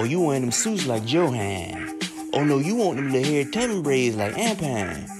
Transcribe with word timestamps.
Oh, 0.00 0.04
you 0.04 0.18
wearing 0.18 0.40
them 0.40 0.50
suits 0.50 0.86
like 0.86 1.02
Johan. 1.04 1.98
Oh 2.32 2.42
no, 2.42 2.56
you 2.56 2.74
want 2.74 2.96
them 2.96 3.12
little 3.12 3.30
hair 3.30 3.44
tumbling 3.44 3.82
braids 3.82 4.16
like 4.16 4.32
Ampan. 4.32 5.19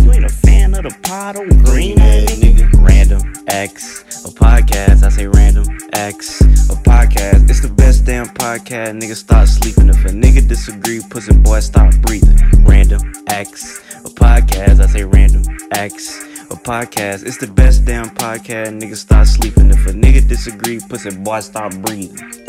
You 0.00 0.12
ain't 0.12 0.24
a 0.24 0.28
fan 0.28 0.74
of 0.74 0.84
the 0.84 0.96
pot 1.02 1.36
or 1.36 1.46
green 1.64 1.96
nigga? 1.96 2.70
Random 2.86 3.32
X, 3.48 4.02
a 4.24 4.28
podcast. 4.28 5.02
I 5.02 5.08
say 5.08 5.26
random 5.26 5.66
X, 5.92 6.40
a 6.40 6.76
podcast. 6.76 7.48
It's 7.48 7.60
the 7.60 7.68
best 7.68 8.04
damn 8.04 8.26
podcast. 8.26 9.00
Nigga 9.00 9.14
start 9.14 9.48
sleeping. 9.48 9.88
If 9.88 10.04
a 10.04 10.08
nigga 10.08 10.46
disagree, 10.46 11.00
pussy 11.10 11.34
boy 11.34 11.60
stop 11.60 11.94
breathing. 12.02 12.38
Random 12.64 13.00
X, 13.28 13.80
a 14.04 14.08
podcast. 14.08 14.80
I 14.80 14.86
say 14.86 15.04
random 15.04 15.44
X, 15.72 16.24
a 16.50 16.56
podcast. 16.56 17.26
It's 17.26 17.38
the 17.38 17.48
best 17.48 17.84
damn 17.84 18.10
podcast. 18.10 18.80
Nigga 18.80 18.96
start 18.96 19.26
sleeping. 19.26 19.70
If 19.70 19.86
a 19.86 19.92
nigga 19.92 20.26
disagree, 20.28 20.80
pussy 20.80 21.16
boy 21.16 21.40
stop 21.40 21.74
breathing. 21.76 22.45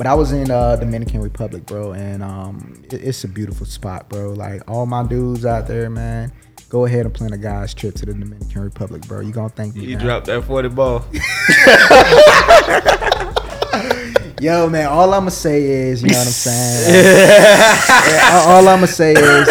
But 0.00 0.06
I 0.06 0.14
was 0.14 0.32
in 0.32 0.50
uh, 0.50 0.76
Dominican 0.76 1.20
Republic, 1.20 1.66
bro, 1.66 1.92
and 1.92 2.22
um, 2.22 2.82
it- 2.90 3.04
it's 3.04 3.22
a 3.24 3.28
beautiful 3.28 3.66
spot, 3.66 4.08
bro. 4.08 4.32
Like 4.32 4.62
all 4.66 4.86
my 4.86 5.06
dudes 5.06 5.44
out 5.44 5.66
there, 5.68 5.90
man. 5.90 6.32
Go 6.70 6.86
ahead 6.86 7.04
and 7.04 7.12
plan 7.12 7.34
a 7.34 7.36
guy's 7.36 7.74
trip 7.74 7.96
to 7.96 8.06
the 8.06 8.14
Dominican 8.14 8.62
Republic, 8.62 9.06
bro. 9.06 9.20
You 9.20 9.30
gonna 9.30 9.50
thank 9.50 9.76
me. 9.76 9.84
You 9.84 9.98
dropped 9.98 10.24
that 10.28 10.42
40 10.44 10.68
ball. 10.70 11.04
Yo, 14.40 14.70
man. 14.70 14.86
All 14.88 15.12
I'ma 15.12 15.28
say 15.28 15.64
is, 15.64 16.02
you 16.02 16.08
know 16.08 16.16
what 16.16 16.26
I'm 16.28 16.32
saying. 16.32 17.04
Yeah, 17.04 18.30
all, 18.46 18.56
all 18.56 18.68
I'ma 18.68 18.86
say 18.86 19.12
is, 19.12 19.48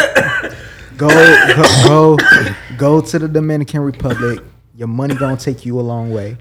go, 0.97 1.09
go, 1.09 1.63
go, 1.85 2.17
go 2.75 3.01
to 3.01 3.19
the 3.19 3.27
Dominican 3.27 3.81
Republic. 3.81 4.39
Your 4.75 4.87
money 4.87 5.13
gonna 5.13 5.37
take 5.37 5.63
you 5.63 5.79
a 5.79 5.83
long 5.83 6.09
way. 6.11 6.37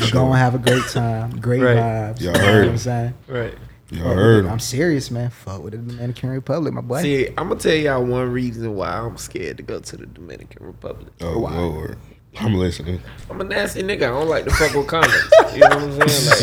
You're 0.00 0.10
gonna 0.12 0.38
have 0.38 0.54
a 0.54 0.58
great 0.58 0.84
time, 0.88 1.38
great 1.40 1.60
Right. 1.62 1.76
vibes. 1.76 2.20
Y'all 2.20 2.32
you 2.32 2.38
know 2.38 2.44
heard 2.46 2.64
what. 2.66 2.72
I'm 2.72 2.78
saying? 2.78 3.14
Right. 3.26 3.54
Y'all 3.90 4.04
Fuck 4.04 4.14
heard 4.16 4.36
with 4.36 4.44
it. 4.44 4.48
him. 4.48 4.52
I'm 4.52 4.58
serious, 4.60 5.10
man. 5.10 5.30
Fuck 5.30 5.62
with 5.62 5.72
the 5.72 5.78
Dominican 5.78 6.30
Republic, 6.30 6.74
my 6.74 6.80
boy. 6.82 7.02
See, 7.02 7.28
I'm 7.28 7.48
gonna 7.48 7.56
tell 7.56 7.74
y'all 7.74 8.04
one 8.04 8.30
reason 8.30 8.74
why 8.74 8.90
I'm 8.90 9.16
scared 9.16 9.56
to 9.56 9.62
go 9.62 9.80
to 9.80 9.96
the 9.96 10.06
Dominican 10.06 10.66
Republic. 10.66 11.12
Oh 11.22 11.38
Lord, 11.38 11.96
I'm 12.38 12.54
listening. 12.54 13.00
I'm 13.30 13.40
a 13.40 13.44
nasty 13.44 13.82
nigga. 13.82 14.02
I 14.04 14.08
don't 14.08 14.28
like 14.28 14.44
to 14.44 14.50
fuck 14.50 14.74
with 14.74 14.86
condoms. 14.86 15.54
You 15.54 15.60
know 15.60 15.68
what 15.68 16.02
I'm 16.02 16.08
saying? 16.08 16.26
Like, 16.28 16.38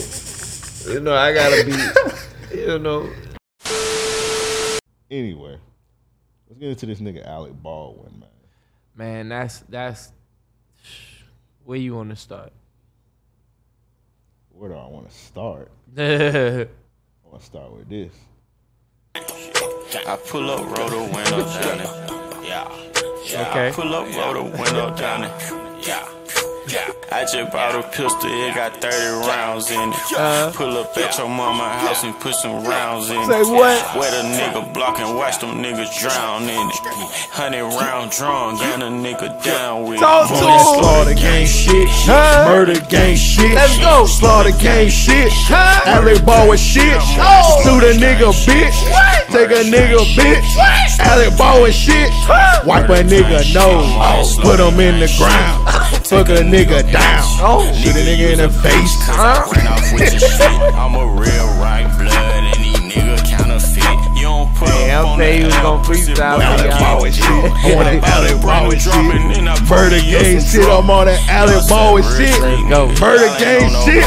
so, 0.80 0.90
you 0.92 1.00
know, 1.00 1.14
I 1.14 1.32
gotta 1.34 1.64
be, 1.64 2.56
you 2.58 2.78
know. 2.78 3.10
Anyway, 5.10 5.58
let's 6.48 6.58
get 6.60 6.68
into 6.70 6.86
this 6.86 7.00
nigga 7.00 7.26
Alec 7.26 7.52
Baldwin, 7.62 8.20
man. 8.20 8.28
Man, 8.96 9.28
that's 9.28 9.60
that's 9.68 10.12
where 11.64 11.78
you 11.78 11.94
want 11.94 12.10
to 12.10 12.16
start. 12.16 12.52
Where 14.50 14.70
do 14.70 14.76
I 14.76 14.86
want 14.88 15.08
to 15.08 15.14
start? 15.14 15.70
I 15.96 16.66
want 17.24 17.40
to 17.40 17.46
start 17.46 17.72
with 17.72 17.88
this. 17.88 18.12
I 19.14 20.16
pull 20.28 20.50
up, 20.50 20.78
roll 20.78 20.88
the 20.88 20.98
window 21.14 21.44
down 21.44 21.80
it. 21.80 22.46
Yeah. 22.46 22.68
yeah. 23.26 23.50
Okay. 23.50 23.68
I 23.68 23.72
pull 23.72 23.94
up, 23.94 24.14
roll 24.14 24.34
the 24.34 24.58
window 24.58 24.96
down 24.96 25.24
it. 25.24 25.86
Yeah. 25.86 26.19
Yeah. 26.70 26.86
I 27.10 27.26
just 27.26 27.50
bought 27.50 27.74
a 27.74 27.82
pistol, 27.82 28.30
it 28.30 28.54
got 28.54 28.78
30 28.78 29.26
rounds 29.26 29.72
in 29.72 29.90
it. 29.90 29.98
Uh. 30.14 30.52
pull 30.54 30.78
up 30.78 30.96
at 30.96 31.18
your 31.18 31.26
mama 31.26 31.66
house 31.66 32.04
and 32.04 32.14
put 32.20 32.34
some 32.36 32.62
rounds 32.62 33.10
in 33.10 33.18
it. 33.18 33.26
Say 33.26 33.42
what? 33.42 33.98
Wet 33.98 34.14
a 34.14 34.22
nigga 34.22 34.72
block 34.72 35.00
and 35.00 35.16
watch 35.16 35.40
them 35.40 35.58
niggas 35.58 35.90
drown 35.98 36.44
in 36.44 36.70
it. 36.70 36.78
Hundred 37.34 37.66
round 37.74 38.12
drum, 38.12 38.54
gun 38.54 38.82
a 38.82 38.86
nigga 38.86 39.42
down 39.42 39.82
with 39.82 39.98
it. 39.98 40.06
Talk 40.06 40.28
to 40.28 40.34
Money 40.38 40.62
him. 40.62 40.78
slaughter 40.78 41.14
gang 41.14 41.46
shit. 41.46 41.88
Huh? 42.06 42.46
Murder 42.46 42.78
gang 42.86 43.16
shit. 43.16 43.50
Let's 43.50 43.78
go. 43.82 44.06
Slaughter 44.06 44.54
gang 44.62 44.88
shit. 44.88 45.32
Huh? 45.50 45.82
ball 46.22 46.46
Baldwin 46.46 46.58
shit. 46.58 46.94
Oh. 47.18 47.66
Shoot 47.66 47.82
a 47.82 47.98
nigga 47.98 48.30
bitch. 48.46 48.78
Take 49.34 49.50
a 49.50 49.66
nigga 49.66 50.06
bitch. 50.14 50.46
Alec 51.02 51.36
Baldwin 51.36 51.72
shit. 51.72 52.14
Wipe 52.62 52.86
a 52.86 53.02
nigga 53.02 53.42
nose. 53.50 54.38
Put 54.38 54.60
him 54.60 54.78
in 54.78 55.00
the 55.00 55.10
ground. 55.18 55.89
Fuck 56.10 56.26
a 56.28 56.42
nigga 56.42 56.82
down. 56.90 57.22
Oh. 57.38 57.62
Shoot 57.70 57.94
a 57.94 58.02
nigga 58.02 58.34
in 58.34 58.38
the 58.42 58.50
face. 58.50 58.98
I'm 59.08 60.94
a 60.98 61.06
real 61.06 61.46
right 61.62 61.86
blood 61.94 62.10
and 62.10 62.58
these 62.58 62.82
nigga 62.82 63.14
counterfeit. 63.30 63.86
You 64.18 64.26
don't 64.26 64.50
put 64.58 64.68
Hey, 64.74 64.90
up 64.90 65.06
I'm 65.06 65.14
on 65.14 65.18
saying 65.18 65.46
that 65.46 65.54
you 65.54 65.54
was 65.54 65.54
gonna 65.62 65.86
freestyle 65.86 66.34
boy. 66.34 66.42
for 66.42 66.50
Alec 66.50 66.66
y'all. 66.66 66.80
Baldwin 66.82 67.12
shit. 67.14 67.22
I 67.30 67.74
want 67.78 67.86
that 67.86 68.02
Alec 68.10 68.36
Baldwin 68.42 68.78
shit. 68.82 69.70
Murder 69.70 70.00
gang 70.02 70.40
shit. 70.42 70.66
I'm 70.66 70.90
on 70.90 71.06
that 71.06 71.22
Alec 71.30 71.62
Baldwin 71.70 72.02
shit. 72.18 72.34
Murder 72.98 73.30
gang 73.38 73.70
shit. 73.86 74.02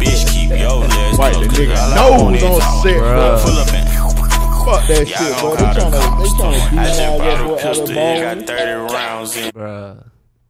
Bitch, 0.00 0.24
keep 0.32 0.48
your 0.48 0.80
legs 0.88 1.18
Wipe 1.18 1.36
the 1.36 1.44
closed, 1.44 1.60
nigga 1.60 1.76
cause 1.76 1.92
all 1.92 2.14
I 2.14 2.22
want 2.24 2.40
nose 2.40 2.56
on 2.56 2.82
set, 2.82 2.96
Bruh. 3.04 3.42
Pull 3.44 3.58
up 3.60 3.68
and 3.76 3.84
Fuck 4.64 4.82
that 4.88 5.04
Y'all 5.04 5.20
shit, 5.20 5.32
bro. 5.36 5.52
They 5.52 5.60
call 5.60 5.74
the 5.74 5.76
trying 5.76 5.92
to, 5.92 5.98
cops 5.98 6.24
they 6.24 6.30
trying 6.40 6.56
to 6.56 6.80
I 6.80 6.84
just 6.88 7.00
demonize 7.00 7.18
bought 7.18 7.28
that 7.28 7.40
a 7.40 7.44
boy 7.44 7.56
pistol, 7.60 7.84
Alec 7.84 7.90
it 7.90 7.94
Baldwin. 7.94 8.38
got 8.38 8.46
30 8.48 8.94
rounds 8.94 9.36
in. 9.36 9.50
Bruh. 9.52 10.07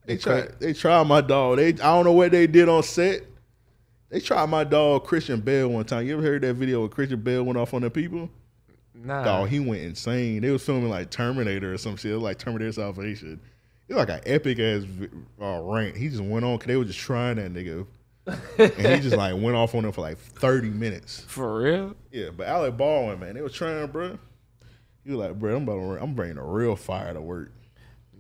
They 0.09 0.17
try, 0.17 0.49
they 0.59 0.73
tried 0.73 1.07
my 1.07 1.21
dog. 1.21 1.59
They, 1.59 1.69
I 1.69 1.73
don't 1.73 2.05
know 2.05 2.13
what 2.13 2.33
they 2.33 2.47
did 2.47 2.69
on 2.69 2.83
set. 2.83 3.23
They 4.09 4.21
tried 4.21 4.47
my 4.47 4.65
dog 4.65 5.05
Christian 5.05 5.41
Bale 5.41 5.69
one 5.69 5.85
time. 5.85 6.07
You 6.07 6.15
ever 6.15 6.23
heard 6.23 6.43
that 6.43 6.55
video 6.55 6.81
where 6.81 6.89
Christian 6.89 7.21
Bale 7.21 7.43
went 7.45 7.59
off 7.59 7.75
on 7.75 7.83
the 7.83 7.91
people? 7.91 8.31
Nah. 8.95 9.23
Dog, 9.23 9.51
he 9.51 9.61
went 9.61 9.83
insane. 9.83 10.41
They 10.41 10.51
was 10.51 10.65
filming 10.65 10.89
like 10.89 11.11
Terminator 11.11 11.75
or 11.75 11.79
some 11.79 11.97
shit. 11.97 12.13
It 12.13 12.15
was 12.15 12.23
like 12.23 12.39
Terminator 12.39 12.73
Salvation. 12.73 13.39
It 13.87 13.95
was 13.95 14.09
like 14.09 14.19
an 14.19 14.33
epic 14.33 14.59
ass 14.59 14.85
uh, 15.41 15.61
rant. 15.63 15.97
He 15.97 16.09
just 16.09 16.23
went 16.23 16.45
on 16.45 16.57
because 16.57 16.69
they 16.69 16.77
were 16.77 16.85
just 16.87 16.99
trying 16.99 17.37
that 17.37 17.53
nigga, 17.53 17.87
and 18.27 18.95
he 18.95 19.01
just 19.01 19.17
like 19.17 19.35
went 19.35 19.57
off 19.57 19.75
on 19.75 19.83
them 19.83 19.93
for 19.93 20.01
like 20.01 20.19
thirty 20.19 20.71
minutes. 20.71 21.21
For 21.29 21.61
real? 21.63 21.95
Yeah, 22.11 22.31
but 22.37 22.49
Alec 22.49 22.77
Baldwin, 22.79 23.21
man, 23.21 23.35
they 23.35 23.43
was 23.43 23.53
trying, 23.53 23.87
bro. 23.89 24.19
He 25.05 25.11
was 25.11 25.19
like, 25.19 25.39
bro, 25.39 25.57
I'm 25.57 25.63
about 25.63 25.75
to, 25.75 26.03
I'm 26.03 26.15
bringing 26.15 26.39
a 26.39 26.45
real 26.45 26.77
fire 26.77 27.15
to 27.15 27.21
work. 27.21 27.53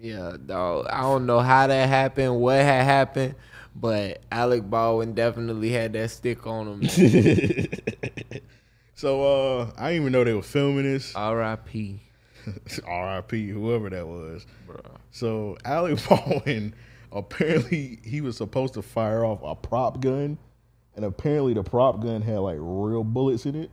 Yeah, 0.01 0.37
dog. 0.45 0.87
I 0.91 1.01
don't 1.01 1.27
know 1.27 1.41
how 1.41 1.67
that 1.67 1.89
happened, 1.89 2.41
what 2.41 2.57
had 2.57 2.85
happened, 2.85 3.35
but 3.75 4.23
Alec 4.31 4.69
Baldwin 4.69 5.15
definitely 5.15 5.71
had 5.71 5.93
that 5.95 6.11
stick 6.11 6.47
on 6.47 6.83
him. 6.83 6.89
so 8.95 9.61
uh, 9.61 9.71
I 9.77 9.91
didn't 9.91 10.03
even 10.03 10.13
know 10.13 10.23
they 10.23 10.35
were 10.35 10.43
filming 10.43 10.85
this. 10.85 11.13
R.I.P. 11.17 12.01
R.I.P. 12.87 13.49
Whoever 13.49 13.91
that 13.91 14.07
was. 14.07 14.47
So 15.11 15.59
Alec 15.65 15.99
Baldwin 16.09 16.75
apparently 17.11 17.99
he 18.05 18.21
was 18.21 18.37
supposed 18.37 18.75
to 18.75 18.83
fire 18.83 19.25
off 19.25 19.41
a 19.43 19.57
prop 19.57 20.01
gun, 20.01 20.39
and 20.95 21.05
apparently 21.05 21.55
the 21.55 21.65
prop 21.65 22.01
gun 22.01 22.23
had 22.23 22.39
like 22.39 22.59
real 22.61 23.03
bullets 23.03 23.47
in 23.47 23.57
it. 23.57 23.71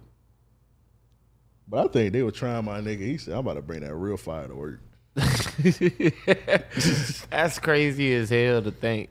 But 1.67 1.85
I 1.85 1.87
think 1.91 2.13
they 2.13 2.23
were 2.23 2.31
trying 2.31 2.65
my 2.65 2.79
nigga. 2.79 3.01
He 3.01 3.17
said, 3.17 3.33
"I'm 3.33 3.39
about 3.39 3.55
to 3.55 3.61
bring 3.61 3.81
that 3.81 3.93
real 3.93 4.17
fire 4.17 4.47
to 4.47 4.55
work." 4.55 4.84
That's 7.29 7.59
crazy 7.59 8.13
as 8.15 8.29
hell 8.29 8.61
to 8.61 8.71
think. 8.71 9.09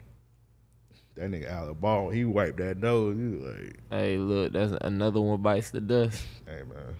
That 1.17 1.31
nigga 1.31 1.50
Alec 1.50 1.81
Baldwin, 1.81 2.17
he 2.17 2.25
wiped 2.25 2.58
that 2.58 2.78
nose. 2.78 3.17
He 3.17 3.25
was 3.25 3.55
like, 3.55 3.78
Hey, 3.90 4.19
look, 4.19 4.52
that's 4.52 4.73
another 4.81 5.20
one 5.20 5.40
bites 5.40 5.70
the 5.70 5.81
dust 5.81 6.20
"Hey 6.44 6.62
man." 6.69 6.96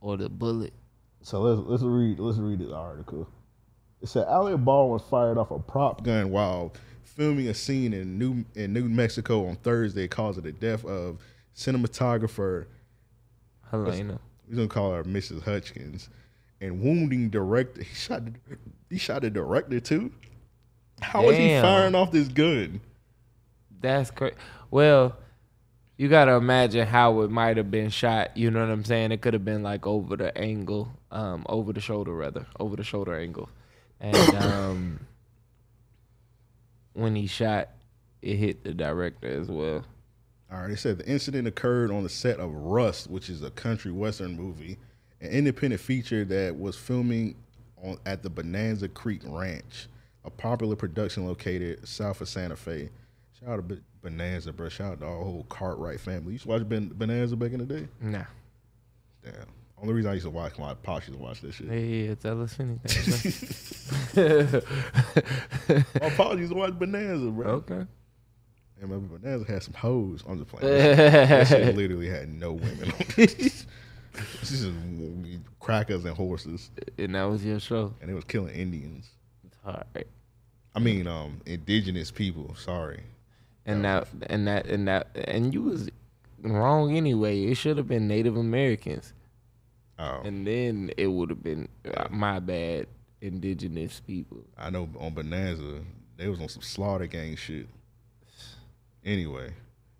or 0.00 0.16
the 0.16 0.28
bullet. 0.28 0.72
So 1.22 1.40
let's 1.40 1.60
let's 1.66 1.82
read 1.82 2.18
let's 2.18 2.38
read 2.38 2.60
this 2.60 2.72
article. 2.72 3.28
It 4.02 4.08
said 4.08 4.26
Alec 4.28 4.62
Baldwin 4.64 5.00
fired 5.10 5.38
off 5.38 5.50
a 5.50 5.58
prop 5.58 6.02
gun 6.02 6.30
while 6.30 6.72
filming 7.02 7.48
a 7.48 7.54
scene 7.54 7.92
in 7.92 8.18
New 8.18 8.44
in 8.54 8.72
New 8.72 8.88
Mexico 8.88 9.46
on 9.46 9.56
Thursday, 9.56 10.08
causing 10.08 10.44
the 10.44 10.52
death 10.52 10.84
of 10.84 11.18
cinematographer. 11.54 12.66
Helena. 13.70 14.18
We're 14.48 14.56
gonna 14.56 14.68
call 14.68 14.92
her 14.92 15.04
Mrs. 15.04 15.42
Hutchins, 15.42 16.08
and 16.60 16.80
wounding 16.82 17.30
director. 17.30 17.82
He 17.82 17.94
shot 17.94 18.24
the, 18.24 18.32
he 18.88 18.98
shot 18.98 19.22
the 19.22 19.30
director 19.30 19.80
too. 19.80 20.12
How 21.00 21.28
is 21.30 21.38
he 21.38 21.48
firing 21.60 21.94
off 21.94 22.12
this 22.12 22.28
gun? 22.28 22.80
That's 23.80 24.10
crazy. 24.10 24.36
Well, 24.70 25.16
you 25.96 26.08
gotta 26.08 26.32
imagine 26.32 26.86
how 26.86 27.20
it 27.20 27.30
might 27.30 27.56
have 27.56 27.70
been 27.70 27.90
shot. 27.90 28.36
You 28.36 28.50
know 28.50 28.60
what 28.60 28.70
I'm 28.70 28.84
saying? 28.84 29.12
It 29.12 29.20
could 29.20 29.34
have 29.34 29.44
been 29.44 29.62
like 29.62 29.86
over 29.86 30.16
the 30.16 30.36
angle, 30.36 30.92
um, 31.10 31.44
over 31.48 31.72
the 31.72 31.80
shoulder 31.80 32.14
rather, 32.14 32.46
over 32.58 32.76
the 32.76 32.84
shoulder 32.84 33.18
angle, 33.18 33.48
and 34.00 34.16
um, 34.36 35.00
when 36.92 37.16
he 37.16 37.26
shot, 37.26 37.70
it 38.22 38.36
hit 38.36 38.64
the 38.64 38.74
director 38.74 39.28
as 39.28 39.48
well. 39.48 39.84
All 40.52 40.62
right, 40.62 40.70
it 40.70 40.78
said 40.78 40.98
the 40.98 41.06
incident 41.06 41.46
occurred 41.46 41.90
on 41.90 42.02
the 42.02 42.08
set 42.08 42.40
of 42.40 42.52
Rust, 42.52 43.08
which 43.08 43.30
is 43.30 43.42
a 43.42 43.50
country 43.50 43.92
western 43.92 44.36
movie, 44.36 44.78
an 45.20 45.30
independent 45.30 45.80
feature 45.80 46.24
that 46.24 46.58
was 46.58 46.76
filming 46.76 47.34
on 47.82 47.98
at 48.06 48.22
the 48.22 48.30
Bonanza 48.30 48.88
Creek 48.88 49.22
Ranch, 49.24 49.88
a 50.24 50.30
popular 50.30 50.76
production 50.76 51.26
located 51.26 51.86
south 51.86 52.20
of 52.20 52.28
Santa 52.28 52.56
Fe. 52.56 52.90
Shout 53.38 53.48
out 53.50 53.68
to 53.68 53.78
Bonanza, 54.02 54.52
bro. 54.52 54.68
Shout 54.68 54.92
out 54.92 55.00
to 55.00 55.06
our 55.06 55.16
whole 55.24 55.44
Cartwright 55.48 56.00
family. 56.00 56.26
You 56.26 56.32
used 56.32 56.44
to 56.44 56.48
watch 56.50 56.68
ben- 56.68 56.92
Bonanza 56.94 57.36
back 57.36 57.52
in 57.52 57.58
the 57.58 57.66
day? 57.66 57.88
Nah. 58.00 58.24
Damn. 59.24 59.34
Only 59.80 59.94
reason 59.94 60.10
I 60.10 60.14
used 60.14 60.26
to 60.26 60.30
watch 60.30 60.58
my 60.58 60.74
pops 60.74 61.08
used 61.08 61.18
to 61.18 61.24
watch 61.24 61.40
that 61.40 61.52
shit. 61.54 61.66
Yeah, 61.66 61.74
yeah, 61.74 62.14
tell 62.14 62.42
us 62.42 62.54
anything. 62.60 62.80
My 66.00 66.10
pops 66.10 66.38
used 66.38 66.52
to 66.52 66.58
watch 66.58 66.78
Bonanza, 66.78 67.30
bro. 67.30 67.46
okay. 67.48 67.86
And 68.82 68.90
my 68.90 68.96
Bonanza 68.96 69.50
had 69.50 69.62
some 69.62 69.74
hoes. 69.74 70.22
I'm 70.28 70.38
just 70.38 70.50
playing. 70.50 70.66
that 70.96 71.46
shit 71.48 71.74
literally 71.76 72.08
had 72.08 72.28
no 72.30 72.52
women 72.52 72.90
on 72.92 73.04
it. 73.18 73.64
This 74.40 74.52
is 74.52 74.72
crackers 75.58 76.04
and 76.04 76.16
horses, 76.16 76.70
And 76.98 77.14
that 77.14 77.24
was 77.24 77.44
your 77.44 77.60
show. 77.60 77.94
and 78.00 78.10
it 78.10 78.14
was 78.14 78.24
killing 78.24 78.54
Indians. 78.54 79.08
All 79.64 79.82
right. 79.94 80.06
I 80.74 80.78
mean, 80.78 81.06
um, 81.06 81.40
indigenous 81.46 82.10
people. 82.10 82.54
Sorry. 82.54 83.02
And 83.66 83.84
that 83.84 84.08
and 84.28 84.46
that 84.46 84.66
and 84.66 84.88
that 84.88 85.08
and 85.14 85.52
you 85.52 85.62
was 85.62 85.90
wrong 86.42 86.96
anyway. 86.96 87.44
It 87.44 87.56
should 87.56 87.76
have 87.76 87.86
been 87.88 88.08
Native 88.08 88.36
Americans. 88.36 89.12
Oh, 89.98 90.22
And 90.24 90.46
then 90.46 90.90
it 90.96 91.08
would 91.08 91.28
have 91.28 91.42
been 91.42 91.68
uh, 91.94 92.08
my 92.10 92.38
bad, 92.38 92.86
indigenous 93.20 94.00
people. 94.00 94.38
I 94.56 94.70
know 94.70 94.88
on 94.98 95.12
Bonanza 95.12 95.80
they 96.16 96.28
was 96.28 96.40
on 96.40 96.48
some 96.48 96.62
slaughter 96.62 97.06
gang 97.06 97.36
shit. 97.36 97.68
Anyway, 99.04 99.52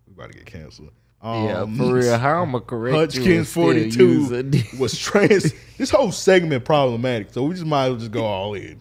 we 0.06 0.12
about 0.14 0.32
to 0.32 0.38
get 0.38 0.46
canceled. 0.46 0.90
Yeah, 1.22 1.60
Um, 1.62 1.76
for 1.76 1.94
real. 1.94 2.18
How 2.18 2.42
I'ma 2.42 2.60
correct 2.60 3.14
you 3.14 3.20
Hutchkins 3.20 3.52
forty 3.52 3.90
two 3.90 4.54
was 4.78 4.98
trans. 4.98 5.52
this 5.76 5.90
whole 5.90 6.12
segment 6.12 6.64
problematic, 6.64 7.32
so 7.32 7.42
we 7.44 7.54
just 7.54 7.66
might 7.66 7.84
as 7.84 7.90
well 7.90 7.98
just 7.98 8.10
go 8.10 8.24
all 8.24 8.54
in. 8.54 8.80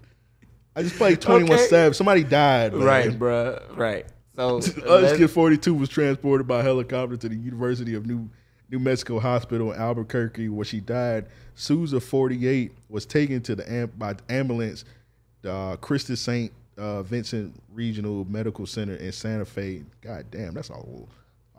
I 0.76 0.84
just 0.84 0.96
played 0.96 1.20
twenty 1.20 1.44
one 1.44 1.54
Okay. 1.60 1.68
Savage. 1.68 1.98
Somebody 1.98 2.24
died. 2.24 2.74
Man. 2.74 2.84
right, 2.84 3.10
bruh. 3.10 3.78
Right. 3.78 4.06
So 4.36 4.62
Hutchkins 4.88 5.32
forty 5.34 5.58
two 5.58 5.74
was 5.74 5.90
transported 5.90 6.48
by 6.48 6.64
helicopter 6.64 7.18
to 7.18 7.28
the 7.30 7.36
University 7.36 7.94
of 7.96 8.06
New 8.06 8.30
New 8.70 8.80
Mexico 8.80 9.20
Hospital 9.20 9.72
in 9.74 9.80
Albuquerque, 9.80 10.48
where 10.50 10.64
she 10.66 10.80
died. 10.80 11.26
Souza 11.56 12.00
forty 12.00 12.48
eight 12.48 12.72
was 12.88 13.06
taken 13.06 13.42
to 13.42 13.56
the 13.56 13.70
am- 13.70 13.92
by 13.98 14.16
ambulance, 14.30 14.86
the 15.42 15.52
uh, 15.52 15.76
Christus 15.76 16.22
Saint 16.22 16.54
uh, 16.78 17.04
Vincent 17.04 17.62
Regional 17.74 18.24
Medical 18.30 18.66
Center 18.66 18.96
in 18.96 19.12
Santa 19.12 19.44
Fe. 19.44 19.84
God 20.00 20.26
damn, 20.32 20.54
that's 20.54 20.70
a, 20.70 20.76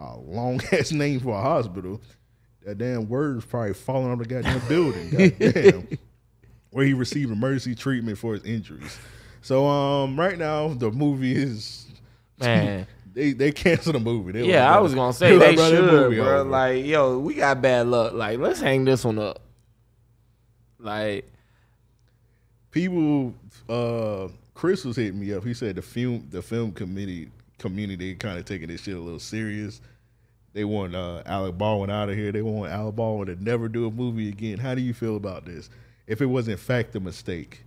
a 0.00 0.17
long 0.19 0.61
ass 0.73 0.91
name 0.93 1.20
for 1.20 1.37
a 1.37 1.41
hospital. 1.41 2.00
That 2.64 2.79
damn 2.79 3.08
word 3.08 3.38
is 3.38 3.44
probably 3.44 3.75
falling 3.75 4.11
on 4.11 4.19
the 4.19 4.25
goddamn 4.25 4.61
building. 4.69 5.11
God 5.11 5.38
damn. 5.38 5.88
Where 6.70 6.85
he 6.85 6.94
received 6.94 7.32
emergency 7.32 7.75
treatment 7.75 8.19
for 8.19 8.35
his 8.35 8.44
injuries. 8.44 8.99
So 9.43 9.67
um 9.67 10.19
right 10.19 10.38
now 10.38 10.69
the 10.69 10.91
movie 10.91 11.35
is 11.35 11.87
man. 12.41 12.87
they 13.12 13.32
they 13.32 13.50
canceled 13.52 13.97
the 13.97 14.00
movie. 14.00 14.32
They 14.32 14.44
Yeah, 14.44 14.67
like, 14.69 14.76
I 14.76 14.81
was 14.81 14.94
gonna 14.94 15.12
say 15.12 15.37
they 15.37 15.55
bro, 15.55 15.70
should, 15.70 15.88
bro. 15.88 16.05
over. 16.41 16.44
Like, 16.44 16.85
yo, 16.85 17.19
we 17.19 17.35
got 17.35 17.61
bad 17.62 17.87
luck. 17.87 18.12
Like, 18.12 18.38
let's 18.38 18.61
hang 18.61 18.85
this 18.85 19.05
one 19.05 19.19
up. 19.19 19.41
Like, 20.79 21.31
people 22.70 23.35
uh 23.69 24.29
Chris 24.55 24.85
was 24.85 24.96
hitting 24.96 25.19
me 25.19 25.32
up. 25.32 25.44
He 25.44 25.55
said 25.55 25.76
the 25.76 25.82
film 25.82 26.26
the 26.31 26.43
film 26.43 26.73
committee 26.73 27.31
community 27.60 28.14
kind 28.14 28.38
of 28.38 28.44
taking 28.44 28.68
this 28.68 28.82
shit 28.82 28.96
a 28.96 29.00
little 29.00 29.20
serious. 29.20 29.80
They 30.52 30.64
want 30.64 30.96
uh, 30.96 31.22
Alec 31.26 31.56
Baldwin 31.56 31.90
out 31.90 32.08
of 32.08 32.16
here. 32.16 32.32
They 32.32 32.42
want 32.42 32.72
Alec 32.72 32.96
Baldwin 32.96 33.28
to 33.28 33.42
never 33.42 33.68
do 33.68 33.86
a 33.86 33.90
movie 33.90 34.28
again. 34.28 34.58
How 34.58 34.74
do 34.74 34.80
you 34.80 34.92
feel 34.92 35.14
about 35.14 35.44
this? 35.44 35.70
If 36.08 36.20
it 36.20 36.26
was 36.26 36.48
in 36.48 36.56
fact 36.56 36.96
a 36.96 37.00
mistake, 37.00 37.62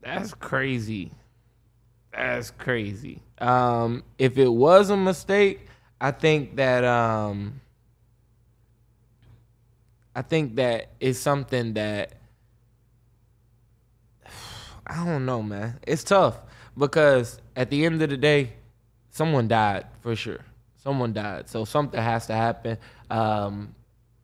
that's 0.00 0.34
crazy. 0.34 1.10
That's 2.12 2.50
crazy. 2.50 3.20
Um, 3.38 4.04
if 4.18 4.38
it 4.38 4.48
was 4.48 4.90
a 4.90 4.96
mistake, 4.96 5.66
I 6.00 6.10
think 6.12 6.56
that 6.56 6.84
um, 6.84 7.60
I 10.14 10.22
think 10.22 10.56
that 10.56 10.90
it's 11.00 11.18
something 11.18 11.72
that 11.74 12.12
I 14.86 15.04
don't 15.04 15.26
know, 15.26 15.42
man. 15.42 15.80
It's 15.84 16.04
tough 16.04 16.38
because 16.76 17.40
at 17.56 17.70
the 17.70 17.84
end 17.84 18.02
of 18.02 18.10
the 18.10 18.16
day, 18.16 18.52
someone 19.10 19.48
died 19.48 19.86
for 20.00 20.16
sure. 20.16 20.40
Someone 20.76 21.12
died, 21.12 21.48
so 21.48 21.64
something 21.64 22.00
has 22.00 22.26
to 22.26 22.34
happen. 22.34 22.76
Um, 23.08 23.74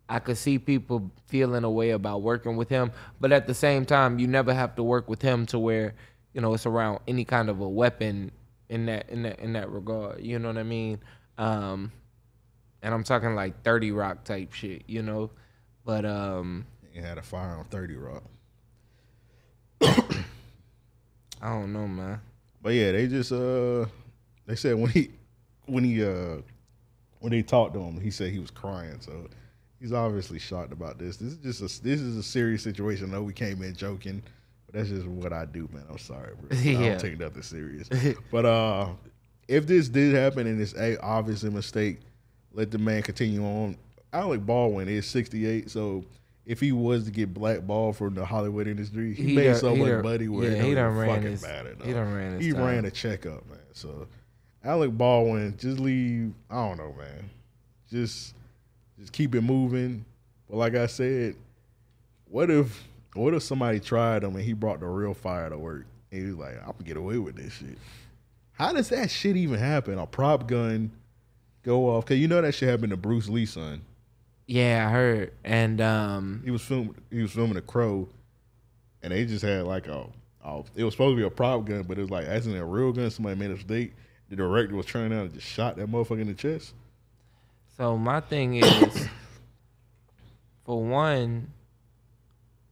I 0.09 0.19
could 0.19 0.39
see 0.39 0.59
people 0.59 1.11
feeling 1.27 1.65
a 1.65 1.71
way 1.71 1.91
about 1.91 2.23
working 2.23 2.57
with 2.57 2.69
him, 2.69 2.91
but 3.21 3.31
at 3.31 3.47
the 3.47 3.55
same 3.55 3.85
time, 3.85 4.19
you 4.19 4.27
never 4.27 4.53
have 4.53 4.75
to 4.77 4.83
work 4.83 5.09
with 5.09 5.23
him 5.23 5.47
to 5.47 5.59
where 5.59 5.95
you 6.33 6.41
know 6.41 6.55
it's 6.55 6.67
around 6.67 7.01
any 7.07 7.25
kind 7.25 7.49
of 7.49 7.61
a 7.61 7.69
weapon 7.69 8.33
in 8.69 8.87
that 8.87 9.09
in 9.11 9.23
that 9.23 9.39
in 9.39 9.53
that 9.53 9.71
regard. 9.71 10.21
You 10.21 10.39
know 10.39 10.49
what 10.49 10.59
I 10.59 10.63
mean? 10.63 11.01
Um, 11.37 11.93
and 12.83 12.95
I'm 12.95 13.05
talking 13.05 13.35
like 13.35 13.63
Thirty 13.63 13.93
Rock 13.93 14.25
type 14.25 14.53
shit, 14.53 14.85
you 14.87 15.03
know. 15.03 15.31
But 15.85 16.05
um, 16.05 16.67
he 16.93 17.01
had 17.01 17.19
a 17.19 17.23
fire 17.23 17.57
on 17.57 17.65
Thirty 17.65 17.97
Rock. 17.97 18.25
I 19.83 21.51
don't 21.51 21.73
know, 21.73 21.87
man. 21.87 22.21
But 22.63 22.75
yeah, 22.75 22.93
they 22.93 23.07
just 23.07 23.33
uh 23.33 23.87
they 24.47 24.57
said 24.57 24.75
when 24.77 24.91
he 24.91 25.11
when 25.67 25.85
he 25.85 26.05
uh 26.05 26.39
when 27.21 27.33
they 27.33 27.43
talked 27.43 27.75
to 27.75 27.81
him, 27.81 28.01
he 28.01 28.11
said 28.11 28.33
he 28.33 28.39
was 28.39 28.51
crying. 28.51 29.01
So 29.01 29.29
he's 29.81 29.93
obviously 29.93 30.39
shocked 30.39 30.73
about 30.73 30.99
this. 30.99 31.17
This 31.17 31.33
is 31.33 31.39
just 31.39 31.61
a 31.61 31.83
this 31.83 32.01
is 32.01 32.17
a 32.17 32.23
serious 32.23 32.63
situation. 32.63 33.11
I 33.11 33.13
know 33.13 33.23
we 33.23 33.33
came 33.33 33.63
in 33.63 33.75
joking, 33.75 34.23
but 34.67 34.75
that's 34.75 34.89
just 34.89 35.07
what 35.07 35.33
I 35.33 35.45
do, 35.45 35.69
man. 35.73 35.85
I'm 35.91 35.99
sorry, 35.99 36.35
bro. 36.35 36.59
I 36.59 36.89
don't 36.89 37.01
take 37.01 37.19
nothing 37.19 37.43
serious. 37.43 37.89
but 38.31 38.45
uh 38.45 38.89
if 39.47 39.67
this 39.67 39.89
did 39.89 40.15
happen 40.15 40.47
and 40.47 40.61
it's 40.61 40.75
a 40.75 41.01
obvious 41.01 41.43
a 41.43 41.51
mistake, 41.51 42.01
let 42.53 42.71
the 42.71 42.79
man 42.79 43.03
continue 43.03 43.45
on. 43.45 43.77
Alec 44.13 44.45
Baldwin 44.45 44.89
is 44.89 45.07
68, 45.07 45.71
so 45.71 46.05
if 46.49 46.59
he 46.61 46.73
was 46.73 47.05
to 47.05 47.11
get 47.13 47.33
blackballed 47.33 47.95
from 47.97 48.15
the 48.15 48.25
Hollywood 48.25 48.67
industry, 48.67 49.15
he, 49.15 49.23
He 49.29 49.37
made 49.37 49.55
so 49.57 49.75
he 49.75 49.81
much 49.83 49.89
done- 49.91 50.03
money 50.03 50.29
where 50.29 50.51
yeah, 50.51 50.57
it 50.57 50.65
he 50.65 50.75
don't 50.75 50.95
done 50.95 50.97
ran 50.97 51.09
fucking 51.17 51.31
his- 51.31 51.43
matter. 51.43 51.77
he 51.85 51.93
done 51.93 52.13
ran 52.15 52.33
his 52.37 52.45
He 52.47 52.53
time. 52.53 52.65
ran 52.65 52.85
a 52.87 52.91
checkup, 52.91 53.47
man. 53.49 53.59
So 53.75 54.09
Alec 54.65 54.97
Baldwin, 54.97 55.55
just 55.59 55.79
leave. 55.79 56.33
I 56.51 56.55
don't 56.67 56.79
know, 56.79 56.95
man. 56.99 57.31
Just 57.91 58.35
just 58.99 59.13
keep 59.13 59.35
it 59.35 59.43
moving. 59.43 60.05
But 60.51 60.57
like 60.57 60.75
I 60.75 60.87
said, 60.87 61.37
what 62.29 62.51
if 62.51 62.83
what 63.15 63.35
if 63.35 63.43
somebody 63.43 63.79
tried 63.81 64.25
him 64.25 64.35
and 64.35 64.45
he 64.45 64.53
brought 64.55 64.81
the 64.81 64.87
real 64.87 65.15
fire 65.15 65.49
to 65.51 65.59
work? 65.59 65.85
And 66.11 66.21
he 66.23 66.27
was 66.29 66.37
like, 66.37 66.57
I'm 66.63 66.73
gonna 66.73 66.85
get 66.85 66.97
away 66.97 67.19
with 67.19 67.37
this 67.37 67.53
shit. 67.53 67.77
How 68.53 68.73
does 68.73 68.89
that 68.89 69.11
shit 69.11 69.37
even 69.37 69.59
happen? 69.59 69.99
A 69.99 70.07
prop 70.07 70.49
gun 70.49 70.91
go 71.63 71.89
off? 71.91 72.07
Cause 72.07 72.17
you 72.17 72.27
know 72.27 72.41
that 72.41 72.55
shit 72.55 72.69
happened 72.69 72.91
to 72.91 72.97
Bruce 72.97 73.29
Lee, 73.29 73.45
son. 73.47 73.83
Yeah, 74.49 74.89
I 74.89 74.91
heard. 74.91 75.33
And 75.45 75.79
um, 75.81 76.41
He 76.43 76.51
was 76.51 76.63
filming. 76.63 76.95
He 77.11 77.21
was 77.21 77.33
filming 77.33 77.59
a 77.59 77.63
crow, 77.63 78.09
and 79.03 79.13
they 79.13 79.27
just 79.27 79.45
had 79.45 79.65
like 79.65 79.87
a. 79.87 80.07
a 80.43 80.63
it 80.75 80.85
was 80.85 80.95
supposed 80.95 81.17
to 81.17 81.21
be 81.21 81.27
a 81.27 81.31
prop 81.31 81.67
gun, 81.67 81.83
but 81.83 81.99
it 81.99 82.01
was 82.01 82.11
like 82.11 82.27
actually 82.27 82.59
a 82.59 82.65
real 82.65 82.91
gun. 82.93 83.11
Somebody 83.11 83.39
made 83.39 83.51
a 83.51 83.55
mistake. 83.55 83.95
The 84.31 84.37
director 84.37 84.75
was 84.75 84.87
turning 84.87 85.17
out 85.17 85.27
and 85.27 85.35
just 85.35 85.47
shot 85.47 85.77
that 85.77 85.91
motherfucker 85.91 86.23
in 86.23 86.29
the 86.29 86.35
chest. 86.35 86.73
So 87.77 87.99
my 87.99 88.21
thing 88.21 88.57
is, 88.57 89.09
for 90.65 90.83
one, 90.83 91.53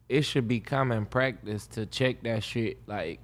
it 0.08 0.22
should 0.22 0.48
be 0.48 0.60
common 0.60 1.04
practice 1.04 1.66
to 1.68 1.84
check 1.84 2.22
that 2.22 2.42
shit 2.42 2.78
like 2.88 3.20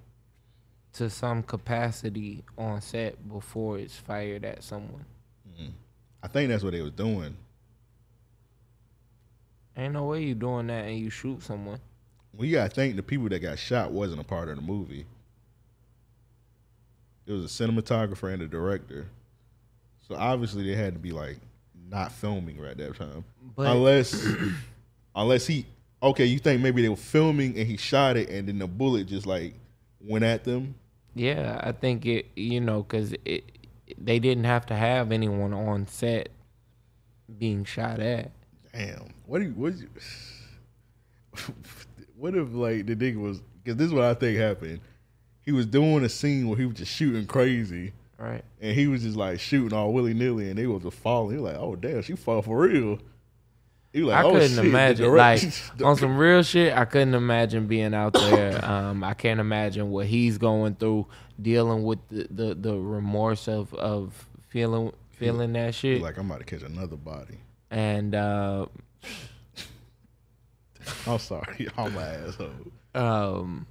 to 0.94 1.08
some 1.08 1.42
capacity 1.42 2.44
on 2.58 2.82
set 2.82 3.26
before 3.26 3.78
it's 3.78 3.96
fired 3.96 4.44
at 4.44 4.62
someone. 4.62 5.06
I 6.22 6.28
think 6.28 6.50
that's 6.50 6.62
what 6.62 6.72
they 6.72 6.82
was 6.82 6.92
doing. 6.92 7.34
Ain't 9.76 9.94
no 9.94 10.04
way 10.04 10.22
you 10.22 10.34
doing 10.34 10.66
that 10.66 10.84
and 10.86 10.98
you 10.98 11.10
shoot 11.10 11.42
someone. 11.42 11.78
We 12.34 12.50
gotta 12.50 12.70
think 12.70 12.96
the 12.96 13.02
people 13.02 13.28
that 13.28 13.40
got 13.40 13.58
shot 13.58 13.90
wasn't 13.92 14.20
a 14.20 14.24
part 14.24 14.48
of 14.48 14.56
the 14.56 14.62
movie. 14.62 15.06
It 17.26 17.32
was 17.32 17.44
a 17.44 17.48
cinematographer 17.48 18.32
and 18.32 18.42
a 18.42 18.48
director. 18.48 19.06
So 20.08 20.16
obviously 20.16 20.64
they 20.66 20.74
had 20.74 20.94
to 20.94 20.98
be 20.98 21.12
like 21.12 21.38
not 21.88 22.12
filming 22.12 22.58
right 22.60 22.76
that 22.76 22.96
time. 22.96 23.24
But- 23.56 23.70
unless 23.70 24.26
unless 25.14 25.46
he 25.46 25.66
okay, 26.02 26.26
you 26.26 26.38
think 26.38 26.60
maybe 26.62 26.82
they 26.82 26.88
were 26.88 26.96
filming 26.96 27.56
and 27.56 27.66
he 27.66 27.76
shot 27.76 28.16
it 28.16 28.28
and 28.28 28.48
then 28.48 28.58
the 28.58 28.66
bullet 28.66 29.06
just 29.06 29.26
like 29.26 29.54
went 30.00 30.24
at 30.24 30.44
them. 30.44 30.74
Yeah, 31.14 31.60
I 31.62 31.72
think 31.72 32.06
it. 32.06 32.26
You 32.34 32.60
know, 32.60 32.82
because 32.82 33.14
it 33.24 33.44
they 33.98 34.18
didn't 34.18 34.44
have 34.44 34.66
to 34.66 34.74
have 34.74 35.12
anyone 35.12 35.52
on 35.52 35.86
set 35.86 36.30
being 37.38 37.64
shot 37.64 38.00
at. 38.00 38.30
Damn. 38.72 39.12
What 39.26 39.38
do 39.40 39.44
you 39.46 39.52
what 39.52 39.74
you, 39.76 39.88
what 42.16 42.34
if 42.34 42.52
like 42.52 42.86
the 42.86 42.96
nigga 42.96 43.16
was 43.16 43.40
because 43.62 43.76
this 43.76 43.86
is 43.88 43.92
what 43.94 44.04
I 44.04 44.14
think 44.14 44.38
happened. 44.38 44.80
he 45.40 45.52
was 45.52 45.66
doing 45.66 46.04
a 46.04 46.08
scene 46.08 46.48
where 46.48 46.58
he 46.58 46.64
was 46.66 46.76
just 46.76 46.92
shooting 46.92 47.26
crazy, 47.26 47.92
Right. 48.18 48.44
and 48.60 48.74
he 48.74 48.86
was 48.86 49.02
just 49.02 49.16
like 49.16 49.40
shooting 49.40 49.76
all 49.76 49.92
willy 49.92 50.14
nilly, 50.14 50.48
and 50.50 50.58
they 50.58 50.66
was 50.66 50.82
just 50.82 50.96
falling. 50.98 51.36
He 51.36 51.42
was 51.42 51.52
like, 51.52 51.60
"Oh 51.60 51.76
damn, 51.76 52.02
she 52.02 52.14
fall 52.16 52.42
for 52.42 52.58
real." 52.60 52.98
He 53.92 54.00
was 54.02 54.10
like, 54.12 54.24
I 54.24 54.28
"Oh 54.28 54.32
couldn't 54.32 54.48
shit." 54.56 54.64
imagine 54.64 55.04
direct- 55.06 55.44
like 55.80 55.86
on 55.86 55.96
some 55.96 56.16
real 56.16 56.42
shit. 56.42 56.72
I 56.76 56.84
couldn't 56.86 57.14
imagine 57.14 57.66
being 57.66 57.94
out 57.94 58.14
there. 58.14 58.64
Um, 58.72 59.04
I 59.04 59.14
can't 59.14 59.40
imagine 59.40 59.90
what 59.90 60.06
he's 60.06 60.38
going 60.38 60.76
through, 60.76 61.06
dealing 61.40 61.82
with 61.84 61.98
the, 62.08 62.26
the, 62.30 62.54
the 62.54 62.74
remorse 62.78 63.48
of 63.48 63.72
of 63.74 64.26
feeling 64.48 64.92
feeling 65.10 65.52
that 65.54 65.74
shit. 65.74 66.00
like 66.02 66.16
I'm 66.18 66.26
about 66.30 66.38
to 66.40 66.44
catch 66.46 66.62
another 66.62 66.96
body. 66.96 67.38
And 67.72 68.14
uh, 68.14 68.66
I'm 71.06 71.18
sorry, 71.18 71.68
I'm 71.76 71.96
an 71.96 72.28
asshole. 72.28 72.50
um, 72.94 73.66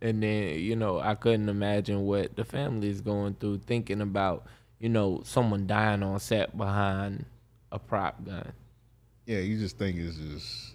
and 0.00 0.22
then 0.22 0.58
you 0.58 0.74
know 0.74 0.98
I 0.98 1.14
couldn't 1.14 1.48
imagine 1.48 2.04
what 2.06 2.34
the 2.34 2.44
family 2.44 2.88
is 2.88 3.00
going 3.00 3.34
through, 3.34 3.58
thinking 3.58 4.00
about 4.00 4.46
you 4.80 4.88
know 4.88 5.20
someone 5.24 5.66
dying 5.66 6.02
on 6.02 6.18
set 6.18 6.56
behind 6.56 7.26
a 7.70 7.78
prop 7.78 8.24
gun. 8.24 8.52
Yeah, 9.26 9.38
you 9.38 9.58
just 9.58 9.78
think 9.78 9.98
it's 9.98 10.16
just 10.16 10.74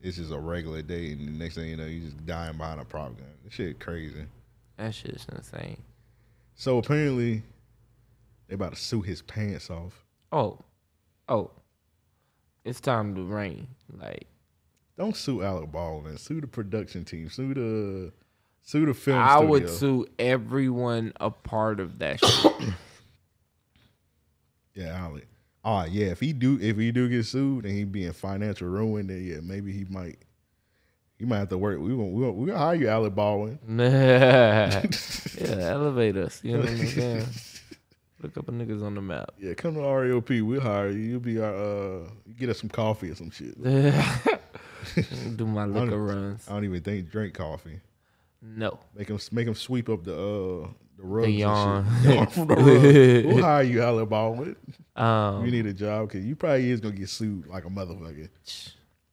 it's 0.00 0.16
just 0.16 0.32
a 0.32 0.38
regular 0.38 0.82
day, 0.82 1.12
and 1.12 1.26
the 1.26 1.32
next 1.32 1.56
thing 1.56 1.68
you 1.68 1.76
know, 1.76 1.86
you 1.86 2.00
just 2.00 2.24
dying 2.24 2.56
behind 2.56 2.80
a 2.80 2.84
prop 2.84 3.16
gun. 3.16 3.26
This 3.44 3.54
shit 3.54 3.80
crazy. 3.80 4.26
That 4.76 4.94
shit's 4.94 5.26
insane. 5.32 5.78
So 6.54 6.78
apparently, 6.78 7.42
they 8.46 8.54
about 8.54 8.74
to 8.74 8.80
sue 8.80 9.02
his 9.02 9.22
pants 9.22 9.68
off. 9.70 10.04
Oh, 10.30 10.58
oh, 11.28 11.50
it's 12.64 12.80
time 12.80 13.14
to 13.14 13.22
rain. 13.22 13.68
Like 13.92 14.26
Don't 14.96 15.16
sue 15.16 15.42
Alec 15.42 15.70
Baldwin. 15.72 16.16
Sue 16.18 16.40
the 16.40 16.46
production 16.46 17.04
team. 17.04 17.28
Sue 17.28 17.54
the 17.54 18.12
sue 18.62 18.86
the 18.86 18.94
film 18.94 19.18
I 19.18 19.34
studio. 19.36 19.50
would 19.50 19.68
sue 19.68 20.06
everyone 20.18 21.12
a 21.20 21.30
part 21.30 21.80
of 21.80 21.98
that 21.98 22.18
shit. 22.24 22.52
Yeah, 24.74 24.96
Alec. 24.96 25.26
Ah, 25.64 25.84
yeah. 25.84 26.06
If 26.06 26.20
he 26.20 26.32
do, 26.32 26.58
if 26.60 26.76
he 26.76 26.90
do 26.92 27.08
get 27.08 27.24
sued 27.24 27.64
and 27.64 27.74
he 27.74 27.84
be 27.84 28.04
in 28.04 28.12
financial 28.12 28.68
ruin, 28.68 29.06
then 29.06 29.24
yeah, 29.24 29.38
maybe 29.42 29.72
he 29.72 29.84
might. 29.88 30.18
you 31.18 31.26
might 31.26 31.38
have 31.38 31.48
to 31.50 31.58
work. 31.58 31.78
We 31.80 31.88
gonna 31.90 32.04
we 32.04 32.20
gonna, 32.20 32.32
we 32.32 32.46
gonna 32.48 32.58
hire 32.58 32.74
you, 32.74 32.88
Alec 32.88 33.14
Baldwin. 33.14 33.58
yeah, 33.68 34.82
elevate 35.40 36.16
us. 36.16 36.40
You 36.42 36.52
know 36.54 36.60
what 36.60 36.68
I'm 36.70 36.86
saying? 36.86 37.26
Put 38.24 38.30
a 38.30 38.34
couple 38.36 38.54
niggas 38.54 38.82
on 38.82 38.94
the 38.94 39.02
map. 39.02 39.32
Yeah, 39.38 39.52
come 39.52 39.74
to 39.74 39.80
RAOP. 39.80 40.40
We'll 40.40 40.58
hire 40.62 40.88
you. 40.88 40.98
You'll 40.98 41.20
be 41.20 41.38
our. 41.38 41.54
Uh, 41.54 42.08
get 42.38 42.48
us 42.48 42.58
some 42.58 42.70
coffee 42.70 43.10
or 43.10 43.14
some 43.14 43.30
shit. 43.30 43.62
Do 45.36 45.46
my 45.46 45.66
liquor 45.66 45.98
runs. 46.02 46.48
I 46.48 46.52
don't 46.54 46.64
even 46.64 46.80
think 46.82 47.10
drink 47.10 47.34
coffee. 47.34 47.80
No. 48.40 48.78
Make 48.94 49.08
them 49.08 49.18
make 49.30 49.44
them 49.44 49.54
sweep 49.54 49.90
up 49.90 50.04
the 50.04 50.14
uh 50.14 50.68
the 50.96 51.02
rugs. 51.02 51.26
and 51.26 51.34
yawn. 51.34 51.86
shit. 52.02 52.14
Yawn 52.14 52.26
from 52.28 52.48
the 52.48 52.54
rug. 52.56 53.24
We'll 53.34 53.42
hire 53.44 53.62
you, 53.62 53.82
Alec 53.82 54.08
Baldwin. 54.08 54.56
Um, 54.96 55.44
You 55.44 55.50
need 55.50 55.66
a 55.66 55.74
job 55.74 56.08
because 56.08 56.24
you 56.24 56.34
probably 56.34 56.70
is 56.70 56.80
gonna 56.80 56.94
get 56.94 57.10
sued 57.10 57.46
like 57.46 57.66
a 57.66 57.68
motherfucker. 57.68 58.30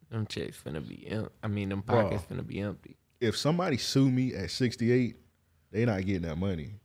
them 0.09 0.25
checks 0.27 0.61
finna 0.65 0.87
be. 0.87 1.05
empty. 1.09 1.33
I 1.43 1.47
mean, 1.49 1.67
them 1.67 1.81
Bro. 1.81 2.03
pockets 2.03 2.23
finna 2.31 2.47
be 2.47 2.61
empty. 2.61 2.95
If 3.19 3.35
somebody 3.35 3.75
sue 3.75 4.09
me 4.09 4.35
at 4.35 4.51
sixty 4.51 4.89
eight, 4.93 5.17
they 5.69 5.83
not 5.83 6.05
getting 6.05 6.21
that 6.21 6.37
money. 6.37 6.75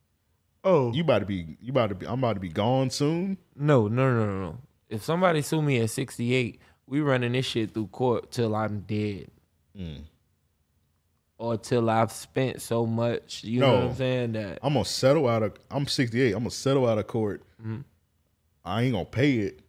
Oh, 0.69 0.93
You 0.93 1.03
about 1.05 1.21
to 1.21 1.27
be 1.27 1.57
you 1.61 1.71
about 1.71 1.91
to 1.91 1.95
be 1.95 2.07
I'm 2.07 2.19
about 2.19 2.35
to 2.35 2.41
be 2.41 2.49
gone 2.49 2.91
soon. 2.91 3.39
no, 3.55 3.87
no, 3.89 4.13
no, 4.13 4.27
no, 4.27 4.41
no. 4.43 4.59
If 4.89 5.05
somebody 5.05 5.43
sue 5.43 5.63
me 5.63 5.81
at 5.81 5.91
68, 5.91 6.61
we 6.87 7.01
running 7.01 7.33
this 7.33 7.47
shit 7.47 7.73
through 7.73 7.87
court 7.89 8.31
till 8.33 8.55
I'm 8.55 8.81
dead. 8.81 9.29
Mm. 9.79 10.03
Or 11.39 11.57
till 11.57 11.89
I've 11.91 12.11
spent 12.13 12.63
so 12.63 12.87
much, 12.87 13.45
you 13.45 13.61
know 13.61 13.75
what 13.75 13.83
I'm 13.85 13.95
saying? 13.95 14.33
That 14.33 14.59
I'm 14.63 14.73
gonna 14.73 14.85
settle 14.85 15.29
out 15.29 15.43
of 15.43 15.53
I'm 15.71 15.87
68. 15.87 16.33
I'm 16.33 16.41
gonna 16.41 16.51
settle 16.51 16.87
out 16.89 16.99
of 16.99 17.07
court. 17.07 17.43
Mhm. 17.65 17.85
I 18.65 18.83
ain't 18.83 18.93
gonna 18.93 19.05
pay 19.05 19.39
it 19.39 19.61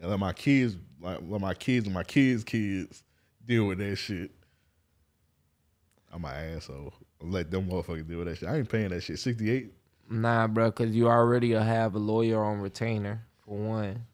and 0.00 0.10
let 0.10 0.18
my 0.18 0.32
kids 0.32 0.76
like 1.00 1.18
let 1.28 1.40
my 1.40 1.54
kids 1.54 1.84
and 1.86 1.94
my 1.94 2.04
kids' 2.04 2.42
kids 2.44 3.02
deal 3.44 3.66
with 3.66 3.78
that 3.78 3.96
shit. 3.96 4.30
I'm 6.12 6.24
an 6.24 6.54
asshole. 6.56 6.94
Let 7.20 7.50
them 7.50 7.68
motherfuckers 7.68 8.08
deal 8.08 8.18
with 8.18 8.28
that 8.28 8.38
shit. 8.38 8.48
I 8.48 8.56
ain't 8.56 8.68
paying 8.68 8.88
that 8.90 9.02
shit. 9.02 9.18
68. 9.18 9.72
Nah, 10.10 10.46
bro, 10.46 10.70
because 10.70 10.94
you 10.94 11.08
already 11.08 11.52
have 11.52 11.94
a 11.94 11.98
lawyer 11.98 12.42
on 12.42 12.60
retainer 12.60 13.26
for 13.44 13.56
one. 13.58 14.06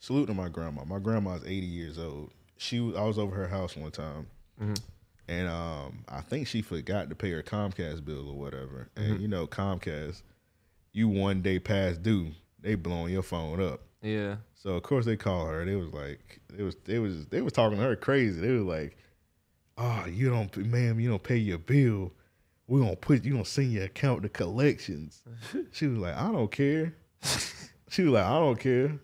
Salute 0.00 0.26
to 0.26 0.34
my 0.34 0.48
grandma. 0.48 0.84
My 0.84 0.98
grandma's 0.98 1.42
80 1.44 1.66
years 1.66 1.98
old. 1.98 2.30
She 2.56 2.80
was- 2.80 2.96
I 2.96 3.02
was 3.02 3.18
over 3.18 3.34
her 3.36 3.48
house 3.48 3.76
one 3.76 3.90
time. 3.90 4.26
Mhm. 4.60 4.80
And 5.28 5.48
um, 5.48 6.04
I 6.08 6.20
think 6.22 6.46
she 6.48 6.62
forgot 6.62 7.10
to 7.10 7.14
pay 7.14 7.30
her 7.32 7.42
Comcast 7.42 8.04
bill 8.04 8.28
or 8.30 8.36
whatever. 8.36 8.88
And 8.96 9.20
you 9.20 9.28
know, 9.28 9.46
Comcast, 9.46 10.22
you 10.92 11.08
one 11.08 11.42
day 11.42 11.58
past 11.58 12.02
due, 12.02 12.32
they 12.60 12.74
blowing 12.74 13.12
your 13.12 13.22
phone 13.22 13.60
up. 13.60 13.82
Yeah. 14.02 14.36
So 14.54 14.70
of 14.74 14.82
course 14.82 15.04
they 15.04 15.16
call 15.16 15.46
her. 15.46 15.64
They 15.64 15.76
was 15.76 15.92
like, 15.92 16.40
it 16.56 16.62
was 16.62 16.76
they 16.84 16.98
was 16.98 17.26
they 17.26 17.42
was 17.42 17.52
talking 17.52 17.76
to 17.78 17.84
her 17.84 17.94
crazy. 17.96 18.40
They 18.40 18.52
was 18.52 18.62
like, 18.64 18.96
"Oh, 19.76 20.06
you 20.06 20.30
don't, 20.30 20.56
ma'am, 20.56 20.98
you 20.98 21.10
don't 21.10 21.22
pay 21.22 21.36
your 21.36 21.58
bill. 21.58 22.12
We 22.68 22.80
gonna 22.80 22.94
put 22.96 23.24
you 23.24 23.32
gonna 23.32 23.44
send 23.44 23.72
your 23.72 23.84
account 23.84 24.22
to 24.22 24.28
collections." 24.28 25.22
she 25.72 25.86
was 25.88 25.98
like, 25.98 26.14
"I 26.14 26.30
don't 26.30 26.50
care." 26.50 26.94
she 27.88 28.02
was 28.02 28.12
like, 28.12 28.24
"I 28.24 28.38
don't 28.38 28.58
care." 28.60 28.98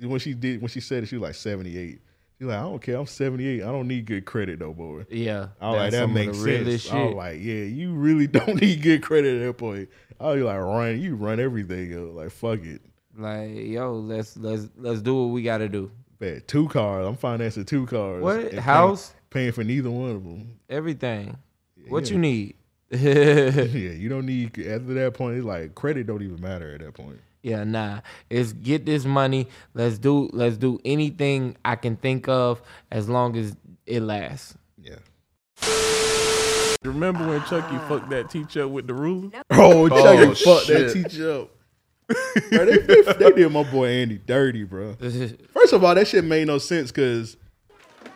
When 0.00 0.18
she 0.20 0.34
did, 0.34 0.60
when 0.62 0.68
she 0.68 0.80
said 0.80 1.02
it, 1.02 1.06
she 1.06 1.16
was 1.16 1.22
like 1.28 1.34
seventy 1.34 1.76
eight. 1.76 2.00
She 2.38 2.44
was 2.44 2.52
like, 2.54 2.60
"I 2.60 2.68
don't 2.68 2.80
care. 2.80 2.96
I'm 2.98 3.06
seventy 3.06 3.46
eight. 3.46 3.62
I 3.62 3.66
don't 3.72 3.88
need 3.88 4.06
good 4.06 4.24
credit 4.24 4.60
no 4.60 4.72
more." 4.74 5.06
Yeah. 5.10 5.48
I 5.60 5.70
was 5.70 5.76
like, 5.78 5.90
that 5.92 6.10
makes 6.10 6.38
sense. 6.38 6.90
I 6.90 7.04
was 7.04 7.14
like, 7.14 7.38
yeah, 7.40 7.64
you 7.64 7.92
really 7.94 8.26
don't 8.28 8.60
need 8.60 8.82
good 8.82 9.02
credit 9.02 9.42
at 9.42 9.46
that 9.46 9.58
point. 9.58 9.88
I 10.18 10.32
was 10.32 10.42
like, 10.42 10.58
Ryan, 10.60 11.00
you 11.00 11.16
run 11.16 11.40
everything. 11.40 11.90
Yo. 11.90 12.12
Like, 12.14 12.30
fuck 12.30 12.60
it. 12.64 12.82
Like, 13.16 13.50
yo, 13.54 13.94
let's 13.94 14.36
let's 14.36 14.68
let's 14.76 15.00
do 15.02 15.14
what 15.14 15.32
we 15.32 15.42
gotta 15.42 15.68
do. 15.68 15.90
Bet 16.18 16.46
two 16.48 16.68
cars. 16.68 17.06
I'm 17.06 17.16
financing 17.16 17.64
two 17.64 17.86
cars. 17.86 18.22
What? 18.22 18.40
and 18.40 18.50
paying- 18.50 18.62
House? 18.62 19.14
Paying, 19.30 19.52
for 19.52 19.64
neither 19.64 19.90
one 19.90 20.10
of 20.10 20.24
them. 20.24 20.58
Everything. 20.68 21.36
What 21.88 22.10
you 22.10 22.18
need? 22.18 22.56
yeah, 23.00 23.62
you 23.92 24.08
don't 24.08 24.26
need. 24.26 24.58
After 24.58 24.94
that 24.94 25.14
point, 25.14 25.36
it's 25.36 25.46
like 25.46 25.74
credit 25.74 26.06
don't 26.06 26.22
even 26.22 26.40
matter 26.40 26.74
at 26.74 26.80
that 26.80 26.94
point. 26.94 27.20
Yeah, 27.42 27.62
nah. 27.64 28.00
It's 28.28 28.52
get 28.52 28.84
this 28.84 29.04
money. 29.04 29.48
Let's 29.74 29.98
do 29.98 30.28
let's 30.32 30.56
do 30.56 30.80
anything 30.84 31.56
I 31.64 31.76
can 31.76 31.96
think 31.96 32.28
of 32.28 32.60
as 32.90 33.08
long 33.08 33.36
as 33.36 33.56
it 33.86 34.00
lasts. 34.00 34.56
Yeah. 34.82 34.96
Remember 36.82 37.28
when 37.28 37.44
Chucky 37.44 37.76
fucked 37.88 38.10
that 38.10 38.30
teacher 38.30 38.64
up 38.64 38.70
with 38.70 38.86
the 38.86 38.94
ruler? 38.94 39.30
Oh, 39.50 39.88
Chucky 39.88 40.22
Oh, 40.22 40.34
fucked 40.34 40.68
that 40.68 40.92
teacher 40.92 41.32
up. 41.32 41.50
Bro, 42.50 42.64
they, 42.64 42.78
they, 42.78 43.02
they 43.02 43.30
did 43.30 43.52
my 43.52 43.62
boy 43.70 43.86
Andy 43.86 44.18
dirty, 44.18 44.64
bro. 44.64 44.94
First 45.52 45.72
of 45.72 45.84
all, 45.84 45.94
that 45.94 46.08
shit 46.08 46.24
made 46.24 46.48
no 46.48 46.58
sense 46.58 46.90
because 46.90 47.36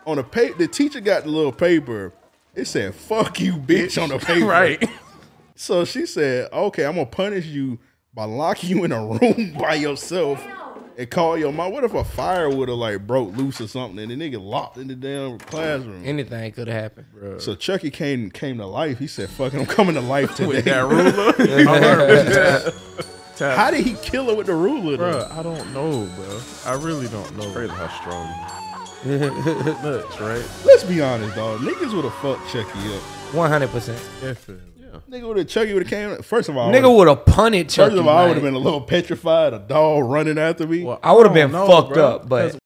on 0.07 0.17
the 0.17 0.25
pa- 0.25 0.57
the 0.59 0.67
teacher 0.67 1.01
got 1.01 1.23
the 1.25 1.31
little 1.31 1.53
paper. 1.53 2.13
It 2.55 2.67
said 2.67 2.95
"fuck 2.95 3.41
you, 3.41 3.55
bitch" 3.55 4.01
on 4.03 4.09
the 4.11 4.19
paper. 4.25 4.47
Right. 4.47 4.89
So 5.57 5.85
she 5.85 6.07
said, 6.07 6.49
"Okay, 6.53 6.85
I'm 6.85 6.95
gonna 6.95 7.07
punish 7.07 7.47
you 7.47 7.79
by 8.15 8.25
locking 8.25 8.71
you 8.71 8.85
in 8.85 8.93
a 8.93 9.05
room 9.07 9.55
by 9.59 9.75
yourself 9.75 10.45
and 10.97 11.11
call 11.11 11.37
your 11.39 11.53
mom." 11.53 11.73
What 11.73 11.85
if 11.85 11.95
a 11.95 12.05
fire 12.05 12.49
would 12.51 12.69
have 12.69 12.79
like 12.79 13.07
broke 13.07 13.37
loose 13.37 13.61
or 13.61 13.67
something 13.69 13.99
and 13.99 14.11
the 14.11 14.17
nigga 14.31 14.41
locked 14.45 14.77
in 14.79 14.89
the 14.89 14.95
damn 14.95 15.39
classroom? 15.39 16.03
Anything 16.05 16.53
could 16.53 16.69
have 16.69 16.81
happened. 16.81 17.43
so 17.43 17.55
Chucky 17.55 17.91
came 17.91 18.31
came 18.31 18.59
to 18.59 18.67
life. 18.67 18.99
He 18.99 19.07
said, 19.07 19.31
"Fuck 19.31 19.55
it, 19.55 19.59
I'm 19.61 19.67
coming 19.67 19.95
to 19.95 20.01
life 20.01 20.35
today." 20.37 20.47
With 20.49 20.65
that 20.67 20.81
ruler? 20.85 21.69
I 21.69 21.79
heard 21.81 22.27
that. 22.27 22.75
Tap. 23.37 23.57
How 23.59 23.71
did 23.73 23.85
he 23.85 23.95
kill 23.95 24.27
her 24.29 24.35
with 24.37 24.47
the 24.47 24.55
ruler? 24.55 24.97
though? 24.97 25.11
Bro, 25.27 25.29
I 25.33 25.43
don't 25.43 25.73
know, 25.75 26.09
bro. 26.15 26.41
I 26.67 26.75
really 26.75 27.09
don't 27.09 27.37
know. 27.37 27.51
Crazy 27.53 27.73
how 27.73 27.89
strong. 28.01 28.64
Nuts, 29.05 30.21
right? 30.21 30.45
Let's 30.65 30.85
be 30.85 31.01
honest, 31.03 31.35
dog. 31.37 31.61
Niggas 31.61 31.95
would 31.95 32.05
have 32.05 32.15
fucked 32.15 32.49
Chucky 32.51 32.95
up. 32.95 33.03
One 33.35 33.51
hundred 33.51 33.71
percent. 33.71 33.99
Definitely. 34.21 34.65
Yeah. 34.81 34.99
Nigga 35.11 35.29
would 35.29 35.37
have 35.37 35.49
Chucky 35.49 35.75
would 35.75 35.83
have 35.89 35.91
came. 35.91 36.23
First 36.23 36.49
of 36.49 36.57
all, 36.57 36.73
Nigga 36.73 36.95
would 36.95 37.09
have 37.09 37.27
punted 37.27 37.69
Chucky. 37.69 37.91
First 37.91 38.01
of 38.01 38.07
all, 38.09 38.17
I 38.19 38.27
would 38.27 38.35
have 38.37 38.43
been 38.43 38.55
a 38.55 38.59
little 38.59 38.81
petrified. 38.81 39.53
A 39.53 39.59
dog 39.59 40.05
running 40.05 40.39
after 40.39 40.67
me. 40.67 40.85
Well, 40.85 41.01
I 41.03 41.13
would 41.13 41.27
have 41.27 41.35
been 41.35 41.53
know, 41.53 41.67
fucked 41.67 41.93
bro, 41.95 42.07
up, 42.07 42.29
but 42.29 42.53
'cause 42.53 42.59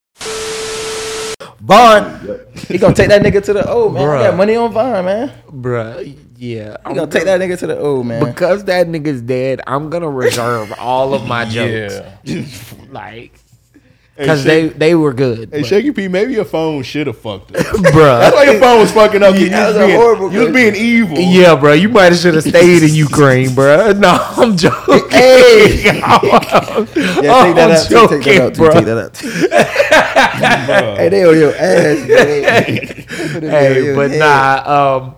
Von, 1.61 2.41
he 2.69 2.79
gonna 2.79 2.95
take 2.95 3.09
that 3.09 3.21
nigga 3.23 3.43
to 3.45 3.53
the 3.53 3.69
O, 3.69 3.89
man. 3.89 4.03
I 4.03 4.07
Bruh. 4.07 4.31
got 4.31 4.37
money 4.37 4.55
on 4.57 4.73
Von, 4.73 5.05
man. 5.05 5.33
bruh, 5.51 6.17
yeah. 6.37 6.77
He 6.87 6.95
gonna 6.95 7.07
take 7.11 7.25
that 7.25 7.41
nigga 7.41 7.59
to 7.59 7.67
the 7.67 7.77
O, 7.79 8.03
man. 8.05 8.23
because 8.25 8.65
that 8.65 8.87
nigga's 8.87 9.21
dead. 9.23 9.61
I'm 9.67 9.91
gonna 9.91 10.09
reserve 10.09 10.73
all 10.79 11.15
of 11.15 11.27
my 11.27 11.45
jokes, 11.49 12.01
like 12.91 13.33
Hey, 13.33 13.48
because 14.19 14.43
Shake- 14.43 14.73
they 14.73 14.79
they 14.89 14.95
were 14.95 15.13
good, 15.13 15.51
Hey, 15.53 15.61
but- 15.61 15.67
Shaky 15.67 15.93
P, 15.93 16.09
maybe 16.09 16.33
your 16.35 16.45
phone 16.45 16.83
should 16.83 17.07
have 17.07 17.19
fucked 17.19 17.55
up. 17.57 17.67
bro. 17.93 18.19
That's 18.19 18.35
why 18.35 18.45
your 18.45 18.61
phone 18.61 18.81
was 18.81 18.93
fucking 18.93 19.23
up. 19.23 19.33
'cause 19.35 19.43
you, 19.43 19.49
that 19.51 19.69
was 19.69 19.77
was 19.77 19.87
being, 19.87 20.01
horrible 20.01 20.33
you 20.33 20.41
was 20.41 20.53
being 20.53 20.75
evil. 20.75 21.19
Yeah, 21.19 21.55
bro, 21.57 21.73
you 21.73 21.89
might 21.89 22.13
have 22.13 22.19
should 22.19 22.35
have 22.35 22.45
stayed 22.45 22.83
in 22.83 22.95
Ukraine, 22.95 23.55
bro. 23.55 23.93
No, 23.99 24.17
I'm 24.37 24.57
joking. 24.57 25.03
Hey. 25.19 26.01
I'm, 26.03 26.87
Yeah, 26.87 26.87
take 26.87 27.55
that 27.57 27.59
I'm 27.59 27.71
out. 27.73 27.89
too, 27.89 28.09
Take 28.09 28.25
that 28.25 28.25
joking, 28.25 28.41
out. 28.41 28.55
bro. 28.55 28.71
Take 28.71 28.85
that 28.85 28.99
out. 28.99 29.17
hey, 30.99 31.09
they 31.09 31.25
on 31.25 31.39
your 31.39 31.55
ass. 31.55 32.09
man. 32.09 33.43
Hey, 33.51 33.95
but 33.95 34.11
nah, 34.13 34.97
um, 34.97 35.15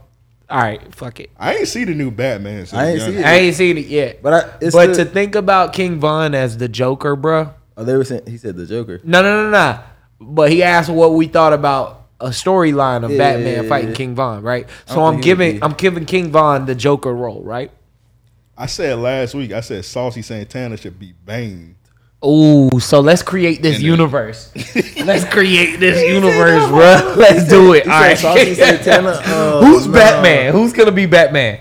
All 0.48 0.60
right, 0.62 0.94
fuck 0.94 1.20
it. 1.20 1.30
I 1.38 1.56
ain't 1.56 1.68
see 1.68 1.84
the 1.84 1.94
new 1.94 2.10
Batman. 2.10 2.66
since 2.66 2.74
I 2.74 2.88
ain't 2.90 2.98
young. 2.98 3.10
see 3.12 3.16
it. 3.18 3.24
I 3.24 3.34
ain't 3.34 3.56
seen 3.56 3.78
it 3.78 3.86
yet. 3.86 4.22
But 4.22 4.32
I, 4.32 4.50
it's 4.60 4.74
but 4.74 4.94
still- 4.94 5.04
to 5.06 5.10
think 5.10 5.34
about 5.34 5.72
King 5.72 5.98
Von 6.00 6.34
as 6.34 6.58
the 6.58 6.68
Joker, 6.68 7.16
bruh. 7.16 7.52
Oh, 7.80 7.84
they 7.84 7.96
were 7.96 8.04
saying 8.04 8.22
he 8.26 8.36
said 8.36 8.56
the 8.56 8.66
Joker. 8.66 9.00
No, 9.02 9.22
no, 9.22 9.44
no, 9.44 9.50
no. 9.50 9.80
But 10.20 10.52
he 10.52 10.62
asked 10.62 10.90
what 10.90 11.14
we 11.14 11.26
thought 11.26 11.52
about 11.52 12.08
a 12.20 12.28
storyline 12.28 13.04
of 13.04 13.10
Yeah, 13.10 13.18
Batman 13.18 13.46
yeah, 13.46 13.62
yeah, 13.62 13.68
fighting. 13.68 13.94
King 13.94 14.14
Von, 14.14 14.42
right? 14.42 14.68
So 14.86 15.02
I'm 15.02 15.14
think 15.14 15.24
he 15.24 15.30
would 15.30 15.38
giving. 15.38 15.62
I'm 15.62 15.72
giving 15.72 16.04
King 16.04 16.30
Von 16.30 16.66
the 16.66 16.74
Joker 16.74 17.14
role, 17.14 17.42
right? 17.42 17.70
I 18.56 18.66
said 18.66 18.98
last 18.98 19.34
week. 19.34 19.52
I 19.52 19.60
said 19.60 19.84
Saucy 19.84 20.22
Santana 20.22 20.76
should 20.76 20.98
be 20.98 21.12
Bane. 21.24 21.76
Oh, 22.22 22.78
so 22.78 23.00
let's 23.00 23.22
create 23.22 23.62
this 23.62 23.80
universe. 23.80 24.52
let's 25.06 25.24
create 25.24 25.80
this 25.80 26.06
universe, 26.06 26.68
bro. 26.68 27.14
Let's 27.16 27.48
do 27.48 27.72
it. 27.72 27.84
He 27.84 27.90
All 27.90 27.98
said 27.98 28.08
right. 28.08 28.18
Saucy 28.18 28.54
Santana. 28.54 29.22
Uh, 29.24 29.64
Who's 29.64 29.86
no. 29.86 29.92
Batman? 29.94 30.52
Who's 30.52 30.74
gonna 30.74 30.92
be 30.92 31.06
Batman? 31.06 31.60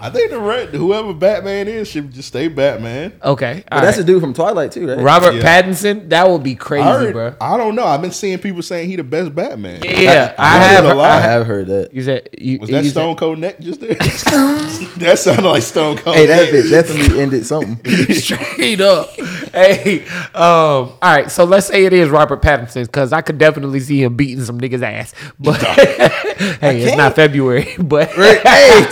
I 0.00 0.10
think 0.10 0.30
the 0.30 0.38
right, 0.40 0.68
whoever 0.68 1.12
Batman 1.12 1.68
is 1.68 1.88
should 1.88 2.10
just 2.12 2.28
stay 2.28 2.48
Batman. 2.48 3.12
Okay, 3.22 3.64
But 3.68 3.72
all 3.76 3.82
that's 3.82 3.98
right. 3.98 4.02
a 4.04 4.06
dude 4.06 4.20
from 4.22 4.32
Twilight 4.34 4.72
too, 4.72 4.88
right? 4.88 4.98
Robert 4.98 5.34
Yeah. 5.34 5.42
Pattinson. 5.62 6.08
That 6.08 6.28
would 6.28 6.42
be 6.42 6.54
crazy, 6.54 6.82
I, 6.88 6.98
heard- 6.98 7.12
bro. 7.12 7.34
I 7.40 7.56
don't 7.56 7.74
know. 7.74 7.84
I've 7.84 8.00
been 8.02 8.10
seeing 8.10 8.38
people 8.38 8.62
saying 8.62 8.88
he 8.88 8.96
the 8.96 9.04
best 9.04 9.34
Batman. 9.34 9.82
Yeah, 9.84 10.34
I, 10.38 10.56
I 10.56 10.58
heard 10.58 10.68
have. 10.68 10.84
a 10.84 10.94
lot. 10.94 11.10
I 11.10 11.16
I 11.16 11.20
have. 11.20 11.30
have 11.40 11.46
heard 11.46 11.66
that. 11.68 11.94
You 11.94 12.02
said 12.02 12.28
you, 12.38 12.58
Was 12.60 12.70
that 12.70 12.78
you 12.78 12.90
said- 12.90 12.92
Stone 12.92 13.16
Cold 13.16 13.38
neck 13.38 13.60
just 13.60 13.80
there? 13.80 13.94
that 13.94 15.16
sounded 15.18 15.44
like 15.48 15.62
Stone 15.62 15.98
Cold. 15.98 16.16
Hey, 16.16 16.26
that 16.26 16.48
bitch 16.52 16.70
definitely 16.70 17.20
ended 17.20 17.44
something. 17.46 17.78
Straight 18.14 18.80
up. 18.80 19.10
Hey, 19.52 20.04
um, 20.34 20.34
all 20.34 20.98
right. 21.02 21.30
So 21.30 21.44
let's 21.44 21.66
say 21.66 21.84
it 21.84 21.92
is 21.92 22.08
Robert 22.08 22.40
Pattinson 22.42 22.86
because 22.86 23.12
I 23.12 23.20
could 23.20 23.38
definitely 23.38 23.80
see 23.80 24.02
him 24.02 24.16
beating 24.16 24.44
some 24.44 24.60
niggas 24.60 24.82
ass. 24.82 25.14
But 25.38 25.60
hey, 25.60 26.82
it's 26.82 26.96
not 26.96 27.14
February. 27.16 27.68
But 27.78 28.08
hey, 28.10 28.86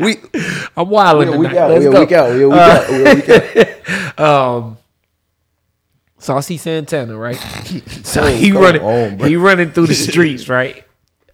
we 0.00 0.16
I'm 0.76 0.88
wilding 0.88 1.28
we 1.30 1.34
a 1.34 1.38
week 1.38 1.48
tonight. 1.50 1.62
out. 1.62 1.70
Let's 1.70 1.80
We 1.80 1.86
a 1.86 1.92
go. 1.92 2.00
week 2.00 2.12
out. 2.12 2.30
We 2.34 2.42
a 2.42 2.48
week 2.48 2.58
out. 2.58 2.88
We 2.90 3.10
a 3.10 3.14
week 3.14 4.18
out. 4.18 4.20
Um, 4.20 4.78
Saucy 6.18 6.56
Santana, 6.56 7.16
right? 7.16 7.36
So 8.04 8.24
Oh, 8.24 8.26
he 8.26 8.50
come 8.52 8.62
running, 8.62 8.82
on, 8.82 9.16
bro. 9.16 9.26
he 9.28 9.36
running 9.36 9.72
through 9.72 9.86
the 9.86 9.94
streets, 9.94 10.48
right? 10.48 10.84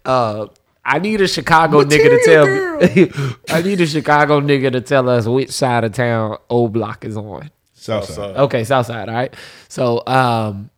Uh, 0.05 0.47
I 0.85 0.99
need 0.99 1.19
a 1.21 1.27
Chicago 1.27 1.83
nigga 1.83 2.09
to 2.09 2.21
tell 2.25 2.45
me. 2.47 3.35
I 3.49 3.61
need 3.61 3.81
a 3.81 3.85
Chicago 3.85 4.39
nigga 4.39 4.71
to 4.71 4.81
tell 4.81 5.09
us 5.09 5.25
which 5.27 5.51
side 5.51 5.83
of 5.83 5.93
town 5.93 6.37
O 6.49 6.67
Block 6.69 7.03
is 7.05 7.17
on. 7.17 7.51
Southside. 7.73 8.35
Okay, 8.37 8.63
South 8.63 8.85
Side. 8.87 9.07
All 9.09 9.15
right. 9.15 9.33
So, 9.67 10.03
um, 10.07 10.69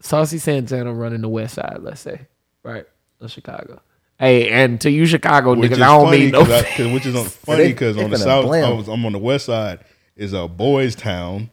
Saucy 0.00 0.38
Santana 0.38 0.92
running 0.92 1.20
the 1.22 1.28
West 1.28 1.54
Side. 1.54 1.78
Let's 1.80 2.00
say, 2.00 2.26
right, 2.62 2.84
of 3.20 3.30
Chicago. 3.30 3.80
Hey, 4.22 4.48
and 4.50 4.80
to 4.82 4.90
you 4.90 5.04
Chicago 5.06 5.54
Which 5.56 5.72
niggas, 5.72 5.82
I 5.82 5.86
don't 5.86 6.04
funny 6.06 6.18
mean 6.20 6.30
no. 6.30 6.44
'cause 6.44 6.50
I- 6.52 6.62
'cause- 6.76 6.86
which 6.92 7.06
is 7.06 7.16
on- 7.16 7.24
funny 7.44 7.66
because 7.68 7.96
on 7.96 8.10
the 8.10 8.16
south, 8.18 8.44
blam. 8.44 8.64
I 8.64 8.70
was, 8.72 8.86
I'm 8.88 9.04
on 9.04 9.10
the 9.12 9.18
west 9.18 9.46
side 9.46 9.80
is 10.16 10.32
a 10.32 10.46
boys' 10.46 10.94
town. 10.94 11.50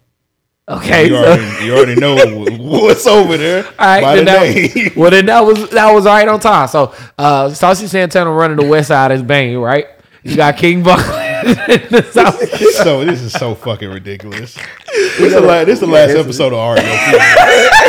okay, 0.69 1.07
You 1.07 1.15
so, 1.15 1.23
already, 1.23 1.65
you 1.65 1.73
already 1.75 1.95
know 1.95 2.15
what's 2.59 3.07
over 3.07 3.37
there 3.37 3.65
all 3.65 3.71
right. 3.79 4.01
by 4.03 4.15
Then 4.17 4.25
the 4.25 4.31
that, 4.31 4.75
name. 4.75 4.91
well, 4.95 5.09
then 5.09 5.25
that 5.25 5.39
was 5.43 5.67
that 5.71 5.91
was 5.91 6.05
right 6.05 6.27
on 6.27 6.39
time. 6.39 6.67
So, 6.67 6.93
uh, 7.17 7.49
Saucy 7.49 7.87
Santana 7.87 8.29
running 8.31 8.57
the 8.57 8.67
West 8.67 8.89
Side 8.89 9.11
is 9.13 9.23
Bane, 9.23 9.57
right? 9.57 9.87
You 10.21 10.35
got 10.35 10.57
King 10.57 10.83
Von 10.83 10.99
in 10.99 11.81
the 11.89 12.07
South. 12.11 12.37
so 12.85 13.03
this 13.05 13.21
is 13.21 13.31
so 13.33 13.55
fucking 13.55 13.89
ridiculous. 13.89 14.53
This 14.93 15.19
is 15.21 15.33
the 15.33 15.41
last, 15.41 15.65
this 15.65 15.73
is 15.75 15.79
the 15.79 15.87
last 15.87 16.11
episode 16.11 16.53
of 16.53 16.59
Ario. 16.59 16.83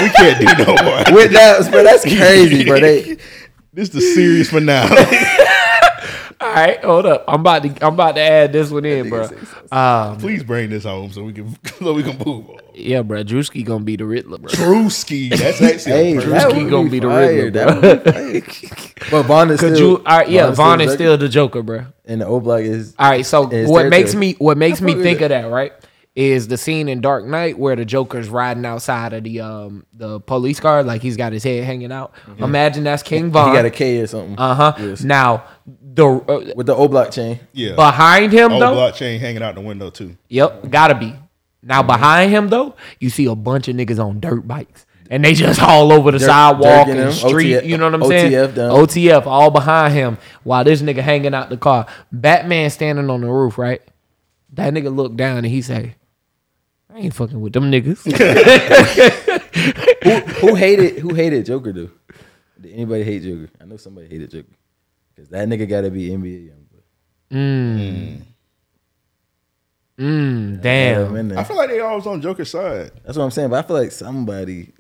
we 0.00 0.08
can't 0.10 0.38
do 0.38 0.64
no 0.64 0.82
more. 0.84 1.02
With 1.16 1.32
that, 1.32 1.68
bro, 1.70 1.82
that's 1.82 2.04
crazy, 2.04 2.64
bro. 2.64 2.78
They, 2.80 3.16
This 3.72 3.88
is 3.88 3.94
the 3.94 4.00
series 4.00 4.50
finale. 4.50 4.90
All 6.40 6.52
right, 6.54 6.82
hold 6.82 7.06
up. 7.06 7.24
I'm 7.28 7.40
about 7.40 7.62
to 7.62 7.68
I'm 7.86 7.94
about 7.94 8.16
to 8.16 8.20
add 8.20 8.52
this 8.52 8.70
one 8.70 8.84
in, 8.84 9.10
bro. 9.10 9.28
Um, 9.70 10.16
Please 10.18 10.42
bring 10.42 10.70
this 10.70 10.84
home 10.84 11.12
so 11.12 11.22
we 11.22 11.32
can 11.34 11.56
so 11.78 11.92
we 11.92 12.02
can 12.02 12.18
move 12.18 12.50
on. 12.50 12.59
yeah, 12.74 13.02
bro. 13.02 13.22
Drewski 13.22 13.64
gonna 13.64 13.85
be 13.85 13.94
the 13.94 14.06
Riddler, 14.06 14.38
bro. 14.38 14.50
Drewski, 14.50 15.30
that's 15.30 15.62
actually 15.62 15.92
hey, 15.92 16.16
a 16.16 16.20
that. 16.22 16.50
Drewski 16.50 16.70
gonna 16.70 16.85
be 16.85 16.90
be 16.90 17.00
the. 17.00 17.09
Riddler, 17.09 17.50
That 17.50 17.83
would 17.83 18.02
be 18.33 18.40
fire. 18.40 18.90
But 19.11 19.22
Von 19.24 19.50
is 19.50 19.61
still. 19.61 19.78
you? 19.78 19.96
All 19.98 20.18
right, 20.18 20.28
yeah, 20.28 20.50
Von 20.50 20.80
is 20.80 20.87
Joker, 20.87 20.96
still 20.96 21.18
the 21.18 21.28
Joker, 21.28 21.62
bro. 21.62 21.87
And 22.06 22.22
the 22.22 22.26
O 22.26 22.40
Block 22.40 22.61
is. 22.62 22.94
All 22.98 23.09
right, 23.11 23.24
so 23.24 23.46
what 23.68 23.87
makes 23.88 24.14
me 24.16 24.35
what 24.38 24.56
makes 24.56 24.80
me 24.80 24.94
think 24.94 25.20
of 25.20 25.28
that, 25.28 25.48
right? 25.50 25.72
Is 26.16 26.49
the 26.49 26.57
scene 26.57 26.88
in 26.88 27.01
Dark 27.01 27.25
Knight 27.25 27.57
where 27.57 27.77
the 27.77 27.85
Joker's 27.85 28.29
riding 28.29 28.66
outside 28.66 29.12
of 29.12 29.23
the 29.23 29.40
um 29.40 29.87
the 29.92 30.18
police 30.20 30.59
car, 30.59 30.83
like 30.83 31.03
he's 31.03 31.16
got 31.16 31.33
his 31.33 31.44
head 31.44 31.62
hanging 31.62 31.92
out. 31.92 32.12
Imagine 32.38 32.83
that's 32.83 33.05
King 33.05 33.31
Von. 33.31 33.44
He 33.44 33.49
Von. 33.51 33.55
got 33.55 33.64
a 33.64 33.70
K 33.70 34.01
or 34.01 34.07
something. 34.09 34.37
uh 34.37 34.55
huh. 34.55 34.75
Yes. 34.81 35.05
Now 35.05 35.44
the 35.66 36.07
uh, 36.07 36.53
With 36.57 36.66
the 36.66 36.75
O 36.75 36.88
Block 36.88 37.12
chain. 37.12 37.38
Yeah. 37.53 37.77
behind 37.77 38.33
him 38.33 38.53
Old 38.53 38.61
though, 38.61 38.75
blockchain 38.75 39.20
hanging 39.20 39.42
out 39.42 39.55
the 39.55 39.61
window 39.61 39.88
too. 39.90 40.16
yep, 40.29 40.68
gotta 40.68 40.96
be. 40.96 41.14
Now 41.62 41.83
behind 41.85 42.33
him 42.33 42.49
though, 42.49 42.75
you 42.99 43.09
see 43.09 43.27
a 43.27 43.37
bunch 43.37 43.68
of 43.68 43.77
niggas 43.77 44.05
on 44.05 44.18
dirt 44.18 44.49
bikes. 44.49 44.87
And 45.11 45.25
they 45.25 45.33
just 45.35 45.62
all 45.62 45.92
over 45.92 46.11
the 46.11 46.18
Dirt- 46.18 46.27
sidewalk 46.27 46.87
dirking 46.87 47.01
and 47.03 47.11
them. 47.11 47.12
street. 47.12 47.55
OTF 47.55 47.66
you 47.66 47.77
know 47.79 47.85
what 47.90 47.94
I'm 48.03 48.05
saying? 48.09 48.33
OTF 48.33 48.55
done. 48.57 48.70
OTF 48.73 49.27
all 49.27 49.51
behind 49.53 49.94
him 49.94 50.18
while 50.42 50.64
this 50.64 50.83
nigga 50.83 50.99
hanging 51.03 51.35
out 51.35 51.51
the 51.51 51.57
car. 51.57 51.87
Batman 52.11 52.68
standing 52.70 53.09
on 53.11 53.20
the 53.20 53.29
roof, 53.31 53.59
right? 53.59 53.81
That 54.55 54.75
nigga 54.75 54.94
looked 54.94 55.16
down 55.16 55.38
and 55.38 55.46
he 55.46 55.62
say, 55.62 55.94
I 56.92 56.98
ain't 56.98 57.14
fucking 57.14 57.40
with 57.40 57.53
them 57.53 57.70
niggas. 57.70 58.05
Who, 60.03 60.11
who 60.11 60.55
hated 60.55 60.98
who 60.98 61.14
hated 61.14 61.44
Joker 61.44 61.72
though? 61.72 61.90
Did 62.61 62.72
anybody 62.72 63.03
hate 63.05 63.22
Joker? 63.22 63.50
I 63.61 63.64
know 63.66 63.76
somebody 63.76 64.09
hated 64.09 64.31
Joker. 64.31 64.57
Cause 65.16 65.29
that 65.29 65.46
nigga 65.48 65.68
gotta 65.68 65.90
be 65.90 66.09
NBA 66.09 66.46
young 66.48 66.64
boy. 66.72 67.37
mm, 67.37 68.22
mm. 69.98 70.55
mm 70.57 70.62
damn. 70.62 71.38
I 71.38 71.44
feel 71.44 71.57
like 71.57 71.68
they 71.68 71.81
always 71.81 72.07
on 72.07 72.22
Joker's 72.22 72.50
side. 72.50 72.92
That's 73.05 73.18
what 73.18 73.24
I'm 73.24 73.31
saying. 73.31 73.50
But 73.50 73.64
I 73.64 73.68
feel 73.68 73.76
like 73.76 73.92
somebody 73.92 74.72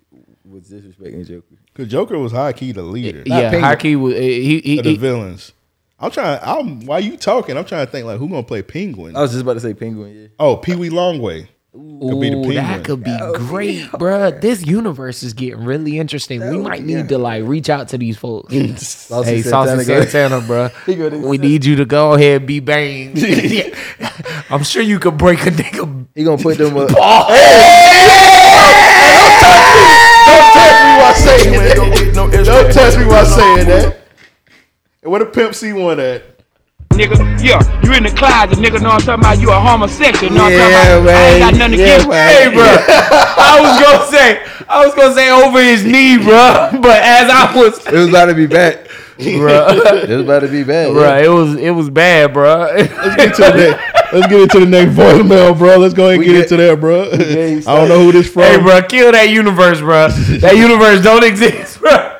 was 0.44 0.70
disrespecting 0.70 1.28
Joker. 1.28 1.56
Cause 1.74 1.88
Joker 1.88 2.18
was 2.18 2.32
high 2.32 2.54
key 2.54 2.72
the 2.72 2.82
leader 2.82 3.22
Yeah, 3.26 3.50
Penguin. 3.50 3.62
Hockey 3.62 3.96
was 3.96 4.14
eh, 4.14 4.20
he 4.20 4.60
he, 4.60 4.80
the 4.80 4.90
he 4.90 4.96
villains. 4.96 5.52
I'm 5.98 6.10
trying. 6.10 6.40
I'm 6.42 6.86
while 6.86 7.00
you 7.00 7.18
talking. 7.18 7.58
I'm 7.58 7.66
trying 7.66 7.84
to 7.84 7.92
think 7.92 8.06
like 8.06 8.18
who 8.18 8.28
gonna 8.28 8.42
play 8.42 8.62
Penguin. 8.62 9.14
I 9.14 9.20
was 9.20 9.32
just 9.32 9.42
about 9.42 9.54
to 9.54 9.60
say 9.60 9.74
Penguin. 9.74 10.16
Yeah. 10.16 10.28
Oh, 10.38 10.56
Pee 10.56 10.74
Wee 10.74 10.88
Longway. 10.88 11.48
Could 11.72 12.20
be 12.20 12.30
the 12.30 12.36
Ooh, 12.36 12.52
that 12.54 12.82
could 12.84 13.04
be 13.04 13.16
great, 13.34 13.82
bruh. 13.92 14.40
This 14.40 14.66
universe 14.66 15.22
is 15.22 15.34
getting 15.34 15.64
really 15.64 15.98
interesting. 16.00 16.40
We 16.50 16.58
might 16.58 16.82
need 16.82 17.08
to 17.10 17.18
like 17.18 17.44
reach 17.44 17.70
out 17.70 17.88
to 17.90 17.98
these 17.98 18.16
folks. 18.18 18.52
Saucy 18.52 19.30
hey, 19.30 19.42
Saucy 19.42 19.84
Santana, 19.84 19.84
go- 19.84 20.04
Santana, 20.06 20.40
bruh. 20.72 20.84
He 20.84 20.96
go 20.96 21.08
to- 21.08 21.18
we 21.18 21.38
need 21.38 21.64
you 21.64 21.76
to 21.76 21.84
go 21.84 22.14
ahead 22.14 22.38
and 22.38 22.46
be 22.48 22.58
Bane. 22.70 23.14
I'm 24.50 24.64
sure 24.64 24.82
you 24.82 24.98
could 24.98 25.16
break 25.16 25.46
a 25.46 25.50
nigga. 25.50 26.06
He 26.16 26.24
gonna 26.24 26.42
put 26.42 26.58
them 26.58 26.76
up. 26.76 26.88
Don't 30.26 30.52
test 30.52 30.82
me 30.84 30.90
while 30.98 31.14
saying 31.14 31.52
that. 31.52 32.12
Don't 32.44 32.72
test 32.72 32.98
me 32.98 33.06
while 33.06 33.26
saying 33.26 33.66
that. 33.68 33.96
And 35.02 35.12
where 35.12 35.20
the 35.24 35.26
Pimp 35.30 35.54
C 35.54 35.72
one 35.72 36.00
at? 36.00 36.39
Nigga. 37.00 37.16
Yeah, 37.42 37.60
you 37.82 37.92
in 37.94 38.02
the 38.04 38.10
closet, 38.10 38.58
nigga. 38.58 38.80
Know 38.80 38.90
what 38.90 39.08
I'm 39.08 39.18
talking 39.18 39.24
about? 39.24 39.40
You 39.40 39.50
a 39.50 39.58
homosexual. 39.58 40.32
Know 40.34 40.44
what 40.44 40.52
I'm 40.52 40.58
talking 40.58 41.02
about? 41.02 41.14
I 41.16 41.28
ain't 41.30 41.40
got 41.40 41.54
nothing 41.54 41.78
to 41.78 41.82
Yeah, 41.84 41.98
give. 41.98 42.08
man. 42.08 42.28
Hey, 42.28 42.54
bro. 42.54 42.64
I 42.68 43.58
was 43.60 43.74
gonna 43.82 44.10
say, 44.10 44.42
I 44.68 44.84
was 44.86 44.94
gonna 44.94 45.14
say 45.14 45.30
over 45.30 45.62
his 45.62 45.84
knee, 45.84 46.18
bro. 46.18 46.70
But 46.80 47.00
as 47.02 47.30
I 47.30 47.52
was, 47.56 47.86
It 47.86 47.92
was 47.94 48.08
about 48.08 48.26
to 48.26 48.34
be 48.34 48.46
bad. 48.46 48.86
bro, 49.18 49.68
It 50.04 50.08
was 50.08 50.20
about 50.22 50.40
to 50.40 50.48
be 50.48 50.62
bad. 50.64 50.92
bro, 50.92 51.16
it 51.18 51.28
was 51.28 51.56
it 51.56 51.70
was 51.70 51.88
bad, 51.90 52.32
bro. 52.32 52.68
Let's 52.76 53.16
get 53.16 53.34
to 53.36 53.42
the 53.42 53.56
next. 53.56 54.12
Let's 54.12 54.26
get 54.26 54.40
into 54.42 54.60
the 54.60 54.66
next 54.66 54.92
voicemail, 54.96 55.56
bro. 55.56 55.76
Let's 55.78 55.94
go 55.94 56.04
ahead 56.08 56.14
and 56.14 56.20
We 56.20 56.26
get 56.26 56.32
get- 56.32 56.52
into 56.52 56.56
that, 56.56 56.80
bro. 56.80 57.02
I 57.12 57.76
don't 57.76 57.88
know 57.88 58.02
who 58.04 58.12
this 58.12 58.28
from. 58.32 58.42
hey, 58.42 58.60
bro, 58.60 58.82
kill 58.82 59.12
that 59.12 59.28
universe, 59.30 59.78
bro. 59.80 60.08
That 60.08 60.56
universe 60.56 61.00
don't 61.02 61.22
exist, 61.24 61.80
bro. 61.80 62.16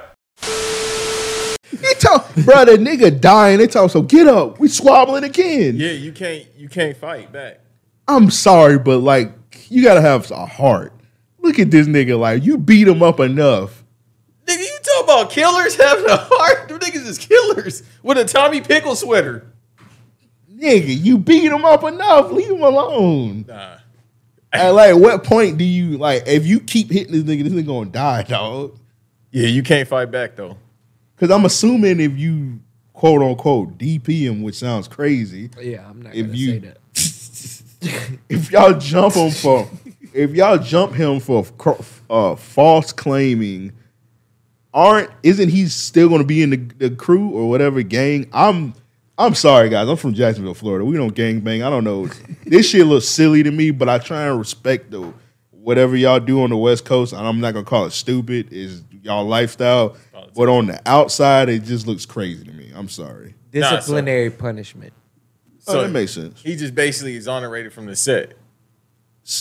Talk, 2.00 2.34
bro. 2.34 2.64
That 2.64 2.80
nigga 2.80 3.20
dying. 3.20 3.58
They 3.58 3.66
talk. 3.66 3.90
So 3.90 4.02
get 4.02 4.26
up. 4.26 4.58
We 4.58 4.68
squabbling 4.68 5.24
again. 5.24 5.76
Yeah, 5.76 5.92
you 5.92 6.12
can't 6.12 6.46
you 6.56 6.68
can't 6.68 6.96
fight 6.96 7.30
back. 7.30 7.60
I'm 8.08 8.30
sorry, 8.30 8.78
but 8.78 8.98
like 8.98 9.32
you 9.68 9.82
gotta 9.82 10.00
have 10.00 10.30
a 10.30 10.46
heart. 10.46 10.94
Look 11.38 11.58
at 11.58 11.70
this 11.70 11.86
nigga. 11.86 12.18
Like 12.18 12.42
you 12.42 12.58
beat 12.58 12.88
him 12.88 13.02
up 13.02 13.20
enough. 13.20 13.84
Nigga, 14.46 14.60
you 14.60 14.78
talk 14.82 15.04
about 15.04 15.30
killers 15.30 15.76
having 15.76 16.06
a 16.06 16.16
heart? 16.16 16.68
Them 16.68 16.78
niggas 16.78 17.06
is 17.06 17.18
killers 17.18 17.82
with 18.02 18.18
a 18.18 18.24
Tommy 18.24 18.60
Pickle 18.62 18.96
sweater. 18.96 19.46
Nigga, 20.50 20.86
you 20.88 21.18
beat 21.18 21.52
him 21.52 21.64
up 21.64 21.84
enough. 21.84 22.32
Leave 22.32 22.50
him 22.50 22.62
alone. 22.62 23.44
Nah. 23.46 23.76
At 24.52 24.70
like 24.70 24.96
what 24.96 25.22
point 25.22 25.58
do 25.58 25.64
you 25.64 25.98
like 25.98 26.24
if 26.26 26.46
you 26.46 26.60
keep 26.60 26.90
hitting 26.90 27.12
this 27.12 27.22
nigga, 27.22 27.44
this 27.44 27.52
nigga 27.52 27.66
gonna 27.66 27.90
die, 27.90 28.22
dog? 28.22 28.78
Yeah, 29.30 29.46
you 29.46 29.62
can't 29.62 29.86
fight 29.86 30.10
back 30.10 30.34
though. 30.34 30.56
Because 31.20 31.37
I'm 31.37 31.44
assuming 31.44 32.00
if 32.00 32.16
you 32.16 32.61
quote 32.94 33.20
unquote 33.20 33.76
DP 33.76 34.20
him, 34.22 34.42
which 34.42 34.54
sounds 34.54 34.88
crazy, 34.88 35.50
Yeah, 35.61 35.87
I'm 35.87 36.00
not 36.00 36.14
If 36.14 36.26
gonna 36.28 36.38
you- 36.38 36.50
say 36.52 36.59
that. 36.61 36.78
if 38.30 38.50
y'all 38.50 38.78
jump 38.78 39.14
him 39.14 39.30
for 39.30 39.68
if 40.14 40.30
y'all 40.33 40.56
jump 40.59 40.94
him 40.94 41.20
for 41.20 41.44
uh, 42.09 42.37
false 42.37 42.92
claiming 42.92 43.72
aren't 44.72 45.11
isn't 45.22 45.50
he 45.50 45.66
still 45.66 46.09
going 46.09 46.20
to 46.20 46.26
be 46.26 46.42
in 46.42 46.50
the, 46.50 46.56
the 46.88 46.90
crew 46.90 47.30
or 47.30 47.50
whatever 47.50 47.83
gang? 47.83 48.26
I'm 48.33 48.72
I'm 49.18 49.35
sorry 49.35 49.68
guys. 49.68 49.88
I'm 49.88 49.96
from 49.98 50.14
Jacksonville, 50.14 50.54
Florida. 50.54 50.87
We 50.87 50.96
don't 50.96 51.14
gang 51.14 51.40
bang. 51.40 51.62
I 51.62 51.68
don't 51.68 51.85
know. 51.85 52.09
this 52.46 52.70
shit 52.70 52.87
looks 52.87 53.06
silly 53.06 53.42
to 53.42 53.50
me, 53.50 53.70
but 53.72 53.90
I 53.90 53.98
try 53.98 54.22
and 54.26 54.38
respect 54.38 54.90
though 54.90 55.12
whatever 55.50 55.94
y'all 55.94 56.18
do 56.20 56.42
on 56.42 56.48
the 56.50 56.56
West 56.56 56.87
Coast. 56.87 57.12
And 57.12 57.26
I'm 57.26 57.40
not 57.40 57.52
gonna 57.52 57.66
call 57.66 57.85
it 57.85 57.90
stupid. 57.92 58.52
Is 58.52 58.83
y'all 59.02 59.26
lifestyle, 59.26 59.96
but 60.35 60.49
on 60.49 60.66
the 60.66 60.81
outside, 60.87 61.49
it 61.49 61.64
just 61.64 61.87
looks 61.87 62.07
crazy 62.07 62.45
to 62.45 62.53
me. 62.53 62.71
I'm 62.75 62.88
sorry. 62.88 63.35
Disciplinary 63.51 64.31
punishment. 64.31 64.93
oh, 65.66 65.83
that 65.83 65.90
makes 65.90 66.12
sense. 66.12 66.40
He 66.40 66.57
just 66.57 66.75
basically 66.75 67.16
exonerated 67.16 67.73
from 67.73 67.87
the 67.87 67.97
set. 67.97 68.35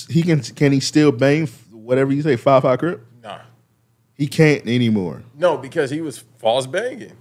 He 0.09 0.21
can 0.23 0.41
can 0.41 0.71
he 0.71 0.79
still 0.79 1.11
bang 1.11 1.47
whatever 1.71 2.11
you 2.11 2.21
say 2.21 2.35
five 2.35 2.63
five 2.63 2.79
crip? 2.79 3.05
Nah. 3.23 3.39
He 4.13 4.27
can't 4.27 4.67
anymore. 4.67 5.23
No, 5.35 5.57
because 5.57 5.89
he 5.89 6.01
was 6.01 6.19
false 6.37 6.67
banging. 6.67 7.13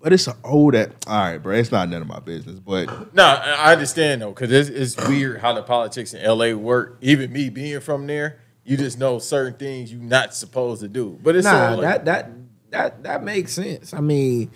But 0.00 0.14
it's 0.14 0.26
an 0.26 0.34
old 0.42 0.74
oh, 0.74 0.78
that. 0.78 0.92
All 1.06 1.20
right, 1.20 1.38
bro. 1.38 1.54
It's 1.54 1.70
not 1.70 1.88
none 1.90 2.00
of 2.00 2.08
my 2.08 2.20
business. 2.20 2.58
But 2.58 3.14
No, 3.14 3.22
I 3.22 3.52
I 3.52 3.72
understand 3.72 4.22
though, 4.22 4.30
because 4.30 4.50
it's, 4.50 4.70
it's 4.96 5.08
weird 5.08 5.40
how 5.40 5.52
the 5.52 5.62
politics 5.62 6.14
in 6.14 6.24
LA 6.24 6.52
work. 6.52 6.96
Even 7.02 7.32
me 7.32 7.50
being 7.50 7.80
from 7.80 8.06
there, 8.06 8.40
you 8.64 8.78
just 8.78 8.98
know 8.98 9.18
certain 9.18 9.54
things 9.54 9.92
you're 9.92 10.00
not 10.00 10.34
supposed 10.34 10.80
to 10.80 10.88
do. 10.88 11.18
But 11.22 11.36
it's 11.36 11.44
Nah, 11.44 11.72
like, 11.74 11.80
that 11.82 12.04
that 12.06 12.30
that 12.70 13.02
that 13.02 13.22
makes 13.22 13.52
sense. 13.52 13.92
I 13.94 14.00
mean, 14.00 14.50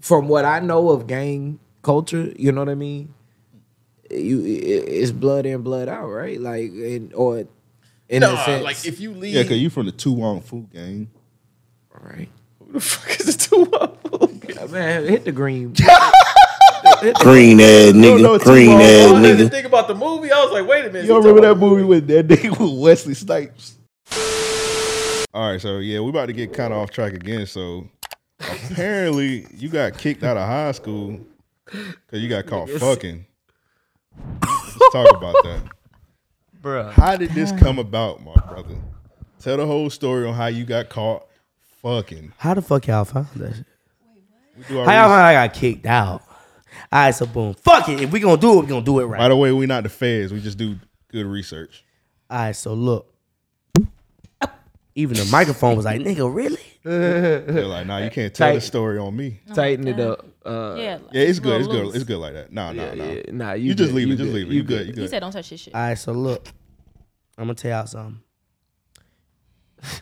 from 0.00 0.28
what 0.28 0.44
I 0.44 0.60
know 0.60 0.90
of 0.90 1.06
gang 1.06 1.58
culture, 1.82 2.32
you 2.36 2.52
know 2.52 2.60
what 2.62 2.68
I 2.68 2.74
mean. 2.74 3.14
You, 4.10 4.42
it's 4.44 5.10
blood 5.10 5.46
in, 5.46 5.62
blood 5.62 5.88
out, 5.88 6.08
right? 6.08 6.38
Like, 6.38 6.70
in, 6.70 7.12
or 7.14 7.46
in 8.10 8.20
nah, 8.20 8.34
a 8.34 8.44
sense, 8.44 8.62
like 8.62 8.84
if 8.84 9.00
you 9.00 9.12
leave, 9.12 9.34
yeah, 9.34 9.42
because 9.42 9.58
you 9.58 9.70
from 9.70 9.86
the 9.86 9.92
To 9.92 10.12
Wong 10.12 10.42
Foo 10.42 10.68
gang. 10.70 11.08
right? 11.98 12.28
who 12.58 12.72
the 12.74 12.80
fuck 12.80 13.20
is 13.20 13.36
the 13.36 13.48
two 13.48 13.72
up? 13.72 13.98
Yeah, 14.48 14.66
man, 14.66 15.06
hit 15.06 15.24
the 15.24 15.32
green. 15.32 15.74
Green 17.20 17.60
ass 17.60 17.92
nigga. 17.92 18.40
Green 18.42 18.70
I 18.70 18.82
ass 18.82 19.10
had 19.12 19.22
to 19.22 19.44
nigga. 19.44 19.50
think 19.50 19.66
about 19.66 19.86
the 19.88 19.94
movie. 19.94 20.32
I 20.32 20.42
was 20.42 20.52
like, 20.52 20.66
wait 20.66 20.84
a 20.84 20.88
minute. 20.88 21.02
You 21.02 21.08
don't 21.08 21.24
remember 21.24 21.42
that 21.42 21.54
movie 21.54 21.84
with 21.84 22.06
that 22.08 22.26
nigga 22.26 22.50
with 22.50 22.80
Wesley 22.80 23.14
Snipes? 23.14 23.76
All 25.34 25.50
right, 25.50 25.60
so 25.60 25.78
yeah, 25.78 26.00
we 26.00 26.10
about 26.10 26.26
to 26.26 26.32
get 26.32 26.52
kind 26.52 26.72
of 26.72 26.78
off 26.80 26.90
track 26.90 27.14
again. 27.14 27.46
So 27.46 27.88
apparently, 28.40 29.46
you 29.54 29.68
got 29.68 29.96
kicked 29.96 30.22
out 30.22 30.36
of 30.36 30.46
high 30.46 30.72
school 30.72 31.20
because 31.64 32.20
you 32.22 32.28
got 32.28 32.46
caught 32.46 32.68
fucking. 32.68 33.24
Let's 34.42 34.92
talk 34.92 35.10
about 35.16 35.34
that. 35.44 35.62
Bruh. 36.60 36.92
How 36.92 37.16
did 37.16 37.30
this 37.30 37.50
come 37.52 37.78
about, 37.78 38.22
my 38.22 38.34
brother? 38.34 38.76
Tell 39.40 39.56
the 39.56 39.66
whole 39.66 39.90
story 39.90 40.26
on 40.26 40.34
how 40.34 40.46
you 40.46 40.64
got 40.64 40.88
caught 40.90 41.26
fucking. 41.80 42.32
How 42.36 42.54
the 42.54 42.62
fuck 42.62 42.86
y'all 42.86 43.04
found 43.04 43.28
that 43.36 43.56
shit? 43.56 43.66
We 44.56 44.64
do 44.68 44.80
our 44.80 44.84
How 44.84 44.92
y'all 44.92 45.02
research. 45.04 45.08
found 45.08 45.22
I 45.26 45.46
got 45.46 45.54
kicked 45.54 45.86
out? 45.86 46.22
All 46.92 47.00
right, 47.04 47.14
so 47.14 47.26
boom. 47.26 47.54
Fuck 47.54 47.88
it. 47.88 48.02
If 48.02 48.12
we 48.12 48.20
gonna 48.20 48.40
do 48.40 48.58
it, 48.58 48.62
we 48.62 48.66
gonna 48.66 48.84
do 48.84 49.00
it 49.00 49.06
right. 49.06 49.18
By 49.18 49.28
the 49.28 49.36
way, 49.36 49.50
we 49.50 49.66
not 49.66 49.82
the 49.82 49.88
feds. 49.88 50.32
We 50.32 50.40
just 50.40 50.58
do 50.58 50.76
good 51.08 51.26
research. 51.26 51.84
All 52.30 52.38
right, 52.38 52.54
so 52.54 52.74
look. 52.74 53.11
Even 54.94 55.16
the 55.16 55.24
microphone 55.32 55.74
was 55.76 55.84
like, 55.86 56.00
nigga, 56.02 56.32
really? 56.32 56.58
They're 56.84 57.64
like, 57.66 57.86
nah, 57.86 57.98
you 57.98 58.10
can't 58.10 58.34
tell 58.34 58.48
the 58.48 58.60
Tight. 58.60 58.62
story 58.66 58.98
on 58.98 59.16
me. 59.16 59.40
Tighten 59.54 59.88
it 59.88 59.98
up. 59.98 60.26
Uh, 60.44 60.74
Yeah, 60.76 60.98
Yeah, 61.12 61.22
it's 61.22 61.38
good. 61.38 61.60
It's 61.60 61.68
good. 61.68 61.86
loose. 61.86 61.94
It's 61.94 62.04
good 62.04 62.18
like 62.18 62.34
that. 62.34 62.52
Nah, 62.52 62.72
nah, 62.72 62.82
yeah, 62.82 62.94
nah. 62.94 63.04
yeah. 63.04 63.22
Nah, 63.32 63.52
you, 63.54 63.68
You 63.68 63.74
just 63.74 63.90
good, 63.92 63.96
leave 63.96 64.08
you 64.08 64.14
it. 64.14 64.16
Just 64.18 64.30
leave 64.32 64.50
it. 64.50 64.52
You 64.54 64.62
good. 64.62 64.80
You 64.88 64.92
He 64.92 65.00
good. 65.00 65.10
said, 65.10 65.20
"Don't 65.20 65.32
touch 65.32 65.48
his 65.48 65.60
shit." 65.60 65.74
All 65.74 65.80
right, 65.80 65.94
so 65.96 66.12
look. 66.12 66.46
I'm 67.38 67.44
gonna 67.44 67.54
tell 67.54 67.70
y'all 67.70 67.86
something. 67.86 68.20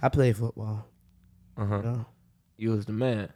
I 0.03 0.09
played 0.09 0.37
football. 0.37 0.87
Uh-huh. 1.57 1.77
You 1.77 1.83
know? 1.83 2.07
You 2.57 2.71
was 2.71 2.87
the 2.87 2.93
man. 2.93 3.29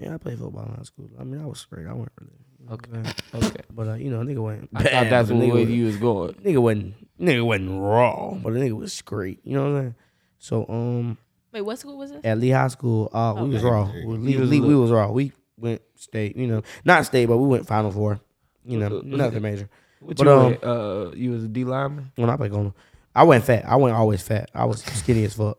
Yeah, 0.00 0.14
I 0.14 0.16
played 0.18 0.38
football 0.38 0.64
in 0.64 0.74
high 0.76 0.82
school. 0.84 1.10
I 1.20 1.24
mean, 1.24 1.42
I 1.42 1.46
was 1.46 1.60
straight. 1.60 1.86
I 1.86 1.92
wasn't 1.92 2.12
really. 2.20 2.32
you 2.60 2.66
know 2.66 2.76
what 2.76 2.86
I'm 2.94 3.04
saying? 3.04 3.44
Okay. 3.50 3.62
But 3.72 3.88
uh, 3.88 3.94
you 3.94 4.10
know, 4.10 4.20
nigga 4.20 4.38
wasn't. 4.38 4.70
I 4.74 4.82
bad, 4.82 4.92
thought 4.92 5.10
that's 5.10 5.28
but 5.28 5.36
what 5.36 5.44
nigga 5.46 5.54
way 5.54 5.60
was- 5.64 5.70
you 5.70 5.84
was 5.86 5.96
going. 5.98 6.32
Nigga 6.34 6.58
wasn't. 6.62 7.18
Nigga 7.20 7.44
wasn't 7.44 7.80
raw, 7.82 8.34
but 8.34 8.52
the 8.54 8.58
nigga 8.60 8.72
was 8.72 9.00
great. 9.02 9.40
You 9.44 9.54
know 9.56 9.62
what 9.64 9.68
I'm 9.78 9.82
saying? 9.82 9.94
So 10.42 10.66
um, 10.68 11.18
Wait, 11.52 11.60
what 11.60 11.78
school 11.78 11.96
was 11.96 12.10
this? 12.10 12.20
at 12.24 12.36
Lee 12.36 12.48
High 12.50 12.66
School, 12.66 13.08
uh, 13.12 13.34
we 13.38 13.50
was 13.50 13.62
Okay. 13.62 13.70
raw. 13.70 13.88
We, 14.04 14.16
Lee, 14.16 14.36
was 14.36 14.50
Lee- 14.50 14.60
we 14.60 14.74
was 14.74 14.90
raw. 14.90 15.08
We 15.08 15.30
went 15.56 15.82
state. 15.94 16.34
You 16.36 16.48
know, 16.48 16.62
not 16.84 17.06
state, 17.06 17.26
but 17.26 17.36
we 17.38 17.46
went 17.46 17.64
Final 17.64 17.92
Four. 17.92 18.18
You 18.64 18.78
know, 18.78 19.00
nothing 19.04 19.40
major. 19.40 19.68
What 20.00 20.16
But, 20.16 20.24
you 20.26 20.32
um, 20.32 20.46
went, 20.50 20.64
uh, 20.64 21.10
you 21.14 21.30
was 21.30 21.44
a 21.44 21.48
D 21.48 21.62
lineman. 21.62 22.10
When 22.16 22.28
I 22.28 22.36
played 22.36 22.50
Golden, 22.50 22.74
I 23.14 23.22
wasn't 23.22 23.44
fat. 23.44 23.64
I 23.68 23.76
wasn't 23.76 23.98
always 24.00 24.20
fat. 24.20 24.50
I 24.52 24.64
was 24.64 24.82
skinny 24.82 25.24
as 25.24 25.34
fuck. 25.34 25.58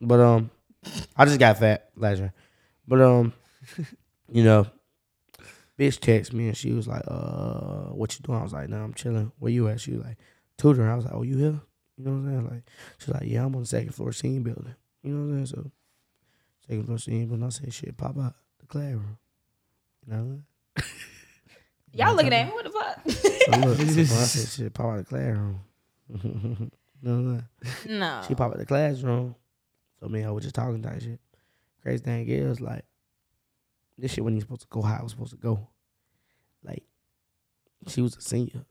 But 0.00 0.18
um, 0.18 0.50
I 1.16 1.24
just 1.24 1.38
got 1.38 1.58
fat 1.58 1.90
last 1.96 2.18
year. 2.18 2.32
But 2.88 3.00
um, 3.02 3.32
you 4.32 4.42
know, 4.42 4.66
bitch 5.78 6.00
text 6.00 6.32
me 6.32 6.48
and 6.48 6.56
she 6.56 6.72
was 6.72 6.88
like, 6.88 7.02
"Uh, 7.06 7.90
what 7.94 8.12
you 8.18 8.24
doing?" 8.24 8.40
I 8.40 8.42
was 8.42 8.52
like, 8.52 8.68
"Nah, 8.68 8.82
I'm 8.82 8.92
chilling. 8.94 9.30
Where 9.38 9.52
you 9.52 9.68
at?" 9.68 9.80
She 9.80 9.92
was 9.92 10.04
like, 10.04 10.16
"Tutoring." 10.58 10.88
I 10.90 10.96
was 10.96 11.04
like, 11.04 11.14
"Oh, 11.14 11.22
you 11.22 11.36
here?" 11.36 11.60
You 11.96 12.04
know 12.04 12.10
what 12.12 12.16
I'm 12.16 12.26
saying? 12.26 12.48
Like, 12.50 12.62
she's 12.98 13.08
like, 13.08 13.22
"Yeah, 13.24 13.44
I'm 13.44 13.54
on 13.54 13.62
the 13.62 13.66
second 13.66 13.94
floor 13.94 14.12
scene 14.12 14.42
building." 14.42 14.74
You 15.02 15.14
know 15.14 15.26
what 15.26 15.38
I'm 15.38 15.46
saying? 15.46 15.64
So, 15.64 15.70
second 16.68 16.84
floor 16.86 16.98
scene 16.98 17.26
building. 17.26 17.46
I 17.46 17.48
said, 17.48 17.72
"Shit, 17.72 17.96
pop 17.96 18.18
out 18.18 18.34
the 18.60 18.66
classroom." 18.66 19.18
You 20.06 20.12
know. 20.12 20.18
what 20.18 20.24
I'm 20.24 20.44
saying? 20.76 20.90
Y'all 21.92 22.14
looking 22.14 22.32
at 22.34 22.46
me? 22.46 22.52
What 22.52 22.64
the 22.64 22.70
fuck? 22.70 23.10
So 23.10 23.60
look, 23.60 23.78
so 23.78 24.00
I 24.00 24.04
said, 24.04 24.48
"Shit, 24.48 24.74
pop 24.74 24.86
out 24.86 24.98
the 24.98 25.04
classroom." 25.04 25.60
you 26.22 26.70
know 27.02 27.12
what 27.12 27.12
I'm 27.12 27.48
saying? 27.84 27.98
no. 27.98 28.22
She 28.28 28.34
pop 28.34 28.52
out 28.52 28.58
the 28.58 28.66
classroom. 28.66 29.34
So 30.00 30.08
me 30.08 30.18
and 30.20 30.26
her 30.26 30.34
was 30.34 30.44
just 30.44 30.54
talking 30.54 30.82
that 30.82 31.02
shit. 31.02 31.20
Crazy 31.82 32.02
thing 32.02 32.28
is, 32.28 32.60
like, 32.60 32.84
this 33.96 34.12
shit 34.12 34.22
wasn't 34.22 34.36
even 34.36 34.46
supposed 34.46 34.62
to 34.62 34.68
go 34.68 34.82
how 34.82 34.96
it 34.96 35.02
was 35.02 35.12
supposed 35.12 35.30
to 35.30 35.36
go. 35.36 35.68
Like, 36.62 36.82
she 37.86 38.02
was 38.02 38.16
a 38.16 38.20
senior. 38.20 38.66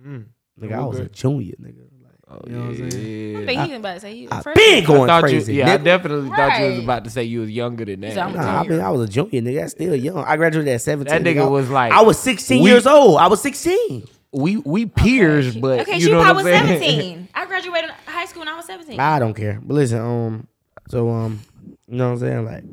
Mm. 0.00 0.26
Nigga, 0.60 0.72
I 0.72 0.84
was 0.84 0.98
a 1.00 1.08
junior, 1.08 1.54
nigga. 1.60 1.88
Like, 2.32 2.40
Oh, 2.44 2.50
you 2.50 2.52
know 2.56 2.60
what 2.60 2.68
I'm 2.70 2.90
saying? 2.90 3.36
I 3.36 3.46
think 3.46 3.60
he 3.62 3.68
was 3.70 3.78
about 3.80 3.94
to 3.94 4.00
say 4.00 4.14
he 4.16 4.22
was 4.26 4.32
I 4.32 4.50
a 4.50 4.54
been 4.54 4.84
I 4.84 4.86
going 4.86 5.06
thought 5.06 5.22
crazy. 5.22 5.52
You, 5.54 5.58
yeah, 5.60 5.72
I 5.74 5.78
nigga. 5.78 5.84
definitely 5.84 6.28
thought 6.30 6.60
you 6.60 6.66
was 6.70 6.78
about 6.80 7.04
to 7.04 7.10
say 7.10 7.24
you 7.24 7.40
was 7.40 7.50
younger 7.50 7.84
than 7.84 8.00
that. 8.00 8.16
like, 8.16 8.34
Nah, 8.34 8.60
I 8.60 8.66
mean, 8.66 8.80
I 8.80 8.90
was 8.90 9.08
a 9.08 9.12
junior, 9.12 9.40
nigga. 9.42 9.60
That's 9.60 9.72
still 9.72 9.94
young. 9.96 10.18
I 10.24 10.36
graduated 10.36 10.72
at 10.74 10.80
17. 10.82 11.10
That 11.24 11.28
nigga 11.28 11.42
nigga. 11.46 11.50
was 11.50 11.68
like, 11.70 11.92
I 11.92 12.02
was 12.02 12.18
16 12.18 12.62
we- 12.62 12.70
years 12.70 12.86
old. 12.86 13.18
I 13.18 13.26
was 13.28 13.40
16. 13.42 14.06
we 14.32 14.56
we 14.58 14.86
peers, 14.86 15.54
but 15.56 15.80
okay, 15.80 15.96
you 15.96 16.00
she 16.02 16.10
know 16.10 16.18
what 16.18 16.24
probably 16.32 16.54
I'm 16.54 16.68
was 16.68 16.78
saying? 16.80 16.90
17. 16.90 17.28
I 17.34 17.46
graduated 17.46 17.90
high 18.06 18.24
school 18.26 18.40
when 18.40 18.48
I 18.48 18.56
was 18.56 18.64
17. 18.66 18.98
I 18.98 19.18
don't 19.18 19.34
care. 19.34 19.60
But 19.62 19.74
listen, 19.74 19.98
um, 20.00 20.46
so 20.88 21.10
um, 21.10 21.40
you 21.88 21.96
know 21.96 22.06
what 22.06 22.12
I'm 22.14 22.18
saying? 22.18 22.44
Like, 22.46 22.64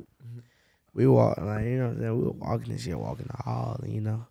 we 0.93 1.05
walk, 1.07 1.37
like 1.37 1.65
you 1.65 1.77
know 1.79 1.87
what 1.87 1.91
I'm 1.95 1.99
saying? 1.99 2.17
We 2.17 2.23
were 2.23 2.31
walking 2.31 2.71
and 2.71 2.79
shit, 2.79 2.97
walking 2.97 3.27
the 3.29 3.43
hall, 3.43 3.77
and 3.83 3.93
you 3.93 3.99
know, 4.01 4.25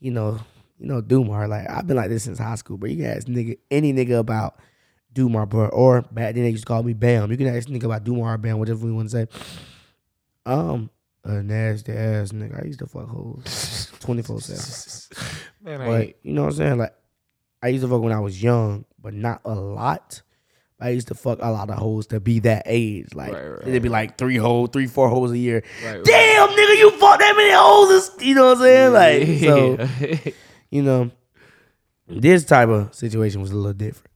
you 0.00 0.10
know, 0.12 0.38
you 0.84 0.90
know, 0.90 1.00
Dumar. 1.00 1.48
Like 1.48 1.68
I've 1.70 1.86
been 1.86 1.96
like 1.96 2.10
this 2.10 2.24
since 2.24 2.38
high 2.38 2.56
school, 2.56 2.76
but 2.76 2.90
you 2.90 2.98
can 2.98 3.06
ask 3.06 3.26
nigga 3.26 3.56
any 3.70 3.94
nigga 3.94 4.18
about 4.18 4.58
Dumar, 5.14 5.46
bro, 5.46 5.68
or 5.68 6.02
back 6.02 6.34
then 6.34 6.44
they 6.44 6.50
used 6.50 6.64
to 6.64 6.68
call 6.68 6.82
me 6.82 6.92
Bam. 6.92 7.30
You 7.30 7.38
can 7.38 7.46
ask 7.46 7.68
nigga 7.68 7.84
about 7.84 8.04
Dumar 8.04 8.34
or 8.34 8.38
Bam, 8.38 8.58
whatever 8.58 8.86
you 8.86 8.94
want 8.94 9.08
to 9.10 9.26
say. 9.26 9.26
Um, 10.44 10.90
a 11.24 11.42
nasty 11.42 11.92
ass 11.92 12.32
nigga. 12.32 12.62
I 12.62 12.66
used 12.66 12.80
to 12.80 12.86
fuck 12.86 13.08
hoes 13.08 13.90
twenty 14.00 14.20
four 14.20 14.42
seven. 14.42 15.26
Man, 15.62 15.80
I 15.80 15.86
But 15.86 16.16
you 16.22 16.34
know 16.34 16.42
what 16.42 16.50
I'm 16.52 16.56
saying? 16.56 16.78
Like 16.78 16.94
I 17.62 17.68
used 17.68 17.82
to 17.82 17.88
fuck 17.88 18.02
when 18.02 18.12
I 18.12 18.20
was 18.20 18.42
young, 18.42 18.84
but 19.00 19.14
not 19.14 19.40
a 19.46 19.54
lot. 19.54 20.20
I 20.78 20.90
used 20.90 21.08
to 21.08 21.14
fuck 21.14 21.38
a 21.40 21.50
lot 21.50 21.70
of 21.70 21.76
hoes 21.76 22.08
to 22.08 22.20
be 22.20 22.40
that 22.40 22.64
age. 22.66 23.14
Like 23.14 23.32
Right, 23.32 23.46
right, 23.46 23.68
it'd 23.68 23.82
be 23.82 23.88
like 23.88 24.18
three 24.18 24.36
hoes, 24.36 24.68
three, 24.70 24.86
four 24.86 25.08
hoes 25.08 25.30
a 25.30 25.38
year. 25.38 25.62
Right. 25.82 26.04
Damn, 26.04 26.48
nigga, 26.50 26.78
you 26.78 26.90
fuck 26.98 27.20
that 27.20 27.34
many 27.34 27.52
hoes. 27.54 28.10
You 28.20 28.34
know 28.34 28.48
what 28.48 28.58
I'm 28.58 28.62
saying? 28.64 28.92
Like 28.92 29.40
so, 29.40 29.88
Yeah. 30.26 30.32
You 30.74 30.82
know, 30.82 31.08
this 32.08 32.44
type 32.44 32.68
of 32.68 32.92
situation 32.92 33.40
was 33.40 33.52
a 33.52 33.56
little 33.56 33.72
different. 33.72 34.10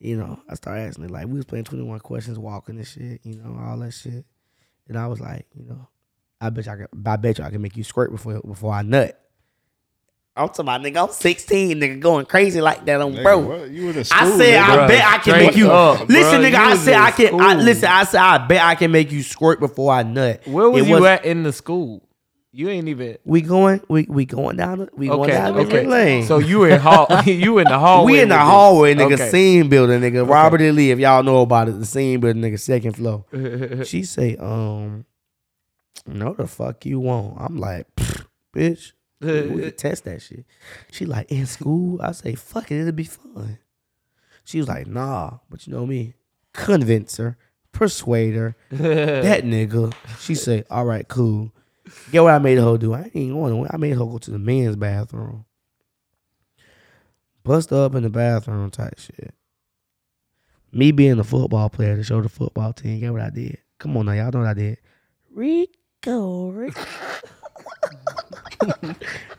You 0.00 0.16
know, 0.16 0.40
I 0.48 0.54
started 0.54 0.80
asking 0.80 1.04
it 1.04 1.10
like 1.10 1.26
we 1.26 1.34
was 1.34 1.44
playing 1.44 1.64
21 1.64 2.00
questions, 2.00 2.38
walking 2.38 2.76
and 2.78 2.86
shit, 2.86 3.20
you 3.22 3.34
know, 3.36 3.60
all 3.62 3.76
that 3.80 3.92
shit. 3.92 4.24
And 4.88 4.98
I 4.98 5.06
was 5.08 5.20
like, 5.20 5.46
you 5.54 5.64
know, 5.64 5.88
I 6.40 6.48
bet 6.48 6.64
you 6.64 6.72
I 6.72 6.76
can 6.76 6.86
I 7.06 7.16
bet 7.16 7.36
you 7.38 7.44
I 7.44 7.50
can 7.50 7.60
make 7.60 7.76
you 7.76 7.84
squirt 7.84 8.10
before 8.10 8.40
before 8.40 8.72
I 8.72 8.80
nut. 8.80 9.18
I'm 10.34 10.48
talking 10.48 10.64
about 10.64 10.80
nigga, 10.80 11.06
I'm 11.08 11.12
16, 11.12 11.78
nigga, 11.78 12.00
going 12.00 12.24
crazy 12.24 12.62
like 12.62 12.86
that 12.86 13.02
on 13.02 13.12
Nigga, 13.12 13.22
bro. 13.22 13.38
what? 13.40 13.70
You 13.70 13.90
in 13.90 13.96
a 13.96 14.00
I 14.00 14.02
school, 14.02 14.38
said 14.38 14.54
nigga. 14.54 14.62
I 14.62 14.76
Bruh, 14.78 14.88
bet 14.88 15.04
I 15.04 15.18
can 15.18 15.38
make 15.38 15.56
you 15.56 15.70
up, 15.70 16.08
listen, 16.08 16.40
bruh, 16.40 16.44
nigga. 16.46 16.50
you 16.52 16.56
I 16.56 16.76
said 16.76 16.94
I 16.94 17.10
can. 17.10 17.40
I, 17.40 17.54
listen, 17.56 17.88
I 17.90 18.04
said 18.04 18.20
I 18.20 18.38
bet 18.38 18.62
I 18.64 18.74
can 18.74 18.90
make 18.90 19.12
you 19.12 19.22
squirt 19.22 19.60
before 19.60 19.92
I 19.92 20.02
nut. 20.04 20.40
Where 20.46 20.70
was 20.70 20.82
It 20.84 20.88
you 20.88 21.04
at 21.04 21.26
in 21.26 21.42
the 21.42 21.52
school? 21.52 22.08
You 22.54 22.68
ain't 22.68 22.86
even. 22.88 23.16
We 23.24 23.40
going, 23.40 23.80
we 23.88 24.06
we 24.10 24.26
going 24.26 24.56
down, 24.56 24.80
the, 24.80 24.88
we 24.94 25.06
going 25.06 25.22
Okay, 25.22 25.32
down 25.32 25.54
the 25.54 25.60
okay. 25.62 25.86
lane. 25.86 26.24
So 26.26 26.36
you 26.38 26.64
in 26.64 26.78
hall? 26.80 27.06
you 27.24 27.58
in 27.58 27.66
the 27.66 27.78
hallway? 27.78 28.12
we 28.12 28.20
in 28.20 28.28
the 28.28 28.38
hallway, 28.38 28.94
nigga. 28.94 29.14
Okay. 29.14 29.30
Scene 29.30 29.70
building, 29.70 30.02
nigga. 30.02 30.28
Robert 30.28 30.60
E. 30.60 30.70
Lee, 30.70 30.90
if 30.90 30.98
y'all 30.98 31.22
know 31.22 31.40
about 31.40 31.68
it, 31.70 31.78
the 31.78 31.86
scene 31.86 32.20
building, 32.20 32.42
nigga. 32.42 32.60
Second 32.60 32.92
floor. 32.92 33.24
she 33.86 34.02
say, 34.02 34.36
um, 34.36 35.06
no, 36.06 36.34
the 36.34 36.46
fuck 36.46 36.84
you 36.84 37.00
won't. 37.00 37.40
I'm 37.40 37.56
like, 37.56 37.86
bitch. 38.54 38.92
We 39.22 39.28
can 39.62 39.72
test 39.76 40.04
that 40.04 40.20
shit. 40.20 40.44
She 40.90 41.06
like 41.06 41.32
in 41.32 41.46
school. 41.46 42.02
I 42.02 42.12
say, 42.12 42.34
fuck 42.34 42.70
it, 42.70 42.80
it'll 42.80 42.92
be 42.92 43.04
fun. 43.04 43.58
She 44.44 44.58
was 44.58 44.68
like, 44.68 44.86
nah, 44.86 45.38
but 45.48 45.66
you 45.66 45.72
know 45.72 45.86
me, 45.86 46.14
convince 46.52 47.16
her, 47.16 47.38
persuade 47.70 48.34
her. 48.34 48.56
that 48.70 49.44
nigga. 49.44 49.94
She 50.20 50.34
say, 50.34 50.64
all 50.68 50.84
right, 50.84 51.08
cool. 51.08 51.52
Get 52.10 52.22
what 52.22 52.34
I 52.34 52.38
made 52.38 52.58
her 52.58 52.76
do? 52.78 52.94
I 52.94 53.10
ain't 53.14 53.32
going. 53.32 53.66
I 53.70 53.76
made 53.76 53.90
her 53.92 54.04
go 54.04 54.18
to 54.18 54.30
the 54.30 54.38
men's 54.38 54.76
bathroom. 54.76 55.44
Bust 57.44 57.72
up 57.72 57.94
in 57.94 58.02
the 58.02 58.10
bathroom 58.10 58.70
type 58.70 58.98
shit. 58.98 59.34
Me 60.72 60.92
being 60.92 61.18
a 61.18 61.24
football 61.24 61.68
player 61.68 61.96
to 61.96 62.04
show 62.04 62.22
the 62.22 62.28
football 62.28 62.72
team, 62.72 63.00
get 63.00 63.12
what 63.12 63.20
I 63.22 63.30
did? 63.30 63.58
Come 63.78 63.96
on 63.96 64.06
now, 64.06 64.12
y'all 64.12 64.30
know 64.30 64.40
what 64.40 64.48
I 64.48 64.54
did. 64.54 64.78
Rico, 65.30 66.48
Rico, 66.50 66.80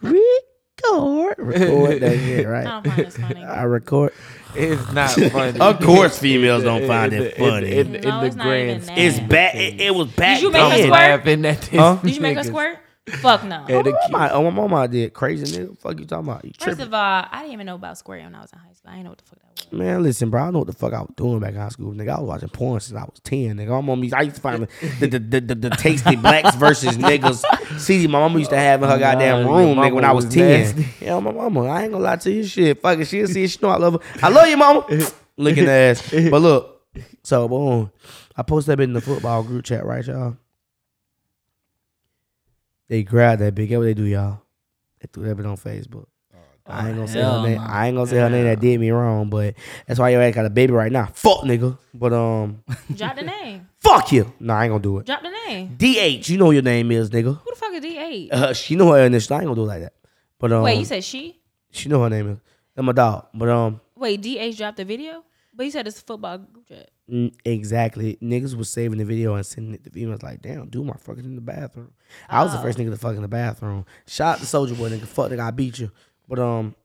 Rico. 0.01 0.52
Record. 0.91 1.35
Record 1.39 2.01
that 2.01 2.17
shit, 2.19 2.47
right? 2.47 2.65
I 2.67 2.81
don't 2.81 2.85
find 2.87 3.05
this 3.05 3.17
funny. 3.17 3.43
I 3.43 3.63
record. 3.63 4.13
It's 4.55 4.91
not 4.91 5.09
funny. 5.31 5.59
Of 5.59 5.79
course 5.81 6.19
females 6.19 6.63
don't 6.63 6.85
find 6.85 7.11
it 7.13 7.37
funny. 7.37 7.71
In, 7.77 7.95
in, 7.95 8.01
No, 8.01 8.19
the 8.21 8.25
it's 8.27 8.35
not 8.35 8.45
grand 8.45 8.69
even 8.69 8.81
that. 8.81 8.85
scheme 8.93 8.97
It's 9.07 9.17
of 9.19 9.27
bad. 9.29 9.51
things. 9.53 9.81
It, 9.81 9.85
it 9.85 9.95
was 9.95 10.07
back 10.11 10.41
you 10.41 10.51
make 10.51 10.61
her 10.61 10.77
squirt? 10.77 10.89
laughing 10.91 11.45
at 11.45 11.61
this. 11.61 11.79
Huh? 11.79 11.97
Did 12.03 12.15
you 12.15 12.21
make 12.21 12.37
her 12.37 12.43
niggas. 12.43 12.47
squirt? 12.47 12.77
Fuck 13.21 13.43
no. 13.43 13.65
And 13.67 13.85
the 13.85 13.91
Oh, 13.93 14.07
my, 14.11 14.29
oh, 14.31 14.43
my 14.43 14.49
mama 14.49 14.87
did. 14.87 15.13
Crazy 15.13 15.45
nigga. 15.45 15.77
Fuck 15.79 15.99
you 15.99 16.05
talking 16.05 16.29
about? 16.29 16.45
You 16.45 16.51
First 16.51 16.63
tripping. 16.63 16.85
of 16.87 16.93
all, 16.93 17.25
I 17.29 17.39
didn't 17.41 17.53
even 17.53 17.65
know 17.65 17.75
about 17.75 17.97
squirting 17.97 18.25
when 18.25 18.35
I 18.35 18.41
was 18.41 18.53
in 18.53 18.59
high 18.59 18.71
school. 18.73 18.89
I 18.91 18.93
didn't 18.93 19.03
know 19.05 19.09
what 19.11 19.17
the 19.19 19.23
fuck 19.25 19.39
that 19.39 19.71
was. 19.71 19.79
Man, 19.79 20.03
listen, 20.03 20.29
bro. 20.29 20.41
I 20.43 20.51
know 20.51 20.59
what 20.59 20.67
the 20.67 20.73
fuck 20.73 20.93
I 20.93 21.01
was 21.01 21.11
doing 21.17 21.39
back 21.39 21.49
in 21.53 21.59
high 21.59 21.69
school, 21.69 21.91
nigga. 21.93 22.15
I 22.15 22.19
was 22.21 22.27
watching 22.29 22.49
porn 22.49 22.79
since 22.79 22.97
I 22.97 23.03
was 23.03 23.19
ten, 23.23 23.57
nigga. 23.57 23.69
My 23.69 23.81
mom 23.81 24.03
used, 24.03 24.13
I 24.15 24.21
used 24.21 24.35
to 24.37 24.41
find 24.41 24.63
the 24.99 25.07
the, 25.07 25.19
the, 25.19 25.41
the, 25.41 25.55
the 25.55 25.69
tasty 25.71 26.15
blacks 26.15 26.55
versus 26.55 26.97
niggas 26.97 27.43
CD. 27.79 28.07
My 28.07 28.19
mama 28.19 28.39
used 28.39 28.51
to 28.51 28.57
have 28.57 28.81
in 28.83 28.89
her 28.89 28.95
oh, 28.95 28.99
goddamn 28.99 29.43
Nah, 29.45 29.57
room, 29.57 29.75
your 29.77 29.85
nigga, 29.85 29.93
when 29.95 30.05
I 30.05 30.11
was 30.13 30.25
was 30.25 30.33
ten. 30.33 30.47
nasty. 30.61 30.87
Yeah, 31.05 31.19
my 31.19 31.31
mama. 31.31 31.65
I 31.65 31.83
ain't 31.83 31.91
gonna 31.91 32.03
lie 32.03 32.15
to 32.17 32.31
you, 32.31 32.43
shit. 32.45 32.81
Fuck 32.81 32.99
it, 32.99 33.05
she'll 33.05 33.27
see 33.27 33.43
it. 33.43 33.49
She 33.49 33.59
know 33.61 33.69
I 33.69 33.77
love 33.77 33.93
her. 34.01 34.25
I 34.25 34.29
love 34.29 34.47
you, 34.47 34.55
mama. 34.57 34.85
Looking 35.37 35.67
ass. 35.67 36.09
But 36.11 36.41
look, 36.41 36.81
so 37.23 37.47
boom, 37.47 37.91
I 38.37 38.43
posted 38.43 38.77
that 38.77 38.83
in 38.83 38.93
the 38.93 39.01
football 39.01 39.43
group 39.43 39.65
chat, 39.65 39.85
right, 39.85 40.05
y'all? 40.05 40.37
They 42.89 43.03
grabbed 43.03 43.41
that 43.41 43.55
big. 43.55 43.69
Get 43.69 43.77
what 43.77 43.85
they 43.85 43.93
do, 43.93 44.03
y'all? 44.03 44.41
They 44.99 45.07
threw 45.11 45.23
that 45.25 45.35
bit 45.35 45.45
on 45.45 45.57
Facebook. 45.57 46.05
I 46.65 46.87
ain't 46.87 46.95
gonna 46.95 47.07
say 47.09 47.21
her 47.21 47.43
name. 47.43 47.57
no. 47.57 47.63
I 47.67 47.87
ain't 47.87 47.95
gonna 47.97 48.07
say 48.07 48.17
her 48.19 48.29
name 48.29 48.45
that 48.45 48.61
did 48.61 48.79
me 48.79 48.89
wrong, 48.89 49.29
but 49.29 49.55
that's 49.85 49.99
why 49.99 50.11
your 50.11 50.21
ass 50.21 50.33
got 50.33 50.45
a 50.45 50.49
baby 50.49 50.71
right 50.71 50.91
now. 50.93 51.07
Fuck 51.13 51.39
nigga. 51.41 51.77
But 51.93 52.13
um, 52.13 52.63
Drop 52.95 53.17
the 53.17 53.23
name. 53.23 53.67
fuck 53.81 54.09
you. 54.13 54.31
Nah, 54.39 54.59
I 54.59 54.63
ain't 54.65 54.71
gonna 54.71 54.81
do 54.81 54.99
it. 54.99 55.05
Drop 55.05 55.21
the 55.21 55.29
name. 55.47 55.75
DH, 55.75 56.29
you 56.29 56.37
know 56.37 56.51
your 56.51 56.61
name 56.61 56.89
is 56.91 57.09
nigga. 57.09 57.37
Who 57.37 57.49
the 57.49 57.55
fuck 57.57 57.73
is 57.73 57.83
D8? 57.83 58.31
Uh, 58.31 58.53
she 58.53 58.77
know 58.77 58.93
her 58.93 59.03
initial. 59.03 59.35
I 59.35 59.39
ain't 59.39 59.47
gonna 59.47 59.55
do 59.55 59.63
it 59.63 59.67
like 59.67 59.81
that. 59.81 59.93
But 60.39 60.53
um, 60.53 60.63
Wait, 60.63 60.79
you 60.79 60.85
said 60.85 61.03
she? 61.03 61.37
she 61.69 61.89
know 61.89 62.01
her 62.01 62.09
name 62.09 62.29
is. 62.29 62.37
That's 62.75 62.85
my 62.85 62.93
dog. 62.93 63.27
But 63.33 63.49
um, 63.49 63.81
Wait, 63.97 64.21
DH 64.21 64.55
dropped 64.57 64.77
the 64.77 64.85
video? 64.85 65.25
But 65.53 65.65
you 65.65 65.71
said 65.71 65.85
it's 65.85 65.99
a 65.99 66.03
football 66.03 66.37
group 66.37 66.65
chat. 66.65 66.91
Mm, 67.11 67.33
exactly. 67.45 68.17
Niggas 68.21 68.55
was 68.55 68.69
saving 68.69 68.99
the 68.99 69.05
video 69.05 69.35
and 69.35 69.45
sending 69.45 69.73
it 69.73 69.83
to 69.85 69.89
females 69.89 70.21
like, 70.23 70.41
damn, 70.41 70.67
dude, 70.69 70.85
my 70.85 70.93
fucking 70.93 71.23
in 71.23 71.35
the 71.35 71.41
bathroom. 71.41 71.91
I 72.29 72.43
was 72.43 72.51
the 72.53 72.59
first 72.59 72.77
nigga 72.77 72.91
to 72.91 72.97
fuck 72.97 73.15
in 73.15 73.21
the 73.21 73.27
bathroom. 73.27 73.85
Shout 74.07 74.35
out 74.35 74.39
to 74.39 74.45
Soldier 74.45 74.75
Boy, 74.75 74.89
nigga. 74.89 75.05
Fuck 75.07 75.31
nigga, 75.31 75.41
I 75.47 75.51
beat 75.51 75.79
you. 75.79 75.91
But 76.27 76.39
um, 76.39 76.75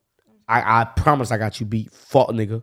I 0.49 0.81
I 0.81 0.85
promise 0.85 1.31
I 1.31 1.39
got 1.39 1.61
you 1.61 1.67
beat. 1.67 1.93
Fuck 1.93 2.29
nigga. 2.31 2.63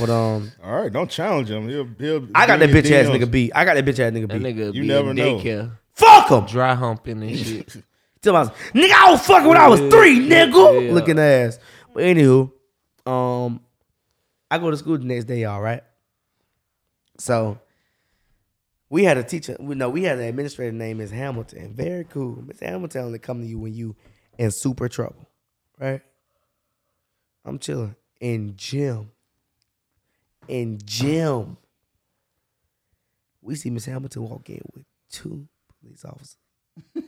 But 0.00 0.08
um, 0.10 0.50
All 0.64 0.80
right, 0.82 0.92
don't 0.92 1.10
challenge 1.10 1.50
him. 1.50 1.68
He'll, 1.68 1.86
he'll 1.98 2.28
I 2.34 2.46
got 2.46 2.58
that 2.60 2.70
in 2.70 2.76
bitch 2.76 2.90
ass 2.90 3.06
nigga 3.06 3.30
beat. 3.30 3.52
I 3.54 3.64
got 3.64 3.74
that 3.74 3.84
bitch 3.84 3.98
ass 3.98 4.12
nigga 4.12 4.28
That 4.28 4.42
beat. 4.42 4.56
nigga 4.56 4.74
You 4.74 4.82
be 4.82 4.86
never 4.88 5.12
know. 5.12 5.38
daycare, 5.38 5.72
Fuck 5.92 6.30
him. 6.30 6.46
dry 6.46 6.74
humping 6.74 7.22
and 7.22 7.38
shit. 7.46 7.76
Tell 8.22 8.32
my 8.32 8.44
nigga, 8.72 8.92
I 8.92 9.10
was 9.10 9.26
fucking 9.26 9.46
when 9.48 9.58
I 9.58 9.68
was 9.68 9.80
three, 9.80 10.26
nigga. 10.26 10.86
Yeah. 10.88 10.92
Looking 10.94 11.18
ass. 11.18 11.58
But 11.92 12.04
anywho, 12.04 12.50
um, 13.06 13.60
I 14.50 14.56
go 14.58 14.70
to 14.70 14.76
school 14.78 14.96
the 14.96 15.04
next 15.04 15.24
day, 15.26 15.42
y'all, 15.42 15.60
right? 15.60 15.82
So 17.18 17.58
we 18.90 19.04
had 19.04 19.16
a 19.16 19.22
teacher. 19.22 19.56
We 19.58 19.74
know 19.74 19.88
we 19.88 20.02
had 20.04 20.18
an 20.18 20.24
administrator 20.24 20.72
named 20.72 21.00
Miss 21.00 21.10
Hamilton. 21.10 21.74
Very 21.74 22.04
cool. 22.04 22.42
Miss 22.46 22.60
Hamilton 22.60 23.04
only 23.04 23.18
come 23.18 23.40
to 23.40 23.46
you 23.46 23.58
when 23.58 23.74
you 23.74 23.96
in 24.38 24.50
super 24.50 24.88
trouble, 24.88 25.28
right? 25.78 26.00
I'm 27.44 27.58
chilling 27.58 27.94
in 28.20 28.54
gym. 28.56 29.10
In 30.48 30.78
gym, 30.84 31.56
we 33.40 33.54
see 33.54 33.70
Miss 33.70 33.86
Hamilton 33.86 34.22
walk 34.28 34.50
in 34.50 34.60
with 34.74 34.84
two 35.10 35.48
police 35.80 36.04
officers 36.04 36.36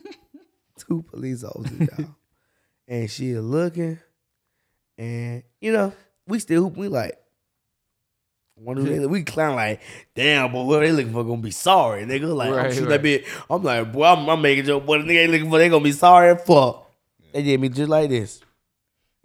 two 0.78 1.02
police 1.02 1.44
officers, 1.44 1.88
y'all. 1.98 2.16
and 2.88 3.10
she 3.10 3.30
is 3.30 3.42
looking, 3.44 3.98
and 4.98 5.42
you 5.60 5.72
know, 5.72 5.92
we 6.26 6.38
still. 6.38 6.70
We 6.70 6.88
like, 6.88 7.18
one 8.56 8.76
them, 8.82 9.10
we 9.10 9.22
clown 9.22 9.54
like, 9.56 9.80
damn, 10.14 10.52
but 10.52 10.64
what 10.64 10.80
they 10.80 10.90
looking 10.92 11.12
for 11.12 11.24
gonna 11.24 11.42
be 11.42 11.50
sorry, 11.50 12.04
nigga. 12.04 12.34
Like, 12.34 12.48
I'm 12.50 12.54
Right, 12.56 12.72
shooting 12.72 12.88
right. 12.88 12.96
that 12.96 13.02
bit. 13.02 13.24
I'm 13.50 13.62
like, 13.62 13.92
boy, 13.92 14.04
I'm, 14.04 14.28
I'm 14.28 14.40
making 14.40 14.64
joke, 14.64 14.86
but 14.86 14.98
the 14.98 15.04
nigga 15.04 15.22
ain't 15.24 15.32
looking 15.32 15.50
for. 15.50 15.58
They 15.58 15.68
gonna 15.68 15.84
be 15.84 15.92
sorry 15.92 16.30
and 16.30 16.40
fuck. 16.40 16.90
They 17.32 17.42
did 17.42 17.60
me 17.60 17.68
just 17.68 17.90
like 17.90 18.08
this. 18.08 18.40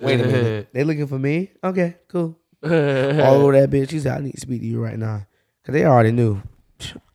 Wait 0.00 0.20
a 0.20 0.24
minute, 0.24 0.68
they 0.72 0.84
looking 0.84 1.06
for 1.06 1.18
me? 1.18 1.50
Okay, 1.62 1.96
cool. 2.08 2.38
All 2.62 2.70
over 2.70 3.52
that 3.52 3.70
bitch. 3.70 3.90
She 3.90 4.00
said, 4.00 4.18
I 4.18 4.20
need 4.20 4.32
to 4.32 4.40
speak 4.40 4.60
to 4.62 4.66
you 4.66 4.80
right 4.82 4.98
now. 4.98 5.26
Cause 5.64 5.72
they 5.74 5.84
already 5.84 6.12
knew. 6.12 6.40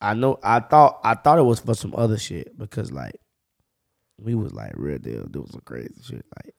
I 0.00 0.14
know 0.14 0.38
I 0.42 0.60
thought 0.60 1.00
I 1.04 1.14
thought 1.14 1.38
it 1.38 1.42
was 1.42 1.60
for 1.60 1.74
some 1.74 1.94
other 1.96 2.16
shit 2.16 2.56
because 2.56 2.90
like 2.92 3.20
we 4.18 4.34
was 4.34 4.52
like 4.52 4.72
real 4.76 4.98
deal 4.98 5.24
doing 5.26 5.48
some 5.50 5.62
crazy 5.64 5.94
shit 6.02 6.24
like 6.36 6.54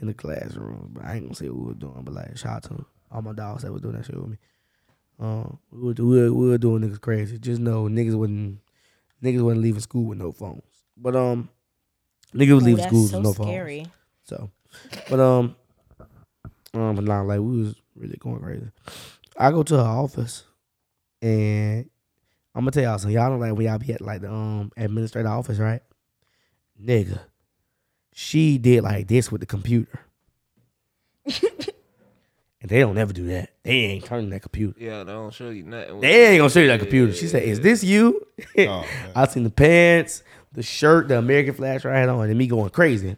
in 0.00 0.06
the 0.08 0.14
classroom. 0.14 0.90
But 0.92 1.04
I 1.04 1.14
ain't 1.14 1.24
gonna 1.24 1.34
say 1.34 1.48
what 1.48 1.58
we 1.60 1.66
were 1.68 1.74
doing, 1.74 2.02
but 2.02 2.14
like 2.14 2.36
shout 2.36 2.56
out 2.56 2.62
to 2.64 2.84
all 3.10 3.22
my 3.22 3.32
dogs 3.32 3.62
that 3.62 3.72
was 3.72 3.82
doing 3.82 3.96
that 3.96 4.06
shit 4.06 4.16
with 4.16 4.30
me. 4.30 4.38
Um, 5.18 5.58
we 5.70 5.80
were, 5.80 5.94
we 5.94 6.20
were, 6.20 6.32
we 6.32 6.48
were 6.48 6.58
doing 6.58 6.82
niggas 6.82 7.00
crazy. 7.00 7.38
Just 7.38 7.60
know 7.60 7.84
niggas 7.84 8.14
wouldn't 8.18 8.60
niggas 9.22 9.42
wasn't 9.42 9.62
leaving 9.62 9.80
school 9.80 10.04
with 10.04 10.18
no 10.18 10.32
phones. 10.32 10.62
But 10.96 11.16
um, 11.16 11.48
niggas 12.34 12.54
was 12.54 12.64
leaving 12.64 12.84
school 12.88 13.02
with 13.04 13.12
no 13.22 13.32
phones. 13.32 13.48
So, 14.24 14.50
but 15.08 15.20
um, 15.20 15.56
um, 16.74 16.94
but 16.96 17.04
nah, 17.04 17.22
like 17.22 17.40
we 17.40 17.62
was 17.62 17.76
really 17.94 18.16
going 18.18 18.40
crazy. 18.40 18.66
I 19.38 19.50
go 19.50 19.62
to 19.62 19.76
her 19.76 19.82
office, 19.82 20.44
and 21.22 21.88
I'm 22.54 22.62
gonna 22.62 22.70
tell 22.72 22.82
y'all 22.82 22.98
something. 22.98 23.14
Y'all 23.14 23.30
know 23.30 23.38
like 23.38 23.52
when 23.52 23.66
y'all 23.66 23.78
be 23.78 23.92
at 23.92 24.00
like 24.00 24.20
the 24.22 24.30
um 24.30 24.72
administrator 24.76 25.28
office, 25.28 25.58
right? 25.58 25.82
Nigga, 26.82 27.20
she 28.12 28.58
did 28.58 28.82
like 28.82 29.08
this 29.08 29.32
with 29.32 29.40
the 29.40 29.46
computer, 29.46 30.00
and 31.24 31.34
they 32.62 32.80
don't 32.80 32.98
ever 32.98 33.12
do 33.12 33.26
that. 33.28 33.50
They 33.62 33.72
ain't 33.72 34.04
turning 34.04 34.30
that 34.30 34.42
computer. 34.42 34.74
Yeah, 34.78 35.04
they 35.04 35.12
don't 35.12 35.32
show 35.32 35.50
you 35.50 35.62
nothing. 35.62 36.00
They 36.00 36.28
ain't 36.28 36.38
gonna 36.38 36.50
show 36.50 36.60
you 36.60 36.68
that 36.68 36.80
computer. 36.80 37.12
She 37.12 37.28
said, 37.28 37.44
"Is 37.44 37.60
this 37.60 37.82
you?" 37.82 38.26
Oh. 38.58 38.86
I 39.16 39.26
seen 39.26 39.44
the 39.44 39.50
pants, 39.50 40.22
the 40.52 40.62
shirt, 40.62 41.08
the 41.08 41.18
American 41.18 41.54
flag 41.54 41.84
right 41.84 42.00
had 42.00 42.08
on, 42.08 42.28
and 42.28 42.38
me 42.38 42.46
going 42.46 42.70
crazy. 42.70 43.16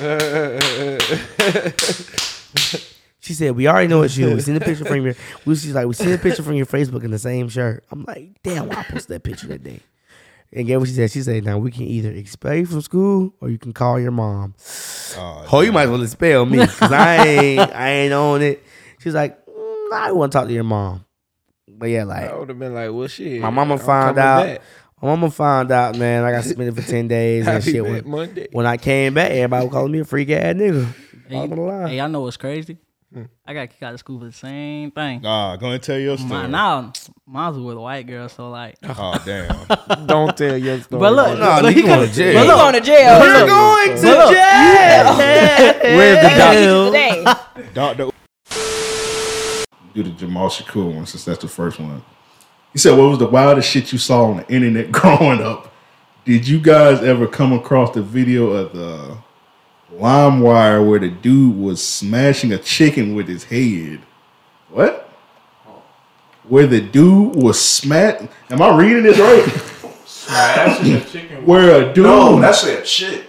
She 3.26 3.34
said, 3.34 3.56
"We 3.56 3.66
already 3.66 3.88
know 3.88 4.02
it's 4.02 4.16
you. 4.16 4.32
We 4.32 4.40
seen 4.40 4.54
the 4.54 4.60
picture 4.60 4.84
from 4.84 5.04
your. 5.04 5.16
We 5.44 5.56
she's 5.56 5.74
like, 5.74 5.88
we 5.88 5.94
seen 5.94 6.10
the 6.10 6.18
picture 6.18 6.44
from 6.44 6.54
your 6.54 6.66
Facebook 6.66 7.02
in 7.02 7.10
the 7.10 7.18
same 7.18 7.48
shirt." 7.48 7.82
I'm 7.90 8.04
like, 8.04 8.40
"Damn, 8.44 8.68
why 8.68 8.76
I 8.76 8.82
posted 8.84 9.16
that 9.16 9.24
picture 9.24 9.48
that 9.48 9.64
day?" 9.64 9.80
And 10.52 10.66
get 10.66 10.78
what 10.78 10.88
she 10.88 10.94
said? 10.94 11.10
She 11.10 11.22
said, 11.22 11.44
"Now 11.44 11.58
we 11.58 11.70
can 11.70 11.82
either 11.82 12.10
expel 12.10 12.54
you 12.54 12.66
from 12.66 12.80
school 12.80 13.34
or 13.40 13.50
you 13.50 13.58
can 13.58 13.72
call 13.72 13.98
your 14.00 14.10
mom." 14.12 14.54
Oh, 15.16 15.44
Oh, 15.52 15.60
you 15.60 15.72
might 15.72 15.84
as 15.84 15.90
well 15.90 16.02
expel 16.02 16.46
me 16.46 16.60
because 16.64 16.92
I 16.92 17.16
ain't, 17.26 17.72
I 17.74 17.90
ain't 17.90 18.12
on 18.12 18.42
it. 18.42 18.62
She's 19.00 19.14
like, 19.14 19.44
mm, 19.46 19.92
"I 19.92 20.12
want 20.12 20.32
to 20.32 20.38
talk 20.38 20.46
to 20.48 20.54
your 20.54 20.64
mom," 20.64 21.04
but 21.68 21.86
yeah, 21.86 22.04
like 22.04 22.30
I 22.30 22.36
would 22.38 22.48
have 22.48 22.58
been 22.58 22.74
like, 22.74 22.90
well, 22.92 23.08
shit. 23.08 23.40
my 23.40 23.50
mama 23.50 23.74
I'm 23.74 23.80
found 23.80 24.18
out. 24.18 24.44
back. 24.46 24.62
My 25.02 25.08
mama 25.08 25.30
found 25.30 25.70
out, 25.72 25.98
man. 25.98 26.22
Like 26.22 26.32
I 26.34 26.36
got 26.38 26.44
suspended 26.44 26.74
for 26.76 26.88
ten 26.90 27.06
days 27.08 27.46
and 27.48 27.62
shit. 27.62 27.82
back 27.82 27.92
When, 27.92 28.08
Monday. 28.10 28.48
when 28.52 28.66
I 28.66 28.76
came 28.78 29.14
back, 29.14 29.30
everybody 29.32 29.64
was 29.66 29.72
calling 29.72 29.92
me 29.92 29.98
a 30.00 30.04
freak 30.04 30.30
ass 30.30 30.54
nigga. 30.54 30.86
Hey, 31.28 31.34
Bottom 31.34 31.52
of 31.52 31.58
the 31.58 31.64
line. 31.64 31.86
hey, 31.88 31.96
y'all 31.98 32.08
know 32.08 32.20
what's 32.22 32.36
crazy? 32.36 32.78
I 33.46 33.54
got 33.54 33.70
kicked 33.70 33.82
out 33.82 33.94
of 33.94 34.00
school 34.00 34.18
for 34.18 34.26
the 34.26 34.32
same 34.32 34.90
thing. 34.90 35.22
Nah, 35.22 35.56
go 35.56 35.70
and 35.70 35.82
tell 35.82 35.98
your 35.98 36.16
story. 36.18 36.30
My, 36.30 36.46
now, 36.46 36.92
mine 37.26 37.54
was 37.54 37.62
with 37.62 37.76
a 37.76 37.80
white 37.80 38.06
girl, 38.06 38.28
so 38.28 38.50
like. 38.50 38.76
Oh 38.84 39.14
damn. 39.24 40.06
Don't 40.06 40.36
tell 40.36 40.56
your 40.58 40.80
story. 40.80 41.00
But 41.00 41.12
look, 41.14 41.38
No, 41.38 41.60
look, 41.62 41.74
you 41.76 41.82
he 41.82 41.88
going 41.88 42.08
to 42.08 42.14
jail. 42.14 42.34
but 42.40 42.46
look, 42.46 42.56
going 42.58 42.74
to 42.74 42.80
jail? 42.80 43.24
You're 43.24 43.46
going 43.46 43.96
to 43.96 44.06
Look. 44.06 44.32
jail. 44.32 45.16
Where's 45.96 46.22
the 46.22 46.28
Jail 46.36 46.86
today. 46.92 47.24
Doctor 47.74 48.10
do 49.94 50.02
the 50.02 50.10
Jamal 50.10 50.48
Shakur 50.50 50.94
one 50.94 51.06
since 51.06 51.24
that's 51.24 51.38
the 51.40 51.48
first 51.48 51.80
one. 51.80 52.02
He 52.72 52.78
said, 52.78 52.98
"What 52.98 53.08
was 53.08 53.18
the 53.18 53.26
wildest 53.28 53.70
shit 53.70 53.92
you 53.92 53.98
saw 53.98 54.26
on 54.26 54.38
the 54.38 54.52
internet 54.52 54.92
growing 54.92 55.40
up?" 55.42 55.72
Did 56.26 56.46
you 56.46 56.58
guys 56.60 57.00
ever 57.02 57.26
come 57.26 57.52
across 57.52 57.94
the 57.94 58.02
video 58.02 58.48
of 58.50 58.72
the 58.72 59.16
LimeWire 59.98 60.86
where 60.86 60.98
the 60.98 61.10
dude 61.10 61.56
was 61.56 61.84
smashing 61.84 62.52
a 62.52 62.58
chicken 62.58 63.14
with 63.14 63.28
his 63.28 63.44
head? 63.44 64.00
What? 64.70 65.10
Where 66.48 66.66
the 66.66 66.80
dude 66.80 67.34
was 67.34 67.60
smash? 67.60 68.28
Am 68.50 68.62
I 68.62 68.76
reading 68.76 69.02
this 69.02 69.18
right? 69.18 69.44
Smashing 70.04 70.94
a 70.94 71.00
chicken. 71.00 71.46
Where 71.46 71.82
a 71.82 71.92
dude? 71.92 72.04
No, 72.04 72.40
that's 72.40 72.64
a 72.64 72.82
chick. 72.82 73.24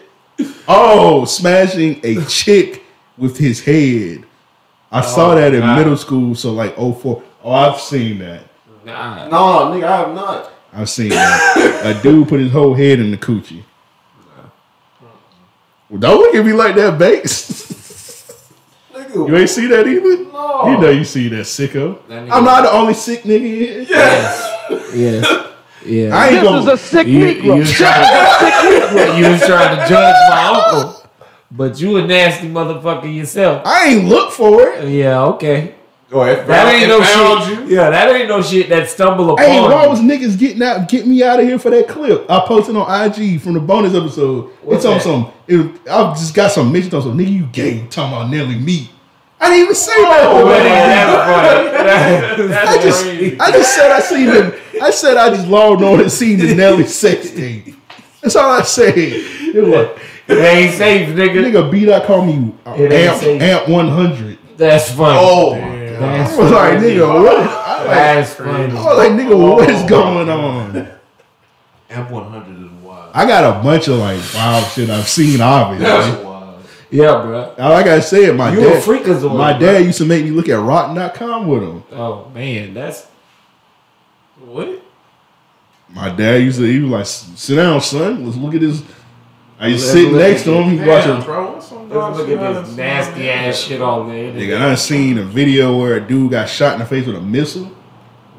Oh, 0.68 1.26
smashing 1.26 2.02
a 2.04 2.24
chick 2.26 2.84
with 3.18 3.38
his 3.38 3.64
head. 3.64 4.26
I 4.92 5.02
saw 5.02 5.32
oh, 5.32 5.36
that 5.36 5.54
in 5.54 5.66
middle 5.76 5.98
school, 5.98 6.36
so 6.36 6.54
like 6.54 6.76
04. 6.76 7.24
Oh, 7.44 7.52
I've 7.52 7.80
seen 7.80 8.20
that. 8.20 8.44
Nah. 8.86 9.28
No, 9.28 9.72
nigga, 9.72 9.84
I 9.84 9.98
have 9.98 10.16
not. 10.16 10.52
I've 10.74 10.90
seen 10.90 11.10
that. 11.10 11.82
a 11.84 12.02
dude 12.02 12.30
put 12.30 12.40
his 12.40 12.52
whole 12.52 12.74
head 12.74 13.00
in 13.00 13.12
the 13.12 13.18
coochie. 13.18 13.64
Well, 15.90 16.00
don't 16.00 16.20
look 16.20 16.36
at 16.36 16.46
me 16.46 16.54
like 16.54 16.76
that, 16.76 17.00
Banks. 17.00 17.58
Nigga, 18.94 19.30
You 19.30 19.38
ain't 19.38 19.50
see 19.50 19.68
that 19.68 19.88
either? 19.88 20.24
No. 20.32 20.72
You 20.72 20.78
know 20.82 20.90
you 20.90 21.06
see 21.06 21.30
that 21.30 21.46
sicko. 21.46 22.06
That 22.08 22.32
I'm 22.32 22.44
not 22.44 22.64
the 22.64 22.72
only 22.72 22.94
sick 22.94 23.24
nigga 23.24 23.40
here. 23.42 23.82
Yes. 23.88 24.94
Yeah. 24.94 25.48
Yeah. 25.86 26.16
I 26.16 26.28
ain't 26.30 26.44
gonna. 26.44 26.76
sick 26.78 27.08
you, 27.08 27.28
you, 27.28 27.54
was 27.54 27.72
trying 27.72 28.04
to, 28.04 29.18
you 29.18 29.30
was 29.30 29.40
trying 29.46 29.78
to 29.78 29.88
judge 29.88 30.16
my 30.30 30.62
uncle, 30.66 31.10
but 31.50 31.80
you 31.80 31.96
a 31.98 32.06
nasty 32.06 32.50
motherfucker 32.50 33.14
yourself. 33.14 33.62
I 33.66 33.88
ain't 33.88 34.10
look 34.10 34.34
for 34.34 34.68
it. 34.68 34.90
Yeah, 34.90 35.22
okay. 35.24 35.77
Go 36.10 36.22
ahead. 36.22 36.48
That 36.48 36.74
ain't 36.74 36.88
no 36.88 37.02
found 37.02 37.44
shit. 37.44 37.68
Yeah, 37.70 37.90
that 37.90 38.16
ain't 38.16 38.30
no 38.30 38.42
shit 38.42 38.70
that 38.70 38.88
stumble 38.88 39.32
upon. 39.32 39.46
Hey, 39.46 39.60
why 39.60 39.84
you. 39.84 39.90
was 39.90 40.00
niggas 40.00 40.40
getting 40.40 40.64
out, 40.64 40.88
get 40.88 41.06
me 41.06 41.22
out 41.22 41.40
of 41.42 41.46
here 41.46 41.60
for 41.60 41.70
that 41.70 41.90
clip? 41.90 42.30
I 42.32 42.46
posted 42.48 42.78
on 42.78 43.12
IG 43.12 43.42
from 43.42 43.56
the 43.56 43.60
bonus 43.60 43.94
episode. 43.94 44.52
What's 44.62 44.86
it's 44.86 44.86
on 44.86 45.02
some. 45.02 45.34
It, 45.48 45.82
I 45.90 46.14
just 46.14 46.34
got 46.34 46.52
some 46.52 46.72
mention 46.72 46.96
on 46.96 47.02
some 47.02 47.18
nigga 47.18 47.32
you 47.34 47.46
gay 47.48 47.86
talking 47.88 48.14
about 48.16 48.30
Nelly 48.30 48.56
me. 48.56 48.90
I 49.40 49.50
didn't 49.50 49.64
even 49.64 49.76
say 49.76 50.02
that. 50.02 50.24
Oh, 50.32 50.46
man. 50.46 50.64
that 50.64 51.10
is 51.10 52.38
funny. 52.38 52.48
That- 52.48 52.68
I 52.68 52.82
just, 52.82 53.06
I 53.42 53.52
just 53.52 53.76
said 53.76 53.92
I 53.92 54.00
seen 54.00 54.26
the. 54.28 54.60
I 54.82 54.90
said 54.92 55.18
I 55.18 55.30
just 55.30 55.48
logged 55.48 55.82
on 55.84 56.00
and 56.00 56.12
seen 56.12 56.40
the 56.40 56.56
Nelly 56.56 56.86
sex 56.86 57.32
tape. 57.32 57.76
That's 58.22 58.36
all 58.36 58.50
I 58.50 58.62
said. 58.64 58.94
It 58.98 59.56
was 59.64 59.70
like, 59.70 60.02
It 60.28 60.38
ain't 60.42 60.74
safe, 60.76 61.10
nigga. 61.10 61.52
nigga 61.52 61.72
B 61.72 61.86
dot 61.86 62.06
call 62.06 62.26
me 62.26 62.54
uh, 62.66 62.76
ain't 62.76 62.94
amp 62.94 63.24
amp 63.24 63.70
one 63.70 63.90
hundred. 63.90 64.38
That's 64.58 64.90
funny. 64.92 65.20
Oh 65.22 65.54
my 65.56 65.60
god. 65.60 65.77
That's 66.00 66.34
I 66.34 66.42
was 66.42 66.52
like, 66.52 66.80
nigga, 66.80 67.24
what? 67.24 67.38
I 67.38 67.80
was 67.80 67.88
like, 67.88 67.96
That's 67.96 68.34
funny. 68.36 68.72
I 68.72 68.84
was 68.84 68.98
like, 68.98 69.12
nigga, 69.12 69.32
oh, 69.32 69.56
what 69.56 69.70
is 69.70 69.90
going 69.90 70.30
oh, 70.30 70.40
on? 70.40 70.88
Amp 71.90 72.12
100 72.12 72.66
is 72.66 72.72
wild. 72.84 73.12
I 73.14 73.26
got 73.26 73.60
a 73.60 73.64
bunch 73.64 73.88
of 73.88 74.00
like 74.00 74.22
wild 74.34 74.66
shit 74.72 74.90
I've 74.90 75.08
seen, 75.08 75.42
obviously. 75.42 75.86
That's 75.86 76.24
wild. 76.24 76.66
Yeah, 76.90 77.22
bro. 77.22 77.56
Like 77.58 77.88
I 77.88 78.00
said, 78.00 78.36
my 78.36 78.54
You 78.54 78.60
a 78.60 78.74
dad, 78.74 78.84
freakazoid. 78.84 79.38
my 79.38 79.58
bro. 79.58 79.68
dad 79.68 79.86
used 79.86 79.98
to 80.00 80.06
make 80.06 80.24
me 80.24 80.32
look 80.32 80.50
at 80.50 80.60
Rotten.com 80.60 81.48
with 81.48 81.64
him. 81.64 81.84
Oh 81.92 82.30
man, 82.34 82.74
that's 82.74 83.08
What? 84.40 84.84
My 85.90 86.10
dad 86.10 86.42
used 86.42 86.60
to, 86.60 86.66
he 86.66 86.80
was 86.82 86.92
like, 86.92 87.06
sit 87.38 87.56
down, 87.56 87.80
son. 87.82 88.26
Let's 88.26 88.38
look 88.38 88.54
at 88.54 88.62
this. 88.62 88.84
I 89.60 89.68
used 89.68 89.92
to 89.92 89.94
Let's 89.94 89.94
sit 89.94 90.14
next 90.14 90.44
to 90.44 90.54
him. 90.54 90.70
He's 90.70 90.80
Damn, 90.80 90.88
watching. 90.88 91.26
bro. 91.26 91.52
What's 91.54 91.68
some 91.68 91.90
let's 91.90 92.18
look 92.18 92.30
at 92.30 92.66
this 92.66 92.76
nasty 92.78 93.30
ass 93.30 93.58
shit 93.58 93.82
on 93.82 94.08
there. 94.10 94.32
Nigga, 94.32 94.56
I 94.56 94.60
done 94.60 94.78
seen 94.78 95.18
a 95.18 95.24
video 95.24 95.76
where 95.78 95.96
a 95.96 96.02
dude 96.02 96.32
got 96.32 96.48
shot 96.48 96.74
in 96.74 96.80
the 96.80 96.86
face 96.86 97.08
with 97.08 97.16
a 97.16 97.22
missile. 97.22 97.72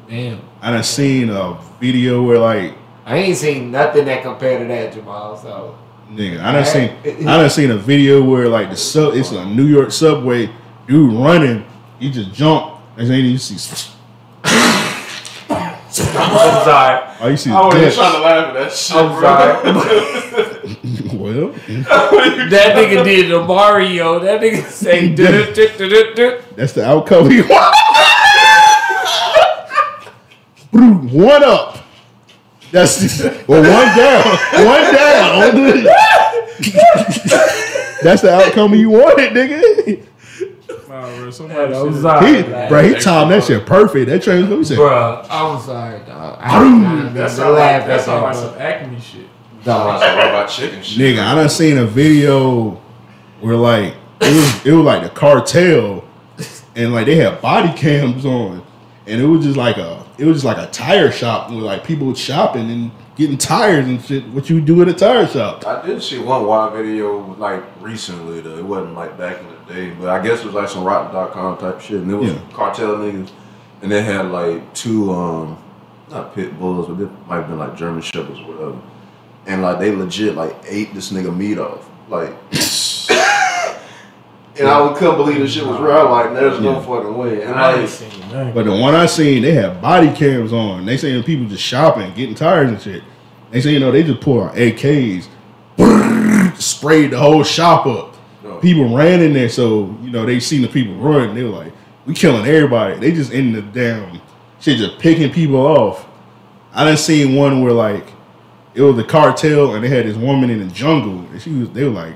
Damn. 0.07 0.39
I 0.61 0.71
done 0.71 0.83
seen 0.83 1.29
a 1.29 1.59
video 1.81 2.23
where 2.23 2.39
like, 2.39 2.73
I 3.05 3.17
ain't 3.17 3.37
seen 3.37 3.69
nothing 3.71 4.05
that 4.05 4.23
compared 4.23 4.61
to 4.61 4.67
that, 4.67 4.93
Jamal. 4.93 5.35
So 5.35 5.77
nigga, 6.09 6.39
I 6.39 6.51
done 6.53 6.65
seen, 6.65 6.91
I 7.27 7.37
done 7.37 7.49
seen 7.49 7.71
a 7.71 7.77
video 7.77 8.23
where 8.23 8.47
like 8.47 8.69
the 8.69 8.77
sub, 8.77 9.13
it's 9.13 9.31
a 9.31 9.45
New 9.45 9.65
York 9.65 9.91
subway, 9.91 10.49
dude 10.87 11.13
running, 11.13 11.65
he 11.99 12.09
just 12.11 12.31
jumped. 12.33 12.77
And 12.97 13.09
then 13.09 13.23
you 13.25 13.37
see, 13.37 13.55
I'm 14.43 15.91
sorry. 16.63 17.01
oh, 17.21 17.27
you 17.29 17.37
see 17.37 17.51
I 17.51 17.61
was 17.65 17.73
guts. 17.75 17.95
trying 17.95 18.13
to 18.13 18.19
laugh 18.21 18.47
at 18.47 18.53
that 18.53 18.71
shit, 18.71 18.95
I'm 18.97 19.19
bro. 19.19 19.21
sorry. 19.21 20.45
well, 21.35 21.47
that 22.49 22.75
nigga 22.75 23.03
did 23.03 23.31
the 23.31 23.43
Mario. 23.43 24.19
That 24.19 24.41
nigga 24.41 24.63
say 24.65 25.09
that's 26.55 26.73
the 26.73 26.85
outcome 26.85 27.29
he 27.29 27.41
want. 27.49 27.75
one 31.13 31.43
up. 31.43 31.77
That's 32.71 33.23
well, 33.47 33.61
one 33.63 33.97
down, 33.97 34.25
one 34.65 34.93
down. 34.93 35.85
That's 38.01 38.21
the 38.21 38.31
outcome 38.33 38.75
you 38.75 38.89
wanted, 38.91 39.31
nigga. 39.33 40.05
Nah, 40.87 41.01
bro. 41.17 41.31
Somebody 41.31 41.73
I'm 41.73 41.91
should- 41.93 42.01
sorry. 42.01 42.35
He, 42.37 42.43
bro, 42.69 42.83
he 42.83 42.93
timed 42.99 43.31
that 43.31 43.43
shit 43.43 43.65
perfect. 43.65 44.09
That 44.09 44.21
train 44.23 44.49
was 44.49 44.69
going 44.69 44.79
Bruh, 44.81 45.25
I'm 45.29 45.59
sorry, 45.61 45.99
dog. 46.05 46.37
I 46.39 46.59
didn't 46.63 46.81
mean 46.81 47.13
That 47.13 47.23
to 47.29 47.35
sound 47.35 47.55
laugh 47.55 47.79
like, 47.81 47.87
that 47.87 47.99
at 47.99 48.05
sound 48.05 48.35
some 48.35 48.55
acme 48.57 48.99
shit. 48.99 49.28
Dog. 49.63 50.01
That's 50.01 50.13
a 50.13 50.17
robot 50.17 50.49
chicken 50.49 50.81
shit. 50.83 50.99
Nigga, 51.17 51.19
I 51.25 51.35
done 51.35 51.49
seen 51.49 51.77
a 51.77 51.85
video 51.85 52.71
where 53.41 53.55
like 53.55 53.93
it 54.21 54.35
was 54.35 54.65
it 54.65 54.71
was 54.73 54.85
like 54.85 55.03
the 55.03 55.09
cartel 55.09 56.03
and 56.75 56.93
like 56.93 57.05
they 57.05 57.15
had 57.15 57.41
body 57.41 57.71
cams 57.77 58.25
on 58.25 58.65
and 59.07 59.21
it 59.21 59.25
was 59.25 59.43
just 59.45 59.57
like 59.57 59.77
a 59.77 60.05
it 60.17 60.25
was 60.25 60.37
just 60.43 60.45
like 60.45 60.57
a 60.57 60.69
tire 60.71 61.11
shop 61.11 61.49
with 61.49 61.59
like 61.59 61.83
people 61.83 62.13
shopping 62.13 62.69
and 62.69 62.91
getting 63.15 63.37
tires 63.37 63.85
and 63.87 64.01
shit. 64.03 64.25
What 64.29 64.49
you 64.49 64.59
do 64.61 64.81
at 64.81 64.87
a 64.87 64.93
tire 64.93 65.27
shop? 65.27 65.65
I 65.65 65.85
did 65.85 66.01
see 66.03 66.19
one 66.19 66.45
wild 66.45 66.73
video 66.73 67.19
like 67.35 67.63
recently 67.81 68.41
though. 68.41 68.57
It 68.57 68.65
wasn't 68.65 68.95
like 68.95 69.17
back 69.17 69.37
in 69.39 69.47
the 69.47 69.73
day, 69.73 69.89
but 69.91 70.09
I 70.09 70.21
guess 70.21 70.39
it 70.41 70.45
was 70.45 70.55
like 70.55 70.69
some 70.69 70.83
rotten.com 70.83 71.57
type 71.57 71.79
shit. 71.81 72.01
And 72.01 72.11
it 72.11 72.15
was 72.15 72.31
Yeah. 72.31 72.39
cartel 72.53 72.95
niggas. 72.97 73.29
And 73.81 73.89
they 73.91 74.01
had 74.01 74.29
like 74.31 74.73
two 74.73 75.11
um 75.13 75.57
not 76.09 76.33
pit 76.35 76.57
bulls, 76.59 76.87
but 76.87 76.97
they 76.97 77.05
might 77.27 77.37
have 77.37 77.47
been 77.47 77.59
like 77.59 77.77
German 77.77 78.01
shepherds 78.01 78.39
or 78.39 78.43
whatever. 78.53 78.77
And 79.49 79.63
like 79.63 79.79
they 79.79 79.91
legit 79.91 80.35
like 80.35 80.55
ate 80.65 80.93
this 80.93 81.11
nigga 81.11 81.35
meat 81.35 81.57
off. 81.57 81.89
Like 82.07 82.33
And 84.59 84.67
I 84.67 84.93
couldn't 84.93 85.15
believe 85.15 85.39
this 85.39 85.53
shit 85.53 85.65
was 85.65 85.79
real. 85.79 85.91
I'm 85.91 86.11
like, 86.11 86.33
there's 86.33 86.59
no 86.59 86.81
fucking 86.81 87.17
way. 87.17 87.43
And 87.43 87.55
I 87.55 87.77
like 87.77 87.87
seen 87.87 88.19
nothing. 88.29 88.53
But 88.53 88.65
the 88.65 88.75
one 88.75 88.93
I 88.93 89.05
seen, 89.05 89.41
they 89.41 89.53
had 89.53 89.81
body 89.81 90.13
cams 90.13 90.51
on. 90.51 90.85
They 90.85 90.97
saying 90.97 91.23
people 91.23 91.47
just 91.47 91.63
shopping, 91.63 92.13
getting 92.13 92.35
tires 92.35 92.69
and 92.69 92.81
shit. 92.81 93.03
They 93.51 93.61
say 93.61 93.71
you 93.71 93.79
know 93.79 93.91
they 93.91 94.03
just 94.03 94.19
pull 94.19 94.43
out 94.43 94.55
AKs, 94.55 95.27
sprayed 96.59 97.11
the 97.11 97.19
whole 97.19 97.43
shop 97.43 97.87
up. 97.87 98.15
No. 98.43 98.59
People 98.59 98.95
ran 98.95 99.21
in 99.21 99.33
there, 99.33 99.49
so 99.49 99.97
you 100.03 100.11
know 100.11 100.25
they 100.25 100.39
seen 100.39 100.61
the 100.61 100.67
people 100.67 100.93
run. 100.95 101.33
They 101.33 101.43
were 101.43 101.49
like, 101.49 101.73
"We 102.05 102.13
killing 102.13 102.45
everybody." 102.45 102.99
They 102.99 103.11
just 103.13 103.31
in 103.31 103.53
the 103.53 103.61
damn 103.61 104.21
shit, 104.59 104.77
just 104.77 104.99
picking 104.99 105.31
people 105.31 105.65
off. 105.65 106.05
I 106.73 106.83
done 106.83 106.97
seen 106.97 107.35
one 107.35 107.63
where 107.63 107.73
like 107.73 108.05
it 108.75 108.81
was 108.81 108.95
the 108.95 109.03
cartel, 109.03 109.75
and 109.75 109.83
they 109.83 109.89
had 109.89 110.05
this 110.05 110.15
woman 110.15 110.49
in 110.49 110.59
the 110.59 110.73
jungle, 110.73 111.19
and 111.31 111.41
she 111.41 111.51
was. 111.51 111.69
They 111.71 111.83
were 111.83 111.89
like, 111.89 112.15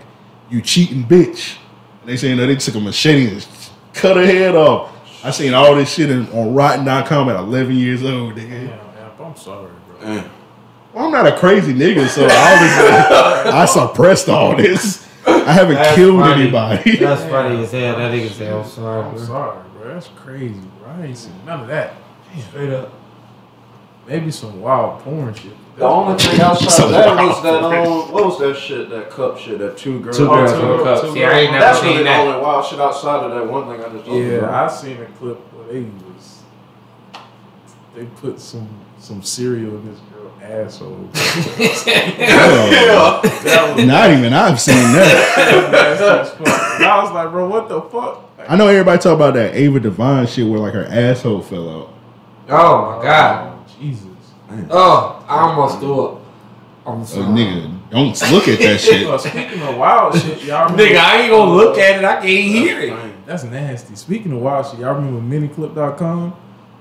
"You 0.49 0.61
cheating 0.61 1.03
bitch." 1.03 1.57
And 2.01 2.09
they 2.09 2.17
saying 2.17 2.37
that 2.37 2.47
they 2.47 2.55
took 2.55 2.75
a 2.75 2.79
machete 2.79 3.31
and 3.33 3.47
cut 3.93 4.17
her 4.17 4.25
head 4.25 4.55
off. 4.55 4.91
I 5.25 5.31
seen 5.31 5.53
all 5.53 5.73
this 5.75 5.93
shit 5.93 6.09
in, 6.09 6.27
on 6.31 6.53
Rotten.com 6.53 7.29
at 7.29 7.37
11 7.37 7.75
years 7.77 8.03
old. 8.03 8.35
Nigga. 8.35 8.67
Damn, 8.67 9.25
I'm 9.25 9.35
sorry, 9.37 9.71
bro. 9.99 10.23
Well, 10.93 11.05
I'm 11.05 11.11
not 11.11 11.25
a 11.25 11.35
crazy 11.37 11.73
nigga, 11.73 12.07
so 12.07 12.23
obviously 12.25 12.31
I 13.51 13.65
suppressed 13.65 14.27
all 14.29 14.55
this. 14.55 15.07
I 15.25 15.53
haven't 15.53 15.75
That's 15.75 15.95
killed 15.95 16.19
funny. 16.19 16.43
anybody. 16.43 16.97
That's 16.97 17.23
funny 17.23 17.63
as 17.63 17.71
hell. 17.71 17.97
That 17.97 18.11
nigga 18.11 18.29
say, 18.29 18.51
I'm 18.51 18.65
sorry, 18.65 19.03
I'm 19.05 19.15
bro. 19.15 19.23
sorry, 19.23 19.69
bro. 19.77 19.93
That's 19.93 20.07
crazy, 20.09 20.59
bro. 20.79 20.89
I 20.91 21.05
ain't 21.05 21.17
seen 21.17 21.33
none 21.45 21.61
of 21.61 21.67
that. 21.69 21.93
Straight 22.49 22.73
up. 22.73 22.91
Maybe 24.07 24.29
some 24.29 24.59
wild 24.59 24.99
porn 25.01 25.33
shit. 25.33 25.53
The 25.77 25.85
only 25.85 26.17
thing 26.19 26.39
outside 26.39 26.69
So 26.69 26.85
of 26.85 26.91
that 26.91 27.15
was 27.17 27.41
that 27.43 27.63
um, 27.63 28.11
what 28.11 28.25
was 28.25 28.39
that 28.39 28.55
shit? 28.55 28.89
That 28.91 29.09
cup 29.09 29.37
shit? 29.39 29.57
That 29.59 29.75
two 29.77 29.99
girls. 30.01 30.17
Two 30.17 30.29
Oh, 30.31 30.35
girls 30.35 30.51
two 30.51 30.61
in 30.61 30.77
the 30.77 30.83
cup. 30.83 31.01
two 31.01 31.13
See, 31.13 31.23
I 31.25 31.39
ain't 31.39 31.51
never 31.51 31.65
That's 31.65 31.79
seen 31.79 31.87
really 31.89 31.97
the 31.99 32.03
that. 32.05 32.27
only 32.27 32.41
wild 32.41 32.65
shit 32.65 32.79
outside 32.79 33.23
of 33.23 33.31
that 33.31 33.47
one 33.51 33.67
thing 33.67 33.83
I 33.83 33.89
just 33.89 34.05
told 34.05 34.17
you. 34.23 34.31
Yeah, 34.31 34.37
about. 34.39 34.71
I 34.71 34.75
seen 34.75 35.01
a 35.01 35.05
clip 35.05 35.37
where 35.53 35.73
they 35.73 35.81
was 35.81 36.43
they 37.95 38.05
put 38.05 38.39
some 38.39 38.69
some 38.99 39.21
cereal 39.23 39.75
in 39.75 39.85
this 39.91 39.99
girl 40.13 40.31
asshole. 40.41 41.09
Oh, 41.15 43.21
That 43.43 43.75
was 43.75 43.85
not 43.85 44.11
even 44.11 44.33
I've 44.33 44.59
seen 44.61 44.75
that. 44.93 45.69
nasty 45.71 46.05
as 46.05 46.29
fuck. 46.31 46.47
And 46.75 46.85
I 46.85 47.03
was 47.03 47.11
like, 47.11 47.31
bro, 47.31 47.47
what 47.49 47.67
the 47.69 47.81
fuck? 47.81 48.29
I 48.47 48.55
know 48.55 48.67
everybody 48.67 48.99
talk 49.01 49.15
about 49.15 49.33
that 49.35 49.55
Ava 49.55 49.79
Devine 49.79 50.27
shit 50.27 50.47
where 50.47 50.59
like 50.59 50.73
her 50.73 50.85
asshole 50.85 51.41
fell 51.41 51.69
out. 51.69 51.93
Oh 52.49 52.97
my 52.97 53.03
god. 53.03 53.53
oh, 53.57 53.65
Jesus. 53.79 54.07
Oh, 54.69 55.25
I 55.27 55.39
almost 55.41 55.79
threw 55.79 56.05
up. 56.05 56.19
I'm 56.85 57.05
So 57.05 57.21
sorry. 57.21 57.27
nigga, 57.27 57.89
don't 57.89 58.31
look 58.31 58.47
at 58.49 58.59
that 58.59 58.79
shit. 58.79 59.07
Well, 59.07 59.17
speaking 59.19 59.61
of 59.61 59.77
wild 59.77 60.19
shit, 60.19 60.43
y'all 60.43 60.65
remember, 60.65 60.83
Nigga, 60.83 60.97
I 60.97 61.21
ain't 61.21 61.31
gonna 61.31 61.51
look 61.51 61.77
at 61.77 61.99
it. 61.99 62.03
I 62.05 62.15
can't 62.15 62.25
hear 62.27 62.79
it. 62.81 63.25
That's 63.25 63.43
nasty. 63.45 63.95
Speaking 63.95 64.33
of 64.33 64.39
wild 64.41 64.65
shit, 64.67 64.79
y'all 64.79 64.95
remember 64.95 65.21
miniclip.com? 65.21 66.35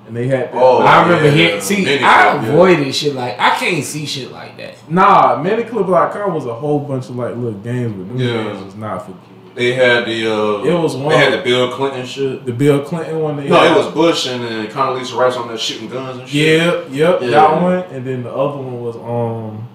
And 0.09 0.17
they 0.17 0.27
had 0.27 0.49
that. 0.53 0.55
Oh, 0.55 0.79
I 0.79 1.03
remember 1.05 1.27
yeah, 1.29 1.31
hearing. 1.33 1.61
See, 1.61 1.85
Miniclip, 1.85 2.03
I 2.03 2.35
yeah. 2.35 2.47
avoided 2.49 2.93
shit 2.93 3.15
like 3.15 3.39
I 3.39 3.51
can't 3.57 3.85
see 3.85 4.05
shit 4.05 4.33
like 4.33 4.57
that. 4.57 4.75
Nah, 4.91 5.37
miniclip.com 5.43 6.35
was 6.35 6.47
a 6.47 6.55
whole 6.55 6.81
bunch 6.81 7.05
of 7.09 7.15
like 7.17 7.37
little 7.37 7.53
games, 7.61 7.95
but 7.97 8.09
them 8.09 8.19
Yeah. 8.19 8.43
games 8.53 8.65
was 8.65 8.75
not 8.75 9.07
for 9.07 9.13
kids. 9.13 9.23
They 9.55 9.75
had 9.75 10.07
the 10.07 10.27
uh, 10.33 10.65
It 10.65 10.73
was 10.83 10.97
one- 10.97 11.11
They 11.11 11.19
had 11.19 11.33
the 11.33 11.43
Bill 11.43 11.71
Clinton 11.73 12.07
shit. 12.07 12.45
The 12.47 12.53
Bill 12.53 12.81
Clinton 12.83 13.21
one. 13.21 13.37
They 13.37 13.49
No, 13.49 13.57
had, 13.61 13.73
it 13.73 13.77
was 13.77 13.93
Bush 13.93 14.27
and 14.27 14.43
then 14.43 14.67
Condoleezza 14.69 15.15
Rice 15.17 15.37
on 15.37 15.49
there 15.49 15.59
shooting 15.59 15.89
guns 15.89 16.19
and 16.19 16.29
shit. 16.29 16.89
Yeah, 16.91 17.11
yep, 17.11 17.21
Yeah. 17.23 17.31
that 17.31 17.63
one. 17.63 17.73
And 17.95 18.07
then 18.07 18.23
the 18.23 18.31
other 18.33 18.57
one 18.59 18.81
was 18.81 18.97
um 18.97 19.69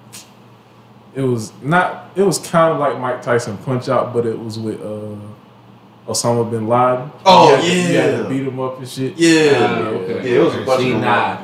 it 1.15 1.21
was 1.21 1.51
not 1.61 2.09
it 2.15 2.23
was 2.23 2.38
kind 2.39 2.73
of 2.73 2.80
like 2.80 2.99
Mike 2.99 3.21
Tyson 3.21 3.57
punch 3.59 3.88
out, 3.89 4.13
but 4.13 4.25
it 4.25 4.38
was 4.39 4.57
with 4.59 4.82
uh 4.82 5.15
Osama 6.11 6.49
bin 6.49 6.67
Laden. 6.67 7.11
Oh, 7.25 7.47
He 7.47 7.51
had 7.53 7.61
to- 7.61 7.67
he 7.67 7.93
had 7.95 8.11
yeah. 8.13 8.17
to 8.23 8.30
beat 8.30 8.43
him 8.47 8.59
up 8.59 8.80
and 8.80 8.88
shit. 8.88 9.13
Yeah. 9.17 9.32
okay. 9.89 10.30
Yeah, 10.34 10.39
it 10.39 10.43
was 10.43 10.55
a 10.55 10.61
bunch 10.65 10.82
See, 10.82 10.88
of 10.93 11.01
them. 11.01 11.01
nah. 11.01 11.38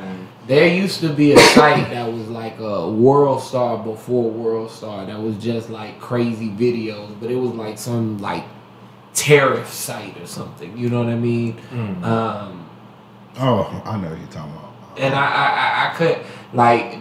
There 0.46 0.66
used 0.68 1.00
to 1.00 1.08
be 1.10 1.32
a 1.32 1.38
site 1.38 1.88
that 1.90 2.03
was 2.03 2.03
like 2.03 2.03
a 2.64 2.90
World 2.90 3.42
Star 3.42 3.78
before 3.78 4.30
World 4.30 4.70
Star 4.70 5.04
that 5.06 5.20
was 5.20 5.36
just 5.36 5.70
like 5.70 6.00
crazy 6.00 6.48
videos, 6.50 7.14
but 7.20 7.30
it 7.30 7.36
was 7.36 7.52
like 7.52 7.78
some 7.78 8.18
like 8.18 8.44
tariff 9.12 9.72
site 9.72 10.16
or 10.20 10.26
something. 10.26 10.76
You 10.76 10.88
know 10.90 10.98
what 10.98 11.08
I 11.08 11.16
mean? 11.16 11.56
Mm. 11.70 12.02
Um, 12.04 12.60
Oh, 13.36 13.82
I 13.84 13.96
know 13.96 14.10
what 14.10 14.18
you're 14.18 14.28
talking 14.28 14.52
about. 14.52 14.98
and 14.98 15.12
I, 15.14 15.24
I, 15.24 15.46
I, 15.46 15.90
I 15.90 15.94
could 15.96 16.18
like 16.52 16.98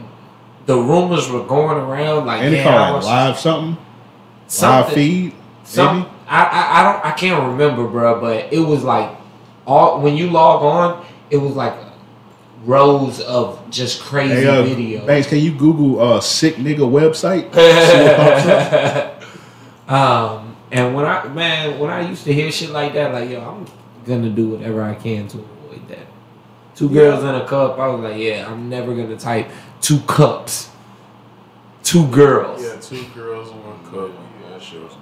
the 0.66 0.76
rumors 0.76 1.30
were 1.30 1.43
going 1.45 1.78
around 1.78 2.26
like 2.26 2.41
And 2.41 2.53
they 2.53 2.57
yeah, 2.57 2.64
call 2.64 2.78
I 2.78 2.91
was- 2.91 3.05
live 3.05 3.38
something? 3.39 3.78
Live 4.61 4.93
feed? 4.93 5.34
Some. 5.64 6.09
I, 6.28 6.43
I 6.43 6.80
I 6.80 6.84
don't 6.93 7.05
I 7.05 7.11
can't 7.11 7.43
remember, 7.51 7.88
bro. 7.88 8.20
But 8.20 8.51
it 8.51 8.59
was 8.59 8.84
like 8.84 9.16
all 9.68 10.01
when 10.01 10.16
you 10.18 10.30
log 10.30 10.61
on, 10.64 11.05
it 11.30 11.38
was 11.38 11.55
like 11.55 11.74
rows 12.64 13.20
of 13.22 13.59
just 13.70 14.01
crazy 14.01 14.36
Hey, 14.36 14.47
uh, 14.47 14.64
videos. 14.64 15.05
Banks, 15.07 15.28
can 15.28 15.39
you 15.39 15.51
Google 15.53 16.01
uh, 16.01 16.20
sick 16.22 16.55
nigga 16.55 16.80
website? 16.80 17.53
See 17.53 18.03
what 18.03 18.16
pops 18.18 18.45
up? 19.88 19.91
um, 19.91 20.55
and 20.72 20.95
when 20.95 21.05
I 21.05 21.28
man, 21.28 21.80
when 21.80 21.89
I 21.91 22.07
used 22.07 22.24
to 22.26 22.34
hear 22.34 22.51
shit 22.51 22.70
like 22.70 22.93
that, 22.93 23.11
like 23.14 23.30
yo, 23.30 23.41
I'm 23.41 23.66
gonna 24.05 24.30
do 24.30 24.49
whatever 24.49 24.82
I 24.84 24.95
can 24.95 25.28
to 25.30 25.39
avoid 25.39 25.88
that. 25.89 26.07
Two 26.76 26.89
girls 26.89 27.24
in 27.24 27.36
a 27.36 27.45
cup. 27.47 27.78
I 27.78 27.88
was 27.88 28.01
like, 28.01 28.18
yeah, 28.22 28.49
I'm 28.49 28.70
never 28.70 28.95
gonna 28.95 29.18
type 29.18 29.47
two 29.82 29.99
cups, 30.01 30.70
two 31.84 32.07
girls. 32.07 32.64
Yeah, 32.64 32.80
two 32.80 33.03
girls 33.14 33.51
in 33.51 33.57
one 33.64 33.84
cup. 33.86 34.09
Yeah, 34.41 34.49
that 34.49 34.61
shit 34.61 34.82
was. 34.82 34.93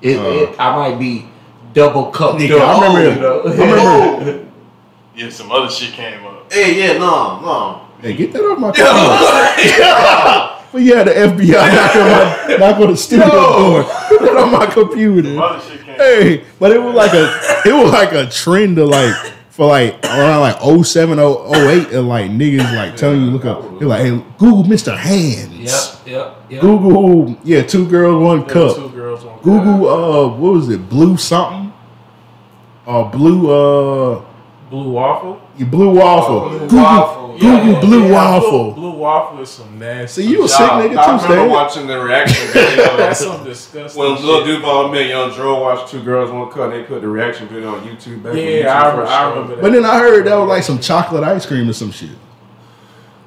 It, 0.00 0.16
Uh. 0.18 0.22
it, 0.52 0.60
I 0.60 0.76
might 0.76 0.98
be 0.98 1.26
double 1.72 2.10
cup. 2.12 2.36
Nigga, 2.36 2.60
I 2.60 2.80
remember- 2.86 3.14
you 3.14 3.20
know? 3.20 3.40
I 3.42 3.50
remember- 4.20 4.44
Yeah, 5.18 5.30
some 5.30 5.50
other 5.50 5.68
shit 5.68 5.92
came 5.94 6.24
up. 6.24 6.52
Hey, 6.52 6.78
yeah, 6.78 6.92
no, 6.98 7.40
no. 7.40 7.88
Hey, 8.00 8.14
get 8.14 8.32
that 8.32 8.40
off 8.40 8.58
my 8.58 8.70
computer. 8.70 10.54
But 10.70 10.82
yeah, 10.82 11.02
the 11.02 11.10
FBI 11.12 11.74
knock 11.74 11.96
on 11.96 12.06
my 12.06 12.56
knock 12.58 12.80
on 12.80 12.90
the 12.90 12.96
studio 12.96 13.26
door. 13.28 13.82
Put 14.08 14.20
that 14.20 14.36
on 14.36 14.52
my 14.52 14.66
computer. 14.66 15.40
Other 15.42 15.60
shit 15.68 15.80
came 15.80 15.94
up. 15.94 15.96
Hey, 16.00 16.44
but 16.60 16.70
it 16.72 16.78
was 16.78 16.94
like 16.94 17.12
a 17.14 17.24
it 17.68 17.72
was 17.72 17.90
like 17.90 18.12
a 18.12 18.26
trend 18.30 18.76
to 18.76 18.84
like 18.84 19.14
for 19.50 19.66
like 19.66 20.04
around 20.04 20.40
like 20.42 20.84
07, 20.84 21.18
08 21.18 21.88
and 21.88 22.06
like 22.08 22.30
niggas 22.30 22.72
like 22.76 22.96
telling 22.96 23.22
you 23.22 23.30
look 23.30 23.44
up. 23.46 23.78
They're 23.80 23.88
like, 23.88 24.02
hey, 24.02 24.10
Google 24.38 24.62
Mr. 24.64 24.96
Hands. 24.96 25.50
Yep, 25.58 26.06
yep, 26.06 26.36
yep. 26.50 26.60
Google 26.60 27.36
yeah, 27.42 27.62
two 27.62 27.88
girls, 27.88 28.22
one 28.22 28.40
Yeah, 28.42 28.46
cup. 28.52 28.76
two 28.76 28.88
girls, 28.90 29.24
one 29.24 29.34
cup. 29.36 29.42
Google 29.42 29.88
uh 29.88 30.28
what 30.28 30.52
was 30.52 30.68
it? 30.68 30.88
Blue 30.88 31.16
something? 31.16 31.72
Uh 32.86 33.04
blue 33.04 33.50
uh 33.50 34.24
Blue 34.70 34.90
waffle. 34.90 35.40
you 35.56 35.66
blue 35.66 35.90
waffle. 35.94 36.48
Blue 36.50 36.58
Google, 36.60 36.78
waffle. 36.78 37.28
Google 37.38 37.48
Yeah, 37.48 37.70
yeah, 37.70 37.80
blue 37.80 38.04
yeah, 38.06 38.12
waffle. 38.12 38.72
Blue, 38.72 38.90
blue 38.90 38.98
waffle 38.98 39.40
is 39.40 39.48
some 39.48 39.78
nasty. 39.78 40.22
See, 40.22 40.30
you 40.30 40.44
a 40.44 40.48
shit. 40.48 40.56
sick 40.56 40.60
I, 40.60 40.82
nigga 40.88 40.96
I 40.98 41.06
remember 41.06 41.18
Stan. 41.24 41.50
watching 41.50 41.86
the 41.86 41.98
reaction 42.00 42.46
video. 42.52 42.96
That's 42.96 43.20
some 43.20 43.44
disgusting. 43.44 44.00
when 44.02 44.16
shit. 44.16 44.24
Lil 44.26 44.44
Duval 44.44 44.88
met 44.90 45.06
Young 45.08 45.30
Dro 45.32 45.60
watched 45.60 45.90
Two 45.90 46.02
Girls 46.02 46.30
One 46.30 46.50
Cup, 46.50 46.70
they 46.70 46.82
put 46.82 47.00
the 47.00 47.08
reaction 47.08 47.48
video 47.48 47.74
on 47.76 47.80
YouTube. 47.86 48.22
Back 48.22 48.32
when 48.34 48.42
YouTube 48.42 48.62
Yeah, 48.64 48.82
I, 48.82 48.90
remember, 48.90 49.06
I 49.10 49.28
remember 49.30 49.54
that. 49.56 49.62
But 49.62 49.72
then 49.72 49.84
I 49.84 49.98
heard 49.98 50.26
that 50.26 50.36
was 50.36 50.48
like 50.48 50.62
some 50.64 50.78
chocolate 50.80 51.24
ice 51.24 51.46
cream 51.46 51.68
or 51.68 51.72
some 51.72 51.90
shit. 51.90 52.10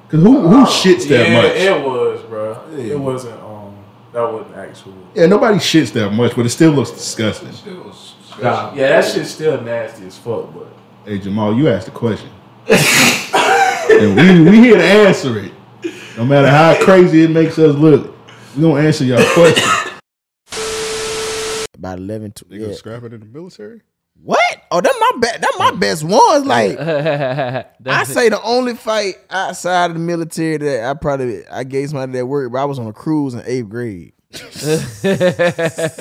Cause 0.08 0.22
who 0.22 0.46
who 0.46 0.64
shits 0.66 1.08
that 1.08 1.28
yeah, 1.28 1.42
much? 1.42 1.52
it 1.56 1.84
was, 1.86 2.22
bro. 2.24 2.62
It 2.76 2.98
wasn't. 3.00 3.40
Um, 3.42 3.74
that 4.12 4.30
wasn't 4.30 4.54
actual. 4.56 4.94
Yeah, 5.14 5.26
nobody 5.26 5.56
shits 5.56 5.90
that 5.94 6.10
much, 6.10 6.36
but 6.36 6.44
it 6.44 6.50
still 6.50 6.72
looks 6.72 6.90
disgusting. 6.90 7.48
It 7.48 7.78
was 7.84 8.14
Nah, 8.42 8.72
yeah, 8.74 8.88
that 9.00 9.04
shit's 9.04 9.30
still 9.30 9.60
nasty 9.60 10.06
as 10.06 10.16
fuck, 10.18 10.52
but. 10.54 10.68
Hey 11.04 11.18
Jamal, 11.18 11.54
you 11.54 11.68
asked 11.68 11.86
the 11.86 11.92
question. 11.92 12.30
and 12.68 14.16
we 14.46 14.50
we 14.50 14.58
here 14.60 14.76
to 14.76 14.84
answer 14.84 15.38
it. 15.38 15.52
No 16.16 16.24
matter 16.24 16.48
how 16.48 16.76
crazy 16.84 17.24
it 17.24 17.30
makes 17.30 17.58
us 17.58 17.74
look, 17.76 18.14
we 18.54 18.62
gonna 18.62 18.80
answer 18.80 19.04
y'all 19.04 19.22
question. 19.34 19.68
About 21.74 21.98
eleven. 21.98 22.30
Tw- 22.32 22.48
They 22.48 22.56
yeah. 22.56 22.62
gonna 22.66 22.74
scrap 22.74 23.02
it 23.02 23.12
in 23.12 23.20
the 23.20 23.26
military? 23.26 23.82
What? 24.22 24.40
Oh, 24.70 24.80
that 24.80 24.94
my 25.00 25.18
best. 25.20 25.40
That 25.40 25.52
my 25.58 25.70
best 25.72 26.04
ones. 26.04 26.46
Like 26.46 26.78
I 27.88 28.04
say, 28.04 28.28
the 28.28 28.40
only 28.42 28.74
fight 28.74 29.16
outside 29.28 29.86
of 29.90 29.94
the 29.94 30.00
military 30.00 30.58
that 30.58 30.84
I 30.88 30.94
probably 30.94 31.44
I 31.48 31.64
gave 31.64 31.88
somebody 31.90 32.12
that 32.12 32.26
work, 32.26 32.52
but 32.52 32.58
I 32.58 32.64
was 32.64 32.78
on 32.78 32.86
a 32.86 32.92
cruise 32.92 33.34
in 33.34 33.42
eighth 33.44 33.68
grade. 33.68 34.12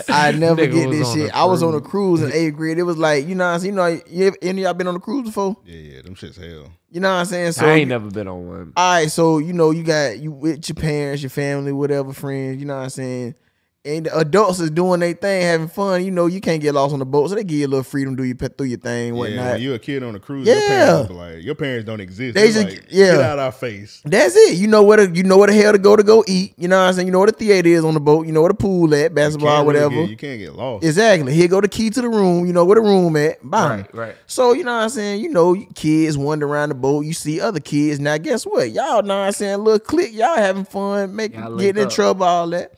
I 0.09 0.31
never 0.37 0.61
Nigga 0.61 0.71
get 0.73 0.87
was 0.87 0.97
this 0.99 1.07
on 1.09 1.15
shit. 1.17 1.29
a 1.31 1.35
I 1.35 1.43
was 1.45 1.63
on 1.63 1.75
a 1.75 1.81
cruise. 1.81 2.19
cruise 2.19 2.21
in 2.21 2.31
eighth 2.31 2.55
grade. 2.55 2.77
It 2.77 2.83
was 2.83 2.97
like 2.97 3.27
you 3.27 3.35
know, 3.35 3.45
what 3.45 3.53
I'm 3.55 3.59
saying? 3.59 3.73
you 3.73 3.75
know, 3.77 3.87
you 4.07 4.27
ever, 4.27 4.37
any 4.41 4.61
of 4.61 4.65
y'all 4.65 4.73
been 4.73 4.87
on 4.87 4.95
a 4.95 4.99
cruise 4.99 5.25
before? 5.25 5.57
Yeah, 5.65 5.75
yeah, 5.95 6.01
them 6.01 6.15
shit's 6.15 6.37
hell. 6.37 6.71
You 6.89 6.99
know 7.01 7.09
what 7.09 7.19
I'm 7.19 7.25
saying? 7.25 7.51
So 7.53 7.65
I 7.65 7.71
ain't 7.73 7.89
never 7.89 8.09
been 8.09 8.27
on 8.27 8.47
one. 8.47 8.73
all 8.75 8.93
right, 8.93 9.09
so 9.11 9.37
you 9.39 9.53
know 9.53 9.71
you 9.71 9.83
got 9.83 10.19
you 10.19 10.31
with 10.31 10.67
your 10.69 10.75
parents, 10.75 11.21
your 11.23 11.29
family, 11.29 11.71
whatever 11.71 12.13
friends. 12.13 12.59
You 12.59 12.67
know 12.67 12.75
what 12.77 12.83
I'm 12.83 12.89
saying? 12.89 13.35
And 13.83 14.05
the 14.05 14.15
adults 14.15 14.59
is 14.59 14.69
doing 14.69 14.99
their 14.99 15.13
thing, 15.13 15.41
having 15.41 15.67
fun. 15.67 16.05
You 16.05 16.11
know 16.11 16.27
you 16.27 16.39
can't 16.39 16.61
get 16.61 16.75
lost 16.75 16.93
on 16.93 16.99
the 16.99 17.05
boat, 17.05 17.29
so 17.29 17.35
they 17.35 17.43
give 17.43 17.57
you 17.57 17.65
a 17.65 17.67
little 17.67 17.83
freedom, 17.83 18.15
do 18.15 18.21
your 18.23 18.35
do 18.35 18.63
your 18.63 18.77
thing, 18.77 19.15
Yeah, 19.15 19.19
whatnot. 19.19 19.53
when 19.53 19.61
you 19.63 19.73
a 19.73 19.79
kid 19.79 20.03
on 20.03 20.13
a 20.13 20.19
cruise, 20.19 20.45
your 20.45 20.55
Yeah. 20.55 20.67
parents 20.67 21.11
like 21.11 21.43
your 21.43 21.55
parents 21.55 21.87
don't 21.87 21.99
exist. 21.99 22.35
They 22.35 22.51
They 22.51 22.53
just- 22.53 22.75
like, 22.75 22.83
yeah. 22.91 23.13
get 23.13 23.21
out 23.21 23.39
our 23.39 23.51
face. 23.51 23.99
That's 24.05 24.35
it. 24.35 24.57
You 24.57 24.67
know 24.67 24.83
where 24.83 24.97
to, 24.97 25.09
you 25.11 25.23
know 25.23 25.35
where 25.39 25.47
the 25.47 25.53
hell 25.55 25.71
to 25.71 25.79
go 25.79 25.95
to 25.95 26.03
go 26.03 26.23
eat. 26.27 26.53
You 26.57 26.67
know 26.67 26.77
what 26.79 26.89
I'm 26.89 26.93
saying? 26.93 27.07
You 27.07 27.11
know 27.11 27.17
where 27.17 27.25
the 27.31 27.33
theater 27.33 27.69
is 27.69 27.83
on 27.83 27.95
the 27.95 27.99
boat. 27.99 28.27
You 28.27 28.33
know 28.33 28.41
where 28.41 28.49
the 28.49 28.53
pool 28.53 28.93
at, 28.93 29.01
You 29.01 29.09
basketball, 29.09 29.49
can't 29.49 29.67
really 29.67 29.79
whatever. 29.79 30.01
get- 30.01 30.09
you 30.11 30.17
can't 30.17 30.39
get 30.39 30.55
lost. 30.55 30.85
Exactly. 30.85 31.33
Here 31.33 31.47
go 31.47 31.59
the 31.59 31.67
key 31.67 31.89
to 31.89 32.01
the 32.01 32.09
room. 32.09 32.45
You 32.45 32.53
know 32.53 32.65
where 32.65 32.75
the 32.75 32.81
room 32.81 33.15
at. 33.17 33.39
Bye. 33.49 33.77
Right, 33.77 33.95
right. 33.95 34.15
So 34.27 34.53
you 34.53 34.63
know 34.63 34.75
what 34.75 34.83
I'm 34.83 34.89
saying? 34.89 35.21
You 35.23 35.29
know, 35.29 35.55
kids 35.73 36.19
wander 36.19 36.45
around 36.45 36.69
the 36.69 36.75
boat. 36.75 37.03
You 37.05 37.13
see 37.13 37.41
other 37.41 37.59
kids. 37.59 37.99
Now 37.99 38.19
guess 38.19 38.43
what? 38.43 38.69
Y'all 38.69 39.01
know 39.01 39.17
what 39.21 39.25
I'm 39.25 39.31
saying? 39.31 39.57
Little 39.63 39.79
click. 39.79 40.13
Y'all 40.13 40.35
having 40.37 40.65
fun, 40.65 41.15
making 41.15 41.39
getting 41.57 41.81
in 41.81 41.87
up. 41.87 41.91
trouble, 41.91 42.25
all 42.27 42.47
that. 42.51 42.73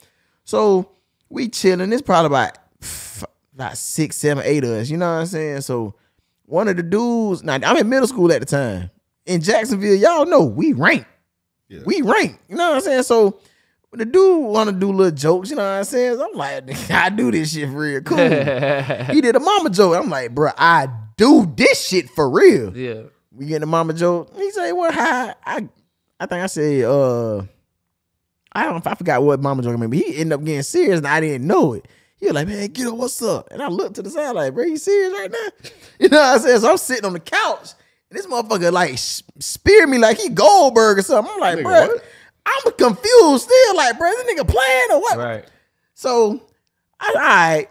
So 0.46 0.88
we 1.34 1.50
chilling. 1.50 1.92
It's 1.92 2.02
probably 2.02 2.28
about 2.28 2.58
about 3.54 3.78
six, 3.78 4.18
seven, 4.18 4.44
eight 4.46 4.64
of 4.64 4.70
us. 4.72 4.90
You 4.90 4.98
know 4.98 5.12
what 5.14 5.22
I'm 5.22 5.26
saying? 5.26 5.62
So 5.62 5.96
one 6.46 6.68
of 6.68 6.78
the 6.78 6.84
dudes. 6.84 7.44
Now 7.44 7.56
I'm 7.56 7.78
in 7.78 7.90
middle 7.90 8.08
school 8.08 8.32
at 8.32 8.40
the 8.40 8.46
time 8.46 8.92
in 9.26 9.42
Jacksonville. 9.42 9.96
Y'all 9.96 10.26
know 10.26 10.44
we 10.44 10.74
rank. 10.74 11.06
Yeah. 11.68 11.82
We 11.86 12.02
rank. 12.02 12.40
You 12.48 12.56
know 12.56 12.70
what 12.70 12.76
I'm 12.76 12.82
saying? 12.82 13.04
So 13.04 13.40
the 13.92 14.06
dude 14.06 14.46
want 14.46 14.70
to 14.70 14.76
do 14.76 14.92
little 14.92 15.16
jokes. 15.16 15.50
You 15.50 15.56
know 15.56 15.64
what 15.64 15.80
I'm 15.80 15.84
saying? 15.84 16.18
So 16.18 16.30
I'm 16.30 16.38
like, 16.38 16.92
I 16.92 17.10
do 17.10 17.32
this 17.32 17.54
shit 17.54 17.70
for 17.70 17.80
real. 17.80 18.02
Cool. 18.02 18.18
he 19.14 19.22
did 19.22 19.36
a 19.36 19.40
mama 19.40 19.70
joke. 19.70 19.96
I'm 19.96 20.10
like, 20.10 20.34
bro, 20.34 20.52
I 20.58 20.88
do 21.18 21.52
this 21.56 21.86
shit 21.88 22.10
for 22.10 22.30
real. 22.30 22.76
Yeah. 22.76 23.04
We 23.32 23.48
get 23.48 23.60
the 23.60 23.66
mama 23.66 23.94
joke. 23.94 24.36
He 24.36 24.52
say, 24.52 24.72
well, 24.72 24.92
hi. 24.92 25.34
I 25.44 25.68
I 26.20 26.26
think 26.26 26.44
I 26.44 26.46
said, 26.46 26.86
uh, 26.86 27.44
I 28.56 28.66
don't 28.66 28.86
I 28.86 28.96
forgot 28.96 29.24
what 29.24 29.42
mama 29.42 29.64
joke 29.64 29.80
I 29.80 29.88
but 29.88 29.98
he 29.98 30.18
ended 30.18 30.34
up 30.34 30.44
getting 30.44 30.62
serious 30.64 30.98
and 31.00 31.08
I 31.08 31.20
didn't 31.20 31.48
know 31.48 31.74
it. 31.74 31.88
He 32.18 32.28
was 32.28 32.36
like, 32.36 32.48
man, 32.48 32.68
get 32.70 32.88
up, 32.88 32.96
what's 32.96 33.22
up? 33.22 33.50
And 33.52 33.62
I 33.62 33.68
looked 33.68 33.96
to 33.96 34.02
the 34.02 34.10
side, 34.10 34.32
like, 34.32 34.54
bro, 34.54 34.64
you 34.64 34.78
serious 34.78 35.12
right 35.14 35.32
now? 35.32 35.70
You 36.00 36.10
know 36.10 36.18
what 36.18 36.36
I'm 36.36 36.40
saying? 36.42 36.60
So 36.62 36.72
I'm 36.72 36.78
sitting 36.78 37.06
on 37.06 37.14
the 37.14 37.20
couch, 37.20 37.70
and 38.10 38.18
this 38.18 38.26
motherfucker 38.26 38.72
like 38.72 38.98
spear 38.98 39.88
me 39.88 39.98
like 39.98 40.18
he 40.18 40.28
Goldberg 40.30 40.98
or 40.98 41.02
something. 41.02 41.32
I'm 41.34 41.40
like, 41.40 41.60
Nigga, 41.60 41.64
bro, 41.64 41.88
what? 41.88 42.04
I'm 42.46 42.72
confused 42.74 43.44
still, 43.46 43.76
like, 43.76 43.98
bro, 43.98 44.10
this 44.10 44.34
nigga 44.34 44.48
playing 44.48 44.92
or 44.92 45.00
what? 45.02 45.18
Right. 45.18 45.46
So, 45.94 46.42
I, 47.00 47.08
all 47.08 47.14
right. 47.16 47.68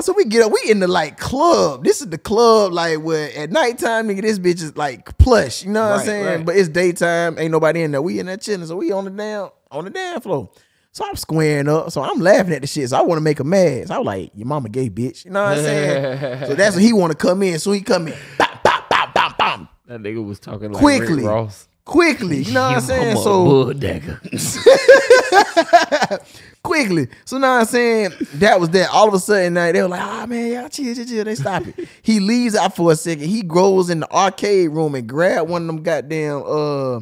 So 0.00 0.12
we 0.12 0.24
get 0.24 0.42
up, 0.42 0.52
we 0.52 0.70
in 0.70 0.80
the 0.80 0.88
like 0.88 1.18
club. 1.18 1.84
This 1.84 2.00
is 2.00 2.08
the 2.08 2.18
club, 2.18 2.72
like 2.72 3.00
where 3.00 3.30
at 3.36 3.50
nighttime, 3.50 4.08
nigga, 4.08 4.22
this 4.22 4.38
bitch 4.38 4.62
is 4.62 4.76
like 4.76 5.18
plush. 5.18 5.64
You 5.64 5.70
know 5.72 5.88
what 5.88 6.00
I'm 6.00 6.06
saying? 6.06 6.24
right. 6.24 6.44
But 6.46 6.56
it's 6.56 6.68
daytime, 6.68 7.38
ain't 7.38 7.50
nobody 7.52 7.82
in 7.82 7.90
there. 7.90 8.00
We 8.02 8.18
in 8.18 8.26
there 8.26 8.36
chilling, 8.36 8.66
so 8.66 8.76
we 8.76 8.90
on 8.92 9.04
the 9.04 9.10
down 9.10 9.50
on 9.72 9.84
the 9.84 9.90
down 9.90 10.20
floor. 10.20 10.50
So 10.94 11.06
I'm 11.08 11.16
squaring 11.16 11.68
up, 11.68 11.90
so 11.90 12.02
I'm 12.02 12.20
laughing 12.20 12.52
at 12.52 12.60
the 12.60 12.66
shit. 12.66 12.90
So 12.90 12.98
I 12.98 13.02
want 13.02 13.16
to 13.16 13.22
make 13.22 13.38
her 13.38 13.44
mad. 13.44 13.88
So 13.88 13.94
I 13.94 13.98
was 13.98 14.06
like, 14.06 14.30
"Your 14.34 14.46
mama 14.46 14.68
gay 14.68 14.90
bitch," 14.90 15.24
you 15.24 15.30
know 15.30 15.42
what 15.42 15.58
I'm 15.58 15.64
saying? 15.64 16.44
so 16.48 16.54
that's 16.54 16.76
when 16.76 16.84
he 16.84 16.92
want 16.92 17.12
to 17.12 17.16
come 17.16 17.42
in. 17.42 17.58
So 17.58 17.72
he 17.72 17.80
come 17.80 18.08
in, 18.08 18.14
bam, 18.38 18.58
bam, 18.62 18.82
bam, 18.90 19.08
bam, 19.14 19.34
bam, 19.38 19.68
That 19.86 20.00
nigga 20.00 20.22
was 20.24 20.38
talking 20.38 20.70
like 20.70 20.80
Quickly. 20.82 21.16
Rick 21.22 21.24
Ross. 21.26 21.68
quickly. 21.86 22.42
You 22.42 22.52
know 22.52 22.62
what 22.68 22.74
I'm 22.76 22.80
saying? 22.82 23.16
So 23.16 23.44
bull 23.44 23.72
dagger. 23.72 24.20
quickly. 26.62 27.08
So 27.24 27.38
now 27.38 27.58
I'm 27.60 27.64
saying 27.66 28.10
that 28.34 28.60
was 28.60 28.68
that. 28.70 28.90
All 28.90 29.08
of 29.08 29.14
a 29.14 29.18
sudden, 29.18 29.54
now 29.54 29.72
they 29.72 29.82
were 29.82 29.88
like, 29.88 30.02
"Ah 30.02 30.26
man, 30.26 30.52
y'all 30.52 30.68
chill, 30.68 30.94
chill, 30.94 31.04
chill." 31.06 31.24
They 31.24 31.34
stop 31.34 31.66
it. 31.66 31.88
he 32.02 32.20
leaves 32.20 32.54
out 32.54 32.76
for 32.76 32.92
a 32.92 32.96
second. 32.96 33.24
He 33.28 33.42
goes 33.42 33.90
in 33.90 34.00
the 34.00 34.10
arcade 34.12 34.70
room 34.70 34.94
and 34.94 35.08
grab 35.08 35.48
one 35.48 35.62
of 35.62 35.66
them 35.68 35.82
goddamn 35.82 36.42
uh, 36.46 37.00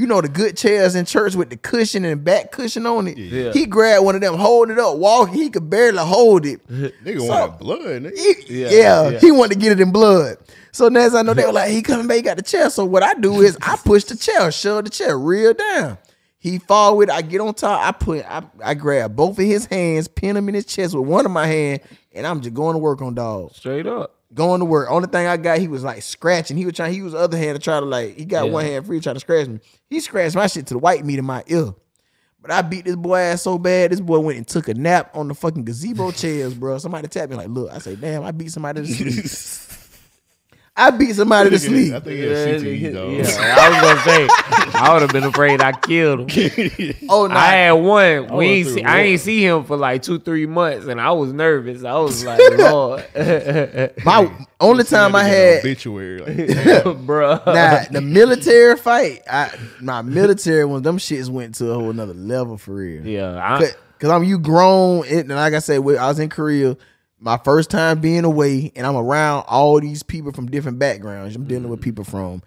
you 0.00 0.06
know 0.06 0.20
the 0.20 0.28
good 0.28 0.56
chairs 0.56 0.94
in 0.94 1.04
church 1.04 1.34
with 1.34 1.50
the 1.50 1.56
cushion 1.56 2.04
and 2.04 2.24
back 2.24 2.50
cushion 2.52 2.86
on 2.86 3.06
it. 3.06 3.18
Yeah. 3.18 3.52
He 3.52 3.66
grabbed 3.66 4.04
one 4.04 4.14
of 4.14 4.20
them, 4.22 4.34
hold 4.34 4.70
it 4.70 4.78
up, 4.78 4.96
walking. 4.96 5.34
He 5.34 5.50
could 5.50 5.68
barely 5.68 5.98
hold 5.98 6.46
it. 6.46 6.66
Nigga 6.68 7.18
So- 7.20 7.26
wanted 7.26 7.58
blood. 7.58 7.80
Nigga. 7.80 8.18
He- 8.46 8.60
Yeah, 8.62 8.68
yeah, 8.70 9.08
yeah. 9.10 9.18
he 9.18 9.30
wanted 9.30 9.54
to 9.54 9.60
get 9.60 9.72
it 9.72 9.80
in 9.80 9.92
blood. 9.92 10.38
So 10.72 10.88
now 10.88 11.00
as 11.00 11.14
I 11.14 11.22
know 11.22 11.34
they 11.34 11.44
were 11.44 11.52
like, 11.52 11.70
he 11.70 11.82
coming 11.82 12.06
back, 12.06 12.16
he 12.16 12.22
got 12.22 12.36
the 12.36 12.42
chair. 12.42 12.70
So 12.70 12.84
what 12.84 13.02
I 13.02 13.14
do 13.14 13.40
is 13.42 13.58
I 13.60 13.76
push 13.76 14.04
the 14.04 14.16
chair, 14.16 14.50
shove 14.52 14.84
the 14.84 14.90
chair 14.90 15.18
real 15.18 15.52
down. 15.54 15.98
He 16.38 16.58
fall 16.58 16.96
with. 16.96 17.10
it, 17.10 17.14
I 17.14 17.20
get 17.22 17.40
on 17.42 17.52
top. 17.52 17.80
I 17.86 17.92
put. 17.92 18.24
I, 18.24 18.42
I 18.64 18.72
grab 18.72 19.14
both 19.14 19.38
of 19.38 19.44
his 19.44 19.66
hands, 19.66 20.08
pin 20.08 20.36
him 20.36 20.48
in 20.48 20.54
his 20.54 20.64
chest 20.64 20.94
with 20.94 21.06
one 21.06 21.26
of 21.26 21.32
my 21.32 21.46
hand, 21.46 21.80
and 22.14 22.26
I'm 22.26 22.40
just 22.40 22.54
going 22.54 22.72
to 22.74 22.78
work 22.78 23.02
on 23.02 23.14
dog. 23.14 23.52
Straight 23.52 23.86
up. 23.86 24.14
Going 24.32 24.60
to 24.60 24.64
work. 24.64 24.88
Only 24.90 25.08
thing 25.08 25.26
I 25.26 25.36
got, 25.36 25.58
he 25.58 25.66
was 25.66 25.82
like 25.82 26.02
scratching. 26.02 26.56
He 26.56 26.64
was 26.64 26.74
trying. 26.74 26.92
He 26.92 27.02
was 27.02 27.12
the 27.14 27.18
other 27.18 27.36
hand 27.36 27.56
to 27.56 27.62
try 27.62 27.80
to 27.80 27.86
like. 27.86 28.16
He 28.16 28.24
got 28.24 28.46
Yeah. 28.46 28.52
one 28.52 28.64
hand 28.64 28.86
free, 28.86 29.00
trying 29.00 29.16
to 29.16 29.20
scratch 29.20 29.48
me. 29.48 29.58
He 29.88 29.98
scratched 30.00 30.36
my 30.36 30.46
shit 30.46 30.66
to 30.68 30.74
the 30.74 30.78
white 30.78 31.04
meat 31.04 31.18
in 31.18 31.24
my 31.24 31.42
ear. 31.48 31.74
But 32.40 32.52
I 32.52 32.62
beat 32.62 32.84
this 32.84 32.96
boy 32.96 33.18
ass 33.18 33.42
so 33.42 33.58
bad. 33.58 33.90
This 33.92 34.00
boy 34.00 34.20
went 34.20 34.38
and 34.38 34.46
took 34.48 34.68
a 34.68 34.74
nap 34.74 35.10
on 35.14 35.28
the 35.28 35.34
fucking 35.34 35.64
gazebo 35.64 36.10
chairs, 36.12 36.54
bro. 36.54 36.78
Somebody 36.78 37.08
tapped 37.08 37.30
me 37.30 37.36
like, 37.36 37.48
look. 37.48 37.70
I 37.72 37.78
say, 37.78 37.96
damn, 37.96 38.22
I 38.22 38.30
beat 38.30 38.52
somebody 38.52 38.82
to 38.82 38.86
sleep. 38.86 39.76
I 40.76 40.90
beat 40.90 41.12
somebody 41.14 41.50
to 41.50 41.58
sleep. 41.58 41.92
I 41.92 42.00
think 42.00 42.16
he 42.20 42.26
had 42.26 42.60
CTE, 42.62 42.94
dog. 42.94 43.12
Yeah, 43.12 43.56
I 43.58 43.68
was 43.68 43.80
gonna 43.82 44.00
say, 44.02 44.28
I 44.78 44.92
would 44.92 45.02
have 45.02 45.12
been 45.12 45.24
afraid 45.24 45.60
I 45.60 45.72
killed 45.72 46.30
him. 46.30 46.94
Oh, 47.10 47.26
nah. 47.26 47.34
I 47.34 47.46
had 47.48 47.72
one. 47.72 48.30
I 48.30 48.34
We 48.36 48.46
ain't 48.46 48.66
went 48.66 48.78
see, 48.78 48.84
I 48.84 49.00
ain't 49.02 49.20
see 49.20 49.44
him 49.44 49.64
for 49.64 49.76
like 49.76 50.02
two, 50.02 50.18
three 50.20 50.46
months, 50.46 50.86
and 50.86 51.00
I 51.00 51.10
was 51.10 51.32
nervous. 51.32 51.84
I 51.84 51.98
was 51.98 52.24
like, 52.24 52.40
Lord, 52.58 53.04
My 54.04 54.30
only 54.60 54.84
time 54.84 55.14
I 55.16 55.24
had 55.24 55.58
obituary. 55.58 56.20
Like, 56.20 56.98
bro. 57.04 57.40
Nah, 57.46 57.84
the 57.90 58.00
military 58.00 58.76
fight, 58.76 59.22
I 59.30 59.50
my 59.80 60.02
military 60.02 60.64
ones, 60.64 60.84
them 60.84 60.98
shits 60.98 61.28
went 61.28 61.56
to 61.56 61.70
a 61.72 61.74
whole 61.74 61.90
another 61.90 62.14
level 62.14 62.56
for 62.56 62.74
real. 62.76 63.04
Yeah, 63.06 63.36
I, 63.36 63.58
Cause, 63.58 63.76
'cause 63.98 64.10
I'm 64.10 64.24
you 64.24 64.38
grown, 64.38 65.04
and 65.08 65.28
like 65.28 65.52
I 65.52 65.58
said, 65.58 65.78
I 65.78 65.80
was 66.08 66.18
in 66.20 66.28
Korea, 66.30 66.76
my 67.20 67.36
first 67.36 67.70
time 67.70 68.00
being 68.00 68.24
away, 68.24 68.72
and 68.74 68.86
I'm 68.86 68.96
around 68.96 69.44
all 69.46 69.78
these 69.78 70.02
people 70.02 70.32
from 70.32 70.46
different 70.46 70.78
backgrounds. 70.78 71.36
I'm 71.36 71.44
dealing 71.44 71.68
with 71.68 71.80
mm-hmm. 71.80 71.84
people 71.84 72.04
from 72.04 72.42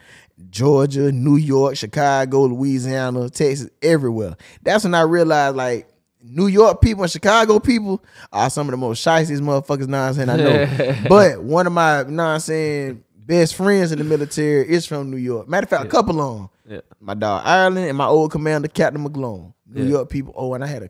Georgia, 0.50 1.12
New 1.12 1.38
York, 1.38 1.78
Chicago, 1.78 2.46
Louisiana, 2.46 3.30
Texas, 3.30 3.70
everywhere. 3.82 4.36
That's 4.64 4.84
when 4.84 4.96
I 4.96 5.02
realized 5.02 5.56
like 5.56 5.88
New 6.24 6.48
York 6.48 6.82
people 6.82 7.04
and 7.04 7.12
Chicago 7.12 7.60
people 7.60 8.04
are 8.32 8.50
some 8.50 8.68
of 8.68 8.72
the 8.72 8.78
most 8.78 9.06
shiesty 9.06 9.40
motherfuckers 9.40 9.88
nonsense 9.88 10.30
I 10.30 10.38
know. 10.38 11.06
but 11.10 11.44
one 11.44 11.68
of 11.68 11.74
my 11.74 12.04
nonsense 12.04 13.00
best 13.16 13.56
friends 13.56 13.92
in 13.92 14.00
the 14.00 14.04
military 14.04 14.68
is 14.70 14.86
from 14.86 15.10
New 15.12 15.18
York. 15.18 15.48
Matter 15.48 15.66
of 15.66 15.70
fact, 15.70 15.86
a 15.86 15.90
couple 15.90 16.20
of 16.22 16.38
them. 16.38 16.50
Yeah. 16.68 16.82
My 17.00 17.14
dog 17.14 17.44
Ireland 17.46 17.88
and 17.88 17.98
my 17.98 18.08
old 18.08 18.32
commander, 18.32 18.68
Captain 18.68 19.04
McGlone. 19.04 19.54
New 19.68 19.84
Yeah. 19.84 19.90
York 19.90 20.10
people. 20.10 20.34
Oh, 20.36 20.54
and 20.54 20.64
I 20.64 20.68
had 20.68 20.84
a 20.84 20.90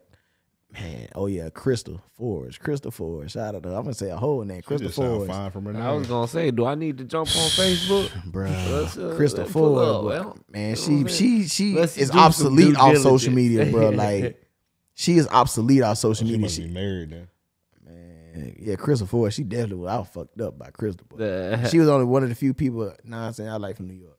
man. 0.74 1.08
Oh 1.14 1.26
yeah, 1.26 1.48
Crystal 1.50 2.00
Forge. 2.16 2.60
Crystal 2.60 2.90
Forge. 2.90 3.32
Shout 3.32 3.54
out 3.54 3.62
to 3.62 3.68
her. 3.70 3.74
I'm 3.76 3.82
gonna 3.82 3.94
say 3.94 4.10
a 4.10 4.16
whole 4.16 4.42
name. 4.44 4.62
Crystal 4.62 4.88
just 4.88 4.96
Forge. 4.96 5.28
fine 5.28 5.50
from 5.50 5.64
her 5.66 5.72
name. 5.72 5.82
I 5.82 5.92
was 5.92 6.06
gonna 6.06 6.28
say, 6.28 6.50
do 6.50 6.66
I 6.66 6.74
need 6.74 6.98
to 6.98 7.04
jump 7.04 7.28
on 7.28 7.34
Facebook? 7.50 8.10
Let's, 8.34 8.96
uh, 8.96 9.14
Crystal 9.16 9.40
let's 9.40 9.52
Ford, 9.52 10.04
well, 10.04 10.38
man, 10.50 10.76
she 10.76 10.90
what 10.90 11.00
I'm 11.00 11.08
saying? 11.08 11.42
she 11.42 11.48
she 11.48 11.74
Let's 11.74 11.96
is 11.96 12.10
obsolete 12.10 12.74
due 12.74 12.80
off 12.80 12.96
social 12.98 13.32
media, 13.32 13.66
bro. 13.66 13.90
Like 13.94 14.42
she 14.94 15.16
is 15.16 15.28
obsolete 15.28 15.82
off 15.82 15.98
social 15.98 16.26
media. 16.26 16.48
She, 16.48 16.66
married 16.66 17.10
then. 17.10 17.28
man, 17.84 18.56
yeah, 18.58 18.76
Crystal 18.76 19.06
Ford. 19.06 19.32
She 19.32 19.42
definitely 19.42 19.76
was. 19.76 19.90
I 19.90 19.98
was 19.98 20.08
fucked 20.08 20.40
up 20.40 20.58
by 20.58 20.70
Crystal. 20.70 21.06
But 21.08 21.68
she 21.70 21.78
was 21.78 21.88
only 21.88 22.06
one 22.06 22.22
of 22.22 22.28
the 22.28 22.34
few 22.34 22.54
people. 22.54 22.92
Nah, 23.04 23.28
I'm 23.28 23.32
saying 23.32 23.48
I 23.48 23.56
like 23.56 23.76
from 23.76 23.88
New 23.88 23.94
York. 23.94 24.18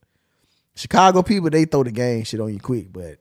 Chicago 0.74 1.22
people, 1.22 1.48
they 1.48 1.64
throw 1.64 1.82
the 1.82 1.90
gang 1.90 2.22
shit 2.24 2.38
on 2.38 2.52
you 2.52 2.60
quick, 2.60 2.92
but 2.92 3.18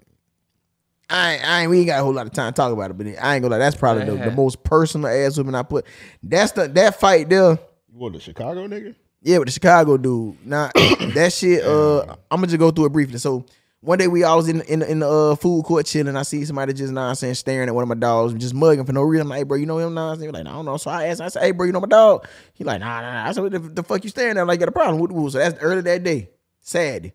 I 1.09 1.33
ain't, 1.33 1.47
I 1.47 1.61
ain't 1.61 1.69
we 1.69 1.79
ain't 1.79 1.87
got 1.87 1.99
a 1.99 2.03
whole 2.03 2.13
lot 2.13 2.25
of 2.25 2.33
time 2.33 2.51
to 2.51 2.55
talk 2.55 2.73
about 2.73 2.91
it. 2.91 2.97
But 2.97 3.07
I 3.07 3.35
ain't 3.35 3.41
gonna 3.41 3.49
lie, 3.49 3.59
that's 3.59 3.75
probably 3.75 4.05
the, 4.05 4.15
the 4.15 4.31
most 4.31 4.63
personal 4.63 5.07
ass 5.07 5.37
woman 5.37 5.55
I 5.55 5.63
put. 5.63 5.85
That's 6.23 6.51
the 6.53 6.67
that 6.69 6.99
fight 6.99 7.29
there. 7.29 7.51
You 7.51 7.59
what 7.99 8.13
the 8.13 8.19
Chicago 8.19 8.67
nigga? 8.67 8.95
Yeah, 9.21 9.39
with 9.39 9.47
the 9.47 9.51
Chicago 9.51 9.97
dude. 9.97 10.45
Now 10.45 10.71
that 10.75 11.33
shit. 11.33 11.63
Uh, 11.63 12.15
I'm 12.31 12.37
gonna 12.37 12.47
just 12.47 12.59
go 12.59 12.71
through 12.71 12.85
it 12.85 12.91
briefly. 12.91 13.19
So 13.19 13.45
one 13.85 13.99
day 13.99 14.07
we 14.07 14.23
all 14.23 14.37
was 14.37 14.49
in 14.49 14.61
in, 14.61 14.81
in 14.81 14.99
the 14.99 15.07
uh, 15.07 15.35
food 15.35 15.63
court 15.63 15.85
chilling. 15.85 16.17
I 16.17 16.23
see 16.23 16.43
somebody 16.43 16.73
just 16.73 16.91
nonsense 16.91 17.39
staring 17.39 17.69
at 17.69 17.75
one 17.75 17.83
of 17.83 17.87
my 17.87 17.95
dogs, 17.95 18.33
just 18.33 18.55
mugging 18.55 18.83
for 18.83 18.93
no 18.93 19.03
reason. 19.03 19.23
I'm 19.23 19.29
like, 19.29 19.37
hey, 19.37 19.43
bro, 19.43 19.57
you 19.57 19.67
know 19.67 19.77
him 19.77 19.93
nonsense? 19.93 20.23
He 20.23 20.27
was 20.27 20.33
like, 20.33 20.47
I 20.47 20.55
don't 20.55 20.65
know. 20.65 20.77
So 20.77 20.89
I 20.89 21.05
asked, 21.05 21.21
I 21.21 21.27
said, 21.27 21.43
hey, 21.43 21.51
bro, 21.51 21.67
you 21.67 21.71
know 21.71 21.79
my 21.79 21.87
dog? 21.87 22.27
He 22.53 22.63
like, 22.63 22.79
nah, 22.79 23.01
nah. 23.01 23.13
nah. 23.13 23.29
I 23.29 23.31
said, 23.31 23.43
what 23.43 23.51
the, 23.51 23.59
the 23.59 23.83
fuck 23.83 24.03
you 24.03 24.09
staring 24.09 24.37
at? 24.37 24.41
I'm 24.41 24.47
like, 24.47 24.59
got 24.59 24.69
a 24.69 24.71
problem 24.71 24.99
with 24.99 25.11
the. 25.11 25.31
So 25.31 25.37
that's 25.37 25.59
early 25.61 25.81
that 25.81 26.03
day, 26.03 26.29
Saturday, 26.61 27.13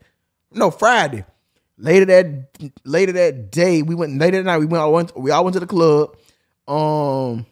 no 0.53 0.71
Friday. 0.71 1.25
Later 1.81 2.05
that 2.05 2.73
later 2.85 3.13
that 3.13 3.51
day, 3.51 3.81
we 3.81 3.95
went 3.95 4.19
later 4.19 4.37
that 4.37 4.45
night. 4.45 4.59
We 4.59 4.67
went 4.67 4.83
all 4.83 4.93
went 4.93 5.19
we 5.19 5.31
all 5.31 5.45
went 5.45 5.55
to 5.55 5.61
the 5.61 5.67
club. 5.67 6.15
Um, 6.69 7.47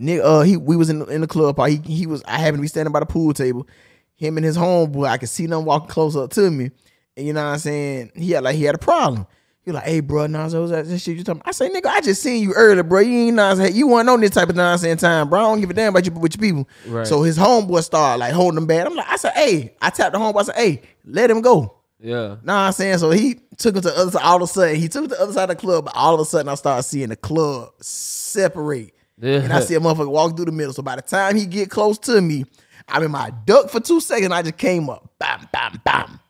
nigga, 0.00 0.20
uh, 0.22 0.40
he 0.40 0.56
we 0.56 0.76
was 0.76 0.90
in 0.90 0.98
the, 0.98 1.06
in 1.06 1.20
the 1.20 1.28
club. 1.28 1.56
He 1.68 1.76
he 1.76 2.06
was 2.06 2.22
I 2.26 2.38
happened 2.38 2.58
to 2.58 2.62
be 2.62 2.68
standing 2.68 2.92
by 2.92 3.00
the 3.00 3.06
pool 3.06 3.32
table. 3.32 3.68
Him 4.16 4.36
and 4.36 4.44
his 4.44 4.56
homeboy, 4.56 5.08
I 5.08 5.18
could 5.18 5.28
see 5.28 5.46
them 5.46 5.64
walking 5.64 5.88
close 5.88 6.16
up 6.16 6.30
to 6.32 6.50
me. 6.50 6.70
And 7.16 7.26
you 7.26 7.32
know 7.32 7.44
what 7.44 7.52
I'm 7.52 7.58
saying? 7.58 8.12
He 8.16 8.32
had 8.32 8.42
like 8.42 8.56
he 8.56 8.64
had 8.64 8.74
a 8.74 8.78
problem. 8.78 9.26
He 9.64 9.72
like, 9.72 9.84
hey, 9.84 10.00
bro, 10.00 10.26
nonsense, 10.26 10.60
what's 10.60 10.72
that, 10.72 10.86
that 10.86 10.98
shit 10.98 11.16
you 11.16 11.24
talking 11.24 11.40
about? 11.40 11.48
I 11.48 11.52
say, 11.52 11.70
nigga, 11.70 11.86
I 11.86 12.02
just 12.02 12.22
seen 12.22 12.42
you 12.42 12.52
earlier, 12.52 12.82
bro. 12.82 13.00
You 13.00 13.28
ain't 13.28 13.36
nonsense. 13.36 13.74
You 13.74 13.88
weren't 13.88 14.10
on 14.10 14.20
this 14.20 14.32
type 14.32 14.50
of 14.50 14.56
nonsense 14.56 15.00
time, 15.00 15.30
bro. 15.30 15.38
I 15.38 15.42
don't 15.44 15.60
give 15.60 15.70
a 15.70 15.72
damn 15.72 15.88
about 15.88 16.04
you 16.04 16.12
with 16.12 16.36
your 16.36 16.42
people. 16.42 16.68
Right. 16.86 17.06
So 17.06 17.22
his 17.22 17.38
homeboy 17.38 17.82
started 17.82 18.20
like 18.20 18.34
holding 18.34 18.58
him 18.58 18.66
back. 18.66 18.86
I'm 18.86 18.94
like, 18.94 19.08
I 19.08 19.16
said, 19.16 19.32
hey, 19.32 19.74
I 19.80 19.88
tapped 19.88 20.12
the 20.12 20.18
homeboy. 20.18 20.40
I 20.40 20.42
said, 20.42 20.56
hey, 20.56 20.82
let 21.06 21.30
him 21.30 21.40
go. 21.40 21.78
Yeah, 22.00 22.36
Know 22.42 22.54
I'm 22.54 22.72
saying? 22.72 22.98
So 22.98 23.10
he 23.10 23.40
took 23.56 23.76
him 23.76 23.82
to 23.82 23.88
the 23.88 23.98
other 23.98 24.10
side. 24.10 24.22
All 24.22 24.36
of 24.36 24.42
a 24.42 24.46
sudden, 24.46 24.76
he 24.76 24.88
took 24.88 25.04
him 25.04 25.10
to 25.10 25.16
the 25.16 25.22
other 25.22 25.32
side 25.32 25.50
of 25.50 25.56
the 25.56 25.60
club. 25.60 25.84
But 25.86 25.96
all 25.96 26.14
of 26.14 26.20
a 26.20 26.24
sudden, 26.24 26.48
I 26.48 26.54
started 26.54 26.82
seeing 26.82 27.08
the 27.08 27.16
club 27.16 27.70
separate. 27.80 28.94
Yeah. 29.20 29.40
And 29.40 29.52
I 29.52 29.60
see 29.60 29.74
a 29.74 29.80
motherfucker 29.80 30.10
walk 30.10 30.36
through 30.36 30.46
the 30.46 30.52
middle. 30.52 30.72
So 30.72 30.82
by 30.82 30.96
the 30.96 31.02
time 31.02 31.36
he 31.36 31.46
get 31.46 31.70
close 31.70 31.98
to 32.00 32.20
me, 32.20 32.44
I'm 32.88 33.02
in 33.02 33.10
my 33.10 33.30
duck 33.46 33.70
for 33.70 33.80
two 33.80 34.00
seconds. 34.00 34.32
I 34.32 34.42
just 34.42 34.58
came 34.58 34.90
up. 34.90 35.08
Bam, 35.18 35.48
bam, 35.52 35.80
bam. 35.84 36.20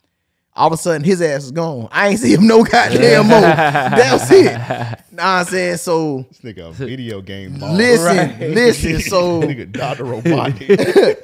All 0.56 0.68
of 0.68 0.72
a 0.72 0.76
sudden, 0.76 1.02
his 1.02 1.20
ass 1.20 1.44
is 1.44 1.50
gone. 1.50 1.88
I 1.90 2.08
ain't 2.10 2.20
see 2.20 2.32
him 2.32 2.46
no 2.46 2.62
goddamn 2.62 3.26
more. 3.26 3.40
That 3.40 4.12
was 4.12 4.30
it. 4.30 4.44
Know 4.54 5.22
what 5.22 5.24
I'm 5.24 5.44
saying? 5.46 5.76
So 5.78 6.24
This 6.28 6.38
nigga 6.54 6.68
a 6.68 6.72
video 6.72 7.20
game 7.20 7.58
ball. 7.58 7.74
listen, 7.74 8.54
listen. 8.54 9.00
So 9.10 9.42
nigga 9.42 9.70
Dr. 9.72 10.04
Robotnik. 10.04 11.20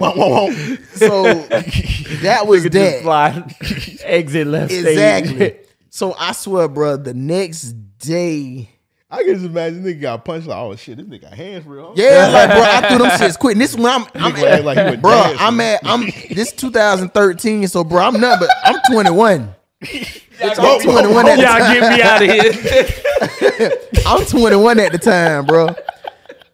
So 0.97 1.22
that 2.22 2.47
was 2.47 2.62
Just 2.64 2.72
that. 2.74 3.03
fly, 3.03 3.45
exit 4.05 4.47
left 4.49 4.72
stage. 4.72 4.87
Exactly. 4.87 5.57
So 5.91 6.14
I 6.18 6.33
swear, 6.33 6.66
bro, 6.68 6.97
the 6.97 7.14
next 7.14 7.72
day. 7.99 8.68
I 9.13 9.25
can 9.25 9.35
just 9.35 9.47
imagine 9.47 9.83
nigga 9.83 10.01
got 10.03 10.25
punched 10.25 10.47
like, 10.47 10.57
oh 10.59 10.77
shit, 10.77 10.97
this 10.99 11.07
nigga 11.07 11.23
got 11.23 11.33
hands 11.35 11.67
real. 11.67 11.89
huh? 11.89 11.93
Yeah, 11.97 12.29
like 12.29 12.51
bro, 12.51 12.63
I 12.63 12.89
threw 12.89 12.99
them 12.99 13.11
shits 13.19 13.39
quick. 13.39 13.55
And 13.55 13.61
this 13.61 13.75
when 13.75 13.87
I'm, 13.87 14.03
I'm 14.15 14.33
Nigga 14.33 14.51
act 14.51 14.65
like 14.65 14.91
he 14.91 14.97
bro. 14.97 15.13
I'm 15.39 15.61
at, 15.61 15.81
I'm 15.85 16.03
this 16.31 16.53
2013, 16.53 17.67
so 17.67 17.83
bro, 17.83 18.03
I'm 18.03 18.21
not, 18.21 18.39
but 18.39 18.51
I'm 18.65 18.77
21. 18.91 19.55
I'm 19.83 20.81
21 20.81 21.29
at 21.29 21.37
the 21.37 21.43
Y'all 21.43 21.59
time. 21.59 21.75
get 21.75 21.93
me 21.93 22.03
out 22.03 22.23
of 22.23 23.61
here. 23.61 23.73
I'm 24.07 24.25
21 24.27 24.79
at 24.81 24.93
the 24.93 24.99
time, 24.99 25.47
bro. 25.47 25.75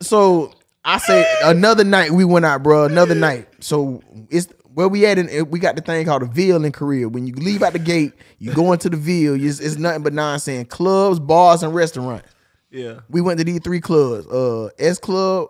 So 0.01 0.53
I 0.85 0.99
say 0.99 1.27
another 1.45 1.85
night 1.85 2.11
we 2.13 2.25
went 2.25 2.45
out, 2.47 2.63
bro. 2.63 2.85
Another 2.85 3.15
night. 3.15 3.49
So 3.61 4.03
it's 4.31 4.49
where 4.75 4.89
we 4.89 5.05
at. 5.07 5.19
and 5.19 5.29
eh, 5.31 5.43
we 5.43 5.59
got 5.59 5.77
the 5.77 5.83
thing 5.83 6.05
called 6.07 6.23
a 6.23 6.27
Ville 6.27 6.65
in 6.65 6.73
Korea. 6.73 7.09
When 7.09 7.27
you 7.27 7.35
leave 7.35 7.63
out 7.63 7.73
the 7.75 7.79
gate, 7.79 8.13
you 8.39 8.53
go 8.53 8.73
into 8.73 8.89
the 8.89 8.97
Ville. 8.97 9.35
It's, 9.43 9.61
it's 9.61 9.77
nothing 9.77 10.03
but 10.03 10.13
nonsense. 10.13 10.69
Clubs, 10.69 11.19
bars, 11.19 11.63
and 11.63 11.75
restaurants. 11.75 12.29
Yeah, 12.71 13.01
We 13.09 13.21
went 13.21 13.39
to 13.39 13.45
these 13.45 13.61
three 13.61 13.81
clubs: 13.81 14.27
uh, 14.27 14.69
S 14.79 14.99
Club, 14.99 15.49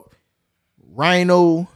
Rhino, 0.94 1.68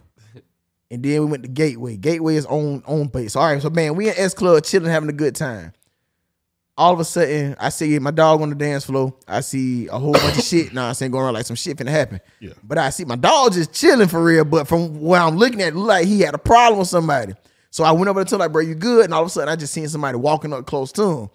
and 0.91 1.03
then 1.03 1.20
we 1.20 1.26
went 1.26 1.43
to 1.45 1.49
Gateway. 1.49 1.97
Gateway 1.97 2.36
is 2.36 2.47
on 2.47 2.82
on 2.86 3.09
base. 3.09 3.36
All 3.36 3.45
right, 3.45 3.61
so 3.61 3.70
man, 3.70 3.95
we 3.97 4.09
in 4.09 4.14
S 4.16 4.34
Club 4.34 4.62
chilling, 4.64 4.91
having 4.91 5.09
a 5.09 5.12
good 5.14 5.34
time. 5.34 5.72
All 6.76 6.95
of 6.95 7.01
a 7.01 7.05
sudden, 7.05 7.57
I 7.61 7.68
see 7.68 7.99
my 7.99 8.11
dog 8.11 8.41
on 8.41 8.49
the 8.49 8.55
dance 8.55 8.86
floor. 8.86 9.14
I 9.28 9.41
see 9.41 9.86
a 9.88 9.99
whole 9.99 10.12
bunch 10.12 10.38
of 10.38 10.45
shit. 10.45 10.72
Nah, 10.72 10.88
I'm 10.88 10.95
saying 10.95 11.12
going 11.12 11.24
around 11.24 11.34
like 11.34 11.45
some 11.45 11.57
shit 11.57 11.76
finna 11.76 11.91
happen. 11.91 12.20
Yeah. 12.38 12.55
But 12.62 12.78
I 12.78 12.88
see 12.88 13.05
my 13.05 13.16
dog 13.16 13.53
just 13.53 13.74
chilling 13.74 14.09
for 14.09 14.22
real. 14.24 14.47
But 14.47 14.66
from 14.66 14.99
where 14.99 15.20
I'm 15.20 15.36
looking 15.36 15.61
at, 15.61 15.74
it 15.74 15.76
like 15.76 16.07
he 16.07 16.20
had 16.20 16.32
a 16.34 16.38
problem 16.38 16.78
with 16.78 16.88
somebody. 16.88 17.34
So 17.70 17.84
I 17.84 17.93
went 17.93 18.09
over 18.09 18.24
to 18.24 18.34
him 18.34 18.38
like, 18.38 18.53
bro, 18.53 18.62
you 18.62 18.74
good? 18.74 19.05
And 19.05 19.12
all 19.12 19.20
of 19.20 19.26
a 19.26 19.30
sudden, 19.30 19.51
I 19.51 19.57
just 19.57 19.74
seen 19.74 19.88
somebody 19.88 20.16
walking 20.16 20.55
up 20.55 20.64
close 20.64 20.91
to 20.93 21.03
him. 21.03 21.30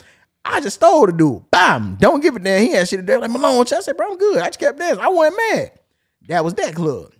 I 0.45 0.61
just 0.61 0.75
stole 0.75 1.07
the 1.07 1.11
dude. 1.11 1.49
Bam! 1.49 1.97
Don't 1.99 2.21
give 2.21 2.35
a 2.35 2.39
damn. 2.39 2.61
He 2.61 2.71
had 2.71 2.87
shit 2.87 3.03
do. 3.05 3.19
Like 3.19 3.31
Malone, 3.31 3.65
I 3.71 3.79
said, 3.79 3.97
bro, 3.97 4.11
I'm 4.11 4.17
good. 4.17 4.37
I 4.37 4.47
just 4.47 4.59
kept 4.59 4.77
dancing. 4.77 5.03
I 5.03 5.09
wasn't 5.09 5.41
mad. 5.51 5.71
That 6.27 6.43
was 6.43 6.53
that 6.53 6.75
club. 6.75 7.11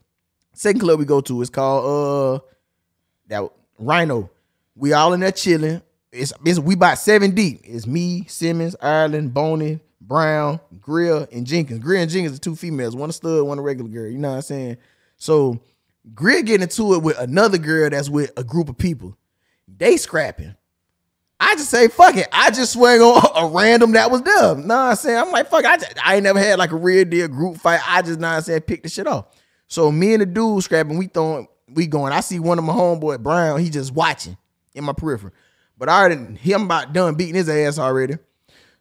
Second 0.54 0.80
club 0.80 1.00
we 1.00 1.06
go 1.06 1.22
to 1.22 1.42
is 1.42 1.50
called 1.50 2.42
uh 2.42 2.46
that 3.28 3.50
Rhino. 3.80 4.30
We 4.76 4.94
all 4.94 5.14
in 5.14 5.22
there 5.22 5.32
chilling. 5.32 5.82
It's, 6.12 6.32
it's 6.46 6.60
we 6.60 6.76
about 6.76 7.00
seven 7.00 7.32
deep. 7.32 7.62
It's 7.64 7.88
me, 7.88 8.26
Simmons, 8.28 8.76
Ireland, 8.82 9.34
Boney, 9.34 9.80
Brown, 10.00 10.60
Grill, 10.80 11.28
and 11.32 11.46
Jenkins. 11.46 11.80
Grill 11.80 12.02
and 12.02 12.12
Jenkins 12.12 12.38
are 12.38 12.42
two 12.42 12.56
females, 12.56 12.96
one 12.96 13.10
a 13.10 13.14
stud, 13.14 13.44
one 13.44 13.60
a 13.60 13.62
regular 13.62 13.90
girl. 13.90 14.10
You 14.10 14.20
know 14.20 14.30
what 14.30 14.36
I'm 14.36 14.42
saying? 14.44 14.78
So 15.18 15.60
Grill 16.14 16.44
getting 16.44 16.62
into 16.62 16.94
it 16.94 17.02
with 17.02 17.20
another 17.20 17.58
girl 17.58 17.90
that's 17.90 18.10
with 18.10 18.32
a 18.38 18.44
group 18.44 18.70
of 18.70 18.78
people. 18.78 19.18
They 19.68 19.98
scrapping. 19.98 20.56
I 21.40 21.56
just 21.56 21.70
say 21.70 21.88
fuck 21.88 22.16
it. 22.16 22.28
I 22.32 22.50
just 22.52 22.74
swing 22.74 23.02
on 23.02 23.24
a 23.36 23.48
random 23.54 23.92
that 23.94 24.10
was 24.10 24.22
there. 24.22 24.56
Know 24.56 24.62
what 24.62 24.72
I'm 24.72 24.96
saying? 24.96 25.18
I'm 25.18 25.32
like, 25.32 25.50
fuck, 25.50 25.66
I, 25.66 25.78
just, 25.78 25.94
I 26.06 26.16
ain't 26.16 26.24
never 26.24 26.40
had 26.40 26.60
like 26.60 26.72
a 26.72 26.78
real 26.78 27.06
deal 27.06 27.28
group 27.28 27.58
fight. 27.58 27.82
I 27.88 28.02
just 28.02 28.20
know 28.20 28.28
I'm 28.30 28.42
saying, 28.42 28.62
pick 28.62 28.84
the 28.84 28.90
shit 28.90 29.08
off. 29.08 29.26
So 29.68 29.92
me 29.92 30.14
and 30.14 30.22
the 30.22 30.26
dude 30.26 30.64
scrapping, 30.64 30.98
we 30.98 31.08
throwing, 31.08 31.48
we 31.68 31.88
going. 31.88 32.14
I 32.14 32.22
see 32.22 32.40
one 32.40 32.58
of 32.58 32.64
my 32.64 32.74
homeboy, 32.74 33.22
Brown, 33.22 33.60
he 33.60 33.70
just 33.70 33.94
watching 33.94 34.38
in 34.74 34.84
my 34.84 34.94
periphery. 34.94 35.32
But 35.78 35.90
I 35.90 36.00
already, 36.00 36.38
he 36.38 36.54
I'm 36.54 36.64
about 36.64 36.94
done 36.94 37.16
beating 37.16 37.36
his 37.36 37.50
ass 37.50 37.80
already. 37.80 38.18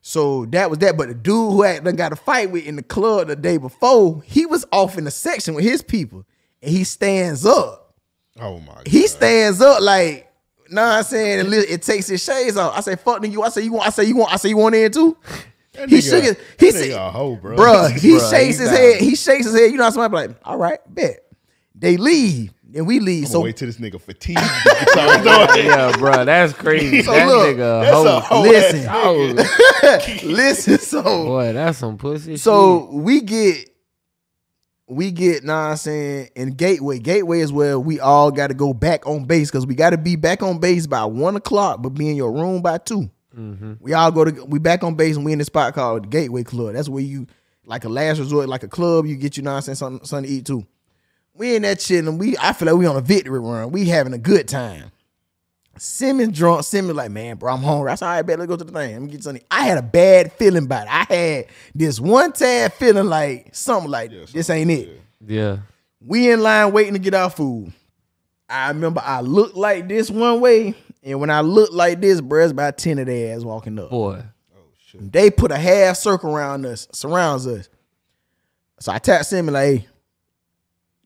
So 0.06 0.44
that 0.46 0.68
was 0.68 0.80
that. 0.80 0.96
But 0.96 1.08
the 1.08 1.14
dude 1.14 1.52
who 1.52 1.62
had 1.62 1.82
done 1.82 1.96
got 1.96 2.12
a 2.12 2.16
fight 2.16 2.50
with 2.50 2.66
in 2.66 2.76
the 2.76 2.82
club 2.82 3.28
the 3.28 3.36
day 3.36 3.56
before, 3.56 4.22
he 4.22 4.46
was 4.46 4.64
off 4.70 4.98
in 4.98 5.04
the 5.04 5.10
section 5.10 5.54
with 5.54 5.64
his 5.64 5.82
people, 5.82 6.24
and 6.62 6.70
he 6.70 6.84
stands 6.84 7.46
up. 7.46 7.94
Oh 8.38 8.60
my 8.60 8.74
god. 8.74 8.88
He 8.88 9.06
stands 9.06 9.60
up 9.60 9.80
like, 9.80 10.23
know 10.70 10.82
what 10.82 10.92
I'm 10.92 11.04
saying? 11.04 11.40
And 11.40 11.50
li- 11.50 11.58
it 11.58 11.82
takes 11.82 12.06
his 12.08 12.22
shades 12.22 12.56
off. 12.56 12.76
I 12.76 12.80
say, 12.80 12.96
fuck 12.96 13.20
nigga, 13.22 13.32
you. 13.32 13.42
I 13.42 13.48
say 13.48 13.62
you 13.62 13.72
want. 13.72 13.86
I 13.86 13.90
say 13.90 14.04
you 14.04 14.16
want. 14.16 14.32
I 14.32 14.36
say 14.36 14.48
you 14.50 14.56
want 14.56 14.74
in 14.74 14.90
too. 14.92 15.16
That 15.72 15.88
He 15.90 15.96
nigga- 15.98 16.10
shook 16.10 16.22
his. 16.24 16.36
He 16.58 16.70
that 16.70 16.78
said, 16.78 16.90
nigga 16.90 17.08
a 17.08 17.10
hoe, 17.10 17.36
bro. 17.36 17.56
Bruh, 17.56 17.90
he 17.98 18.10
Bruh, 18.12 18.30
shakes 18.30 18.58
his 18.58 18.68
down. 18.68 18.76
head. 18.78 19.00
He 19.00 19.14
shakes 19.16 19.44
his 19.46 19.54
head. 19.54 19.70
You 19.72 19.76
know, 19.76 19.90
somebody 19.90 20.28
be 20.28 20.32
like, 20.32 20.40
all 20.44 20.56
right, 20.56 20.78
bet. 20.88 21.20
They 21.76 21.96
leave, 21.96 22.52
and 22.74 22.86
we 22.86 23.00
leave. 23.00 23.24
I'm 23.24 23.28
So 23.30 23.32
gonna 23.38 23.44
wait 23.46 23.56
till 23.56 23.66
this 23.66 23.78
nigga 23.78 24.00
fatigued. 24.00 24.38
yeah, 24.96 25.92
bro, 25.98 26.24
that's 26.24 26.52
crazy. 26.52 27.02
So 27.02 27.10
that 27.12 27.26
look, 27.26 27.56
nigga 27.56 27.82
that's 27.82 27.96
a 27.96 28.16
a 28.16 28.20
hoe. 28.20 28.36
hoe 28.36 29.34
listen, 29.34 30.28
listen. 30.32 30.78
So 30.78 31.02
boy, 31.02 31.52
that's 31.52 31.78
some 31.78 31.98
pussy. 31.98 32.36
So 32.36 32.88
we 32.92 33.20
get 33.22 33.70
we 34.86 35.10
get, 35.10 35.44
nah 35.44 35.70
I'm 35.70 35.76
saying, 35.76 36.30
in 36.34 36.50
Gateway. 36.50 36.98
Gateway 36.98 37.40
is 37.40 37.52
where 37.52 37.78
we 37.78 38.00
all 38.00 38.30
gotta 38.30 38.54
go 38.54 38.74
back 38.74 39.06
on 39.06 39.24
base 39.24 39.50
because 39.50 39.66
we 39.66 39.74
gotta 39.74 39.96
be 39.96 40.16
back 40.16 40.42
on 40.42 40.58
base 40.58 40.86
by 40.86 41.04
one 41.04 41.36
o'clock, 41.36 41.80
but 41.82 41.90
be 41.90 42.08
in 42.08 42.16
your 42.16 42.32
room 42.32 42.60
by 42.60 42.78
2 42.78 43.10
mm-hmm. 43.36 43.72
We 43.80 43.92
all 43.94 44.10
go 44.12 44.24
to 44.24 44.44
we 44.44 44.58
back 44.58 44.84
on 44.84 44.94
base 44.94 45.16
and 45.16 45.24
we 45.24 45.32
in 45.32 45.38
this 45.38 45.46
spot 45.46 45.74
called 45.74 46.04
the 46.04 46.08
Gateway 46.08 46.42
Club. 46.42 46.74
That's 46.74 46.88
where 46.88 47.02
you 47.02 47.26
like 47.66 47.84
a 47.84 47.88
last 47.88 48.18
resort, 48.18 48.48
like 48.48 48.62
a 48.62 48.68
club, 48.68 49.06
you 49.06 49.16
get 49.16 49.36
you 49.36 49.42
what 49.42 49.52
I'm 49.52 49.62
saying, 49.62 49.76
something, 49.76 50.06
something 50.06 50.28
to 50.28 50.36
eat 50.36 50.46
too. 50.46 50.66
We 51.32 51.56
in 51.56 51.62
that 51.62 51.80
shit 51.80 52.04
and 52.04 52.20
we 52.20 52.36
I 52.36 52.52
feel 52.52 52.66
like 52.66 52.76
we 52.76 52.86
on 52.86 52.96
a 52.96 53.00
victory 53.00 53.40
run. 53.40 53.70
We 53.70 53.86
having 53.86 54.12
a 54.12 54.18
good 54.18 54.48
time. 54.48 54.92
Simmons 55.78 56.36
drunk. 56.36 56.64
Simmons 56.64 56.96
like, 56.96 57.10
man, 57.10 57.36
bro, 57.36 57.52
I'm 57.54 57.62
hungry. 57.62 57.90
I 57.90 57.94
said, 57.96 58.06
all 58.06 58.12
right, 58.14 58.22
bet, 58.22 58.38
let's 58.38 58.48
go 58.48 58.56
to 58.56 58.64
the 58.64 58.72
thing. 58.72 58.92
Let 58.92 59.02
me 59.02 59.08
get 59.10 59.22
something. 59.24 59.42
I 59.50 59.64
had 59.66 59.78
a 59.78 59.82
bad 59.82 60.32
feeling 60.32 60.64
about 60.64 60.86
it. 60.86 60.92
I 60.92 61.14
had 61.14 61.46
this 61.74 61.98
one 62.00 62.32
tad 62.32 62.72
feeling 62.74 63.06
like 63.06 63.54
something 63.54 63.90
like 63.90 64.10
this 64.10 64.32
This 64.32 64.50
ain't 64.50 64.70
it. 64.70 65.00
yeah, 65.26 65.58
We 66.00 66.30
in 66.30 66.42
line 66.42 66.72
waiting 66.72 66.92
to 66.94 66.98
get 66.98 67.14
our 67.14 67.30
food. 67.30 67.72
I 68.48 68.68
remember 68.68 69.00
I 69.04 69.20
looked 69.20 69.56
like 69.56 69.88
this 69.88 70.10
one 70.10 70.40
way, 70.40 70.74
and 71.02 71.18
when 71.18 71.30
I 71.30 71.40
looked 71.40 71.72
like 71.72 72.00
this, 72.00 72.20
bro, 72.20 72.42
it's 72.44 72.52
about 72.52 72.78
10 72.78 72.98
of 72.98 73.06
their 73.06 73.34
ass 73.36 73.42
walking 73.42 73.78
up. 73.78 73.90
boy. 73.90 74.22
Oh, 74.54 74.60
shit. 74.86 75.12
They 75.12 75.30
put 75.30 75.50
a 75.50 75.56
half 75.56 75.96
circle 75.96 76.34
around 76.34 76.66
us, 76.66 76.86
surrounds 76.92 77.46
us. 77.46 77.68
So 78.80 78.92
I 78.92 78.98
tapped 78.98 79.26
Simmons 79.26 79.54
like, 79.54 79.64
hey, 79.80 79.86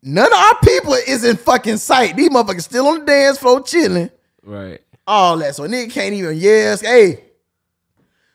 none 0.03 0.27
of 0.27 0.33
our 0.37 0.59
people 0.63 0.93
is 0.93 1.23
in 1.23 1.37
fucking 1.37 1.77
sight. 1.77 2.15
These 2.17 2.29
motherfuckers 2.29 2.63
still 2.63 2.87
on 2.87 2.99
the 2.99 3.05
dance 3.05 3.37
floor 3.39 3.61
chilling 3.63 4.09
Right. 4.43 4.81
all 5.07 5.37
that. 5.37 5.55
So 5.55 5.67
nigga 5.67 5.91
can't 5.91 6.13
even 6.13 6.37
yes, 6.37 6.81
hey. 6.81 7.23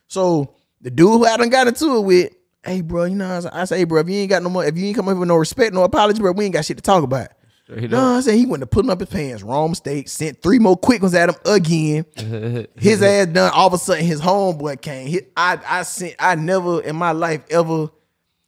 So 0.07 0.55
the 0.81 0.91
dude 0.91 1.09
who 1.09 1.25
I 1.27 1.37
done 1.37 1.49
got 1.51 1.67
into 1.67 1.97
it 1.97 2.01
with, 2.01 2.33
hey 2.65 2.81
bro, 2.83 3.05
you 3.05 3.15
know, 3.15 3.29
I'm 3.29 3.43
saying? 3.43 3.55
I 3.55 3.65
say, 3.65 3.79
hey 3.79 3.85
bro, 3.85 4.01
if 4.01 4.09
you 4.09 4.17
ain't 4.17 4.31
got 4.31 4.43
no 4.43 4.51
more, 4.51 4.65
if 4.65 4.77
you 4.77 4.87
ain't 4.87 4.97
come 4.97 5.09
up 5.09 5.17
with 5.17 5.29
no 5.29 5.37
respect, 5.37 5.75
no 5.75 5.83
apology, 5.83 6.21
bro, 6.21 6.33
we 6.33 6.45
ain't 6.45 6.55
got 6.55 6.65
shit 6.65 6.77
to 6.77 6.83
talk 6.83 7.03
about. 7.03 7.29
Straight 7.65 7.91
No, 7.91 8.17
I'm 8.17 8.23
saying 8.23 8.39
he 8.39 8.47
went 8.47 8.61
to 8.61 8.67
putting 8.67 8.91
up 8.91 9.01
his 9.01 9.09
pants, 9.09 9.43
wrong 9.43 9.71
mistake, 9.71 10.09
sent 10.09 10.43
three 10.43 10.59
more 10.59 10.77
quick 10.77 11.01
ones 11.01 11.15
at 11.15 11.31
him 11.31 11.37
again. 11.47 12.05
His 12.77 13.03
ass 13.03 13.27
done. 13.29 13.51
All 13.55 13.69
of 13.69 13.73
a 13.73 13.79
sudden, 13.79 14.05
his 14.05 14.21
homeboy 14.21 14.83
came. 14.83 15.07
He, 15.07 15.23
I, 15.35 15.59
I 15.67 15.83
sent. 15.83 16.15
I 16.19 16.35
never 16.35 16.83
in 16.83 16.95
my 16.95 17.13
life 17.13 17.43
ever 17.49 17.89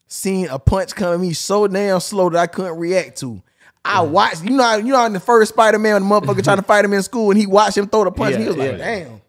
seen 0.07 0.49
a 0.49 0.59
punch 0.59 0.95
come 0.95 1.15
at 1.15 1.21
me 1.21 1.33
so 1.33 1.67
damn 1.67 1.99
slow 2.01 2.29
that 2.29 2.39
I 2.39 2.47
couldn't 2.47 2.79
react 2.79 3.19
to. 3.21 3.43
I 3.87 4.01
watched. 4.03 4.43
You 4.45 4.51
know, 4.51 4.63
how- 4.65 4.77
you 4.77 4.93
know, 4.93 4.99
how 4.99 5.07
in 5.07 5.13
the 5.13 5.21
first 5.21 5.53
Spider 5.53 5.79
Man, 5.79 6.03
the 6.03 6.09
motherfucker 6.09 6.43
trying 6.45 6.57
to 6.59 6.63
fight 6.63 6.85
him 6.85 6.93
in 6.93 7.03
school, 7.03 7.31
and 7.31 7.39
he 7.39 7.47
watched 7.47 7.77
him 7.77 7.87
throw 7.89 8.05
the 8.05 8.11
punch. 8.11 8.35
and 8.35 8.43
he 8.43 8.49
was 8.49 8.57
like, 8.57 8.79
damn. 8.79 9.21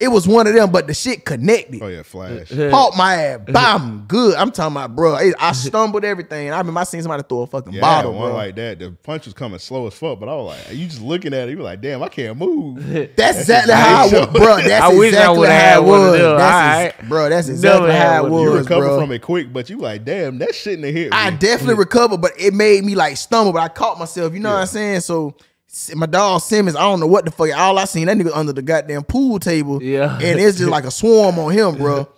It 0.00 0.06
was 0.06 0.28
one 0.28 0.46
of 0.46 0.54
them, 0.54 0.70
but 0.70 0.86
the 0.86 0.94
shit 0.94 1.24
connected. 1.24 1.82
Oh 1.82 1.88
yeah, 1.88 2.04
flash. 2.04 2.50
Caught 2.50 2.96
my 2.96 3.14
ass, 3.16 3.40
bam, 3.48 4.04
good. 4.06 4.36
I'm 4.36 4.52
talking 4.52 4.76
about, 4.76 4.94
bro. 4.94 5.14
I- 5.16 5.32
I 5.40 5.50
stumbled 5.50 6.04
everything. 6.04 6.52
I 6.52 6.58
remember 6.58 6.78
I 6.78 6.84
seen 6.84 7.02
somebody 7.02 7.24
throw 7.28 7.40
a 7.40 7.46
fucking 7.48 7.72
Yeah, 7.72 7.80
bottle, 7.80 8.12
one 8.12 8.28
bro. 8.28 8.36
like 8.36 8.54
that. 8.54 8.78
The 8.78 8.92
punch 9.02 9.24
was 9.24 9.34
coming 9.34 9.58
slow 9.58 9.88
as 9.88 9.94
fuck, 9.94 10.20
but 10.20 10.28
I 10.28 10.36
was 10.36 10.56
like, 10.56 10.76
you 10.76 10.86
just 10.86 11.00
looking 11.02 11.34
at 11.34 11.48
it, 11.48 11.50
you 11.50 11.56
were 11.56 11.64
like, 11.64 11.80
damn, 11.80 12.00
I 12.04 12.08
can't 12.08 12.38
move. 12.38 12.76
That's 13.16 13.40
exactly 13.40 13.74
how 13.74 14.02
I 14.02 14.04
was, 14.04 14.26
bro. 14.28 14.56
That's 14.62 14.70
I 14.84 14.88
wish 14.90 15.14
I 15.14 15.32
exactly 15.32 15.38
would've 15.40 15.52
how 15.52 15.58
had 15.58 15.78
it 15.78 15.82
one 15.82 16.00
of 16.00 16.10
was. 16.12 16.20
them. 16.20 16.36
That's 16.38 16.86
ex- 16.86 16.94
Alright. 16.94 17.08
bro. 17.08 17.28
That's 17.30 17.48
exactly 17.48 17.90
had 17.90 18.06
how 18.08 18.26
it 18.26 18.30
one 18.30 18.40
of 18.40 18.46
You 18.46 18.52
was, 18.52 18.60
recover 18.68 18.84
bro. 18.86 19.00
from 19.00 19.10
it 19.12 19.18
quick, 19.22 19.52
but 19.52 19.68
you 19.68 19.78
like, 19.78 20.04
damn, 20.04 20.38
that 20.38 20.54
shouldn't 20.54 20.84
have 20.84 20.94
hit 20.94 21.10
me. 21.10 21.16
I 21.18 21.30
definitely 21.30 21.74
recovered, 21.74 22.20
but 22.20 22.34
it 22.38 22.54
made 22.54 22.84
me 22.84 22.94
like 22.94 23.16
stumble. 23.16 23.52
But 23.52 23.62
I 23.62 23.68
caught 23.68 23.98
myself. 23.98 24.32
You 24.32 24.38
know 24.38 24.52
what 24.52 24.60
I'm 24.60 24.66
saying? 24.68 25.00
So 25.00 25.34
s- 25.40 25.46
my 25.94 26.06
dog 26.06 26.40
Simmons, 26.40 26.76
I 26.76 26.80
don't 26.80 27.00
know 27.00 27.06
what 27.06 27.24
the 27.24 27.30
fuck. 27.30 27.50
All 27.56 27.78
I 27.78 27.84
seen 27.84 28.06
that 28.06 28.16
nigga 28.16 28.30
under 28.34 28.52
the 28.52 28.62
goddamn 28.62 29.04
pool 29.04 29.38
table. 29.38 29.82
Yeah. 29.82 30.14
and 30.14 30.40
it's 30.40 30.58
just 30.58 30.70
like 30.70 30.84
a 30.84 30.90
swarm 30.90 31.38
on 31.38 31.52
him, 31.52 31.76
bro. 31.76 32.08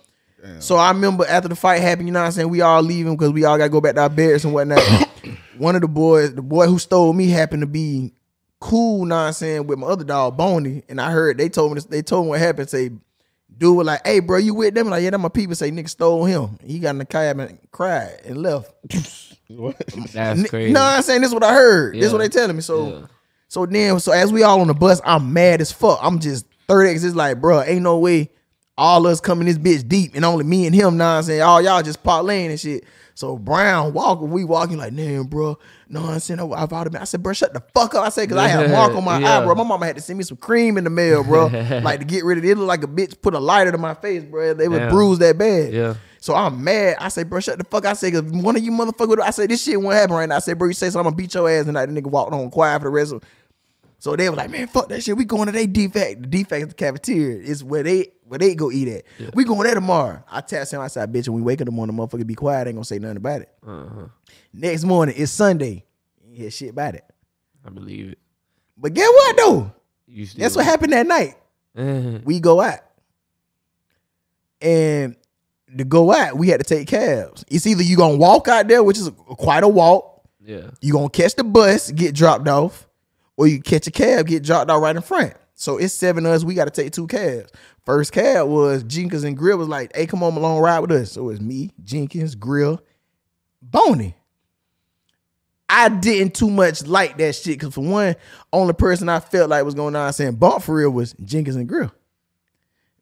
So 0.59 0.75
I 0.75 0.89
remember 0.91 1.25
after 1.27 1.49
the 1.49 1.55
fight 1.55 1.81
happened, 1.81 2.07
you 2.07 2.13
know 2.13 2.19
what 2.21 2.25
I'm 2.27 2.31
saying? 2.31 2.49
We 2.49 2.61
all 2.61 2.81
leaving 2.81 3.15
because 3.15 3.31
we 3.31 3.45
all 3.45 3.57
gotta 3.57 3.69
go 3.69 3.79
back 3.81 3.95
to 3.95 4.01
our 4.01 4.09
beds 4.09 4.43
and 4.43 4.53
whatnot. 4.53 4.81
One 5.57 5.75
of 5.75 5.81
the 5.81 5.87
boys, 5.87 6.33
the 6.33 6.41
boy 6.41 6.65
who 6.65 6.79
stole 6.79 7.13
me, 7.13 7.29
happened 7.29 7.61
to 7.61 7.67
be 7.67 8.13
cool, 8.59 9.05
know 9.05 9.15
what 9.15 9.21
I'm 9.21 9.33
saying, 9.33 9.67
with 9.67 9.77
my 9.77 9.87
other 9.87 10.03
dog, 10.03 10.35
Boney. 10.37 10.81
And 10.89 10.99
I 10.99 11.11
heard 11.11 11.37
they 11.37 11.49
told 11.49 11.71
me 11.71 11.75
this, 11.75 11.85
they 11.85 12.01
told 12.01 12.25
me 12.25 12.29
what 12.29 12.39
happened. 12.39 12.69
Say, 12.69 12.89
dude 13.55 13.77
was 13.77 13.85
like, 13.85 14.05
hey, 14.05 14.19
bro, 14.19 14.37
you 14.39 14.55
with 14.55 14.73
them? 14.73 14.89
Like, 14.89 15.03
yeah, 15.03 15.11
that 15.11 15.19
my 15.19 15.29
people 15.29 15.53
say 15.55 15.69
nigga 15.69 15.89
stole 15.89 16.25
him. 16.25 16.57
He 16.65 16.79
got 16.79 16.91
in 16.91 16.97
the 16.99 17.05
cab 17.05 17.37
and 17.39 17.59
cried 17.71 18.21
and 18.25 18.37
left. 18.41 18.71
What? 19.51 19.77
That's 20.13 20.39
N- 20.39 20.47
crazy. 20.47 20.71
No, 20.71 20.81
I'm 20.81 21.01
saying 21.03 21.19
this 21.19 21.27
is 21.27 21.33
what 21.33 21.43
I 21.43 21.53
heard. 21.53 21.93
This 21.93 22.05
is 22.05 22.13
what 22.13 22.19
they 22.19 22.29
telling 22.29 22.55
me. 22.55 22.61
So, 22.61 22.87
Yeah. 22.87 23.05
So 23.51 23.65
then, 23.65 23.99
so 23.99 24.13
as 24.13 24.31
we 24.31 24.43
all 24.43 24.61
on 24.61 24.67
the 24.67 24.73
bus, 24.73 25.01
I'm 25.03 25.33
mad 25.33 25.59
as 25.59 25.73
fuck. 25.73 25.99
I'm 26.01 26.19
just 26.19 26.45
30x. 26.69 27.03
It's 27.03 27.15
like, 27.15 27.41
bro, 27.41 27.61
ain't 27.63 27.81
no 27.81 27.99
way 27.99 28.29
all 28.77 29.05
us 29.07 29.19
coming 29.19 29.45
this 29.45 29.57
bitch 29.57 29.85
deep 29.89 30.15
and 30.15 30.23
only 30.23 30.45
me 30.45 30.65
and 30.67 30.73
him. 30.73 30.95
Now 30.95 31.17
I'm 31.17 31.23
saying 31.23 31.41
all 31.41 31.61
y'all 31.61 31.81
just 31.83 32.01
parlaying 32.01 32.49
and 32.51 32.57
shit. 32.57 32.85
So 33.13 33.37
Brown 33.37 33.91
walking, 33.91 34.31
we 34.31 34.45
walking 34.45 34.77
like, 34.77 34.95
damn, 34.95 35.25
bro. 35.25 35.59
No, 35.89 36.01
I'm 36.05 36.21
saying 36.21 36.39
I've 36.39 36.69
been. 36.69 36.95
I 36.95 37.03
said, 37.03 37.21
bro, 37.21 37.33
shut 37.33 37.53
the 37.53 37.61
fuck 37.75 37.93
up. 37.93 38.05
I 38.05 38.09
said, 38.09 38.29
cause 38.29 38.37
I 38.37 38.47
had 38.47 38.67
a 38.67 38.69
mark 38.69 38.95
on 38.95 39.03
my 39.03 39.19
Yeah. 39.19 39.39
eye, 39.39 39.43
bro. 39.45 39.53
My 39.53 39.65
mama 39.65 39.85
had 39.85 39.97
to 39.97 40.01
send 40.01 40.17
me 40.17 40.23
some 40.23 40.37
cream 40.37 40.77
in 40.77 40.85
the 40.85 40.89
mail, 40.89 41.21
bro. 41.25 41.47
like 41.83 41.99
to 41.99 42.05
get 42.05 42.23
rid 42.23 42.37
of 42.37 42.45
it. 42.45 42.51
It 42.51 42.55
looked 42.57 42.69
like 42.69 42.83
a 42.83 42.87
bitch 42.87 43.21
put 43.21 43.33
a 43.33 43.39
lighter 43.39 43.73
to 43.73 43.77
my 43.77 43.95
face, 43.95 44.23
bro. 44.23 44.53
They 44.53 44.69
was 44.69 44.79
Damn. 44.79 44.89
bruised 44.89 45.19
that 45.19 45.37
bad. 45.37 45.73
Yeah. 45.73 45.95
So 46.21 46.35
I'm 46.35 46.63
mad. 46.63 46.95
I 46.99 47.09
say, 47.09 47.23
bro, 47.23 47.41
shut 47.41 47.57
the 47.57 47.65
fuck. 47.65 47.85
I 47.85 47.93
say, 47.93 48.11
cause 48.11 48.21
one 48.23 48.55
of 48.55 48.63
you 48.63 48.71
motherfuckers, 48.71 49.19
I 49.21 49.31
say, 49.31 49.45
this 49.47 49.61
shit 49.61 49.79
won't 49.81 49.95
happen 49.95 50.15
right 50.15 50.29
now. 50.29 50.37
I 50.37 50.39
say, 50.39 50.53
bro, 50.53 50.69
you 50.69 50.73
say 50.73 50.87
something, 50.87 50.99
I'm 50.99 51.03
gonna 51.05 51.15
beat 51.17 51.33
your 51.33 51.49
ass. 51.49 51.67
And 51.67 51.75
that 51.75 51.89
nigga 51.89 52.07
walked 52.07 52.31
on 52.31 52.49
quiet 52.49 52.79
for 52.79 52.85
the 52.85 52.91
rest 52.91 53.11
of 53.11 53.23
So 54.01 54.15
they 54.15 54.27
was 54.31 54.37
like, 54.37 54.49
man, 54.49 54.65
fuck 54.65 54.89
that 54.89 55.03
shit. 55.03 55.15
We 55.15 55.25
going 55.25 55.45
to 55.45 55.51
they 55.51 55.67
DFAC. 55.67 56.23
The 56.23 56.43
DFAC 56.43 56.61
is 56.63 56.67
the 56.69 56.73
cafeteria. 56.73 57.39
It's 57.39 57.61
where 57.61 57.83
they 57.83 58.07
where 58.23 58.39
they 58.39 58.55
go 58.55 58.71
eat 58.71 58.87
at. 58.87 59.03
We 59.35 59.43
going 59.43 59.61
there 59.61 59.75
tomorrow. 59.75 60.23
I 60.27 60.41
text 60.41 60.73
him, 60.73 60.81
I 60.81 60.87
said, 60.87 61.13
bitch, 61.13 61.27
when 61.29 61.35
we 61.35 61.43
wake 61.43 61.59
up 61.59 61.61
in 61.61 61.65
the 61.67 61.71
morning, 61.71 61.95
motherfucker 61.95 62.25
be 62.25 62.33
quiet. 62.33 62.67
ain't 62.67 62.77
gonna 62.77 62.83
say 62.83 62.97
nothing 62.97 63.17
about 63.17 63.41
it. 63.41 63.49
Uh-huh. 63.63 64.07
Next 64.53 64.85
morning, 64.85 65.13
it's 65.15 65.31
Sunday. 65.31 65.85
You 66.25 66.35
hear 66.35 66.49
shit 66.49 66.71
about 66.71 66.95
it. 66.95 67.03
I 67.63 67.69
believe 67.69 68.13
it. 68.13 68.17
But 68.75 68.95
get 68.95 69.07
what 69.07 69.37
though? 69.37 69.71
That's 70.35 70.55
what 70.55 70.65
happened 70.65 70.93
that 70.93 71.05
night. 71.05 71.35
we 72.25 72.39
go 72.39 72.59
out. 72.59 72.79
And 74.61 75.15
to 75.77 75.83
go 75.83 76.11
out, 76.11 76.39
we 76.39 76.47
had 76.47 76.59
to 76.59 76.65
take 76.65 76.87
cabs. 76.87 77.45
It's 77.49 77.67
either 77.67 77.83
you 77.83 77.97
gonna 77.97 78.17
walk 78.17 78.47
out 78.47 78.67
there, 78.67 78.81
which 78.81 78.97
is 78.97 79.11
quite 79.37 79.63
a 79.63 79.67
walk. 79.67 80.23
Yeah. 80.43 80.71
You 80.81 80.93
gonna 80.93 81.09
catch 81.11 81.35
the 81.35 81.43
bus, 81.43 81.91
get 81.91 82.15
dropped 82.15 82.47
off, 82.47 82.87
or 83.41 83.47
you 83.47 83.59
catch 83.61 83.87
a 83.87 83.91
cab, 83.91 84.27
get 84.27 84.43
dropped 84.43 84.69
off 84.69 84.81
right 84.81 84.95
in 84.95 85.01
front. 85.01 85.33
So 85.55 85.77
it's 85.77 85.93
seven 85.93 86.25
of 86.25 86.31
us. 86.33 86.43
We 86.43 86.53
got 86.53 86.65
to 86.65 86.71
take 86.71 86.91
two 86.93 87.07
cabs. 87.07 87.51
First 87.85 88.11
cab 88.13 88.47
was 88.47 88.83
Jenkins 88.83 89.23
and 89.23 89.35
Grill 89.35 89.57
was 89.57 89.67
like, 89.67 89.95
"Hey, 89.95 90.05
come 90.05 90.21
on, 90.23 90.35
along 90.37 90.59
ride 90.59 90.79
with 90.79 90.91
us." 90.91 91.11
So 91.11 91.29
it's 91.29 91.41
me, 91.41 91.71
Jenkins, 91.83 92.35
Grill, 92.35 92.79
Boney. 93.61 94.15
I 95.67 95.89
didn't 95.89 96.35
too 96.35 96.49
much 96.49 96.85
like 96.85 97.17
that 97.17 97.33
shit 97.33 97.57
because 97.59 97.73
for 97.73 97.81
one, 97.81 98.15
only 98.51 98.73
person 98.73 99.07
I 99.09 99.19
felt 99.19 99.49
like 99.49 99.63
was 99.63 99.73
going 99.73 99.95
on 99.95 100.11
saying 100.13 100.35
bump 100.35 100.63
for 100.63 100.75
real 100.75 100.89
was 100.91 101.13
Jenkins 101.23 101.55
and 101.55 101.67
Grill. 101.67 101.91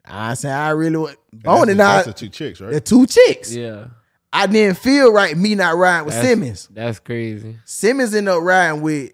I 0.06 0.34
said 0.36 0.52
I 0.54 0.70
really 0.70 0.98
was 0.98 1.16
Boney. 1.34 1.74
that's, 1.74 1.78
Now 1.78 1.96
that's 1.96 2.08
the 2.08 2.14
two 2.14 2.30
chicks, 2.30 2.62
right? 2.62 2.72
the 2.74 2.82
two 2.82 3.06
chicks. 3.06 3.54
Yeah. 3.54 3.88
I 4.32 4.46
didn't 4.46 4.78
feel 4.78 5.12
right 5.12 5.36
me 5.36 5.56
not 5.56 5.76
riding 5.76 6.06
with 6.06 6.14
That's- 6.14 6.30
Simmons. 6.32 6.70
That's 6.72 7.00
crazy. 7.00 7.58
Simmons 7.66 8.14
ended 8.14 8.32
up 8.34 8.44
riding 8.44 8.82
with 8.82 9.12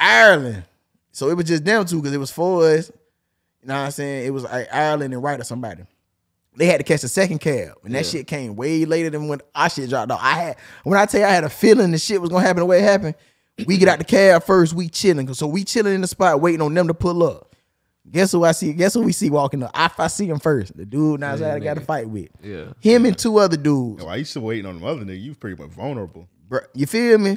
Ireland. 0.00 0.64
So 1.12 1.28
it 1.28 1.34
was 1.36 1.44
just 1.46 1.64
them 1.64 1.84
two 1.84 2.00
because 2.00 2.14
it 2.14 2.18
was 2.18 2.30
for 2.30 2.64
us. 2.64 2.90
You 3.62 3.68
know 3.68 3.74
what 3.74 3.80
I'm 3.80 3.90
saying? 3.90 4.26
It 4.26 4.30
was 4.30 4.44
like 4.44 4.68
Ireland 4.72 5.12
and 5.12 5.22
Wright 5.22 5.38
or 5.38 5.44
somebody. 5.44 5.82
They 6.56 6.66
had 6.66 6.78
to 6.78 6.84
catch 6.84 7.02
the 7.02 7.08
second 7.08 7.38
cab. 7.40 7.74
And 7.84 7.94
that 7.94 8.04
Yeah. 8.06 8.10
shit 8.10 8.26
came 8.26 8.56
way 8.56 8.84
later 8.84 9.10
than 9.10 9.28
when 9.28 9.40
our 9.54 9.68
shit 9.70 9.88
dropped 9.90 10.10
off. 10.10 10.20
I 10.22 10.32
had 10.32 10.56
when 10.84 10.98
I 10.98 11.06
tell 11.06 11.20
you 11.20 11.26
I 11.26 11.30
had 11.30 11.44
a 11.44 11.50
feeling 11.50 11.90
the 11.90 11.98
shit 11.98 12.20
was 12.20 12.30
gonna 12.30 12.44
happen 12.46 12.60
the 12.60 12.66
way 12.66 12.78
it 12.80 12.84
happened. 12.84 13.14
We 13.66 13.76
get 13.76 13.88
out 13.88 13.98
the 13.98 14.04
cab 14.04 14.42
first, 14.44 14.72
we 14.72 14.88
chilling. 14.88 15.32
So 15.34 15.46
we 15.46 15.64
chilling 15.64 15.94
in 15.94 16.00
the 16.00 16.06
spot 16.08 16.40
waiting 16.40 16.62
on 16.62 16.72
them 16.72 16.86
to 16.88 16.94
pull 16.94 17.22
up. 17.22 17.54
Guess 18.10 18.32
who 18.32 18.44
I 18.44 18.52
see? 18.52 18.72
Guess 18.72 18.94
who 18.94 19.02
we 19.02 19.12
see 19.12 19.28
walking 19.30 19.62
up? 19.62 19.70
I, 19.74 19.90
I 19.98 20.06
see 20.08 20.26
him 20.26 20.38
first. 20.40 20.74
The 20.76 20.86
dude 20.86 21.20
now 21.20 21.34
I 21.34 21.58
got 21.60 21.74
to 21.74 21.80
fight 21.82 22.08
with. 22.08 22.28
Yeah. 22.42 22.72
Him 22.80 23.04
and 23.04 23.16
two 23.16 23.36
other 23.36 23.58
dudes. 23.58 24.02
No, 24.02 24.08
I 24.08 24.16
used 24.16 24.32
to 24.32 24.40
waiting 24.40 24.64
on 24.66 24.80
the 24.80 24.86
other 24.86 25.02
nigga. 25.04 25.20
You 25.22 25.30
was 25.30 25.36
pretty 25.38 25.60
much 25.62 25.70
vulnerable. 25.72 26.26
Bruh, 26.48 26.64
you 26.74 26.86
feel 26.86 27.18
me? 27.18 27.36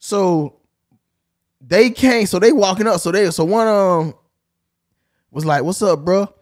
So 0.00 0.56
they 1.60 1.90
came, 1.90 2.26
so 2.26 2.38
they 2.38 2.52
walking 2.52 2.86
up. 2.86 3.00
So 3.00 3.12
they 3.12 3.30
so 3.30 3.44
one 3.44 3.66
um 3.66 4.14
was 5.30 5.44
like, 5.44 5.62
"What's 5.62 5.82
up, 5.82 6.04
bro?" 6.04 6.32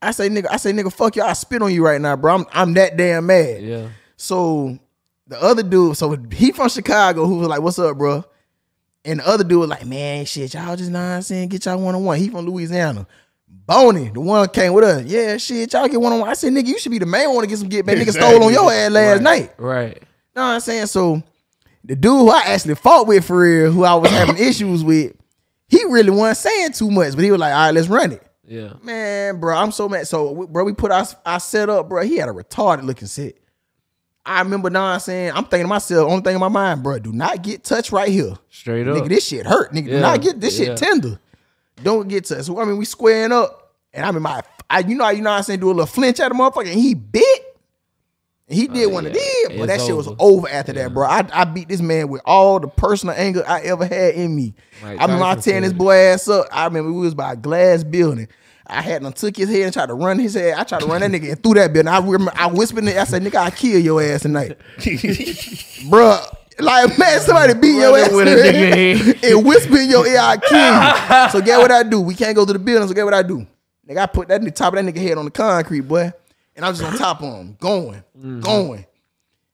I 0.00 0.10
say 0.12 0.28
nigga, 0.28 0.46
I 0.50 0.56
say 0.56 0.72
nigga, 0.72 0.92
fuck 0.92 1.16
you. 1.16 1.22
I 1.22 1.32
spit 1.32 1.62
on 1.62 1.72
you 1.72 1.84
right 1.84 2.00
now, 2.00 2.16
bro. 2.16 2.34
I'm 2.34 2.46
I'm 2.52 2.74
that 2.74 2.96
damn 2.96 3.26
mad. 3.26 3.62
Yeah. 3.62 3.88
So 4.16 4.78
the 5.26 5.40
other 5.42 5.62
dude, 5.62 5.96
so 5.96 6.16
he 6.32 6.52
from 6.52 6.68
Chicago, 6.68 7.26
who 7.26 7.38
was 7.38 7.48
like, 7.48 7.60
"What's 7.60 7.78
up, 7.78 7.96
bro?" 7.96 8.24
And 9.04 9.20
the 9.20 9.28
other 9.28 9.44
dude 9.44 9.60
was 9.60 9.68
like, 9.70 9.86
"Man, 9.86 10.24
shit, 10.24 10.54
y'all 10.54 10.76
just 10.76 10.92
saying. 11.26 11.48
Get 11.48 11.64
y'all 11.64 11.80
one 11.80 11.94
on 11.94 12.04
one." 12.04 12.18
He 12.18 12.28
from 12.28 12.46
Louisiana. 12.46 13.06
Boney, 13.50 14.08
the 14.08 14.20
one 14.20 14.48
came 14.48 14.72
with 14.72 14.84
us. 14.84 15.04
Yeah, 15.04 15.36
shit, 15.36 15.72
y'all 15.72 15.88
get 15.88 16.00
one 16.00 16.12
on 16.12 16.20
one. 16.20 16.30
I 16.30 16.34
said, 16.34 16.54
nigga, 16.54 16.66
you 16.68 16.78
should 16.78 16.90
be 16.90 16.98
the 16.98 17.06
main 17.06 17.28
one 17.34 17.42
to 17.42 17.46
get 17.46 17.58
some 17.58 17.68
get 17.68 17.84
back. 17.84 17.98
Nigga 17.98 18.12
stole 18.12 18.42
on 18.42 18.52
your 18.52 18.72
ass 18.72 18.90
last 18.90 19.20
night. 19.20 19.52
Right. 19.58 20.02
Know 20.34 20.42
what 20.42 20.48
I'm 20.54 20.60
saying? 20.60 20.86
So 20.86 21.22
the 21.84 21.96
dude 21.96 22.12
who 22.12 22.30
I 22.30 22.42
actually 22.46 22.74
fought 22.74 23.06
with 23.06 23.24
for 23.24 23.40
real, 23.40 23.72
who 23.72 23.84
I 23.84 23.94
was 23.94 24.10
having 24.10 24.36
issues 24.38 24.84
with, 24.84 25.14
he 25.68 25.84
really 25.84 26.10
wasn't 26.10 26.38
saying 26.38 26.72
too 26.72 26.90
much, 26.90 27.14
but 27.14 27.24
he 27.24 27.30
was 27.30 27.40
like, 27.40 27.52
all 27.52 27.66
right, 27.66 27.74
let's 27.74 27.88
run 27.88 28.12
it. 28.12 28.22
Yeah. 28.46 28.72
Man, 28.82 29.40
bro, 29.40 29.56
I'm 29.56 29.72
so 29.72 29.88
mad. 29.88 30.06
So, 30.08 30.46
bro, 30.46 30.64
we 30.64 30.72
put 30.72 30.90
our, 30.90 31.06
our 31.26 31.38
set 31.38 31.68
up, 31.68 31.88
bro. 31.88 32.02
He 32.02 32.16
had 32.16 32.28
a 32.28 32.32
retarded 32.32 32.84
looking 32.84 33.08
set. 33.08 33.34
I 34.24 34.40
remember 34.40 34.68
now 34.68 34.84
I'm 34.84 35.00
saying, 35.00 35.32
I'm 35.32 35.44
thinking 35.44 35.64
to 35.64 35.68
myself, 35.68 36.10
only 36.10 36.22
thing 36.22 36.34
in 36.34 36.40
my 36.40 36.48
mind, 36.48 36.82
bro, 36.82 36.98
do 36.98 37.12
not 37.12 37.42
get 37.42 37.64
touched 37.64 37.92
right 37.92 38.08
here. 38.08 38.34
Straight 38.50 38.86
up. 38.86 38.96
Nigga, 38.96 39.08
this 39.08 39.26
shit 39.26 39.46
hurt. 39.46 39.72
Nigga, 39.72 39.86
do 39.86 40.00
not 40.00 40.20
get 40.20 40.40
this 40.40 40.58
yeah. 40.58 40.66
shit 40.66 40.76
tender. 40.78 41.18
Don't 41.82 42.08
get 42.08 42.26
touched. 42.26 42.44
So, 42.44 42.60
I 42.60 42.64
mean, 42.64 42.76
we 42.76 42.84
squaring 42.84 43.32
up, 43.32 43.74
and 43.92 44.04
I 44.04 44.10
mean, 44.10 44.22
my, 44.22 44.42
I, 44.68 44.80
you 44.80 44.94
know, 44.94 45.04
how- 45.04 45.10
you 45.10 45.22
know, 45.22 45.30
what 45.30 45.36
I'm 45.36 45.42
saying, 45.44 45.60
do 45.60 45.68
a 45.68 45.68
little 45.68 45.86
flinch 45.86 46.20
at 46.20 46.28
the 46.28 46.34
motherfucker, 46.34 46.70
and 46.70 46.80
he 46.80 46.94
bit. 46.94 47.44
He 48.50 48.66
oh, 48.66 48.72
did 48.72 48.86
one 48.86 49.04
of 49.04 49.14
yeah. 49.14 49.48
them, 49.48 49.58
but 49.58 49.66
that 49.66 49.80
shit 49.82 49.94
was 49.94 50.08
over. 50.08 50.16
over 50.18 50.48
after 50.48 50.72
that, 50.72 50.94
bro. 50.94 51.06
I, 51.06 51.28
I 51.32 51.44
beat 51.44 51.68
this 51.68 51.82
man 51.82 52.08
with 52.08 52.22
all 52.24 52.58
the 52.58 52.68
personal 52.68 53.14
anger 53.14 53.44
I 53.46 53.60
ever 53.60 53.84
had 53.84 54.14
in 54.14 54.34
me. 54.34 54.54
Mike 54.82 54.98
I 54.98 55.02
remember 55.02 55.24
I 55.24 55.34
Tyson 55.34 55.50
tearing 55.50 55.64
this 55.64 55.72
boy 55.74 55.94
ass 55.94 56.28
up. 56.28 56.46
I 56.50 56.64
remember 56.64 56.90
we 56.92 57.00
was 57.00 57.14
by 57.14 57.32
a 57.34 57.36
glass 57.36 57.84
building. 57.84 58.28
I 58.66 58.80
had 58.82 59.02
him 59.02 59.12
took 59.12 59.36
his 59.36 59.50
head 59.50 59.62
and 59.62 59.72
tried 59.72 59.86
to 59.86 59.94
run 59.94 60.18
his 60.18 60.34
head. 60.34 60.54
I 60.54 60.64
tried 60.64 60.80
to 60.80 60.86
run 60.86 61.00
that 61.00 61.10
nigga 61.10 61.32
and 61.32 61.42
through 61.42 61.54
that 61.54 61.72
building. 61.72 61.88
I 61.88 61.98
remember 61.98 62.32
I 62.34 62.46
whispered 62.46 62.84
in 62.84 62.88
it. 62.88 62.96
I 62.96 63.04
said, 63.04 63.22
"Nigga, 63.22 63.36
I 63.36 63.50
kill 63.50 63.78
your 63.80 64.02
ass 64.02 64.22
tonight, 64.22 64.58
bro. 65.90 66.18
Like 66.58 66.98
man, 66.98 67.20
somebody 67.20 67.54
beat 67.54 67.76
your 67.76 67.96
ass 67.96 68.12
with 68.12 68.28
nigga 68.28 69.30
and 69.30 69.46
whisper 69.46 69.78
in 69.78 69.90
your 69.90 70.06
ear, 70.06 70.20
"I 70.20 70.36
kill 70.36 70.58
you." 70.58 71.28
So 71.32 71.40
get 71.40 71.58
what 71.58 71.70
I 71.70 71.82
do? 71.82 72.00
We 72.00 72.14
can't 72.14 72.34
go 72.34 72.44
to 72.44 72.52
the 72.52 72.58
building. 72.58 72.88
So 72.88 72.94
get 72.94 73.04
what 73.04 73.14
I 73.14 73.22
do? 73.22 73.46
Nigga, 73.88 73.98
I 73.98 74.06
put 74.06 74.28
that 74.28 74.40
nigga 74.40 74.54
top 74.54 74.74
of 74.74 74.84
that 74.84 74.94
nigga 74.94 75.00
head 75.00 75.16
on 75.16 75.24
the 75.24 75.30
concrete, 75.30 75.82
boy, 75.82 76.12
and 76.58 76.66
I'm 76.66 76.74
just 76.74 76.84
on 76.84 76.98
top 76.98 77.22
of 77.22 77.32
them, 77.32 77.56
going, 77.60 78.02
mm-hmm. 78.18 78.40
going. 78.40 78.84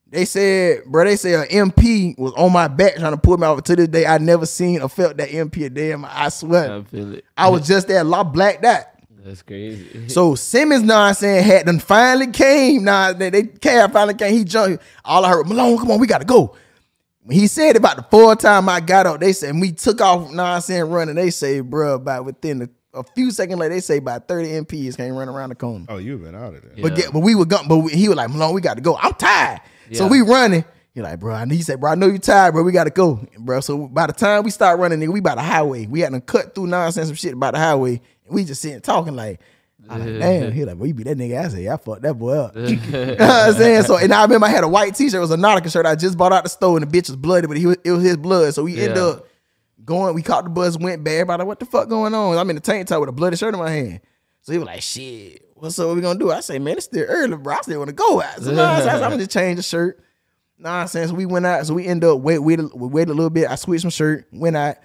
They 0.06 0.24
said, 0.24 0.84
bro, 0.86 1.04
they 1.04 1.16
said 1.16 1.50
an 1.50 1.68
MP 1.68 2.18
was 2.18 2.32
on 2.32 2.50
my 2.50 2.66
back 2.66 2.96
trying 2.96 3.12
to 3.12 3.18
pull 3.18 3.36
me 3.36 3.46
off. 3.46 3.62
To 3.62 3.76
this 3.76 3.88
day, 3.88 4.06
I 4.06 4.16
never 4.16 4.46
seen 4.46 4.80
or 4.80 4.88
felt 4.88 5.18
that 5.18 5.28
MP 5.28 5.66
a 5.66 5.70
day 5.70 5.90
in 5.90 6.00
my 6.00 6.10
I 6.10 6.30
swear. 6.30 6.72
I 6.72 6.82
feel 6.82 7.14
it. 7.14 7.24
I 7.36 7.50
was 7.50 7.66
just 7.68 7.88
there, 7.88 8.02
lot 8.02 8.32
blacked 8.32 8.64
out. 8.64 8.84
That's 9.18 9.42
crazy. 9.42 10.06
So 10.08 10.34
Simmons, 10.34 10.82
nah, 10.82 11.12
saying 11.12 11.44
had 11.44 11.66
them 11.66 11.78
finally 11.78 12.28
came. 12.28 12.84
Nah, 12.84 13.12
they, 13.12 13.28
they 13.28 13.42
cab 13.42 13.92
finally 13.92 14.14
came. 14.14 14.32
He 14.32 14.44
jumped. 14.44 14.82
All 15.04 15.26
I 15.26 15.28
heard, 15.28 15.46
Malone, 15.46 15.76
come 15.76 15.90
on, 15.90 16.00
we 16.00 16.06
gotta 16.06 16.24
go. 16.24 16.56
When 17.22 17.38
he 17.38 17.46
said 17.46 17.76
about 17.76 17.96
the 17.96 18.02
fourth 18.04 18.38
time 18.38 18.68
I 18.68 18.80
got 18.80 19.06
up, 19.06 19.20
they 19.20 19.34
said 19.34 19.54
we 19.60 19.72
took 19.72 20.00
off. 20.00 20.32
Nah, 20.32 20.58
saying 20.58 20.84
running. 20.84 21.16
They 21.16 21.30
say, 21.30 21.60
bro, 21.60 21.96
about 21.96 22.24
within 22.24 22.62
a, 22.62 22.68
a 22.94 23.02
few 23.14 23.30
seconds 23.30 23.58
later, 23.58 23.74
they 23.74 23.80
say 23.80 23.98
about 23.98 24.28
thirty 24.28 24.48
MPs 24.50 24.96
came 24.96 25.14
running 25.14 25.34
around 25.34 25.50
the 25.50 25.54
corner. 25.54 25.86
Oh, 25.88 25.98
you've 25.98 26.22
been 26.22 26.34
out 26.34 26.54
of 26.54 26.62
there. 26.62 26.72
But 26.82 26.94
get, 26.96 27.12
but 27.12 27.20
we 27.20 27.34
were 27.34 27.44
going, 27.46 27.68
but 27.68 27.78
we, 27.78 27.92
he 27.92 28.08
was 28.08 28.16
like, 28.16 28.30
Malone, 28.30 28.54
we 28.54 28.60
got 28.60 28.74
to 28.74 28.80
go. 28.82 28.96
I'm 28.96 29.14
tired. 29.14 29.60
Yeah. 29.90 29.98
So 29.98 30.06
we 30.06 30.20
running. 30.22 30.64
He 30.94 31.02
like, 31.02 31.18
bro, 31.18 31.34
I 31.34 31.44
he 31.46 31.60
said, 31.62 31.80
bro, 31.80 31.90
I 31.90 31.94
know 31.96 32.06
you're 32.06 32.18
tired, 32.18 32.52
bro. 32.52 32.62
We 32.62 32.70
got 32.70 32.84
to 32.84 32.90
go, 32.90 33.26
bro. 33.38 33.58
So 33.60 33.88
by 33.88 34.06
the 34.06 34.12
time 34.12 34.44
we 34.44 34.50
start 34.50 34.78
running, 34.78 35.00
nigga, 35.00 35.12
we 35.12 35.18
by 35.20 35.34
the 35.34 35.42
highway. 35.42 35.86
We 35.86 36.00
had 36.00 36.12
to 36.12 36.20
cut 36.20 36.54
through 36.54 36.68
nonsense 36.68 37.08
some 37.08 37.16
shit 37.16 37.32
about 37.32 37.54
the 37.54 37.58
highway. 37.58 38.00
And 38.26 38.34
we 38.34 38.44
just 38.44 38.62
sitting 38.62 38.80
talking 38.80 39.16
like, 39.16 39.40
I 39.90 39.96
like, 39.98 40.18
damn. 40.20 40.52
He 40.52 40.64
like, 40.64 40.76
well, 40.76 40.86
you 40.86 40.94
be 40.94 41.02
that 41.02 41.18
nigga. 41.18 41.44
I 41.44 41.48
said, 41.48 41.60
yeah, 41.62 41.74
I 41.74 41.76
fucked 41.78 42.02
that 42.02 42.14
boy 42.14 42.38
up. 42.38 42.54
you 42.56 42.76
know 42.76 43.10
what 43.10 43.20
I'm 43.20 43.54
saying? 43.54 43.82
So, 43.82 43.96
and 43.96 44.14
I 44.14 44.22
remember 44.22 44.46
I 44.46 44.50
had 44.50 44.62
a 44.62 44.68
white 44.68 44.94
t-shirt. 44.94 45.14
It 45.14 45.18
was 45.18 45.32
a 45.32 45.36
Nautica 45.36 45.70
shirt 45.70 45.84
I 45.84 45.96
just 45.96 46.16
bought 46.16 46.32
out 46.32 46.44
the 46.44 46.48
store, 46.48 46.78
and 46.78 46.88
the 46.88 46.96
bitch 46.98 47.08
was 47.08 47.16
bloody, 47.16 47.48
but 47.48 47.56
he 47.56 47.66
was, 47.66 47.76
it 47.84 47.90
was 47.90 48.04
his 48.04 48.16
blood. 48.16 48.54
So 48.54 48.62
we 48.62 48.78
ended 48.80 48.96
Yeah. 48.96 49.02
up 49.02 49.26
going. 49.84 50.14
We 50.14 50.22
caught 50.22 50.44
the 50.44 50.50
bus, 50.50 50.78
went 50.78 51.04
bad. 51.04 51.12
Everybody, 51.12 51.44
what 51.44 51.60
the 51.60 51.66
fuck 51.66 51.88
going 51.88 52.14
on? 52.14 52.36
I'm 52.36 52.50
in 52.50 52.56
the 52.56 52.60
tank 52.60 52.88
top 52.88 53.00
with 53.00 53.08
a 53.08 53.12
bloody 53.12 53.36
shirt 53.36 53.54
in 53.54 53.60
my 53.60 53.70
hand. 53.70 54.00
So 54.42 54.52
he 54.52 54.58
was 54.58 54.66
like, 54.66 54.82
shit, 54.82 55.48
what's 55.54 55.78
up? 55.78 55.86
What 55.88 55.96
we 55.96 56.02
gonna 56.02 56.18
do? 56.18 56.30
I 56.30 56.40
say, 56.40 56.58
man, 56.58 56.76
it's 56.76 56.86
still 56.86 57.04
early, 57.04 57.36
bro. 57.36 57.54
I 57.54 57.60
still 57.62 57.78
wanna 57.78 57.92
go 57.92 58.20
out. 58.20 58.36
So 58.36 58.54
said, 58.54 58.56
I'm 58.56 59.00
gonna 59.00 59.18
just 59.18 59.30
change 59.30 59.56
the 59.56 59.62
shirt. 59.62 60.02
Nonsense. 60.58 61.12
We 61.12 61.26
went 61.26 61.46
out. 61.46 61.66
So 61.66 61.74
we 61.74 61.86
end 61.86 62.04
up 62.04 62.20
wait, 62.20 62.38
wait, 62.38 62.60
we 62.74 62.88
waited 62.88 63.10
a 63.10 63.14
little 63.14 63.30
bit. 63.30 63.50
I 63.50 63.54
switched 63.56 63.84
my 63.84 63.90
shirt, 63.90 64.26
went 64.32 64.56
out, 64.56 64.76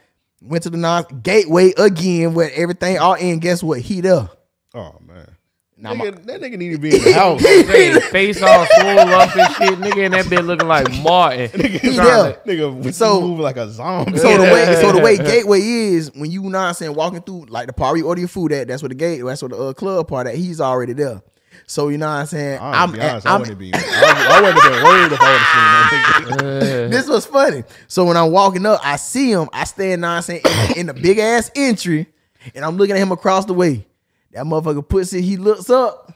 went 0.41 0.63
to 0.63 0.69
the 0.69 0.77
non 0.77 1.05
gateway 1.21 1.73
again 1.77 2.33
where 2.33 2.51
everything 2.53 2.97
all 2.97 3.15
in. 3.15 3.39
Guess 3.39 3.63
what? 3.63 3.79
He 3.81 4.01
there. 4.01 4.29
Oh 4.73 4.95
man. 5.05 5.35
Now 5.81 5.93
my- 5.93 6.09
that 6.09 6.41
nigga 6.41 6.57
need 6.57 6.71
to 6.73 6.77
be 6.77 6.95
in 6.95 7.01
the 7.03 7.13
house. 7.13 7.41
Hey, 7.41 7.97
face 8.11 8.41
all 8.41 8.65
swole 8.65 8.99
up 8.99 9.35
and 9.35 9.55
shit. 9.55 9.79
Nigga 9.79 10.05
in 10.05 10.11
that 10.11 10.25
bitch 10.25 10.45
looking 10.45 10.67
like 10.67 10.91
Martin. 11.03 11.49
He 11.61 11.79
Trying 11.95 11.95
there. 11.95 12.33
to- 12.33 12.39
nigga 12.45 12.83
was 12.83 12.97
So- 12.97 13.21
moving 13.21 13.43
like 13.43 13.57
a 13.57 13.69
zombie. 13.69 14.17
So 14.17 14.37
the 14.37 14.43
way, 14.43 14.75
so 14.81 14.91
the 14.91 14.99
way 14.99 15.17
gateway 15.33 15.61
is 15.61 16.11
when 16.13 16.29
you 16.31 16.41
know 16.43 16.59
what 16.59 16.65
I'm 16.65 16.73
saying 16.73 16.95
walking 16.95 17.21
through 17.21 17.45
like 17.49 17.67
the 17.67 17.73
party 17.73 18.01
order 18.01 18.19
your 18.19 18.27
food 18.27 18.51
at. 18.51 18.67
That's 18.67 18.81
what 18.81 18.89
the 18.89 18.95
gate. 18.95 19.21
That's 19.23 19.41
what 19.41 19.51
the 19.51 19.57
uh, 19.57 19.73
club 19.73 20.07
part 20.07 20.27
at. 20.27 20.35
He's 20.35 20.59
already 20.59 20.93
there. 20.93 21.21
So 21.65 21.89
you 21.89 21.97
know 21.97 22.07
what 22.07 22.13
I'm 22.13 22.25
saying. 22.25 22.59
I'm, 22.59 22.73
I'm, 22.73 22.91
be 22.91 22.99
honest, 23.01 23.27
I 23.27 23.33
I'm, 23.35 23.39
wouldn't 23.41 23.59
be. 23.59 23.71
I, 23.73 23.77
I 23.77 24.41
wouldn't 24.41 24.61
have 24.61 24.71
been 24.73 24.83
worried 24.83 25.11
if 25.11 25.19
I 25.21 25.31
would 25.31 25.39
have 25.41 26.29
seen 26.29 26.37
that 26.69 26.91
this 26.91 27.07
was 27.07 27.25
funny. 27.25 27.63
So 27.87 28.05
when 28.05 28.17
I'm 28.17 28.31
walking 28.31 28.65
up, 28.65 28.79
I 28.83 28.95
see 28.95 29.31
him. 29.31 29.49
I 29.53 29.63
stand 29.65 30.01
now 30.01 30.19
saying 30.21 30.41
in, 30.71 30.79
in 30.79 30.85
the 30.87 30.93
big 30.93 31.19
ass 31.19 31.51
entry, 31.55 32.07
and 32.55 32.65
I'm 32.65 32.77
looking 32.77 32.95
at 32.95 33.01
him 33.01 33.11
across 33.11 33.45
the 33.45 33.53
way. 33.53 33.85
That 34.31 34.45
motherfucker 34.45 34.87
puts 34.87 35.13
it. 35.13 35.21
He 35.23 35.37
looks 35.37 35.69
up 35.69 36.13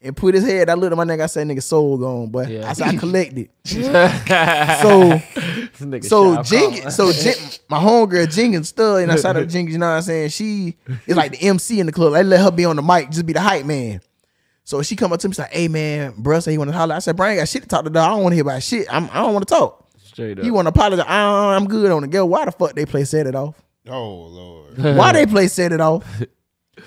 and 0.00 0.16
put 0.16 0.34
his 0.34 0.44
head. 0.44 0.68
I 0.68 0.74
looked 0.74 0.92
at 0.92 0.96
my 0.96 1.04
nigga. 1.04 1.22
I 1.22 1.26
said, 1.26 1.46
"Nigga, 1.46 1.62
soul 1.62 1.96
gone, 1.96 2.28
boy." 2.28 2.46
Yeah. 2.46 2.68
I 2.68 2.72
said, 2.72 2.88
"I 2.88 2.96
collected." 2.96 3.48
so 3.64 5.20
This 5.86 6.08
so 6.08 6.34
Shao 6.34 6.42
Jenkins, 6.42 6.94
so 6.96 7.12
Jen, 7.12 7.34
my 7.68 7.78
homegirl 7.78 8.32
Jenkins 8.34 8.68
stud, 8.68 9.02
and 9.02 9.12
I 9.12 9.16
shout 9.16 9.36
out 9.36 9.48
Jenkins. 9.48 9.72
You 9.72 9.78
know 9.78 9.86
what 9.88 9.96
I'm 9.96 10.02
saying? 10.02 10.28
She 10.30 10.76
is 11.06 11.16
like 11.16 11.32
the 11.32 11.42
MC 11.46 11.80
in 11.80 11.86
the 11.86 11.92
club. 11.92 12.14
I 12.14 12.22
let 12.22 12.40
her 12.40 12.50
be 12.50 12.64
on 12.64 12.76
the 12.76 12.82
mic, 12.82 13.10
just 13.10 13.26
be 13.26 13.32
the 13.32 13.40
hype 13.40 13.64
man. 13.64 14.00
So 14.64 14.82
she 14.82 14.96
come 14.96 15.12
up 15.12 15.20
to 15.20 15.28
me, 15.28 15.32
she's 15.32 15.38
like, 15.38 15.52
"Hey 15.52 15.68
man, 15.68 16.12
bruh, 16.14 16.42
say 16.42 16.52
you 16.52 16.58
want 16.58 16.70
to 16.70 16.76
holler." 16.76 16.94
I 16.94 16.98
said, 16.98 17.16
"Brian, 17.16 17.36
got 17.38 17.48
shit 17.48 17.62
to 17.62 17.68
talk 17.68 17.84
to. 17.84 17.90
Dog. 17.90 18.04
I 18.04 18.10
don't 18.14 18.22
want 18.22 18.32
to 18.32 18.36
hear 18.36 18.42
about 18.44 18.62
shit. 18.62 18.86
I'm, 18.92 19.04
I 19.10 19.22
don't 19.22 19.32
want 19.34 19.46
to 19.46 19.54
talk." 19.54 19.88
Straight 20.02 20.38
up. 20.38 20.44
He 20.44 20.50
want 20.50 20.66
to 20.66 20.70
apologize. 20.70 21.06
I, 21.08 21.54
I'm 21.56 21.66
good 21.66 21.90
on 21.90 22.02
the 22.02 22.08
girl. 22.08 22.28
Why 22.28 22.44
the 22.44 22.52
fuck 22.52 22.74
they 22.74 22.86
play 22.86 23.04
set 23.04 23.26
it 23.26 23.34
off? 23.34 23.60
Oh 23.88 24.26
lord. 24.26 24.78
Why 24.96 25.12
they 25.12 25.26
play 25.34 25.48
set 25.48 25.72
it 25.72 25.80
off? 25.80 26.04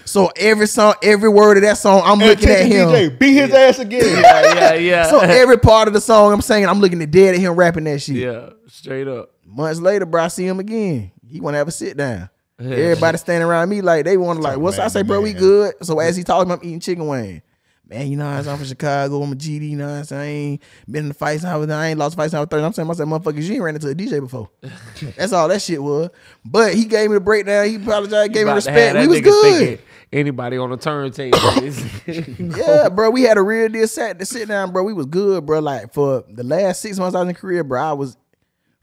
So 0.06 0.32
every 0.38 0.68
song, 0.68 0.96
every 1.04 1.30
word 1.30 1.58
of 1.58 1.64
that 1.64 1.78
song, 1.78 2.02
I'm 2.06 2.20
Hey, 2.20 2.30
looking 2.30 2.50
at 2.50 2.66
him. 2.66 2.90
DJ, 2.90 3.20
beat 3.20 3.34
his 3.34 3.54
ass 3.54 3.80
again. 3.80 4.02
yeah, 4.22 4.54
yeah, 4.56 4.74
yeah. 4.74 5.04
So 5.10 5.20
every 5.20 5.58
part 5.58 5.88
of 5.88 5.94
the 5.94 6.02
song 6.02 6.32
I'm 6.34 6.42
saying, 6.42 6.66
I'm 6.66 6.80
looking 6.80 7.02
at 7.02 7.12
dead 7.12 7.36
at 7.36 7.42
him 7.42 7.54
rapping 7.54 7.84
that 7.86 8.02
shit. 8.02 8.16
yeah, 8.18 8.50
straight 8.68 9.08
up. 9.08 9.32
Months 9.46 9.80
later, 9.80 10.06
bro, 10.06 10.24
I 10.24 10.28
see 10.28 10.46
him 10.46 10.60
again. 10.60 11.12
He 11.26 11.40
want 11.42 11.54
to 11.56 11.58
have 11.60 11.68
a 11.68 11.72
sit 11.72 11.98
down. 11.98 12.30
Everybody 12.60 13.18
standing 13.18 13.48
around 13.48 13.70
me 13.70 13.82
like 13.82 14.04
they 14.06 14.18
want 14.18 14.38
to 14.40 14.44
like, 14.44 14.58
what's 14.58 14.80
I 14.80 14.88
say, 14.88 15.02
to 15.02 15.06
bro? 15.06 15.22
We 15.22 15.34
good. 15.34 15.76
So 15.84 16.00
as 16.00 16.16
he 16.18 16.24
talking, 16.24 16.52
I'm 16.52 16.60
eating 16.64 16.80
chicken 16.80 17.06
wing. 17.08 17.42
Man, 17.90 18.08
you 18.08 18.18
know 18.18 18.28
I'm 18.28 18.44
from 18.44 18.66
Chicago. 18.66 19.22
I'm 19.22 19.32
a 19.32 19.36
GD. 19.36 19.70
You 19.70 19.78
know 19.78 19.88
what 19.88 19.94
I'm 19.94 20.04
saying? 20.04 20.22
I 20.22 20.26
ain't 20.26 20.62
been 20.90 21.04
in 21.04 21.08
the 21.10 21.14
fights. 21.14 21.46
I, 21.46 21.56
was, 21.56 21.70
I 21.70 21.90
ain't 21.90 22.00
lost 22.00 22.18
fights. 22.18 22.34
I 22.34 22.40
was 22.40 22.50
30. 22.50 22.64
I'm 22.64 22.74
saying 22.74 22.88
myself, 22.88 23.08
motherfuckers, 23.08 23.44
you 23.44 23.54
ain't 23.54 23.64
ran 23.64 23.76
into 23.76 23.90
a 23.90 23.96
DJ 23.96 24.20
before. 24.20 24.50
That's 25.16 25.32
all 25.32 25.48
that 25.48 25.62
shit 25.62 25.82
was. 25.82 26.10
But 26.44 26.74
he 26.74 26.86
gave 26.86 27.10
me 27.10 27.14
the 27.14 27.22
breakdown. 27.22 27.68
He 27.68 27.76
apologized, 27.76 28.34
gave 28.34 28.46
me 28.46 28.52
About 28.52 28.64
to 28.64 28.72
have 28.72 28.96
respect. 28.96 29.10
We 29.10 29.22
was 29.22 29.22
good. 29.22 29.82
Anybody 30.12 30.58
on 30.58 30.70
the 30.70 30.78
turntable? 30.78 31.38
Yeah, 32.58 32.90
bro. 32.90 33.10
We 33.10 33.24
had 33.24 33.38
a 33.38 33.42
real 33.42 33.70
deal 33.70 33.88
set 33.88 34.20
to 34.20 34.26
sit 34.26 34.48
down, 34.48 34.72
bro. 34.72 34.84
We 34.84 34.94
was 34.94 35.06
good, 35.06 35.46
bro. 35.46 35.60
Like 35.60 35.94
for 35.94 36.24
the 36.30 36.44
last 36.44 36.82
six 36.82 36.98
months 36.98 37.16
I 37.16 37.20
was 37.20 37.30
in 37.30 37.36
Korea, 37.36 37.64
bro. 37.64 37.82
I 37.82 37.94
was 37.94 38.18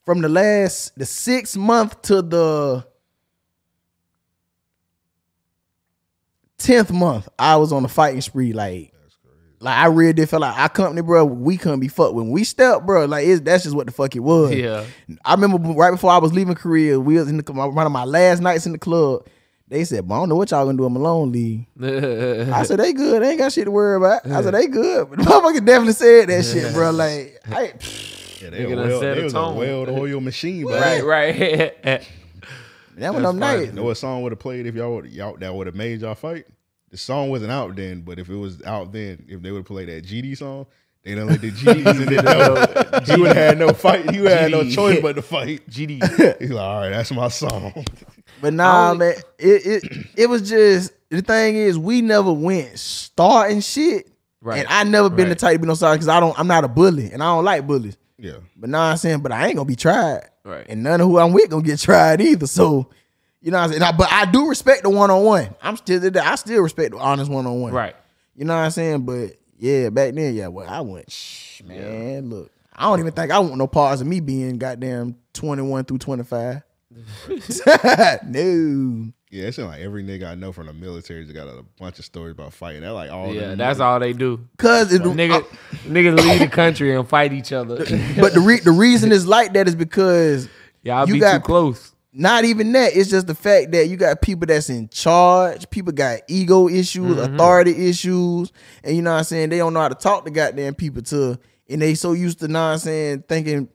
from 0.04 0.20
the 0.20 0.28
last 0.28 0.98
the 0.98 1.06
sixth 1.06 1.56
month 1.56 2.00
to 2.02 2.22
the 2.22 2.86
tenth 6.64 6.90
month, 6.90 7.28
I 7.38 7.56
was 7.56 7.72
on 7.72 7.84
a 7.84 7.88
fighting 7.88 8.20
spree. 8.20 8.52
Like, 8.52 8.92
like 9.64 9.76
I 9.76 9.86
really 9.86 10.12
did 10.12 10.28
feel 10.28 10.40
like 10.40 10.56
our 10.58 10.68
company, 10.68 11.00
bro. 11.00 11.24
We 11.24 11.56
couldn't 11.56 11.80
be 11.80 11.88
fucked 11.88 12.14
when 12.14 12.30
we 12.30 12.44
stepped, 12.44 12.84
bro. 12.84 13.06
Like, 13.06 13.26
it's, 13.26 13.40
that's 13.40 13.64
just 13.64 13.74
what 13.74 13.86
the 13.86 13.92
fuck 13.92 14.14
it 14.14 14.20
was. 14.20 14.54
yeah. 14.54 14.84
I 15.24 15.34
remember 15.34 15.56
right 15.72 15.90
before 15.90 16.10
I 16.10 16.18
was 16.18 16.32
leaving 16.34 16.54
Korea, 16.54 17.00
we 17.00 17.14
was 17.14 17.28
in 17.28 17.38
the, 17.38 17.52
one 17.52 17.86
of 17.86 17.92
my 17.92 18.04
last 18.04 18.40
nights 18.40 18.66
in 18.66 18.72
the 18.72 18.78
club. 18.78 19.26
They 19.68 19.84
said, 19.84 20.06
"But 20.06 20.16
I 20.16 20.18
don't 20.18 20.28
know 20.28 20.34
what 20.36 20.50
y'all 20.50 20.66
gonna 20.66 20.76
do 20.76 20.84
in 20.84 20.92
Malone 20.92 21.32
League." 21.32 21.66
I 21.82 22.62
said 22.64 22.78
they 22.78 22.92
good. 22.92 23.22
They 23.22 23.30
ain't 23.30 23.38
got 23.38 23.52
shit 23.52 23.64
to 23.64 23.70
worry 23.70 23.96
about. 23.96 24.26
I 24.26 24.42
said 24.42 24.52
they 24.52 24.66
good. 24.66 25.08
But 25.08 25.18
the 25.20 25.24
motherfucker 25.24 25.64
definitely 25.64 25.94
said 25.94 26.28
that 26.28 26.44
shit, 26.44 26.74
bro. 26.74 26.90
Like, 26.90 27.40
I, 27.50 27.72
Yeah, 28.42 28.50
they, 28.50 28.64
Nigga 28.66 28.76
well, 28.76 29.00
set 29.00 29.14
they 29.14 29.20
a 29.22 29.24
was 29.24 29.32
a 29.32 29.38
well 29.52 29.88
oil 29.88 30.20
machine, 30.20 30.64
bro. 30.64 30.78
right, 30.78 31.02
right. 31.02 31.82
that 31.82 32.02
one 33.14 33.22
That's 33.22 33.24
them 33.24 33.38
nights. 33.38 33.72
know 33.72 33.84
what 33.84 33.96
song 33.96 34.22
would 34.22 34.32
have 34.32 34.38
played 34.38 34.66
if 34.66 34.74
y'all 34.74 34.96
would 34.96 35.06
y'all 35.06 35.34
that 35.38 35.54
would 35.54 35.66
have 35.66 35.74
made 35.74 36.02
y'all 36.02 36.14
fight? 36.14 36.44
The 36.94 36.98
song 36.98 37.28
wasn't 37.28 37.50
out 37.50 37.74
then, 37.74 38.02
but 38.02 38.20
if 38.20 38.28
it 38.28 38.36
was 38.36 38.62
out 38.62 38.92
then, 38.92 39.24
if 39.26 39.42
they 39.42 39.50
would 39.50 39.58
have 39.58 39.66
played 39.66 39.88
that 39.88 40.04
GD 40.04 40.38
song, 40.38 40.64
they 41.02 41.16
don't 41.16 41.26
let 41.26 41.40
the 41.40 41.50
GDs 41.50 42.00
in 42.06 42.14
there. 42.14 43.00
He 43.16 43.20
would 43.20 43.26
have 43.32 43.36
had 43.36 43.58
no 43.58 43.72
fight. 43.72 44.08
He 44.12 44.20
would 44.20 44.30
have 44.30 44.40
had 44.42 44.50
no 44.52 44.70
choice 44.70 45.00
but 45.02 45.16
to 45.16 45.22
fight. 45.22 45.66
GD. 45.68 46.38
He's 46.40 46.50
like, 46.50 46.62
all 46.64 46.82
right, 46.82 46.90
that's 46.90 47.10
my 47.10 47.26
song. 47.26 47.84
But 48.40 48.54
nah, 48.54 48.90
only- 48.90 48.98
man, 49.06 49.14
it, 49.40 49.82
it 49.84 50.06
it 50.16 50.26
was 50.28 50.48
just 50.48 50.92
the 51.10 51.20
thing 51.20 51.56
is, 51.56 51.76
we 51.76 52.00
never 52.00 52.32
went 52.32 52.78
starting 52.78 53.58
shit. 53.60 54.08
Right. 54.40 54.60
And 54.60 54.68
I 54.68 54.84
never 54.84 55.10
been 55.10 55.24
the 55.24 55.30
Right. 55.30 55.38
type 55.40 55.52
to 55.54 55.58
be 55.58 55.66
no 55.66 55.74
sorry 55.74 55.96
because 55.96 56.06
I 56.08 56.20
don't. 56.20 56.38
I'm 56.38 56.46
not 56.46 56.62
a 56.62 56.68
bully, 56.68 57.10
and 57.10 57.24
I 57.24 57.26
don't 57.34 57.44
like 57.44 57.66
bullies. 57.66 57.96
Yeah. 58.18 58.36
But 58.56 58.70
now 58.70 58.82
I'm 58.82 58.96
saying, 58.98 59.18
but 59.18 59.32
I 59.32 59.48
ain't 59.48 59.56
gonna 59.56 59.66
be 59.66 59.74
tried. 59.74 60.28
Right. 60.44 60.64
And 60.68 60.84
none 60.84 61.00
of 61.00 61.08
who 61.08 61.18
I'm 61.18 61.32
with 61.32 61.50
gonna 61.50 61.64
get 61.64 61.80
tried 61.80 62.20
either. 62.20 62.46
So, 62.46 62.88
you 63.44 63.50
know 63.50 63.58
what 63.58 63.64
I'm 63.64 63.70
saying? 63.70 63.82
I- 63.82 63.92
but 63.92 64.10
I 64.10 64.24
do 64.24 64.48
respect 64.48 64.82
the 64.84 64.90
one 64.90 65.10
on 65.10 65.22
one. 65.22 65.54
I'm 65.62 65.76
still 65.76 66.00
I 66.18 66.34
still 66.36 66.62
respect 66.62 66.92
the 66.92 66.98
honest 66.98 67.30
one 67.30 67.46
on 67.46 67.60
one. 67.60 67.72
Right. 67.74 67.94
You 68.34 68.46
know 68.46 68.54
what 68.56 68.62
I'm 68.62 68.70
saying? 68.70 69.02
But 69.02 69.36
yeah, 69.58 69.90
back 69.90 70.14
then, 70.14 70.34
yeah, 70.34 70.48
well, 70.48 70.66
I 70.68 70.80
went, 70.80 71.10
shh, 71.12 71.62
man, 71.62 72.30
look. 72.30 72.50
I 72.74 72.84
don't 72.84 72.98
even 73.00 73.12
think 73.12 73.30
I 73.30 73.38
want 73.38 73.56
no 73.56 73.66
parts 73.68 74.00
of 74.00 74.06
me 74.06 74.18
being 74.20 74.58
goddamn 74.58 75.16
21 75.34 75.84
through 75.84 75.98
25. 75.98 76.62
no. 78.26 79.12
Yeah, 79.30 79.46
it 79.46 79.54
seems 79.54 79.66
like 79.68 79.80
every 79.80 80.04
nigga 80.04 80.28
I 80.28 80.34
know 80.36 80.52
from 80.52 80.66
the 80.68 80.72
military 80.72 81.24
has 81.24 81.32
got 81.32 81.48
a 81.48 81.64
bunch 81.78 81.98
of 81.98 82.04
stories 82.04 82.32
about 82.32 82.52
fighting. 82.52 82.82
That 82.82 82.92
like 82.92 83.10
all. 83.10 83.34
Yeah, 83.34 83.54
that's 83.56 83.78
niggas- 83.78 83.82
all 83.84 84.00
they 84.00 84.12
do. 84.12 84.40
Cause 84.58 84.92
it, 84.92 85.02
Nigga, 85.02 85.42
uh, 85.42 85.46
niggas 85.86 86.16
leave 86.16 86.38
the 86.38 86.46
country 86.48 86.94
and 86.94 87.08
fight 87.08 87.32
each 87.32 87.52
other. 87.52 87.76
but 88.20 88.32
the 88.32 88.40
re- 88.40 88.60
the 88.60 88.70
reason 88.70 89.10
it's 89.12 89.26
like 89.26 89.52
that 89.54 89.66
is 89.68 89.74
because 89.74 90.48
Y'all 90.82 91.06
you 91.08 91.14
be 91.14 91.20
got 91.20 91.38
too 91.38 91.40
close. 91.44 91.93
Not 92.16 92.44
even 92.44 92.70
that. 92.72 92.94
It's 92.96 93.10
just 93.10 93.26
the 93.26 93.34
fact 93.34 93.72
that 93.72 93.88
you 93.88 93.96
got 93.96 94.22
people 94.22 94.46
that's 94.46 94.70
in 94.70 94.88
charge. 94.88 95.68
People 95.70 95.92
got 95.92 96.20
ego 96.28 96.68
issues, 96.68 97.16
Mhm. 97.16 97.34
authority 97.34 97.88
issues, 97.88 98.52
and 98.84 98.94
you 98.94 99.02
know 99.02 99.10
what 99.12 99.18
I'm 99.18 99.24
saying. 99.24 99.48
They 99.50 99.58
don't 99.58 99.74
know 99.74 99.80
how 99.80 99.88
to 99.88 99.96
talk 99.96 100.24
to 100.24 100.30
goddamn 100.30 100.74
people 100.74 101.02
to, 101.02 101.36
and 101.68 101.82
they 101.82 101.94
so 101.96 102.12
used 102.12 102.38
to, 102.40 102.46
know 102.48 102.60
I'm 102.60 102.78
saying 102.78 103.24
thinking, 103.28 103.68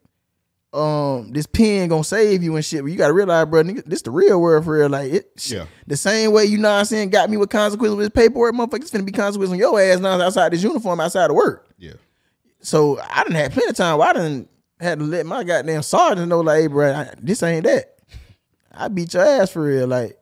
um, 0.71 1.31
this 1.31 1.47
pen 1.47 1.89
gonna 1.89 2.03
save 2.03 2.43
you 2.43 2.55
and 2.55 2.63
shit. 2.63 2.81
But 2.83 2.91
you 2.91 2.97
gotta 2.97 3.11
realize, 3.13 3.45
bro, 3.47 3.63
nigga, 3.63 3.83
this 3.85 4.03
the 4.03 4.11
real 4.11 4.39
world 4.39 4.63
for 4.65 4.77
real. 4.77 4.87
Like 4.89 5.11
it, 5.11 5.31
Yeah. 5.47 5.65
the 5.87 5.97
same 5.97 6.31
way 6.31 6.45
you 6.45 6.59
know 6.59 6.69
what 6.71 6.79
I'm 6.79 6.85
saying 6.85 7.09
got 7.09 7.29
me 7.29 7.37
with 7.37 7.49
consequences 7.49 7.95
with 7.95 8.05
this 8.13 8.23
paperwork, 8.23 8.53
motherfucker. 8.53 8.81
It's 8.83 8.91
finna 8.91 9.03
be 9.05 9.11
consequences 9.11 9.51
on 9.51 9.57
your 9.59 9.79
ass 9.81 9.99
now 9.99 10.21
outside 10.21 10.53
this 10.53 10.61
uniform, 10.63 10.99
outside 11.01 11.29
of 11.29 11.35
work. 11.35 11.67
Yeah. 11.77 11.93
So 12.61 12.99
I 12.99 13.23
didn't 13.23 13.37
have 13.37 13.51
plenty 13.51 13.69
of 13.69 13.75
time. 13.75 13.97
Where 13.97 14.07
I 14.09 14.13
didn't 14.13 14.47
had 14.79 14.99
to 14.99 15.05
let 15.05 15.25
my 15.25 15.43
goddamn 15.43 15.81
sergeant 15.81 16.29
know, 16.29 16.39
like, 16.41 16.61
hey, 16.61 16.67
bro, 16.67 16.93
I- 16.93 17.13
this 17.21 17.41
ain't 17.43 17.65
that. 17.65 17.95
I 18.79 18.87
beat 18.87 19.13
your 19.13 19.23
ass 19.23 19.51
for 19.51 19.63
real, 19.63 19.87
like. 19.87 20.15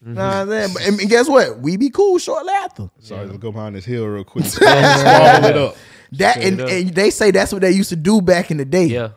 Know 0.00 0.14
what 0.14 0.22
I'm 0.22 0.48
saying? 0.48 0.70
But, 0.72 0.86
and 0.86 1.10
guess 1.10 1.28
what? 1.28 1.58
We 1.58 1.76
be 1.76 1.90
cool 1.90 2.18
shortly 2.18 2.52
after. 2.52 2.90
Sorry, 3.00 3.26
let's 3.26 3.38
go 3.38 3.50
behind 3.50 3.74
this 3.74 3.84
hill 3.84 4.06
real 4.06 4.24
quick. 4.24 4.44
Swallow 4.46 5.48
it 5.48 5.56
up. 5.56 5.76
That 6.12 6.36
and, 6.38 6.60
and 6.60 6.90
they 6.90 7.10
say 7.10 7.32
that's 7.32 7.52
what 7.52 7.62
they 7.62 7.72
used 7.72 7.88
to 7.88 7.96
do 7.96 8.20
back 8.20 8.50
in 8.50 8.58
the 8.58 8.64
day. 8.64 8.86
Yeah. 8.86 9.10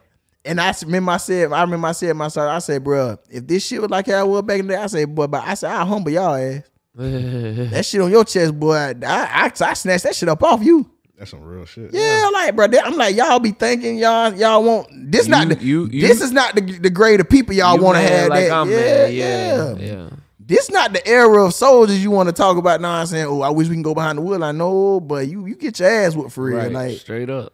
And 0.44 0.60
I 0.60 0.74
remember 0.84 1.12
I 1.12 1.18
said, 1.18 1.52
I 1.52 1.62
remember 1.62 1.88
I 1.88 1.92
said 1.92 2.08
to 2.08 2.14
myself, 2.16 2.50
I 2.50 2.60
said, 2.60 2.84
bro, 2.84 3.18
if 3.30 3.46
this 3.46 3.66
shit 3.66 3.82
was 3.82 3.92
like 3.92 4.08
how 4.08 4.26
it 4.26 4.28
was 4.28 4.42
back 4.42 4.60
in 4.60 4.68
the 4.68 4.74
day, 4.74 4.82
I 4.82 4.88
said, 4.88 5.14
boy, 5.14 5.28
but 5.28 5.44
I 5.46 5.54
said, 5.54 5.72
I 5.72 5.86
humble 5.86 6.12
y'all 6.12 6.34
ass. 6.34 6.64
that 6.96 7.86
shit 7.86 8.02
on 8.02 8.10
your 8.10 8.26
chest, 8.26 8.60
boy. 8.60 8.76
I, 8.76 8.94
I, 9.04 9.52
I 9.60 9.74
snatched 9.74 10.04
that 10.04 10.16
shit 10.16 10.30
up 10.30 10.42
off 10.42 10.64
you. 10.64 10.90
That's 11.20 11.32
some 11.32 11.44
real 11.44 11.66
shit. 11.66 11.94
Yeah, 11.94 12.30
like, 12.32 12.56
bro, 12.56 12.68
that- 12.68 12.88
I'm 12.88 12.96
like, 12.96 13.14
y'all 13.14 13.40
be 13.40 13.52
thinking 13.52 13.98
y'all 13.98 14.34
y'all 14.34 14.64
want 14.64 14.88
this 15.12 15.28
not 15.28 15.50
the 15.50 15.58
you- 15.64 15.90
you- 15.92 16.08
this 16.08 16.22
is 16.22 16.32
not 16.32 16.56
the 16.56 16.62
the 16.62 16.90
grade 16.90 17.20
of 17.20 17.28
people 17.28 17.54
y'all 17.54 17.78
want 17.78 17.98
to 17.98 18.02
have. 18.02 18.30
like 18.30 18.48
that. 18.48 18.52
I'm 18.54 18.72
yeah, 18.72 19.08
yeah, 19.08 19.08
Yeah, 19.08 19.76
yeah. 19.76 20.10
This 20.40 20.72
not 20.72 20.94
the 20.94 21.06
era 21.06 21.44
of 21.46 21.54
soldiers 21.54 22.02
you 22.02 22.10
want 22.10 22.28
to 22.30 22.34
talk 22.34 22.56
about. 22.58 22.80
Now 22.82 22.94
I'm 22.94 23.06
saying, 23.06 23.26
oh, 23.28 23.42
I 23.42 23.50
wish 23.50 23.68
we 23.68 23.76
can 23.76 23.84
go 23.84 23.94
behind 23.94 24.18
the 24.18 24.22
wood. 24.22 24.42
I 24.42 24.54
know, 24.54 25.00
but 25.02 25.28
you 25.28 25.46
you 25.46 25.56
get 25.56 25.78
your 25.80 25.90
ass 25.90 26.16
whooped 26.16 26.32
for 26.32 26.46
real. 26.46 26.58
Right. 26.58 26.72
Like 26.72 26.98
Straight 27.00 27.30
up. 27.30 27.52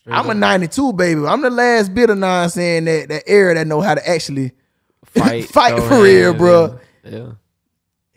Straight 0.00 0.14
I'm 0.16 0.30
a 0.30 0.34
92 0.34 0.92
baby. 0.92 1.26
I'm 1.26 1.42
the 1.42 1.50
last 1.50 1.92
bit 1.92 2.10
of 2.10 2.18
non 2.18 2.48
saying 2.50 2.84
that 2.84 3.08
that 3.08 3.24
era 3.26 3.52
that 3.54 3.66
know 3.66 3.80
how 3.80 3.96
to 3.96 4.08
actually 4.08 4.52
Fight, 5.04 5.44
fight 5.48 5.76
for 5.82 6.02
real, 6.02 6.26
hands, 6.26 6.36
bro. 6.38 6.78
Yeah. 7.04 7.26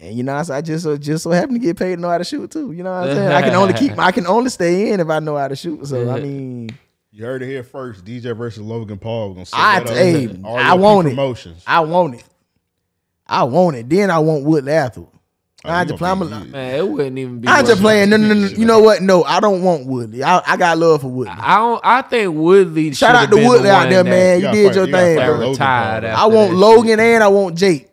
Yeah. 0.02 0.08
And 0.08 0.18
you 0.18 0.24
know, 0.24 0.34
I 0.34 0.58
I 0.58 0.62
just 0.62 0.84
so 0.84 0.98
just 0.98 1.24
so 1.24 1.32
happen 1.32 1.54
to 1.54 1.60
get 1.60 1.78
paid 1.78 1.96
to 1.96 2.02
know 2.02 2.10
how 2.10 2.18
to 2.18 2.24
shoot 2.24 2.50
too. 2.52 2.72
You 2.72 2.84
know 2.84 2.92
what 2.92 3.10
I'm 3.10 3.16
saying? 3.16 3.32
I 3.32 3.42
can 3.42 3.54
only 3.56 3.74
keep 3.74 3.98
I 3.98 4.12
can 4.12 4.26
only 4.28 4.50
stay 4.50 4.92
in 4.92 5.00
if 5.00 5.10
I 5.10 5.20
know 5.20 5.38
how 5.38 5.48
to 5.48 5.56
shoot. 5.56 5.86
So 5.86 6.10
I 6.10 6.20
mean, 6.20 6.70
You 7.12 7.26
heard 7.26 7.42
it 7.42 7.48
here 7.48 7.64
first. 7.64 8.04
DJ 8.04 8.36
versus 8.36 8.64
Logan 8.64 8.98
Paul. 8.98 9.30
We're 9.30 9.34
gonna 9.36 9.46
set 9.46 9.60
I 9.60 9.80
that 9.82 9.90
up. 9.90 9.96
hey, 9.96 10.42
All 10.44 10.58
I 10.58 10.70
your 10.74 10.78
want 10.78 11.08
it. 11.08 11.20
I 11.68 11.80
want 11.82 12.16
it. 12.16 12.24
I 13.28 13.44
want 13.44 13.76
it. 13.78 13.90
Then 13.90 14.10
I 14.12 14.20
want 14.20 14.44
Woodley 14.44 14.74
afterwards. 14.74 15.12
Oh, 15.64 15.70
I 15.70 15.84
you 15.84 15.90
just 15.90 16.00
gonna 16.00 16.26
play. 16.26 16.34
I'm, 16.38 16.42
be- 16.44 16.50
a, 16.50 16.52
Man, 16.52 16.76
it 16.76 16.88
wouldn't 16.88 17.18
even 17.20 17.40
be. 17.40 17.48
I'm 17.48 17.64
just 17.66 17.82
playing. 17.82 18.10
No, 18.10 18.18
no, 18.18 18.28
no, 18.30 18.34
no. 18.34 18.48
You 18.48 18.66
know 18.66 18.80
what? 18.80 19.04
No, 19.04 19.24
I 19.24 19.40
don't 19.40 19.62
want 19.62 19.86
Woodley. 19.86 20.24
I, 20.24 20.42
I 20.46 20.58
got 20.58 20.80
love 20.80 21.02
for 21.02 21.08
Woodley. 21.08 21.34
I 21.38 21.58
don't. 21.58 21.82
I 21.84 22.02
think 22.02 22.36
Woodley. 22.36 22.92
Shout 22.94 23.16
out 23.16 23.30
to 23.30 23.36
been 23.36 23.48
Woodley 23.48 23.68
the 23.68 23.72
out 23.76 23.90
there, 23.90 24.04
man. 24.04 24.38
You, 24.40 24.42
gotta 24.46 24.58
did 24.58 24.66
fight- 24.68 24.76
your 24.76 24.86
you 24.88 24.92
thing, 24.92 25.16
bro. 25.18 25.50
Retired 25.52 26.06
I 26.06 26.26
want 26.26 26.50
that 26.52 26.58
Logan 26.58 27.00
and 27.00 27.24
I 27.24 27.28
want 27.28 27.56
Jake 27.58 27.84
Yeah. 27.84 27.91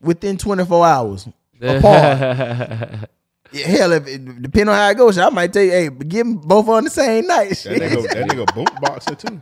Within 0.00 0.36
24 0.36 0.86
hours 0.86 1.28
apart. 1.60 3.08
Yeah, 3.50 3.66
hell, 3.66 3.92
if 3.92 4.06
it, 4.06 4.42
depending 4.42 4.68
on 4.68 4.74
how 4.74 4.90
it 4.90 4.98
goes, 4.98 5.16
I 5.16 5.30
might 5.30 5.50
tell 5.54 5.62
you, 5.62 5.70
hey, 5.70 5.88
but 5.88 6.06
give 6.06 6.26
them 6.26 6.36
both 6.36 6.68
on 6.68 6.84
the 6.84 6.90
same 6.90 7.26
night. 7.26 7.48
That 7.64 7.80
nigga, 7.80 8.02
that 8.08 8.28
nigga 8.28 8.54
boom 8.54 8.66
boxer 8.82 9.14
too. 9.14 9.40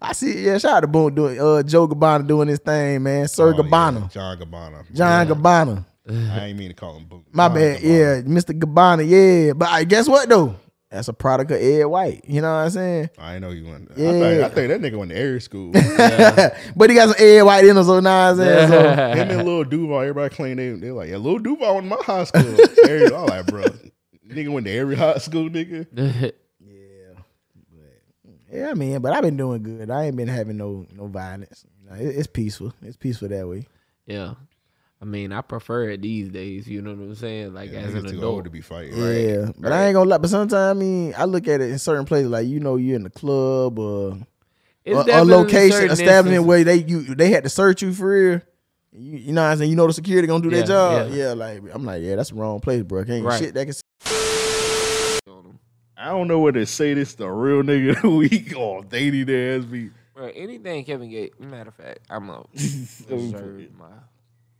I 0.00 0.14
see. 0.14 0.42
Yeah, 0.46 0.56
shout 0.56 0.76
out 0.76 0.80
to 0.80 0.86
Boom 0.86 1.14
doing 1.14 1.38
uh 1.38 1.62
Joe 1.62 1.86
Gabbana 1.86 2.26
doing 2.26 2.48
his 2.48 2.60
thing, 2.60 3.02
man. 3.02 3.28
Sir 3.28 3.48
Oh, 3.48 3.62
yeah, 3.62 4.08
John 4.08 4.38
Gabbana. 4.38 4.94
John 4.94 5.26
Gabbana. 5.28 5.86
I 6.08 6.46
ain't 6.46 6.58
mean 6.58 6.68
to 6.68 6.74
call 6.74 6.96
him 6.96 7.04
boom. 7.04 7.24
My 7.30 7.48
John 7.48 7.54
bad. 7.56 7.80
Gabbana. 7.80 7.82
Yeah, 7.82 8.22
Mr. 8.22 8.58
Gabbana. 8.58 9.06
Yeah, 9.46 9.52
but 9.52 9.68
I 9.68 9.84
guess 9.84 10.08
what 10.08 10.26
though? 10.30 10.56
That's 10.92 11.08
a 11.08 11.12
product 11.14 11.50
of 11.50 11.56
Ed 11.56 11.84
White. 11.86 12.22
You 12.28 12.42
know 12.42 12.52
what 12.52 12.64
I'm 12.64 12.70
saying? 12.70 13.10
I 13.18 13.32
ain't 13.34 13.40
know 13.40 13.48
you 13.50 13.64
went. 13.64 13.90
I, 13.96 14.00
Yeah. 14.00 14.12
think, 14.12 14.42
I 14.44 14.48
think 14.50 14.68
that 14.68 14.80
nigga 14.92 14.98
went 14.98 15.10
to 15.10 15.16
air 15.16 15.40
school. 15.40 15.72
but 16.76 16.90
he 16.90 16.94
got 16.96 17.08
some 17.16 17.26
Ed 17.26 17.42
White 17.42 17.64
in 17.64 17.76
him, 17.76 17.82
so 17.84 17.98
now 18.00 18.30
I'm 18.30 18.36
saying. 18.36 18.68
So. 18.68 18.80
Him 19.22 19.30
and 19.30 19.48
Lil 19.48 19.64
Duval, 19.64 20.00
everybody 20.00 20.34
claim 20.34 20.56
they 20.58 20.68
they 20.72 20.90
like, 20.90 21.08
yeah, 21.08 21.16
Lil 21.16 21.38
Duval 21.38 21.76
went 21.76 21.88
to 21.90 21.96
my 21.96 22.02
high 22.02 22.24
school. 22.24 22.56
Every- 22.86 23.06
I'm 23.14 23.26
like, 23.26 23.46
bro, 23.46 23.64
nigga 24.28 24.52
went 24.52 24.66
to 24.66 24.72
every 24.72 24.96
high 24.96 25.16
school, 25.18 25.48
nigga. 25.48 26.32
Yeah, 28.54 28.68
I 28.70 28.74
mean, 28.74 29.00
but 29.00 29.14
I've 29.14 29.22
been 29.22 29.38
doing 29.38 29.62
good. 29.62 29.90
I 29.90 30.04
ain't 30.04 30.16
been 30.16 30.28
having 30.28 30.58
no 30.58 30.84
no 30.94 31.06
violence. 31.06 31.64
You 31.82 31.88
know, 31.88 31.96
it- 31.96 32.16
it's 32.16 32.26
peaceful. 32.26 32.74
It's 32.82 32.98
peaceful 32.98 33.28
that 33.28 33.48
way. 33.48 33.66
yeah. 34.06 34.34
I 35.02 35.04
mean, 35.04 35.32
I 35.32 35.40
prefer 35.40 35.90
it 35.90 36.00
these 36.02 36.28
days. 36.28 36.68
You 36.68 36.80
know 36.80 36.90
what 36.90 37.00
I'm 37.00 37.14
saying? 37.16 37.54
Like 37.54 37.72
Yeah, 37.72 37.80
as 37.80 37.94
an 37.94 38.04
niggas 38.04 38.10
too 38.12 38.18
adult. 38.18 38.34
old 38.34 38.44
to 38.44 38.50
be 38.50 38.60
fighting. 38.60 38.96
Yeah, 38.96 39.50
but 39.58 39.72
I 39.72 39.86
ain't 39.86 39.94
gonna 39.94 40.08
lie. 40.08 40.18
But 40.18 40.30
sometimes 40.30 40.54
I 40.54 40.72
mean, 40.74 41.12
I 41.16 41.24
look 41.24 41.48
at 41.48 41.60
it 41.60 41.70
in 41.70 41.78
certain 41.80 42.04
places, 42.06 42.30
like 42.30 42.46
you 42.46 42.60
know, 42.60 42.76
you're 42.76 42.94
in 42.94 43.02
the 43.02 43.10
club 43.10 43.80
or 43.80 44.16
It's 44.84 45.08
a, 45.08 45.20
a 45.22 45.24
location 45.24 45.90
establishment 45.90 46.44
where 46.44 46.62
they 46.62 46.76
you 46.76 47.02
they 47.16 47.30
had 47.32 47.42
to 47.42 47.50
search 47.50 47.82
you 47.82 47.92
for 47.92 48.08
real. 48.10 48.40
You, 48.92 49.16
you 49.18 49.32
know 49.32 49.42
what 49.42 49.48
I'm 49.52 49.58
saying? 49.58 49.70
You 49.70 49.76
know 49.76 49.86
the 49.88 49.92
security 49.92 50.28
gonna 50.28 50.42
do 50.42 50.50
their 50.50 50.64
job. 50.64 51.08
yeah. 51.10 51.14
Yeah. 51.28 51.32
like 51.32 51.62
I'm 51.72 51.84
like, 51.84 52.02
yeah, 52.02 52.14
that's 52.14 52.30
the 52.30 52.36
wrong 52.36 52.60
place, 52.60 52.82
bro. 52.84 53.04
Can't 53.04 53.24
Right. 53.24 53.38
shit 53.40 53.54
that 53.54 53.66
can. 53.66 53.74
I 55.96 56.06
don't 56.10 56.26
know 56.26 56.40
whether 56.40 56.60
to 56.60 56.66
say 56.66 56.94
this 56.94 57.14
the 57.14 57.28
real 57.28 57.62
nigga 57.62 57.96
of 57.96 58.02
the 58.02 58.10
week 58.10 58.56
or 58.56 58.82
dating 58.84 59.30
ass 59.34 59.64
be. 59.64 59.90
Bro, 60.14 60.30
anything 60.34 60.84
Kevin 60.84 61.10
Gates. 61.10 61.38
Matter 61.40 61.68
of 61.70 61.74
fact, 61.74 62.00
I'm 62.10 62.28
a 62.28 62.44
reserve 63.08 63.68
my. 63.78 63.86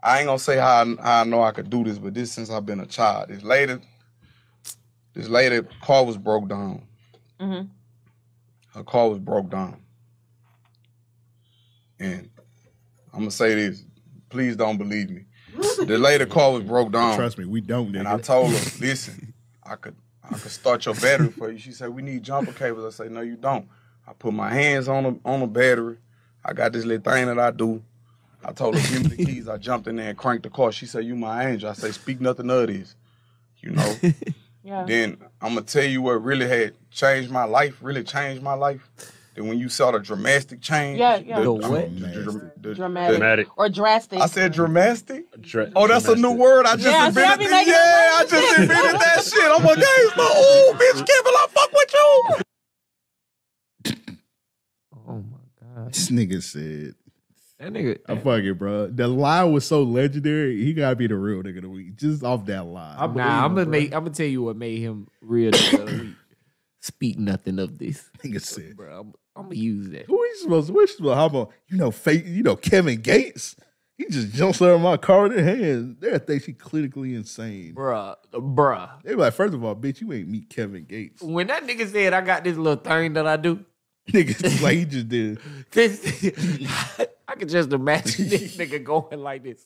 I 0.02 0.18
ain't 0.18 0.26
gonna 0.26 0.38
say 0.38 0.56
how 0.56 0.82
I, 0.82 1.02
how 1.02 1.20
I 1.20 1.24
know 1.24 1.42
I 1.42 1.52
could 1.52 1.70
do 1.70 1.84
this, 1.84 1.98
but 1.98 2.14
this 2.14 2.32
since 2.32 2.50
I've 2.50 2.66
been 2.66 2.80
a 2.80 2.86
child. 2.86 3.28
This 3.28 3.42
lady, 3.42 3.76
this 5.14 5.28
lady 5.28 5.66
car 5.80 6.04
was 6.04 6.16
broke 6.16 6.48
down. 6.48 6.82
Mm-hmm. 7.40 7.68
Her 8.74 8.84
car 8.84 9.08
was 9.10 9.18
broke 9.18 9.50
down, 9.50 9.80
and 12.00 12.28
I'm 13.12 13.20
gonna 13.20 13.30
say 13.30 13.54
this. 13.54 13.84
Please 14.28 14.56
don't 14.56 14.78
believe 14.78 15.10
me. 15.10 15.26
The 15.86 15.98
lady 15.98 16.24
car 16.26 16.52
was 16.52 16.62
broke 16.62 16.90
down. 16.90 17.16
Trust 17.16 17.38
me, 17.38 17.44
we 17.44 17.60
don't. 17.60 17.92
Nigga. 17.92 17.98
And 18.00 18.08
I 18.08 18.18
told 18.18 18.50
her, 18.50 18.70
listen, 18.80 19.34
I 19.62 19.76
could 19.76 19.94
I 20.24 20.38
could 20.38 20.50
start 20.50 20.86
your 20.86 20.94
battery 20.94 21.28
for 21.28 21.50
you. 21.50 21.58
She 21.58 21.72
said, 21.72 21.90
we 21.90 22.02
need 22.02 22.22
jumper 22.22 22.52
cables. 22.52 22.94
I 22.94 23.04
say, 23.04 23.10
no, 23.10 23.20
you 23.20 23.36
don't. 23.36 23.68
I 24.06 24.12
put 24.14 24.32
my 24.32 24.50
hands 24.50 24.88
on 24.88 25.02
the 25.04 25.18
on 25.24 25.40
the 25.40 25.46
battery. 25.46 25.98
I 26.44 26.54
got 26.54 26.72
this 26.72 26.84
little 26.84 27.12
thing 27.12 27.26
that 27.26 27.38
I 27.38 27.50
do. 27.50 27.82
I 28.44 28.52
told 28.52 28.76
her, 28.76 28.80
give 28.92 29.10
me 29.10 29.16
the 29.16 29.24
keys. 29.24 29.48
I 29.48 29.56
jumped 29.56 29.86
in 29.88 29.96
there 29.96 30.08
and 30.10 30.18
cranked 30.18 30.42
the 30.42 30.50
car. 30.50 30.72
She 30.72 30.86
said, 30.86 31.04
you 31.04 31.14
my 31.14 31.46
angel. 31.48 31.70
I 31.70 31.74
say, 31.74 31.90
speak 31.92 32.20
nothing 32.20 32.50
of 32.50 32.66
this. 32.66 32.94
You 33.60 33.70
know? 33.72 33.94
Yeah. 34.64 34.84
then 34.86 35.16
I'm 35.40 35.54
gonna 35.54 35.62
tell 35.62 35.82
you 35.82 36.02
what 36.02 36.22
really 36.22 36.46
had 36.46 36.74
changed 36.92 37.32
my 37.32 37.42
life, 37.42 37.78
really 37.80 38.04
changed 38.04 38.44
my 38.44 38.54
life. 38.54 38.88
Then 39.34 39.48
when 39.48 39.58
you 39.58 39.68
saw 39.68 39.90
the 39.90 39.98
dramatic 39.98 40.60
change. 40.60 41.00
Yeah, 41.00 41.16
yeah. 41.16 41.38
the- 41.40 41.42
The 41.42 41.52
what? 41.52 41.70
the- 41.98 42.06
the- 42.06 42.52
the- 42.68 42.74
Dramatic. 42.76 43.16
Dramatic. 43.18 43.58
Or 43.58 43.68
drastic. 43.68 44.20
I 44.20 44.26
said 44.26 44.52
dramatic. 44.52 45.24
Dra- 45.40 45.72
Oh, 45.74 45.88
that's 45.88 46.06
a 46.06 46.14
new 46.14 46.30
word. 46.30 46.66
I 46.66 46.74
just 46.76 46.86
Yeah, 46.86 47.08
invented 47.08 47.38
be 47.40 47.46
this. 47.46 47.66
Yeah, 47.66 48.10
I 48.18 48.24
just 48.30 48.58
invented 48.60 49.00
that 49.00 49.24
shit. 49.34 49.42
I'm 49.42 49.64
a 49.64 49.74
gangster. 49.74 50.20
Ooh, 50.20 50.72
bitch, 50.78 51.06
Kevin, 51.08 51.34
I 51.34 51.46
fuck 51.50 51.72
with 51.72 51.94
you. 53.98 54.16
Oh 55.08 55.14
my 55.22 55.38
god. 55.60 55.92
This 55.92 56.08
nigga 56.10 56.40
said, 56.40 56.94
That 57.62 57.72
nigga. 57.72 57.98
I 58.08 58.16
fuck 58.16 58.42
it, 58.42 58.54
bro. 58.58 58.88
The 58.88 59.06
line 59.06 59.52
was 59.52 59.64
so 59.64 59.84
legendary. 59.84 60.64
He 60.64 60.72
gotta 60.72 60.96
be 60.96 61.06
the 61.06 61.14
real 61.14 61.44
nigga 61.44 61.58
of 61.58 61.62
the 61.62 61.68
week 61.68 61.94
just 61.94 62.24
off 62.24 62.44
that 62.46 62.64
line. 62.64 63.14
nah, 63.14 63.44
I'm 63.44 63.54
gonna 63.54 63.66
make. 63.70 63.94
I'm 63.94 64.02
gonna 64.02 64.10
tell 64.10 64.26
you 64.26 64.42
what 64.42 64.56
made 64.56 64.80
him 64.80 65.06
real. 65.20 65.52
nigga 65.52 65.80
of 65.80 65.86
the 65.88 66.02
week. 66.02 66.14
Speak 66.80 67.16
nothing 67.20 67.60
of 67.60 67.78
this, 67.78 68.10
nigga 68.18 68.42
said. 68.42 68.76
bro. 68.76 68.98
I'm, 69.00 69.14
I'm 69.36 69.42
gonna 69.44 69.54
use 69.54 69.90
that. 69.90 70.06
Who 70.06 70.16
Who 70.16 70.22
is 70.24 70.42
supposed 70.42 70.66
to? 70.66 70.72
What's 70.72 70.96
supposed? 70.96 71.14
How 71.14 71.26
about 71.26 71.52
you 71.68 71.76
know? 71.76 71.92
Fake. 71.92 72.24
You 72.26 72.42
know 72.42 72.56
Kevin 72.56 73.00
Gates. 73.00 73.54
He 73.96 74.06
just 74.08 74.32
jumps 74.32 74.60
out 74.60 74.70
of 74.70 74.80
my 74.80 74.96
car 74.96 75.22
with 75.28 75.36
their 75.36 75.44
hands. 75.44 75.98
They 76.00 76.18
think 76.18 76.42
she 76.42 76.54
clinically 76.54 77.14
insane. 77.14 77.74
Bruh, 77.76 78.16
bruh. 78.32 78.90
They 79.04 79.10
be 79.10 79.16
like, 79.20 79.34
first 79.34 79.54
of 79.54 79.62
all, 79.62 79.76
bitch, 79.76 80.00
you 80.00 80.12
ain't 80.12 80.28
meet 80.28 80.50
Kevin 80.50 80.84
Gates. 80.84 81.22
When 81.22 81.46
that 81.46 81.64
nigga 81.64 81.86
said 81.86 82.12
I 82.12 82.22
got 82.22 82.42
this 82.42 82.56
little 82.56 82.82
thing 82.82 83.12
that 83.12 83.28
I 83.28 83.36
do, 83.36 83.64
Nigga, 84.12 84.60
like 84.60 84.76
he 84.76 84.84
just 84.84 85.08
did. 85.08 85.38
this, 85.70 86.04
I 87.28 87.34
could 87.34 87.48
just 87.48 87.72
imagine 87.72 88.28
this 88.28 88.56
nigga 88.58 88.84
going 88.84 89.20
like 89.20 89.42
this. 89.42 89.64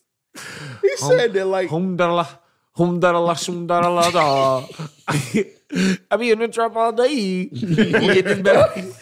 He 0.83 0.97
said 0.97 1.33
that 1.33 1.47
like 1.47 1.69
hum 1.69 1.97
da 1.97 2.15
la 2.15 2.29
hum 2.77 3.01
da 3.01 3.11
la 3.19 3.35
shum 3.35 3.67
da 3.67 3.81
la 3.89 4.09
da. 4.11 4.65
I 5.09 6.17
be 6.17 6.31
in 6.31 6.39
the 6.39 6.47
trap 6.47 6.77
all 6.77 6.93
day. 6.93 7.47
Get 7.47 8.25
this 8.25 8.39
better. 8.39 8.93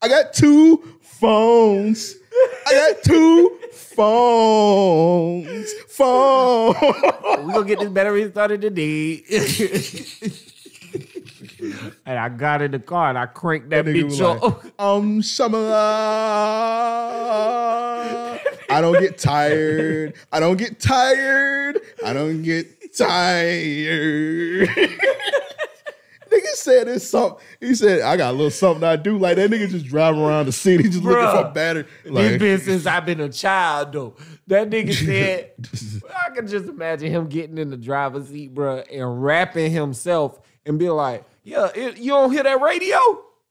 I 0.00 0.08
got 0.08 0.32
two 0.32 0.98
phones. 1.02 2.14
I 2.66 2.72
got 2.72 3.02
two 3.02 3.58
phones. 3.72 5.72
Phone. 5.88 6.74
We're 6.80 7.52
gonna 7.52 7.64
get 7.64 7.80
this 7.80 7.88
battery 7.88 8.30
started 8.30 8.60
today. 8.60 9.24
And 12.06 12.18
I 12.18 12.28
got 12.28 12.62
in 12.62 12.70
the 12.72 12.78
car 12.78 13.08
and 13.10 13.18
I 13.18 13.26
cranked 13.26 13.70
that, 13.70 13.84
That 13.84 13.94
bitch 13.94 14.20
up. 14.20 14.42
like, 14.42 14.72
um, 14.78 15.20
Shamala. 17.50 18.38
I 18.70 18.80
don't 18.80 18.98
get 19.00 19.18
tired. 19.18 20.14
I 20.32 20.40
don't 20.40 20.56
get 20.56 20.80
tired. 20.80 21.80
I 22.04 22.12
don't 22.12 22.42
get 22.42 22.94
tired. 22.96 24.68
nigga 24.68 26.46
said 26.54 26.86
it's 26.88 27.06
something. 27.08 27.38
He 27.58 27.74
said, 27.74 28.02
I 28.02 28.16
got 28.16 28.30
a 28.30 28.32
little 28.36 28.50
something 28.50 28.84
I 28.84 28.94
do. 28.96 29.18
Like 29.18 29.36
that 29.36 29.50
nigga 29.50 29.68
just 29.68 29.86
driving 29.86 30.20
around 30.20 30.46
the 30.46 30.52
city, 30.52 30.84
just 30.84 31.02
looking 31.02 31.20
for 31.20 31.44
Bruh. 31.48 31.54
battery. 31.54 31.84
This 32.04 32.12
Like, 32.12 32.38
been 32.38 32.60
since 32.60 32.86
I've 32.86 33.04
been 33.06 33.20
a 33.20 33.28
child 33.28 33.92
though. 33.92 34.14
That 34.46 34.70
nigga 34.70 34.94
said, 35.06 35.50
I 36.26 36.30
can 36.34 36.46
just 36.46 36.66
imagine 36.66 37.10
him 37.10 37.26
getting 37.28 37.58
in 37.58 37.70
the 37.70 37.76
driver's 37.76 38.28
seat, 38.28 38.54
bro, 38.54 38.78
and 38.90 39.22
rapping 39.22 39.72
himself 39.72 40.38
and 40.64 40.78
be 40.78 40.88
like, 40.90 41.24
"Yeah, 41.50 41.68
it, 41.74 41.98
you 41.98 42.10
don't 42.10 42.32
hear 42.32 42.42
that 42.42 42.60
radio? 42.60 42.98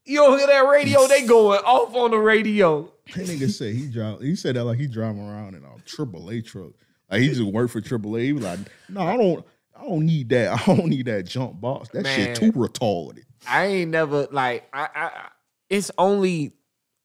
You 0.06 0.18
don't 0.18 0.38
hear 0.38 0.48
that 0.48 0.68
radio? 0.68 1.06
They 1.08 1.26
going 1.28 1.60
off 1.66 1.94
on 1.96 2.12
the 2.12 2.18
radio." 2.18 2.92
That 3.16 3.26
nigga 3.28 3.50
said 3.50 3.74
he 3.76 3.88
drive. 3.88 4.22
He 4.22 4.36
said 4.36 4.56
that 4.56 4.64
like 4.66 4.78
he 4.80 4.88
driving 4.88 5.28
around 5.28 5.56
in 5.56 5.64
a 5.64 5.70
AAA 5.86 6.46
truck. 6.46 6.72
Like 7.12 7.22
he 7.22 7.30
just 7.30 7.42
worked 7.42 7.72
for 7.74 7.82
AAA. 7.82 8.24
He 8.26 8.34
was 8.34 8.44
like, 8.44 8.60
no, 8.88 9.02
I 9.02 9.18
don't. 9.18 9.46
I 9.76 9.84
don't 9.84 10.06
need 10.06 10.30
that. 10.30 10.62
I 10.68 10.76
don't 10.76 10.88
need 10.88 11.06
that 11.08 11.24
jump 11.26 11.60
box. 11.60 11.90
That 11.90 12.06
shit 12.06 12.36
too 12.36 12.52
retarded. 12.52 13.24
I 13.48 13.66
ain't 13.66 13.92
never 13.92 14.28
like 14.32 14.68
I, 14.74 14.82
I 14.96 15.06
I- 15.06 15.30
it's 15.70 15.90
only 15.98 16.54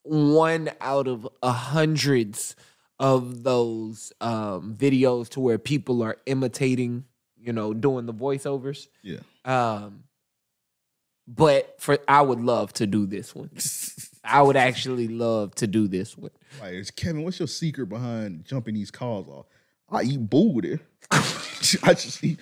one 0.03 0.70
out 0.80 1.07
of 1.09 1.28
a 1.42 1.53
hundreds 1.53 2.57
of 2.99 3.42
those 3.42 4.12
um 4.20 4.74
videos 4.76 5.28
to 5.30 5.40
where 5.40 5.59
people 5.59 6.03
are 6.03 6.16
imitating, 6.26 7.05
you 7.38 7.53
know, 7.53 7.72
doing 7.74 8.07
the 8.07 8.14
voiceovers. 8.14 8.88
Yeah. 9.03 9.18
Um 9.45 10.05
but 11.27 11.81
for 11.81 11.99
I 12.09 12.22
would 12.22 12.41
love 12.41 12.72
to 12.75 12.87
do 12.87 13.07
this 13.07 13.35
one. 13.35 13.51
I 14.25 14.43
would 14.43 14.57
actually 14.57 15.09
love 15.09 15.55
to 15.57 15.66
do 15.66 15.87
this 15.87 16.16
one. 16.16 16.31
Like, 16.61 16.72
it's 16.72 16.91
Kevin, 16.91 17.25
what's 17.25 17.39
your 17.39 17.49
secret 17.49 17.89
behind 17.89 18.45
jumping 18.45 18.75
these 18.75 18.91
cars 18.91 19.27
off? 19.29 19.47
I 19.91 20.03
eat 20.03 20.31
booty. 20.31 20.79
I 21.11 21.95
just 21.95 22.25
eat. 22.25 22.41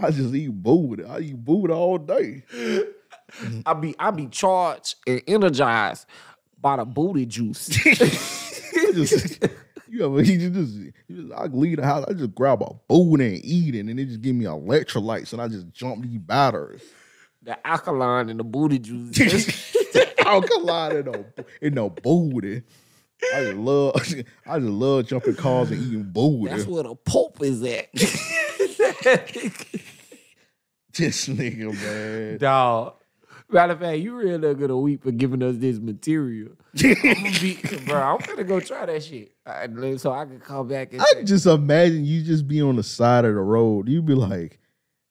I 0.00 0.10
just 0.10 0.34
eat 0.34 0.50
booty. 0.50 1.04
I 1.04 1.18
eat 1.20 1.44
booty 1.44 1.72
all 1.72 1.98
day. 1.98 2.42
I 3.66 3.74
be 3.74 3.94
I 3.98 4.10
be 4.10 4.26
charged 4.26 4.96
and 5.06 5.22
energized 5.26 6.06
by 6.60 6.76
the 6.76 6.84
booty 6.84 7.26
juice. 7.26 7.68
Just, 8.94 9.44
you 9.88 10.04
ever 10.04 10.22
you 10.22 10.50
just, 10.50 10.72
you 10.74 10.92
just 11.10 11.32
I 11.32 11.46
leave 11.46 11.76
the 11.76 11.84
house. 11.84 12.04
I 12.08 12.14
just 12.14 12.34
grab 12.34 12.62
a 12.62 12.72
booty 12.88 13.36
and 13.36 13.44
eat 13.44 13.74
it, 13.74 13.80
and 13.80 13.98
they 13.98 14.04
just 14.04 14.22
give 14.22 14.34
me 14.34 14.46
electrolytes, 14.46 15.32
and 15.32 15.42
I 15.42 15.48
just 15.48 15.70
jump 15.72 16.02
these 16.02 16.18
batteries. 16.18 16.82
The 17.42 17.66
alkaline 17.66 18.28
and 18.28 18.40
the 18.40 18.44
booty 18.44 18.78
juice. 18.78 19.76
alkaline 20.18 20.96
and 20.96 21.06
no 21.06 21.24
in 21.60 21.74
no 21.74 21.90
booty. 21.90 22.62
I 23.34 23.44
just 23.44 23.56
love 23.56 23.94
I 24.46 24.58
just 24.58 24.70
love 24.70 25.06
jumping 25.06 25.34
cars 25.36 25.70
and 25.70 25.82
eating 25.82 26.04
booty. 26.04 26.50
That's 26.50 26.66
where 26.66 26.84
the 26.84 26.94
Pope 26.94 27.42
is 27.42 27.62
at. 27.62 27.92
this 30.92 31.28
nigga, 31.28 31.74
man. 31.74 32.38
Dog. 32.38 32.94
Matter 33.50 33.72
of 33.72 33.80
fact, 33.80 33.98
you 34.00 34.14
really 34.14 34.36
not 34.36 34.58
gonna 34.58 34.76
weep 34.76 35.02
for 35.02 35.10
giving 35.10 35.42
us 35.42 35.56
this 35.56 35.78
material. 35.78 36.50
I'm 36.84 36.94
gonna 36.94 37.40
be, 37.40 37.58
bro, 37.86 37.96
I'm 37.96 38.18
gonna 38.18 38.44
go 38.44 38.60
try 38.60 38.84
that 38.84 39.02
shit. 39.02 39.32
Uh, 39.46 39.66
So 39.96 40.12
I 40.12 40.26
can 40.26 40.38
come 40.38 40.68
back 40.68 40.92
and 40.92 41.00
I 41.00 41.06
can 41.14 41.24
just 41.26 41.46
imagine 41.46 42.04
you 42.04 42.22
just 42.22 42.46
be 42.46 42.60
on 42.60 42.76
the 42.76 42.82
side 42.82 43.24
of 43.24 43.34
the 43.34 43.40
road. 43.40 43.88
You 43.88 44.02
be 44.02 44.14
like, 44.14 44.60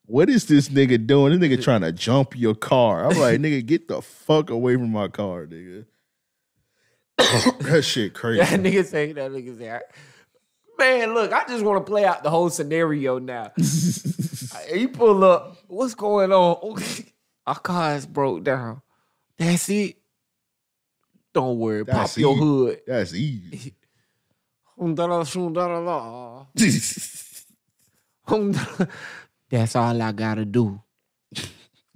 what 0.08 0.30
is 0.30 0.46
this 0.46 0.70
nigga 0.70 1.06
doing? 1.06 1.38
This 1.38 1.50
nigga 1.50 1.62
trying 1.62 1.82
to 1.82 1.92
jump 1.92 2.36
your 2.36 2.56
car. 2.56 3.06
I'm 3.06 3.20
like, 3.20 3.40
nigga, 3.42 3.64
get 3.66 3.88
the 3.88 4.02
fuck 4.02 4.50
away 4.50 4.76
from 4.76 4.92
my 4.92 5.10
car, 5.10 5.46
nigga. 5.46 5.86
that 7.18 7.84
shit 7.84 8.14
crazy. 8.14 8.40
that 8.40 8.60
nigga 8.60 8.86
say 8.86 9.12
that 9.12 9.32
nigga 9.32 9.58
say, 9.58 9.80
man, 10.80 11.14
look, 11.14 11.34
I 11.34 11.46
just 11.48 11.64
want 11.64 11.86
to 11.86 11.90
play 11.90 12.06
out 12.06 12.24
the 12.24 12.30
whole 12.30 12.50
scenario 12.50 13.20
now. 13.20 13.52
you 14.74 14.90
pull 14.90 15.24
up, 15.24 15.58
what's 15.68 15.94
going 15.96 16.32
on? 16.32 16.82
Our 17.46 17.60
car 17.60 17.96
is 17.96 18.06
broke 18.06 18.44
down. 18.44 18.82
That's 19.38 19.70
it. 19.70 19.98
Don't 21.34 21.60
worry, 21.60 21.84
That's 21.84 22.14
pop 22.14 22.18
your 22.18 22.34
easy. 22.34 22.42
hood. 22.44 22.82
That's 22.88 23.14
easy. 23.14 23.74
That's 29.50 29.76
all 29.76 30.02
I 30.02 30.12
gotta 30.12 30.46
do. 30.46 30.82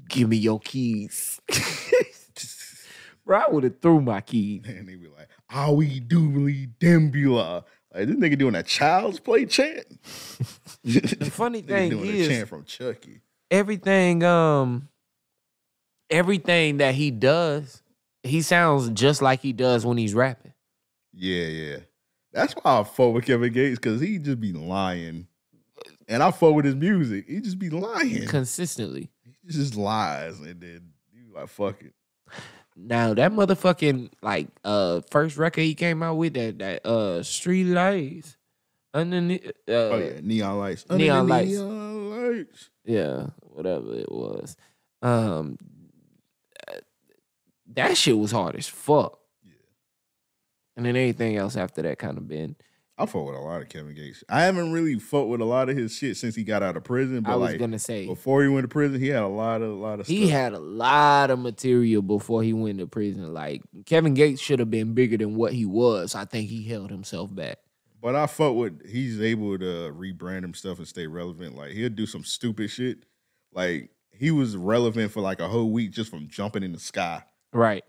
Give 0.07 0.29
me 0.29 0.37
your 0.37 0.59
keys. 0.59 1.39
Bro, 3.25 3.39
I 3.39 3.49
would 3.49 3.63
have 3.63 3.79
threw 3.81 4.01
my 4.01 4.21
keys. 4.21 4.63
And 4.67 4.87
they 4.87 4.95
be 4.95 5.07
like, 5.07 5.29
"Are 5.49 5.73
we 5.73 6.01
doobly 6.01 6.69
dembula?" 6.79 7.63
Like 7.93 8.07
this 8.07 8.15
nigga 8.17 8.37
doing 8.37 8.55
a 8.55 8.63
child's 8.63 9.19
play 9.19 9.45
chant. 9.45 9.85
The 10.83 11.29
funny 11.31 11.61
Nigga 11.63 11.67
thing 11.67 11.89
doing 11.91 12.09
a 12.09 12.27
chant 12.27 12.49
from 12.49 12.63
Chucky. 12.65 13.21
everything, 13.51 14.23
um, 14.23 14.87
everything 16.09 16.77
that 16.77 16.95
he 16.95 17.11
does, 17.11 17.83
he 18.23 18.41
sounds 18.41 18.89
just 18.89 19.21
like 19.21 19.41
he 19.41 19.53
does 19.53 19.85
when 19.85 19.97
he's 19.97 20.13
rapping. 20.13 20.53
Yeah, 21.13 21.45
yeah. 21.45 21.77
That's 22.33 22.53
why 22.53 22.79
I 22.79 22.83
fuck 22.83 23.13
with 23.13 23.25
Kevin 23.25 23.51
Gates 23.51 23.77
because 23.77 23.99
he 24.01 24.17
just 24.17 24.39
be 24.39 24.53
lying, 24.53 25.27
and 26.11 26.21
I 26.21 26.29
fuck 26.31 26.53
with 26.53 26.65
his 26.65 26.75
music. 26.75 27.25
He 27.27 27.39
just 27.41 27.57
be 27.57 27.69
lying. 27.69 28.27
Consistently. 28.27 29.09
He 29.43 29.51
just 29.51 29.75
lies, 29.75 30.39
and 30.39 30.61
then 30.61 30.91
you 31.13 31.33
like 31.33 31.47
fuck 31.47 31.81
it. 31.81 31.93
Now 32.75 33.13
that 33.13 33.31
motherfucking 33.31 34.11
like 34.21 34.47
uh 34.63 35.01
first 35.09 35.37
record 35.37 35.61
he 35.61 35.75
came 35.75 36.03
out 36.03 36.15
with 36.15 36.33
that 36.35 36.59
that 36.59 36.85
uh 36.85 37.23
Street 37.23 37.65
Lights 37.65 38.37
underneath 38.93 39.47
uh 39.47 39.71
Oh 39.71 39.97
yeah, 39.97 40.19
neon 40.21 40.57
lights. 40.57 40.85
Neon 40.89 41.17
Under 41.19 41.33
Lights. 41.33 41.51
Neon 41.51 42.37
lights. 42.37 42.69
yeah, 42.85 43.27
whatever 43.41 43.93
it 43.95 44.11
was. 44.11 44.55
Um 45.01 45.57
that 47.73 47.95
shit 47.97 48.17
was 48.17 48.31
hard 48.31 48.55
as 48.55 48.67
fuck. 48.67 49.19
Yeah 49.43 49.51
and 50.77 50.85
then 50.85 50.95
anything 50.95 51.35
else 51.37 51.57
after 51.57 51.81
that 51.81 51.99
kind 51.99 52.17
of 52.17 52.27
been 52.27 52.55
I 52.97 53.05
fuck 53.05 53.25
with 53.25 53.35
a 53.35 53.39
lot 53.39 53.61
of 53.61 53.69
Kevin 53.69 53.95
Gates. 53.95 54.23
I 54.29 54.43
haven't 54.43 54.71
really 54.71 54.99
fucked 54.99 55.27
with 55.29 55.41
a 55.41 55.45
lot 55.45 55.69
of 55.69 55.77
his 55.77 55.95
shit 55.95 56.17
since 56.17 56.35
he 56.35 56.43
got 56.43 56.61
out 56.61 56.77
of 56.77 56.83
prison. 56.83 57.21
But 57.21 57.31
I 57.31 57.35
was 57.35 57.51
like 57.51 57.59
gonna 57.59 57.79
say 57.79 58.05
before 58.05 58.43
he 58.43 58.49
went 58.49 58.63
to 58.65 58.67
prison, 58.67 58.99
he 58.99 59.07
had 59.07 59.23
a 59.23 59.27
lot 59.27 59.61
of 59.61 59.71
a 59.71 59.73
lot 59.73 59.99
of 59.99 60.07
he 60.07 60.27
stuff. 60.27 60.31
had 60.31 60.53
a 60.53 60.59
lot 60.59 61.31
of 61.31 61.39
material 61.39 62.01
before 62.01 62.43
he 62.43 62.53
went 62.53 62.79
to 62.79 62.87
prison. 62.87 63.33
Like 63.33 63.63
Kevin 63.85 64.13
Gates 64.13 64.41
should 64.41 64.59
have 64.59 64.69
been 64.69 64.93
bigger 64.93 65.17
than 65.17 65.35
what 65.35 65.53
he 65.53 65.65
was. 65.65 66.13
I 66.15 66.25
think 66.25 66.49
he 66.49 66.63
held 66.63 66.91
himself 66.91 67.33
back. 67.33 67.57
But 68.01 68.15
I 68.15 68.27
fuck 68.27 68.55
with 68.55 68.87
he's 68.87 69.21
able 69.21 69.57
to 69.59 69.93
rebrand 69.97 70.41
himself 70.41 70.77
and 70.79 70.87
stay 70.87 71.07
relevant. 71.07 71.55
Like 71.55 71.71
he'll 71.71 71.89
do 71.89 72.05
some 72.05 72.23
stupid 72.23 72.69
shit. 72.69 73.05
Like 73.53 73.89
he 74.11 74.31
was 74.31 74.55
relevant 74.55 75.11
for 75.11 75.21
like 75.21 75.39
a 75.39 75.47
whole 75.47 75.71
week 75.71 75.91
just 75.91 76.11
from 76.11 76.27
jumping 76.27 76.63
in 76.63 76.73
the 76.73 76.79
sky 76.79 77.23
Right. 77.53 77.83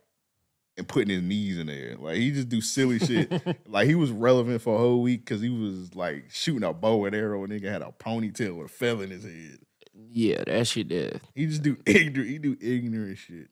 And 0.77 0.89
putting 0.89 1.11
his 1.11 1.23
knees 1.23 1.59
in 1.59 1.67
there. 1.67 1.97
Like 1.99 2.17
he 2.17 2.31
just 2.31 2.49
do 2.49 2.61
silly 2.61 2.99
shit. 2.99 3.31
like 3.69 3.87
he 3.87 3.95
was 3.95 4.11
relevant 4.11 4.63
for 4.63 4.75
a 4.75 4.79
whole 4.79 5.03
week 5.03 5.25
because 5.25 5.41
he 5.41 5.51
was 5.51 5.95
like 5.95 6.25
shooting 6.31 6.65
a 6.65 6.73
bow 6.73 7.05
and 7.05 7.15
arrow 7.15 7.45
and 7.45 7.53
nigga 7.53 7.71
had 7.71 7.83
a 7.83 7.93
ponytail 7.99 8.57
with 8.57 8.67
a 8.67 8.73
feather 8.73 9.05
in 9.05 9.11
his 9.11 9.25
head. 9.25 9.59
Yeah, 9.95 10.45
that 10.47 10.67
shit 10.67 10.89
did. 10.89 11.21
He 11.35 11.47
just 11.47 11.63
do 11.63 11.77
ignorant. 11.87 12.31
He 12.31 12.39
do 12.39 12.57
ignorant 12.61 13.19
shit. 13.19 13.49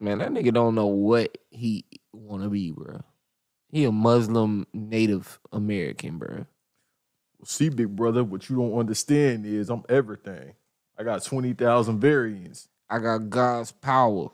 Man, 0.00 0.18
that 0.18 0.30
nigga 0.30 0.52
don't 0.52 0.74
know 0.74 0.86
what 0.86 1.38
he 1.50 1.84
wanna 2.12 2.48
be, 2.48 2.70
bro. 2.70 3.00
He 3.70 3.84
a 3.84 3.92
Muslim 3.92 4.66
Native 4.72 5.38
American, 5.52 6.18
bro. 6.18 6.46
See, 7.44 7.68
big 7.68 7.94
brother, 7.94 8.24
what 8.24 8.48
you 8.48 8.56
don't 8.56 8.78
understand 8.78 9.46
is 9.46 9.70
I'm 9.70 9.84
everything. 9.88 10.54
I 10.98 11.04
got 11.04 11.24
20,000 11.24 12.00
variants. 12.00 12.68
I 12.90 12.98
got 12.98 13.30
God's 13.30 13.70
power. 13.70 14.30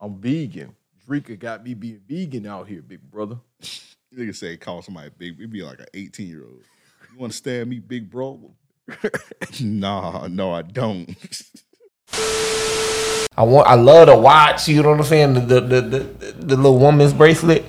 I'm 0.00 0.20
vegan. 0.20 0.75
Paprika 1.06 1.36
got 1.36 1.64
me 1.64 1.74
being 1.74 2.00
vegan 2.08 2.46
out 2.46 2.66
here, 2.66 2.82
big 2.82 3.00
brother. 3.10 3.38
You 4.10 4.18
nigga 4.18 4.34
say 4.34 4.56
call 4.56 4.82
somebody 4.82 5.10
big. 5.16 5.38
It'd 5.38 5.50
be 5.50 5.62
like 5.62 5.78
an 5.78 5.86
18 5.94 6.28
year 6.28 6.42
old. 6.44 6.62
You 7.12 7.18
want 7.18 7.32
to 7.32 7.36
stab 7.38 7.68
me, 7.68 7.78
big 7.78 8.10
bro? 8.10 8.52
nah, 9.60 10.26
no, 10.28 10.52
I 10.52 10.62
don't. 10.62 11.08
I 13.38 13.42
want. 13.42 13.66
I 13.68 13.74
love 13.74 14.06
the 14.08 14.16
watch. 14.16 14.68
You 14.68 14.82
know 14.82 14.90
what 14.90 14.98
I'm 15.00 15.04
saying? 15.04 15.34
The 15.34 15.40
the 15.40 15.60
the, 15.60 15.80
the, 15.80 16.32
the 16.38 16.56
little 16.56 16.78
woman's 16.78 17.12
bracelet. 17.12 17.64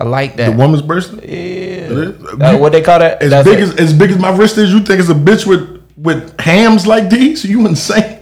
I 0.00 0.04
like 0.04 0.36
that. 0.36 0.50
The 0.50 0.56
woman's 0.56 0.82
bracelet? 0.82 1.24
Yeah. 1.28 1.88
Uh, 1.90 2.36
That- 2.36 2.60
what 2.60 2.72
they 2.72 2.80
call 2.82 2.98
that? 2.98 3.22
As 3.22 3.30
That's 3.30 3.48
big 3.48 3.58
it. 3.60 3.62
as 3.62 3.74
as 3.76 3.92
big 3.92 4.10
as 4.10 4.18
my 4.18 4.34
wrist 4.34 4.56
is, 4.58 4.72
you 4.72 4.80
think 4.80 5.00
it's 5.00 5.10
a 5.10 5.14
bitch 5.14 5.46
with 5.46 5.82
with 5.96 6.38
hams 6.40 6.86
like 6.86 7.10
these? 7.10 7.44
You 7.44 7.66
insane? 7.66 8.18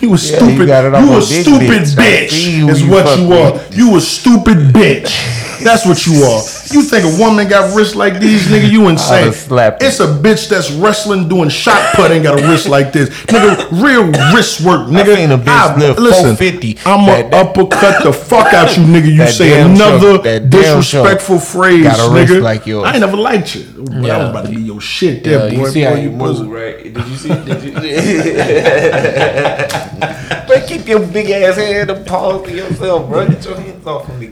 You 0.00 0.08
a 0.08 0.10
Yeah, 0.12 0.16
stupid. 0.16 0.68
you 0.68 1.10
you 1.10 1.18
a 1.18 1.22
stupid 1.22 1.82
bitch. 1.82 1.96
Bitch. 1.96 2.70
Is 2.70 2.82
you 2.82 2.90
what 2.90 3.18
you 3.18 3.32
are. 3.32 3.60
You 3.70 3.96
a 3.96 4.00
stupid 4.00 4.58
bitch. 4.74 5.62
That's 5.62 5.86
what 5.86 6.06
you 6.06 6.22
are. 6.24 6.42
You 6.72 6.82
think 6.82 7.04
a 7.04 7.18
woman 7.20 7.48
got 7.48 7.74
wrists 7.74 7.94
like 7.96 8.20
these, 8.20 8.46
nigga? 8.46 8.70
You 8.70 8.88
insane. 8.88 9.32
Slap. 9.32 9.78
It's 9.82 9.98
a 10.00 10.06
bitch 10.06 10.48
that's 10.48 10.70
wrestling 10.70 11.28
doing 11.28 11.48
shot 11.48 11.94
put 11.94 12.10
ain't 12.10 12.22
got 12.22 12.38
a 12.40 12.48
wrist 12.48 12.68
like 12.68 12.92
this, 12.92 13.08
nigga. 13.26 13.82
Real 13.82 14.04
wrist 14.34 14.60
work, 14.60 14.86
nigga. 14.88 15.16
seen 15.16 15.32
a 15.32 15.38
bitch 15.38 15.48
I- 15.48 15.74
listen, 15.76 16.36
450. 16.36 16.78
I'm 16.86 17.06
That- 17.06 17.30
gonna 17.30 17.42
uppercut 17.44 18.04
the 18.04 18.12
fuck 18.12 18.52
out 18.54 18.76
you, 18.76 18.84
nigga. 18.84 19.12
You 19.12 19.26
say 19.28 19.60
another 19.60 20.18
damn 20.18 20.48
disrespectful 20.48 21.38
phrase, 21.40 21.82
got 21.84 21.98
a 21.98 22.10
wrist 22.12 22.32
nigga. 22.32 22.42
like 22.42 22.66
yours. 22.66 22.86
I 22.86 22.92
ain't 22.92 23.00
never 23.00 23.16
liked 23.16 23.54
you. 23.56 23.64
But 23.76 23.94
I 23.94 23.98
Yeah. 24.06 24.18
was 24.18 24.30
about 24.30 24.44
to 24.46 24.50
be 24.52 24.60
your 24.60 24.80
shit 24.80 25.26
Yeah, 25.26 25.38
there, 25.38 25.50
boy. 25.50 25.56
you 25.56 25.66
see 25.70 25.82
boy, 25.84 25.88
how 25.90 25.96
you 25.96 26.02
you 26.02 26.10
move, 26.10 26.48
right? 26.48 26.94
Did 26.94 27.06
you 27.08 27.16
see? 27.16 27.28
Did 27.28 27.62
you? 27.64 27.72
but 30.48 30.66
keep 30.66 30.86
your 30.86 31.00
big 31.00 31.30
ass 31.30 31.56
hand 31.56 31.90
and 31.90 32.06
pause 32.06 32.46
to 32.46 32.52
yourself, 32.54 33.08
bro. 33.08 33.26
Get 33.28 33.44
your 33.44 33.56
hands 33.56 33.86
off 33.86 34.08
of 34.08 34.18
me. 34.18 34.30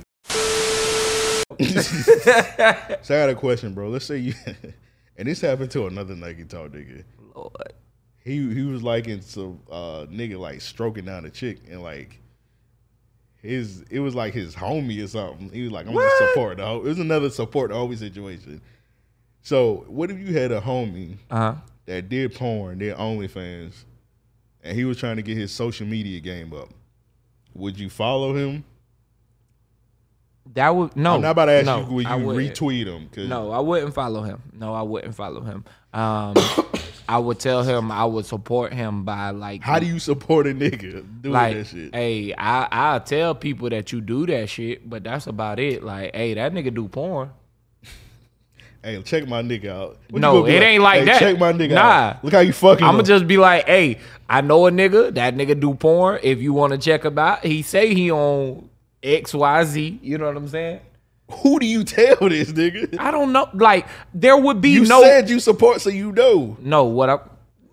so 3.03 3.15
I 3.15 3.19
got 3.21 3.29
a 3.31 3.35
question, 3.35 3.75
bro. 3.75 3.89
Let's 3.89 4.05
say 4.07 4.19
you, 4.19 4.35
and 5.17 5.27
this 5.29 5.41
happened 5.41 5.71
to 5.73 5.87
another 5.87 6.15
Nike 6.15 6.45
Talk 6.45 6.71
nigga. 6.73 7.05
Lord. 7.35 7.73
He 8.25 8.53
he 8.53 8.63
was 8.63 8.83
liking 8.83 9.21
some 9.23 9.61
uh 9.71 10.07
nigga 10.11 10.39
like 10.39 10.61
stroking 10.61 11.05
down 11.07 11.25
a 11.25 11.31
chick 11.31 11.59
and 11.71 11.83
like 11.83 12.21
his 13.41 13.83
it 13.91 14.01
was 14.01 14.15
like 14.15 14.35
his 14.35 14.55
homie 14.55 15.03
or 15.03 15.07
something. 15.09 15.51
He 15.51 15.63
was 15.63 15.73
like, 15.73 15.87
I'm 15.87 15.95
just 15.95 16.19
support 16.19 16.59
the 16.59 16.67
ho-" 16.67 16.79
It 16.79 16.85
was 16.85 16.99
another 16.99 17.31
support 17.31 17.71
the 17.71 17.77
homie 17.77 17.97
situation. 17.97 18.61
So 19.43 19.85
what 19.89 20.11
if 20.11 20.19
you 20.19 20.35
had 20.37 20.53
a 20.53 20.61
homie 20.61 21.17
Uh-huh. 21.31 21.55
that 21.87 22.09
did 22.09 22.35
porn, 22.35 22.79
did 22.79 22.97
OnlyFans, 22.97 23.85
and 24.63 24.77
he 24.77 24.85
was 24.85 24.99
trying 24.99 25.17
to 25.17 25.23
get 25.23 25.37
his 25.37 25.53
social 25.53 25.87
media 25.87 26.21
game 26.21 26.53
up? 26.53 26.69
Would 27.55 27.79
you 27.79 27.89
follow 27.89 28.35
him? 28.35 28.65
That 30.55 30.75
would 30.75 30.97
no. 30.97 31.17
I'm 31.17 31.21
not 31.23 31.31
about 31.33 31.47
to 31.47 31.53
ask 31.53 31.67
no, 31.67 31.81
you 32.01 32.07
I 32.09 32.17
you 32.17 32.27
retweet 32.27 32.87
him? 32.87 33.09
'cause- 33.13 33.29
No, 33.29 33.51
I 33.53 33.61
wouldn't 33.61 33.95
follow 33.95 34.23
him. 34.23 34.43
No, 34.53 34.75
I 34.75 34.83
wouldn't 34.83 35.15
follow 35.15 35.43
him. 35.43 35.65
Um, 35.93 36.35
I 37.09 37.19
would 37.19 37.39
tell 37.39 37.63
him 37.63 37.91
I 37.91 38.05
would 38.05 38.27
support 38.27 38.73
him 38.73 39.05
by 39.05 39.31
like. 39.31 39.63
How 39.63 39.79
do 39.79 39.87
you 39.87 39.99
support 39.99 40.47
a 40.47 40.51
nigga 40.51 41.05
doing 41.23 41.33
like, 41.33 41.57
that 41.57 41.67
shit? 41.67 41.95
hey, 41.95 42.35
I 42.37 42.69
I 42.71 42.99
tell 43.01 43.35
people 43.35 43.71
that 43.71 43.93
you 43.93 44.01
do 44.01 44.27
that 44.27 44.49
shit, 44.49 44.89
but 44.89 45.05
that's 45.05 45.27
about 45.27 45.59
it. 45.59 45.83
Like, 45.83 46.15
hey, 46.15 46.35
that 46.35 46.53
nigga 46.53 46.75
do 46.75 46.89
porn. 46.89 47.31
Hey, 48.83 49.03
check 49.03 49.27
my 49.27 49.43
nigga 49.43 49.67
out. 49.71 49.99
What 50.09 50.21
no, 50.23 50.47
it 50.47 50.63
ain't 50.63 50.83
like 50.83 51.01
Hey, 51.01 51.05
that. 51.07 51.19
Check 51.19 51.39
my 51.39 51.53
nigga 51.53 51.73
out. 51.73 51.75
nah. 51.75 51.81
out. 52.11 52.25
Look 52.25 52.33
how 52.33 52.41
you 52.41 52.53
fucking. 52.53 52.87
I'ma 52.87 53.03
just 53.03 53.27
be 53.27 53.37
like, 53.37 53.67
hey, 53.67 53.99
I 54.29 54.41
know 54.41 54.67
a 54.67 54.71
nigga. 54.71 55.13
That 55.15 55.35
nigga 55.35 55.59
do 55.59 55.75
porn. 55.75 56.21
If 56.23 56.41
you 56.41 56.53
want 56.53 56.73
to 56.75 56.79
check 56.79 57.05
him 57.05 57.19
out, 57.19 57.45
he 57.45 57.63
say 57.63 57.93
he 57.93 58.11
on 58.13 58.68
X 59.03 59.35
Y 59.35 59.65
Z. 59.65 59.99
You 60.03 60.19
know 60.19 60.27
what 60.27 60.37
I'm 60.37 60.49
saying? 60.49 60.81
Who 61.31 61.59
do 61.59 61.67
you 61.67 61.85
tell 61.85 62.17
this 62.29 62.53
nigga? 62.53 62.99
I 62.99 63.11
don't 63.11 63.33
know. 63.33 63.49
Like, 63.53 63.87
there 64.15 64.37
would 64.37 64.61
be 64.63 64.75
no 64.77 64.81
You 64.83 64.89
no. 64.89 65.03
said 65.03 65.29
you 65.31 65.41
support, 65.41 65.81
so 65.83 65.91
you 65.91 66.13
know. 66.13 66.57
No, 66.61 66.85
what 66.85 67.11
I. 67.11 67.17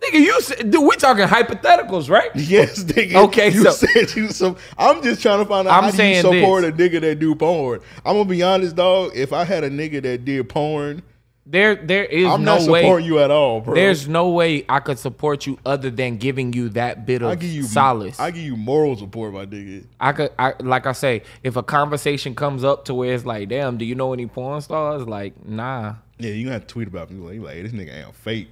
Nigga, 0.01 0.19
you 0.19 0.41
said, 0.41 0.69
dude, 0.71 0.84
we 0.86 0.95
talking 0.97 1.26
hypotheticals, 1.26 2.09
right? 2.09 2.30
Yes, 2.36 2.84
nigga. 2.84 3.15
Okay, 3.28 3.49
you 3.51 3.63
so- 3.63 3.71
said 3.88 4.13
you 4.15 4.30
so. 4.30 4.57
I'm 4.78 5.01
just 5.01 5.21
trying 5.21 5.39
to 5.39 5.45
find 5.45 5.67
out 5.69 5.73
I'm 5.78 5.84
how 5.86 5.91
do 5.91 5.95
you 5.95 6.21
saying 6.21 6.21
support 6.21 6.65
a 6.65 6.71
nigga 6.73 6.99
that 7.01 7.19
do 7.19 7.34
porn. 7.34 7.80
I'm 8.05 8.17
gonna 8.17 8.30
be 8.30 8.43
honest, 8.43 8.76
dog. 8.76 9.11
If 9.15 9.32
I 9.32 9.45
had 9.45 9.63
a 9.63 9.69
nigga 9.69 10.01
that 10.03 10.26
did 10.26 10.49
porn, 10.49 11.01
There, 11.48 11.76
there 11.76 12.06
is 12.06 12.26
I'm 12.26 12.43
no 12.43 12.58
not 12.58 12.68
way. 12.70 12.82
supporting 12.82 13.06
you 13.06 13.20
at 13.20 13.30
all, 13.30 13.62
bro. 13.62 13.76
There's 13.76 14.08
no 14.08 14.30
way 14.30 14.66
I 14.68 14.80
could 14.80 14.98
support 14.98 15.46
you 15.46 15.60
other 15.64 15.91
than 15.91 16.18
giving 16.18 16.54
you 16.54 16.70
that 16.70 17.06
bit 17.06 17.22
of 17.22 17.30
I 17.30 17.36
give 17.36 17.52
you 17.52 17.64
solace. 17.64 18.20
I 18.20 18.32
give 18.32 18.41
you 18.43 18.58
moral 18.58 18.96
support, 18.96 19.32
my 19.32 19.46
nigga. 19.46 19.86
I 20.00 20.12
could, 20.14 20.32
I 20.39 20.54
like 20.60 20.88
I 20.88 20.93
say, 20.93 21.22
if 21.43 21.56
a 21.56 21.62
conversation 21.62 22.34
comes 22.34 22.64
up 22.64 22.86
to 22.86 22.96
where 22.96 23.14
it's 23.14 23.26
like, 23.26 23.50
damn, 23.50 23.78
do 23.78 23.86
you 23.86 23.93
know 23.93 24.12
any 24.12 24.26
porn 24.26 24.60
stars? 24.62 25.08
Like, 25.08 25.46
nah, 25.46 25.96
Yeah, 26.18 26.32
you 26.32 26.46
gonna 26.46 26.54
have 26.54 26.64
to 26.64 26.68
tweet 26.68 26.88
about 26.88 27.12
me. 27.12 27.20
Like, 27.39 27.46
like, 27.56 27.62
this 27.64 27.74
nigga 27.74 28.06
ain't 28.06 28.16
fake. 28.16 28.50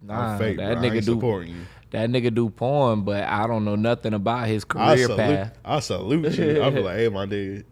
nah, 0.00 0.32
I'm 0.32 0.38
fake, 0.38 0.56
that 0.56 0.78
bro. 0.80 0.82
I 0.82 0.90
nigga 0.90 1.04
do 1.04 1.14
supporting 1.14 1.48
you. 1.54 1.60
that 1.90 2.08
nigga 2.08 2.34
do 2.34 2.48
porn, 2.48 3.02
but 3.02 3.24
I 3.24 3.46
don't 3.48 3.66
know 3.66 3.76
nothing 3.76 4.14
about 4.14 4.48
his 4.48 4.64
I 4.70 4.94
career 4.94 5.04
salute, 5.08 5.16
path. 5.18 5.58
I 5.62 5.80
salute 5.80 6.38
you. 6.38 6.62
I 6.62 6.70
be 6.70 6.80
like, 6.80 6.96
hey, 6.96 7.08
my 7.10 7.26
nigga, 7.26 7.64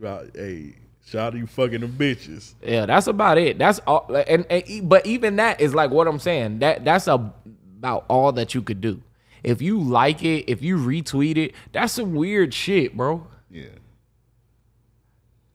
you 0.00 0.06
out, 0.08 0.30
hey, 0.34 0.74
shout 1.04 1.28
out 1.28 1.30
to 1.32 1.38
you 1.38 1.46
fucking 1.46 1.80
them 1.80 1.92
bitches. 1.92 2.54
Yeah, 2.62 2.86
that's 2.86 3.06
about 3.06 3.38
it. 3.38 3.58
That's 3.58 3.78
all. 3.80 4.06
And, 4.28 4.46
and 4.50 4.88
but 4.88 5.06
even 5.06 5.36
that 5.36 5.60
is 5.60 5.74
like 5.74 5.90
what 5.90 6.06
I'm 6.06 6.18
saying. 6.18 6.60
That 6.60 6.84
that's 6.84 7.06
a, 7.06 7.32
about 7.78 8.04
all 8.08 8.32
that 8.32 8.54
you 8.54 8.62
could 8.62 8.80
do. 8.80 9.02
If 9.42 9.62
you 9.62 9.80
like 9.80 10.22
it, 10.22 10.50
if 10.50 10.62
you 10.62 10.76
retweet 10.76 11.36
it, 11.36 11.54
that's 11.72 11.94
some 11.94 12.14
weird 12.14 12.52
shit, 12.52 12.96
bro. 12.96 13.26
Yeah. 13.50 13.68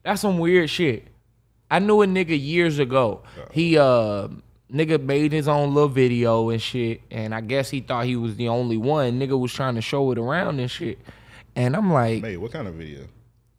That's 0.03 0.21
some 0.21 0.37
weird 0.39 0.69
shit. 0.69 1.07
I 1.69 1.79
knew 1.79 2.01
a 2.01 2.07
nigga 2.07 2.39
years 2.39 2.79
ago. 2.79 3.23
He 3.51 3.77
uh 3.77 4.27
nigga 4.71 5.01
made 5.01 5.31
his 5.31 5.47
own 5.47 5.73
little 5.73 5.89
video 5.89 6.49
and 6.49 6.61
shit, 6.61 7.01
and 7.11 7.33
I 7.33 7.41
guess 7.41 7.69
he 7.69 7.81
thought 7.81 8.05
he 8.05 8.15
was 8.15 8.35
the 8.35 8.47
only 8.49 8.77
one. 8.77 9.19
Nigga 9.19 9.39
was 9.39 9.53
trying 9.53 9.75
to 9.75 9.81
show 9.81 10.11
it 10.11 10.17
around 10.17 10.59
and 10.59 10.69
shit. 10.69 10.99
And 11.55 11.75
I'm 11.75 11.91
like, 11.91 12.23
Hey, 12.23 12.37
what 12.37 12.51
kind 12.51 12.67
of 12.67 12.75
video? 12.75 13.07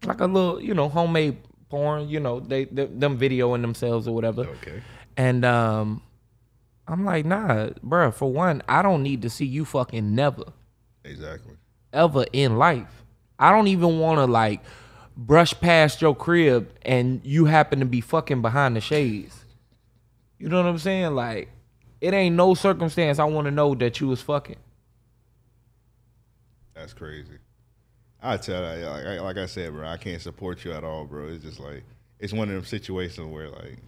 like 0.04 0.20
a 0.20 0.26
little, 0.26 0.60
you 0.60 0.74
know, 0.74 0.88
homemade 0.88 1.36
porn, 1.68 2.08
you 2.08 2.20
know, 2.20 2.40
they, 2.40 2.64
they 2.64 2.86
them 2.86 3.18
videoing 3.18 3.60
themselves 3.62 4.06
or 4.08 4.14
whatever. 4.14 4.42
Okay. 4.42 4.82
And 5.16 5.44
um 5.44 6.02
I'm 6.88 7.04
like, 7.04 7.24
nah, 7.26 7.70
bruh, 7.84 8.14
for 8.14 8.30
one, 8.32 8.62
I 8.68 8.80
don't 8.82 9.02
need 9.02 9.22
to 9.22 9.30
see 9.30 9.44
you 9.44 9.64
fucking 9.64 10.14
never, 10.14 10.44
Exactly. 11.04 11.54
ever 11.92 12.24
in 12.32 12.58
life. 12.58 13.02
I 13.38 13.50
don't 13.50 13.66
even 13.68 13.98
wanna 13.98 14.26
like 14.26 14.60
brush 15.16 15.52
past 15.60 16.00
your 16.00 16.14
crib 16.14 16.70
and 16.82 17.20
you 17.24 17.46
happen 17.46 17.80
to 17.80 17.86
be 17.86 18.00
fucking 18.00 18.42
behind 18.42 18.76
the 18.76 18.80
shades. 18.80 19.44
You 20.38 20.48
know 20.48 20.62
what 20.62 20.68
I'm 20.68 20.78
saying? 20.78 21.14
Like, 21.14 21.48
it 22.00 22.12
ain't 22.14 22.36
no 22.36 22.54
circumstance 22.54 23.18
I 23.18 23.24
wanna 23.24 23.50
know 23.50 23.74
that 23.74 24.00
you 24.00 24.08
was 24.08 24.22
fucking. 24.22 24.58
That's 26.74 26.92
crazy. 26.92 27.38
I 28.32 28.36
tell 28.36 28.78
you, 28.78 28.84
like, 28.86 29.04
I- 29.06 29.20
like 29.20 29.36
I 29.38 29.46
said, 29.46 29.72
bro, 29.72 29.86
I 29.86 29.96
can't 29.96 30.20
support 30.20 30.64
you 30.64 30.72
at 30.72 30.84
all, 30.84 31.04
bro. 31.04 31.28
It's 31.28 31.44
just 31.44 31.60
like 31.60 31.82
it's 32.18 32.32
one 32.32 32.48
of 32.48 32.54
them 32.54 32.64
situations 32.64 33.26
where 33.32 33.48
like 33.50 33.78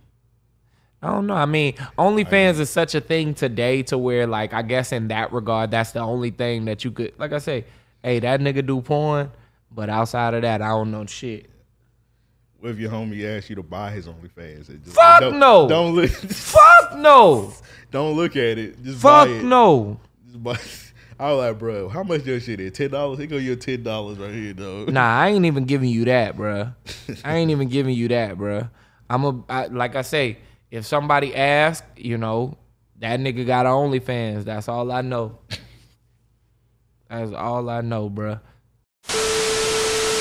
I 1.02 1.12
don't 1.12 1.26
know. 1.28 1.34
I 1.34 1.46
mean, 1.46 1.74
OnlyFans 1.96 2.58
is 2.58 2.70
such 2.70 2.94
a 2.96 3.00
thing 3.00 3.32
today 3.32 3.84
to 3.84 3.96
where, 3.96 4.26
like, 4.26 4.52
I 4.52 4.62
guess 4.62 4.90
in 4.90 5.06
that 5.08 5.32
regard, 5.32 5.70
that's 5.70 5.92
the 5.92 6.00
only 6.00 6.30
thing 6.30 6.64
that 6.64 6.84
you 6.84 6.90
could, 6.90 7.12
like 7.20 7.32
I 7.32 7.38
say, 7.38 7.66
hey, 8.02 8.18
that 8.18 8.40
nigga 8.40 8.66
do 8.66 8.80
porn, 8.80 9.30
but 9.70 9.88
outside 9.88 10.34
of 10.34 10.42
that, 10.42 10.60
I 10.60 10.68
don't 10.70 10.90
know 10.90 11.06
shit. 11.06 11.48
what 12.58 12.72
if 12.72 12.78
your 12.80 12.90
homie 12.90 13.24
asks 13.36 13.48
you 13.48 13.54
to 13.56 13.62
buy 13.62 13.92
his 13.92 14.08
OnlyFans? 14.08 14.70
It 14.70 14.82
just, 14.82 14.96
Fuck 14.96 15.20
don't, 15.20 15.38
no. 15.38 15.68
Don't 15.68 15.94
look. 15.94 16.10
Fuck 16.10 16.96
no. 16.96 17.52
Don't 17.92 18.16
look 18.16 18.36
at 18.36 18.58
it. 18.58 18.82
Just 18.82 19.00
Fuck 19.00 19.28
it. 19.28 19.44
no. 19.44 19.98
Just 20.26 20.42
buy. 20.42 20.58
I 21.18 21.32
was 21.32 21.38
like, 21.38 21.58
bro, 21.58 21.88
how 21.88 22.04
much 22.04 22.24
your 22.24 22.38
shit 22.38 22.60
is? 22.60 22.72
Ten 22.72 22.90
dollars? 22.90 23.18
Here 23.18 23.26
go 23.26 23.36
your 23.36 23.56
ten 23.56 23.82
dollars 23.82 24.18
right 24.18 24.32
here, 24.32 24.52
though. 24.52 24.84
Nah, 24.84 25.20
I 25.20 25.28
ain't 25.28 25.44
even 25.44 25.64
giving 25.64 25.90
you 25.90 26.04
that, 26.04 26.36
bro. 26.36 26.72
I 27.24 27.36
ain't 27.36 27.50
even 27.50 27.68
giving 27.68 27.94
you 27.94 28.08
that, 28.08 28.38
bro. 28.38 28.68
I'm 29.10 29.24
a 29.24 29.44
I, 29.48 29.66
like 29.66 29.96
I 29.96 30.02
say, 30.02 30.38
if 30.70 30.86
somebody 30.86 31.34
asks, 31.34 31.86
you 31.96 32.18
know, 32.18 32.56
that 33.00 33.20
nigga 33.20 33.46
got 33.46 33.66
OnlyFans. 33.66 34.44
That's 34.44 34.68
all 34.68 34.90
I 34.92 35.02
know. 35.02 35.38
That's 37.08 37.32
all 37.32 37.68
I 37.70 37.80
know, 37.80 38.10
bruh. 38.10 38.40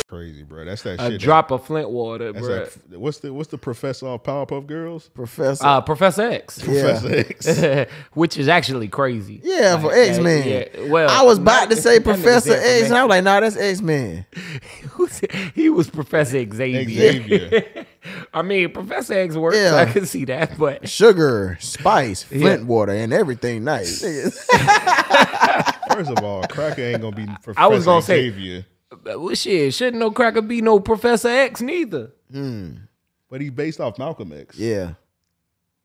Crazy, 0.10 0.44
bro. 0.44 0.64
That's 0.64 0.84
that 0.84 1.02
A 1.02 1.10
shit. 1.12 1.20
drop 1.20 1.52
of 1.52 1.66
Flint 1.66 1.90
water, 1.90 2.32
that's 2.32 2.46
bruh. 2.46 2.72
that, 2.92 2.98
what's 2.98 3.18
the 3.20 3.34
what's 3.34 3.50
the 3.50 3.58
professor 3.58 4.08
of 4.08 4.24
Powerpuff 4.24 4.66
Girls? 4.66 5.10
Professor. 5.10 5.66
Uh, 5.68 5.82
Professor 5.82 6.22
X. 6.22 6.60
Professor 6.64 7.10
X. 7.14 7.92
Which 8.14 8.38
is 8.38 8.48
actually 8.48 8.88
crazy. 8.88 9.42
Yeah, 9.44 9.78
for 9.82 9.94
X 9.94 10.18
Men. 10.20 10.48
yeah, 10.48 10.88
well, 10.90 11.10
I 11.10 11.24
was 11.24 11.40
about 11.40 11.68
not- 11.68 11.72
to 11.72 11.76
say 11.82 12.00
Professor 12.02 12.52
said 12.52 12.64
X, 12.84 12.88
and 12.88 12.98
I 12.98 13.04
was 13.04 13.10
like, 13.10 13.24
nah, 13.26 13.42
that's 13.42 13.58
X 13.58 13.82
Men. 13.82 14.26
he 15.54 15.70
was 15.70 15.90
Professor 15.90 16.38
Xavier. 16.50 16.86
Xavier. 17.12 17.86
I 18.34 18.44
mean, 18.44 18.72
Professor 18.72 19.14
X 19.14 19.36
works. 19.36 19.58
Yeah. 19.58 19.76
I 19.76 19.92
can 19.92 20.06
see 20.06 20.24
that, 20.24 20.58
but 20.58 20.88
Sugar, 20.88 21.58
spice, 21.60 22.26
Yeah. 22.32 22.40
Flint 22.40 22.66
water, 22.66 22.94
and 22.94 23.12
everything 23.12 23.66
nice. 23.66 24.00
First 25.92 26.12
of 26.12 26.24
all, 26.24 26.44
Cracker 26.44 26.82
ain't 26.82 27.02
gonna 27.02 27.14
be 27.16 27.26
Professor 27.26 27.60
I 27.60 27.68
was 27.68 27.84
gonna 27.84 28.02
say- 28.02 28.30
Xavier. 28.30 28.66
Well, 29.06 29.34
shit, 29.36 29.74
shouldn't 29.74 30.00
no 30.00 30.12
cracker 30.12 30.42
be 30.42 30.62
no 30.62 30.80
Professor 30.80 31.28
X 31.30 31.62
neither. 31.62 32.12
Hmm. 32.32 32.72
But 33.30 33.42
he 33.42 33.50
based 33.50 33.80
off 33.80 33.98
Malcolm 33.98 34.32
X. 34.32 34.58
Yeah. 34.58 34.94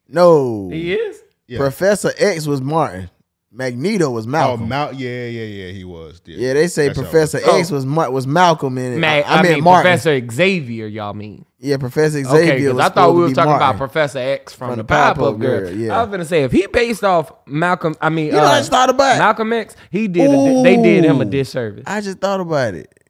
No. 0.09 0.68
He 0.70 0.93
is. 0.94 1.22
Yeah. 1.47 1.59
Professor 1.59 2.12
X 2.18 2.47
was 2.47 2.60
Martin. 2.60 3.10
Magneto 3.55 4.09
was 4.09 4.26
Malcolm. 4.26 4.62
Oh, 4.62 4.66
Mal- 4.66 4.94
yeah, 4.94 5.26
yeah, 5.26 5.44
yeah, 5.44 5.72
he 5.72 5.84
was. 5.84 6.22
yeah, 6.24 6.55
they 6.55 6.68
say 6.68 6.86
That's 6.86 6.98
Professor 6.98 7.39
was. 7.39 7.60
X 7.60 7.70
was 7.70 7.84
Mar- 7.84 8.10
was 8.10 8.26
Malcolm 8.26 8.78
in 8.78 8.94
it. 8.94 8.98
Ma- 8.98 9.06
I, 9.09 9.20
I, 9.20 9.22
I 9.40 9.43
meant 9.43 9.55
mean, 9.56 9.64
Martin. 9.64 9.90
Professor 9.93 10.26
Xavier, 10.30 10.86
y'all 10.86 11.12
mean? 11.12 11.44
Yeah, 11.59 11.76
Professor 11.76 12.22
Xavier. 12.24 12.30
Okay, 12.34 12.59
because 12.60 12.74
was 12.76 12.86
I 12.86 12.89
thought 12.89 13.14
we 13.14 13.20
were 13.20 13.28
talking 13.28 13.51
Martin. 13.51 13.68
about 13.68 13.76
Professor 13.76 14.20
X 14.20 14.55
from, 14.55 14.68
From 14.70 14.76
the 14.78 14.84
the 14.84 14.94
Powerpuff 14.94 15.14
Powerpuff 15.16 15.39
Girl. 15.40 15.60
Girl, 15.60 15.70
yeah. 15.76 15.98
I 15.98 16.02
was 16.02 16.10
gonna 16.10 16.24
say 16.24 16.44
if 16.44 16.52
he 16.52 16.66
based 16.66 17.05
off 17.05 17.30
Malcolm, 17.47 17.94
I 18.01 18.09
mean, 18.09 18.26
You 18.26 18.32
know, 18.32 18.39
uh, 18.44 18.52
I 18.52 18.59
just 18.60 18.70
thought 18.70 18.89
about 18.89 19.16
it. 19.16 19.18
Malcolm 19.18 19.52
X. 19.52 19.76
He 19.90 20.09
did. 20.09 20.30
A, 20.30 20.62
they 20.62 20.76
did 20.76 21.05
him 21.05 21.20
a 21.20 21.26
disservice. 21.26 21.84
I 21.86 22.01
just 22.01 22.20
thought 22.20 22.40
about 22.40 22.72
it. 22.72 23.02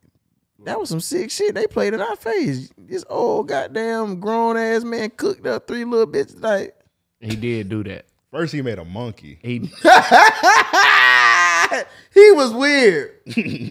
That 0.65 0.79
was 0.79 0.89
some 0.89 1.01
sick 1.01 1.31
shit 1.31 1.55
they 1.55 1.67
played 1.67 1.95
in 1.95 2.01
our 2.01 2.17
face. 2.17 2.71
This 2.79 3.05
old 3.11 3.49
goddamn 3.49 4.21
grown 4.21 4.57
ass 4.57 4.85
man 4.85 5.11
cooked 5.11 5.47
up 5.47 5.67
three 5.67 5.85
little 5.85 6.07
bitches 6.07 6.41
like 6.43 6.75
He 7.21 7.37
did 7.37 7.69
do 7.69 7.83
that. 7.85 8.07
First, 8.31 8.55
he 8.55 8.63
made 8.63 8.79
a 8.79 8.85
monkey. 8.85 9.39
He 9.43 9.59
he 12.15 12.31
was 12.33 12.53
weird. 12.53 13.11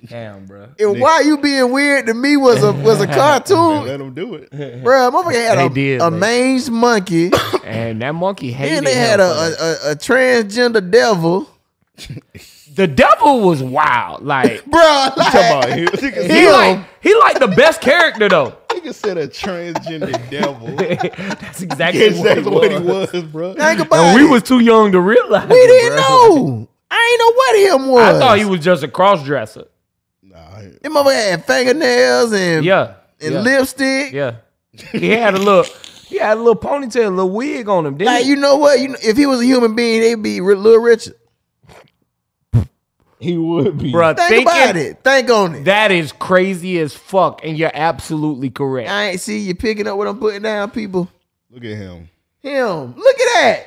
damn, 0.08 0.46
bro. 0.46 0.70
And 0.80 1.00
why 1.00 1.22
you 1.22 1.38
being 1.38 1.72
weird 1.72 2.08
to 2.08 2.14
me 2.14 2.38
was 2.38 2.64
a 2.64 2.72
was 2.72 3.02
a 3.02 3.08
cartoon. 3.20 3.86
let 3.86 4.00
him 4.02 4.14
do 4.14 4.36
it. 4.36 4.52
Bruh, 4.52 5.12
motherfucker 5.12 5.34
had 5.34 5.58
They 5.58 5.66
a, 5.66 5.70
did, 5.70 6.02
a 6.02 6.12
man. 6.12 6.20
mange 6.20 6.70
monkey. 6.70 7.32
And 7.64 8.02
that 8.02 8.14
monkey 8.14 8.52
hated. 8.52 8.78
and 8.80 8.88
they 8.88 8.96
had 8.96 9.20
a, 9.20 9.24
a, 9.24 9.50
a, 9.50 9.92
a 9.92 9.96
transgender 9.96 10.90
devil. 10.92 11.50
The 12.74 12.88
devil 12.88 13.42
was 13.42 13.62
wild. 13.62 14.24
Like, 14.24 14.64
Bruh, 14.70 15.18
like, 15.18 15.32
Come 15.32 15.58
on, 15.58 15.78
he, 15.78 15.86
he 16.34 16.50
like 16.50 16.86
he 17.02 17.14
like 17.16 17.40
the 17.40 17.48
best 17.56 17.82
character 17.82 18.30
though. 18.30 18.56
nigga 18.70 18.94
said 18.94 19.18
a 19.18 19.28
transgender 19.28 20.12
devil. 20.30 20.68
That's 20.78 21.62
exactly 21.62 22.14
what, 22.14 22.24
that's 22.24 22.42
he 22.42 22.50
what 22.50 22.72
he 22.72 22.78
was. 22.80 23.12
was, 23.14 23.24
bro. 23.24 23.54
And 23.58 24.16
we 24.16 24.26
it. 24.26 24.30
was 24.32 24.44
too 24.44 24.60
young 24.60 24.92
to 24.94 25.00
realize. 25.02 25.50
we 25.50 25.56
didn't 25.68 25.98
bro. 25.98 26.02
know. 26.02 26.68
I 26.90 27.10
ain't 27.12 27.20
know 27.20 27.34
what 27.36 27.82
him 27.82 27.92
was. 27.92 28.16
I 28.16 28.20
thought 28.20 28.38
he 28.38 28.46
was 28.46 28.60
just 28.62 28.84
a 28.84 28.88
cross 28.88 29.24
dresser. 29.24 29.66
Nah, 30.24 30.38
That 30.62 30.84
motherfucker 30.84 31.30
had 31.32 31.46
fingernails 31.46 32.34
and 32.34 32.64
Yeah. 32.66 32.94
and 33.20 33.34
yeah. 33.34 33.42
lipstick. 33.42 34.14
Yeah. 34.14 34.36
He 34.92 35.10
had 35.10 35.34
a 35.34 35.38
little 35.40 35.64
he 36.08 36.18
had 36.18 36.38
a 36.38 36.40
little 36.42 36.56
ponytail, 36.62 37.08
a 37.08 37.10
little 37.10 37.30
wig 37.32 37.68
on 37.70 37.86
him, 37.86 37.98
didn't 37.98 38.14
Like 38.14 38.24
he? 38.24 38.30
you 38.32 38.36
know 38.36 38.58
what? 38.58 38.80
You 38.80 38.90
know, 38.90 38.98
if 39.02 39.16
he 39.18 39.26
was 39.26 39.40
a 39.42 39.46
human 39.46 39.76
being, 39.76 40.02
they'd 40.02 40.16
be 40.22 40.42
Little 40.42 40.78
Richard. 40.80 41.16
He 43.22 43.38
would 43.38 43.78
be. 43.78 43.92
Bruh, 43.94 44.18
Think 44.18 44.30
thinking 44.30 44.48
about 44.48 44.76
it. 44.76 45.04
Think 45.04 45.30
on 45.30 45.56
it. 45.56 45.64
that 45.66 45.92
is 45.92 46.12
crazy 46.12 46.80
as 46.80 46.94
fuck, 46.94 47.42
and 47.46 47.58
you're 47.58 47.72
absolutely 47.74 48.50
correct. 48.50 48.90
I 48.90 49.10
ain't 49.12 49.20
see 49.22 49.40
you 49.40 49.56
picking 49.56 49.88
up 49.88 49.98
what 49.98 50.08
I'm 50.08 50.20
putting 50.20 50.42
down, 50.42 50.72
people. 50.72 51.08
Look 51.50 51.64
at 51.64 51.78
him. 51.78 52.10
Him. 52.40 52.96
Look 52.96 53.20
at 53.20 53.42
that. 53.42 53.66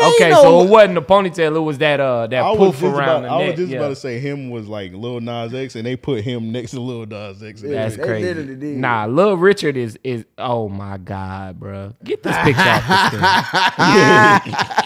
Man, 0.00 0.12
Okay, 0.14 0.26
ain't 0.26 0.36
so 0.36 0.42
no, 0.44 0.62
it 0.62 0.70
wasn't 0.70 0.96
a 0.98 1.02
ponytail, 1.02 1.56
it 1.56 1.60
was 1.60 1.78
that 1.78 1.98
uh 1.98 2.28
that 2.28 2.44
I 2.44 2.56
poof 2.56 2.82
around 2.84 2.94
about, 2.94 3.22
the 3.22 3.28
I 3.28 3.48
was 3.48 3.56
just 3.56 3.68
yeah. 3.72 3.78
about 3.78 3.88
to 3.88 3.96
say 3.96 4.20
him 4.20 4.48
was 4.50 4.68
like 4.68 4.92
Lil 4.92 5.20
Nas 5.20 5.52
X, 5.52 5.74
and 5.74 5.84
they 5.84 5.96
put 5.96 6.22
him 6.22 6.52
next 6.52 6.70
to 6.70 6.80
Lil 6.80 7.04
Nas 7.06 7.42
X. 7.42 7.62
and 7.62 7.72
That's 7.72 7.96
they 7.96 8.02
crazy. 8.04 8.28
literally 8.28 8.54
did. 8.56 8.76
Nah, 8.76 9.06
Lil 9.06 9.36
Richard 9.36 9.76
is 9.76 9.98
is 10.04 10.24
oh 10.38 10.68
my 10.68 10.98
god, 10.98 11.58
bro. 11.58 11.94
Get 12.04 12.22
this 12.22 12.36
picture 12.44 12.62
off 12.62 13.12
the 13.12 14.50
screen. 14.52 14.54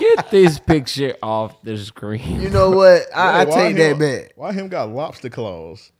Get 0.00 0.30
this 0.30 0.58
picture 0.58 1.14
off 1.22 1.62
the 1.62 1.76
screen. 1.78 2.40
You 2.40 2.50
know 2.50 2.70
what? 2.70 3.02
I, 3.14 3.42
I 3.42 3.44
Why 3.44 3.54
take 3.54 3.76
him- 3.76 3.98
that 3.98 4.22
back. 4.24 4.32
Why 4.36 4.52
him 4.52 4.68
got 4.68 4.88
lobster 4.90 5.28
claws? 5.30 5.92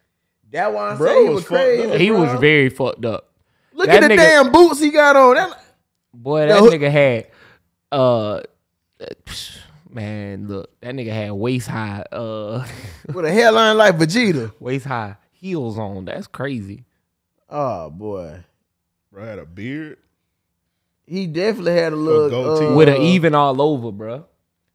That 0.51 0.73
why 0.73 0.91
I 0.93 0.97
Bro 0.97 1.07
say 1.15 1.23
he 1.23 1.29
was 1.29 1.35
was 1.35 1.43
fucked 1.45 1.55
crazy. 1.55 1.91
up. 1.93 2.01
He 2.01 2.09
bro. 2.11 2.21
was 2.21 2.41
very 2.41 2.69
fucked 2.71 3.05
up. 3.05 3.29
Look 3.73 3.87
that 3.87 4.03
at 4.03 4.09
the 4.09 4.15
nigga- 4.15 4.17
damn 4.17 4.51
boots 4.53 4.81
he 4.81 4.91
got 4.91 5.15
on. 5.17 5.35
That, 5.37 5.65
Boy, 6.13 6.41
that 6.49 6.61
No. 6.63 6.69
nigga 6.69 6.91
had 6.91 7.27
uh 7.93 8.41
man, 9.89 10.49
look, 10.49 10.71
that 10.81 10.95
nigga 10.95 11.13
had 11.13 11.33
waist 11.33 11.69
high 11.69 12.03
uh 12.13 12.67
with 13.15 13.25
a 13.25 13.31
hairline 13.33 13.77
like 13.77 13.97
Vegeta. 13.97 14.53
waist 14.61 14.87
high 14.87 15.17
heels 15.33 15.79
on. 15.79 16.05
That's 16.05 16.27
crazy. 16.27 16.85
Oh 17.49 17.91
boy, 17.91 18.45
Bro 19.13 19.25
had 19.25 19.39
a 19.39 19.47
beard. 19.47 19.99
He 21.11 21.27
definitely 21.27 21.73
had 21.75 21.93
a 21.93 21.97
look 21.97 22.33
uh, 22.33 22.75
With 22.75 22.89
an 22.89 23.03
even 23.03 23.35
all 23.35 23.61
over, 23.61 23.91
bro. 23.93 24.27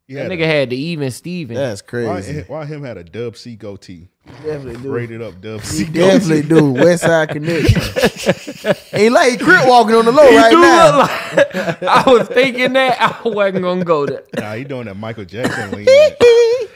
He 0.06 0.14
That 0.14 0.30
had 0.30 0.38
nigga 0.38 0.44
had 0.46 0.70
the 0.70 0.76
even 0.76 1.10
Steven. 1.10 1.56
That's 1.56 1.82
crazy. 1.82 2.42
why 2.46 2.64
him 2.64 2.84
had 2.84 2.96
a 2.96 3.02
Dub 3.02 3.36
C 3.36 3.56
goatee? 3.56 4.08
Definitely 4.44 4.76
do. 4.82 4.92
Rated 4.92 5.20
up 5.22 5.40
Dub 5.40 5.60
He 5.62 5.66
C. 5.66 5.84
definitely 5.86 6.42
do. 6.42 6.70
West 6.74 7.02
Side 7.02 7.30
Connection. 7.30 8.74
Ain't 8.92 9.12
like 9.12 9.32
he 9.32 9.36
crip 9.38 9.66
walking 9.66 9.96
on 9.96 10.04
the 10.04 10.12
low 10.12 10.30
He 10.30 10.36
right 10.36 10.50
do 10.52 10.60
now. 10.60 10.96
look 10.98 11.08
like 11.54 11.82
I 11.82 12.04
was 12.06 12.28
thinking 12.28 12.72
that 12.74 13.00
I 13.00 13.28
wasn't 13.28 13.62
gonna 13.62 13.84
go 13.84 14.06
there. 14.06 14.22
Nah, 14.38 14.54
he 14.54 14.62
doing 14.64 14.84
that 14.86 14.96
Michael 14.96 15.24
Jackson 15.24 15.72
lean. 15.72 15.88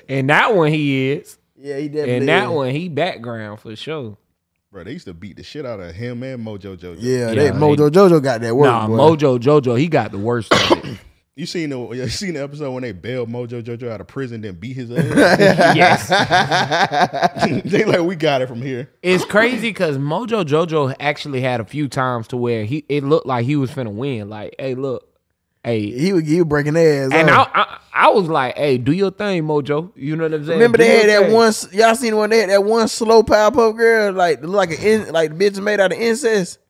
And 0.09 0.29
that 0.31 0.53
one 0.57 0.73
he 0.73 1.11
is. 1.13 1.39
yeah, 1.57 1.77
he 1.77 1.87
definitely. 1.89 2.17
And 2.17 2.29
that 2.29 2.45
is. 2.45 2.51
one 2.51 2.71
he 2.71 2.89
background 2.89 3.61
for 3.61 3.77
sure. 3.77 4.17
Bro, 4.73 4.85
they 4.85 4.93
used 4.93 5.07
to 5.07 5.15
beat 5.15 5.37
the 5.37 5.43
shit 5.43 5.67
out 5.67 5.81
of 5.81 5.93
him 5.97 6.23
and 6.23 6.47
Mojo 6.47 6.77
Jojo. 6.77 6.97
Yeah, 7.01 7.33
Yeah, 7.33 7.35
they, 7.35 7.51
Mojo 7.51 7.91
Jojo 7.91 8.23
got 8.23 8.41
that 8.43 8.55
work. 8.55 8.67
nah, 8.67 8.87
boy. 8.87 8.99
Mojo 8.99 9.37
Jojo, 9.41 9.77
he 9.77 9.89
got 9.89 10.13
the 10.13 10.19
worst 10.19 10.53
of 10.55 10.85
it. 10.85 10.99
You 11.37 11.47
seen 11.47 11.71
the 11.71 11.79
you 11.93 12.07
seen 12.09 12.35
the 12.35 12.43
episode 12.43 12.71
when 12.73 12.83
they 12.83 12.93
bailed 12.93 13.31
Mojo 13.31 13.63
Jojo 13.63 13.89
out 13.91 14.03
of 14.03 14.09
prison 14.09 14.43
then 14.43 14.57
beat 14.57 14.77
his 14.77 14.91
ass? 14.91 15.05
yes. 15.75 16.09
they 17.65 17.85
like 17.85 18.01
we 18.03 18.15
got 18.15 18.43
it 18.43 18.47
from 18.49 18.61
here. 18.61 18.91
It's 19.03 19.25
crazy 19.25 19.71
because 19.71 19.97
Mojo 19.97 20.45
Jojo 20.45 20.95
actually 21.01 21.41
had 21.41 21.61
a 21.61 21.65
few 21.65 21.89
times 21.89 22.29
to 22.29 22.37
where 22.37 22.65
he 22.67 22.85
it 22.91 23.05
looked 23.05 23.25
like 23.27 23.47
he 23.47 23.57
was 23.57 23.71
finna 23.71 23.91
win. 23.93 24.29
Like, 24.29 24.55
hey, 24.59 24.75
look, 24.75 25.09
hey, 25.65 25.91
He 25.91 26.13
was, 26.13 26.27
he 26.27 26.37
was 26.41 26.47
breaking 26.49 26.75
their 26.75 27.05
ass. 27.07 27.13
and 27.13 27.31
I. 27.31 27.43
I 27.55 27.77
I 27.93 28.09
was 28.09 28.29
like, 28.29 28.57
hey, 28.57 28.79
do 28.79 28.93
your 28.93 29.11
thing, 29.11 29.43
Mojo. 29.43 29.93
You 29.95 30.17
know 30.17 30.23
what 30.23 30.33
I'm 30.33 30.47
saying? 30.47 30.59
Remember 30.59 30.79
Do 30.79 30.85
they 30.85 30.97
had 31.01 31.07
your 31.07 31.21
that 31.21 31.27
thing. 31.27 31.35
one. 31.35 31.53
Y'all 31.73 31.95
seen 31.95 32.17
when 32.17 32.31
they 32.31 32.39
had 32.39 32.49
that 32.49 32.65
one 32.65 32.89
slow 32.89 33.23
Powerpuff 33.23 33.77
Girl, 33.77 34.13
like 34.15 34.43
like 34.43 34.71
an 34.71 34.79
in, 34.83 35.13
like 35.13 35.37
the 35.37 35.45
bitch 35.51 35.63
made 35.63 35.81
out 35.81 35.93
of 35.93 35.99
incest. 35.99 36.61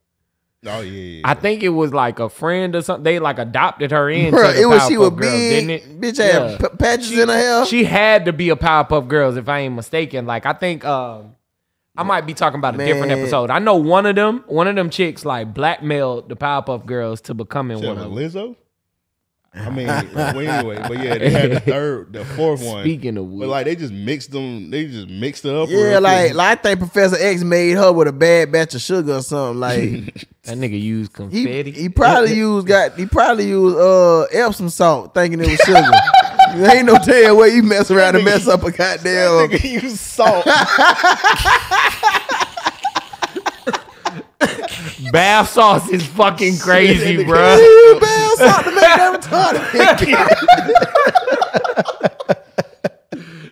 Oh 0.66 0.80
yeah, 0.80 0.90
yeah. 0.90 1.20
I 1.24 1.34
think 1.34 1.62
it 1.62 1.68
was 1.68 1.92
like 1.94 2.18
a 2.18 2.28
friend 2.28 2.74
or 2.74 2.82
something. 2.82 3.04
They 3.04 3.20
like 3.20 3.38
adopted 3.38 3.92
her 3.92 4.10
in. 4.10 4.34
Bruh, 4.34 4.54
the 4.54 4.62
it 4.62 4.64
was 4.66 4.88
she 4.88 4.98
was 4.98 5.10
Girls, 5.10 5.20
big. 5.20 5.66
didn't 5.68 5.70
it? 5.70 6.00
Bitch 6.00 6.16
had 6.18 6.50
Yeah. 6.50 6.56
p- 6.68 6.76
patches 6.78 7.12
in 7.16 7.28
her 7.28 7.34
hair. 7.34 7.66
She 7.66 7.84
had 7.84 8.24
to 8.24 8.32
be 8.32 8.48
a 8.50 8.56
Powerpuff 8.56 9.06
Girls, 9.06 9.36
if 9.36 9.48
I 9.48 9.60
ain't 9.60 9.76
mistaken. 9.76 10.26
Like 10.26 10.46
I 10.46 10.52
think 10.54 10.84
um, 10.84 11.36
I 11.96 12.02
might 12.02 12.26
be 12.26 12.34
talking 12.34 12.58
about 12.58 12.74
a 12.74 12.78
different 12.84 13.12
episode. 13.12 13.50
I 13.50 13.60
know 13.60 13.76
one 13.76 14.04
of 14.06 14.16
them, 14.16 14.42
one 14.48 14.66
of 14.66 14.74
them 14.74 14.90
chicks 14.90 15.24
like 15.24 15.54
blackmailed 15.54 16.28
the 16.28 16.34
Powerpuff 16.34 16.86
Girls 16.86 17.20
to 17.22 17.34
becoming 17.34 17.78
Shit, 17.78 17.86
one 17.86 17.98
of 17.98 18.04
them. 18.04 18.14
Lizzo. 18.14 18.56
I 19.52 19.68
mean, 19.68 19.86
well, 19.89 20.39
anyway, 20.39 20.77
but 20.86 21.02
yeah, 21.02 21.18
they 21.18 21.28
had 21.31 21.51
the 21.51 21.59
third, 21.72 22.12
the 22.12 22.24
fourth 22.24 22.62
one. 22.62 22.85
Speaking 22.85 23.16
of 23.16 23.27
which, 23.27 23.40
but 23.40 23.48
like 23.48 23.64
they 23.64 23.74
just 23.74 23.93
mixed 23.93 24.31
them. 24.31 24.70
They 24.70 24.86
just 24.86 25.09
mixed 25.09 25.44
it 25.44 25.52
up. 25.52 25.68
yeah, 25.68 25.98
like, 25.98 26.35
like 26.35 26.59
I 26.59 26.62
think 26.62 26.78
Professor 26.78 27.16
X 27.18 27.43
made 27.43 27.72
her 27.72 27.93
with 27.93 28.06
a 28.06 28.12
bad 28.12 28.52
batch 28.52 28.77
of 28.77 28.81
sugar 28.81 29.14
or 29.14 29.22
something. 29.22 29.60
Like 29.60 30.14
that 30.44 30.56
nigga 30.56 30.81
used 30.81 31.10
he, 31.12 31.44
confetti. 31.44 31.70
he 31.72 31.89
probably 31.89 32.35
used 32.36 32.66
got 32.66 32.97
he 32.97 33.06
probably 33.06 33.48
used 33.48 33.77
uh 33.77 34.22
Epsom 34.32 34.68
salt 34.70 35.12
thinking 35.14 35.40
it 35.40 35.48
was 35.51 35.59
sugar. 35.60 35.90
there 36.56 36.77
ain't 36.77 36.86
no 36.86 36.97
tell 36.98 37.36
where 37.36 37.48
you 37.48 37.62
mess 37.64 37.90
around 37.90 38.14
and 38.16 38.24
mess 38.24 38.47
up 38.48 38.62
a 38.62 38.70
goddamn. 38.70 39.48
nigga 39.51 39.82
use 39.82 39.98
salt. 40.01 40.47
Bath 45.12 45.50
sauce 45.50 45.88
is 45.90 46.04
fucking 46.06 46.58
crazy, 46.58 47.16
nigga- 47.18 47.26
bro. 47.26 47.56
Ooh, 47.58 48.00
bad 48.00 48.38
salt 48.38 48.64
to 48.64 48.70
make 48.70 48.80
that 48.80 49.20
retarded. 49.22 50.70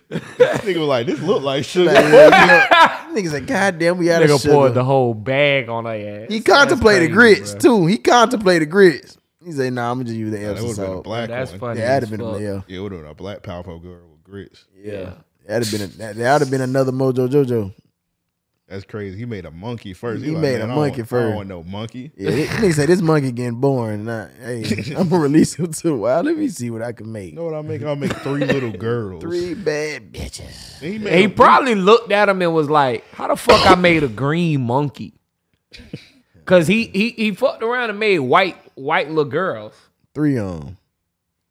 nigga 0.09 0.79
was 0.79 0.87
like, 0.87 1.05
this 1.07 1.21
look 1.21 1.43
like 1.43 1.63
sugar. 1.63 1.91
Niggas 1.91 3.29
said, 3.31 3.47
God 3.47 3.79
damn, 3.79 3.97
we 3.97 4.11
out 4.11 4.23
of 4.23 4.29
Nigga 4.29 4.41
sugar. 4.41 4.53
poured 4.53 4.73
the 4.73 4.83
whole 4.83 5.13
bag 5.13 5.69
on 5.69 5.85
her 5.85 5.91
ass. 6.23 6.27
He 6.29 6.41
contemplated 6.41 7.09
That's 7.09 7.13
grits 7.15 7.51
crazy, 7.51 7.59
too. 7.59 7.85
He 7.85 7.97
contemplated 7.97 8.69
grits. 8.69 9.17
He 9.43 9.53
said, 9.53 9.71
"Nah, 9.73 9.89
I'm 9.91 9.97
gonna 9.99 10.05
just 10.05 10.17
use 10.17 10.31
the 10.31 10.37
that 10.37 10.51
Epsom 10.51 10.67
would 10.67 10.77
have 10.77 10.77
been 10.77 10.83
a 10.85 10.93
salt." 10.95 11.03
black 11.05 11.29
That's 11.29 11.51
one. 11.51 11.59
funny. 11.59 11.79
Yeah, 11.79 11.87
that'd 11.99 12.09
have 12.09 12.17
been 12.19 12.27
a 12.27 12.31
fuck. 12.33 12.41
yeah. 12.41 12.61
Yeah, 12.67 12.77
it 12.77 12.81
would 12.81 12.91
have 12.91 13.01
been 13.01 13.09
a 13.11 13.15
black 13.15 13.41
powerful 13.41 13.79
girl 13.79 14.01
with 14.11 14.21
grits. 14.23 14.65
Yeah. 14.75 15.13
That'd 15.47 15.67
have 15.67 15.71
been 15.79 15.81
a, 15.89 15.91
that, 15.97 16.15
that'd 16.17 16.41
have 16.45 16.51
been 16.51 16.61
another 16.61 16.91
Mojo 16.91 17.27
Jojo. 17.29 17.73
That's 18.69 18.85
crazy. 18.85 19.17
He 19.17 19.25
made 19.25 19.45
a 19.45 19.51
monkey 19.51 19.93
first. 19.93 20.23
He 20.23 20.29
like, 20.29 20.41
made 20.41 20.51
"Man, 20.59 20.61
a 20.61 20.63
I 20.65 20.67
don't 20.67 20.75
monkey 20.75 21.01
want- 21.01 21.13
I 21.13 21.19
don't 21.23 21.35
want 21.37 21.49
no 21.49 21.63
monkey. 21.63 22.11
Yeah, 22.15 22.29
this 22.29 22.49
nigga 22.49 22.73
say 22.75 22.85
this 22.85 23.01
monkey 23.01 23.31
getting 23.31 23.55
born. 23.59 24.05
Nah, 24.05 24.27
hey, 24.43 24.63
I'm 24.95 25.09
gonna 25.09 25.23
release 25.23 25.55
him 25.55 25.73
to 25.73 25.81
too. 25.81 25.97
Wow, 25.97 26.21
let 26.21 26.37
me 26.37 26.47
see 26.49 26.69
what 26.69 26.83
I 26.83 26.91
can 26.91 27.11
make. 27.11 27.31
You 27.31 27.37
know 27.37 27.45
what 27.45 27.55
I 27.55 27.61
make? 27.63 27.81
I'll 27.81 27.95
make 27.95 28.13
three 28.17 28.45
little 28.45 28.71
girls. 28.77 29.23
Three 29.23 29.55
bad 29.55 30.13
bitches. 30.13 30.79
He, 30.81 30.99
made 30.99 31.17
He 31.17 31.23
a- 31.23 31.29
probably 31.29 31.73
looked 31.73 32.11
at 32.11 32.29
him 32.29 32.43
and 32.43 32.53
was 32.53 32.69
like, 32.69 33.03
"How 33.11 33.27
the 33.27 33.35
fuck 33.35 33.65
I 33.69 33.73
made 33.73 34.03
a 34.03 34.07
green 34.07 34.61
monkey?" 34.61 35.15
Cause 36.45 36.67
he 36.67 36.85
he 36.87 37.09
he 37.11 37.31
fucked 37.31 37.61
around 37.63 37.89
and 37.89 37.99
made 37.99 38.19
white 38.19 38.57
white 38.75 39.07
little 39.09 39.25
girls. 39.25 39.73
Three 40.13 40.37
on. 40.37 40.77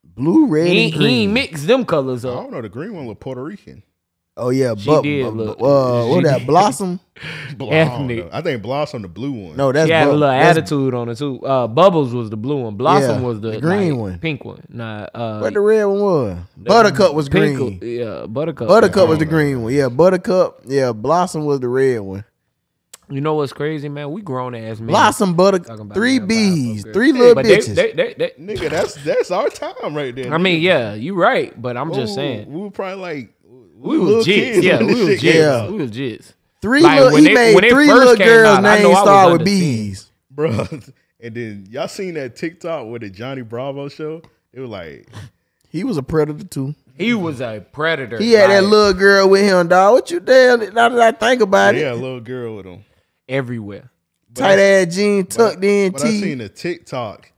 Blue, 0.05 0.47
red, 0.47 0.67
He, 0.67 0.71
and 0.71 0.79
ain't- 0.79 0.95
he 0.95 0.99
green. 0.99 1.33
mixed 1.33 1.67
them 1.69 1.85
colors 1.85 2.25
up. 2.25 2.37
I 2.37 2.43
don't 2.43 2.51
know. 2.53 2.63
The 2.63 2.69
green 2.69 2.95
one 2.95 3.07
look 3.07 3.21
Puerto 3.21 3.43
Rican. 3.43 3.83
Oh 4.39 4.51
yeah, 4.51 4.75
She 4.77 4.87
but, 4.87 5.03
did 5.03 5.27
uh, 5.27 5.29
look- 5.31 5.59
uh, 5.61 6.05
she 6.05 6.11
what 6.11 6.25
that. 6.25 6.47
Blossom? 6.47 7.01
Bl- 7.57 7.65
I 7.65 7.85
don't 7.85 8.03
Ethnic. 8.03 8.19
know. 8.25 8.31
I 8.33 8.41
think 8.43 8.63
Blossom 8.63 9.03
the 9.03 9.09
blue 9.09 9.33
one. 9.33 9.57
No, 9.57 9.73
that's 9.73 9.89
she 9.89 9.93
had 9.93 10.05
a 10.07 10.13
little 10.13 10.21
that's- 10.29 10.57
attitude 10.57 10.95
on 10.95 11.09
it 11.09 11.19
too. 11.19 11.45
Uh, 11.45 11.67
Bubbles 11.67 12.15
was 12.15 12.31
the 12.31 12.37
blue 12.37 12.63
one. 12.63 12.77
Blossom 12.77 13.21
Yeah, 13.21 13.27
was 13.27 13.41
the, 13.41 13.51
the 13.53 13.61
green 13.61 13.95
like, 13.95 14.01
one. 14.01 14.19
pink 14.21 14.45
one. 14.45 14.63
Nah, 14.69 15.09
uh, 15.13 15.41
What 15.41 15.55
the 15.55 15.61
red 15.61 15.85
one 15.87 15.99
was? 16.01 16.39
Buttercup 16.57 17.15
was 17.15 17.29
pink- 17.29 17.57
green. 17.57 17.79
Yeah, 17.83 18.27
Buttercup. 18.27 18.69
Buttercup 18.69 19.09
was 19.09 19.19
the 19.19 19.27
green 19.27 19.63
one. 19.63 19.73
Yeah, 19.75 19.89
Buttercup. 19.89 20.61
Yeah, 20.67 20.93
Blossom 20.93 21.45
was 21.45 21.59
the 21.59 21.69
red 21.69 21.99
one. 22.01 22.25
You 23.11 23.23
know 23.23 23.35
what's 23.37 23.55
crazy, 23.55 23.89
man? 23.89 24.13
We 24.13 24.21
grown 24.21 24.55
ass 24.55 24.81
men. 24.81 24.89
Blossom, 24.89 25.33
butter, 25.35 25.61
three 25.95 26.19
bees, 26.19 26.85
three 26.93 27.11
little 27.13 27.35
But 27.35 27.47
bitches. 27.47 27.75
they- 27.75 27.93
they- 27.93 28.15
they- 28.19 28.33
Nigga, 28.39 28.69
that's 28.69 28.95
that's 29.03 29.31
our 29.31 29.49
time 29.49 29.97
right 29.97 30.15
there. 30.15 30.33
I 30.33 30.37
mean, 30.37 30.61
yeah, 30.61 30.93
you 30.93 31.15
right, 31.15 31.61
but 31.61 31.79
I'm 31.79 31.93
just 31.95 32.15
saying. 32.15 32.53
we 32.53 32.61
were 32.61 32.71
probably 32.71 33.01
like 33.01 33.31
We 33.79 33.99
was 33.99 34.27
jits. 34.27 34.63
Yeah, 34.63 34.79
we 34.81 34.87
was 34.87 35.21
shit 35.21 35.21
jits. 35.21 35.35
Yeah. 35.35 35.69
We 35.71 35.77
was 35.79 35.91
jits. 35.91 36.33
Three 36.61 36.81
Like, 36.83 36.99
little, 37.01 37.13
when 37.15 37.23
he 37.25 37.31
it- 37.31 37.35
made 37.35 37.55
when 37.55 37.65
it 37.65 37.71
three 37.71 37.87
first 37.87 37.99
little 37.99 38.17
girls' 38.17 38.59
out, 38.59 38.63
names 38.63 38.99
start 38.99 39.33
with 39.33 39.45
B's, 39.45 40.11
bro. 40.31 40.67
And 41.21 41.35
then 41.35 41.67
y'all 41.71 41.89
seen 41.89 42.15
that 42.15 42.37
TikTok 42.37 42.87
with 42.87 43.03
the 43.03 43.11
Johnny 43.11 43.43
Bravo 43.43 43.89
show? 43.89 44.23
It 44.53 44.61
was 44.61 44.71
like 44.71 45.09
He 45.69 45.83
was 45.85 45.97
a 45.97 46.03
predator 46.03 46.45
too. 46.45 46.75
He 46.97 47.13
was 47.15 47.41
a 47.41 47.65
predator. 47.73 48.19
He 48.19 48.33
had 48.33 48.51
that 48.51 48.65
little 48.65 48.93
girl 48.93 49.29
with 49.29 49.43
him, 49.43 49.69
dog. 49.69 49.95
What 49.95 50.11
you 50.11 50.21
damn? 50.21 50.61
Now 50.75 50.89
that 50.89 51.01
I 51.01 51.11
think 51.29 51.43
about 51.43 51.75
it. 51.75 51.81
yeah, 51.81 51.93
a 51.93 51.95
little 51.95 52.21
girl 52.21 52.57
with 52.57 52.67
him. 52.67 52.85
everywhere. 53.29 53.91
But 54.33 54.41
tight 54.41 54.59
I- 54.59 54.63
ass 54.63 54.95
jeans 54.95 55.37
but- 55.37 55.51
tucked 55.53 55.65
in, 55.65 55.93
But 55.93 56.03
I 56.05 56.09
tee. 56.09 56.21
seen 56.21 56.39
the 56.39 56.49
TikTok. 56.49 57.33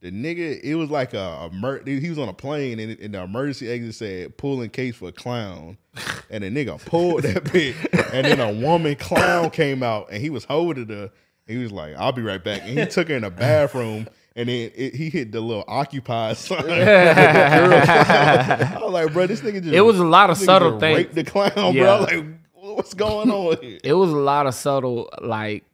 The 0.00 0.12
nigga, 0.12 0.60
it 0.62 0.74
was 0.74 0.90
like 0.90 1.14
a, 1.14 1.18
a 1.18 1.50
mer- 1.50 1.82
he 1.84 2.08
was 2.10 2.18
on 2.18 2.28
a 2.28 2.34
plane 2.34 2.78
and, 2.78 2.98
and 3.00 3.14
the 3.14 3.22
emergency 3.22 3.70
exit 3.70 3.94
said 3.94 4.36
pulling 4.36 4.70
case 4.70 4.96
for 4.96 5.08
a 5.08 5.12
clown, 5.12 5.78
and 6.30 6.44
the 6.44 6.50
nigga 6.50 6.84
pulled 6.84 7.22
that 7.22 7.50
bit, 7.52 7.74
and 8.12 8.26
then 8.26 8.40
a 8.40 8.52
woman 8.52 8.94
clown 8.96 9.50
came 9.50 9.82
out 9.82 10.08
and 10.10 10.20
he 10.22 10.30
was 10.30 10.44
holding 10.44 10.88
her. 10.88 11.10
He 11.46 11.56
was 11.56 11.72
like, 11.72 11.94
"I'll 11.96 12.12
be 12.12 12.22
right 12.22 12.42
back," 12.42 12.62
and 12.62 12.78
he 12.78 12.86
took 12.86 13.08
her 13.08 13.16
in 13.16 13.22
the 13.22 13.30
bathroom. 13.30 14.08
And 14.38 14.50
then 14.50 14.70
it, 14.74 14.94
he 14.94 15.08
hit 15.08 15.32
the 15.32 15.40
little 15.40 15.64
occupied 15.66 16.36
sign. 16.36 16.58
I 16.68 18.78
was 18.82 18.92
like, 18.92 19.10
bro, 19.14 19.26
this 19.26 19.40
nigga 19.40 19.62
just 19.62 19.74
It 19.74 19.80
was 19.80 19.98
a 19.98 20.04
lot 20.04 20.28
of 20.28 20.36
subtle 20.36 20.78
things. 20.78 21.14
the 21.14 21.24
clown, 21.24 21.52
bro. 21.54 21.70
Yeah. 21.72 21.90
I 21.94 22.00
was 22.00 22.10
like, 22.12 22.24
what's 22.52 22.92
going 22.92 23.30
on 23.30 23.56
here? 23.62 23.78
It 23.82 23.94
was 23.94 24.12
a 24.12 24.16
lot 24.16 24.46
of 24.46 24.54
subtle, 24.54 25.08
like 25.22 25.64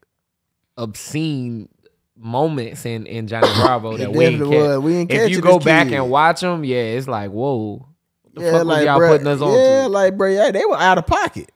obscene 0.77 1.71
moments 2.17 2.85
in 2.87 3.07
in 3.07 3.27
Johnny 3.27 3.49
Bravo 3.57 3.97
that 3.97 4.13
we 4.13 4.25
ain't 4.27 4.51
catch. 4.51 4.79
We 4.83 4.97
ain't 4.97 5.11
if 5.11 5.31
you 5.31 5.41
go 5.41 5.59
back 5.59 5.89
kids. 5.89 5.95
and 5.97 6.11
watch 6.11 6.41
them, 6.41 6.65
yeah, 6.65 6.77
it's 6.77 7.09
like 7.09 7.31
whoa. 7.31 7.89
The 8.35 8.43
yeah, 8.43 8.51
fuck 8.53 8.67
like 8.67 8.85
y'all 8.87 8.99
bruh, 9.01 9.09
putting 9.09 9.27
us 9.27 9.41
on 9.41 9.53
Yeah, 9.53 9.83
to? 9.83 9.89
like 9.89 10.17
bro, 10.17 10.29
yeah, 10.31 10.51
they 10.51 10.65
were 10.65 10.77
out 10.79 10.99
of 10.99 11.07
pocket. 11.07 11.51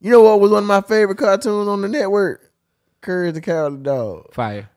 You 0.00 0.10
know 0.10 0.22
what 0.22 0.40
was 0.40 0.50
one 0.50 0.62
of 0.62 0.68
my 0.68 0.80
favorite 0.80 1.18
cartoons 1.18 1.68
on 1.68 1.82
the 1.82 1.88
network? 1.88 2.52
Courage 3.02 3.34
the 3.34 3.40
Cowardly 3.40 3.82
Dog. 3.82 4.32
Fire. 4.32 4.70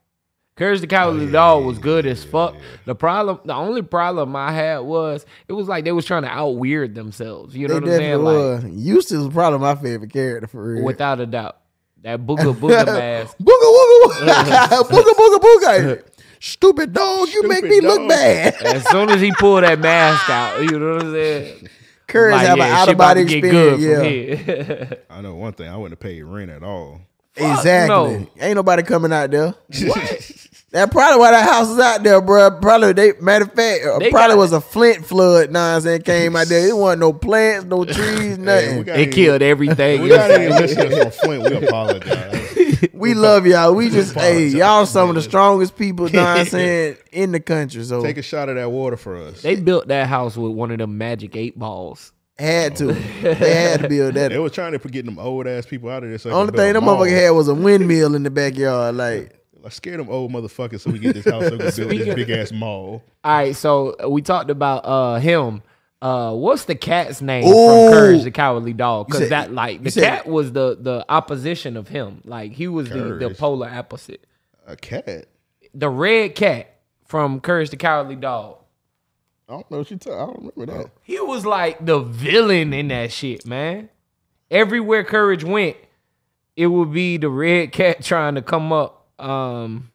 Courage 0.55 0.81
the 0.81 0.87
Oh, 0.87 0.89
Cowardly 0.89 1.31
Dog 1.31 1.65
was 1.65 1.79
good 1.79 2.05
as 2.05 2.23
fuck. 2.23 2.55
The 2.85 2.93
problem, 2.95 3.39
the 3.45 3.53
only 3.55 3.81
problem 3.81 4.35
I 4.35 4.51
had 4.51 4.79
was 4.79 5.25
it 5.47 5.53
was 5.53 5.67
like 5.67 5.83
they 5.85 5.91
was 5.91 6.05
trying 6.05 6.23
to 6.23 6.29
out 6.29 6.51
weird 6.57 6.93
themselves. 6.95 7.55
You 7.55 7.67
know 7.67 7.75
they 7.75 7.79
what 7.79 7.89
I'm 7.89 7.97
saying? 7.99 8.23
definitely 8.23 8.63
Like 8.63 8.63
was. 8.63 8.85
Eustace 8.85 9.17
was 9.23 9.33
probably 9.33 9.59
my 9.59 9.75
favorite 9.75 10.11
character 10.11 10.47
for 10.47 10.73
real. 10.73 10.83
without 10.83 11.19
a 11.19 11.25
doubt, 11.25 11.57
that 12.03 12.19
booger 12.19 12.53
booger 12.53 12.85
mask. 12.85 13.37
Booga 13.37 13.67
wooga 13.75 14.83
booga 14.89 15.13
booga 15.13 15.39
booga. 15.39 16.03
Stupid 16.39 16.91
dog, 16.93 17.29
you 17.29 17.47
make 17.47 17.63
me 17.63 17.79
look 17.79 18.07
bad. 18.09 18.53
As 18.61 18.85
soon 18.89 19.09
as 19.09 19.21
he 19.21 19.31
pulled 19.31 19.63
that 19.63 19.79
mask 19.79 20.29
out, 20.29 20.59
you 20.61 20.77
know 20.77 20.95
what 20.95 21.03
I'm 21.05 21.11
saying? 21.13 21.69
Courage 22.05 22.33
Like, 22.33 22.47
have 22.47 22.57
yeah, 22.57 22.65
an 22.65 22.71
out 22.73 22.89
of 22.89 22.97
body 22.97 23.21
about 23.21 23.27
to 23.29 23.39
get 23.39 23.77
experience. 23.77 24.47
Yeah. 24.47 24.93
I 25.09 25.21
know 25.21 25.35
one 25.35 25.53
thing. 25.53 25.69
I 25.69 25.77
wouldn't 25.77 25.93
have 25.93 25.99
paid 26.01 26.21
rent 26.23 26.51
at 26.51 26.61
all. 26.61 26.99
exactly. 27.35 27.87
no. 27.87 28.27
Ain't 28.41 28.55
nobody 28.55 28.83
coming 28.83 29.13
out 29.13 29.31
there. 29.31 29.55
That 30.73 30.91
probably 30.91 31.19
why 31.19 31.31
that 31.31 31.47
house 31.47 31.69
is 31.69 31.77
out 31.79 32.01
there, 32.03 32.19
bro. 32.19 32.49
Probably 32.59 32.93
they 32.93 33.13
matter 33.21 33.45
of 33.45 33.53
fact, 33.53 33.85
uh, 33.85 33.99
They 33.99 34.09
probably 34.09 34.33
got- 34.35 34.37
was 34.39 34.51
a 34.53 34.59
Flint 34.61 35.05
flood. 35.05 35.51
Nah, 35.51 35.75
I'm 35.75 35.81
saying 35.81 36.01
came 36.01 36.35
out 36.35 36.47
there. 36.47 36.67
It 36.67 36.75
wasn't 36.75 37.01
no 37.01 37.13
plants, 37.13 37.65
no 37.65 37.85
trees, 37.85 38.37
nothing. 38.39 38.79
we 38.79 38.83
got 38.83 38.95
They 38.95 39.05
killed 39.07 39.41
everything. 39.43 40.01
We 40.01 40.09
got 40.09 40.31
any 40.31 40.49
listeners 40.49 40.97
from 40.97 41.11
Flint. 41.11 41.49
We 41.49 41.67
apologize. 41.67 42.49
We 42.91 43.13
love 43.13 43.45
y'all. 43.47 43.73
We 43.73 43.89
just 43.89 44.13
hey, 44.13 44.47
y'all 44.47 44.85
some 44.85 45.09
of 45.09 45.15
the 45.15 45.21
strongest 45.21 45.77
people, 45.77 46.09
know 46.09 46.21
what 46.21 46.39
I'm 46.39 46.45
saying, 46.47 46.97
in 47.11 47.31
the 47.31 47.39
country. 47.39 47.83
So 47.83 48.01
Take 48.01 48.17
a 48.17 48.21
shot 48.21 48.49
of 48.49 48.55
that 48.55 48.71
water 48.71 48.97
for 48.97 49.15
us. 49.17 49.41
They 49.41 49.55
built 49.55 49.87
that 49.87 50.07
house 50.07 50.35
with 50.37 50.51
one 50.51 50.69
of 50.71 50.77
them 50.79 50.97
magic 50.97 51.35
eight 51.35 51.57
balls. 51.57 52.11
had 52.37 52.75
to. 52.77 52.87
They 52.93 53.33
had 53.55 53.81
to 53.81 53.89
build 53.89 54.13
that. 54.15 54.29
They 54.29 54.35
that. 54.35 54.41
was 54.41 54.51
trying 54.53 54.77
to 54.77 54.79
get 54.89 55.05
them 55.05 55.17
old 55.19 55.47
ass 55.47 55.65
people 55.65 55.89
out 55.89 56.03
of 56.03 56.09
there. 56.09 56.17
So 56.17 56.29
they 56.29 56.35
Only 56.35 56.51
thing 56.53 56.69
a 56.71 56.73
them 56.73 56.85
mall. 56.85 56.97
motherfucker 56.97 57.09
had 57.21 57.29
was 57.31 57.47
a 57.47 57.55
windmill 57.55 58.15
in 58.15 58.23
the 58.23 58.29
backyard. 58.31 58.95
Like 58.95 59.31
Like 59.63 59.71
scare 59.71 59.95
them 59.95 60.09
old 60.09 60.29
motherfuckers 60.31 60.81
so 60.81 60.91
we 60.91 60.99
get 60.99 61.15
this 61.15 61.23
house 61.25 61.47
so 61.47 61.51
we 61.51 61.57
can 61.57 62.05
build 62.05 62.07
this 62.07 62.15
big 62.15 62.29
ass 62.29 62.51
mall. 62.51 63.01
All 63.23 63.33
right, 63.33 63.55
so 63.55 64.09
we 64.09 64.21
talked 64.21 64.49
about 64.49 64.79
uh 64.79 65.15
him. 65.19 65.63
Uh, 66.01 66.33
what's 66.33 66.65
the 66.65 66.75
cat's 66.75 67.21
name 67.21 67.45
Ooh. 67.45 67.87
from 67.89 67.93
Courage 67.93 68.23
the 68.23 68.31
Cowardly 68.31 68.73
Dog? 68.73 69.07
Because 69.07 69.29
that 69.29 69.53
like 69.53 69.81
the 69.81 69.89
said- 69.89 70.03
cat 70.03 70.27
was 70.27 70.51
the 70.51 70.77
the 70.77 71.05
opposition 71.07 71.77
of 71.77 71.87
him. 71.87 72.21
Like 72.25 72.51
he 72.51 72.67
was 72.67 72.89
the, 72.89 73.15
the 73.15 73.33
polar 73.33 73.69
opposite. 73.69 74.25
A 74.67 74.75
cat. 74.75 75.27
The 75.73 75.89
red 75.89 76.35
cat 76.35 76.75
from 77.05 77.39
Courage 77.39 77.69
the 77.69 77.77
Cowardly 77.77 78.17
Dog. 78.17 78.57
I 79.47 79.53
don't 79.53 79.71
know 79.71 79.77
what 79.77 79.91
you 79.91 79.97
talking. 79.97 80.13
I 80.19 80.25
don't 80.25 80.53
remember 80.57 80.83
that. 80.83 80.91
He 81.03 81.19
was 81.21 81.45
like 81.45 81.85
the 81.85 81.99
villain 81.99 82.73
in 82.73 82.89
that 82.89 83.13
shit, 83.13 83.45
man. 83.45 83.87
Everywhere 84.51 85.05
Courage 85.05 85.45
went, 85.45 85.77
it 86.57 86.67
would 86.67 86.91
be 86.91 87.15
the 87.15 87.29
red 87.29 87.71
cat 87.71 88.03
trying 88.03 88.35
to 88.35 88.41
come 88.41 88.73
up. 88.73 89.02
Um, 89.19 89.91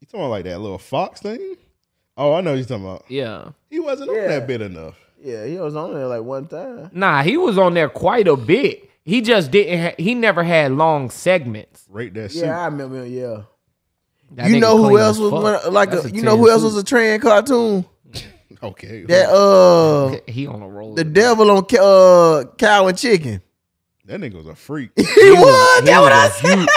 You 0.00 0.06
talking 0.06 0.20
about 0.20 0.30
like 0.30 0.44
that 0.44 0.60
little 0.60 0.78
fox 0.78 1.20
thing? 1.20 1.56
Oh, 2.16 2.32
I 2.32 2.40
know 2.40 2.54
you're 2.54 2.64
talking 2.64 2.84
about. 2.84 3.04
yeah. 3.08 3.50
He 3.70 3.80
wasn't 3.80 4.10
on 4.10 4.16
Yeah. 4.16 4.28
that 4.28 4.46
bit 4.46 4.60
enough. 4.60 4.94
yeah, 5.22 5.46
he 5.46 5.58
was 5.58 5.74
on 5.74 5.94
there 5.94 6.06
like 6.06 6.22
one 6.22 6.46
time. 6.46 6.90
Nah, 6.92 7.22
he 7.22 7.36
was 7.36 7.58
on 7.58 7.74
there 7.74 7.88
quite 7.88 8.28
a 8.28 8.36
bit. 8.36 8.88
He 9.04 9.20
just 9.20 9.50
didn't. 9.50 9.80
Ha- 9.80 9.94
he 9.98 10.14
never 10.14 10.42
had 10.44 10.72
long 10.72 11.10
segments. 11.10 11.84
Rate 11.90 12.14
that 12.14 12.30
suit. 12.32 12.44
Yeah, 12.44 12.60
I 12.60 12.64
remember. 12.66 13.06
Yeah. 13.06 13.42
That 14.32 14.48
you 14.50 14.58
know 14.60 14.78
who 14.78 14.98
else 14.98 15.18
was 15.18 15.30
one, 15.32 15.72
like 15.72 15.92
a, 15.92 15.98
a 16.00 16.08
you 16.08 16.22
know 16.22 16.36
who 16.36 16.50
else 16.50 16.62
was 16.62 16.76
a 16.76 16.84
trend 16.84 17.22
cartoon? 17.22 17.84
Okay. 18.62 19.02
That 19.04 19.28
uh 19.28 20.20
He 20.26 20.46
on 20.46 20.62
a 20.62 20.68
roll. 20.68 20.94
the 20.94 21.04
devil 21.04 21.50
on 21.50 21.58
uh 21.78 22.44
cow 22.56 22.86
and 22.86 22.96
chicken. 22.96 23.42
that 24.06 24.20
nigga 24.20 24.34
was 24.36 24.46
a 24.46 24.54
freak. 24.54 24.90
He, 24.96 25.02
was. 25.04 25.80
he 25.80 25.86
That 25.86 26.00
what 26.00 26.12
I 26.12 26.28
said. 26.30 26.58
huge- 26.58 26.68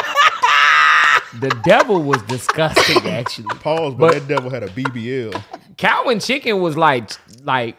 The 1.40 1.50
devil 1.64 2.02
was 2.04 2.22
disgusting, 2.24 3.08
actually. 3.12 3.48
Pause, 3.60 3.94
but, 3.96 3.98
But- 3.98 4.14
that 4.14 4.28
devil 4.28 4.50
had 4.50 4.64
a 4.64 4.70
BBL. 4.70 5.42
Cow 5.78 6.06
and 6.06 6.22
chicken 6.22 6.60
was 6.62 6.76
like, 6.78 7.12
like, 7.44 7.78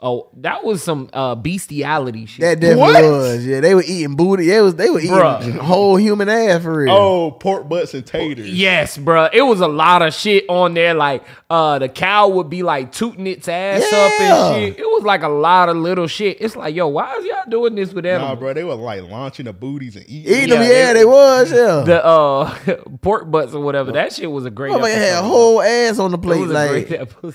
oh, 0.00 0.28
that 0.38 0.64
was 0.64 0.82
some 0.82 1.08
uh 1.12 1.34
bestiality 1.34 2.26
shit. 2.26 2.40
That 2.42 2.60
definitely 2.60 3.02
was. 3.08 3.44
Yeah, 3.46 3.60
they 3.60 3.74
were 3.74 3.82
eating 3.82 4.14
booty. 4.16 4.46
They 4.46 4.60
was 4.60 4.74
they 4.76 4.90
were 4.90 5.00
eating 5.00 5.12
Bruh. 5.12 5.58
whole 5.58 5.96
human 5.96 6.28
ass 6.28 6.62
for 6.62 6.78
real. 6.78 6.92
Oh, 6.94 7.30
pork 7.32 7.68
butts 7.68 7.94
and 7.94 8.06
taters. 8.06 8.52
Yes, 8.52 8.96
bruh. 8.96 9.30
It 9.32 9.42
was 9.42 9.60
a 9.60 9.68
lot 9.68 10.02
of 10.02 10.14
shit 10.14 10.44
on 10.48 10.74
there. 10.74 10.94
Like, 10.94 11.24
uh, 11.50 11.78
the 11.78 11.88
cow 11.88 12.28
would 12.28 12.48
be 12.50 12.62
like 12.62 12.92
tooting 12.92 13.26
its 13.26 13.48
ass 13.48 13.82
up 13.92 14.20
and 14.20 14.54
shit. 14.76 14.78
It 14.78 14.86
was 14.86 15.02
like 15.04 15.22
a 15.22 15.28
lot 15.28 15.68
of 15.68 15.76
little 15.76 16.06
shit. 16.06 16.38
It's 16.40 16.54
like, 16.56 16.74
yo, 16.74 16.88
why 16.88 17.16
is 17.16 17.24
y'all 17.24 17.44
doing 17.48 17.74
this 17.74 17.92
with 17.92 18.04
them? 18.04 18.20
Nah, 18.20 18.28
animals? 18.28 18.38
bro, 18.40 18.54
they 18.54 18.64
were 18.64 18.74
like 18.74 19.02
launching 19.02 19.46
the 19.46 19.52
booties 19.52 19.96
and 19.96 20.04
eating. 20.08 20.32
Eating 20.32 20.48
them, 20.50 20.62
Yeah, 20.62 20.68
yeah, 20.68 20.92
they- 20.92 20.98
they 21.00 21.04
was. 21.04 21.50
Yeah, 21.52 21.82
the 21.84 22.04
uh 22.04 22.58
pork 23.02 23.30
butts 23.30 23.52
or 23.54 23.62
whatever. 23.62 23.92
That 23.92 24.12
shit 24.12 24.30
was 24.30 24.44
a 24.44 24.50
great. 24.50 24.72
motherfucker 24.72 24.94
had 24.94 25.02
episode. 25.14 25.22
whole 25.28 25.62
ass 25.62 25.98
on 25.98 26.10
the 26.12 26.18
It 26.18 26.22
plate. 26.22 26.40
was 26.40 26.50
a 26.50 26.54
Like 26.54 26.70
great 26.88 26.92
episode. 27.00 27.34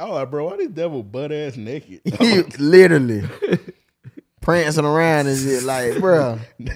I 0.00 0.04
was 0.04 0.14
like, 0.14 0.30
bro, 0.30 0.46
why 0.46 0.56
this 0.56 0.68
devil 0.68 1.02
butt 1.02 1.30
ass 1.30 1.58
naked? 1.58 2.00
he 2.18 2.42
literally 2.58 3.22
prancing 4.40 4.86
around 4.86 5.26
and 5.26 5.38
shit. 5.38 5.62
Like, 5.62 6.00
bro, 6.00 6.38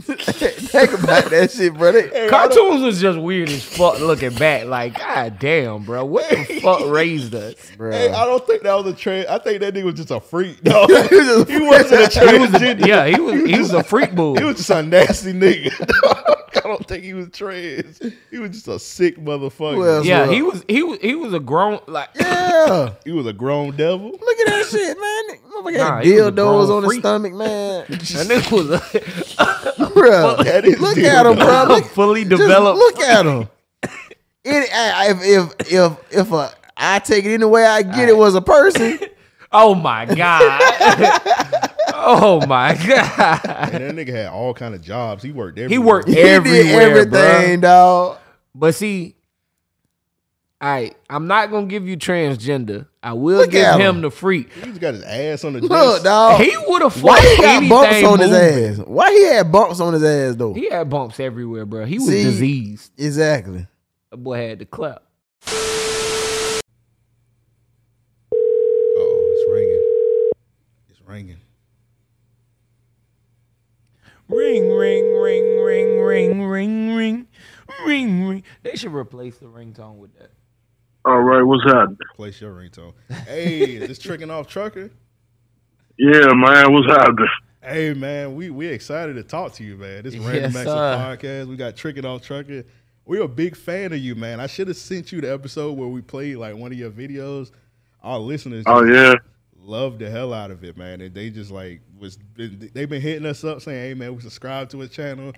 think 0.00 0.92
about 0.92 1.26
that 1.30 1.50
shit, 1.50 1.74
bro. 1.74 1.92
They- 1.92 2.28
Cartoons 2.28 2.82
was 2.82 3.00
just 3.00 3.18
weird 3.18 3.48
as 3.50 3.62
fuck 3.64 4.00
looking 4.00 4.34
back. 4.34 4.64
Like, 4.66 4.98
god 4.98 5.38
damn, 5.38 5.84
bro, 5.84 6.04
what 6.04 6.28
the 6.30 6.60
fuck 6.60 6.86
raised 6.88 7.34
us? 7.34 7.54
bro. 7.76 7.90
Hey, 7.90 8.10
I 8.10 8.24
don't 8.24 8.46
think 8.46 8.62
that 8.62 8.74
was 8.74 8.86
a 8.92 8.96
trend. 8.96 9.26
I 9.28 9.38
think 9.38 9.60
that 9.60 9.74
nigga 9.74 9.84
was 9.84 9.94
just 9.94 10.10
a 10.10 10.20
freak. 10.20 10.62
No, 10.64 10.86
He 10.86 10.92
was 10.94 11.48
he 11.48 11.58
wasn't 11.60 12.00
a 12.00 12.20
He 12.20 12.26
transgender. 12.26 12.86
yeah, 12.86 13.06
he 13.06 13.20
was 13.20 13.34
he 13.50 13.58
was 13.58 13.72
a 13.74 13.82
freak 13.82 14.14
bull. 14.14 14.36
He 14.36 14.44
was 14.44 14.56
just 14.56 14.70
a 14.70 14.82
nasty 14.82 15.32
nigga. 15.32 15.72
I 16.54 16.68
don't 16.68 16.86
think 16.86 17.02
he 17.04 17.12
was 17.12 17.28
trans. 17.30 18.00
He 18.30 18.38
was 18.38 18.50
just 18.50 18.68
a 18.68 18.78
sick 18.78 19.18
motherfucker. 19.18 19.74
Who 19.74 19.86
else 19.86 20.06
yeah, 20.06 20.26
was- 20.26 20.30
he 20.34 20.42
was 20.42 20.64
he 20.68 20.82
was 20.82 20.98
he 21.00 21.14
was 21.14 21.34
a 21.34 21.40
grown 21.40 21.80
like 21.86 22.08
yeah. 22.18 22.94
He 23.04 23.12
was 23.12 23.26
a 23.26 23.32
grown 23.32 23.76
devil. 23.76 24.10
Look 24.10 24.38
at 24.38 24.46
that 24.46 24.66
shit, 24.70 24.96
man. 24.98 25.38
Motherfucker 25.56 25.76
Nah, 25.78 25.96
had 25.96 26.04
he 26.04 26.12
was 26.14 26.30
dildos 26.30 26.66
grown 26.66 26.70
on 26.70 26.90
his 26.90 26.98
stomach, 26.98 27.32
man. 27.34 27.84
that 27.88 28.26
nigga 28.28 28.52
was 28.52 28.70
a 28.70 29.90
bro, 29.94 30.42
That 30.42 30.64
is 30.64 30.80
look 30.80 30.98
at 30.98 31.26
him, 31.26 31.36
bro. 31.36 31.64
Look, 31.68 31.84
fully 31.86 32.24
developed. 32.24 32.78
look 32.78 33.00
at 33.00 33.26
him. 33.26 33.48
It, 34.44 34.68
if 34.72 35.22
if 35.22 35.72
if 35.72 35.92
if 36.10 36.32
uh, 36.32 36.48
I 36.76 36.98
take 36.98 37.24
it 37.24 37.32
any 37.34 37.44
way 37.44 37.64
I 37.64 37.82
get 37.82 38.08
it 38.08 38.16
was 38.16 38.34
a 38.34 38.40
person, 38.42 38.98
Oh 39.52 39.72
my 39.76 40.04
god. 40.04 40.60
oh 41.94 42.44
my 42.48 42.74
god. 42.74 43.40
And 43.72 43.84
that 43.84 43.94
nigga 43.94 44.12
had 44.12 44.26
all 44.30 44.52
kind 44.52 44.74
of 44.74 44.82
jobs. 44.82 45.22
He 45.22 45.30
worked 45.30 45.60
everywhere. 45.60 45.68
He 45.70 45.78
worked 45.78 46.08
He 46.08 46.14
did 46.16 46.26
everything, 46.82 47.58
bruh. 47.58 47.62
dog. 47.62 48.18
But 48.52 48.74
see, 48.74 49.14
all 50.62 50.68
right, 50.68 50.96
I'm 51.10 51.26
not 51.26 51.50
gonna 51.50 51.66
give 51.66 51.88
you 51.88 51.96
transgender. 51.96 52.86
I 53.02 53.14
will 53.14 53.38
Look 53.38 53.50
give 53.50 53.66
him 53.74 53.80
him. 53.80 54.00
the 54.02 54.12
freak. 54.12 54.52
He 54.52 54.60
just 54.66 54.80
got 54.80 54.94
his 54.94 55.02
ass 55.02 55.42
on 55.44 55.54
the 55.54 55.60
Look, 55.60 56.04
dog. 56.04 56.40
He 56.40 56.56
would 56.68 56.82
have 56.82 57.02
Why 57.02 57.20
he 57.20 57.36
got 57.42 57.44
anything 57.56 57.68
bumps 57.68 58.04
on 58.04 58.20
his 58.20 58.32
ass? 58.32 58.86
Why 58.86 59.10
he 59.10 59.24
had 59.24 59.50
bumps 59.50 59.80
on 59.80 59.92
his 59.94 60.04
ass 60.04 60.36
though? 60.36 60.54
He 60.54 60.70
had 60.70 60.88
bumps 60.88 61.18
everywhere, 61.18 61.66
bro. 61.66 61.84
He 61.84 61.98
was 61.98 62.06
See? 62.06 62.22
diseased. 62.22 62.92
Exactly. 62.96 63.66
That 64.12 64.16
boy 64.18 64.36
had 64.48 64.60
the 64.60 64.66
clap. 64.66 65.02
Oh, 68.32 69.32
it's 69.32 69.50
ringing. 69.52 69.82
It's 70.90 71.00
ringing. 71.08 71.36
Ring, 74.28 74.70
ring, 74.70 75.12
ring, 75.20 75.58
ring, 75.64 76.00
ring, 76.00 76.42
ring, 76.48 76.94
ring, 76.94 77.26
ring, 77.84 78.26
ring. 78.28 78.42
They 78.62 78.76
should 78.76 78.94
replace 78.94 79.38
the 79.38 79.46
ringtone 79.46 79.96
with 79.96 80.16
that. 80.18 80.30
All 81.04 81.20
right, 81.20 81.42
what's 81.42 81.64
happening? 81.64 81.98
Place 82.14 82.40
your 82.40 82.52
ringtone. 82.54 82.92
Hey, 83.26 83.62
is 83.76 83.88
this 83.88 83.98
tricking 83.98 84.30
off 84.30 84.46
trucker? 84.46 84.90
Yeah, 85.98 86.28
man, 86.34 86.72
what's 86.72 86.86
happening? 86.88 87.28
Hey 87.64 87.94
man, 87.94 88.34
we 88.34 88.50
we 88.50 88.66
excited 88.66 89.14
to 89.14 89.22
talk 89.22 89.52
to 89.54 89.64
you, 89.64 89.76
man. 89.76 90.02
This 90.02 90.14
Yes, 90.14 90.24
Random 90.24 90.56
Acts 90.56 90.64
sir. 90.68 90.72
podcast. 90.74 91.46
We 91.48 91.56
got 91.56 91.76
Tricking 91.76 92.04
Off 92.04 92.22
Trucker. 92.22 92.64
We're 93.04 93.22
a 93.22 93.28
big 93.28 93.56
fan 93.56 93.92
of 93.92 93.98
you, 93.98 94.14
man. 94.16 94.40
I 94.40 94.46
should 94.48 94.66
have 94.68 94.76
sent 94.76 95.12
you 95.12 95.20
the 95.20 95.32
episode 95.32 95.76
where 95.78 95.88
we 95.88 96.02
played 96.02 96.36
like 96.36 96.56
one 96.56 96.72
of 96.72 96.78
your 96.78 96.90
videos. 96.90 97.50
Our 98.02 98.18
listeners, 98.18 98.64
Oh, 98.66 98.84
yeah? 98.84 99.14
love 99.60 100.00
the 100.00 100.10
hell 100.10 100.32
out 100.34 100.50
of 100.50 100.64
it, 100.64 100.76
man. 100.76 101.00
And 101.00 101.14
they 101.14 101.30
just 101.30 101.52
like 101.52 101.82
was 101.98 102.18
they've 102.36 102.88
been 102.88 103.02
hitting 103.02 103.26
us 103.26 103.44
up 103.44 103.60
saying, 103.62 103.90
"Hey, 103.90 103.94
man, 103.94 104.14
we 104.16 104.22
subscribe 104.22 104.68
to 104.70 104.78
his 104.80 104.90
channel." 104.90 105.32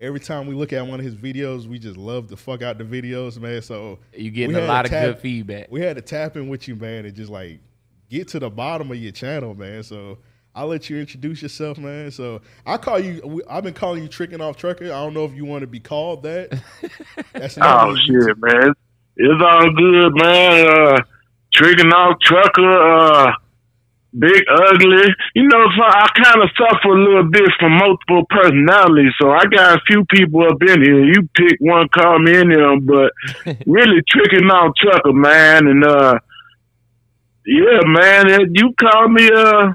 Every 0.00 0.20
time 0.20 0.46
we 0.46 0.54
look 0.54 0.72
at 0.72 0.86
one 0.86 1.00
of 1.00 1.04
his 1.04 1.16
videos, 1.16 1.66
we 1.66 1.78
just 1.78 1.96
love 1.96 2.28
the 2.28 2.36
fuck 2.36 2.62
out 2.62 2.78
the 2.78 2.84
videos, 2.84 3.38
man. 3.38 3.62
So 3.62 3.98
You 4.14 4.30
getting 4.30 4.54
a 4.56 4.60
lot 4.60 4.86
to 4.86 4.96
of 4.96 5.14
good 5.14 5.18
feedback. 5.22 5.66
We 5.70 5.80
had 5.80 5.96
to 5.96 6.02
tap 6.02 6.36
in 6.36 6.48
with 6.48 6.68
you, 6.68 6.76
man, 6.76 7.04
and 7.04 7.14
just 7.14 7.30
like 7.30 7.60
get 8.08 8.28
to 8.28 8.38
the 8.38 8.50
bottom 8.50 8.90
of 8.90 8.96
your 8.96 9.12
channel, 9.12 9.54
man. 9.54 9.82
So 9.82 10.18
I'll 10.54 10.68
let 10.68 10.88
you 10.88 10.98
introduce 10.98 11.42
yourself, 11.42 11.78
man. 11.78 12.10
So 12.10 12.40
I 12.66 12.76
call 12.76 12.98
you. 12.98 13.42
I've 13.48 13.64
been 13.64 13.74
calling 13.74 14.02
you 14.02 14.08
Tricking 14.08 14.40
Off 14.40 14.56
Trucker. 14.56 14.86
I 14.86 14.88
don't 14.88 15.14
know 15.14 15.24
if 15.24 15.34
you 15.34 15.44
want 15.44 15.62
to 15.62 15.66
be 15.66 15.80
called 15.80 16.22
that. 16.22 16.60
That's 17.32 17.58
Oh, 17.60 17.94
shit, 17.96 18.36
man. 18.38 18.72
It's 19.16 19.42
all 19.42 19.70
good, 19.72 20.12
man. 20.14 20.66
Uh, 20.68 20.96
tricking 21.52 21.92
off 21.92 22.20
trucker, 22.20 22.70
uh, 22.70 23.32
big 24.18 24.42
ugly. 24.50 25.08
You 25.34 25.44
know, 25.44 25.64
so 25.76 25.82
I 25.82 26.06
kind 26.14 26.42
of 26.42 26.50
suffer 26.56 26.88
a 26.88 27.02
little 27.02 27.30
bit 27.30 27.50
from 27.58 27.72
multiple 27.72 28.24
personalities. 28.30 29.12
So 29.20 29.30
I 29.30 29.44
got 29.44 29.78
a 29.78 29.80
few 29.86 30.04
people 30.06 30.44
up 30.44 30.60
in 30.62 30.82
here. 30.82 31.04
You 31.04 31.28
pick 31.34 31.58
one, 31.60 31.88
call 31.88 32.18
me 32.18 32.36
in 32.36 32.48
there, 32.50 32.80
but 32.80 33.12
really 33.66 34.02
tricking 34.08 34.50
off 34.50 34.74
trucker, 34.76 35.12
man. 35.12 35.66
And, 35.66 35.84
uh, 35.84 36.18
yeah, 37.46 37.80
man, 37.84 38.30
uh, 38.30 38.44
you 38.52 38.74
call 38.78 39.08
me, 39.08 39.30
uh, 39.34 39.72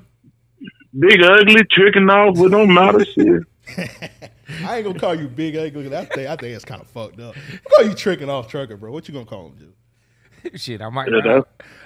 big 0.97 1.21
ugly, 1.23 1.61
tricking 1.71 2.09
off, 2.09 2.37
it 2.37 2.49
don't 2.49 2.73
matter, 2.73 3.05
shit. 3.05 3.43
I 4.65 4.77
ain't 4.77 4.85
gonna 4.85 4.99
call 4.99 5.15
you 5.15 5.27
Big 5.27 5.55
Ugly. 5.55 5.89
That 5.89 6.13
thing, 6.13 6.27
I 6.27 6.35
think 6.35 6.55
it's 6.55 6.65
kind 6.65 6.81
of 6.81 6.87
fucked 6.87 7.19
up. 7.19 7.35
I'll 7.35 7.77
call 7.77 7.85
you 7.85 7.95
Tricking 7.95 8.29
Off 8.29 8.47
Trucker, 8.47 8.77
bro. 8.77 8.91
What 8.91 9.07
you 9.07 9.13
gonna 9.13 9.25
call 9.25 9.47
him, 9.47 9.55
dude? 9.55 9.73
Shit, 10.55 10.81
I 10.81 10.89
might 10.89 11.09
Yeah, 11.09 11.17
ride, 11.19 11.43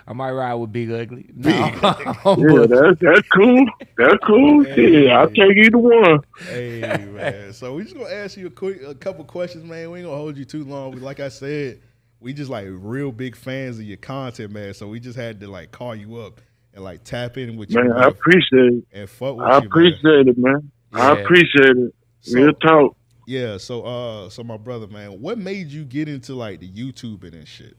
I 0.07 0.13
might 0.13 0.31
ride 0.31 0.53
with 0.55 0.71
Big 0.71 0.91
Ugly. 0.91 1.29
No, 1.35 1.49
Yeah, 1.49 2.65
that's 2.67 2.99
that's 2.99 3.27
cool. 3.29 3.65
That's 3.97 4.15
cool. 4.25 4.65
Yeah, 4.65 5.19
I'll 5.19 5.27
take 5.29 5.57
either 5.57 5.77
one. 5.77 6.19
Hey 6.49 7.05
man, 7.11 7.53
so 7.53 7.75
we 7.75 7.83
just 7.83 7.95
gonna 7.95 8.09
ask 8.09 8.37
you 8.37 8.47
a 8.47 8.49
quick, 8.51 8.81
a 8.85 8.95
couple 8.95 9.23
questions, 9.25 9.63
man. 9.63 9.91
We 9.91 9.99
ain't 9.99 10.07
gonna 10.07 10.17
hold 10.17 10.37
you 10.37 10.45
too 10.45 10.63
long. 10.63 10.91
We- 10.91 10.99
Like 11.01 11.19
I 11.19 11.29
said, 11.29 11.79
we 12.19 12.33
just 12.33 12.49
like 12.49 12.67
real 12.69 13.11
big 13.11 13.35
fans 13.35 13.77
of 13.79 13.85
your 13.85 13.97
content, 13.97 14.51
man. 14.51 14.73
So 14.73 14.87
we 14.87 14.99
just 14.99 15.17
had 15.17 15.39
to 15.41 15.47
like 15.47 15.71
call 15.71 15.95
you 15.95 16.17
up 16.17 16.41
and 16.73 16.83
like 16.83 17.03
tap 17.03 17.37
in 17.37 17.57
with 17.57 17.71
you, 17.71 17.81
Man, 17.81 17.91
I 17.91 18.07
appreciate 18.07 18.73
it. 18.73 18.83
and 18.93 19.09
fuck 19.09 19.35
with 19.37 19.45
I 19.45 19.55
you, 19.55 19.61
man. 19.61 19.65
appreciate 19.67 20.27
it, 20.27 20.37
man. 20.37 20.71
I 20.93 21.11
appreciate 21.19 21.75
it. 21.77 21.93
Real 22.31 22.53
talk. 22.53 22.95
Yeah, 23.27 23.57
so 23.57 23.83
uh, 23.83 24.29
so 24.29 24.43
my 24.43 24.57
brother, 24.57 24.87
man, 24.87 25.19
what 25.21 25.37
made 25.37 25.67
you 25.67 25.83
get 25.83 26.07
into 26.07 26.33
like 26.33 26.59
the 26.61 26.69
YouTubing 26.69 27.33
and 27.33 27.47
shit? 27.47 27.75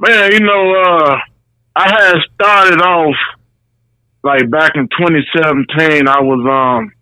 Man, 0.00 0.30
you 0.32 0.38
know, 0.38 0.74
uh, 0.76 1.16
I 1.74 1.88
had 1.88 2.14
started 2.32 2.80
off 2.80 3.16
like 4.22 4.48
back 4.48 4.72
in 4.76 4.86
2017. 4.96 6.06
I 6.06 6.20
was 6.20 6.38
um 6.46 6.92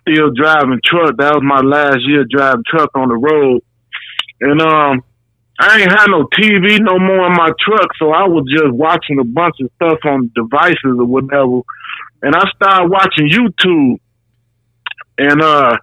still 0.00 0.30
driving 0.30 0.80
truck. 0.82 1.18
That 1.18 1.34
was 1.34 1.44
my 1.44 1.60
last 1.60 1.98
year 2.06 2.24
driving 2.24 2.64
truck 2.66 2.92
on 2.94 3.10
the 3.10 3.16
road, 3.16 3.60
and 4.40 4.58
um, 4.62 5.04
I 5.60 5.80
ain't 5.82 5.92
had 5.92 6.06
no 6.08 6.28
TV 6.32 6.80
no 6.80 6.98
more 6.98 7.26
in 7.26 7.34
my 7.34 7.50
truck, 7.60 7.90
so 7.98 8.10
I 8.10 8.26
was 8.26 8.46
just 8.50 8.72
watching 8.72 9.18
a 9.20 9.24
bunch 9.24 9.56
of 9.60 9.70
stuff 9.76 9.98
on 10.06 10.32
devices 10.34 10.96
or 10.96 11.04
whatever. 11.04 11.60
And 12.22 12.34
I 12.34 12.44
started 12.56 12.88
watching 12.90 13.28
YouTube, 13.28 14.00
and 15.18 15.42
uh. 15.42 15.76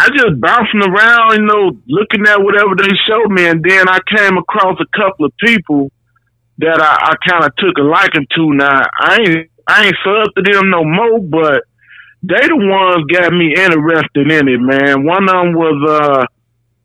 I 0.00 0.08
just 0.16 0.40
bouncing 0.40 0.80
around, 0.80 1.32
you 1.36 1.44
know, 1.44 1.76
looking 1.86 2.26
at 2.26 2.40
whatever 2.40 2.72
they 2.74 2.88
showed 3.06 3.30
me, 3.30 3.46
and 3.46 3.62
then 3.62 3.86
I 3.86 3.98
came 4.16 4.38
across 4.38 4.80
a 4.80 4.96
couple 4.96 5.26
of 5.26 5.32
people 5.36 5.92
that 6.56 6.80
I, 6.80 7.12
I 7.12 7.28
kind 7.28 7.44
of 7.44 7.54
took 7.56 7.76
a 7.76 7.82
liking 7.82 8.26
to. 8.34 8.54
Now 8.54 8.80
I 8.98 9.18
ain't 9.20 9.50
I 9.66 9.84
ain't 9.84 9.96
sub 10.02 10.34
to 10.34 10.42
them 10.42 10.70
no 10.70 10.84
more, 10.84 11.20
but 11.20 11.64
they 12.22 12.48
the 12.48 12.56
ones 12.56 13.04
got 13.12 13.30
me 13.32 13.52
interested 13.52 14.30
in 14.30 14.48
it, 14.48 14.60
man. 14.60 15.04
One 15.04 15.24
of 15.24 15.36
them 15.36 15.52
was 15.52 15.78
uh 15.84 16.24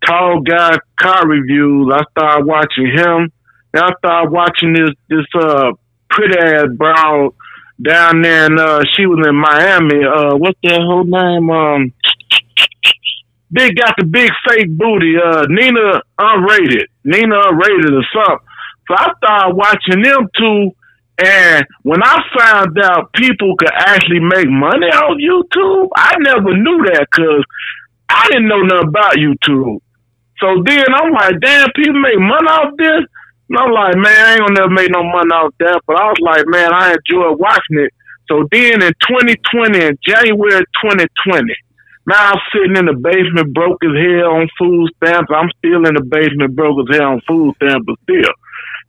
tall 0.05 0.41
guy 0.41 0.75
car 0.99 1.25
reviews. 1.25 1.89
I 1.93 2.03
started 2.11 2.45
watching 2.45 2.87
him. 2.87 3.31
Then 3.71 3.83
I 3.83 3.91
started 3.99 4.31
watching 4.31 4.73
this 4.73 4.91
this 5.07 5.25
uh 5.39 5.71
pretty 6.09 6.37
ass 6.37 6.67
brown 6.75 7.31
down 7.81 8.21
there, 8.21 8.45
and 8.45 8.59
uh, 8.59 8.81
she 8.95 9.05
was 9.05 9.25
in 9.27 9.35
Miami. 9.35 10.03
Uh, 10.03 10.35
what's 10.35 10.59
that 10.63 10.81
whole 10.81 11.03
name? 11.03 11.49
Um, 11.49 11.93
big 13.55 13.75
got 13.77 13.95
the 13.97 14.05
big 14.05 14.29
fake 14.47 14.69
booty. 14.77 15.15
Uh, 15.17 15.45
Nina 15.49 16.01
unrated, 16.19 16.85
Nina 17.03 17.35
unrated 17.49 17.95
or 17.95 18.05
something. 18.13 18.45
So 18.87 18.93
I 18.93 19.11
started 19.17 19.55
watching 19.55 20.03
them 20.03 20.27
two, 20.37 20.71
and 21.17 21.65
when 21.83 22.03
I 22.03 22.21
found 22.37 22.77
out 22.83 23.13
people 23.13 23.55
could 23.57 23.71
actually 23.73 24.19
make 24.19 24.47
money 24.47 24.87
on 24.91 25.17
YouTube, 25.17 25.89
I 25.95 26.15
never 26.19 26.55
knew 26.55 26.85
that 26.91 27.07
because 27.09 27.43
I 28.09 28.27
didn't 28.27 28.47
know 28.47 28.61
nothing 28.61 28.89
about 28.89 29.15
YouTube. 29.15 29.79
So 30.39 30.61
then 30.65 30.85
I'm 30.93 31.11
like, 31.11 31.39
damn, 31.39 31.71
people 31.71 32.01
make 32.01 32.19
money 32.19 32.47
off 32.47 32.73
this. 32.77 33.07
And 33.47 33.57
I'm 33.57 33.71
like, 33.71 33.95
man, 33.95 34.25
I 34.25 34.31
ain't 34.33 34.41
gonna 34.41 34.59
never 34.59 34.69
make 34.69 34.91
no 34.91 35.03
money 35.03 35.31
off 35.31 35.53
that. 35.59 35.81
But 35.87 35.97
I 35.97 36.05
was 36.09 36.19
like, 36.19 36.45
man, 36.47 36.73
I 36.73 36.93
enjoy 36.93 37.31
watching 37.37 37.79
it. 37.79 37.93
So 38.27 38.47
then 38.51 38.81
in 38.81 38.93
2020, 39.07 39.85
in 39.85 39.97
January 40.05 40.65
2020, 40.83 41.55
now 42.07 42.31
I'm 42.31 42.41
sitting 42.53 42.77
in 42.77 42.85
the 42.85 42.93
basement 42.93 43.53
broke 43.53 43.83
as 43.83 43.97
hell 43.97 44.37
on 44.37 44.47
food 44.57 44.89
stamps. 44.97 45.31
I'm 45.33 45.49
still 45.57 45.85
in 45.85 45.95
the 45.97 46.05
basement 46.05 46.55
broke 46.55 46.77
as 46.85 46.95
hell 46.95 47.17
on 47.17 47.21
food 47.27 47.55
stamps, 47.57 47.85
but 47.85 47.97
still, 48.03 48.33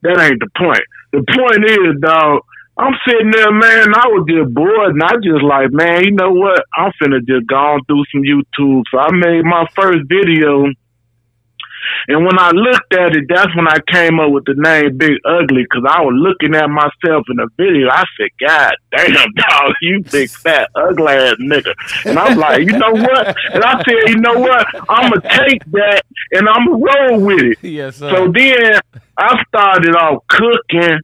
that 0.03 0.21
ain't 0.21 0.41
the 0.41 0.51
point. 0.57 0.85
The 1.13 1.25
point 1.25 1.65
is, 1.65 1.97
dog, 2.01 2.45
I'm 2.77 2.93
sitting 3.09 3.33
there, 3.33 3.53
man, 3.53 3.89
I 3.97 4.07
was 4.13 4.29
just 4.29 4.53
bored, 4.53 4.93
and 4.93 5.03
I 5.03 5.17
just 5.25 5.41
like, 5.41 5.73
man, 5.73 6.05
you 6.05 6.13
know 6.13 6.31
what? 6.31 6.61
I'm 6.77 6.93
finna 7.01 7.25
just 7.25 7.49
go 7.49 7.57
on 7.57 7.81
through 7.89 8.05
some 8.13 8.21
YouTube. 8.21 8.85
So 8.93 8.99
I 9.01 9.09
made 9.13 9.45
my 9.45 9.65
first 9.75 10.05
video. 10.09 10.69
And 12.09 12.25
when 12.25 12.39
I 12.39 12.51
looked 12.51 12.95
at 12.95 13.17
it, 13.17 13.25
that's 13.29 13.55
when 13.57 13.69
I 13.69 13.79
came 13.91 14.21
up 14.21 14.31
with 14.31 14.45
the 14.45 14.55
name 14.55 14.97
Big 14.97 15.19
Ugly 15.25 15.65
because 15.65 15.85
I 15.89 16.01
was 16.03 16.15
looking 16.17 16.55
at 16.55 16.69
myself 16.69 17.27
in 17.29 17.37
the 17.37 17.49
video. 17.57 17.89
I 17.91 18.05
said, 18.19 18.31
God 18.41 18.75
damn, 18.91 19.33
dog, 19.35 19.73
you 19.83 20.03
big 20.03 20.31
fat 20.31 20.71
ugly 20.75 21.13
ass 21.13 21.37
nigga. 21.41 21.75
And 22.05 22.19
I'm 22.19 22.39
like, 22.39 22.61
you 22.61 22.79
know 22.79 22.93
what? 22.93 23.37
And 23.53 23.65
I 23.65 23.83
said, 23.83 24.09
you 24.09 24.17
know 24.17 24.39
what? 24.39 24.67
I'm 24.89 25.11
going 25.11 25.21
to 25.21 25.29
take 25.29 25.65
that 25.73 26.03
and 26.33 26.49
I'm 26.49 26.67
going 26.67 26.81
to 26.81 26.87
roll 26.87 27.21
with 27.21 27.43
it. 27.43 27.59
Yes, 27.77 27.97
sir. 27.97 28.11
So 28.11 28.33
then 28.33 28.81
I 29.19 29.43
started 29.49 29.95
off 29.97 30.23
cooking 30.29 30.99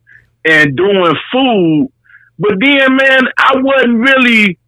and 0.45 0.77
doing 0.77 1.15
food. 1.33 1.93
But 2.39 2.53
then, 2.61 2.97
man, 2.97 3.29
I 3.37 3.57
wasn't 3.57 3.99
really 3.99 4.59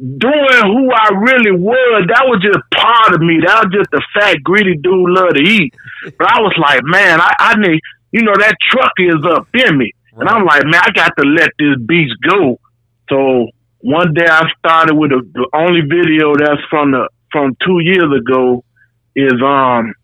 doing 0.00 0.62
who 0.64 0.90
I 0.90 1.08
really 1.12 1.52
was. 1.52 2.08
That 2.08 2.24
was 2.24 2.40
just 2.42 2.58
part 2.74 3.14
of 3.14 3.20
me. 3.20 3.40
That 3.44 3.64
was 3.64 3.72
just 3.72 3.92
a 3.92 4.00
fat, 4.16 4.42
greedy 4.42 4.76
dude 4.76 5.10
love 5.10 5.34
to 5.34 5.42
eat. 5.42 5.74
But 6.18 6.32
I 6.32 6.40
was 6.40 6.56
like, 6.56 6.80
man, 6.84 7.20
I, 7.20 7.32
I 7.38 7.54
need, 7.56 7.80
you 8.12 8.22
know, 8.22 8.34
that 8.38 8.56
truck 8.70 8.92
is 8.98 9.22
up 9.24 9.48
in 9.54 9.76
me. 9.76 9.92
And 10.16 10.28
I'm 10.28 10.44
like, 10.44 10.64
man, 10.64 10.80
I 10.82 10.90
got 10.90 11.12
to 11.18 11.26
let 11.26 11.50
this 11.58 11.76
beast 11.86 12.14
go. 12.26 12.58
So 13.10 13.48
one 13.80 14.14
day 14.14 14.26
I 14.26 14.44
started 14.58 14.94
with 14.94 15.12
a, 15.12 15.20
the 15.32 15.48
only 15.54 15.82
video 15.82 16.34
that's 16.36 16.62
from 16.70 16.92
the 16.92 17.08
from 17.32 17.56
two 17.64 17.78
years 17.80 18.10
ago 18.18 18.64
is 19.14 19.34
um 19.44 19.94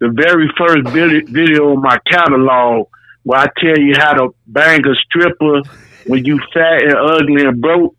the 0.00 0.10
very 0.14 0.48
first 0.56 0.88
vid- 0.88 1.28
video 1.28 1.72
in 1.72 1.80
my 1.80 1.98
catalog 2.10 2.86
where 3.24 3.40
I 3.40 3.46
tell 3.58 3.78
you 3.78 3.94
how 3.96 4.14
to 4.14 4.34
bang 4.46 4.80
a 4.86 4.94
stripper 4.94 5.62
when 6.06 6.24
you 6.24 6.38
fat 6.54 6.82
and 6.82 6.94
ugly 6.94 7.44
and 7.44 7.60
broke. 7.60 7.94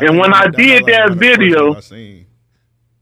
And 0.00 0.18
when 0.18 0.32
I 0.34 0.46
did 0.48 0.84
that 0.86 1.16
video, 1.16 1.74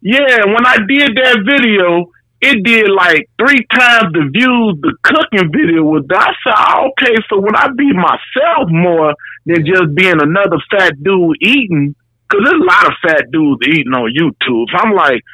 yeah, 0.00 0.44
when 0.46 0.66
I 0.66 0.76
did 0.86 1.16
that 1.16 1.38
video, 1.44 2.10
it 2.40 2.62
did 2.62 2.88
like 2.90 3.28
three 3.38 3.66
times 3.72 4.12
the 4.12 4.30
views 4.32 4.78
the 4.80 4.94
cooking 5.02 5.50
video 5.50 5.82
was. 5.82 6.04
I 6.14 6.32
said, 6.44 6.54
"Oh, 6.54 6.90
okay, 6.90 7.16
so 7.28 7.40
when 7.40 7.56
I 7.56 7.68
be 7.76 7.92
myself 7.92 8.70
more 8.70 9.14
than 9.46 9.66
just 9.66 9.94
being 9.94 10.22
another 10.22 10.58
fat 10.70 10.94
dude 11.02 11.36
eating, 11.42 11.96
because 12.28 12.44
there's 12.44 12.62
a 12.62 12.64
lot 12.64 12.86
of 12.86 12.92
fat 13.02 13.30
dudes 13.32 13.66
eating 13.66 13.92
on 13.92 14.12
YouTube. 14.14 14.66
So 14.70 14.76
I'm 14.78 14.94
like, 14.94 15.24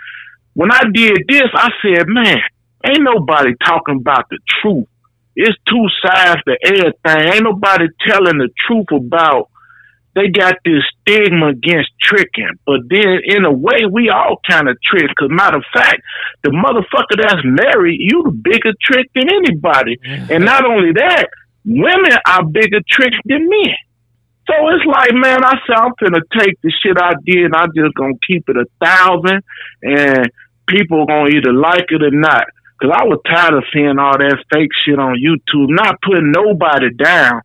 when 0.55 0.71
I 0.73 0.83
did 0.93 1.25
this, 1.29 1.51
I 1.53 1.71
said, 1.83 2.07
man, 2.09 2.39
ain't 2.87 3.03
nobody 3.03 3.55
talking 3.65 3.97
about 4.01 4.29
the 4.31 4.39
truth. 4.63 4.87
It's 5.37 5.59
two 5.69 5.87
sides 6.07 6.41
to 6.47 6.57
everything. 6.65 7.35
Ain't 7.35 7.45
nobody 7.45 7.87
telling 8.07 8.39
the 8.39 8.49
truth 8.67 8.87
about 8.93 9.51
they 10.15 10.29
got 10.29 10.55
this 10.65 10.83
stigma 11.01 11.49
against 11.49 11.91
tricking. 12.01 12.55
But 12.67 12.81
then, 12.89 13.21
in 13.25 13.45
a 13.45 13.53
way, 13.53 13.87
we 13.91 14.11
all 14.11 14.41
kind 14.49 14.69
of 14.69 14.77
trick. 14.83 15.09
Because, 15.09 15.31
matter 15.31 15.59
of 15.59 15.65
fact, 15.73 16.03
the 16.43 16.51
motherfucker 16.51 17.21
that's 17.21 17.43
married, 17.45 17.99
you 18.01 18.23
the 18.23 18.31
bigger 18.31 18.73
trick 18.81 19.11
than 19.15 19.29
anybody. 19.29 19.99
and 20.05 20.45
not 20.45 20.65
only 20.65 20.93
that, 20.93 21.27
women 21.65 22.17
are 22.27 22.45
bigger 22.45 22.81
tricks 22.89 23.19
than 23.25 23.49
men. 23.49 23.77
So 24.47 24.55
it's 24.69 24.85
like, 24.85 25.15
man, 25.15 25.43
I 25.43 25.57
said 25.67 25.77
I'm 25.77 25.93
finna 26.01 26.21
take 26.39 26.61
the 26.61 26.71
shit 26.83 26.97
I 27.01 27.15
did 27.25 27.47
and 27.47 27.57
I'm 27.57 27.73
just 27.75 27.95
gonna 27.95 28.21
keep 28.27 28.45
it 28.49 28.57
a 28.57 28.67
thousand 28.85 29.43
and 29.83 30.29
people 30.69 31.07
gonna 31.07 31.31
either 31.31 31.53
like 31.53 31.87
it 31.89 32.03
or 32.03 32.11
not. 32.11 32.45
Cause 32.83 32.91
I 32.93 33.05
was 33.05 33.21
tired 33.25 33.55
of 33.55 33.65
seeing 33.73 33.99
all 33.99 34.19
that 34.19 34.45
fake 34.53 34.71
shit 34.85 34.99
on 34.99 35.17
YouTube, 35.17 35.71
not 35.71 36.03
putting 36.03 36.33
nobody 36.33 36.93
down, 36.93 37.41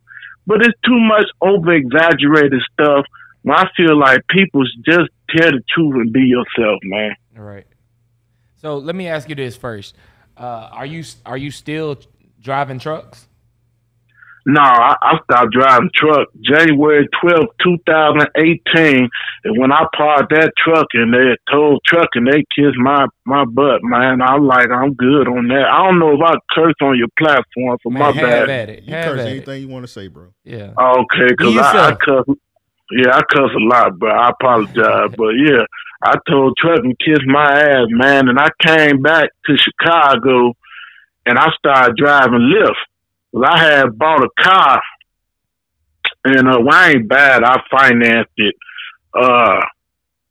but 0.50 0.66
it's 0.66 0.78
too 0.84 1.00
much 1.00 1.28
over 1.42 1.72
exaggerated 1.74 2.60
stuff. 2.74 3.06
I 3.48 3.68
feel 3.78 3.98
like 3.98 4.22
people 4.28 4.64
just 4.84 5.10
tell 5.30 5.52
the 5.52 5.62
truth 5.74 5.96
and 5.96 6.12
be 6.12 6.22
yourself, 6.22 6.80
man. 6.84 7.16
All 7.38 7.44
right. 7.44 7.68
So 8.56 8.78
let 8.80 8.96
me 8.96 9.08
ask 9.08 9.30
you 9.30 9.36
this 9.36 9.56
first: 9.56 9.96
uh, 10.36 10.70
Are 10.72 10.86
you 10.88 11.04
are 11.26 11.38
you 11.38 11.52
still 11.52 12.00
driving 12.42 12.80
trucks? 12.80 13.29
No, 14.46 14.62
I, 14.62 14.96
I 15.02 15.20
stopped 15.24 15.52
driving 15.52 15.90
truck 15.94 16.28
January 16.42 17.08
twelfth, 17.22 17.54
2018. 17.64 19.10
And 19.44 19.58
when 19.60 19.72
I 19.72 19.86
parked 19.96 20.32
that 20.32 20.52
truck 20.58 20.88
and 20.94 21.14
they 21.14 21.36
told 21.52 21.82
truck 21.86 22.10
and 22.16 22.28
they 22.28 22.44
kissed 22.56 22.78
my, 22.78 23.06
my 23.26 23.46
butt, 23.46 23.82
man, 23.84 24.22
I'm 24.22 24.46
like, 24.48 24.70
I'm 24.72 24.94
good 24.94 25.28
on 25.28 25.48
that. 25.50 25.66
I 25.72 25.86
don't 25.86 26.00
know 26.00 26.14
if 26.16 26.22
I 26.24 26.36
curse 26.54 26.74
on 26.82 26.98
your 26.98 27.08
platform 27.18 27.78
for 27.84 27.92
Man, 27.92 28.00
my 28.02 28.12
have 28.12 28.16
bad. 28.16 28.50
at 28.50 28.70
it. 28.70 28.84
You 28.84 28.94
Have 28.94 29.06
curse 29.12 29.20
at 29.22 29.28
it. 29.28 29.32
anything 29.32 29.62
you 29.62 29.68
want 29.68 29.86
to 29.86 29.92
say, 29.92 30.08
bro. 30.08 30.30
Yeah. 30.44 30.74
Okay, 30.80 31.28
because 31.30 31.58
I, 31.58 31.90
I 31.90 31.92
cuss. 31.96 32.26
Yeah, 32.92 33.12
I 33.14 33.22
cuss 33.32 33.52
a 33.56 33.60
lot, 33.60 34.00
bro. 34.00 34.10
I 34.12 34.30
apologize. 34.30 35.14
but 35.16 35.30
yeah, 35.46 35.62
I 36.04 36.16
told 36.28 36.58
Truck 36.58 36.80
and 36.84 36.98
kissed 37.00 37.26
my 37.28 37.44
ass, 37.52 37.86
man, 37.90 38.30
and 38.30 38.40
I 38.40 38.50
came 38.66 39.02
back 39.04 39.30
to 39.46 39.58
Chicago 39.58 40.54
and 41.26 41.38
I 41.38 41.50
started 41.58 41.96
driving 41.98 42.40
Lyft. 42.52 42.74
Well, 43.32 43.50
I 43.50 43.60
had 43.60 43.98
bought 43.98 44.24
a 44.24 44.30
car, 44.42 44.82
and 46.26 46.48
uh, 46.48 46.60
well, 46.60 46.74
I 46.74 46.92
ain't 46.92 47.08
bad. 47.08 47.44
I 47.44 47.62
financed 47.70 48.32
it, 48.38 48.56
uh, 49.14 49.62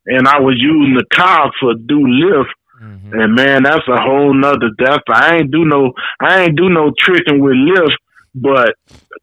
and 0.06 0.26
I 0.26 0.40
was 0.40 0.56
using 0.58 0.94
the 0.94 1.04
car 1.14 1.50
for 1.60 1.74
do 1.74 2.00
Lyft. 2.00 2.50
And 3.12 3.34
man, 3.34 3.64
that's 3.64 3.88
a 3.88 4.00
whole 4.00 4.32
nother 4.32 4.70
depth. 4.78 5.04
I 5.08 5.36
ain't 5.36 5.50
do 5.50 5.64
no, 5.64 5.92
I 6.20 6.42
ain't 6.42 6.56
do 6.56 6.68
no 6.68 6.92
tricking 6.96 7.40
with 7.40 7.54
Lyft. 7.54 7.96
but 8.34 8.74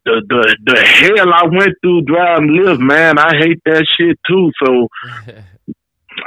the 0.04 0.22
the 0.28 0.56
the 0.64 0.80
hell 0.80 1.32
I 1.32 1.44
went 1.46 1.74
through 1.80 2.02
driving 2.02 2.50
Lyft, 2.50 2.80
man, 2.80 3.18
I 3.18 3.36
hate 3.38 3.60
that 3.64 3.86
shit 3.96 4.18
too. 4.28 4.50
So 4.64 4.88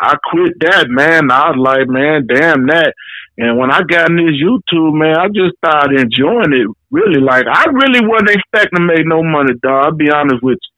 I 0.02 0.16
quit 0.32 0.54
that, 0.62 0.88
man. 0.90 1.32
I 1.32 1.52
was 1.52 1.58
like, 1.58 1.88
man, 1.88 2.28
damn 2.28 2.68
that. 2.68 2.94
And 3.40 3.58
when 3.58 3.72
I 3.72 3.80
got 3.88 4.10
in 4.12 4.18
this 4.18 4.36
YouTube, 4.36 5.00
man, 5.00 5.16
I 5.16 5.28
just 5.32 5.56
started 5.64 5.96
enjoying 5.96 6.52
it. 6.52 6.68
Really, 6.92 7.22
like 7.22 7.48
I 7.48 7.72
really 7.72 8.04
wasn't 8.04 8.36
expecting 8.36 8.84
to 8.84 8.86
make 8.86 9.08
no 9.08 9.24
money, 9.24 9.54
dog. 9.64 9.86
I'll 9.86 9.96
be 9.96 10.12
honest 10.12 10.44
with 10.44 10.60
you. 10.60 10.72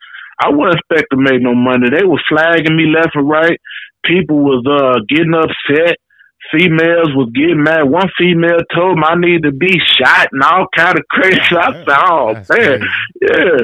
I 0.45 0.49
wasn't 0.53 0.77
expecting 0.77 1.17
to 1.17 1.25
make 1.25 1.41
no 1.41 1.55
money. 1.55 1.89
They 1.89 2.05
were 2.05 2.21
flagging 2.29 2.77
me 2.77 2.85
left 2.85 3.15
and 3.15 3.27
right. 3.27 3.57
People 4.05 4.45
was 4.45 4.61
uh 4.69 5.01
getting 5.09 5.33
upset. 5.33 5.97
Females 6.53 7.09
was 7.17 7.33
getting 7.33 7.63
mad. 7.63 7.89
One 7.89 8.09
female 8.17 8.61
told 8.75 8.97
me 8.97 9.09
I 9.09 9.15
need 9.17 9.41
to 9.41 9.51
be 9.51 9.81
shot 9.97 10.29
and 10.31 10.43
all 10.43 10.67
kind 10.77 10.99
of 10.99 11.05
crazy. 11.09 11.41
I 11.57 11.73
said, 11.73 11.89
"Oh 11.89 12.33
man, 12.45 12.85
yeah." 13.21 13.57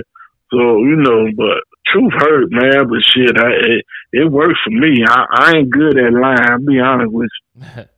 So 0.49 0.82
you 0.82 0.98
know, 0.98 1.30
but 1.38 1.61
truth 1.86 2.14
hurt, 2.18 2.49
man. 2.49 2.90
But 2.90 3.06
shit, 3.06 3.38
I, 3.38 3.49
it, 3.61 3.86
it 4.26 4.32
worked 4.32 4.57
for 4.64 4.72
me. 4.72 5.06
I, 5.06 5.26
I 5.30 5.52
ain't 5.57 5.69
good 5.69 5.99
at 5.99 6.14
lying. 6.14 6.49
I'll 6.49 6.65
be 6.65 6.80
honest 6.80 7.14
with 7.14 7.30
you. 7.53 7.84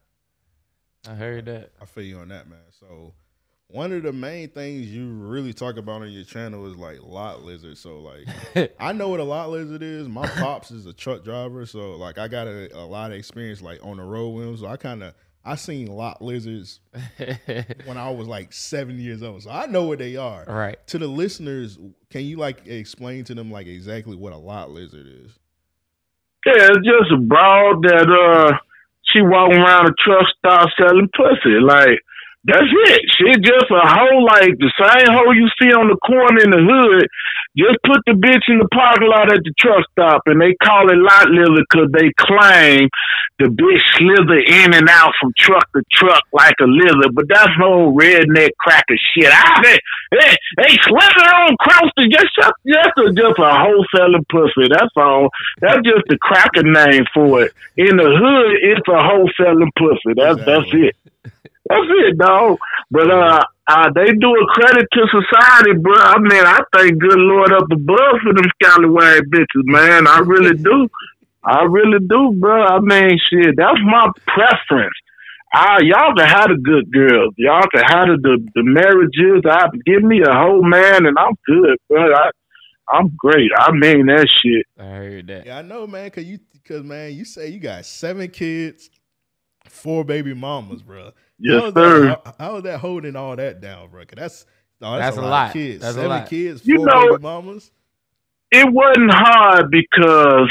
I 1.07 1.13
heard 1.13 1.45
that. 1.45 1.71
I 1.81 1.85
feel 1.85 2.03
you 2.03 2.17
on 2.19 2.29
that, 2.29 2.49
man. 2.49 2.59
So 2.79 3.13
one 3.67 3.91
of 3.91 4.03
the 4.03 4.11
main 4.11 4.49
things 4.49 4.87
you 4.87 5.07
really 5.11 5.53
talk 5.53 5.77
about 5.77 6.01
on 6.01 6.11
your 6.11 6.23
channel 6.23 6.69
is 6.69 6.75
like 6.75 7.01
lot 7.01 7.43
lizard. 7.43 7.77
So 7.77 7.99
like 7.99 8.73
I 8.79 8.93
know 8.93 9.09
what 9.09 9.19
a 9.19 9.23
lot 9.23 9.49
lizard 9.49 9.83
is. 9.83 10.07
My 10.07 10.27
pops 10.27 10.71
is 10.71 10.85
a 10.85 10.93
truck 10.93 11.23
driver, 11.23 11.65
so 11.65 11.95
like 11.95 12.17
I 12.17 12.27
got 12.27 12.47
a, 12.47 12.75
a 12.75 12.85
lot 12.85 13.11
of 13.11 13.17
experience 13.17 13.61
like 13.61 13.79
on 13.83 13.97
the 13.97 14.03
road 14.03 14.29
with 14.29 14.47
him. 14.47 14.57
So 14.57 14.67
I 14.67 14.77
kind 14.77 15.03
of 15.03 15.13
I 15.45 15.55
seen 15.55 15.87
lot 15.87 16.21
lizards 16.21 16.79
when 17.85 17.97
I 17.97 18.09
was 18.09 18.27
like 18.27 18.51
seven 18.51 18.99
years 18.99 19.23
old. 19.23 19.43
So 19.43 19.51
I 19.51 19.67
know 19.67 19.83
what 19.83 19.99
they 19.99 20.15
are. 20.15 20.45
Right. 20.45 20.85
To 20.87 20.97
the 20.97 21.07
listeners, 21.07 21.77
can 22.09 22.25
you 22.25 22.37
like 22.37 22.67
explain 22.67 23.23
to 23.25 23.35
them 23.35 23.51
like 23.51 23.67
exactly 23.67 24.15
what 24.15 24.33
a 24.33 24.37
lot 24.37 24.71
lizard 24.71 25.07
is? 25.07 25.31
Yeah, 26.45 26.69
it's 26.71 26.87
just 26.87 27.11
a 27.13 27.17
broad 27.17 27.83
that 27.83 28.09
uh 28.09 28.57
she 29.11 29.21
walking 29.21 29.59
around 29.59 29.87
a 29.87 29.93
truck 29.99 30.25
stop 30.37 30.69
selling 30.77 31.09
pussy. 31.15 31.59
Like 31.61 31.99
that's 32.45 32.71
it. 32.87 33.01
She 33.19 33.35
just 33.43 33.67
a 33.67 33.83
hoe 33.83 34.23
like 34.23 34.55
the 34.55 34.71
same 34.79 35.11
hoe 35.11 35.35
you 35.35 35.49
see 35.59 35.75
on 35.75 35.91
the 35.91 35.99
corner 35.99 36.39
in 36.39 36.51
the 36.51 36.63
hood. 36.63 37.07
Just 37.57 37.83
put 37.83 37.99
the 38.07 38.15
bitch 38.15 38.47
in 38.47 38.59
the 38.63 38.69
parking 38.71 39.09
lot 39.09 39.33
at 39.33 39.43
the 39.43 39.51
truck 39.59 39.83
stop, 39.91 40.21
and 40.27 40.39
they 40.39 40.55
call 40.63 40.87
it 40.87 40.95
lot 40.95 41.27
lizard 41.27 41.65
because 41.67 41.91
they 41.91 42.07
claim 42.15 42.87
the 43.43 43.51
bitch 43.51 43.83
slither 43.99 44.39
in 44.39 44.71
and 44.71 44.87
out 44.87 45.11
from 45.19 45.33
truck 45.35 45.67
to 45.75 45.83
truck 45.91 46.23
like 46.31 46.55
a 46.61 46.69
lizard. 46.69 47.11
But 47.11 47.27
that's 47.27 47.51
no 47.59 47.91
redneck 47.91 48.55
cracker 48.59 48.95
shit. 49.11 49.27
I 49.27 49.59
they, 49.59 49.77
they, 50.15 50.31
they 50.63 50.71
slither 50.87 51.27
on 51.43 51.59
across 51.59 51.91
the 51.99 52.07
just 52.07 52.31
just 52.39 52.95
a, 53.03 53.11
just 53.11 53.35
a 53.35 53.51
wholesaling 53.51 54.23
pussy. 54.31 54.71
That's 54.71 54.95
all. 54.95 55.27
That's 55.59 55.83
just 55.83 56.07
the 56.07 56.17
cracker 56.21 56.63
name 56.63 57.03
for 57.13 57.43
it. 57.43 57.51
In 57.75 57.97
the 57.97 58.07
hood, 58.07 58.55
it's 58.63 58.87
a 58.87 58.99
wholesaling 59.03 59.75
pussy. 59.75 60.15
That's 60.15 60.39
that's 60.47 60.71
it. 60.71 60.95
That's 61.69 61.85
it, 61.85 62.17
dog. 62.17 62.57
But 62.91 63.11
uh, 63.11 63.43
uh, 63.67 63.89
they 63.93 64.11
do 64.13 64.29
a 64.33 64.45
credit 64.53 64.87
to 64.91 65.01
society, 65.07 65.77
bro. 65.79 65.93
I 65.95 66.17
mean, 66.17 66.43
I 66.43 66.59
thank 66.75 66.99
good 66.99 67.19
Lord 67.19 67.53
up 67.53 67.71
above 67.71 68.15
for 68.23 68.33
them 68.33 68.49
scallywag 68.61 69.23
bitches, 69.29 69.65
man. 69.65 70.07
I 70.07 70.19
really 70.19 70.57
do. 70.57 70.87
I 71.43 71.63
really 71.63 71.99
do, 72.07 72.35
bro. 72.37 72.63
I 72.63 72.79
mean, 72.79 73.19
shit, 73.29 73.55
that's 73.55 73.79
my 73.85 74.07
preference. 74.27 74.95
Ah, 75.53 75.79
y'all 75.81 76.13
can 76.15 76.27
have 76.27 76.49
the 76.49 76.59
good 76.63 76.91
girls. 76.91 77.33
Y'all 77.37 77.65
can 77.73 77.83
have 77.83 78.07
the 78.07 78.17
the, 78.21 78.49
the 78.55 78.63
marriages. 78.63 79.43
I 79.45 79.67
give 79.85 80.03
me 80.03 80.21
a 80.21 80.33
whole 80.33 80.63
man, 80.63 81.05
and 81.05 81.17
I'm 81.17 81.33
good, 81.45 81.77
bro. 81.87 82.13
I, 82.13 82.29
I'm 82.91 83.11
great. 83.17 83.49
I 83.57 83.71
mean 83.71 84.07
that 84.07 84.27
shit. 84.41 84.65
I 84.77 84.83
heard 84.83 85.27
that. 85.27 85.45
Yeah, 85.45 85.59
I 85.59 85.61
know, 85.61 85.87
man. 85.87 86.09
Cause 86.11 86.23
you, 86.25 86.39
cause 86.67 86.83
man, 86.83 87.13
you 87.13 87.25
say 87.25 87.49
you 87.49 87.59
got 87.59 87.85
seven 87.85 88.29
kids, 88.29 88.89
four 89.69 90.03
baby 90.03 90.33
mamas, 90.33 90.81
bro. 90.81 91.11
Yes, 91.39 91.61
how 91.61 91.67
is 91.67 91.73
sir. 91.73 92.01
That, 92.07 92.21
how, 92.25 92.35
how 92.39 92.55
is 92.57 92.63
that 92.63 92.79
holding 92.79 93.15
all 93.15 93.35
that 93.35 93.61
down, 93.61 93.89
bro? 93.89 94.01
Cause 94.05 94.15
that's 94.17 94.45
no, 94.81 94.97
that's, 94.97 95.15
That's 95.15 95.17
a 95.17 95.19
a 95.19 95.23
lot, 95.23 95.29
lot. 95.29 95.47
of 95.47 95.53
kids. 95.53 95.81
That's 95.81 95.91
a 95.91 95.95
seven 95.95 96.09
lot. 96.09 96.29
kids, 96.29 96.65
You 96.65 96.77
four 96.77 96.85
know- 96.85 97.09
baby 97.11 97.21
mamas. 97.23 97.71
it 98.51 98.71
wasn't 98.71 99.11
hard 99.13 99.69
because 99.71 100.49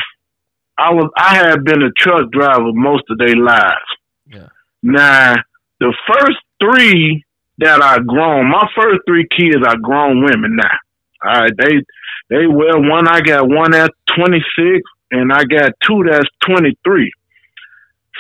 I 0.79 0.93
was 0.93 1.11
I 1.17 1.35
had 1.37 1.65
been 1.65 1.83
a 1.83 1.91
truck 1.93 2.31
driver 2.31 2.73
most 2.73 3.05
of 3.11 3.19
their 3.19 3.37
lives. 3.37 3.89
Yeah. 4.27 4.49
Now 4.83 5.37
the 5.81 5.95
first 6.07 6.39
three 6.61 7.25
that 7.59 7.83
I 7.83 7.99
grown, 7.99 8.49
my 8.51 8.69
first 8.77 9.01
three 9.07 9.27
kids 9.37 9.57
are 9.67 9.77
grown 9.79 10.23
women 10.25 10.57
now. 10.57 10.77
All 11.25 11.41
right, 11.41 11.53
they 11.59 11.83
they 12.31 12.47
well 12.47 12.81
one 12.83 13.09
I 13.09 13.21
got 13.21 13.49
one 13.49 13.75
at 13.75 13.91
twenty 14.15 14.43
six 14.57 14.83
and 15.11 15.33
I 15.33 15.43
got 15.45 15.73
two 15.85 16.05
that's 16.09 16.29
twenty 16.47 16.79
three. 16.85 17.11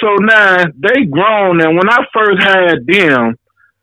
So 0.00 0.14
now 0.20 0.64
they 0.76 1.04
grown 1.04 1.60
and 1.60 1.76
when 1.76 1.88
I 1.88 2.04
first 2.12 2.42
had 2.42 2.86
them, 2.86 3.36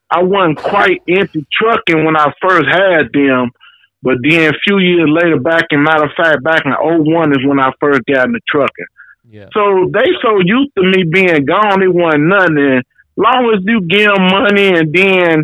I 0.10 0.24
wasn't 0.24 0.60
quite 0.60 1.02
into 1.08 1.46
trucking 1.52 2.06
when 2.06 2.16
I 2.16 2.32
first 2.42 2.68
had 2.68 3.12
them. 3.12 3.52
But 4.02 4.18
then 4.22 4.54
a 4.54 4.58
few 4.64 4.78
years 4.78 5.10
later, 5.10 5.40
back 5.40 5.66
in 5.72 5.84
matter 5.84 6.06
of 6.06 6.12
fact, 6.16 6.44
back 6.44 6.64
in 6.66 6.72
'01 6.72 7.32
is 7.32 7.46
when 7.46 7.60
I 7.60 7.72
first 7.80 8.02
got 8.08 8.28
into 8.28 8.40
trucking. 8.48 8.86
Yeah. 9.28 9.50
So 9.54 9.90
they 9.92 10.06
so 10.22 10.40
used 10.44 10.72
to 10.78 10.84
me 10.84 11.04
being 11.10 11.46
gone, 11.46 11.82
it 11.82 11.94
wasn't 11.94 12.28
nothing. 12.28 12.58
And 12.58 12.84
long 13.18 13.52
as 13.56 13.64
you 13.66 13.82
give 13.82 14.14
them 14.14 14.28
money 14.30 14.68
and 14.78 14.94
then 14.94 15.44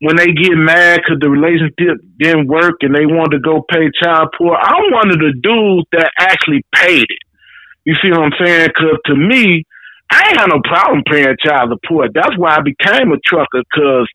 when 0.00 0.16
they 0.16 0.26
get 0.26 0.54
mad 0.54 1.00
because 1.00 1.18
the 1.20 1.28
relationship 1.28 1.98
didn't 2.18 2.46
work 2.46 2.76
and 2.80 2.94
they 2.94 3.04
want 3.04 3.32
to 3.32 3.40
go 3.40 3.64
pay 3.68 3.90
child 4.00 4.30
support. 4.32 4.58
I'm 4.62 4.92
one 4.92 5.10
of 5.10 5.18
the 5.18 5.34
dudes 5.42 5.86
that 5.92 6.10
actually 6.18 6.64
paid 6.74 7.02
it. 7.02 7.27
You 7.88 7.94
see 8.02 8.10
what 8.10 8.20
I'm 8.20 8.32
saying? 8.44 8.68
Because 8.68 9.00
to 9.06 9.16
me, 9.16 9.64
I 10.12 10.28
ain't 10.28 10.38
had 10.38 10.52
no 10.52 10.60
problem 10.60 11.04
paying 11.08 11.34
child 11.40 11.72
support. 11.72 12.10
That's 12.12 12.36
why 12.36 12.56
I 12.56 12.60
became 12.60 13.12
a 13.12 13.20
trucker. 13.24 13.64
Because 13.64 14.06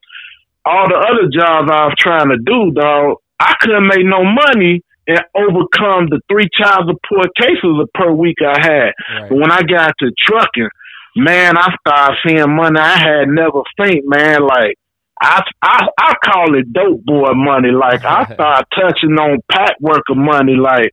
all 0.64 0.86
the 0.86 0.94
other 0.94 1.26
jobs 1.26 1.66
I 1.66 1.90
was 1.90 1.94
trying 1.98 2.30
to 2.30 2.38
do, 2.38 2.70
dog, 2.70 3.18
I 3.40 3.54
couldn't 3.58 3.88
make 3.88 4.06
no 4.06 4.22
money 4.22 4.80
and 5.08 5.20
overcome 5.34 6.06
the 6.06 6.20
three 6.30 6.48
child 6.54 6.86
support 6.86 7.34
cases 7.34 7.88
per 7.94 8.12
week 8.12 8.36
I 8.46 8.62
had. 8.62 8.92
But 9.28 9.38
when 9.38 9.50
I 9.50 9.62
got 9.62 9.90
to 9.98 10.12
trucking, 10.24 10.70
man, 11.16 11.58
I 11.58 11.74
started 11.80 12.16
seeing 12.24 12.54
money 12.54 12.78
I 12.78 12.96
had 12.96 13.26
never 13.26 13.62
seen, 13.74 14.02
man. 14.06 14.42
Like 14.46 14.78
I 15.20 15.42
I 15.62 15.88
I 15.98 16.14
call 16.24 16.54
it 16.54 16.72
dope 16.72 17.04
boy 17.04 17.32
money. 17.34 17.72
Like 17.72 18.04
I 18.04 18.22
started 18.34 18.66
touching 18.70 19.18
on 19.18 19.40
pack 19.50 19.74
worker 19.80 20.14
money, 20.14 20.54
like 20.54 20.92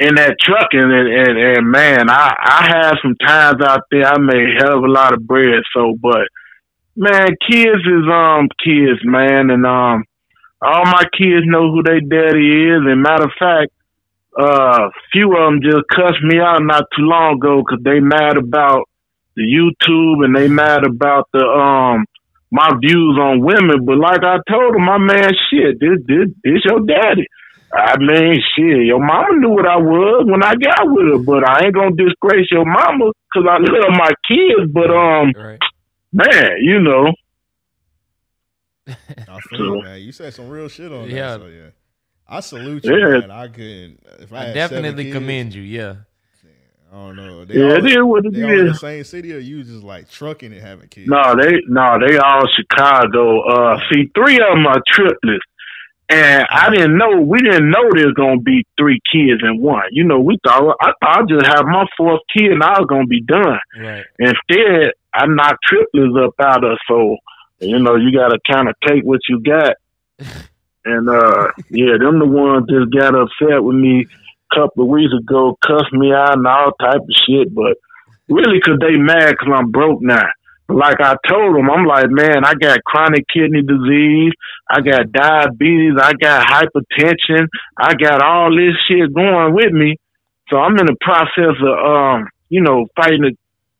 in 0.00 0.14
that 0.14 0.36
trucking 0.40 0.80
and, 0.80 1.08
and, 1.08 1.38
and 1.38 1.70
man, 1.70 2.08
I, 2.08 2.34
I 2.38 2.62
had 2.70 2.94
some 3.02 3.16
times 3.16 3.60
out 3.62 3.82
there 3.90 4.06
I 4.06 4.18
made 4.18 4.56
hell 4.58 4.78
of 4.78 4.84
a 4.84 4.88
lot 4.88 5.12
of 5.12 5.26
bread. 5.26 5.62
So 5.74 5.94
but 6.00 6.28
man, 6.96 7.28
kids 7.50 7.82
is 7.82 8.06
um 8.10 8.48
kids, 8.64 9.00
man, 9.04 9.50
and 9.50 9.66
um 9.66 10.04
all 10.60 10.84
my 10.84 11.04
kids 11.16 11.46
know 11.46 11.70
who 11.72 11.82
their 11.82 12.00
daddy 12.00 12.70
is. 12.70 12.82
And 12.82 13.02
matter 13.02 13.24
of 13.24 13.32
fact, 13.38 13.70
uh, 14.38 14.90
few 15.12 15.36
of 15.36 15.52
them 15.52 15.62
just 15.62 15.86
cussed 15.90 16.22
me 16.22 16.38
out 16.38 16.62
not 16.62 16.84
too 16.96 17.02
long 17.02 17.36
ago 17.36 17.62
because 17.62 17.82
they 17.82 18.00
mad 18.00 18.36
about 18.36 18.88
the 19.36 19.42
YouTube 19.42 20.24
and 20.24 20.34
they 20.34 20.48
mad 20.48 20.84
about 20.84 21.28
the 21.32 21.44
um 21.44 22.04
my 22.50 22.70
views 22.80 23.18
on 23.20 23.40
women. 23.40 23.84
But 23.84 23.98
like 23.98 24.22
I 24.22 24.38
told 24.48 24.74
them, 24.74 24.84
my 24.84 24.98
man, 24.98 25.30
shit, 25.50 25.78
this 25.80 25.98
this 26.06 26.28
this 26.42 26.64
your 26.64 26.80
daddy. 26.86 27.26
I 27.72 27.98
mean, 27.98 28.40
shit, 28.56 28.86
your 28.86 28.98
mama 28.98 29.36
knew 29.36 29.50
what 29.50 29.66
I 29.66 29.76
was 29.76 30.24
when 30.26 30.42
I 30.42 30.54
got 30.54 30.90
with 30.90 31.06
her, 31.12 31.18
but 31.18 31.48
I 31.48 31.66
ain't 31.66 31.74
gonna 31.74 31.94
disgrace 31.96 32.48
your 32.50 32.64
mama 32.64 33.12
because 33.32 33.48
I 33.48 33.58
love 33.58 33.90
my 33.90 34.10
kids. 34.26 34.72
But 34.72 34.90
um, 34.90 35.32
man, 36.12 36.50
you 36.62 36.80
know, 36.80 37.12
I 38.86 39.40
feel 39.50 39.60
you, 39.76 39.82
man. 39.82 40.00
You 40.00 40.12
said 40.12 40.32
some 40.34 40.48
real 40.48 40.68
shit 40.68 40.90
on 40.92 41.10
Yeah. 41.10 41.36
that. 41.36 41.40
So 41.40 41.46
yeah. 41.48 41.68
I 42.26 42.40
salute 42.40 42.84
you, 42.84 42.96
Yeah. 42.96 43.18
man. 43.20 43.30
I 43.30 43.48
couldn't 43.48 44.00
if 44.20 44.32
I, 44.32 44.50
I 44.50 44.52
definitely 44.54 45.04
kids, 45.04 45.16
commend 45.16 45.54
you. 45.54 45.62
Yeah. 45.62 45.94
I 46.90 46.94
don't 46.94 47.16
know. 47.16 47.44
Yeah, 47.50 47.64
all, 47.64 47.86
is 47.86 47.96
what 47.98 48.24
it 48.24 48.32
they 48.32 48.42
all 48.44 48.60
in 48.60 48.66
the 48.68 48.74
same 48.74 49.04
city 49.04 49.34
or 49.34 49.38
you 49.38 49.62
just 49.62 49.82
like 49.84 50.08
trucking 50.10 50.54
and 50.54 50.60
having 50.62 50.88
kids? 50.88 51.06
No, 51.06 51.34
they 51.36 51.58
no, 51.68 51.98
they 52.00 52.16
all 52.16 52.44
Chicago. 52.56 53.42
Uh, 53.42 53.78
see, 53.92 54.10
three 54.14 54.36
of 54.40 54.54
them 54.54 54.66
are 54.66 54.80
triplets, 54.86 55.44
and 56.10 56.46
I 56.50 56.70
didn't 56.70 56.96
know. 56.96 57.20
We 57.20 57.40
didn't 57.40 57.70
know 57.70 57.84
there's 57.92 58.14
gonna 58.14 58.40
be 58.40 58.64
three 58.78 59.00
kids 59.12 59.42
in 59.42 59.60
one. 59.60 59.84
You 59.90 60.04
know, 60.04 60.20
we 60.20 60.38
thought 60.44 60.76
I 60.80 60.92
thought 61.00 61.20
I'd 61.22 61.28
just 61.28 61.46
have 61.46 61.64
my 61.66 61.84
fourth 61.96 62.20
kid 62.36 62.52
and 62.52 62.62
I 62.62 62.78
was 62.80 62.86
gonna 62.88 63.06
be 63.06 63.22
done. 63.22 63.58
Right. 63.78 64.04
Instead, 64.18 64.92
I 65.14 65.26
knocked 65.26 65.64
triplets 65.66 66.14
up 66.24 66.34
out 66.40 66.64
of. 66.64 66.78
So, 66.88 67.16
you 67.60 67.78
know, 67.78 67.96
you 67.96 68.12
gotta 68.12 68.38
kind 68.50 68.68
of 68.68 68.74
take 68.86 69.04
what 69.04 69.20
you 69.28 69.40
got. 69.42 69.74
And 70.84 71.06
uh, 71.10 71.48
yeah, 71.68 71.98
them 72.00 72.18
the 72.18 72.24
ones 72.24 72.64
just 72.70 72.90
got 72.96 73.14
upset 73.14 73.62
with 73.62 73.76
me 73.76 74.06
a 74.06 74.54
couple 74.54 74.84
of 74.84 74.88
weeks 74.88 75.12
ago, 75.12 75.58
cussed 75.66 75.92
me 75.92 76.14
out 76.14 76.38
and 76.38 76.46
all 76.46 76.72
type 76.80 77.02
of 77.02 77.16
shit. 77.28 77.54
But 77.54 77.76
really, 78.30 78.58
'cause 78.60 78.78
they 78.80 78.96
mad 78.96 79.36
'cause 79.36 79.50
I'm 79.54 79.70
broke 79.70 80.00
now. 80.00 80.24
Like 80.68 81.00
I 81.00 81.16
told 81.26 81.56
them, 81.56 81.70
I'm 81.70 81.86
like, 81.86 82.10
man, 82.10 82.44
I 82.44 82.54
got 82.54 82.84
chronic 82.84 83.24
kidney 83.32 83.62
disease, 83.62 84.32
I 84.68 84.80
got 84.82 85.10
diabetes, 85.10 85.94
I 86.00 86.12
got 86.12 86.46
hypertension, 86.46 87.48
I 87.78 87.94
got 87.94 88.22
all 88.22 88.54
this 88.54 88.76
shit 88.86 89.12
going 89.14 89.54
with 89.54 89.72
me. 89.72 89.96
So 90.50 90.58
I'm 90.58 90.78
in 90.78 90.86
the 90.86 90.96
process 91.00 91.56
of, 91.60 91.78
um, 91.78 92.28
you 92.50 92.60
know, 92.60 92.86
fighting 92.96 93.22
to 93.22 93.32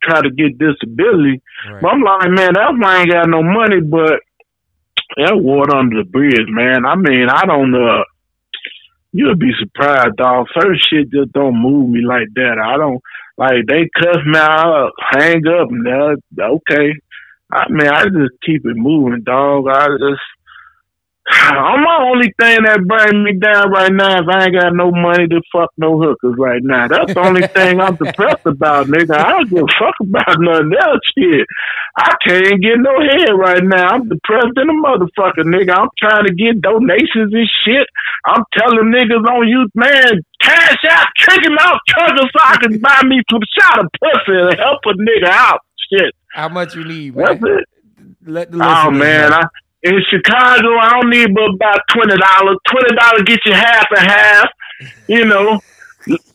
try 0.02 0.22
to 0.22 0.30
get 0.30 0.58
disability. 0.58 1.42
But 1.82 1.88
I'm 1.88 2.02
like, 2.02 2.30
man, 2.30 2.52
that's 2.54 2.72
why 2.78 2.96
I 2.96 3.00
ain't 3.00 3.10
got 3.10 3.28
no 3.28 3.42
money, 3.42 3.80
but 3.80 4.20
that 5.16 5.36
water 5.36 5.76
under 5.76 6.02
the 6.02 6.08
bridge, 6.08 6.48
man. 6.48 6.86
I 6.86 6.94
mean, 6.96 7.28
I 7.28 7.44
don't 7.44 7.74
uh 7.74 8.04
you'll 9.12 9.36
be 9.36 9.52
surprised, 9.58 10.16
dog. 10.16 10.46
Certain 10.54 10.78
shit 10.88 11.10
just 11.10 11.32
don't 11.32 11.56
move 11.56 11.90
me 11.90 12.00
like 12.04 12.28
that. 12.34 12.56
I 12.62 12.76
don't 12.76 13.00
like 13.38 13.66
they 13.68 13.88
cuss 13.96 14.18
me 14.26 14.38
out, 14.38 14.92
hang 15.12 15.46
up, 15.46 15.68
that 15.70 16.18
okay. 16.40 16.92
I 17.50 17.64
mean, 17.70 17.88
I 17.88 18.04
just 18.04 18.34
keep 18.44 18.66
it 18.66 18.76
moving, 18.76 19.22
dog. 19.22 19.68
I 19.68 19.86
just 19.86 20.20
I'm 21.28 21.84
the 21.84 21.96
only 22.08 22.32
thing 22.40 22.64
that 22.64 22.88
bring 22.88 23.20
me 23.20 23.36
down 23.36 23.68
right 23.68 23.92
now 23.92 24.16
is 24.16 24.28
I 24.32 24.48
ain't 24.48 24.56
got 24.56 24.72
no 24.72 24.88
money 24.88 25.28
to 25.28 25.44
fuck 25.52 25.68
no 25.76 26.00
hookers 26.00 26.40
right 26.40 26.64
now. 26.64 26.88
That's 26.88 27.12
the 27.12 27.20
only 27.20 27.44
thing 27.52 27.80
I'm 27.80 28.00
depressed 28.00 28.48
about, 28.48 28.88
nigga. 28.88 29.12
I 29.12 29.36
don't 29.36 29.50
give 29.52 29.60
a 29.60 29.72
fuck 29.76 29.96
about 30.00 30.40
nothing 30.40 30.72
else 30.72 31.04
shit. 31.12 31.44
I 32.00 32.16
can't 32.24 32.64
get 32.64 32.80
no 32.80 32.96
head 33.04 33.36
right 33.36 33.60
now. 33.60 33.92
I'm 33.92 34.08
depressed 34.08 34.56
in 34.56 34.72
a 34.72 34.76
motherfucker, 34.80 35.44
nigga. 35.44 35.76
I'm 35.76 35.92
trying 36.00 36.24
to 36.24 36.32
get 36.32 36.64
donations 36.64 37.36
and 37.36 37.50
shit. 37.64 37.86
I'm 38.24 38.44
telling 38.56 38.88
niggas 38.88 39.28
on 39.28 39.48
you, 39.48 39.68
man, 39.76 40.24
cash 40.40 40.80
out, 40.88 41.08
trick 41.18 41.44
him 41.44 41.60
out, 41.60 41.76
trucker 41.88 42.24
so 42.24 42.40
I 42.40 42.56
can 42.56 42.80
buy 42.80 43.04
me 43.04 43.20
some 43.28 43.44
shot 43.52 43.84
of 43.84 43.92
pussy 44.00 44.32
and 44.32 44.56
help 44.56 44.80
a 44.88 44.96
nigga 44.96 45.28
out. 45.28 45.60
Shit. 45.92 46.14
How 46.32 46.48
much 46.48 46.74
you 46.74 46.84
need, 46.84 47.16
man? 47.16 47.36
it. 47.36 47.64
Let 48.24 48.50
the 48.50 48.58
Oh 48.60 48.90
man. 48.90 49.32
I, 49.32 49.44
in 49.82 50.00
Chicago, 50.10 50.76
I 50.78 50.90
don't 50.90 51.10
need 51.10 51.34
but 51.34 51.54
about 51.54 51.80
twenty 51.90 52.16
dollars. 52.16 52.58
Twenty 52.68 52.96
dollars 52.96 53.22
get 53.24 53.40
you 53.46 53.52
half 53.52 53.86
and 53.90 54.10
half. 54.10 54.48
You 55.06 55.24
know, 55.24 55.60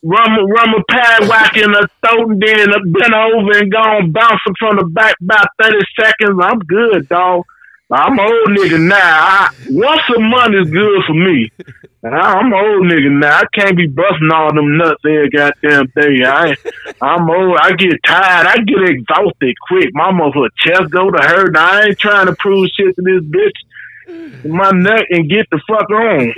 rum 0.04 0.32
rum 0.50 0.74
a 0.76 0.84
pad 0.92 1.28
whack 1.28 1.58
in 1.58 1.72
the 1.72 1.88
throat 2.06 2.32
and 2.32 2.42
then 2.42 2.70
bend 2.92 3.14
over 3.14 3.58
and 3.58 3.72
gone 3.72 3.96
on 3.96 4.12
bouncing 4.12 4.56
from 4.60 4.78
the 4.78 4.86
back 4.86 5.16
about 5.22 5.48
thirty 5.62 5.80
seconds. 6.00 6.40
I'm 6.42 6.60
good, 6.60 7.08
dog. 7.10 7.44
I'm 7.94 8.18
an 8.18 8.26
old 8.26 8.58
nigga 8.58 8.82
now. 8.88 8.98
I, 8.98 9.50
once 9.70 10.02
a 10.16 10.20
month 10.20 10.56
is 10.56 10.72
good 10.72 11.04
for 11.06 11.14
me. 11.14 11.52
I, 12.04 12.08
I'm 12.08 12.48
an 12.48 12.54
old 12.54 12.84
nigga 12.86 13.12
now. 13.20 13.38
I 13.38 13.44
can't 13.54 13.78
be 13.78 13.86
busting 13.86 14.32
all 14.34 14.54
them 14.54 14.78
nuts 14.78 15.02
every 15.06 15.30
goddamn 15.30 15.92
day. 15.96 16.24
I, 16.26 16.56
I'm 17.02 17.30
old. 17.30 17.58
I 17.62 17.74
get 17.74 18.02
tired. 18.04 18.48
I 18.48 18.56
get 18.58 18.90
exhausted 18.90 19.56
quick. 19.68 19.90
My 19.94 20.12
motherfucker 20.12 20.50
chest 20.58 20.90
go 20.90 21.12
to 21.12 21.22
hurt. 21.22 21.56
I 21.56 21.88
ain't 21.88 22.00
trying 22.00 22.26
to 22.26 22.36
prove 22.36 22.70
shit 22.76 22.96
to 22.96 23.02
this 23.02 23.24
bitch. 23.24 24.46
My 24.46 24.72
neck 24.72 25.06
and 25.12 25.30
get 25.30 25.48
the 25.52 25.62
fuck 25.68 25.90
on. 25.90 26.34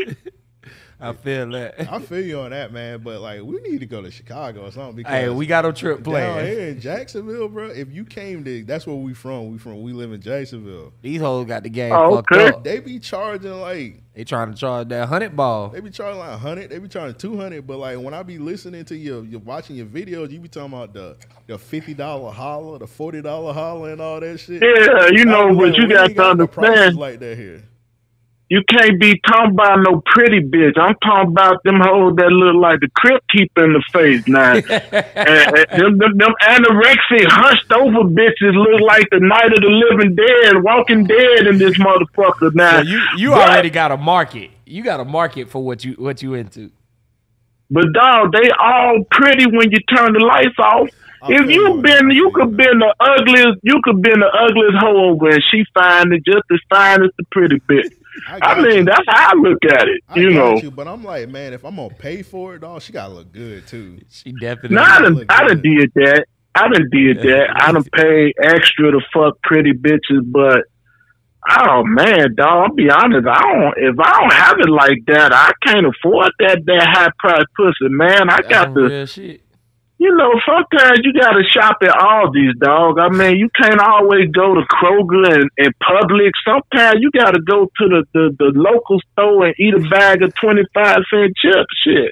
I 1.09 1.13
feel 1.13 1.49
that. 1.51 1.79
I 1.91 1.99
feel 1.99 2.21
you 2.25 2.39
on 2.39 2.51
that, 2.51 2.71
man. 2.73 3.01
But 3.01 3.21
like, 3.21 3.41
we 3.41 3.59
need 3.61 3.79
to 3.81 3.85
go 3.85 4.01
to 4.01 4.09
Chicago 4.11 4.65
or 4.65 4.71
something. 4.71 4.95
Because 4.97 5.11
Hey, 5.13 5.29
we 5.29 5.45
got 5.45 5.65
a 5.65 5.73
trip 5.73 5.97
down 5.97 6.03
planned. 6.03 6.47
here 6.47 6.67
in 6.69 6.79
Jacksonville, 6.79 7.47
bro. 7.49 7.67
If 7.69 7.91
you 7.91 8.05
came 8.05 8.43
to, 8.43 8.63
that's 8.63 8.85
where 8.87 8.95
we 8.95 9.13
from. 9.13 9.51
We 9.51 9.57
from. 9.57 9.81
We 9.83 9.93
live 9.93 10.11
in 10.11 10.21
Jacksonville. 10.21 10.93
These 11.01 11.21
hoes 11.21 11.45
got 11.47 11.63
the 11.63 11.69
game 11.69 11.91
Oh, 11.93 12.15
fucked 12.17 12.31
okay. 12.31 12.47
up. 12.49 12.63
They 12.63 12.79
be 12.79 12.99
charging 12.99 13.59
like 13.61 14.01
They 14.13 14.23
trying 14.23 14.51
to 14.51 14.57
charge 14.57 14.87
that 14.89 15.07
hundred 15.07 15.35
ball. 15.35 15.69
they 15.69 15.79
be 15.81 15.89
charging 15.89 16.19
like 16.19 16.39
hundred. 16.39 16.69
They 16.69 16.79
be 16.79 16.87
charging 16.87 17.17
two 17.17 17.37
hundred. 17.37 17.67
But 17.67 17.77
like 17.77 17.99
when 17.99 18.13
I 18.13 18.23
be 18.23 18.37
listening 18.37 18.85
to 18.85 18.95
you, 18.97 19.21
you're 19.29 19.39
watching 19.41 19.75
your 19.75 19.85
videos. 19.87 20.31
You 20.31 20.39
be 20.39 20.47
talking 20.47 20.73
about 20.73 20.93
the 20.93 21.17
the 21.47 21.57
fifty 21.57 21.93
dollar 21.93 22.31
holler, 22.31 22.79
the 22.79 22.87
forty 22.87 23.21
dollar 23.21 23.53
holler, 23.53 23.91
and 23.91 24.01
all 24.01 24.19
that 24.19 24.39
shit. 24.39 24.61
Yeah, 24.63 25.07
you 25.11 25.25
know, 25.25 25.47
was 25.47 25.57
but 25.57 25.67
like, 25.69 25.77
you 25.77 25.87
got 25.89 26.07
to 26.07 26.35
no 26.35 26.47
prices 26.47 26.73
understand. 26.75 26.95
like 26.97 27.19
that 27.19 27.37
here. 27.37 27.63
You 28.47 28.61
can't 28.69 28.99
be 28.99 29.19
talking 29.25 29.53
about 29.53 29.79
no 29.81 30.03
pretty 30.05 30.39
bitch. 30.39 30.77
I'm 30.77 30.95
talking 31.03 31.31
about 31.31 31.63
them 31.63 31.79
hoes 31.81 32.15
that 32.17 32.29
look 32.29 32.61
like 32.61 32.79
the 32.79 32.89
Crypt 32.95 33.27
Keeper 33.31 33.63
in 33.65 33.73
the 33.73 33.83
face 33.91 34.27
now. 34.27 34.53
and, 34.55 35.67
and 35.71 35.81
them, 35.81 35.97
them, 35.97 36.17
them 36.17 36.33
anorexic, 36.43 37.25
hunched 37.27 37.71
over 37.71 38.07
bitches 38.07 38.53
look 38.53 38.81
like 38.81 39.07
the 39.09 39.19
night 39.19 39.51
of 39.51 39.61
the 39.61 39.69
living 39.89 40.15
dead, 40.15 40.61
walking 40.63 41.05
dead 41.05 41.47
in 41.47 41.57
this 41.57 41.75
motherfucker 41.79 42.53
now. 42.53 42.81
So 42.83 42.87
you 42.87 43.01
you 43.17 43.29
But- 43.31 43.49
already 43.49 43.71
got 43.71 43.91
a 43.91 43.97
market. 43.97 44.51
You 44.67 44.83
got 44.83 44.99
a 44.99 45.05
market 45.05 45.49
for 45.49 45.63
what 45.63 45.83
you 45.83 45.93
what 45.93 46.21
you 46.21 46.35
into. 46.35 46.71
But 47.71 47.93
dog, 47.93 48.31
they 48.31 48.49
all 48.59 49.03
pretty 49.09 49.47
when 49.47 49.71
you 49.71 49.79
turn 49.95 50.13
the 50.13 50.19
lights 50.19 50.57
off. 50.59 50.89
if 51.29 51.49
you 51.49 51.81
been, 51.81 52.11
you 52.11 52.29
could 52.35 52.55
been 52.55 52.77
the 52.77 52.93
ugliest, 52.99 53.59
you 53.63 53.81
could 53.83 54.03
been 54.03 54.19
the 54.19 54.27
ugliest 54.27 54.77
hoe 54.79 55.09
over, 55.09 55.29
and 55.29 55.43
she 55.51 55.63
fine 55.73 56.13
and 56.13 56.23
just 56.23 56.43
as 56.51 56.59
fine 56.69 57.03
as 57.03 57.09
the 57.17 57.23
pretty 57.31 57.59
bitch. 57.61 57.91
I, 58.27 58.39
got 58.39 58.61
mean, 58.61 58.77
you. 58.77 58.85
that's 58.85 59.03
how 59.07 59.31
I 59.31 59.33
look 59.35 59.63
at 59.65 59.87
it. 59.87 60.01
I 60.09 60.19
you 60.19 60.33
got 60.33 60.35
know, 60.35 60.61
you, 60.61 60.71
but 60.71 60.87
I'm 60.87 61.03
like, 61.03 61.29
man, 61.29 61.53
if 61.53 61.63
I'm 61.63 61.75
gonna 61.75 61.93
pay 61.93 62.21
for 62.21 62.55
it, 62.55 62.59
dog, 62.59 62.81
she 62.81 62.93
gotta 62.93 63.13
look 63.13 63.31
good 63.31 63.67
too. 63.67 63.99
She 64.09 64.31
definitely. 64.33 64.75
no, 64.75 64.83
I 64.83 65.01
done, 65.01 65.25
I 65.29 65.47
done 65.47 65.61
did 65.61 65.91
that. 65.95 66.25
I 66.55 66.67
done 66.69 66.89
did 66.91 67.19
that. 67.19 67.47
I 67.55 67.71
done 67.71 67.83
paid 67.83 68.33
extra 68.41 68.91
to 68.91 69.01
fuck 69.13 69.41
pretty 69.43 69.73
bitches, 69.73 70.21
but 70.25 70.63
oh 71.49 71.83
man, 71.83 72.35
dog, 72.35 72.69
I'll 72.69 72.75
be 72.75 72.89
honest. 72.89 73.27
I 73.27 73.41
don't. 73.41 73.73
If 73.77 73.99
I 73.99 74.21
don't 74.21 74.33
have 74.33 74.55
it 74.59 74.69
like 74.69 74.99
that, 75.07 75.33
I 75.33 75.51
can't 75.65 75.85
afford 75.85 76.31
that 76.39 76.61
that 76.65 76.87
high 76.87 77.09
price 77.19 77.45
pussy, 77.57 77.89
man. 77.89 78.29
I 78.29 78.41
got 78.41 78.67
Some 78.67 78.75
to. 78.75 79.39
You 79.97 80.15
know, 80.15 80.31
sometimes 80.45 80.99
you 81.03 81.13
gotta 81.13 81.43
shop 81.49 81.77
at 81.81 81.89
Aldi's, 81.89 82.57
dog. 82.59 82.99
I 82.99 83.09
mean, 83.09 83.37
you 83.37 83.49
can't 83.55 83.79
always 83.79 84.29
go 84.31 84.53
to 84.53 84.61
Kroger 84.61 85.33
and, 85.33 85.49
and 85.57 85.73
Publix. 85.79 86.31
Sometimes 86.43 86.99
you 86.99 87.11
gotta 87.11 87.39
go 87.39 87.65
to 87.65 87.87
the, 87.87 88.03
the, 88.13 88.35
the 88.37 88.51
local 88.53 88.99
store 89.13 89.45
and 89.47 89.55
eat 89.57 89.73
a 89.73 89.79
bag 89.89 90.21
of 90.21 90.35
twenty 90.35 90.63
five 90.73 90.99
cent 91.09 91.33
chips. 91.37 91.73
Shit, 91.85 92.11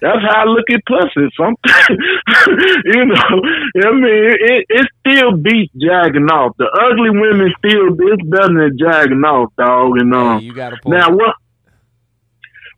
that's 0.00 0.22
how 0.22 0.42
I 0.42 0.44
look 0.44 0.70
at 0.70 0.86
pussy. 0.86 1.28
Sometimes, 1.36 1.98
you 2.84 3.04
know, 3.04 3.42
I 3.82 3.90
mean, 3.90 4.32
it, 4.38 4.66
it 4.68 4.86
still 5.00 5.36
beats 5.36 5.72
jagging 5.74 6.30
off. 6.30 6.56
The 6.56 6.70
ugly 6.70 7.10
women 7.10 7.52
still 7.58 7.96
it's 7.98 8.22
better 8.28 8.54
than 8.54 8.78
jagging 8.78 9.24
off, 9.24 9.52
dog. 9.58 9.98
And 9.98 10.14
um, 10.14 10.38
you 10.38 10.54
gotta 10.54 10.78
now 10.86 11.10
what? 11.10 11.34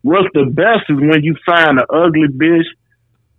What's 0.00 0.28
the 0.34 0.44
best 0.44 0.88
is 0.88 0.96
when 0.96 1.24
you 1.24 1.36
find 1.44 1.78
an 1.78 1.84
ugly 1.90 2.28
bitch 2.28 2.64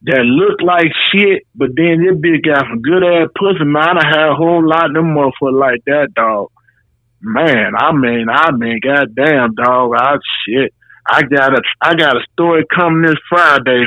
that 0.03 0.22
look 0.24 0.61
like 0.61 0.91
shit, 1.11 1.44
but 1.56 1.69
then 1.76 2.03
this 2.03 2.15
bitch 2.18 2.45
got 2.45 2.65
some 2.69 2.82
good 2.82 3.03
ass 3.03 3.30
pussy. 3.36 3.65
Man, 3.65 3.98
I 3.98 4.07
had 4.07 4.30
a 4.30 4.36
whole 4.36 4.68
lot 4.68 4.88
of 4.88 4.94
them 4.94 5.15
motherfuckers 5.15 5.60
like 5.60 5.84
that, 5.86 6.14
dog. 6.15 6.52
Man, 7.19 7.74
I 7.76 7.91
mean, 7.94 8.28
I 8.30 8.52
mean, 8.52 8.80
goddamn, 8.82 9.56
dog. 9.56 9.91
I 9.95 10.18
shit. 10.45 10.74
I 11.10 11.24
got 11.24 11.53
a, 11.53 11.61
I 11.82 11.95
got 11.95 12.18
a 12.18 12.26
story 12.34 12.65
coming 12.74 13.03
this 13.03 13.19
Friday 13.30 13.86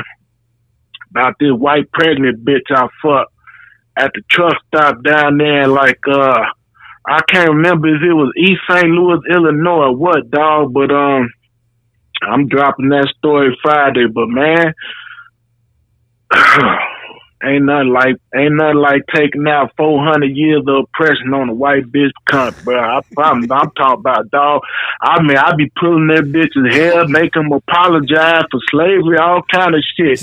about 1.11 1.35
this 1.39 1.51
white 1.51 1.91
pregnant 1.91 2.43
bitch 2.43 2.69
I 2.69 2.87
fucked 3.01 3.33
at 3.97 4.11
the 4.13 4.21
truck 4.29 4.55
stop 4.67 5.03
down 5.03 5.37
there. 5.37 5.67
Like, 5.67 5.99
uh, 6.07 6.43
I 7.07 7.19
can't 7.29 7.49
remember 7.49 7.87
if 7.87 8.01
it 8.01 8.13
was 8.13 8.33
East 8.37 8.61
St. 8.69 8.87
Louis, 8.87 9.19
Illinois, 9.29 9.87
or 9.87 9.95
what, 9.95 10.29
dog. 10.29 10.73
But 10.73 10.91
um, 10.91 11.31
I'm 12.21 12.47
dropping 12.47 12.89
that 12.89 13.13
story 13.17 13.57
Friday. 13.61 14.07
But 14.13 14.27
man, 14.27 14.73
ain't 17.43 17.65
nothing 17.65 17.89
like 17.89 18.15
ain't 18.35 18.55
nothing 18.55 18.77
like 18.77 19.01
taking 19.13 19.47
out 19.47 19.71
four 19.77 20.03
hundred 20.03 20.35
years 20.35 20.63
of 20.67 20.85
oppression 20.85 21.33
on 21.33 21.49
a 21.49 21.53
white 21.53 21.85
bitch 21.91 22.11
cunt, 22.29 22.63
bro. 22.63 22.79
I. 22.79 23.01
I'm 23.17 23.47
talking 23.47 23.99
about 23.99 24.29
dog. 24.31 24.61
I 25.01 25.21
mean, 25.21 25.37
I 25.37 25.53
be 25.55 25.71
pulling 25.79 26.07
that 26.07 26.31
bitch's 26.31 26.73
hair, 26.73 27.07
make 27.07 27.33
them 27.33 27.51
apologize 27.51 28.43
for 28.51 28.59
slavery, 28.69 29.17
all 29.17 29.41
kind 29.51 29.75
of 29.75 29.83
shit. 29.97 30.21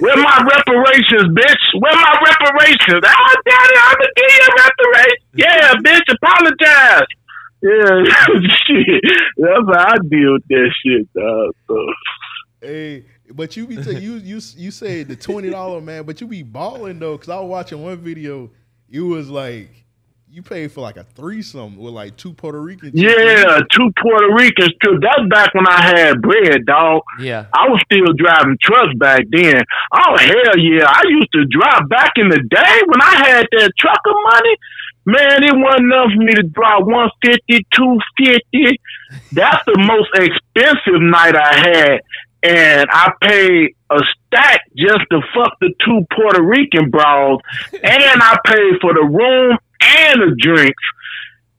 Where 0.00 0.16
my 0.16 0.38
reparations, 0.44 1.30
bitch? 1.34 1.64
Where 1.78 1.94
my 1.94 2.14
reparations? 2.26 3.02
Ah, 3.04 3.34
daddy, 3.46 3.76
I'm 3.78 3.96
gonna 3.96 4.14
give 4.16 4.30
you 4.34 4.48
reparations. 4.58 5.24
Yeah, 5.34 5.74
bitch, 5.82 6.08
apologize. 6.14 7.08
Yeah, 7.62 8.04
shit. 8.66 9.02
That's 9.36 9.68
how 9.68 9.92
I 9.92 9.96
deal 10.08 10.32
with 10.34 10.48
that 10.48 10.70
shit, 10.84 11.12
dog. 11.12 11.54
So. 11.68 11.76
Hey, 12.62 13.04
but 13.34 13.56
you 13.56 13.66
be 13.66 13.76
t- 13.76 13.98
you 13.98 14.14
you 14.14 14.40
you 14.56 14.70
say 14.70 15.02
the 15.02 15.16
twenty 15.16 15.50
dollar 15.50 15.80
man, 15.80 16.04
but 16.04 16.20
you 16.20 16.26
be 16.26 16.42
balling 16.42 16.98
though. 16.98 17.16
Cause 17.18 17.28
I 17.28 17.40
was 17.40 17.48
watching 17.48 17.82
one 17.82 17.98
video. 17.98 18.50
You 18.88 19.06
was 19.06 19.30
like 19.30 19.80
you 20.32 20.42
paid 20.42 20.70
for 20.70 20.80
like 20.80 20.96
a 20.96 21.02
threesome 21.02 21.76
with 21.76 21.92
like 21.92 22.16
two 22.16 22.32
Puerto 22.32 22.60
Ricans. 22.60 22.92
Yeah, 22.94 23.58
two 23.72 23.90
Puerto 24.00 24.32
Ricans 24.32 24.70
too. 24.84 24.98
That's 25.00 25.28
back 25.28 25.52
when 25.54 25.66
I 25.66 25.82
had 25.82 26.22
bread, 26.22 26.66
dog. 26.66 27.02
Yeah. 27.18 27.46
I 27.52 27.68
was 27.68 27.82
still 27.90 28.12
driving 28.14 28.56
trucks 28.62 28.94
back 28.96 29.24
then. 29.30 29.62
Oh 29.92 30.16
hell 30.16 30.58
yeah. 30.58 30.86
I 30.86 31.02
used 31.08 31.32
to 31.32 31.44
drive 31.46 31.88
back 31.88 32.12
in 32.16 32.28
the 32.28 32.38
day 32.38 32.80
when 32.86 33.02
I 33.02 33.28
had 33.28 33.46
that 33.58 33.72
trucker 33.76 34.14
money. 34.32 34.56
Man, 35.06 35.42
it 35.42 35.56
wasn't 35.56 35.92
enough 35.92 36.12
for 36.14 36.22
me 36.22 36.34
to 36.34 36.42
drive 36.42 36.84
150, 36.84 37.66
250. 37.74 38.80
That's 39.32 39.64
the 39.64 39.78
most 39.82 40.10
expensive 40.14 41.00
night 41.00 41.34
I 41.34 41.54
had. 41.56 42.00
And 42.42 42.86
I 42.90 43.12
paid 43.20 43.76
a 43.90 43.98
stack 43.98 44.62
just 44.76 45.04
to 45.10 45.20
fuck 45.34 45.58
the 45.60 45.72
two 45.84 46.06
Puerto 46.14 46.42
Rican 46.42 46.90
bras. 46.90 47.38
And 47.72 48.22
I 48.22 48.38
paid 48.46 48.80
for 48.80 48.94
the 48.94 49.04
room 49.04 49.58
and 49.82 50.22
the 50.22 50.36
drinks. 50.38 50.82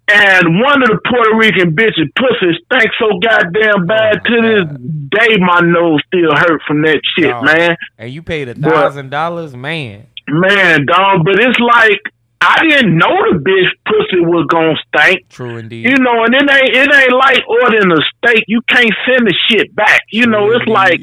And 0.07 0.59
one 0.59 0.81
of 0.81 0.89
the 0.89 0.99
Puerto 1.07 1.35
Rican 1.37 1.75
bitches 1.75 2.09
pussy 2.17 2.57
stank 2.65 2.91
so 2.99 3.19
goddamn 3.19 3.85
bad 3.85 4.19
oh, 4.19 4.29
to 4.29 4.41
this 4.41 4.81
day 5.09 5.37
my 5.39 5.61
nose 5.61 6.01
still 6.07 6.35
hurt 6.35 6.61
from 6.67 6.81
that 6.81 6.99
shit, 7.15 7.29
Dog. 7.29 7.45
man. 7.45 7.77
And 7.97 8.11
you 8.11 8.21
paid 8.21 8.49
a 8.49 8.55
thousand 8.55 9.09
dollars, 9.09 9.55
man. 9.55 10.07
Man, 10.27 10.85
dog, 10.85 11.23
but 11.23 11.39
it's 11.39 11.59
like 11.59 12.01
I 12.41 12.65
didn't 12.67 12.97
know 12.97 13.13
the 13.31 13.37
bitch 13.37 13.69
pussy 13.85 14.21
was 14.21 14.47
gonna 14.49 14.75
stink. 14.87 15.29
True 15.29 15.57
indeed. 15.57 15.85
You 15.85 15.95
know, 15.97 16.25
and 16.25 16.33
it 16.33 16.49
ain't 16.49 16.75
it 16.75 16.93
ain't 16.93 17.13
like 17.13 17.43
ordering 17.47 17.91
a 17.91 18.01
steak. 18.17 18.45
You 18.47 18.61
can't 18.67 18.93
send 19.05 19.27
the 19.27 19.35
shit 19.47 19.75
back. 19.75 20.01
You 20.11 20.25
know, 20.25 20.51
it's 20.51 20.65
like 20.65 21.01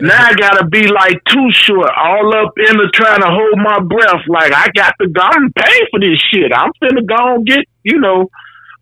now 0.00 0.24
I 0.24 0.32
gotta 0.34 0.66
be 0.66 0.88
like 0.88 1.22
too 1.24 1.48
short, 1.52 1.90
all 1.94 2.34
up 2.34 2.54
in 2.56 2.76
the 2.78 2.90
trying 2.94 3.20
to 3.20 3.28
hold 3.28 3.58
my 3.58 3.80
breath. 3.80 4.24
Like 4.26 4.52
I 4.54 4.68
got 4.74 4.94
to 5.00 5.08
go 5.08 5.28
and 5.32 5.54
pay 5.54 5.80
for 5.90 6.00
this 6.00 6.18
shit. 6.32 6.50
I'm 6.52 6.72
finna 6.82 7.06
go 7.06 7.36
and 7.36 7.46
get, 7.46 7.66
you 7.82 8.00
know. 8.00 8.30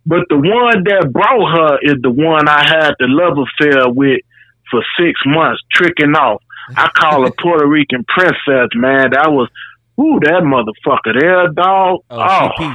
But 0.06 0.20
the 0.30 0.36
one 0.36 0.84
that 0.84 1.10
brought 1.12 1.50
her 1.50 1.78
is 1.82 2.00
the 2.00 2.10
one 2.10 2.48
I 2.48 2.62
had 2.62 2.94
the 3.00 3.10
love 3.10 3.38
affair 3.42 3.90
with 3.90 4.20
for 4.70 4.82
six 4.98 5.20
months, 5.26 5.62
tricking 5.72 6.14
off. 6.14 6.42
I 6.76 6.88
call 6.94 7.24
her 7.24 7.32
Puerto 7.42 7.66
Rican 7.66 8.04
princess, 8.06 8.70
man. 8.74 9.10
That 9.10 9.30
was, 9.32 9.48
ooh, 9.98 10.20
that 10.20 10.42
motherfucker 10.42 11.20
there, 11.20 11.48
dog. 11.48 12.00
Oh, 12.10 12.48
oh. 12.58 12.74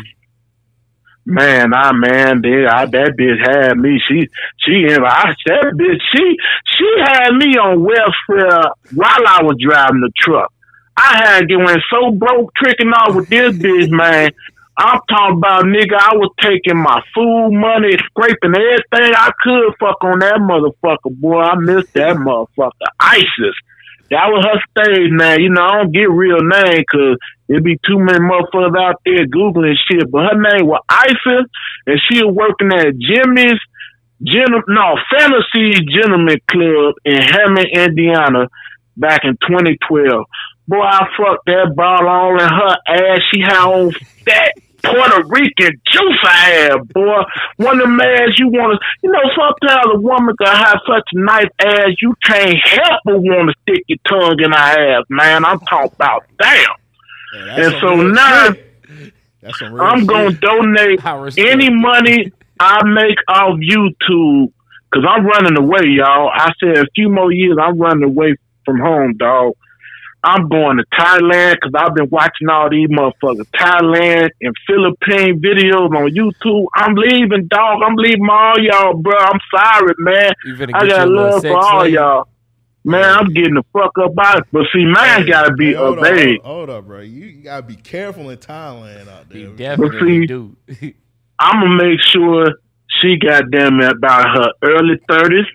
man, 1.26 1.74
I 1.74 1.92
man, 1.92 2.42
they, 2.42 2.66
I, 2.66 2.86
that 2.86 3.16
bitch 3.18 3.40
had 3.40 3.78
me. 3.78 4.02
She, 4.08 4.28
she, 4.58 4.86
I, 4.94 5.34
that 5.46 5.74
bitch, 5.76 6.02
she, 6.14 6.38
she 6.66 6.88
had 7.04 7.32
me 7.32 7.58
on 7.58 7.84
welfare 7.84 8.72
while 8.94 9.28
I 9.28 9.44
was 9.44 9.58
driving 9.60 10.02
the 10.02 10.12
truck. 10.18 10.52
I 10.98 11.18
had 11.24 11.46
went 11.50 11.82
so 11.90 12.12
broke 12.12 12.54
tricking 12.56 12.90
off 12.90 13.16
with 13.16 13.30
this 13.30 13.56
bitch, 13.58 13.90
man. 13.90 14.32
I'm 14.78 15.00
talking 15.10 15.38
about 15.38 15.66
nigga. 15.66 15.94
I 15.94 16.16
was 16.16 16.32
taking 16.42 16.78
my 16.78 17.02
food 17.14 17.52
money, 17.52 17.98
scraping 18.06 18.56
everything 18.56 19.14
I 19.16 19.32
could. 19.42 19.74
Fuck 19.80 20.04
on 20.04 20.20
that 20.20 20.40
motherfucker, 20.40 21.16
boy. 21.20 21.42
I 21.42 21.56
missed 21.56 21.94
that 21.94 22.16
motherfucker. 22.16 22.72
ISIS. 23.00 23.56
That 24.12 24.28
was 24.28 24.44
her 24.44 24.60
stage 24.76 25.10
name. 25.10 25.40
You 25.40 25.50
know, 25.50 25.64
I 25.64 25.78
don't 25.80 25.94
get 25.94 26.12
real 26.12 26.44
name 26.44 26.84
because 26.84 27.18
it 27.48 27.64
be 27.64 27.80
too 27.88 27.98
many 27.98 28.20
motherfuckers 28.20 28.76
out 28.78 29.00
there 29.06 29.26
googling 29.26 29.76
shit. 29.88 30.12
But 30.12 30.36
her 30.36 30.36
name 30.36 30.68
was 30.68 30.84
Isis, 30.90 31.48
and 31.88 32.00
she 32.08 32.22
was 32.22 32.36
working 32.36 32.76
at 32.76 33.00
Jimmy's, 33.00 33.60
Gen- 34.22 34.68
no 34.68 34.96
Fantasy 35.16 35.80
Gentleman 35.96 36.38
Club 36.46 36.96
in 37.06 37.22
Hammond, 37.22 37.70
Indiana, 37.72 38.48
back 38.98 39.22
in 39.24 39.38
2012. 39.48 40.26
Boy, 40.68 40.82
I 40.82 41.08
fucked 41.18 41.46
that 41.46 41.74
ball 41.74 42.08
all 42.08 42.34
in 42.36 42.48
her 42.48 42.76
ass. 42.88 43.20
She 43.34 43.40
had 43.40 43.64
on 43.64 43.92
fat 44.26 44.54
Puerto 44.84 45.24
Rican 45.28 45.82
juice 45.92 46.20
I 46.24 46.28
had, 46.30 46.88
boy. 46.90 47.22
One 47.58 47.80
of 47.80 47.88
them 47.88 48.00
ass 48.00 48.38
you 48.38 48.48
want 48.48 48.80
to, 48.80 48.88
you 49.04 49.12
know, 49.12 49.22
sometimes 49.36 49.86
a 49.94 50.00
woman 50.00 50.36
can 50.38 50.56
have 50.56 50.80
such 50.88 51.08
a 51.14 51.20
nice 51.20 51.50
ass, 51.60 51.90
you 52.02 52.14
can't 52.24 52.58
help 52.58 53.02
but 53.06 53.20
want 53.20 53.50
to 53.50 53.56
stick 53.62 53.84
your 53.88 54.00
tongue 54.08 54.40
in 54.40 54.52
her 54.52 55.00
ass, 55.00 55.06
man. 55.10 55.46
I'm 55.46 55.60
talking 55.62 55.92
about 55.96 56.24
damn. 56.40 56.70
and 57.34 57.74
so 57.80 57.96
now 57.96 58.54
That's 59.42 59.62
I'm 59.62 60.06
gonna 60.06 60.32
donate 60.34 61.00
any 61.38 61.70
money 61.70 62.32
I 62.60 62.84
make 62.84 63.18
off 63.28 63.58
YouTube 63.58 64.54
because 64.92 65.08
I'm 65.10 65.26
running 65.26 65.58
away, 65.58 65.82
y'all. 65.86 66.30
I 66.32 66.52
said 66.60 66.78
a 66.78 66.86
few 66.94 67.10
more 67.10 67.32
years, 67.32 67.58
I'm 67.60 67.80
running 67.80 68.04
away 68.04 68.36
from 68.66 68.80
home, 68.80 69.18
dog. 69.18 69.54
I'm 70.24 70.48
going 70.50 70.78
to 70.78 70.86
Thailand 70.94 71.56
because 71.56 71.72
I've 71.76 71.96
been 71.96 72.10
watching 72.10 72.48
all 72.50 72.70
these 72.70 72.88
motherfuckers 72.90 73.48
Thailand 73.56 74.30
and 74.42 74.56
Philippine 74.68 75.42
videos 75.42 75.90
on 75.96 76.12
YouTube. 76.14 76.66
I'm 76.76 76.94
leaving, 76.96 77.48
dog. 77.48 77.82
I'm 77.84 77.96
leaving 77.96 78.28
all 78.30 78.54
y'all, 78.60 78.94
bro. 78.98 79.18
I'm 79.18 79.40
sorry, 79.56 79.94
man. 79.98 80.34
You 80.46 80.56
finna 80.56 80.72
I 80.76 80.86
get 80.86 80.90
got 80.90 81.08
little 81.08 81.24
love 81.32 81.42
for 81.42 81.58
all 81.58 81.80
slave? 81.82 81.94
y'all. 81.94 82.28
Man, 82.84 83.04
I'm 83.04 83.34
getting 83.34 83.54
the 83.56 83.64
fuck 83.74 83.92
up 84.00 84.14
out. 84.20 84.48
But 84.52 84.64
see, 84.74 84.86
mine 84.86 85.28
gotta 85.28 85.54
be 85.54 85.68
Hey, 85.68 85.74
hold 85.74 86.00
up, 86.00 86.06
hold, 86.18 86.40
hold 86.44 86.70
up, 86.72 86.86
bro. 86.88 87.02
You, 87.02 87.26
you 87.26 87.44
gotta 87.44 87.62
be 87.64 87.76
careful 87.76 88.30
in 88.32 88.38
Thailand 88.40 89.08
out 89.08 89.30
there. 89.30 89.48
definitely 89.50 90.26
do. 90.26 90.56
I'm 91.40 91.62
gonna 91.62 91.84
make 91.84 92.00
sure 92.02 92.46
she 93.00 93.18
got 93.18 93.50
them 93.52 93.82
at 93.82 93.94
about 93.98 94.36
her 94.36 94.52
early 94.64 95.00
thirties, 95.10 95.46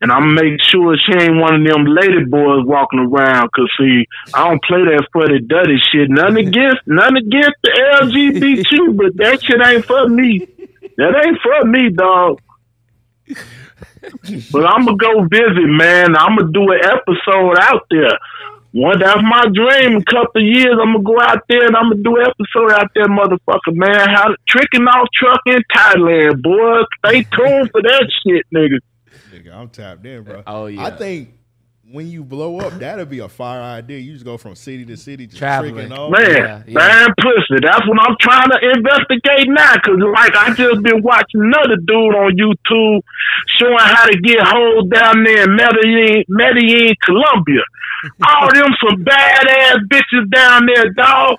and 0.00 0.12
I'm 0.12 0.34
make 0.34 0.62
sure 0.62 0.96
she 0.96 1.12
ain't 1.12 1.40
one 1.40 1.54
of 1.54 1.66
them 1.66 1.86
lady 1.86 2.24
boys 2.24 2.66
walking 2.66 3.00
around. 3.00 3.50
Cause 3.52 3.70
see, 3.78 4.06
I 4.34 4.48
don't 4.48 4.62
play 4.62 4.84
that 4.84 5.08
fuddy 5.12 5.40
duddy 5.40 5.78
shit. 5.90 6.10
None 6.10 6.36
against, 6.36 6.82
none 6.86 7.16
against 7.16 7.56
the 7.62 7.70
LGBT, 8.02 8.96
but 8.96 9.16
that 9.16 9.42
shit 9.42 9.60
ain't 9.64 9.84
for 9.84 10.08
me. 10.08 10.46
That 10.98 11.24
ain't 11.24 11.38
for 11.40 11.64
me, 11.64 11.90
dog. 11.90 12.40
But 14.52 14.66
I'm 14.66 14.84
gonna 14.84 14.96
go 14.96 15.24
visit, 15.24 15.66
man. 15.66 16.16
I'm 16.16 16.36
gonna 16.36 16.52
do 16.52 16.70
an 16.70 16.80
episode 16.84 17.58
out 17.60 17.86
there. 17.90 18.18
One, 18.72 18.98
that's 18.98 19.22
my 19.22 19.44
dream. 19.52 19.96
A 19.96 20.04
couple 20.04 20.42
of 20.42 20.46
years, 20.46 20.76
I'm 20.80 20.92
gonna 20.92 21.02
go 21.02 21.18
out 21.20 21.42
there 21.48 21.66
and 21.66 21.74
I'm 21.74 21.90
gonna 21.90 22.02
do 22.02 22.16
an 22.16 22.26
episode 22.28 22.72
out 22.72 22.90
there, 22.94 23.06
motherfucker, 23.06 23.72
man. 23.72 24.08
How 24.08 24.34
tricking 24.48 24.86
off 24.86 25.08
truck 25.14 25.40
in 25.46 25.60
Thailand, 25.74 26.42
boy. 26.42 26.82
Stay 26.98 27.22
tuned 27.22 27.70
for 27.72 27.82
that 27.82 28.10
shit, 28.22 28.44
nigga. 28.54 28.78
Nigga, 29.46 29.54
I'm 29.54 29.68
tapped 29.68 30.04
in, 30.06 30.22
bro. 30.22 30.42
Oh, 30.46 30.66
yeah. 30.66 30.84
I 30.84 30.90
think 30.90 31.34
when 31.90 32.10
you 32.10 32.24
blow 32.24 32.58
up, 32.58 32.78
that'll 32.78 33.06
be 33.06 33.20
a 33.20 33.28
fire 33.28 33.62
idea. 33.62 33.98
You 33.98 34.12
just 34.12 34.24
go 34.24 34.36
from 34.36 34.54
city 34.54 34.84
to 34.86 34.96
city, 34.96 35.26
just 35.26 35.38
Traveling. 35.38 35.74
tricking 35.74 35.92
off. 35.92 36.10
Man, 36.10 36.64
man, 36.68 37.08
pussy. 37.20 37.60
That's 37.62 37.86
what 37.86 37.98
I'm 38.00 38.16
trying 38.20 38.50
to 38.50 38.58
investigate 38.74 39.46
now. 39.48 39.74
Cause 39.84 39.98
like 40.14 40.34
I 40.34 40.52
just 40.54 40.82
been 40.82 41.02
watching 41.02 41.42
another 41.42 41.76
dude 41.76 42.14
on 42.14 42.32
YouTube 42.36 43.00
showing 43.58 43.78
how 43.78 44.06
to 44.06 44.18
get 44.18 44.38
hold 44.42 44.90
down 44.90 45.22
there 45.22 45.44
in 45.44 45.56
Medellin, 45.56 46.24
Medellin, 46.28 46.94
Colombia. 47.04 47.62
All 48.26 48.52
them 48.52 48.72
some 48.80 49.04
badass 49.04 49.76
bitches 49.88 50.30
down 50.30 50.66
there, 50.66 50.90
dog. 50.92 51.38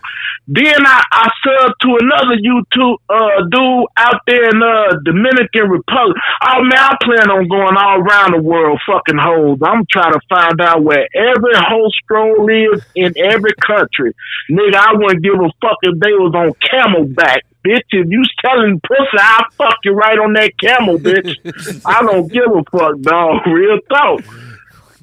Then 0.49 0.85
I, 0.85 1.03
I 1.11 1.29
subbed 1.45 1.73
to 1.81 1.97
another 1.99 2.37
YouTube 2.39 2.97
uh, 3.09 3.43
dude 3.51 3.85
out 3.97 4.21
there 4.27 4.47
in 4.47 4.63
uh, 4.63 4.95
Dominican 5.03 5.69
Republic. 5.69 6.15
Oh 6.41 6.63
man, 6.63 6.79
I 6.79 6.95
plan 7.03 7.29
on 7.29 7.49
going 7.49 7.75
all 7.75 7.99
around 7.99 8.31
the 8.31 8.41
world 8.41 8.79
fucking 8.87 9.17
hoes. 9.17 9.59
I'm 9.61 9.85
trying 9.91 10.13
to 10.13 10.21
find 10.29 10.61
out 10.61 10.83
where 10.83 11.05
every 11.13 11.53
hoe 11.53 11.89
stroll 12.01 12.47
is 12.47 12.81
in 12.95 13.13
every 13.17 13.51
country. 13.59 14.15
Nigga, 14.49 14.75
I 14.75 14.93
wouldn't 14.93 15.21
give 15.21 15.35
a 15.35 15.51
fuck 15.59 15.79
if 15.81 15.99
they 15.99 16.13
was 16.13 16.33
on 16.33 16.53
camelback. 16.63 17.41
Bitch, 17.65 17.83
if 17.91 18.07
you 18.09 18.23
telling 18.45 18.79
pussy, 18.79 19.17
I'll 19.19 19.49
fuck 19.51 19.79
you 19.83 19.91
right 19.91 20.17
on 20.17 20.31
that 20.33 20.57
camel, 20.57 20.97
bitch. 20.97 21.35
I 21.85 22.01
don't 22.03 22.31
give 22.31 22.45
a 22.45 22.63
fuck, 22.71 23.01
dog. 23.01 23.45
Real 23.47 23.79
talk. 23.89 24.21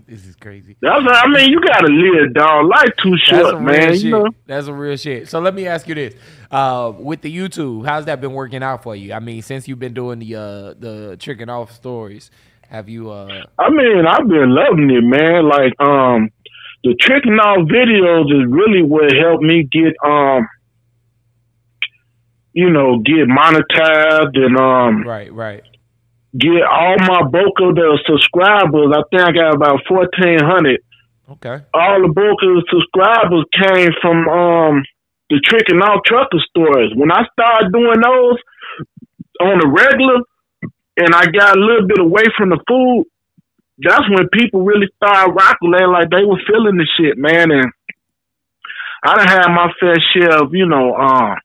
This 0.07 0.27
is 0.27 0.37
crazy. 0.37 0.77
That's 0.81 1.03
I 1.07 1.27
mean, 1.29 1.51
you 1.51 1.61
gotta 1.61 1.89
live, 1.89 2.35
dog. 2.35 2.67
Life 2.67 2.91
too 3.03 3.17
short, 3.17 3.61
man. 3.63 3.95
You 3.95 4.11
know? 4.11 4.29
That's 4.47 4.67
some 4.67 4.77
real 4.77 4.97
shit. 4.97 5.29
So 5.29 5.41
let 5.41 5.55
me 5.55 5.67
ask 5.67 5.89
you 5.89 5.95
this: 5.95 6.15
uh, 6.51 6.93
with 6.99 7.23
the 7.23 7.35
YouTube, 7.35 7.87
how's 7.87 8.05
that 8.05 8.21
been 8.21 8.33
working 8.33 8.63
out 8.63 8.83
for 8.83 8.95
you? 8.95 9.13
I 9.15 9.21
mean, 9.21 9.41
since 9.43 9.67
you've 9.67 9.79
been 9.79 9.95
doing 9.95 10.19
the 10.19 10.35
uh, 10.35 10.75
the 10.79 11.17
tricking 11.19 11.49
off 11.49 11.73
stories, 11.73 12.31
have 12.69 12.89
you? 12.89 13.11
Uh, 13.11 13.45
I 13.59 13.71
mean, 13.71 14.05
I've 14.07 14.29
been 14.29 14.55
loving 14.55 14.91
it, 14.91 15.03
man. 15.03 15.49
Like, 15.49 15.73
um, 15.81 16.31
the 16.83 16.95
tricking 17.01 17.39
off 17.39 17.67
videos 17.69 18.27
is 18.27 18.47
really 18.51 18.83
what 18.83 19.11
helped 19.15 19.43
me 19.43 19.63
get, 19.63 19.95
um, 20.05 20.47
you 22.53 22.69
know, 22.71 22.99
get 22.99 23.27
monetized 23.27 24.37
and 24.37 24.59
um, 24.59 25.03
right, 25.03 25.33
right. 25.33 25.63
Get 26.37 26.67
all 26.67 26.97
my 26.99 27.23
bulk 27.23 27.57
of 27.63 27.75
the 27.75 27.99
subscribers. 28.07 28.91
I 28.91 29.03
think 29.11 29.23
I 29.23 29.33
got 29.33 29.55
about 29.55 29.81
fourteen 29.89 30.43
hundred. 30.43 30.81
Okay. 31.31 31.65
All 31.73 32.03
the 32.03 32.13
bulk 32.13 32.39
of 32.43 32.59
the 32.59 32.65
subscribers 32.69 33.47
came 33.55 33.91
from 34.03 34.29
um 34.29 34.83
the 35.31 35.41
tricking 35.41 35.81
off 35.81 36.05
trucker 36.05 36.43
stories. 36.51 36.93
When 36.95 37.11
I 37.11 37.25
started 37.33 37.73
doing 37.73 38.01
those 38.03 38.39
on 39.41 39.59
the 39.59 39.69
regular, 39.69 40.21
and 40.97 41.15
I 41.15 41.27
got 41.27 41.57
a 41.57 41.61
little 41.61 41.87
bit 41.89 41.99
away 41.99 42.25
from 42.37 42.51
the 42.51 42.61
food, 42.69 43.07
that's 43.79 44.09
when 44.11 44.29
people 44.29 44.63
really 44.65 44.89
started 44.97 45.33
rocking 45.33 45.71
like 45.71 46.11
they 46.11 46.25
were 46.25 46.39
feeling 46.47 46.77
the 46.77 46.87
shit, 46.97 47.17
man. 47.19 47.51
And 47.51 47.73
I 49.03 49.15
done 49.17 49.27
had 49.27 49.49
my 49.49 49.73
fair 49.81 49.97
share 50.13 50.43
of, 50.43 50.55
you 50.55 50.67
know, 50.67 50.95
um, 50.95 51.37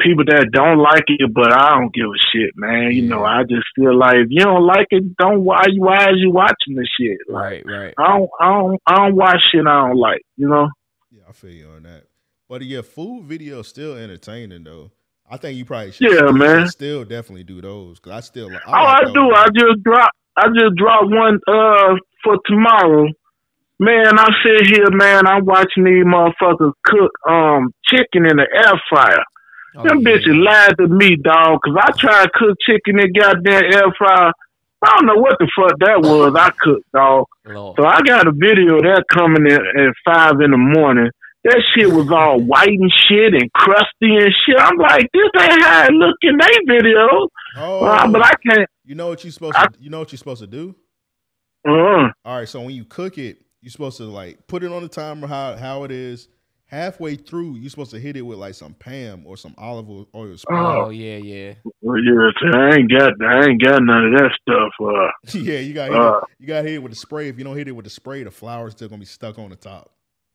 people 0.00 0.24
that 0.26 0.50
don't 0.52 0.78
like 0.78 1.04
it, 1.08 1.32
but 1.32 1.52
I 1.52 1.78
don't 1.78 1.92
give 1.92 2.06
a 2.06 2.20
shit, 2.32 2.50
man. 2.56 2.92
You 2.92 3.02
know, 3.02 3.24
I 3.24 3.42
just 3.42 3.66
feel 3.76 3.96
like 3.96 4.16
if 4.16 4.28
you 4.30 4.44
don't 4.44 4.66
like 4.66 4.86
it, 4.90 5.16
don't 5.16 5.44
why 5.44 5.64
you 5.68 5.82
why 5.82 6.04
is 6.10 6.16
you 6.18 6.30
watching 6.30 6.76
this 6.76 6.88
shit? 6.98 7.18
Right, 7.28 7.62
right. 7.66 7.94
I 7.98 8.18
don't 8.18 8.30
I 8.40 8.48
don't 8.52 8.82
I 8.86 8.96
don't 8.96 9.16
watch 9.16 9.40
shit 9.52 9.66
I 9.66 9.88
don't 9.88 9.96
like, 9.96 10.22
you 10.36 10.48
know? 10.48 10.68
Yeah, 11.10 11.22
I 11.28 11.32
feel 11.32 11.50
you 11.50 11.68
on 11.68 11.82
that. 11.84 12.04
But 12.48 12.62
yeah, 12.62 12.82
food 12.82 13.28
videos 13.28 13.66
still 13.66 13.96
entertaining 13.96 14.64
though. 14.64 14.90
I 15.30 15.36
think 15.36 15.58
you 15.58 15.64
probably 15.64 15.92
should. 15.92 16.10
Yeah, 16.10 16.30
man. 16.30 16.68
Still 16.68 17.04
definitely 17.04 17.44
do 17.44 17.60
those 17.60 18.00
because 18.00 18.12
I 18.12 18.20
still. 18.20 18.50
I 18.50 18.60
oh, 18.66 18.72
I 18.72 19.12
do. 19.12 19.30
I 19.34 19.46
just 19.54 19.82
drop. 19.84 20.10
I 20.36 20.46
just 20.48 20.76
drop 20.76 21.02
one 21.04 21.38
uh 21.46 21.96
for 22.24 22.38
tomorrow. 22.46 23.08
Man, 23.80 24.18
I 24.18 24.28
sit 24.42 24.66
here, 24.66 24.90
man. 24.90 25.26
I'm 25.26 25.44
watching 25.44 25.84
these 25.84 26.04
motherfuckers 26.04 26.72
cook 26.84 27.10
um 27.28 27.72
chicken 27.84 28.24
in 28.26 28.38
the 28.38 28.46
air 28.54 28.80
fryer. 28.88 29.22
Oh, 29.76 29.82
Them 29.82 30.02
bitches 30.02 30.42
lied 30.44 30.76
to 30.78 30.88
me, 30.88 31.16
dog. 31.16 31.60
Cause 31.64 31.76
I 31.78 31.90
tried 31.92 32.24
to 32.24 32.30
cook 32.34 32.56
chicken 32.66 32.98
in 33.00 33.12
goddamn 33.12 33.64
air 33.64 33.92
fryer. 33.96 34.32
I 34.82 34.94
don't 34.96 35.06
know 35.06 35.16
what 35.20 35.36
the 35.38 35.48
fuck 35.56 35.78
that 35.80 36.00
was. 36.02 36.34
I 36.36 36.50
cooked, 36.50 36.90
dog. 36.92 37.26
So 37.76 37.84
I 37.84 38.00
got 38.02 38.26
a 38.28 38.32
video 38.32 38.76
of 38.76 38.82
that 38.82 39.04
coming 39.12 39.46
in 39.46 39.56
at 39.58 39.94
five 40.04 40.40
in 40.40 40.52
the 40.52 40.56
morning. 40.56 41.10
That 41.44 41.62
shit 41.74 41.92
was 41.92 42.10
all 42.10 42.40
white 42.52 42.68
and 42.68 42.92
shit 43.08 43.34
and 43.34 43.52
crusty 43.52 44.16
and 44.16 44.32
shit. 44.46 44.58
I'm 44.58 44.76
like, 44.76 45.08
this 45.12 45.30
ain't 45.42 45.62
how 45.62 45.84
it 45.86 45.92
look 45.92 46.16
in 46.22 46.36
they 46.38 46.74
video. 46.74 47.28
Oh, 47.56 47.84
Uh, 47.84 48.08
but 48.08 48.22
I 48.24 48.32
can't. 48.46 48.68
You 48.84 48.94
know 48.94 49.08
what 49.08 49.24
you 49.24 49.30
supposed 49.30 49.54
to. 49.54 49.68
You 49.78 49.90
know 49.90 49.98
what 49.98 50.12
you're 50.12 50.18
supposed 50.18 50.40
to 50.40 50.46
do. 50.46 50.74
Uh, 51.66 52.08
All 52.24 52.38
right, 52.38 52.48
so 52.48 52.60
when 52.62 52.70
you 52.74 52.84
cook 52.84 53.18
it, 53.18 53.38
you're 53.60 53.70
supposed 53.70 53.96
to 53.98 54.04
like 54.04 54.46
put 54.46 54.62
it 54.62 54.70
on 54.72 54.82
the 54.82 54.88
timer 54.88 55.26
how 55.26 55.56
how 55.56 55.84
it 55.84 55.90
is. 55.90 56.28
Halfway 56.70 57.16
through, 57.16 57.56
you're 57.56 57.70
supposed 57.70 57.92
to 57.92 57.98
hit 57.98 58.14
it 58.16 58.20
with 58.20 58.38
like 58.38 58.52
some 58.52 58.74
Pam 58.74 59.22
or 59.26 59.38
some 59.38 59.54
olive 59.56 59.88
oil. 59.88 60.06
oil 60.14 60.36
spray. 60.36 60.56
Oh 60.58 60.90
yeah, 60.90 61.16
yeah. 61.16 61.54
well, 61.80 61.98
yeah, 61.98 62.30
see, 62.42 62.58
I 62.58 62.74
ain't 62.76 62.90
got, 62.90 63.12
I 63.24 63.46
ain't 63.48 63.62
got 63.62 63.82
none 63.82 64.04
of 64.12 64.12
that 64.20 64.30
stuff. 64.42 64.72
Uh, 64.78 65.38
yeah, 65.38 65.60
you 65.60 65.72
got 65.72 65.90
Uh. 65.90 66.20
you 66.38 66.46
got 66.46 66.64
hit 66.64 66.74
it 66.74 66.82
with 66.82 66.92
the 66.92 66.96
spray. 66.96 67.28
If 67.28 67.38
you 67.38 67.44
don't 67.44 67.56
hit 67.56 67.68
it 67.68 67.72
with 67.72 67.84
the 67.84 67.90
spray, 67.90 68.22
the 68.22 68.30
flour's 68.30 68.72
still 68.72 68.88
gonna 68.88 69.00
be 69.00 69.06
stuck 69.06 69.38
on 69.38 69.48
the 69.48 69.56
top. 69.56 69.90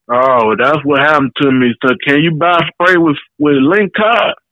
oh, 0.09 0.55
that's 0.57 0.79
what 0.83 1.01
happened 1.01 1.31
to 1.41 1.51
me. 1.51 1.71
So, 1.85 1.93
can 2.05 2.19
you 2.21 2.31
buy 2.31 2.59
spray 2.73 2.97
with 2.97 3.17
with 3.39 3.55
link 3.57 3.93
card? 3.95 4.33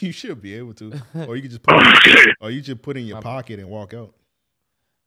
You 0.00 0.10
should 0.12 0.40
be 0.40 0.54
able 0.54 0.72
to, 0.74 0.90
or 1.28 1.36
you 1.36 1.42
can 1.42 1.50
just 1.50 1.62
put, 1.62 1.74
it, 1.78 2.36
or 2.40 2.50
you 2.50 2.62
just 2.62 2.80
put 2.80 2.96
it 2.96 3.00
in 3.00 3.06
your 3.06 3.20
pocket 3.20 3.58
and 3.58 3.68
walk 3.68 3.92
out. 3.92 4.14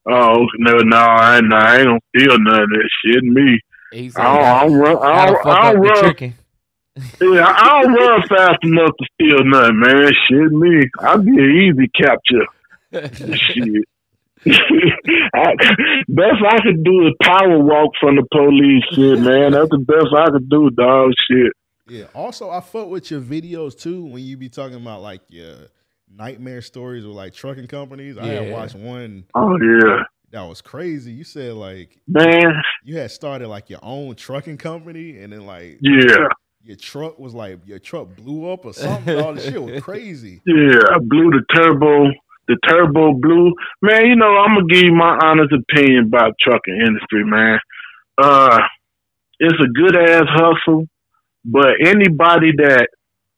Oh 0.08 0.46
no, 0.60 0.74
no, 0.84 0.98
I 0.98 1.38
ain't, 1.38 1.52
I 1.52 1.78
ain't 1.78 1.86
gonna 1.88 2.00
feel 2.16 2.38
none 2.38 2.62
of 2.64 2.70
that 2.70 2.90
shit. 3.04 3.24
Me, 3.24 3.60
He 3.96 4.12
I 4.16 4.24
don't, 4.24 4.44
I 4.44 4.64
don't 4.64 4.74
run, 4.76 4.98
I 5.04 5.26
don't, 5.26 5.44
fuck 5.44 5.58
I 5.58 5.74
don't 5.74 5.82
the 5.82 5.90
run. 5.90 6.04
chicken. 6.06 6.36
Yeah, 7.22 7.46
I 7.48 7.82
don't 7.82 7.94
run 7.96 8.22
fast 8.28 8.64
enough 8.64 8.92
to 8.98 9.06
steal 9.14 9.44
nothing, 9.46 9.80
man. 9.80 10.12
Shit, 10.28 10.52
me, 10.52 10.84
I'd 11.00 11.26
be 11.26 11.32
an 11.32 11.74
easy 11.74 11.88
capture. 11.90 13.36
Shit. 13.36 13.86
I, 14.48 15.56
best 16.08 16.44
I 16.48 16.62
could 16.62 16.84
do 16.84 17.08
is 17.08 17.14
power 17.22 17.58
walk 17.60 17.94
from 18.00 18.16
the 18.18 18.26
police. 18.32 18.84
Shit, 18.92 19.20
man, 19.20 19.54
that's 19.54 19.70
the 19.70 19.80
best 19.80 20.14
I 20.16 20.30
could 20.30 20.50
do, 20.50 20.70
dog. 20.70 21.12
Shit. 21.30 21.54
Yeah. 21.88 22.06
Also, 22.14 22.50
I 22.50 22.62
fuck 22.62 22.90
with 22.90 23.10
your 23.12 23.22
videos 23.22 23.78
too 23.80 24.06
when 24.06 24.24
you 24.24 24.38
be 24.38 24.50
talking 24.50 24.78
about 24.78 25.02
like 25.02 25.22
your 25.30 25.56
nightmare 26.16 26.62
stories 26.62 27.06
with 27.06 27.16
like 27.16 27.34
trucking 27.34 27.68
companies. 27.68 28.18
I 28.18 28.26
had 28.28 28.52
watched 28.52 28.76
one. 28.76 29.26
Oh 29.34 29.58
yeah, 29.62 30.04
That 30.36 30.50
was 30.50 30.62
crazy. 30.62 31.14
You 31.14 31.24
said 31.24 31.54
like 31.54 31.98
man. 32.10 32.62
you 32.84 32.98
had 32.98 33.10
started 33.10 33.48
like 33.48 33.70
your 33.70 33.80
own 33.82 34.16
trucking 34.16 34.58
company, 34.58 35.18
and 35.20 35.32
then 35.32 35.46
like 35.46 35.78
Yeah. 35.82 36.28
your 36.62 36.76
truck 36.76 37.18
was 37.18 37.34
like 37.34 37.60
your 37.66 37.80
truck 37.80 38.14
blew 38.18 38.52
up 38.52 38.66
or 38.66 38.74
something. 38.74 39.18
All 39.18 39.34
the 39.34 39.40
shit 39.40 39.64
was 39.64 39.82
crazy. 39.90 40.42
Yeah, 40.46 40.80
I 40.92 40.98
blew 41.00 41.32
the 41.32 41.42
turbo, 41.56 42.12
the 42.50 42.58
turbo 42.68 43.14
blew. 43.14 43.54
Man, 43.82 44.08
you 44.08 44.18
know, 44.18 44.36
I'm 44.36 44.56
gonna 44.56 44.68
give 44.68 44.84
you 44.84 44.94
my 44.94 45.18
honest 45.24 45.54
opinion 45.54 46.08
about 46.08 46.34
trucking 46.42 46.82
industry, 46.86 47.24
man. 47.24 47.58
Uh, 48.22 48.60
it's 49.40 49.58
a 49.58 49.68
good 49.70 49.96
ass 49.96 50.26
hustle, 50.28 50.86
but 51.46 51.76
anybody 51.86 52.52
that 52.58 52.90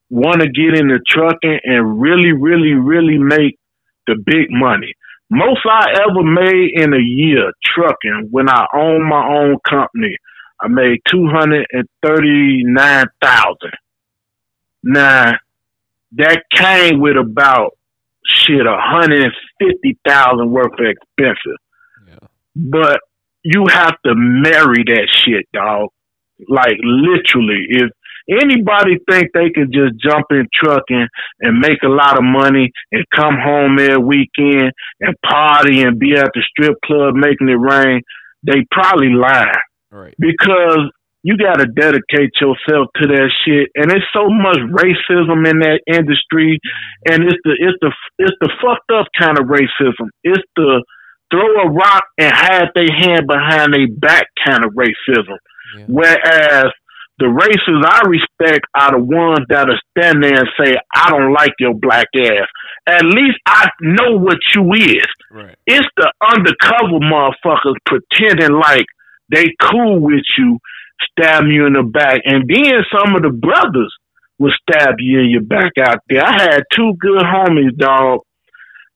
want 0.10 0.42
to 0.42 0.50
get 0.50 0.74
into 0.80 0.98
trucking 1.08 1.60
and 1.64 2.02
really, 2.02 2.32
really, 2.32 2.74
really 2.74 3.20
make 3.20 3.60
the 4.08 4.16
big 4.26 4.48
money. 4.50 4.94
Most 5.30 5.60
I 5.70 5.92
ever 5.92 6.24
made 6.24 6.72
in 6.76 6.94
a 6.94 7.00
year 7.00 7.52
trucking 7.64 8.30
when 8.32 8.50
I 8.50 8.66
owned 8.74 9.04
my 9.04 9.28
own 9.28 9.58
company, 9.68 10.18
I 10.62 10.68
made 10.70 11.00
two 11.10 11.28
hundred 11.28 11.68
and 11.72 11.88
thirty 12.02 12.64
nine 12.64 13.08
thousand. 13.22 13.74
Now 14.84 15.34
that 16.14 16.44
came 16.54 17.02
with 17.02 17.18
about 17.18 17.78
shit 18.26 18.66
a 18.66 18.78
hundred 18.80 19.24
and 19.24 19.34
fifty 19.60 19.98
thousand 20.06 20.52
worth 20.52 20.74
of 20.80 20.86
expenses. 20.86 21.58
Yeah. 22.08 22.28
But 22.56 23.00
you 23.44 23.66
have 23.70 23.96
to 24.06 24.14
marry 24.16 24.84
that 24.86 25.08
shit, 25.12 25.48
dog. 25.54 25.90
Like 26.48 26.78
literally, 26.82 27.66
if 27.70 27.90
anybody 28.30 28.98
think 29.10 29.32
they 29.34 29.50
can 29.50 29.72
just 29.72 29.96
jump 30.04 30.26
in 30.32 30.48
trucking 30.54 31.08
and 31.42 31.60
make 31.60 31.84
a 31.84 31.90
lot 31.90 32.18
of 32.18 32.24
money 32.24 32.72
and 32.92 33.06
come 33.16 33.36
home 33.40 33.78
every 33.80 33.98
weekend 33.98 34.72
and 35.00 35.16
party 35.28 35.82
and 35.82 36.00
be 36.00 36.14
at 36.14 36.32
the 36.34 36.44
strip 36.50 36.76
club 36.86 37.16
making 37.16 37.50
it 37.50 37.60
rain, 37.60 38.02
they 38.44 38.66
probably 38.72 39.10
lie. 39.10 39.52
Right. 39.92 40.16
Because 40.20 40.92
you 41.24 41.38
got 41.38 41.60
to 41.60 41.66
dedicate 41.66 42.32
yourself 42.40 42.88
to 42.96 43.08
that 43.08 43.30
shit, 43.44 43.70
and 43.76 43.92
it's 43.92 44.06
so 44.14 44.30
much 44.30 44.60
racism 44.72 45.50
in 45.50 45.60
that 45.60 45.82
industry, 45.88 46.60
mm-hmm. 46.60 47.14
and 47.14 47.24
it's 47.24 47.42
the 47.44 47.56
it's 47.60 47.78
the 47.82 47.92
it's 48.20 48.38
the 48.40 48.52
fucked 48.62 48.92
up 48.94 49.08
kind 49.20 49.38
of 49.38 49.46
racism. 49.48 50.08
It's 50.24 50.44
the 50.56 50.84
throw 51.32 51.64
a 51.64 51.70
rock 51.70 52.04
and 52.18 52.32
hide 52.32 52.70
their 52.76 52.88
hand 52.88 53.28
behind 53.28 53.74
their 53.74 53.88
back 53.98 54.28
kind 54.46 54.64
of 54.64 54.72
racism. 54.72 55.38
Whereas 55.88 56.72
the 57.20 57.28
races 57.28 57.84
I 57.84 58.02
respect 58.08 58.66
are 58.76 58.92
the 58.92 59.04
ones 59.04 59.46
that 59.50 59.70
are 59.70 59.82
stand 59.98 60.24
there 60.24 60.38
and 60.38 60.50
say, 60.60 60.76
I 60.94 61.10
don't 61.10 61.34
like 61.34 61.54
your 61.60 61.74
black 61.74 62.08
ass. 62.16 62.48
At 62.88 63.04
least 63.06 63.38
I 63.46 63.68
know 63.82 64.18
what 64.18 64.38
you 64.54 64.74
is. 64.74 65.08
Right. 65.32 65.56
It's 65.66 65.88
the 65.98 66.12
undercover 66.22 67.00
motherfuckers 67.02 67.76
pretending 67.86 68.56
like 68.60 68.86
they 69.30 69.48
cool 69.60 70.00
with 70.00 70.24
you, 70.38 70.60
stab 71.12 71.46
you 71.48 71.66
in 71.66 71.74
the 71.74 71.84
back, 71.84 72.22
and 72.24 72.48
then 72.48 72.84
some 72.92 73.16
of 73.16 73.24
the 73.24 73.30
brothers 73.30 73.94
will 74.40 74.54
stab 74.62 74.96
you 75.00 75.20
in 75.20 75.30
your 75.30 75.42
back 75.42 75.74
out 75.82 76.00
there. 76.10 76.24
I 76.24 76.32
had 76.34 76.64
two 76.74 76.94
good 77.00 77.22
homies, 77.22 77.76
dog. 77.78 78.20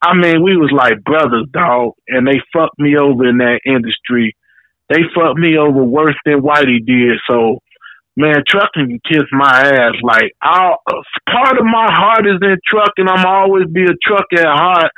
I 0.02 0.16
mean, 0.16 0.44
we 0.44 0.58
was 0.58 0.72
like 0.72 1.04
brothers, 1.04 1.48
dog, 1.52 1.94
and 2.08 2.28
they 2.28 2.42
fucked 2.54 2.80
me 2.80 2.98
over 2.98 3.28
in 3.28 3.38
that 3.38 3.62
industry. 3.66 4.36
They 4.90 5.02
fucked 5.16 5.40
me 5.40 5.58
over 5.58 5.84
worse 5.84 6.18
than 6.26 6.42
Whitey 6.42 6.86
did. 6.86 7.18
So, 7.30 7.60
man, 8.16 8.44
trucking 8.48 8.88
can 8.88 9.00
kiss 9.08 9.28
my 9.32 9.50
ass. 9.50 9.96
Like, 10.04 10.32
I'll, 10.42 10.78
part 11.30 11.58
of 11.58 11.66
my 11.66 11.88
heart 11.90 12.28
is 12.28 12.40
in 12.42 12.58
trucking. 12.66 13.08
I'm 13.08 13.26
always 13.26 13.68
be 13.68 13.84
a 13.84 13.96
truck 14.06 14.26
at 14.34 14.46
heart. 14.46 14.92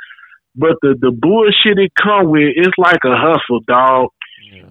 But 0.56 0.76
the 0.82 0.94
the 1.00 1.10
bullshit 1.10 1.78
it 1.78 1.92
come 2.00 2.30
with, 2.30 2.54
it's 2.54 2.78
like 2.78 3.02
a 3.04 3.16
hustle, 3.16 3.60
dog. 3.66 4.10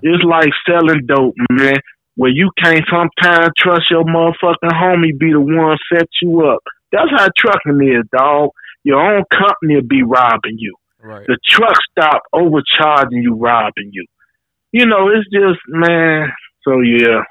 It's 0.02 0.24
like 0.24 0.50
selling 0.66 1.06
dope, 1.06 1.36
man. 1.52 1.76
Where 2.16 2.32
you 2.32 2.52
can't 2.62 2.86
sometimes 2.90 3.50
trust 3.58 3.90
your 3.90 4.04
motherfucking 4.06 4.72
homie 4.72 5.18
be 5.18 5.34
the 5.34 5.42
one 5.42 5.78
set 5.92 6.08
you 6.22 6.46
up. 6.46 6.62
That's 6.92 7.10
how 7.10 7.28
trucking 7.38 7.82
is, 7.82 8.06
dog. 8.18 8.52
Your 8.84 9.00
own 9.00 9.24
company 9.32 9.76
will 9.76 9.88
be 9.88 10.04
robbing 10.04 10.58
you. 10.58 10.76
Right. 11.02 11.26
The 11.28 11.38
truck 11.50 11.76
stop 11.92 12.22
overcharging 12.32 13.24
you, 13.24 13.36
robbing 13.36 13.90
you. 13.92 14.06
You 14.72 14.86
know, 14.86 15.10
it's 15.10 15.28
just 15.32 15.60
man. 15.68 16.32
So 16.64 16.80
yeah, 16.80 17.24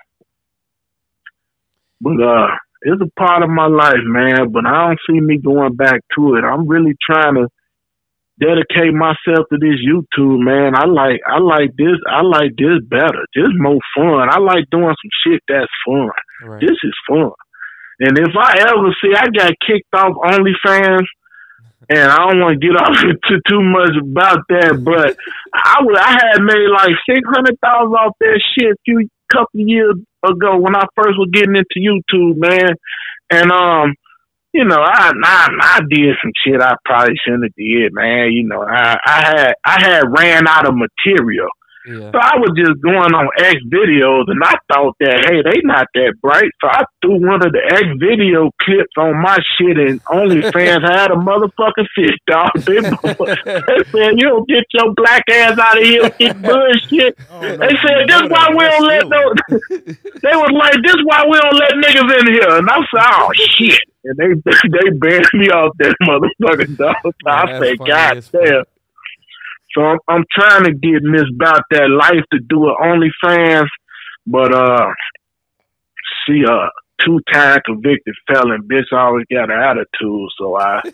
but 2.03 2.19
uh, 2.19 2.49
it's 2.83 3.01
a 3.01 3.11
part 3.19 3.43
of 3.43 3.51
my 3.51 3.67
life, 3.67 4.03
man. 4.03 4.51
But 4.51 4.67
I 4.67 4.89
don't 4.89 5.01
see 5.09 5.21
me 5.21 5.39
going 5.39 5.77
back 5.77 6.01
to 6.17 6.35
it. 6.35 6.45
I'm 6.45 6.67
really 6.67 6.95
trying 7.07 7.37
to 7.37 7.47
dedicate 8.41 8.93
myself 8.93 9.47
to 9.51 9.59
this 9.59 9.79
YouTube, 9.79 10.43
man. 10.43 10.75
I 10.75 10.87
like 10.87 11.21
I 11.27 11.39
like 11.39 11.71
this 11.79 11.97
I 12.11 12.23
like 12.23 12.59
this 12.59 12.83
better. 12.91 13.23
This 13.35 13.55
more 13.55 13.79
fun. 13.97 14.29
I 14.29 14.39
like 14.39 14.67
doing 14.71 14.91
some 14.91 15.15
shit 15.25 15.41
that's 15.49 15.71
fun. 15.87 16.11
This 16.61 16.77
is 16.83 16.97
fun. 17.09 17.31
And 18.01 18.19
if 18.19 18.35
I 18.35 18.59
ever 18.67 18.91
see 19.01 19.15
I 19.15 19.31
got 19.31 19.53
kicked 19.65 19.95
off 19.95 20.19
OnlyFans 20.19 21.07
and 21.89 22.11
I 22.11 22.17
don't 22.17 22.41
want 22.41 22.61
to 22.61 22.67
get 22.67 22.75
off 22.83 22.99
into 23.05 23.41
too 23.49 23.63
much 23.63 23.95
about 24.01 24.43
that, 24.49 24.83
but 24.83 25.17
I 25.55 25.77
would 25.83 25.99
I 25.99 26.11
had 26.11 26.43
made 26.43 26.69
like 26.75 26.97
six 27.07 27.21
hundred 27.27 27.59
thousand 27.63 27.95
off 27.95 28.17
that 28.19 28.41
shit 28.59 28.73
a 28.73 28.77
few 28.85 29.09
couple 29.31 29.61
years 29.61 29.95
ago 30.25 30.59
when 30.59 30.77
I 30.77 30.85
first 30.97 31.19
was 31.19 31.31
getting 31.33 31.57
into 31.57 31.77
YouTube, 31.77 32.37
man. 32.37 32.75
And 33.31 33.51
um 33.51 33.95
you 34.53 34.65
know, 34.65 34.77
I, 34.79 35.13
I 35.25 35.49
I 35.61 35.81
did 35.89 36.15
some 36.23 36.33
shit 36.45 36.61
I 36.61 36.75
probably 36.85 37.15
shouldn't 37.25 37.45
have 37.45 37.55
did, 37.57 37.93
man. 37.95 38.33
You 38.33 38.47
know, 38.47 38.63
I 38.63 38.99
I 39.07 39.21
had 39.25 39.55
I 39.65 39.81
had 39.83 40.05
ran 40.19 40.47
out 40.47 40.69
of 40.69 40.75
material. 40.77 41.49
So 41.85 42.19
I 42.19 42.39
was 42.39 42.55
just 42.55 42.79
going 42.81 43.11
on 43.11 43.27
X 43.39 43.59
videos 43.67 44.31
and 44.31 44.39
I 44.45 44.55
thought 44.71 44.95
that 45.01 45.27
hey, 45.27 45.43
they 45.43 45.61
not 45.67 45.87
that 45.95 46.15
bright. 46.23 46.51
So 46.63 46.69
I 46.71 46.85
threw 47.03 47.19
one 47.19 47.45
of 47.45 47.51
the 47.51 47.59
X 47.59 47.83
video 47.99 48.51
clips 48.63 48.95
on 48.97 49.19
my 49.19 49.39
shit 49.59 49.77
and 49.79 49.99
OnlyFans 50.07 50.87
had 50.87 51.11
a 51.11 51.19
motherfucking 51.19 51.91
fit, 51.95 52.15
dog. 52.31 52.55
They, 52.63 52.79
they 53.67 53.81
said, 53.91 54.15
You 54.15 54.31
don't 54.31 54.49
get 54.49 54.65
your 54.73 54.95
black 54.95 55.23
ass 55.31 55.59
out 55.59 55.79
of 55.79 55.85
here 55.85 56.05
with 56.05 56.19
this 56.19 56.35
bullshit. 56.39 57.19
Oh, 57.33 57.41
they 57.41 57.75
said, 57.81 58.07
This 58.07 58.23
why 58.29 58.49
we 58.51 58.63
don't 58.63 58.87
let 58.87 59.09
no 59.09 59.35
they 60.23 60.37
was 60.37 60.53
like, 60.55 60.77
This 60.85 61.01
why 61.05 61.25
we 61.27 61.39
don't 61.41 61.59
let 61.59 61.73
niggas 61.83 62.21
in 62.21 62.27
here 62.35 62.59
and 62.59 62.69
I 62.69 62.79
said, 62.79 63.03
Oh 63.03 63.31
shit. 63.35 63.81
And 64.05 64.17
they 64.19 64.35
they 64.45 64.91
banned 64.99 65.27
me 65.35 65.49
off 65.51 65.73
that 65.79 65.95
motherfucking 66.03 66.77
dog. 66.77 66.97
So 67.03 67.11
I 67.27 67.59
say, 67.61 67.77
God 67.77 68.25
damn. 68.33 68.65
So 69.75 69.83
I'm, 69.83 69.99
I'm 70.09 70.25
trying 70.31 70.65
to 70.65 70.73
get 70.73 71.03
Miss 71.03 71.25
About 71.35 71.63
That 71.71 71.89
Life 71.89 72.25
to 72.33 72.39
do 72.49 72.69
it 72.69 72.77
OnlyFans, 72.83 73.69
but 74.27 74.53
uh, 74.55 74.93
she 76.27 76.43
a 76.43 76.69
two 77.05 77.21
time 77.33 77.61
convicted 77.65 78.15
felon. 78.27 78.69
Bitch 78.71 78.93
always 78.93 79.27
got 79.31 79.51
an 79.51 79.59
attitude, 79.61 80.29
so 80.39 80.57
I. 80.57 80.83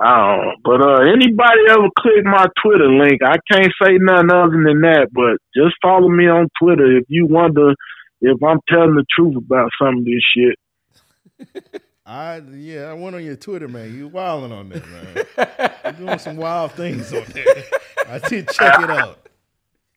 I 0.00 0.16
don't 0.16 0.46
know. 0.46 0.52
But 0.64 0.80
uh, 0.80 1.02
anybody 1.02 1.60
ever 1.70 1.88
click 1.96 2.24
my 2.24 2.46
Twitter 2.60 2.90
link, 2.90 3.22
I 3.22 3.36
can't 3.50 3.72
say 3.80 3.98
nothing 4.00 4.32
other 4.32 4.50
than 4.50 4.80
that. 4.80 5.08
But 5.12 5.38
just 5.54 5.76
follow 5.80 6.08
me 6.08 6.26
on 6.26 6.48
Twitter 6.60 6.96
if 6.96 7.04
you 7.08 7.26
wonder 7.26 7.74
if 8.20 8.42
I'm 8.42 8.58
telling 8.68 8.96
the 8.96 9.04
truth 9.14 9.36
about 9.36 9.70
some 9.80 9.98
of 9.98 10.04
this 10.04 10.24
shit. 10.34 11.82
I 12.06 12.42
yeah, 12.54 12.90
I 12.90 12.94
went 12.94 13.14
on 13.14 13.24
your 13.24 13.36
Twitter, 13.36 13.68
man. 13.68 13.96
You 13.96 14.08
wilding 14.08 14.50
on 14.50 14.70
there, 14.70 14.82
man. 14.86 15.70
You're 15.84 15.92
doing 15.92 16.18
some 16.18 16.36
wild 16.36 16.72
things 16.72 17.12
on 17.12 17.24
there. 17.32 17.64
I 18.08 18.18
did 18.28 18.48
check 18.48 18.80
it 18.80 18.90
out. 18.90 19.18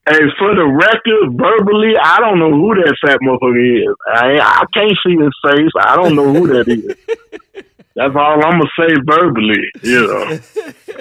Hey, 0.07 0.19
for 0.37 0.53
the 0.53 0.65
record, 0.65 1.35
verbally, 1.35 1.93
I 1.99 2.19
don't 2.19 2.37
know 2.37 2.51
who 2.51 2.75
that 2.75 2.95
fat 3.03 3.19
motherfucker 3.21 3.81
is. 3.81 3.95
I 4.13 4.37
I 4.39 4.63
can't 4.71 4.97
see 5.03 5.15
his 5.15 5.33
face. 5.43 5.71
I 5.79 5.95
don't 5.95 6.15
know 6.15 6.31
who 6.31 6.47
that 6.47 6.67
is. 6.67 7.63
That's 7.95 8.13
all 8.13 8.45
I'm 8.45 8.59
gonna 8.59 8.69
say 8.77 8.93
verbally. 9.05 9.63
You 9.81 10.07
know. 10.07 10.39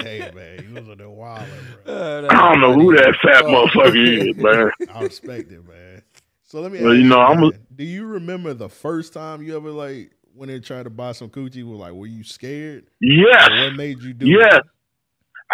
hey 0.00 0.30
man, 0.32 0.64
you 0.66 0.74
was 0.74 0.88
a 0.88 0.94
there 0.94 1.10
wilding, 1.10 1.48
bro. 1.84 1.94
Oh, 1.94 2.26
I 2.30 2.52
don't 2.52 2.60
know 2.60 2.72
who 2.72 2.96
that 2.96 3.14
fat 3.20 3.44
oh. 3.44 3.66
motherfucker 3.66 4.30
is, 4.30 4.36
man. 4.36 4.70
I 4.94 5.02
respect 5.02 5.50
it, 5.52 5.68
man. 5.68 6.02
So 6.44 6.60
let 6.60 6.72
me. 6.72 6.80
Well, 6.80 6.92
ask 6.92 6.98
you 6.98 7.08
know, 7.08 7.20
I'm 7.20 7.42
a- 7.42 7.52
Do 7.74 7.84
you 7.84 8.06
remember 8.06 8.54
the 8.54 8.68
first 8.68 9.12
time 9.12 9.42
you 9.42 9.56
ever 9.56 9.70
like 9.70 10.12
when 10.34 10.48
they 10.48 10.60
tried 10.60 10.84
to 10.84 10.90
buy 10.90 11.12
some 11.12 11.28
coochie? 11.28 11.62
Was 11.62 11.80
like, 11.80 11.92
were 11.92 12.06
you 12.06 12.24
scared? 12.24 12.86
Yes. 13.00 13.50
Or 13.50 13.64
what 13.64 13.76
made 13.76 14.00
you 14.00 14.14
do? 14.14 14.26
Yes. 14.28 14.60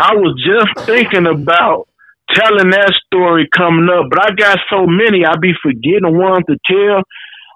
I 0.00 0.14
was 0.14 0.32
just 0.40 0.86
thinking 0.86 1.26
about 1.26 1.86
telling 2.32 2.70
that 2.70 2.90
story 3.04 3.46
coming 3.52 3.90
up, 3.92 4.06
but 4.08 4.18
I 4.18 4.34
got 4.34 4.58
so 4.70 4.86
many, 4.86 5.26
I 5.26 5.36
be 5.36 5.52
forgetting 5.62 6.16
one 6.16 6.42
to 6.46 6.56
tell. 6.64 7.02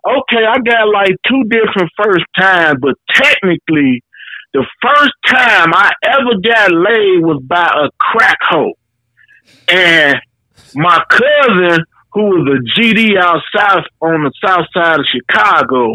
Okay, 0.05 0.45
I 0.45 0.59
got 0.59 0.93
like 0.93 1.17
two 1.27 1.45
different 1.49 1.91
first 1.97 2.27
times, 2.39 2.81
but 2.83 2.97
technically, 3.15 4.05
the 4.53 4.67
first 4.83 5.13
time 5.27 5.73
I 5.73 5.93
ever 6.05 6.37
got 6.45 6.71
laid 6.71 7.25
was 7.25 7.43
by 7.49 7.65
a 7.65 7.89
crack 7.99 8.37
hoe. 8.43 8.75
And 9.69 10.17
my 10.75 11.03
cousin, 11.09 11.83
who 12.13 12.25
was 12.25 12.61
a 12.61 12.79
GD 12.79 13.19
out 13.19 13.41
south 13.57 13.87
on 14.03 14.25
the 14.25 14.33
south 14.45 14.67
side 14.75 15.01
of 15.01 15.07
Chicago, 15.11 15.95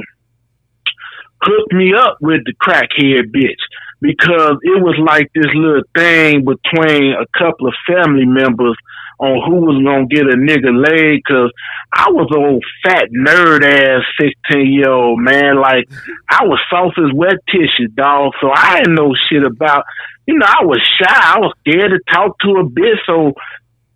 hooked 1.44 1.74
me 1.74 1.94
up 1.94 2.18
with 2.22 2.42
the 2.46 2.54
crackhead 2.60 3.32
bitch 3.32 3.54
because 4.02 4.58
it 4.64 4.82
was 4.82 4.96
like 5.04 5.32
this 5.34 5.52
little 5.54 5.84
thing 5.96 6.46
between 6.46 7.14
a 7.14 7.26
couple 7.38 7.68
of 7.68 7.74
family 7.88 8.26
members 8.26 8.76
on 9.20 9.44
who 9.46 9.68
was 9.68 9.84
gonna 9.84 10.08
get 10.08 10.32
a 10.32 10.38
nigga 10.38 10.72
laid. 10.72 11.24
Cause 11.26 11.52
I 11.92 12.10
was 12.10 12.28
an 12.32 12.44
old 12.44 12.64
fat 12.84 13.10
nerd 13.12 13.64
ass 13.64 14.04
sixteen 14.20 14.72
year 14.72 14.92
old 14.92 15.20
man. 15.20 15.60
Like 15.60 15.90
I 16.30 16.46
was 16.46 16.60
soft 16.70 16.98
as 16.98 17.14
wet 17.14 17.36
tissue, 17.52 17.90
dog. 17.94 18.34
So 18.40 18.50
I 18.54 18.80
didn't 18.80 18.96
know 18.96 19.14
shit 19.30 19.44
about. 19.44 19.84
You 20.26 20.38
know, 20.38 20.46
I 20.46 20.64
was 20.64 20.80
shy. 20.80 21.10
I 21.10 21.40
was 21.40 21.54
scared 21.60 21.92
to 21.92 22.00
talk 22.14 22.38
to 22.40 22.62
a 22.62 22.64
bitch. 22.64 23.00
So 23.08 23.34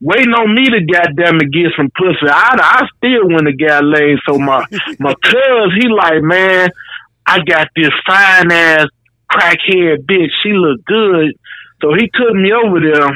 waiting 0.01 0.33
on 0.33 0.53
me 0.53 0.65
to 0.65 0.81
goddamn 0.83 1.39
it 1.39 1.53
get 1.53 1.71
some 1.77 1.91
pussy. 1.95 2.27
I 2.27 2.57
I 2.59 2.87
still 2.97 3.29
went 3.29 3.45
to 3.45 3.53
get 3.53 3.85
laid. 3.85 4.17
So 4.27 4.37
my 4.37 4.65
my 4.99 5.13
cuz 5.13 5.73
he 5.79 5.87
like 5.87 6.21
man. 6.21 6.69
I 7.25 7.39
got 7.39 7.69
this 7.73 7.93
fine 8.05 8.51
ass 8.51 8.87
crackhead 9.33 10.05
bitch. 10.05 10.29
She 10.43 10.53
looked 10.53 10.85
good. 10.85 11.33
So 11.81 11.93
he 11.93 12.09
took 12.13 12.33
me 12.33 12.51
over 12.53 12.79
there. 12.79 13.11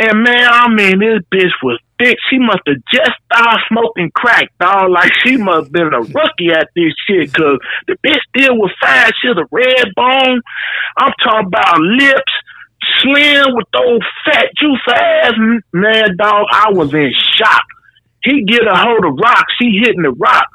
And 0.00 0.22
man, 0.22 0.48
I 0.48 0.68
mean, 0.68 1.00
this 1.00 1.20
bitch 1.32 1.50
was 1.62 1.80
thick. 1.98 2.16
She 2.30 2.38
must 2.38 2.62
have 2.66 2.76
just 2.92 3.10
started 3.30 3.60
smoking 3.68 4.10
crack, 4.14 4.48
dog. 4.60 4.90
Like 4.90 5.12
she 5.24 5.36
must 5.36 5.66
have 5.66 5.72
been 5.72 5.92
a 5.92 6.00
rookie 6.00 6.52
at 6.52 6.68
this 6.76 6.94
shit, 7.06 7.34
cause 7.34 7.58
the 7.88 7.96
bitch 8.06 8.20
still 8.30 8.56
was 8.56 8.72
fine. 8.80 9.10
She 9.20 9.28
was 9.28 9.38
a 9.38 9.48
red 9.50 9.94
bone. 9.96 10.40
I'm 10.96 11.12
talking 11.22 11.48
about 11.48 11.80
lips, 11.80 12.32
slim 13.00 13.46
with 13.56 13.66
those 13.72 14.00
fat 14.24 14.46
juice 14.56 14.86
ass. 14.88 15.32
Man, 15.72 16.16
dog, 16.16 16.46
I 16.52 16.70
was 16.70 16.94
in 16.94 17.12
shock. 17.34 17.64
He 18.22 18.44
get 18.44 18.66
a 18.66 18.76
hold 18.76 19.04
of 19.04 19.18
rock. 19.20 19.46
She 19.60 19.80
hitting 19.82 20.02
the 20.02 20.12
rock. 20.12 20.46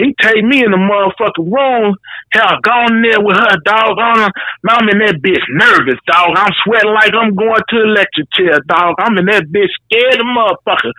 He 0.00 0.16
take 0.16 0.40
me 0.40 0.64
in 0.64 0.72
the 0.72 0.80
motherfucking 0.80 1.44
room. 1.44 1.92
Hell, 2.32 2.56
gone 2.64 3.04
there 3.04 3.20
with 3.20 3.36
her 3.36 3.56
dog 3.68 4.00
on. 4.00 4.32
I'm 4.64 4.88
in 4.88 4.98
that 5.04 5.20
bitch 5.20 5.44
nervous, 5.52 6.00
dog. 6.08 6.32
I'm 6.40 6.52
sweating 6.64 6.96
like 6.96 7.12
I'm 7.12 7.36
going 7.36 7.60
to 7.60 7.76
the 7.76 7.84
electric 7.84 8.32
chair, 8.32 8.64
dog. 8.64 8.96
I'm 8.96 9.18
in 9.20 9.28
that 9.28 9.52
bitch 9.52 9.68
scared 9.84 10.16
of 10.16 10.24
motherfucker. 10.24 10.96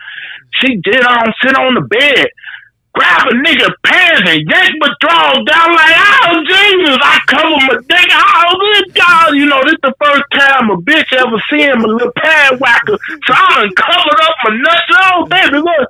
She 0.62 0.78
did 0.86 1.02
on 1.02 1.34
sit 1.42 1.58
on 1.58 1.74
the 1.74 1.82
bed, 1.82 2.30
grab 2.94 3.26
a 3.26 3.34
nigga 3.42 3.74
pants 3.82 4.22
and 4.22 4.46
yank 4.46 4.70
my 4.78 4.92
drawers 5.02 5.42
down 5.50 5.74
like, 5.74 5.98
oh 5.98 6.38
Jesus, 6.46 6.98
I 7.02 7.18
cover 7.26 7.58
my 7.66 7.76
dick. 7.82 8.08
Oh 8.14 8.54
good 8.54 8.86
God, 8.94 9.34
you 9.34 9.46
know, 9.50 9.66
this 9.66 9.82
the 9.82 9.94
first 9.98 10.30
time 10.30 10.70
a 10.70 10.78
bitch 10.78 11.10
ever 11.18 11.42
seen 11.50 11.74
my 11.82 11.90
little 11.90 12.14
pad 12.22 12.54
whacker. 12.60 12.94
So 13.26 13.34
I 13.34 13.66
done 13.66 13.74
covered 13.74 14.20
up 14.22 14.34
my 14.46 14.54
nuts. 14.62 14.94
Oh 14.94 15.26
baby, 15.26 15.58
look. 15.58 15.88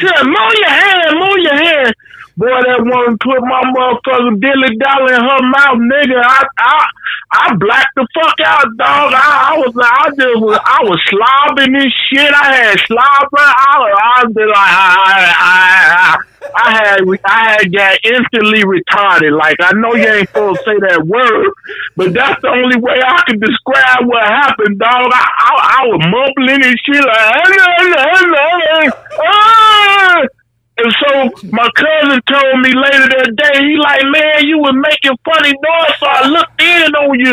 Just 0.00 0.24
move 0.24 0.54
your 0.58 0.70
hand, 0.70 1.18
move 1.20 1.38
your 1.44 1.56
hand. 1.60 1.94
Boy, 2.36 2.50
that 2.50 2.82
woman 2.82 3.14
put 3.22 3.38
my 3.46 3.62
motherfucking 3.70 4.42
dilly 4.42 4.74
dollar 4.82 5.14
in 5.14 5.22
her 5.22 5.42
mouth, 5.54 5.78
nigga. 5.78 6.18
I 6.18 6.42
I 6.58 6.86
I 7.34 7.54
blacked 7.54 7.94
the 7.94 8.06
fuck 8.14 8.34
out, 8.42 8.66
dog. 8.74 9.14
I, 9.14 9.54
I 9.54 9.58
was 9.58 9.74
I 9.78 10.10
just 10.18 10.38
was 10.42 10.58
I 10.58 10.78
was 10.82 10.98
slobbing 11.10 11.78
this 11.78 11.94
shit. 12.10 12.34
I 12.34 12.54
had 12.54 12.78
slobber. 12.86 13.38
I, 13.38 13.74
I 13.86 14.14
I 14.14 14.26
was 14.26 14.34
like, 14.34 14.50
I, 14.50 14.94
I, 15.38 15.60
I, 15.84 16.18
I 16.54 16.70
had, 16.74 17.00
I 17.24 17.40
had 17.54 17.72
got 17.72 17.98
instantly 18.02 18.62
retarded. 18.62 19.36
Like, 19.36 19.56
I 19.60 19.72
know 19.74 19.94
you 19.94 20.06
ain't 20.06 20.28
supposed 20.28 20.58
to 20.58 20.64
say 20.64 20.78
that 20.90 21.06
word, 21.06 21.50
but 21.96 22.12
that's 22.12 22.40
the 22.42 22.48
only 22.48 22.78
way 22.78 22.98
I 22.98 23.22
can 23.26 23.38
describe 23.38 24.06
what 24.06 24.22
happened, 24.26 24.78
dog. 24.78 25.10
I, 25.10 25.26
I, 25.38 25.50
I 25.78 25.86
was 25.86 26.00
mumbling 26.02 26.62
and 26.62 26.78
shit 26.82 27.04
like, 27.04 27.30
"Hello, 27.46 27.70
hello, 28.10 28.90
ah!" 29.22 30.43
And 30.76 30.90
so 30.90 31.48
my 31.52 31.68
cousin 31.76 32.20
told 32.26 32.60
me 32.60 32.74
later 32.74 33.06
that 33.06 33.30
day, 33.36 33.60
he 33.62 33.76
like, 33.78 34.02
man, 34.10 34.42
you 34.42 34.58
was 34.58 34.74
making 34.74 35.16
funny 35.22 35.54
noise, 35.54 35.94
so 36.02 36.06
I 36.06 36.26
looked 36.26 36.60
in 36.60 36.90
on 36.98 37.14
you, 37.18 37.32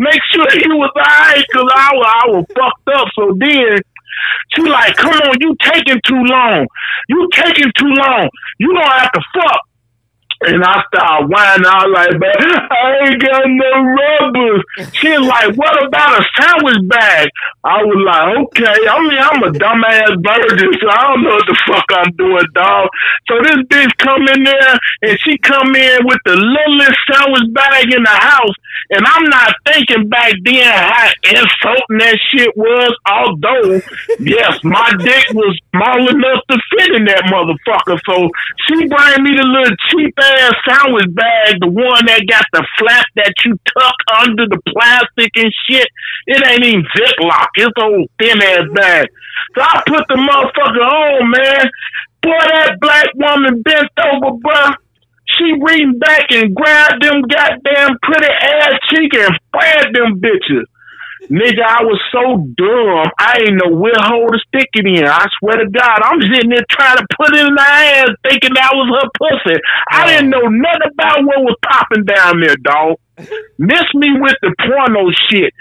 make 0.00 0.18
sure 0.34 0.46
you 0.58 0.74
was 0.76 0.90
alright, 0.98 1.46
cause 1.54 1.70
I 1.70 1.90
was, 1.94 2.06
I 2.10 2.26
was 2.34 2.44
fucked 2.50 2.88
up. 2.98 3.06
So 3.14 3.30
then 3.38 3.78
she 4.54 4.62
like, 4.62 4.96
come 4.96 5.14
on, 5.14 5.36
you 5.40 5.54
taking 5.62 6.00
too 6.04 6.18
long. 6.18 6.66
You 7.08 7.28
taking 7.32 7.70
too 7.78 7.94
long. 7.94 8.28
You 8.58 8.74
gonna 8.74 9.00
have 9.00 9.12
to 9.12 9.22
fuck. 9.34 9.69
And 10.40 10.64
I 10.64 10.80
started 10.88 11.28
whining. 11.28 11.68
I 11.68 11.84
was 11.84 11.92
like, 11.92 12.16
man, 12.16 12.32
I 12.72 12.96
ain't 13.04 13.20
got 13.20 13.44
no 13.44 13.72
rubbers. 13.92 14.64
She 14.96 15.12
was 15.12 15.28
like, 15.28 15.52
what 15.56 15.84
about 15.84 16.16
a 16.16 16.24
sandwich 16.32 16.80
bag? 16.88 17.28
I 17.62 17.84
was 17.84 18.00
like, 18.08 18.24
okay. 18.48 18.88
I 18.88 18.96
mean, 19.04 19.20
I'm 19.20 19.42
a 19.44 19.52
dumbass 19.52 20.16
virgin, 20.16 20.72
so 20.80 20.88
I 20.88 21.02
don't 21.12 21.22
know 21.24 21.36
what 21.36 21.44
the 21.44 21.58
fuck 21.68 21.84
I'm 21.92 22.12
doing, 22.16 22.48
dog. 22.54 22.88
So 23.28 23.36
this 23.44 23.60
bitch 23.68 23.92
come 23.98 24.24
in 24.32 24.44
there, 24.44 24.74
and 25.02 25.20
she 25.20 25.36
come 25.44 25.76
in 25.76 26.08
with 26.08 26.20
the 26.24 26.36
littlest 26.36 26.98
sandwich 27.12 27.52
bag 27.52 27.92
in 27.92 28.02
the 28.02 28.16
house. 28.16 28.56
And 28.90 29.04
I'm 29.06 29.24
not 29.24 29.54
thinking 29.66 30.08
back 30.08 30.32
then 30.44 30.64
how 30.64 31.10
insulting 31.24 31.98
that 31.98 32.18
shit 32.32 32.56
was, 32.56 32.92
although, 33.06 33.80
yes, 34.18 34.58
my 34.64 34.90
dick 34.98 35.26
was 35.34 35.58
small 35.70 36.08
enough 36.08 36.42
to 36.50 36.58
fit 36.74 36.96
in 36.96 37.04
that 37.04 37.28
motherfucker. 37.30 38.00
So 38.08 38.30
she 38.66 38.88
bring 38.88 39.22
me 39.22 39.36
the 39.36 39.46
little 39.46 39.76
cheap 39.90 40.14
ass 40.18 40.54
sandwich 40.66 41.12
bag, 41.14 41.60
the 41.60 41.70
one 41.70 42.06
that 42.06 42.26
got 42.26 42.46
the 42.52 42.66
flap 42.78 43.06
that 43.16 43.34
you 43.44 43.58
tuck 43.78 43.96
under 44.18 44.46
the 44.48 44.60
plastic 44.72 45.30
and 45.36 45.52
shit. 45.68 45.88
It 46.26 46.46
ain't 46.46 46.64
even 46.64 46.84
Ziploc. 46.96 47.48
It's 47.56 47.78
old 47.80 48.08
thin 48.18 48.42
ass 48.42 48.66
bag. 48.74 49.06
So 49.54 49.62
I 49.62 49.82
put 49.86 50.04
the 50.08 50.16
motherfucker 50.16 50.82
on, 50.82 51.30
man. 51.30 51.70
Boy, 52.22 52.38
that 52.38 52.76
black 52.80 53.06
woman 53.14 53.62
bent 53.62 53.88
over, 53.98 54.36
bruh. 54.38 54.74
She 55.36 55.52
reached 55.60 56.00
back 56.00 56.26
and 56.30 56.54
grabbed 56.54 57.02
them 57.02 57.22
goddamn 57.22 57.98
pretty 58.02 58.32
ass 58.32 58.74
cheek 58.90 59.12
and 59.14 59.38
fired 59.52 59.94
them 59.94 60.20
bitches. 60.20 60.64
Nigga, 61.28 61.60
I 61.60 61.84
was 61.84 62.00
so 62.10 62.42
dumb. 62.56 63.06
I 63.20 63.44
ain't 63.44 63.60
know 63.60 63.76
where 63.76 63.92
hole 64.00 64.26
to 64.32 64.40
stick 64.48 64.72
it 64.72 64.86
in. 64.88 65.04
I 65.04 65.28
swear 65.38 65.60
to 65.60 65.68
God, 65.68 66.00
I'm 66.02 66.20
sitting 66.22 66.48
there 66.48 66.64
trying 66.70 66.96
to 66.96 67.06
put 67.14 67.36
it 67.36 67.46
in 67.46 67.54
my 67.54 68.02
ass, 68.02 68.10
thinking 68.24 68.56
that 68.56 68.72
was 68.72 68.88
her 68.88 69.08
pussy. 69.20 69.60
I 69.92 70.06
didn't 70.08 70.32
oh. 70.34 70.40
know 70.40 70.46
nothing 70.48 70.90
about 70.90 71.22
what 71.22 71.44
was 71.44 71.56
popping 71.62 72.04
down 72.04 72.40
there, 72.40 72.56
dog. 72.56 72.96
Miss 73.58 73.84
me 73.94 74.16
with 74.18 74.36
the 74.40 74.54
porno 74.64 75.12
shit. 75.28 75.52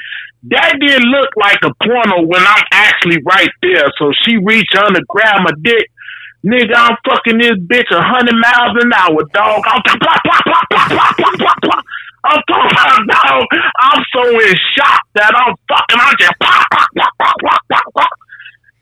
That 0.48 0.80
didn't 0.80 1.12
look 1.12 1.30
like 1.36 1.60
a 1.62 1.76
porno 1.84 2.24
when 2.26 2.42
I'm 2.42 2.64
actually 2.72 3.20
right 3.28 3.52
there. 3.62 3.92
So 4.00 4.14
she 4.24 4.38
reached 4.38 4.78
under, 4.78 5.02
grabbed 5.10 5.44
my 5.44 5.52
dick. 5.62 5.92
Nigga, 6.46 6.72
I'm 6.74 6.96
fucking 7.04 7.38
this 7.38 7.60
bitch 7.68 7.92
a 7.92 8.00
hundred 8.00 8.36
miles 8.40 8.78
an 8.80 8.94
hour, 8.96 9.20
dog. 9.34 9.64
I'm 9.68 9.82
plop, 9.84 10.24
plop. 10.24 11.84
I'm 12.24 12.42
talking 12.48 13.08
dog. 13.08 13.46
I'm 13.80 14.04
so 14.16 14.24
in 14.24 14.56
shock 14.76 15.04
that 15.16 15.34
I'm 15.36 15.56
fucking. 15.68 16.00
I 16.00 16.14
just 16.20 16.40
pop, 16.40 16.66
pop, 16.72 16.88
pop, 16.96 17.14
pop, 17.20 17.36
pop, 17.44 17.62
pop, 17.72 17.94
pop. 17.94 18.12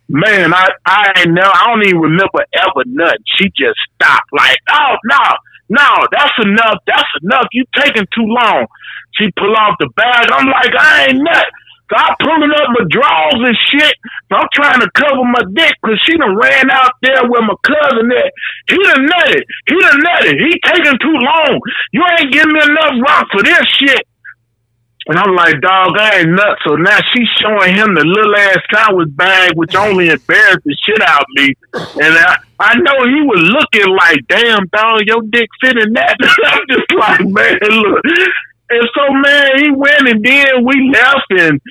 Man, 0.09 0.53
I 0.53 0.69
I 0.85 1.13
ain't 1.17 1.33
never. 1.33 1.49
I 1.49 1.65
don't 1.67 1.85
even 1.85 1.99
remember 1.99 2.45
ever 2.53 2.83
nut. 2.85 3.17
She 3.37 3.49
just 3.57 3.77
stopped. 3.95 4.29
Like, 4.33 4.57
oh 4.69 4.95
no, 5.05 5.23
no, 5.69 5.89
that's 6.11 6.37
enough. 6.45 6.77
That's 6.85 7.09
enough. 7.23 7.47
You 7.53 7.65
taking 7.75 8.05
too 8.13 8.25
long. 8.25 8.67
She 9.17 9.31
pull 9.35 9.55
off 9.57 9.77
the 9.79 9.89
bag. 9.95 10.29
I'm 10.31 10.45
like, 10.45 10.73
I 10.77 11.07
ain't 11.09 11.23
nut. 11.23 11.47
So 11.89 11.95
I 11.95 12.13
pulling 12.19 12.51
up 12.51 12.67
my 12.75 12.85
drawers 12.89 13.41
and 13.47 13.57
shit. 13.71 13.95
I'm 14.31 14.47
trying 14.53 14.81
to 14.81 14.89
cover 14.91 15.23
my 15.23 15.43
dick 15.53 15.73
because 15.81 15.99
she 16.03 16.17
done 16.17 16.35
ran 16.35 16.69
out 16.69 16.91
there 17.01 17.23
with 17.23 17.43
my 17.47 17.55
cousin 17.63 18.09
there. 18.09 18.31
He 18.67 18.77
done 18.77 19.07
nutted. 19.07 19.43
He 19.67 19.75
done 19.79 20.01
nutted. 20.03 20.35
He 20.35 20.51
taking 20.67 20.99
too 20.99 21.15
long. 21.15 21.59
You 21.93 22.03
ain't 22.19 22.33
giving 22.33 22.51
me 22.51 22.59
enough 22.59 23.07
rock 23.07 23.27
for 23.31 23.43
this 23.43 23.65
shit. 23.79 24.03
And 25.07 25.17
I'm 25.17 25.33
like, 25.35 25.61
dog, 25.61 25.95
I 25.97 26.19
ain't 26.19 26.31
nuts. 26.31 26.61
So 26.67 26.75
now 26.75 26.99
she's 27.13 27.29
showing 27.39 27.73
him 27.73 27.95
the 27.95 28.03
little 28.03 28.35
ass 28.35 28.57
sandwich 28.73 29.07
bag, 29.15 29.51
which 29.55 29.73
only 29.73 30.09
embarrassed 30.09 30.65
the 30.65 30.75
shit 30.83 31.01
out 31.01 31.21
of 31.21 31.27
me. 31.35 31.53
And 32.03 32.13
I, 32.13 32.35
I 32.59 32.75
know 32.75 33.07
he 33.07 33.21
was 33.23 33.39
looking 33.39 33.95
like, 33.95 34.19
damn, 34.27 34.67
dog, 34.67 35.03
your 35.05 35.21
dick 35.29 35.47
fit 35.61 35.77
in 35.77 35.93
that. 35.93 36.17
I'm 36.45 36.67
just 36.67 36.91
like, 36.91 37.21
man, 37.21 37.57
look. 37.71 38.03
And 38.69 38.83
so, 38.93 39.13
man, 39.13 39.47
he 39.57 39.71
went 39.71 40.07
and 40.07 40.23
then 40.23 40.65
we 40.65 40.91
left 40.91 41.29
and, 41.29 41.61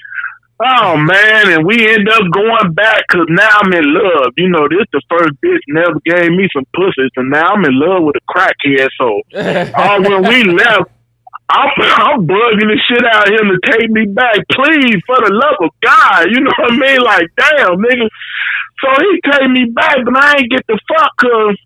oh, 0.64 0.96
man, 0.96 1.52
and 1.52 1.66
we 1.66 1.86
end 1.86 2.08
up 2.08 2.22
going 2.32 2.72
back 2.72 3.04
because 3.08 3.26
now 3.28 3.48
I'm 3.60 3.72
in 3.72 3.84
love. 3.92 4.32
You 4.36 4.48
know, 4.48 4.66
this 4.68 4.86
the 4.92 5.02
first 5.08 5.34
bitch 5.44 5.60
never 5.68 6.00
gave 6.04 6.30
me 6.30 6.48
some 6.54 6.64
pussies, 6.74 7.12
and 7.16 7.30
now 7.30 7.52
I'm 7.52 7.64
in 7.64 7.78
love 7.78 8.04
with 8.04 8.16
a 8.16 8.24
crackhead. 8.32 8.88
So, 8.96 9.20
uh, 9.36 10.00
when 10.00 10.28
we 10.28 10.44
left, 10.44 10.90
I'm, 11.48 11.70
I'm 11.78 12.26
bugging 12.26 12.72
the 12.72 12.80
shit 12.88 13.04
out 13.06 13.28
of 13.28 13.34
him 13.34 13.52
to 13.54 13.58
take 13.70 13.90
me 13.90 14.06
back. 14.06 14.38
Please, 14.50 14.98
for 15.06 15.16
the 15.20 15.30
love 15.30 15.60
of 15.60 15.70
God. 15.80 16.26
You 16.30 16.40
know 16.40 16.50
what 16.58 16.72
I 16.72 16.76
mean? 16.76 17.00
Like, 17.00 17.28
damn, 17.36 17.78
nigga. 17.78 18.08
So 18.82 18.88
he 19.00 19.20
take 19.30 19.50
me 19.50 19.70
back, 19.72 19.96
but 20.04 20.16
I 20.16 20.36
ain't 20.38 20.50
get 20.50 20.66
the 20.66 20.78
fuck 20.88 21.12
because 21.18 21.56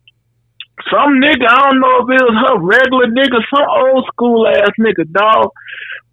some 0.88 1.20
nigga, 1.20 1.46
I 1.48 1.68
don't 1.68 1.80
know 1.80 1.96
if 2.00 2.08
it 2.14 2.24
was 2.24 2.38
her 2.48 2.58
regular 2.58 3.06
nigga, 3.08 3.40
some 3.52 3.68
old 3.68 4.06
school 4.12 4.46
ass 4.48 4.70
nigga, 4.78 5.10
dog, 5.12 5.50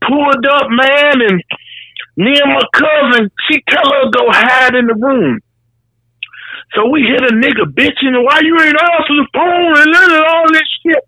pulled 0.02 0.46
up, 0.46 0.68
man, 0.70 1.22
and 1.22 1.44
me 2.18 2.34
and 2.36 2.54
my 2.54 2.66
cousin, 2.74 3.30
she 3.48 3.62
tell 3.70 3.86
her 3.86 4.04
to 4.06 4.12
go 4.12 4.26
hide 4.28 4.76
in 4.76 4.88
the 4.88 4.96
room. 4.96 5.40
So 6.76 6.90
we 6.90 7.02
hit 7.02 7.22
a 7.22 7.34
nigga 7.34 7.72
bitching, 7.72 8.18
why 8.26 8.42
you 8.44 8.60
ain't 8.60 8.76
answer 8.76 9.16
the 9.16 9.28
phone 9.34 9.78
and 9.78 10.26
all 10.26 10.46
this 10.52 10.68
shit. 10.84 11.04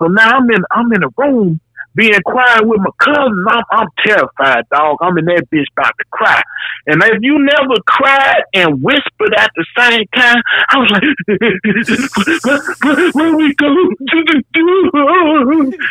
So 0.00 0.08
now 0.08 0.38
I'm 0.38 0.50
in, 0.50 0.62
I'm 0.70 0.92
in 0.92 1.02
a 1.04 1.08
room 1.16 1.60
being 1.94 2.20
quiet 2.24 2.66
with 2.66 2.80
my 2.80 2.90
cousin. 2.98 3.44
I'm, 3.48 3.64
I'm 3.70 3.88
terrified, 4.04 4.64
dog. 4.70 4.98
I'm 5.00 5.18
in 5.18 5.24
that 5.26 5.48
bitch 5.50 5.66
about 5.76 5.92
to 5.98 6.04
cry. 6.10 6.42
And 6.86 7.02
if 7.02 7.18
you 7.20 7.38
never 7.38 7.74
cried 7.86 8.42
and 8.54 8.82
whispered 8.82 9.34
at 9.36 9.50
the 9.56 9.66
same 9.76 10.06
time, 10.14 10.42
I 10.70 10.78
was 10.78 10.90
like, 10.90 11.02
where, 13.14 13.36
we 13.36 13.54
go? 13.54 13.74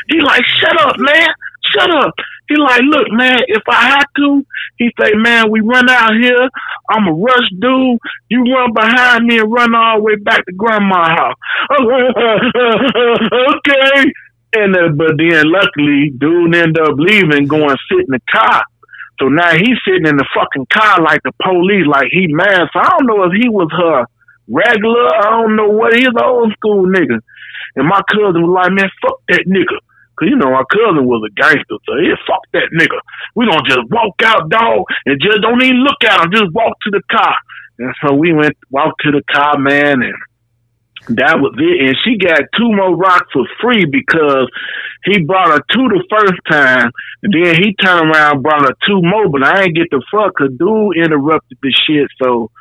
He 0.10 0.22
like, 0.22 0.44
shut 0.60 0.80
up, 0.82 0.96
man. 0.98 1.30
Shut 1.74 1.92
up. 1.92 2.14
He 2.48 2.56
like, 2.56 2.82
look, 2.84 3.08
man, 3.12 3.40
if 3.48 3.64
I 3.70 3.88
had 3.90 4.06
to, 4.16 4.46
he 4.78 4.90
say, 5.00 5.12
man, 5.16 5.52
we 5.52 5.60
run 5.60 5.90
out 5.90 6.14
here. 6.14 6.50
I'm 6.90 7.08
a 7.08 7.12
rush 7.12 7.50
dude. 7.60 8.00
You 8.30 8.44
run 8.54 8.72
behind 8.74 9.26
me 9.26 9.40
and 9.40 9.52
run 9.52 9.76
all 9.76 9.98
the 9.98 10.04
way 10.04 10.16
back 10.16 10.46
to 10.46 10.54
grandma's 10.54 11.10
house. 11.10 11.36
okay. 13.58 14.14
And 14.64 14.76
uh, 14.76 14.90
but 14.96 15.18
then 15.18 15.52
luckily, 15.52 16.10
dude 16.18 16.56
ended 16.56 16.80
up 16.80 16.96
leaving, 16.98 17.48
going 17.48 17.78
sit 17.90 18.08
in 18.08 18.14
the 18.14 18.22
car. 18.32 18.64
So 19.20 19.30
now 19.30 19.52
he's 19.54 19.78
sitting 19.86 20.06
in 20.06 20.18
the 20.18 20.28
fucking 20.34 20.68
car 20.74 21.02
like 21.02 21.22
the 21.24 21.34
police, 21.42 21.86
like 21.88 22.08
he 22.12 22.28
mad. 22.28 22.70
So 22.74 22.80
I 22.80 22.90
don't 22.98 23.08
know 23.08 23.24
if 23.24 23.34
he 23.34 23.50
was 23.50 23.70
her 23.74 24.06
regular. 24.48 25.10
I 25.10 25.30
don't 25.42 25.56
know 25.56 25.70
what 25.70 25.94
he's 25.94 26.14
old 26.22 26.54
school 26.54 26.86
nigga. 26.86 27.20
And 27.76 27.88
my 27.88 28.02
cousin 28.10 28.42
was 28.46 28.54
like, 28.54 28.74
man, 28.74 28.90
fuck 29.02 29.22
that 29.30 29.46
nigga. 29.48 29.78
Cause 30.18 30.30
you 30.30 30.36
know 30.36 30.50
my 30.50 30.66
cousin 30.74 31.06
was 31.06 31.22
a 31.30 31.34
gangster, 31.38 31.78
so 31.86 31.94
he 32.02 32.10
fuck 32.26 32.42
that 32.54 32.74
nigga. 32.74 32.98
We 33.36 33.46
gonna 33.46 33.62
just 33.70 33.86
walk 33.94 34.18
out, 34.26 34.50
dog, 34.50 34.86
and 35.06 35.22
just 35.22 35.42
don't 35.42 35.62
even 35.62 35.86
look 35.86 36.02
at 36.02 36.26
him. 36.26 36.32
Just 36.32 36.54
walk 36.54 36.74
to 36.82 36.90
the 36.90 37.02
car. 37.12 37.38
And 37.78 37.94
so 38.02 38.16
we 38.16 38.34
went, 38.34 38.58
walked 38.72 39.02
to 39.06 39.12
the 39.12 39.22
car, 39.32 39.60
man, 39.60 40.02
and 40.02 40.18
that 41.10 41.40
was 41.40 41.56
it. 41.58 41.88
And 41.88 41.98
she 42.04 42.18
got 42.18 42.42
two 42.58 42.72
more 42.72 42.96
rocks 42.96 43.32
for 43.32 43.48
free 43.62 43.86
because 43.86 44.50
he 45.06 45.24
brought 45.24 45.52
her 45.52 45.64
two 45.72 45.88
the 45.88 46.04
first 46.10 46.40
time, 46.50 46.92
and 47.24 47.34
then 47.34 47.56
he 47.56 47.74
turned 47.76 48.12
around 48.12 48.36
and 48.36 48.44
brought 48.44 48.64
her 48.64 48.76
two 48.86 49.02
more. 49.02 49.30
But 49.30 49.44
I 49.44 49.64
ain't 49.64 49.76
get 49.76 49.90
the 49.90 50.04
fuck 50.12 50.36
cause 50.36 50.52
dude 50.58 50.98
interrupted 50.98 51.58
the 51.62 51.72
shit. 51.72 52.08
So 52.22 52.52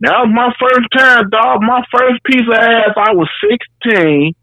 that 0.00 0.18
was 0.18 0.32
my 0.34 0.52
first 0.58 0.88
time, 0.96 1.30
dog. 1.30 1.62
My 1.62 1.84
first 1.92 2.22
piece 2.24 2.46
of 2.46 2.58
ass. 2.58 2.94
I 2.96 3.14
was 3.14 3.30
sixteen, 3.38 4.34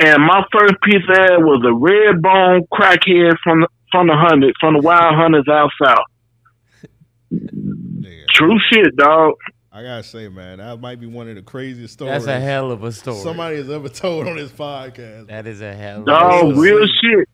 and 0.00 0.22
my 0.26 0.42
first 0.50 0.74
piece 0.82 1.02
of 1.08 1.16
ass 1.16 1.38
was 1.38 1.62
a 1.64 1.72
red 1.72 2.20
bone 2.20 2.66
crackhead 2.72 3.36
from 3.44 3.60
the, 3.60 3.68
from 3.92 4.08
the 4.08 4.16
hundred 4.16 4.54
from 4.58 4.74
the 4.74 4.80
Wild 4.80 5.14
Hundreds 5.14 5.48
out 5.48 5.70
south. 5.82 6.06
True 8.34 8.58
shit, 8.72 8.96
dog. 8.96 9.34
I 9.74 9.82
gotta 9.82 10.02
say, 10.02 10.28
man, 10.28 10.58
that 10.58 10.80
might 10.80 11.00
be 11.00 11.06
one 11.06 11.28
of 11.28 11.34
the 11.36 11.42
craziest 11.42 11.94
stories. 11.94 12.12
That's 12.12 12.26
a 12.26 12.40
hell 12.40 12.70
of 12.70 12.84
a 12.84 12.92
story. 12.92 13.16
Somebody 13.20 13.56
has 13.56 13.70
ever 13.70 13.88
told 13.88 14.28
on 14.28 14.36
this 14.36 14.52
podcast. 14.52 15.28
That 15.28 15.46
is 15.46 15.60
a 15.62 15.74
hell. 15.74 16.02
Dog, 16.04 16.50
of 16.50 16.56
a 16.58 16.60
real 16.60 16.86
story. 16.86 17.24
shit. 17.26 17.28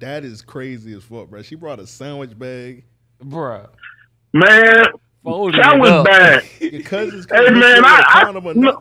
That 0.00 0.24
is 0.24 0.42
crazy 0.42 0.92
as 0.94 1.02
fuck, 1.02 1.28
bro. 1.30 1.42
She 1.42 1.54
brought 1.56 1.80
a 1.80 1.86
sandwich 1.86 2.38
bag. 2.38 2.84
bro. 3.20 3.66
Man, 4.32 4.84
Folding 5.24 5.60
That 5.60 5.78
was 5.78 5.90
up. 5.90 6.06
bad. 6.06 6.44
Your 6.60 6.82
cousins 6.82 7.26
Hey 7.30 7.50
man, 7.50 7.82
get 7.82 7.84
I, 7.84 7.98
a 7.98 8.02
I 8.02 8.24
condom 8.24 8.60
no- 8.60 8.78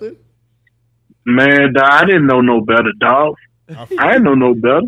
man, 1.26 1.74
dawg, 1.74 1.84
I 1.92 2.06
didn't 2.06 2.28
know 2.28 2.42
no 2.42 2.62
better, 2.62 2.92
dog. 3.00 3.36
I 3.70 3.86
didn't 4.14 4.24
know 4.24 4.36
no 4.36 4.54
better. 4.54 4.82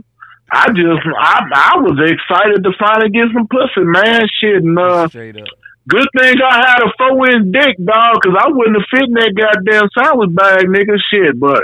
I 0.51 0.67
just, 0.69 1.05
I, 1.19 1.43
I 1.53 1.77
was 1.77 1.99
excited 2.11 2.63
to 2.63 2.71
finally 2.79 3.09
get 3.09 3.27
some 3.33 3.47
pussy, 3.47 3.85
man. 3.85 4.21
Shit, 4.39 4.57
and 4.63 4.77
uh, 4.79 5.07
Straight 5.07 5.37
up. 5.37 5.47
Good 5.89 6.07
thing 6.17 6.37
I 6.39 6.55
had 6.55 6.85
a 6.85 6.93
four 6.97 7.29
inch 7.29 7.51
dick, 7.51 7.75
dog, 7.83 8.21
because 8.21 8.37
I 8.39 8.47
wouldn't 8.49 8.77
have 8.77 8.89
fit 8.93 9.09
in 9.09 9.13
that 9.17 9.33
goddamn 9.35 9.89
sandwich 9.97 10.33
bag, 10.33 10.65
nigga. 10.69 10.97
Shit, 11.09 11.39
but 11.39 11.63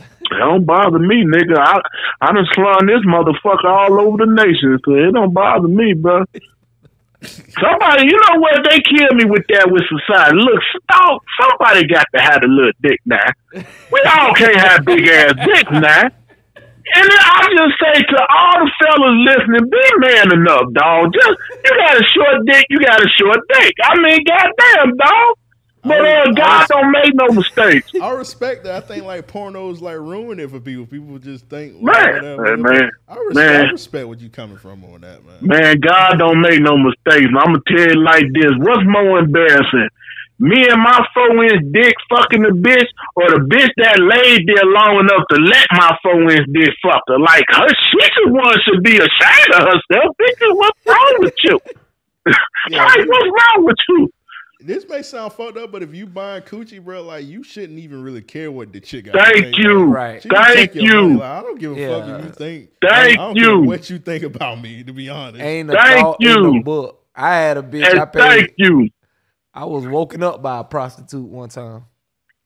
it 0.00 0.38
don't 0.38 0.64
bother 0.64 0.98
me, 0.98 1.24
nigga. 1.24 1.58
I, 1.58 1.80
I 2.20 2.32
done 2.32 2.46
slung 2.54 2.86
this 2.86 3.04
motherfucker 3.04 3.68
all 3.68 4.00
over 4.00 4.24
the 4.24 4.32
nation, 4.32 4.78
so 4.84 4.94
it 4.94 5.12
don't 5.12 5.34
bother 5.34 5.68
me, 5.68 5.92
bro. 5.92 6.24
Somebody, 7.22 8.08
you 8.08 8.18
know 8.18 8.40
what? 8.40 8.66
They 8.68 8.80
kill 8.80 9.14
me 9.14 9.24
with 9.26 9.46
that 9.50 9.70
with 9.70 9.84
society. 9.86 10.36
Look, 10.36 10.60
dog, 10.90 11.20
somebody 11.38 11.86
got 11.86 12.06
to 12.14 12.20
have 12.20 12.42
a 12.42 12.46
little 12.46 12.72
dick 12.82 12.98
now. 13.06 13.28
We 13.54 14.00
all 14.10 14.34
can't 14.34 14.56
have 14.56 14.84
big 14.84 15.06
ass 15.06 15.34
dick 15.46 15.70
now. 15.70 16.10
And 16.94 17.04
then 17.08 17.18
I 17.24 17.40
just 17.56 17.74
say 17.80 18.02
to 18.02 18.18
all 18.30 18.64
the 18.64 18.70
fellas 18.80 19.16
listening, 19.26 19.70
be 19.70 19.84
man 19.98 20.32
enough, 20.32 20.72
dog. 20.74 21.12
Just 21.14 21.38
you 21.64 21.70
got 21.78 21.96
a 21.96 22.04
short 22.04 22.46
dick, 22.46 22.66
you 22.70 22.80
got 22.80 23.00
a 23.00 23.08
short 23.18 23.38
dick. 23.48 23.72
I 23.82 23.98
mean, 24.00 24.20
goddamn, 24.24 24.96
dog. 24.96 25.38
But 25.84 26.00
uh, 26.00 26.30
God 26.36 26.66
don't 26.68 26.92
make 26.92 27.12
no 27.14 27.26
mistakes. 27.34 27.90
I 28.00 28.10
respect 28.10 28.62
that. 28.64 28.76
I 28.76 28.86
think 28.86 29.04
like 29.04 29.26
pornos 29.26 29.80
like 29.80 29.96
ruin 29.96 30.38
it 30.38 30.48
for 30.50 30.60
people. 30.60 30.86
People 30.86 31.18
just 31.18 31.46
think 31.46 31.74
Man, 31.82 32.14
whatever. 32.14 32.56
man, 32.56 32.90
I 33.08 33.16
respect, 33.16 33.34
man. 33.34 33.66
I 33.66 33.70
respect 33.72 34.06
what 34.06 34.20
you 34.20 34.28
coming 34.30 34.58
from 34.58 34.84
on 34.84 35.00
that, 35.00 35.24
man. 35.24 35.38
Man, 35.40 35.80
God 35.80 36.18
don't 36.18 36.40
make 36.40 36.60
no 36.60 36.76
mistakes. 36.78 37.26
I'm 37.36 37.54
gonna 37.54 37.58
tell 37.66 37.88
you 37.88 38.00
like 38.00 38.26
this: 38.32 38.52
What's 38.58 38.84
more 38.86 39.18
embarrassing, 39.18 39.88
me 40.42 40.66
and 40.68 40.82
my 40.82 40.98
four 41.14 41.44
inch 41.46 41.62
dick 41.72 41.94
fucking 42.10 42.42
the 42.42 42.50
bitch, 42.50 42.90
or 43.16 43.30
the 43.30 43.46
bitch 43.46 43.70
that 43.78 44.02
laid 44.02 44.42
there 44.50 44.66
long 44.66 45.00
enough 45.06 45.22
to 45.30 45.38
let 45.38 45.66
my 45.72 45.94
four 46.02 46.18
inch 46.30 46.46
dick 46.52 46.70
fuck 46.82 47.02
her? 47.08 47.18
Like 47.18 47.44
her, 47.48 47.68
she 47.70 48.02
should 48.10 48.32
one 48.32 48.58
should 48.66 48.82
be 48.82 48.98
ashamed 48.98 49.52
of 49.54 49.62
herself. 49.70 50.16
Bitch, 50.20 50.40
what's 50.58 50.80
wrong 50.86 51.16
with 51.20 51.34
you? 51.44 51.60
like, 52.70 52.98
what's 53.08 53.30
wrong 53.30 53.64
with 53.64 53.76
you? 53.88 54.10
This 54.64 54.88
may 54.88 55.02
sound 55.02 55.32
fucked 55.32 55.56
up, 55.58 55.72
but 55.72 55.82
if 55.82 55.92
you 55.92 56.06
buying 56.06 56.42
coochie, 56.42 56.82
bro, 56.82 57.02
like 57.02 57.24
you 57.26 57.42
shouldn't 57.42 57.80
even 57.80 58.00
really 58.02 58.22
care 58.22 58.50
what 58.52 58.72
the 58.72 58.80
chick 58.80 59.06
got. 59.06 59.12
to 59.12 59.18
Thank 59.18 59.36
think. 59.46 59.58
you. 59.58 59.84
Right. 59.84 60.22
she 60.22 60.28
Thank 60.28 60.74
you. 60.76 61.14
Like, 61.14 61.22
I 61.22 61.42
don't 61.42 61.58
give 61.58 61.72
a 61.72 61.74
fuck 61.74 62.06
Yeah. 62.06 62.18
if 62.18 62.24
you 62.26 62.30
think. 62.30 62.70
Thank 62.80 63.18
I 63.18 63.26
don't 63.26 63.34
care 63.42 63.44
you. 63.50 63.60
what 63.62 63.90
you 63.90 63.98
think 63.98 64.22
about 64.22 64.60
me, 64.60 64.84
to 64.84 64.92
be 64.92 65.08
honest. 65.08 65.42
Ain't 65.42 65.70
a 65.70 65.72
Thank 65.72 66.00
thought 66.00 66.18
in 66.20 66.28
you. 66.28 66.42
the 66.44 66.62
book. 66.64 67.04
I 67.14 67.34
had 67.34 67.56
a 67.58 67.62
bitch. 67.62 67.90
And 67.90 67.98
I 67.98 68.04
paid. 68.04 68.20
thank 68.20 68.54
you. 68.56 68.88
I 69.54 69.64
was 69.64 69.86
woken 69.86 70.22
up 70.22 70.42
by 70.42 70.58
a 70.60 70.64
prostitute 70.64 71.28
one 71.28 71.48
time. 71.48 71.84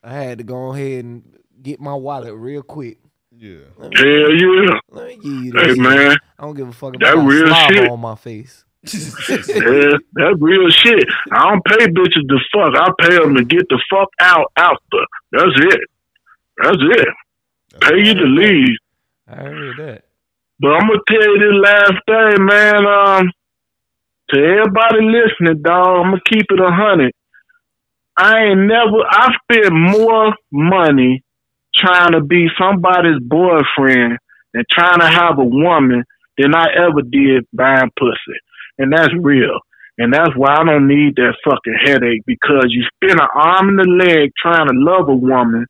I 0.02 0.12
had 0.14 0.38
to 0.38 0.44
go 0.44 0.72
ahead 0.72 1.04
and 1.04 1.36
get 1.62 1.80
my 1.80 1.94
wallet 1.94 2.34
real 2.34 2.62
quick. 2.62 2.98
Yeah. 3.36 3.58
Hell 3.78 3.90
yeah. 4.32 4.80
Let 4.90 5.06
me 5.08 5.14
give 5.16 5.24
you 5.32 5.52
Hey 5.56 5.66
this. 5.68 5.78
man, 5.78 6.16
I 6.38 6.42
don't 6.42 6.54
give 6.56 6.68
a 6.68 6.72
fuck 6.72 6.94
That 6.94 7.12
about 7.14 7.16
that 7.16 7.28
real 7.28 7.54
shit. 7.82 7.90
on 7.90 8.00
my 8.00 8.14
face. 8.14 8.64
yeah, 8.84 9.96
that's 10.14 10.36
real 10.40 10.70
shit. 10.70 11.04
I 11.32 11.48
don't 11.50 11.64
pay 11.64 11.86
bitches 11.88 12.28
to 12.28 12.38
fuck. 12.52 12.74
I 12.76 12.88
pay 13.00 13.18
them 13.18 13.34
to 13.34 13.44
get 13.44 13.68
the 13.68 13.82
fuck 13.90 14.08
out 14.20 14.50
after. 14.56 15.04
That's 15.32 15.74
it. 15.74 15.80
That's 16.62 16.76
it. 16.80 17.08
Pay 17.82 17.98
you 18.06 18.14
to 18.14 18.24
leave. 18.24 18.76
I 19.28 19.34
heard 19.36 19.76
that. 19.78 20.04
But 20.60 20.68
I'm 20.68 20.86
gonna 20.88 21.00
tell 21.08 21.22
you 21.22 21.38
this 21.38 21.62
last 21.62 21.92
thing, 22.06 22.46
man. 22.46 22.86
Um, 22.86 23.32
to 24.30 24.38
everybody 24.38 24.98
listening, 25.02 25.62
dog, 25.62 25.86
I'm 25.86 26.10
gonna 26.10 26.20
keep 26.28 26.46
it 26.50 26.60
a 26.60 26.70
hundred. 26.70 27.12
I 28.16 28.44
ain't 28.44 28.60
never. 28.60 29.04
I 29.08 29.28
spent 29.42 29.72
more 29.72 30.34
money 30.50 31.22
trying 31.74 32.12
to 32.12 32.22
be 32.22 32.48
somebody's 32.58 33.20
boyfriend 33.20 34.18
and 34.54 34.64
trying 34.70 35.00
to 35.00 35.08
have 35.08 35.38
a 35.38 35.44
woman 35.44 36.04
than 36.38 36.54
I 36.54 36.66
ever 36.74 37.02
did 37.02 37.46
buying 37.52 37.90
pussy, 37.98 38.38
and 38.78 38.92
that's 38.92 39.12
real. 39.20 39.60
And 39.98 40.12
that's 40.12 40.36
why 40.36 40.56
I 40.56 40.64
don't 40.64 40.88
need 40.88 41.16
that 41.16 41.36
fucking 41.42 41.78
headache 41.84 42.22
because 42.26 42.66
you 42.68 42.84
spend 42.94 43.18
an 43.18 43.28
arm 43.34 43.70
and 43.70 43.80
a 43.80 44.04
leg 44.04 44.30
trying 44.40 44.66
to 44.68 44.74
love 44.74 45.08
a 45.08 45.14
woman, 45.14 45.66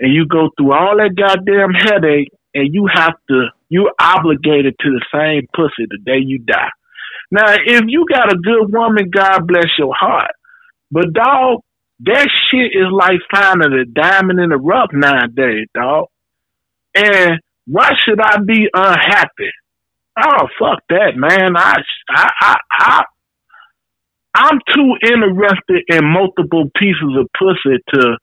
and 0.00 0.12
you 0.12 0.26
go 0.26 0.50
through 0.56 0.72
all 0.72 0.96
that 0.96 1.14
goddamn 1.16 1.72
headache, 1.72 2.32
and 2.54 2.74
you 2.74 2.88
have 2.92 3.14
to 3.28 3.48
you 3.68 3.90
obligated 4.00 4.74
to 4.80 4.90
the 4.90 5.04
same 5.14 5.46
pussy 5.54 5.86
the 5.88 5.98
day 6.04 6.18
you 6.18 6.38
die. 6.38 6.70
Now, 7.32 7.54
if 7.54 7.84
you 7.88 8.04
got 8.12 8.30
a 8.30 8.36
good 8.36 8.70
woman, 8.70 9.10
God 9.10 9.48
bless 9.48 9.68
your 9.78 9.94
heart. 9.94 10.32
But 10.90 11.14
dog, 11.14 11.62
that 12.00 12.28
shit 12.50 12.72
is 12.76 12.92
like 12.92 13.20
finding 13.34 13.72
a 13.72 13.86
diamond 13.86 14.38
in 14.38 14.50
the 14.50 14.58
rough 14.58 14.90
nowadays, 14.92 15.66
dog. 15.74 16.08
And 16.94 17.40
why 17.66 17.92
should 18.04 18.20
I 18.20 18.36
be 18.46 18.68
unhappy? 18.74 19.50
Oh 20.18 20.46
fuck 20.60 20.80
that, 20.90 21.16
man! 21.16 21.56
I 21.56 21.76
I 22.10 22.30
I, 22.42 22.56
I 22.70 23.02
I'm 24.34 24.58
too 24.74 24.94
interested 25.02 25.84
in 25.88 26.04
multiple 26.04 26.68
pieces 26.78 27.16
of 27.18 27.28
pussy 27.38 27.78
to 27.94 28.18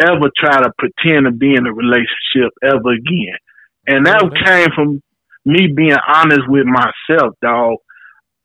ever 0.00 0.28
try 0.36 0.60
to 0.60 0.72
pretend 0.76 1.26
to 1.26 1.30
be 1.30 1.54
in 1.54 1.68
a 1.68 1.72
relationship 1.72 2.50
ever 2.64 2.94
again. 2.94 3.38
And 3.86 4.06
that 4.06 4.22
mm-hmm. 4.22 4.44
came 4.44 4.68
from 4.74 5.02
me 5.44 5.68
being 5.72 5.96
honest 6.08 6.48
with 6.48 6.66
myself, 6.66 7.34
dog. 7.40 7.76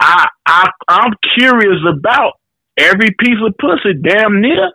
I 0.06 0.28
I 0.46 0.70
I'm 0.88 1.14
curious 1.38 1.82
about 1.90 2.34
every 2.78 3.10
piece 3.20 3.42
of 3.42 3.56
pussy, 3.60 3.98
damn 4.02 4.40
near. 4.40 4.72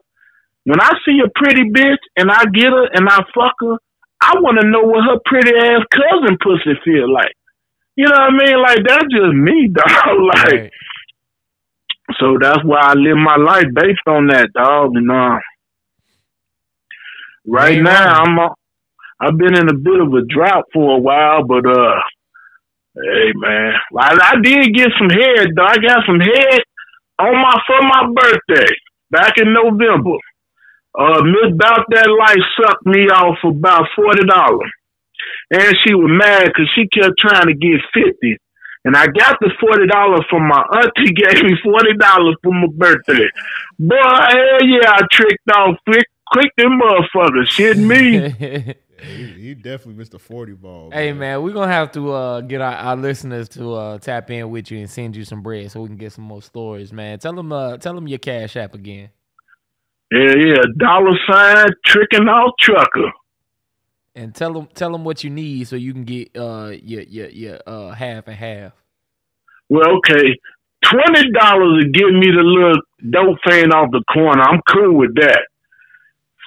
When 0.64 0.80
I 0.80 0.90
see 1.06 1.20
a 1.24 1.30
pretty 1.34 1.70
bitch 1.70 2.02
and 2.16 2.30
I 2.30 2.44
get 2.52 2.66
her 2.66 2.86
and 2.92 3.08
I 3.08 3.18
fuck 3.34 3.54
her, 3.60 3.76
I 4.20 4.32
want 4.40 4.60
to 4.60 4.68
know 4.68 4.82
what 4.82 5.04
her 5.04 5.20
pretty 5.24 5.56
ass 5.56 5.86
cousin 5.92 6.36
pussy 6.42 6.78
feel 6.84 7.12
like. 7.12 7.32
You 7.96 8.06
know 8.06 8.12
what 8.12 8.20
I 8.20 8.44
mean? 8.44 8.62
Like 8.62 8.78
that's 8.86 9.06
just 9.10 9.34
me, 9.34 9.68
dog. 9.72 10.18
like, 10.34 10.72
so 12.18 12.36
that's 12.40 12.64
why 12.64 12.80
I 12.80 12.94
live 12.94 13.16
my 13.16 13.36
life 13.36 13.66
based 13.72 14.06
on 14.08 14.26
that, 14.28 14.52
dog. 14.52 14.96
And 14.96 15.10
uh, 15.10 15.38
right 17.46 17.80
now 17.80 18.24
I'm 18.24 18.38
uh, 18.38 18.48
I've 19.20 19.38
been 19.38 19.56
in 19.56 19.68
a 19.68 19.74
bit 19.74 20.00
of 20.00 20.12
a 20.12 20.26
drought 20.26 20.64
for 20.72 20.96
a 20.96 21.00
while, 21.00 21.44
but 21.44 21.66
uh, 21.66 22.00
hey 22.94 23.32
man, 23.34 23.72
I, 23.98 24.18
I 24.18 24.34
did 24.42 24.74
get 24.74 24.90
some 24.98 25.10
head. 25.10 25.48
Though. 25.56 25.66
I 25.66 25.76
got 25.78 26.06
some 26.06 26.20
head 26.20 26.60
on 27.18 27.34
my 27.34 27.60
for 27.66 27.82
my 27.82 28.08
birthday 28.14 28.72
back 29.10 29.34
in 29.38 29.52
November. 29.52 30.16
Uh, 30.98 31.22
Miss 31.22 31.52
About 31.52 31.86
That 31.90 32.08
Life 32.10 32.44
sucked 32.58 32.86
me 32.86 33.06
off 33.08 33.38
for 33.40 33.50
about 33.50 33.86
forty 33.94 34.26
dollars, 34.26 34.70
and 35.50 35.74
she 35.84 35.94
was 35.94 36.10
mad 36.10 36.46
because 36.46 36.68
she 36.74 36.88
kept 36.88 37.18
trying 37.18 37.46
to 37.46 37.54
get 37.54 37.80
fifty. 37.94 38.36
And 38.84 38.96
I 38.96 39.06
got 39.06 39.36
the 39.40 39.50
forty 39.60 39.86
dollars 39.86 40.24
from 40.28 40.48
my 40.48 40.64
auntie. 40.72 41.12
Gave 41.14 41.44
me 41.44 41.54
forty 41.62 41.94
dollars 41.94 42.36
for 42.42 42.52
my 42.52 42.66
birthday. 42.74 43.28
Boy, 43.78 43.96
hell 43.96 44.64
yeah, 44.64 44.90
I 44.90 45.02
tricked 45.12 45.50
off 45.54 45.76
quick, 45.86 46.06
quick 46.32 46.50
them 46.56 46.80
motherfuckers. 46.80 47.48
Shit 47.48 47.78
me. 47.78 48.74
He, 49.02 49.26
he 49.26 49.54
definitely 49.54 49.94
missed 49.94 50.14
a 50.14 50.18
forty 50.18 50.52
ball. 50.52 50.90
Hey 50.92 51.12
man, 51.12 51.42
we're 51.42 51.52
gonna 51.52 51.72
have 51.72 51.90
to 51.92 52.12
uh, 52.12 52.40
get 52.42 52.60
our, 52.60 52.74
our 52.74 52.96
listeners 52.96 53.48
to 53.50 53.72
uh, 53.74 53.98
tap 53.98 54.30
in 54.30 54.50
with 54.50 54.70
you 54.70 54.78
and 54.78 54.90
send 54.90 55.16
you 55.16 55.24
some 55.24 55.42
bread 55.42 55.70
so 55.70 55.80
we 55.80 55.88
can 55.88 55.96
get 55.96 56.12
some 56.12 56.24
more 56.24 56.42
stories, 56.42 56.92
man. 56.92 57.18
Tell 57.18 57.32
them, 57.32 57.50
uh, 57.52 57.76
tell 57.78 57.94
them 57.94 58.06
your 58.08 58.18
cash 58.18 58.56
app 58.56 58.74
again. 58.74 59.10
Yeah, 60.12 60.34
yeah, 60.36 60.62
dollar 60.76 61.16
sign 61.30 61.68
tricking 61.86 62.28
off 62.28 62.54
trucker. 62.60 63.12
and 64.14 64.34
tell 64.34 64.52
them 64.52 64.68
tell 64.74 64.92
them 64.92 65.04
what 65.04 65.22
you 65.24 65.30
need 65.30 65.68
so 65.68 65.76
you 65.76 65.92
can 65.92 66.04
get 66.04 66.36
uh 66.36 66.72
your 66.82 67.02
your 67.02 67.28
your 67.28 67.58
uh 67.66 67.90
half 67.92 68.26
and 68.26 68.36
half. 68.36 68.72
Well, 69.68 69.88
okay, 69.98 70.36
twenty 70.84 71.30
dollars 71.32 71.84
to 71.84 71.90
give 71.90 72.10
me 72.12 72.26
the 72.26 72.42
little 72.42 72.80
dope 73.08 73.38
fan 73.46 73.72
off 73.72 73.90
the 73.92 74.02
corner. 74.12 74.42
I'm 74.42 74.60
cool 74.68 74.98
with 74.98 75.14
that. 75.14 75.42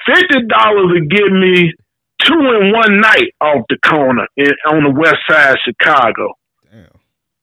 Fifty 0.05 0.45
dollars 0.47 0.91
to 0.99 1.05
give 1.05 1.31
me 1.31 1.71
two 2.25 2.39
in 2.39 2.71
one 2.73 2.99
night 2.99 3.33
off 3.41 3.65
the 3.69 3.77
corner 3.87 4.27
in, 4.37 4.51
on 4.71 4.83
the 4.83 4.99
west 4.99 5.17
side 5.29 5.51
of 5.51 5.57
Chicago. 5.65 6.33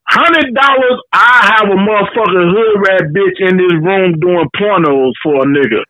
Hundred 0.09 0.55
dollars, 0.55 0.99
I 1.13 1.55
have 1.55 1.69
a 1.71 1.77
motherfucking 1.77 2.51
hood 2.51 2.81
rat 2.83 3.03
bitch 3.15 3.49
in 3.49 3.57
this 3.57 3.73
room 3.81 4.19
doing 4.19 4.49
pornos 4.59 5.13
for 5.23 5.43
a 5.43 5.47
nigga. 5.47 5.83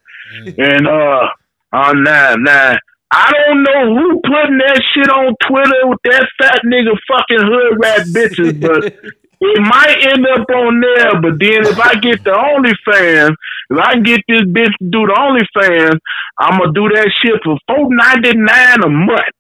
And 0.58 0.86
uh 0.86 1.26
uh 1.72 1.92
nah 1.94 2.36
nah. 2.36 2.76
I 3.12 3.32
don't 3.32 3.62
know 3.64 3.94
who 3.96 4.20
putting 4.20 4.58
that 4.58 4.82
shit 4.94 5.08
on 5.08 5.34
Twitter 5.48 5.88
with 5.88 5.98
that 6.04 6.28
fat 6.38 6.60
nigga 6.64 6.94
fucking 7.08 7.42
hood 7.42 7.78
rat 7.82 8.06
bitches, 8.06 8.60
but 8.60 8.94
it 9.40 9.60
might 9.60 9.96
end 10.02 10.26
up 10.26 10.48
on 10.50 10.80
there. 10.80 11.20
But 11.20 11.38
then 11.38 11.66
if 11.66 11.78
I 11.78 11.94
get 11.94 12.22
the 12.24 12.30
OnlyFans, 12.30 13.34
if 13.70 13.78
I 13.78 13.92
can 13.94 14.02
get 14.02 14.20
this 14.28 14.42
bitch 14.42 14.72
to 14.78 14.90
do 14.90 15.06
the 15.06 15.14
OnlyFans, 15.16 15.98
I'm 16.38 16.58
gonna 16.58 16.72
do 16.72 16.88
that 16.94 17.10
shit 17.22 17.40
for 17.44 17.58
four 17.66 17.88
ninety 17.94 18.36
nine 18.36 18.82
a 18.84 18.88
month. 18.88 19.34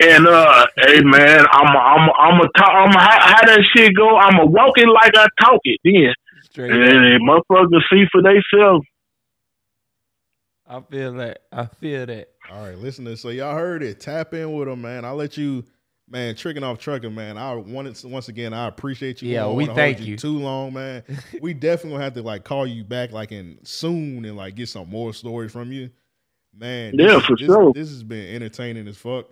And 0.00 0.26
uh, 0.28 0.66
hey 0.76 1.00
man, 1.02 1.44
I'm 1.50 1.74
a, 1.74 1.78
I'm 1.78 2.08
a, 2.08 2.12
I'm 2.12 2.40
a 2.40 2.48
talk, 2.56 2.70
I'm 2.70 2.94
a, 2.94 2.98
how, 3.00 3.20
how 3.20 3.46
that 3.46 3.60
shit 3.74 3.94
go? 3.96 4.16
I'm 4.16 4.38
a 4.38 4.46
walk 4.46 4.78
it 4.78 4.88
like 4.88 5.16
I 5.16 5.26
talk 5.40 5.60
it. 5.64 5.80
Then 5.84 6.14
Straight 6.44 6.70
and, 6.70 6.82
up. 6.82 6.88
and 6.88 7.28
motherfuckers 7.28 7.82
see 7.90 8.04
for 8.12 8.22
themselves. 8.22 8.86
I 10.68 10.80
feel 10.80 11.12
that. 11.14 11.42
I 11.52 11.66
feel 11.66 12.06
that. 12.06 12.28
All 12.50 12.64
right, 12.64 12.78
listeners. 12.78 13.20
So 13.20 13.28
y'all 13.28 13.54
heard 13.56 13.82
it. 13.82 14.00
Tap 14.00 14.32
in 14.34 14.52
with 14.52 14.68
them, 14.68 14.82
man. 14.82 15.04
I'll 15.04 15.16
let 15.16 15.36
you, 15.36 15.64
man. 16.12 16.36
Tricking 16.36 16.62
off 16.62 16.78
trucking, 16.78 17.14
man. 17.14 17.38
I 17.38 17.54
wanted 17.54 17.96
to, 17.96 18.08
once 18.08 18.28
again. 18.28 18.52
I 18.52 18.68
appreciate 18.68 19.22
you. 19.22 19.32
Yeah, 19.32 19.40
I 19.40 19.48
don't 19.48 19.56
we 19.56 19.66
thank 19.66 19.96
hold 19.96 20.08
you. 20.08 20.16
Too 20.16 20.38
long, 20.38 20.74
man. 20.74 21.02
we 21.40 21.54
definitely 21.54 21.92
gonna 21.92 22.04
have 22.04 22.14
to 22.14 22.22
like 22.22 22.44
call 22.44 22.66
you 22.66 22.84
back 22.84 23.10
like 23.10 23.32
in 23.32 23.58
soon 23.64 24.24
and 24.24 24.36
like 24.36 24.54
get 24.54 24.68
some 24.68 24.88
more 24.88 25.12
stories 25.12 25.50
from 25.50 25.72
you, 25.72 25.90
man. 26.56 26.94
Yeah, 26.96 27.14
this, 27.14 27.24
for 27.24 27.36
this, 27.36 27.46
sure. 27.46 27.72
This 27.72 27.88
has 27.88 28.04
been 28.04 28.34
entertaining 28.34 28.86
as 28.86 28.98
fuck. 28.98 29.30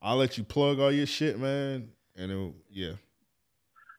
I'll 0.00 0.16
let 0.16 0.36
you 0.36 0.42
plug 0.42 0.80
all 0.80 0.90
your 0.90 1.06
shit, 1.06 1.38
man. 1.38 1.90
And 2.16 2.32
it'll, 2.32 2.54
yeah. 2.70 2.92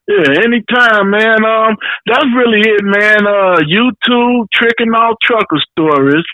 Yeah, 0.06 0.42
anytime, 0.44 1.10
man. 1.10 1.44
Um, 1.46 1.76
that's 2.04 2.26
really 2.36 2.60
it, 2.60 2.82
man. 2.84 3.26
Uh, 3.26 3.60
YouTube, 3.64 4.46
tricking 4.52 4.92
off 4.92 5.16
trucker 5.22 5.62
stories. 5.72 6.24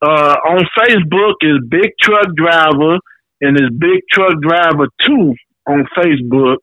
Uh, 0.00 0.34
on 0.48 0.66
Facebook 0.78 1.34
is 1.42 1.58
Big 1.68 1.92
Truck 2.00 2.34
Driver, 2.34 2.98
and 3.42 3.58
it's 3.58 3.74
Big 3.76 4.00
Truck 4.10 4.40
Driver 4.40 4.86
Two 5.06 5.34
on 5.68 5.86
Facebook. 5.96 6.56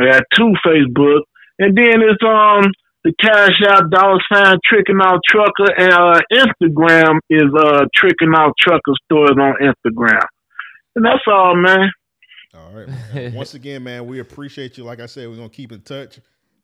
I 0.00 0.10
got 0.10 0.22
two 0.34 0.52
Facebook, 0.66 1.20
and 1.58 1.76
then 1.76 2.02
it's 2.02 2.22
um 2.24 2.72
the 3.04 3.12
Cash 3.20 3.60
Out 3.68 3.90
Dollar 3.90 4.18
Sign 4.32 4.56
Tricking 4.64 4.96
Off 4.96 5.20
Trucker, 5.28 5.72
and 5.76 5.92
uh, 5.92 6.20
Instagram 6.32 7.18
is 7.30 7.52
uh 7.56 7.84
Tricking 7.94 8.30
Off 8.30 8.52
Trucker 8.60 8.94
Stores 9.04 9.36
on 9.38 9.54
Instagram. 9.60 10.26
And 10.96 11.04
that's 11.04 11.22
all, 11.26 11.56
man. 11.56 11.90
All 12.54 12.72
right. 12.72 13.32
Once 13.32 13.54
again, 13.54 13.82
man, 13.82 14.06
we 14.06 14.20
appreciate 14.20 14.76
you. 14.76 14.84
Like 14.84 15.00
I 15.00 15.06
said, 15.06 15.28
we're 15.28 15.36
gonna 15.36 15.48
keep 15.48 15.72
in 15.72 15.80
touch. 15.82 16.20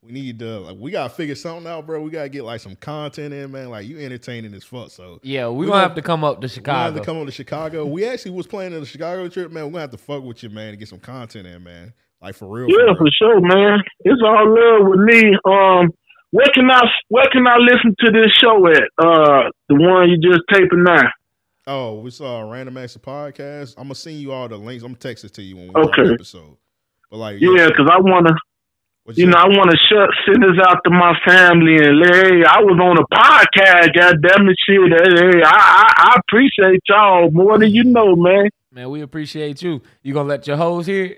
We 0.09 0.15
need 0.15 0.39
to 0.39 0.61
like 0.61 0.77
we 0.79 0.91
gotta 0.91 1.13
figure 1.13 1.35
something 1.35 1.67
out, 1.71 1.85
bro. 1.87 2.01
We 2.01 2.11
gotta 2.11 2.31
get 2.31 2.43
like 2.43 2.61
some 2.61 2.77
content 2.77 3.35
in, 3.35 3.53
man. 3.53 3.69
Like 3.69 3.87
you 3.87 3.99
entertaining 3.99 4.55
as 4.55 4.65
fuck. 4.65 4.91
So 4.91 5.21
Yeah, 5.23 5.49
we 5.49 5.59
we 5.59 5.67
gonna 5.67 5.83
have 5.83 5.95
to 5.97 6.03
come 6.03 6.25
up 6.25 6.41
to 6.41 6.47
We 6.57 6.63
gonna 6.63 6.79
have 6.79 6.95
to 6.95 7.05
come 7.05 7.19
up 7.19 7.27
to 7.27 7.33
Chicago. 7.33 7.85
We 7.85 8.07
actually 8.07 8.31
was 8.31 8.47
planning 8.47 8.81
the 8.81 8.87
Chicago 8.87 9.29
trip, 9.29 9.53
man. 9.53 9.65
We're 9.65 9.71
gonna 9.73 9.81
have 9.83 9.91
to 9.91 9.99
fuck 9.99 10.23
with 10.25 10.43
you, 10.43 10.49
man, 10.49 10.71
to 10.71 10.77
get 10.79 10.89
some 10.89 10.99
content 10.99 11.47
in, 11.47 11.63
man. 11.63 11.93
Like 12.23 12.37
for 12.37 12.49
real. 12.49 12.69
Yeah, 12.71 12.77
for 12.77 12.85
real. 12.87 12.97
for 12.97 13.11
sure, 13.19 13.41
man. 13.43 13.81
It's 14.01 14.23
all 14.25 14.49
love 14.49 14.89
with 14.89 15.01
me. 15.01 15.37
Um, 15.45 15.91
where 16.31 16.47
can 16.55 16.71
I 16.71 16.89
where 17.09 17.27
can 17.31 17.47
I 17.47 17.59
listen 17.59 17.95
to 17.99 18.11
this 18.11 18.33
show 18.33 18.67
at? 18.67 18.83
Uh, 18.97 19.51
the 19.69 19.75
one 19.75 20.09
you 20.09 20.17
just 20.19 20.41
taping 20.51 20.85
now. 20.85 21.03
Oh, 21.67 22.01
we 22.01 22.11
saw 22.11 22.41
a 22.41 22.47
random 22.51 22.79
acts 22.79 22.97
of 22.97 23.03
podcast. 23.03 23.75
I'm 23.77 23.85
gonna 23.85 23.95
send 23.95 24.17
you 24.17 24.33
all 24.33 24.49
the 24.49 24.57
links. 24.57 24.83
I'm 24.83 24.93
gonna 24.93 25.01
text 25.01 25.25
it 25.25 25.35
to 25.35 25.43
you 25.43 25.57
when 25.57 25.69
we 25.69 25.75
Okay. 25.83 26.07
the 26.07 26.15
episode. 26.15 26.57
But 27.11 27.17
like, 27.19 27.41
Yeah, 27.41 27.69
because 27.69 27.89
I 27.91 27.99
wanna, 28.01 28.31
What 28.33 28.41
you 29.15 29.27
know, 29.27 29.39
I 29.39 29.49
wanna 29.49 29.77
shut 29.89 30.11
send 30.27 30.43
this 30.43 30.59
out 30.67 30.81
to 30.85 30.91
my 30.91 31.15
family 31.27 31.77
and 31.77 32.05
hey, 32.05 32.45
I 32.45 32.61
was 32.61 32.79
on 32.81 32.99
a 32.99 33.07
podcast. 33.09 33.95
God 33.97 34.17
damn 34.23 34.49
it, 34.49 34.57
shit. 34.67 34.81
Hey, 34.93 35.43
I, 35.43 35.49
I 35.49 35.93
I 35.97 36.21
appreciate 36.21 36.81
y'all 36.89 37.31
more 37.31 37.59
than 37.59 37.73
you 37.73 37.85
know, 37.85 38.17
man. 38.17 38.51
Man, 38.73 38.91
we 38.91 39.01
appreciate 39.01 39.63
you. 39.63 39.81
You 40.03 40.13
gonna 40.13 40.29
let 40.29 40.47
your 40.47 40.57
hoes 40.57 40.87
hear? 40.87 41.17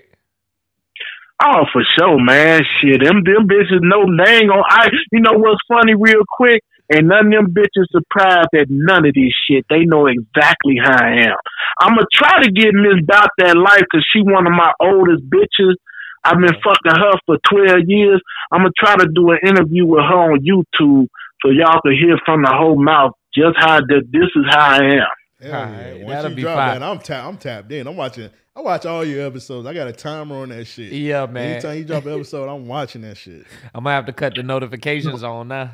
Oh, 1.43 1.65
for 1.73 1.83
sure, 1.97 2.19
man. 2.23 2.61
Shit, 2.79 3.03
them 3.03 3.23
them 3.23 3.47
bitches 3.47 3.81
know 3.81 4.05
they 4.05 4.37
ain't 4.37 4.49
gonna. 4.49 4.63
I, 4.65 4.87
you 5.11 5.19
know 5.19 5.33
what's 5.33 5.61
funny, 5.67 5.95
real 5.95 6.23
quick, 6.37 6.63
and 6.89 7.07
none 7.07 7.27
of 7.27 7.31
them 7.31 7.53
bitches 7.53 7.87
surprised 7.91 8.49
at 8.53 8.67
none 8.69 9.05
of 9.05 9.13
this 9.13 9.33
shit. 9.47 9.65
They 9.69 9.85
know 9.85 10.07
exactly 10.07 10.77
how 10.81 11.03
I 11.03 11.27
am. 11.27 11.37
I'm 11.79 11.95
gonna 11.95 12.07
try 12.13 12.43
to 12.43 12.51
get 12.51 12.73
Miss 12.73 13.03
Dot 13.05 13.29
that 13.39 13.57
life 13.57 13.81
because 13.81 14.05
she 14.13 14.21
one 14.21 14.45
of 14.45 14.53
my 14.53 14.71
oldest 14.79 15.23
bitches. 15.29 15.75
I've 16.23 16.37
been 16.39 16.53
fucking 16.63 17.01
her 17.01 17.13
for 17.25 17.37
12 17.49 17.79
years. 17.87 18.21
I'm 18.51 18.59
gonna 18.61 18.71
try 18.77 18.95
to 18.97 19.07
do 19.13 19.31
an 19.31 19.39
interview 19.43 19.85
with 19.85 20.01
her 20.01 20.31
on 20.33 20.39
YouTube 20.39 21.07
so 21.41 21.49
y'all 21.49 21.81
can 21.81 21.93
hear 21.93 22.17
from 22.25 22.43
the 22.43 22.51
whole 22.53 22.81
mouth 22.81 23.13
just 23.35 23.55
how 23.57 23.79
the, 23.79 24.01
this 24.11 24.29
is 24.35 24.45
how 24.49 24.71
I 24.71 24.77
am. 24.77 25.07
Hell 25.41 25.51
yeah. 25.51 25.93
Once 26.03 26.07
that'll 26.09 26.29
you 26.31 26.35
be 26.35 26.41
drop 26.43 26.57
fine. 26.57 26.79
that, 26.79 26.85
I'm 26.85 26.99
tapped. 26.99 27.27
I'm 27.27 27.37
tapped 27.37 27.71
in. 27.71 27.87
I'm 27.87 27.95
watching. 27.95 28.29
I 28.55 28.61
watch 28.61 28.85
all 28.85 29.03
your 29.05 29.25
episodes. 29.25 29.65
I 29.65 29.73
got 29.73 29.87
a 29.87 29.93
timer 29.93 30.35
on 30.35 30.49
that 30.49 30.65
shit. 30.65 30.91
Yeah, 30.91 31.25
man. 31.25 31.53
Anytime 31.53 31.77
you 31.77 31.85
drop 31.85 32.05
an 32.05 32.13
episode, 32.13 32.49
I'm 32.53 32.67
watching 32.67 33.01
that 33.03 33.17
shit. 33.17 33.45
I'm 33.73 33.83
gonna 33.85 33.95
have 33.95 34.05
to 34.07 34.13
cut 34.13 34.35
the 34.35 34.43
notifications 34.43 35.23
on 35.23 35.47
now. 35.47 35.71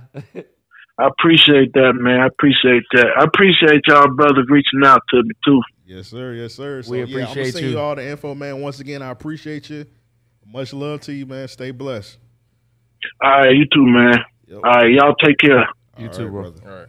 I 1.00 1.08
appreciate 1.08 1.74
that, 1.74 1.94
man. 1.96 2.22
I 2.22 2.28
appreciate 2.28 2.84
that. 2.94 3.08
I 3.20 3.24
appreciate 3.24 3.82
y'all 3.88 4.08
brothers 4.16 4.46
reaching 4.50 4.82
out 4.86 5.02
to 5.10 5.24
me 5.24 5.32
too. 5.46 5.62
Yes, 5.86 6.08
sir. 6.08 6.34
Yes, 6.34 6.54
sir. 6.54 6.82
So, 6.82 6.92
We 6.92 7.00
yeah, 7.00 7.04
I'm 7.06 7.12
gonna 7.12 7.24
appreciate 7.32 7.54
send 7.54 7.66
you. 7.66 7.72
you. 7.74 7.80
all 7.80 7.96
the 7.96 8.08
info, 8.08 8.34
man. 8.36 8.62
Once 8.62 8.80
again, 8.80 9.02
I 9.02 9.10
appreciate 9.10 9.70
you. 9.70 9.86
Much 10.52 10.74
love 10.74 11.02
to 11.02 11.14
you, 11.14 11.26
man. 11.26 11.48
Stay 11.48 11.72
blessed. 11.72 12.18
All 13.22 13.30
right, 13.30 13.56
you 13.56 13.66
too, 13.66 13.86
man. 13.86 14.16
All 14.54 14.62
right, 14.62 14.92
y'all 14.92 15.16
take 15.16 15.38
care. 15.40 15.68
You 15.98 16.08
All 16.08 16.14
too, 16.14 16.24
right, 16.24 16.32
bro. 16.32 16.42
brother. 16.42 16.62
All 16.66 16.80
right. 16.80 16.88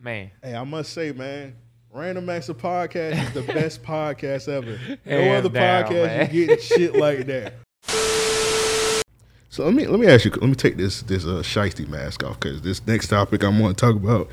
Man. 0.00 0.30
Hey, 0.42 0.54
I 0.54 0.64
must 0.64 0.92
say, 0.92 1.12
man, 1.12 1.56
Random 1.92 2.28
Acts 2.30 2.48
of 2.48 2.58
Podcast 2.58 3.20
is 3.20 3.32
the 3.32 3.42
best 3.52 3.82
podcast 3.82 4.48
ever. 4.48 4.78
No 5.04 5.32
other 5.34 5.48
down, 5.48 5.84
podcast 5.84 6.06
man. 6.06 6.30
you 6.32 6.46
get 6.46 6.62
shit 6.62 6.94
like 6.94 7.26
that. 7.26 7.54
So 9.50 9.64
let 9.64 9.74
me 9.74 9.86
let 9.86 9.98
me 9.98 10.06
ask 10.06 10.24
you. 10.24 10.30
Let 10.30 10.42
me 10.42 10.54
take 10.54 10.76
this 10.76 11.02
this 11.02 11.24
uh, 11.24 11.42
shiesty 11.42 11.88
mask 11.88 12.22
off 12.22 12.38
because 12.38 12.62
this 12.62 12.86
next 12.86 13.08
topic 13.08 13.42
I'm 13.42 13.58
going 13.58 13.74
to 13.74 13.80
talk 13.80 13.96
about. 13.96 14.28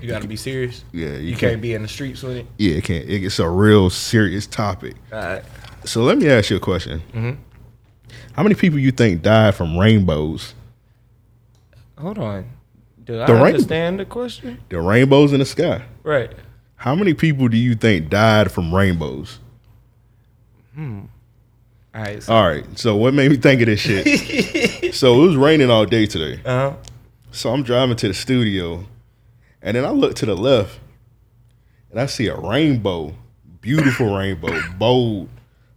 You 0.00 0.08
gotta 0.08 0.26
be 0.26 0.36
serious. 0.36 0.82
Yeah, 0.92 1.16
You, 1.16 1.36
can't, 1.36 1.60
be 1.60 1.74
in 1.74 1.82
the 1.82 1.88
streets 1.88 2.22
with 2.22 2.38
it. 2.38 2.46
Yeah, 2.56 2.76
it 2.76 2.84
can't. 2.84 3.04
It's 3.06 3.38
a 3.38 3.48
real 3.50 3.90
serious 3.90 4.46
topic. 4.46 4.94
All 5.12 5.18
right. 5.18 5.44
So 5.84 6.02
let 6.02 6.18
me 6.18 6.28
ask 6.28 6.50
you 6.50 6.56
a 6.56 6.60
question. 6.60 7.02
Mhm. 7.14 7.36
How 8.32 8.42
many 8.42 8.54
people 8.54 8.78
you 8.78 8.90
think 8.90 9.22
died 9.22 9.54
from 9.54 9.78
rainbows? 9.78 10.54
Hold 11.98 12.18
on. 12.18 12.44
Do 13.04 13.20
I 13.20 13.26
The 13.26 13.34
rain- 13.34 13.42
understand 13.46 13.98
the 14.00 14.04
question? 14.04 14.58
The 14.68 14.80
rainbows 14.80 15.32
in 15.32 15.40
the 15.40 15.44
sky. 15.46 15.82
Right. 16.02 16.30
How 16.76 16.94
many 16.94 17.12
people 17.14 17.48
do 17.48 17.56
you 17.56 17.74
think 17.74 18.08
died 18.08 18.50
from 18.52 18.74
rainbows? 18.74 19.38
Hmm. 20.74 21.00
All 21.94 22.02
right. 22.02 22.22
So, 22.22 22.32
All 22.32 22.46
right. 22.48 22.78
So 22.78 22.96
what 22.96 23.14
made 23.14 23.30
me 23.30 23.36
think 23.36 23.60
of 23.62 23.66
this 23.66 23.80
shit? 23.80 24.94
so 24.94 25.22
it 25.22 25.26
was 25.26 25.36
raining 25.36 25.70
all 25.70 25.84
day 25.86 26.06
today. 26.06 26.40
Uh-huh. 26.44 26.74
So 27.32 27.52
I'm 27.52 27.62
driving 27.62 27.96
to 27.96 28.08
the 28.08 28.14
studio, 28.14 28.86
and 29.62 29.76
then 29.76 29.84
I 29.84 29.90
look 29.90 30.14
to 30.16 30.26
the 30.26 30.36
left, 30.36 30.78
and 31.90 32.00
I 32.00 32.06
see 32.06 32.28
a 32.28 32.36
rainbow, 32.36 33.14
beautiful 33.60 34.16
rainbow, 34.16 34.60
bold, 34.78 35.28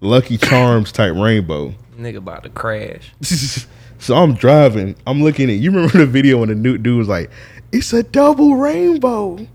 Lucky 0.04 0.38
Charms 0.38 0.92
type 0.92 1.16
rainbow. 1.16 1.74
nigga 1.98 2.18
about 2.18 2.44
to 2.44 2.50
crash. 2.50 3.12
so 4.00 4.16
I'm 4.16 4.34
driving. 4.34 4.96
I'm 5.08 5.24
looking 5.24 5.50
at. 5.50 5.56
You 5.56 5.72
remember 5.72 5.98
the 5.98 6.06
video 6.06 6.40
when 6.40 6.50
the 6.50 6.56
new 6.56 6.78
dude 6.78 6.98
was 6.98 7.08
like, 7.08 7.32
"It's 7.72 7.94
a 7.94 8.04
double 8.04 8.56
rainbow." 8.58 9.48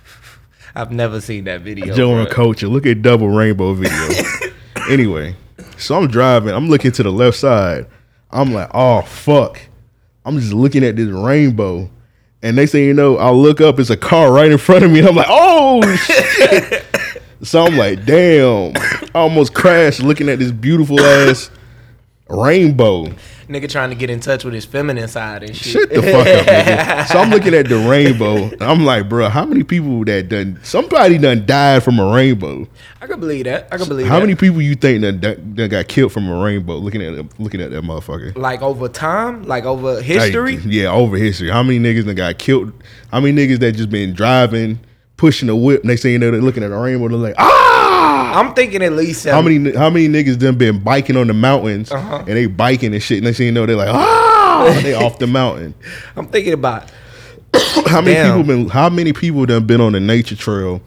I've 0.74 0.90
never 0.90 1.20
seen 1.20 1.44
that 1.44 1.60
video. 1.60 1.94
Joe 1.94 2.16
and 2.16 2.28
Culture. 2.30 2.66
Look 2.66 2.86
at 2.86 3.02
double 3.02 3.28
rainbow 3.28 3.74
video. 3.74 4.52
anyway, 4.90 5.36
so 5.76 5.96
I'm 5.96 6.08
driving. 6.08 6.54
I'm 6.54 6.68
looking 6.68 6.92
to 6.92 7.02
the 7.02 7.12
left 7.12 7.36
side. 7.36 7.86
I'm 8.30 8.52
like, 8.52 8.70
oh 8.74 9.02
fuck. 9.02 9.60
I'm 10.24 10.38
just 10.38 10.52
looking 10.52 10.82
at 10.82 10.96
this 10.96 11.08
rainbow. 11.08 11.90
And 12.42 12.56
next 12.56 12.72
thing 12.72 12.84
you 12.84 12.94
know, 12.94 13.16
I 13.18 13.30
look 13.30 13.60
up, 13.60 13.78
it's 13.78 13.90
a 13.90 13.96
car 13.96 14.32
right 14.32 14.50
in 14.50 14.58
front 14.58 14.84
of 14.84 14.90
me, 14.90 14.98
and 15.00 15.08
I'm 15.08 15.14
like, 15.14 15.26
oh 15.28 15.82
shit. 15.96 16.84
So 17.44 17.64
I'm 17.66 17.76
like, 17.76 18.04
damn. 18.04 18.72
I 18.76 19.20
almost 19.20 19.54
crashed 19.54 20.02
looking 20.02 20.28
at 20.28 20.38
this 20.38 20.50
beautiful 20.50 21.00
ass 21.00 21.50
rainbow. 22.28 23.06
Nigga 23.48 23.68
trying 23.68 23.90
to 23.90 23.94
get 23.94 24.08
in 24.08 24.20
touch 24.20 24.42
with 24.42 24.54
his 24.54 24.64
feminine 24.64 25.06
side 25.06 25.42
and 25.42 25.54
shit. 25.54 25.72
Shut 25.72 25.90
the 25.90 26.00
fuck 26.02 26.26
up, 26.26 26.46
nigga. 26.46 27.06
So 27.08 27.18
I'm 27.18 27.28
looking 27.28 27.52
at 27.52 27.68
the 27.68 27.76
rainbow. 27.76 28.36
and 28.36 28.62
I'm 28.62 28.86
like, 28.86 29.06
bro, 29.08 29.28
how 29.28 29.44
many 29.44 29.62
people 29.62 30.02
that 30.06 30.30
done 30.30 30.58
somebody 30.62 31.18
done 31.18 31.44
died 31.44 31.82
from 31.82 31.98
a 31.98 32.10
rainbow? 32.14 32.66
I 33.02 33.06
can 33.06 33.20
believe 33.20 33.44
that. 33.44 33.68
I 33.70 33.76
can 33.76 33.86
believe 33.86 34.06
How 34.06 34.14
that. 34.14 34.20
many 34.22 34.34
people 34.34 34.62
you 34.62 34.74
think 34.74 35.02
that, 35.02 35.20
that, 35.20 35.56
that 35.56 35.68
got 35.68 35.88
killed 35.88 36.12
from 36.12 36.26
a 36.30 36.42
rainbow? 36.42 36.76
Looking 36.76 37.02
at 37.02 37.38
looking 37.38 37.60
at 37.60 37.70
that 37.72 37.84
motherfucker. 37.84 38.34
Like 38.36 38.62
over 38.62 38.88
time, 38.88 39.42
like 39.42 39.64
over 39.64 40.00
history. 40.00 40.56
Like, 40.56 40.66
yeah, 40.66 40.90
over 40.90 41.18
history. 41.18 41.50
How 41.50 41.62
many 41.62 41.78
niggas 41.78 42.06
that 42.06 42.14
got 42.14 42.38
killed? 42.38 42.72
How 43.12 43.20
many 43.20 43.46
niggas 43.46 43.58
that 43.58 43.72
just 43.72 43.90
been 43.90 44.14
driving, 44.14 44.80
pushing 45.16 45.48
a 45.48 45.56
whip? 45.56 45.84
Next 45.84 46.02
thing 46.02 46.12
you 46.12 46.18
know, 46.18 46.30
they're 46.30 46.40
looking 46.40 46.62
at 46.62 46.70
a 46.72 46.76
rainbow. 46.76 47.08
They're 47.08 47.18
like, 47.18 47.34
ah! 47.38 48.38
I'm 48.40 48.52
thinking 48.54 48.82
at 48.82 48.92
least 48.92 49.24
How 49.26 49.40
many 49.42 49.72
how 49.74 49.90
many 49.90 50.08
niggas 50.08 50.38
done 50.38 50.56
been 50.56 50.80
biking 50.80 51.16
on 51.16 51.28
the 51.28 51.34
mountains 51.34 51.92
Uh-huh. 51.92 52.18
and 52.18 52.28
they 52.28 52.46
biking 52.46 52.92
and 52.92 53.02
shit? 53.02 53.22
Next 53.22 53.36
thing 53.38 53.46
you 53.46 53.52
know, 53.52 53.64
they're 53.66 53.76
like, 53.76 53.88
ah! 53.94 54.80
they 54.82 54.94
off 55.04 55.18
the 55.18 55.26
mountain. 55.26 55.74
I'm 56.16 56.26
thinking 56.26 56.52
about 56.52 56.90
how 57.86 58.00
many 58.00 58.14
Damn. 58.14 58.38
people 58.42 58.56
been 58.56 58.68
how 58.68 58.88
many 58.90 59.12
people 59.12 59.46
done 59.46 59.66
been 59.66 59.80
on 59.80 59.92
the 59.92 60.00
nature 60.00 60.36
trail? 60.36 60.80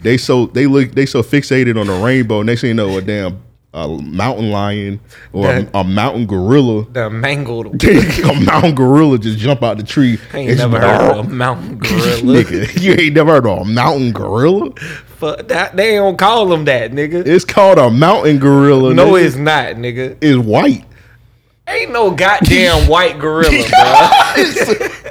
They 0.00 0.16
so 0.18 0.46
they 0.46 0.66
look 0.66 0.92
they 0.92 1.06
so 1.06 1.22
fixated 1.22 1.80
on 1.80 1.86
the 1.86 1.94
rainbow. 2.04 2.42
Next 2.42 2.60
thing 2.62 2.68
you 2.68 2.74
know, 2.74 2.96
a 2.98 3.02
damn 3.02 3.40
a 3.74 3.88
mountain 3.88 4.50
lion 4.50 5.00
or 5.32 5.48
a, 5.50 5.70
a 5.74 5.84
mountain 5.84 6.26
gorilla. 6.26 6.84
the 6.92 7.08
mangled. 7.08 7.82
a 7.84 8.40
mountain 8.40 8.74
gorilla 8.74 9.18
just 9.18 9.38
jump 9.38 9.62
out 9.62 9.78
the 9.78 9.82
tree. 9.82 10.18
I 10.32 10.38
ain't 10.38 10.58
never 10.58 10.78
just- 10.78 11.00
heard 11.02 11.16
of 11.18 11.26
a 11.26 11.28
mountain 11.30 11.78
gorilla. 11.78 12.20
Nigga, 12.44 12.82
you 12.82 12.92
ain't 12.92 13.14
never 13.14 13.32
heard 13.32 13.46
of 13.46 13.58
a 13.58 13.64
mountain 13.64 14.12
gorilla? 14.12 14.72
Fuck 15.16 15.48
that. 15.48 15.76
They 15.76 15.94
don't 15.94 16.18
call 16.18 16.46
them 16.46 16.64
that, 16.66 16.90
nigga. 16.92 17.26
It's 17.26 17.44
called 17.44 17.78
a 17.78 17.90
mountain 17.90 18.38
gorilla. 18.38 18.92
No, 18.92 19.12
nigga. 19.12 19.24
it's 19.24 19.36
not, 19.36 19.74
nigga. 19.76 20.16
It's 20.20 20.36
white. 20.38 20.84
Ain't 21.68 21.92
no 21.92 22.10
goddamn 22.10 22.88
white 22.88 23.18
gorilla, 23.20 23.48
bro. 23.50 24.10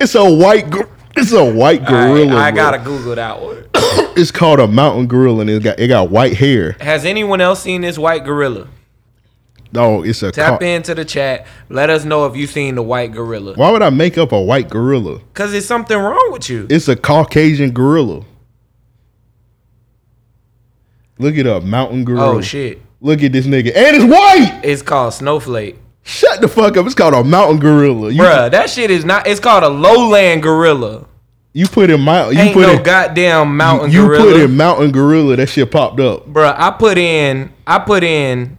It's 0.02 0.16
a 0.16 0.30
white. 0.30 0.70
gor- 0.70 0.90
It's 1.16 1.32
a 1.32 1.44
white 1.54 1.86
gorilla. 1.86 2.36
I, 2.36 2.48
I 2.48 2.52
gotta 2.52 2.80
Google 2.80 3.16
that 3.16 3.42
one. 3.42 3.66
It's 4.14 4.30
called 4.32 4.60
a 4.60 4.68
mountain 4.68 5.08
gorilla, 5.08 5.42
and 5.42 5.50
it 5.50 5.64
got 5.64 5.80
it 5.80 5.88
got 5.88 6.10
white 6.10 6.36
hair. 6.36 6.76
Has 6.82 7.06
anyone 7.06 7.40
else 7.40 7.62
seen 7.62 7.82
this 7.82 7.98
white 7.98 8.26
gorilla? 8.26 8.68
No, 9.72 10.04
it's 10.04 10.22
a. 10.22 10.32
Tap 10.32 10.60
ca- 10.60 10.66
into 10.66 10.94
the 10.94 11.06
chat. 11.06 11.48
Let 11.70 11.90
us 11.90 12.04
know 12.04 12.26
if 12.26 12.36
you've 12.36 12.50
seen 12.50 12.76
the 12.76 12.84
white 12.84 13.14
gorilla. 13.14 13.54
Why 13.54 13.72
would 13.72 13.82
I 13.82 13.90
make 13.90 14.18
up 14.18 14.34
a 14.34 14.42
white 14.42 14.70
gorilla? 14.70 15.22
Cause 15.34 15.54
there's 15.54 15.66
something 15.66 15.98
wrong 15.98 16.30
with 16.34 16.50
you. 16.50 16.68
It's 16.70 16.90
a 16.90 16.96
Caucasian 16.96 17.72
gorilla. 17.72 18.26
Look 21.18 21.36
it 21.36 21.48
up, 21.48 21.64
mountain 21.64 22.04
gorilla. 22.04 22.36
Oh 22.36 22.42
shit. 22.42 22.82
Look 23.00 23.24
at 23.24 23.32
this 23.32 23.48
nigga, 23.48 23.76
and 23.76 23.96
it's 23.96 24.06
white. 24.06 24.62
It's 24.64 24.82
called 24.82 25.14
snowflake. 25.14 25.80
Shut 26.04 26.42
the 26.42 26.48
fuck 26.48 26.78
up. 26.78 26.86
It's 26.86 26.96
called 26.96 27.14
a 27.14 27.24
mountain 27.24 27.60
gorilla. 27.60 28.10
You, 28.12 28.22
Bruh, 28.24 28.50
that 28.52 28.70
shit 28.70 28.90
is 28.92 29.06
not. 29.06 29.28
It's 29.28 29.40
called 29.40 29.64
a 29.64 29.70
lowland 29.70 30.42
gorilla. 30.44 31.06
you 31.54 31.68
put 31.68 31.90
in 31.90 32.02
mountain. 32.02 32.38
You 32.38 32.44
Ain't 32.44 32.54
put 32.54 32.68
no 32.68 32.74
in 32.78 32.84
goddamn 32.84 33.56
mountain 33.56 33.92
gorilla. 33.92 34.02
You 34.02 34.08
gorilla. 34.24 34.32
put 34.34 34.42
in 34.42 34.58
mountain 34.58 34.92
gorilla. 34.92 35.36
That 35.36 35.48
shit 35.50 35.70
popped 35.72 36.00
up. 36.00 36.26
Bruh, 36.28 36.56
I 36.58 36.72
put 36.72 36.98
in. 36.98 37.54
I 37.68 37.80
put 37.80 38.04
in. 38.04 38.58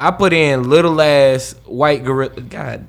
I 0.00 0.10
put 0.10 0.32
in 0.32 0.68
little 0.68 1.00
ass 1.00 1.54
white 1.64 2.02
gorilla. 2.04 2.40
God, 2.40 2.84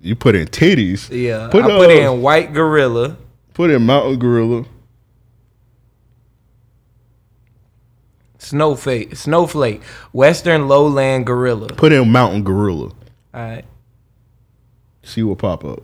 You 0.00 0.16
put 0.16 0.34
in 0.34 0.46
titties. 0.48 1.10
yeah. 1.10 1.48
Put, 1.50 1.64
I 1.64 1.68
put 1.68 1.90
uh, 1.90 1.92
in 1.92 2.22
white 2.22 2.54
gorilla. 2.54 3.16
Put 3.52 3.70
in 3.70 3.84
mountain 3.84 4.18
gorilla. 4.18 4.64
Snowflake, 8.38 9.16
snowflake, 9.16 9.82
western 10.12 10.68
lowland 10.68 11.26
gorilla. 11.26 11.66
Put 11.68 11.92
in 11.92 12.10
mountain 12.10 12.44
gorilla. 12.44 12.90
All 13.34 13.40
right. 13.40 13.64
See 15.02 15.22
what 15.22 15.38
pop 15.38 15.64
up. 15.64 15.82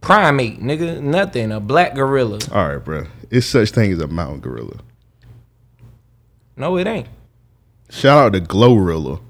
Primate, 0.00 0.60
nigga, 0.60 1.00
nothing. 1.00 1.50
A 1.50 1.58
black 1.58 1.94
gorilla. 1.94 2.38
All 2.52 2.68
right, 2.68 2.84
bro. 2.84 3.06
It's 3.30 3.46
such 3.46 3.70
thing 3.70 3.90
as 3.92 3.98
a 3.98 4.06
mountain 4.06 4.40
gorilla. 4.40 4.78
No, 6.56 6.76
it 6.76 6.86
ain't. 6.86 7.08
Shout 7.90 8.18
out 8.18 8.32
to 8.32 8.40
Glorilla. 8.40 9.20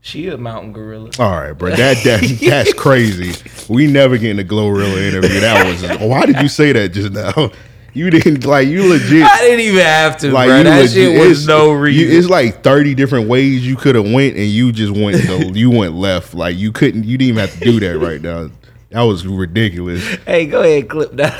She 0.00 0.28
a 0.28 0.38
mountain 0.38 0.72
gorilla. 0.72 1.10
All 1.18 1.32
right, 1.32 1.52
bro. 1.52 1.70
That, 1.76 1.96
that 2.04 2.38
that's 2.40 2.72
crazy. 2.74 3.34
We 3.68 3.88
never 3.88 4.16
get 4.18 4.30
in 4.30 4.38
a 4.38 4.44
Glorilla 4.44 4.98
interview. 5.08 5.40
That 5.40 5.66
was. 5.66 6.00
Why 6.00 6.26
did 6.26 6.40
you 6.40 6.48
say 6.48 6.72
that 6.72 6.90
just 6.90 7.12
now? 7.12 7.50
You 7.96 8.10
didn't 8.10 8.44
like. 8.44 8.68
You 8.68 8.88
legit. 8.88 9.22
I 9.22 9.38
didn't 9.40 9.60
even 9.60 9.80
have 9.80 10.18
to, 10.18 10.30
bro. 10.30 10.42
you 10.44 10.62
That 10.64 10.90
shit 10.90 11.18
was 11.18 11.42
it's- 11.42 11.46
no 11.46 11.72
you- 11.72 11.78
reason. 11.78 12.18
it's 12.18 12.28
like 12.28 12.62
thirty 12.62 12.94
different 12.94 13.28
ways 13.28 13.66
you 13.66 13.74
could 13.76 13.94
have 13.94 14.04
went, 14.10 14.36
and 14.36 14.46
you 14.46 14.70
just 14.70 14.92
went. 14.92 15.16
the, 15.16 15.50
you 15.54 15.70
went 15.70 15.94
left. 15.94 16.34
Like 16.34 16.56
you 16.56 16.72
couldn't. 16.72 17.04
You 17.04 17.16
didn't 17.16 17.28
even 17.30 17.40
have 17.48 17.58
to 17.58 17.60
do 17.60 17.80
that 17.80 17.98
right 17.98 18.20
now. 18.20 18.50
That 18.90 19.02
was 19.02 19.26
ridiculous. 19.26 20.04
hey, 20.26 20.46
go 20.46 20.60
ahead, 20.62 20.88
clip 20.88 21.12
that. 21.12 21.34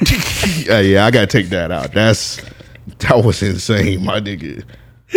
yeah, 0.66 0.80
yeah, 0.80 1.06
I 1.06 1.10
gotta 1.10 1.26
take 1.26 1.48
that 1.50 1.70
out. 1.72 1.92
That's 1.92 2.40
that 2.98 3.24
was 3.24 3.42
insane, 3.42 4.04
my 4.04 4.20
nigga. 4.20 4.62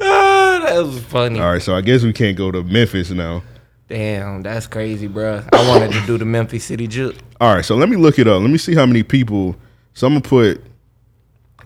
ah, 0.00 0.60
that 0.66 0.84
was 0.84 1.00
funny. 1.04 1.38
All 1.40 1.52
right, 1.52 1.62
so 1.62 1.74
I 1.74 1.80
guess 1.80 2.02
we 2.02 2.12
can't 2.12 2.36
go 2.36 2.50
to 2.50 2.62
Memphis 2.62 3.10
now. 3.10 3.42
Damn, 3.88 4.42
that's 4.42 4.66
crazy, 4.66 5.06
bro. 5.06 5.42
I 5.52 5.68
wanted 5.68 5.92
to 5.92 6.00
do 6.06 6.16
the 6.16 6.24
Memphis 6.24 6.64
City 6.64 6.86
Juke. 6.86 7.16
All 7.40 7.54
right, 7.54 7.64
so 7.64 7.76
let 7.76 7.88
me 7.88 7.96
look 7.96 8.18
it 8.18 8.26
up. 8.26 8.40
Let 8.40 8.50
me 8.50 8.58
see 8.58 8.74
how 8.74 8.86
many 8.86 9.02
people. 9.02 9.56
So 9.94 10.06
I'm 10.06 10.14
gonna 10.14 10.22
put. 10.22 10.62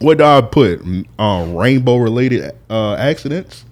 What 0.00 0.18
do 0.18 0.24
I 0.24 0.40
put? 0.40 0.80
Um, 1.18 1.56
rainbow 1.56 1.96
related 1.96 2.52
uh, 2.70 2.94
accidents. 2.94 3.64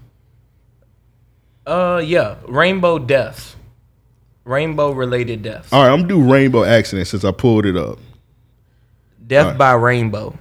Uh, 1.67 2.01
yeah, 2.05 2.37
rainbow 2.49 2.99
deaths, 2.99 3.57
rainbow 4.45 4.93
related 4.93 5.43
deaths, 5.43 5.73
All 5.73 5.83
right, 5.83 5.93
I'm 5.93 6.07
gonna 6.07 6.09
do 6.09 6.33
rainbow 6.33 6.63
accidents 6.65 7.11
since 7.11 7.25
I 7.25 7.33
pulled 7.33 7.67
it 7.67 7.77
up. 7.77 7.99
death 9.27 9.45
Alright. 9.47 9.59
by 9.59 9.73
rainbow. 9.73 10.39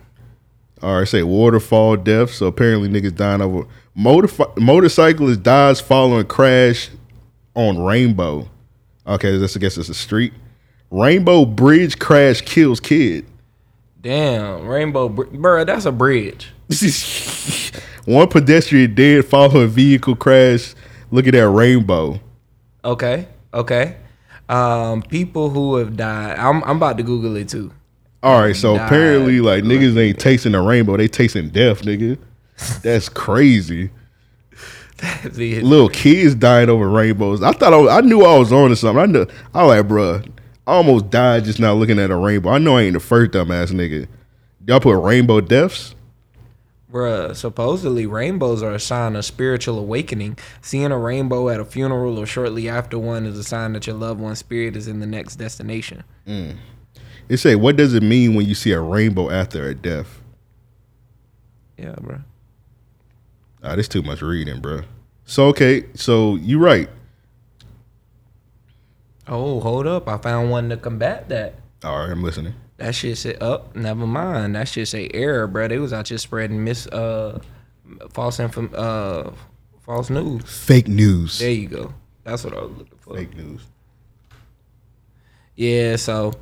All 0.84 1.00
right, 1.00 1.08
say 1.08 1.24
waterfall 1.24 1.98
deaths. 1.98 2.36
So 2.36 2.46
apparently 2.48 2.90
niggas 2.90 3.16
dying 3.16 3.42
over 3.42 3.66
motor 3.96 4.30
motorcyclist 4.58 5.42
dies 5.42 5.82
following 5.82 6.28
crash 6.28 6.90
on 7.56 7.80
Rainbow. 7.82 8.48
Okay, 9.08 9.38
that's 9.38 9.56
I 9.56 9.60
guess 9.60 9.78
it's 9.78 9.90
a 9.90 9.94
street. 9.96 10.34
Rainbow 10.92 11.46
Bridge 11.46 11.98
crash 11.98 12.42
kills 12.42 12.80
kid. 12.80 13.26
Damn, 14.06 14.68
rainbow, 14.68 15.10
br- 15.10 15.24
bro. 15.24 15.66
That's 15.66 15.86
a 15.86 15.92
bridge. 15.92 16.52
One 18.06 18.28
pedestrian 18.28 18.94
dead 18.94 19.26
following 19.26 19.64
a 19.64 19.68
vehicle 19.68 20.16
crash. 20.16 20.76
Look 21.10 21.26
at 21.26 21.34
that 21.34 21.50
rainbow. 21.50 22.20
Okay, 22.84 23.28
okay. 23.52 23.98
Um, 24.48 25.02
people 25.02 25.50
who 25.50 25.78
have 25.78 25.98
died. 25.98 26.38
I'm 26.38 26.64
I'm 26.66 26.78
about 26.78 26.98
to 26.98 27.04
Google 27.04 27.36
it 27.36 27.50
too. 27.50 27.72
All 28.22 28.42
right, 28.42 28.56
so 28.56 28.78
Died. 28.78 28.86
apparently 28.86 29.40
like 29.40 29.64
niggas 29.64 29.98
ain't 29.98 30.20
tasting 30.20 30.52
the 30.52 30.62
rainbow, 30.62 30.98
they 30.98 31.08
tasting 31.08 31.50
death, 31.50 31.82
nigga. 31.82 32.20
That's 32.84 33.10
crazy. 33.10 33.90
Little 35.34 35.90
kids 35.90 36.36
dying 36.36 36.70
over 36.70 36.88
rainbows. 36.88 37.42
I 37.42 37.54
thought 37.54 37.74
I, 37.74 37.78
was, 37.78 37.92
I 37.92 38.02
knew 38.02 38.22
I 38.22 38.38
was 38.38 38.54
on 38.54 38.70
to 38.70 38.76
something. 38.76 39.02
I 39.02 39.06
knew 39.08 39.26
I 39.52 39.64
was 39.64 39.78
like, 39.78 39.88
bruh, 39.88 40.32
I 40.68 40.74
almost 40.74 41.10
died 41.10 41.46
just 41.46 41.60
not 41.60 41.78
looking 41.78 42.00
at 42.00 42.12
a 42.12 42.16
rainbow. 42.16 42.50
I 42.50 42.58
know 42.58 42.78
I 42.78 42.84
ain't 42.84 42.94
the 42.94 43.00
first 43.00 43.32
dumbass 43.32 43.72
nigga. 43.72 44.08
Y'all 44.66 44.80
put 44.80 45.00
rainbow 45.00 45.42
deaths? 45.42 45.94
Bruh, 46.92 47.36
supposedly 47.36 48.06
rainbows 48.06 48.64
are 48.64 48.72
a 48.72 48.80
sign 48.80 49.16
of 49.16 49.26
spiritual 49.26 49.78
awakening. 49.78 50.38
Seeing 50.62 50.92
a 50.92 50.98
rainbow 50.98 51.50
at 51.50 51.60
a 51.60 51.66
funeral 51.66 52.18
or 52.18 52.26
shortly 52.26 52.70
after 52.70 52.98
one 52.98 53.26
is 53.26 53.38
a 53.38 53.44
sign 53.44 53.74
that 53.74 53.86
your 53.86 53.96
loved 53.96 54.20
one's 54.20 54.40
spirit 54.40 54.76
is 54.76 54.88
in 54.88 55.00
the 55.00 55.06
next 55.06 55.36
destination. 55.36 56.04
Mm. 56.26 56.58
It 57.28 57.38
say, 57.38 57.56
what 57.56 57.76
does 57.76 57.94
it 57.94 58.02
mean 58.02 58.34
when 58.34 58.46
you 58.46 58.56
see 58.56 58.72
a 58.72 58.80
rainbow 58.80 59.30
after 59.30 59.68
a 59.68 59.76
death? 59.76 60.22
Yeah, 61.78 61.96
bro. 62.00 62.20
Ah, 63.62 63.76
this 63.76 63.88
too 63.88 64.02
much 64.02 64.22
reading, 64.22 64.62
bro. 64.62 64.82
So 65.26 65.48
okay, 65.48 65.86
so 65.96 66.36
you 66.36 66.60
right. 66.60 66.88
Oh, 69.28 69.60
hold 69.60 69.88
up. 69.88 70.08
I 70.08 70.18
found 70.18 70.52
one 70.52 70.70
to 70.70 70.78
combat 70.78 71.30
that. 71.30 71.56
All 71.84 72.00
right, 72.00 72.10
I'm 72.10 72.24
listening. 72.24 72.54
That 72.78 72.94
shit 72.94 73.18
said 73.18 73.42
up. 73.42 73.76
never 73.76 74.06
mind. 74.06 74.56
That 74.56 74.68
shit 74.68 74.88
say 74.88 75.10
error, 75.14 75.48
bro. 75.48 75.68
They 75.68 75.78
was 75.78 75.94
out 75.94 76.06
just 76.06 76.24
spreading 76.24 76.64
mis 76.64 76.88
uh 76.88 77.40
false 78.12 78.40
info 78.40 78.68
uh 78.68 79.34
false 79.82 80.10
news. 80.10 80.44
Fake 80.46 80.88
news. 80.88 81.40
There 81.40 81.52
you 81.52 81.68
go. 81.68 81.94
That's 82.24 82.44
what 82.44 82.54
I 82.54 82.62
was 82.62 82.72
looking 82.72 82.98
for. 83.00 83.18
Fake 83.18 83.36
news. 83.36 83.62
Yeah, 85.56 85.96
so 85.96 86.34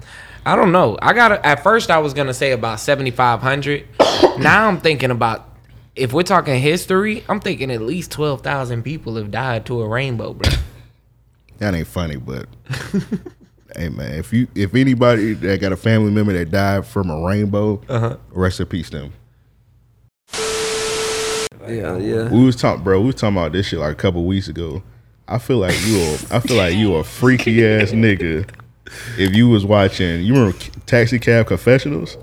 I 0.46 0.56
don't 0.56 0.72
know. 0.72 0.98
I 1.02 1.14
got 1.14 1.32
at 1.46 1.62
first 1.62 1.92
I 1.92 2.00
was 2.00 2.14
gonna 2.14 2.34
say 2.34 2.52
about 2.52 2.80
seventy 2.80 3.12
five 3.12 3.42
hundred. 3.42 3.86
now 4.40 4.68
I'm 4.68 4.80
thinking 4.80 5.12
about 5.12 5.50
if 5.96 6.14
we're 6.14 6.24
talking 6.24 6.60
history, 6.60 7.24
I'm 7.30 7.40
thinking 7.40 7.70
at 7.70 7.82
least 7.82 8.12
twelve 8.12 8.42
thousand 8.42 8.84
people 8.84 9.18
have 9.18 9.30
died 9.30 9.68
to 9.68 9.82
a 9.82 9.88
rainbow, 9.88 10.34
bro. 10.34 10.52
That 11.64 11.76
ain't 11.76 11.88
funny, 11.88 12.18
but 12.18 12.46
hey 13.78 13.88
man, 13.88 14.16
if 14.16 14.34
you 14.34 14.50
if 14.54 14.76
anybody 14.76 15.32
that 15.36 15.62
got 15.62 15.72
a 15.72 15.78
family 15.78 16.12
member 16.12 16.34
that 16.34 16.52
died 16.52 16.86
from 16.86 17.10
a 17.10 17.26
rainbow, 17.26 17.80
Uh-huh. 17.88 18.18
rest 18.32 18.60
in 18.60 18.66
peace 18.66 18.90
them. 18.90 19.14
Yeah, 21.66 21.98
yeah. 22.00 22.30
We 22.30 22.44
was 22.44 22.58
talking, 22.58 22.84
bro. 22.84 23.00
We 23.00 23.06
was 23.08 23.16
talking 23.16 23.38
about 23.38 23.54
this 23.54 23.68
shit 23.68 23.80
like 23.80 23.94
a 23.94 23.96
couple 23.96 24.26
weeks 24.26 24.50
ago. 24.50 24.84
I 25.30 25.38
feel 25.38 25.60
like 25.60 25.74
you, 25.86 26.02
a, 26.02 26.14
I 26.36 26.40
feel 26.42 26.58
like 26.58 26.76
you 26.76 26.96
a 26.96 27.04
freaky 27.06 27.66
ass 27.66 27.92
nigga. 27.92 28.50
If 29.18 29.34
you 29.34 29.48
was 29.48 29.66
watching, 29.66 30.22
you 30.24 30.34
remember 30.34 30.58
Taxi 30.86 31.18
Cab 31.18 31.48
Confessionals? 31.48 32.18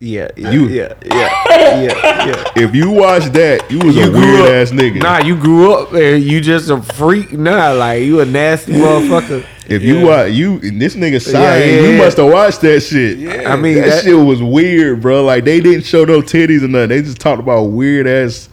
Yeah, 0.00 0.28
yeah, 0.36 0.50
You- 0.52 0.68
yeah, 0.68 0.92
yeah, 1.04 1.28
yeah, 1.50 2.26
yeah. 2.26 2.44
If 2.54 2.72
you 2.72 2.90
watch 2.92 3.24
that, 3.32 3.68
you 3.68 3.78
was 3.80 3.96
a 3.96 4.08
weird 4.12 4.40
up- 4.42 4.48
ass 4.50 4.70
nigga. 4.70 5.02
Nah, 5.02 5.18
you 5.18 5.34
grew 5.34 5.72
up 5.74 5.92
and 5.92 6.22
you 6.22 6.40
just 6.40 6.70
a 6.70 6.80
freak. 6.80 7.32
Nah, 7.32 7.72
like 7.72 8.04
you 8.04 8.20
a 8.20 8.24
nasty 8.24 8.74
motherfucker. 8.74 9.44
If 9.68 9.82
you 9.82 10.06
watch 10.06 10.30
you 10.30 10.60
and 10.62 10.80
this 10.80 10.94
nigga 10.94 11.20
sign, 11.20 11.42
Yeah, 11.42 11.56
yeah, 11.58 11.80
you 11.80 11.88
yeah. 11.90 11.98
must 11.98 12.16
have 12.16 12.30
watched 12.30 12.60
that 12.60 12.80
shit. 12.80 13.18
I 13.44 13.56
mean, 13.56 13.74
that, 13.74 13.86
that- 13.86 14.04
shit 14.04 14.14
was 14.16 14.40
weird, 14.40 15.02
bro. 15.02 15.24
Like 15.24 15.44
they 15.44 15.60
didn't 15.60 15.84
show 15.84 16.04
no 16.04 16.20
titties 16.22 16.62
or 16.62 16.68
nothing. 16.68 16.90
They 16.90 17.02
just 17.02 17.18
talked 17.18 17.40
about 17.40 17.64
weird 17.64 18.06
ass. 18.06 18.48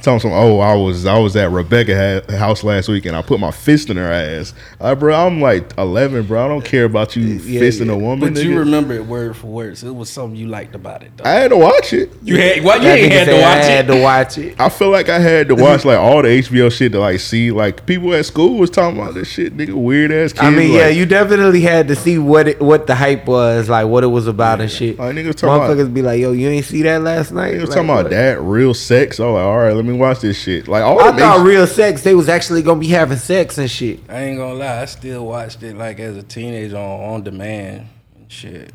Talking 0.00 0.20
some, 0.20 0.32
oh, 0.32 0.60
I 0.60 0.76
was 0.76 1.06
I 1.06 1.18
was 1.18 1.34
at 1.34 1.50
Rebecca 1.50 2.22
ha- 2.30 2.36
house 2.36 2.62
last 2.62 2.88
week 2.88 3.04
and 3.06 3.16
I 3.16 3.20
put 3.22 3.40
my 3.40 3.50
fist 3.50 3.90
in 3.90 3.96
her 3.96 4.12
ass. 4.12 4.54
Uh, 4.80 4.94
bro, 4.94 5.12
I'm 5.26 5.40
like 5.40 5.76
11, 5.76 6.26
bro. 6.26 6.44
I 6.44 6.46
don't 6.46 6.64
care 6.64 6.84
about 6.84 7.16
you 7.16 7.40
fisting 7.40 7.90
a 7.92 7.96
woman. 7.98 8.32
But 8.32 8.44
you 8.44 8.56
remember 8.60 8.94
it 8.94 9.04
word 9.04 9.36
for 9.36 9.48
word, 9.48 9.76
so 9.76 9.88
it 9.88 9.94
was 9.96 10.08
something 10.08 10.36
you 10.36 10.46
liked 10.46 10.76
about 10.76 11.02
it. 11.02 11.10
Though. 11.16 11.24
I 11.24 11.30
had 11.32 11.48
to 11.48 11.56
watch 11.56 11.92
it. 11.92 12.12
You 12.22 12.36
had 12.38 12.62
well, 12.62 12.80
you 12.80 12.88
ain't 12.88 13.12
had 13.12 13.24
to 13.24 13.32
said 13.32 13.42
I 13.42 13.56
watch 13.56 13.64
had 13.66 13.90
it. 13.90 13.94
to 13.94 14.00
watch 14.02 14.38
it. 14.38 14.60
I 14.60 14.68
feel 14.68 14.90
like 14.90 15.08
I 15.08 15.18
had 15.18 15.48
to 15.48 15.56
watch 15.56 15.84
like 15.84 15.98
all 15.98 16.22
the 16.22 16.28
HBO 16.28 16.70
shit 16.70 16.92
to 16.92 17.00
like 17.00 17.18
see 17.18 17.50
like 17.50 17.84
people 17.84 18.14
at 18.14 18.24
school 18.24 18.56
was 18.56 18.70
talking 18.70 19.00
about 19.00 19.14
this 19.14 19.28
shit, 19.28 19.56
nigga. 19.56 19.74
Weird 19.74 20.12
ass 20.12 20.32
kids. 20.32 20.44
I 20.44 20.50
mean, 20.50 20.74
yeah, 20.74 20.86
you 20.88 21.06
definitely 21.06 21.62
had 21.62 21.88
to 21.88 21.96
see 21.96 22.18
what 22.18 22.46
it, 22.46 22.60
what 22.62 22.86
the 22.86 22.94
hype 22.94 23.26
was, 23.26 23.68
like 23.68 23.88
what 23.88 24.04
it 24.04 24.08
was 24.08 24.28
about 24.28 24.60
and 24.60 24.70
shit. 24.70 24.96
Like, 24.96 25.16
niggas 25.16 25.34
talking 25.34 25.48
about- 25.56 25.76
Motherfuckers 25.76 25.92
be 25.92 26.02
like, 26.02 26.20
"Yo, 26.20 26.30
you 26.30 26.48
ain't 26.48 26.64
see 26.64 26.82
that 26.82 27.02
last 27.02 27.32
night." 27.32 27.50
They 27.54 27.58
was 27.58 27.70
Like, 27.70 27.76
talking 27.78 27.90
about 27.90 28.04
what? 28.04 28.10
that 28.10 28.40
real 28.40 28.74
sex. 28.74 29.18
I 29.18 29.24
was 29.24 29.34
like, 29.34 29.42
all 29.44 29.58
right, 29.58 29.72
let 29.74 29.84
me 29.84 29.87
watch 29.94 30.20
this 30.20 30.38
shit. 30.40 30.68
Like 30.68 30.82
all 30.84 31.00
I 31.00 31.10
the 31.12 31.18
thought 31.18 31.40
niggas- 31.40 31.44
real 31.46 31.66
sex, 31.66 32.02
they 32.02 32.14
was 32.14 32.28
actually 32.28 32.62
gonna 32.62 32.80
be 32.80 32.88
having 32.88 33.18
sex 33.18 33.56
and 33.58 33.70
shit. 33.70 34.00
I 34.08 34.24
ain't 34.24 34.38
gonna 34.38 34.54
lie, 34.54 34.82
I 34.82 34.84
still 34.86 35.26
watched 35.26 35.62
it 35.62 35.76
like 35.76 35.98
as 36.00 36.16
a 36.16 36.22
teenager 36.22 36.76
on 36.76 37.00
on 37.14 37.22
demand 37.22 37.88
and 38.16 38.30
shit. 38.30 38.72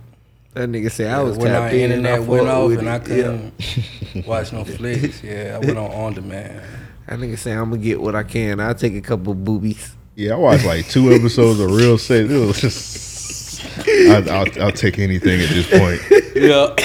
That 0.53 0.69
nigga 0.69 0.91
said 0.91 1.11
I 1.11 1.21
was 1.23 1.37
when 1.37 1.51
our 1.51 1.61
tapped 1.61 1.73
in 1.73 1.83
and 1.91 2.05
internet 2.05 2.13
I 2.15 2.19
went 2.19 2.47
off 2.47 2.67
with 2.69 2.79
and 2.79 2.89
I 2.89 2.99
couldn't 2.99 3.53
watch 4.27 4.53
no 4.53 4.63
flicks. 4.63 5.23
Yeah, 5.23 5.57
I 5.61 5.65
went 5.65 5.77
on 5.77 5.91
on 5.91 6.13
demand. 6.13 6.61
That 7.07 7.19
nigga 7.19 7.37
say 7.37 7.51
I'm 7.51 7.69
gonna 7.71 7.77
get 7.81 7.99
what 8.01 8.15
I 8.15 8.23
can. 8.23 8.59
I'll 8.59 8.75
take 8.75 8.95
a 8.95 9.01
couple 9.01 9.33
boobies. 9.33 9.95
Yeah, 10.15 10.33
I 10.33 10.37
watched 10.37 10.65
like 10.65 10.87
two 10.87 11.11
episodes 11.11 11.59
of 11.59 11.71
Real 11.71 11.97
Sex. 11.97 12.29
It 12.29 12.37
was 12.37 12.61
just, 12.61 13.65
I, 13.87 14.17
I'll, 14.29 14.61
I'll 14.65 14.71
take 14.71 14.99
anything 14.99 15.41
at 15.41 15.49
this 15.49 15.67
point. 15.69 15.99
Yeah. 16.35 16.75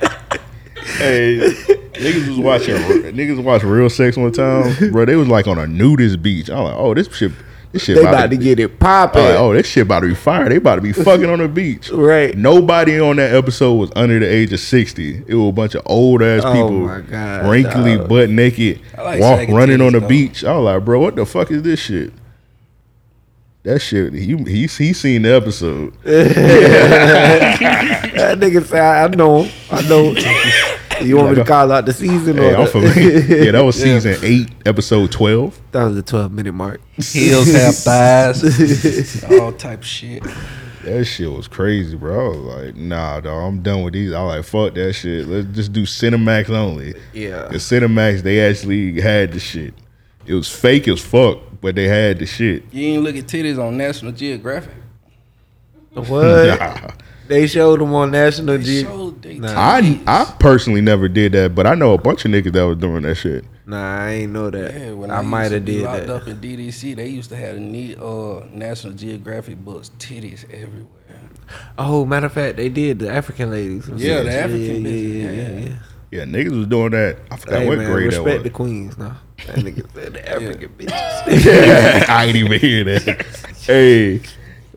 hey, 1.00 1.38
niggas 1.94 2.28
was 2.28 2.38
watching 2.38 2.74
niggas 2.76 3.36
was 3.36 3.44
watching 3.44 3.68
Real 3.68 3.90
Sex 3.90 4.16
one 4.16 4.32
time, 4.32 4.90
bro. 4.92 5.04
They 5.04 5.16
was 5.16 5.28
like 5.28 5.46
on 5.46 5.58
a 5.58 5.66
nudist 5.66 6.22
beach. 6.22 6.48
I'm 6.50 6.64
like, 6.64 6.74
oh, 6.76 6.94
this 6.94 7.14
shit, 7.14 7.32
this 7.72 7.84
shit 7.84 7.96
They 7.96 8.02
about 8.02 8.30
to 8.30 8.36
get 8.36 8.58
it 8.60 8.78
poppin'. 8.80 9.22
I'm 9.22 9.28
like, 9.28 9.38
oh, 9.38 9.52
this 9.54 9.66
shit 9.66 9.82
about 9.84 10.00
to 10.00 10.08
be 10.08 10.14
fire. 10.14 10.48
They 10.48 10.56
about 10.56 10.76
to 10.76 10.80
be 10.82 10.92
fucking 10.92 11.28
on 11.28 11.38
the 11.38 11.48
beach. 11.48 11.90
Right. 11.90 12.36
Nobody 12.36 12.98
on 13.00 13.16
that 13.16 13.34
episode 13.34 13.74
was 13.74 13.90
under 13.96 14.18
the 14.18 14.26
age 14.26 14.52
of 14.52 14.60
sixty. 14.60 15.22
It 15.26 15.34
was 15.34 15.48
a 15.48 15.52
bunch 15.52 15.74
of 15.74 15.82
old 15.86 16.22
ass 16.22 16.42
Oh 16.44 16.52
people, 16.52 17.02
God, 17.02 17.50
wrinkly, 17.50 17.96
dog. 17.96 18.08
butt 18.08 18.30
naked, 18.30 18.80
like 18.96 19.20
walk 19.20 19.40
saggy 19.40 19.52
running 19.52 19.80
on 19.80 19.92
the 19.92 20.00
though. 20.00 20.08
beach. 20.08 20.44
I 20.44 20.56
was 20.56 20.64
like, 20.64 20.84
bro, 20.84 21.00
what 21.00 21.16
the 21.16 21.26
fuck 21.26 21.50
is 21.50 21.62
this 21.62 21.80
shit? 21.80 22.12
That 23.62 23.78
shit, 23.80 24.14
he 24.14 24.36
he 24.38 24.66
he 24.66 24.92
seen 24.94 25.20
the 25.22 25.34
episode. 25.34 25.92
that 26.02 26.34
nigga 28.38 28.64
say 28.64 28.80
I, 28.80 29.04
I 29.04 29.08
know. 29.08 29.46
I 29.70 29.82
know. 29.82 30.14
You 31.06 31.16
want 31.16 31.30
me 31.30 31.34
to 31.36 31.44
call 31.44 31.72
out 31.72 31.86
the 31.86 31.92
season? 31.92 32.36
Hey, 32.36 32.54
or 32.54 32.58
I'm 32.58 32.66
familiar. 32.66 33.20
Yeah, 33.44 33.52
that 33.52 33.64
was 33.64 33.80
season 33.80 34.16
eight, 34.22 34.50
episode 34.66 35.10
twelve. 35.10 35.58
That 35.72 35.84
was 35.84 35.96
the 35.96 36.02
12 36.02 36.32
minute 36.32 36.52
mark. 36.52 36.80
Heels 36.96 37.50
have 37.52 37.74
thighs, 37.76 39.24
all 39.24 39.52
type 39.52 39.82
shit. 39.82 40.22
That 40.84 41.04
shit 41.04 41.30
was 41.30 41.46
crazy, 41.46 41.96
bro. 41.96 42.26
I 42.26 42.28
was 42.28 42.38
like, 42.38 42.76
nah, 42.76 43.20
dog, 43.20 43.42
I'm 43.48 43.62
done 43.62 43.82
with 43.82 43.92
these. 43.92 44.12
I 44.12 44.22
was 44.22 44.36
like, 44.36 44.44
fuck 44.46 44.74
that 44.76 44.94
shit. 44.94 45.26
Let's 45.26 45.46
just 45.54 45.72
do 45.72 45.82
Cinemax 45.82 46.48
only. 46.50 46.94
Yeah. 47.12 47.48
The 47.48 47.58
Cinemax, 47.58 48.22
they 48.22 48.40
actually 48.40 49.00
had 49.00 49.32
the 49.32 49.40
shit. 49.40 49.74
It 50.26 50.34
was 50.34 50.50
fake 50.50 50.88
as 50.88 51.00
fuck, 51.00 51.38
but 51.60 51.74
they 51.74 51.86
had 51.86 52.18
the 52.18 52.26
shit. 52.26 52.64
You 52.72 52.94
ain't 52.94 53.02
look 53.02 53.16
at 53.16 53.24
titties 53.24 53.58
on 53.62 53.76
National 53.76 54.12
Geographic. 54.12 54.74
What? 55.92 56.58
Nah. 56.60 56.90
They 57.30 57.46
showed 57.46 57.78
them 57.78 57.94
on 57.94 58.10
National 58.10 58.58
They 58.58 58.80
Ge- 58.80 58.82
showed 58.82 59.22
they 59.22 59.38
Nah. 59.38 59.54
I 59.56 60.00
I 60.08 60.34
personally 60.40 60.80
never 60.80 61.06
did 61.08 61.30
that, 61.32 61.54
but 61.54 61.64
I 61.64 61.76
know 61.76 61.94
a 61.94 61.98
bunch 61.98 62.24
of 62.24 62.32
niggas 62.32 62.52
that 62.54 62.62
was 62.64 62.76
doing 62.76 63.02
that 63.02 63.14
shit. 63.14 63.44
Nah, 63.66 63.98
I 64.04 64.10
ain't 64.10 64.32
know 64.32 64.50
that. 64.50 64.74
Yeah, 64.74 64.90
when 64.94 65.12
I, 65.12 65.18
I, 65.18 65.22
might 65.22 65.52
have 65.52 65.64
did 65.64 65.84
locked 65.84 66.08
that. 66.08 66.10
up 66.22 66.26
in 66.26 66.38
DDC, 66.38 66.96
they 66.96 67.06
used 67.06 67.30
to 67.30 67.36
have 67.36 67.54
the 67.54 67.60
neat 67.60 68.00
uh, 68.00 68.44
National 68.52 68.94
Geographic 68.94 69.58
books, 69.64 69.92
titties 70.00 70.42
everywhere. 70.52 70.88
Oh, 71.78 72.04
matter 72.04 72.26
of 72.26 72.32
fact, 72.32 72.56
they 72.56 72.68
did 72.68 72.98
the 72.98 73.12
African 73.12 73.52
ladies. 73.52 73.88
Yeah, 73.88 74.24
the 74.24 74.32
African 74.32 74.84
yeah, 74.84 74.90
yeah, 74.90 75.30
yeah, 75.30 75.30
yeah, 75.30 75.66
yeah. 75.68 75.74
Yeah, 76.10 76.24
niggas 76.24 76.56
was 76.56 76.66
doing 76.66 76.90
that. 76.90 77.18
I 77.30 77.36
forgot 77.36 77.60
Hey, 77.60 77.68
what 77.68 77.78
man, 77.78 77.92
grade 77.92 78.10
that 78.10 78.16
respect 78.22 78.38
was. 78.38 78.42
the 78.42 78.50
queens, 78.50 78.98
nah. 78.98 79.14
That 79.46 79.56
nigga 79.58 79.94
said 79.94 80.14
the 80.14 80.28
African 80.34 80.68
bitches. 80.78 82.08
I 82.08 82.24
ain't 82.24 82.36
even 82.36 82.58
hear 82.58 82.82
that. 82.82 83.26
Hey, 83.60 84.20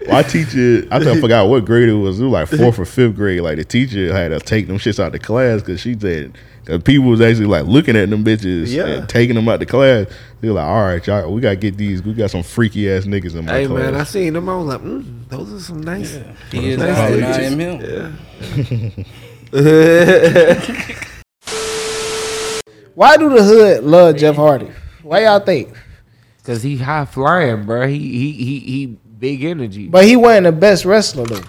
my 0.09 0.21
teacher, 0.23 0.87
I 0.91 0.99
think 0.99 1.17
I 1.17 1.21
forgot 1.21 1.47
what 1.47 1.65
grade 1.65 1.89
it 1.89 1.93
was. 1.93 2.19
It 2.19 2.23
was 2.25 2.33
like 2.33 2.47
fourth 2.49 2.79
or 2.79 2.85
fifth 2.85 3.15
grade. 3.15 3.41
Like 3.41 3.57
the 3.57 3.63
teacher 3.63 4.13
had 4.13 4.29
to 4.29 4.39
take 4.39 4.67
them 4.67 4.77
shits 4.77 4.99
out 5.03 5.11
the 5.11 5.19
class 5.19 5.61
because 5.61 5.79
she 5.81 5.97
said 5.97 6.37
because 6.65 6.81
people 6.83 7.05
was 7.09 7.19
actually 7.21 7.45
like 7.47 7.65
looking 7.65 7.95
at 7.95 8.09
them 8.09 8.23
bitches 8.23 8.67
Yeah. 8.67 8.85
and 8.87 9.09
taking 9.09 9.35
them 9.35 9.47
out 9.49 9.59
the 9.59 9.65
class. 9.65 10.07
They 10.41 10.47
were 10.49 10.55
like, 10.55 10.65
all 10.67 10.83
right, 10.85 11.05
y'all, 11.07 11.31
we 11.33 11.41
gotta 11.41 11.55
get 11.55 11.77
these. 11.77 12.01
We 12.03 12.13
got 12.13 12.31
some 12.31 12.43
freaky 12.43 12.89
ass 12.91 13.05
niggas 13.05 13.35
in 13.35 13.45
my 13.45 13.51
Hey 13.53 13.65
class. 13.67 13.79
Hey 13.85 13.91
man, 13.91 13.95
I 14.01 14.03
seen 14.03 14.33
them. 14.33 14.49
I 14.49 14.55
was 14.57 14.65
like, 14.67 14.81
mm, 14.81 15.29
those 15.29 15.53
are 15.53 15.59
some 15.59 15.81
nice. 15.81 16.19
He 16.51 16.71
is 16.71 16.77
nice 16.79 16.97
and 16.97 17.25
I 17.25 17.39
bitches. 17.39 17.51
am 17.51 17.59
him. 17.59 19.05
Yeah. 19.53 21.09
Why 22.95 23.17
do 23.17 23.29
the 23.29 23.43
hood 23.43 23.83
love 23.83 24.17
Jeff 24.17 24.35
Hardy? 24.35 24.69
Why 25.01 25.23
y'all 25.23 25.39
think? 25.39 25.75
Cause 26.43 26.61
he 26.61 26.77
high 26.77 27.05
flying, 27.05 27.65
bro. 27.65 27.87
He 27.87 27.97
he 27.97 28.31
he 28.33 28.59
he 28.59 28.97
big 29.23 29.41
energy. 29.45 29.87
But 29.87 30.03
he 30.03 30.17
wasn't 30.17 30.43
the 30.43 30.51
best 30.51 30.83
wrestler 30.83 31.23
though. 31.25 31.47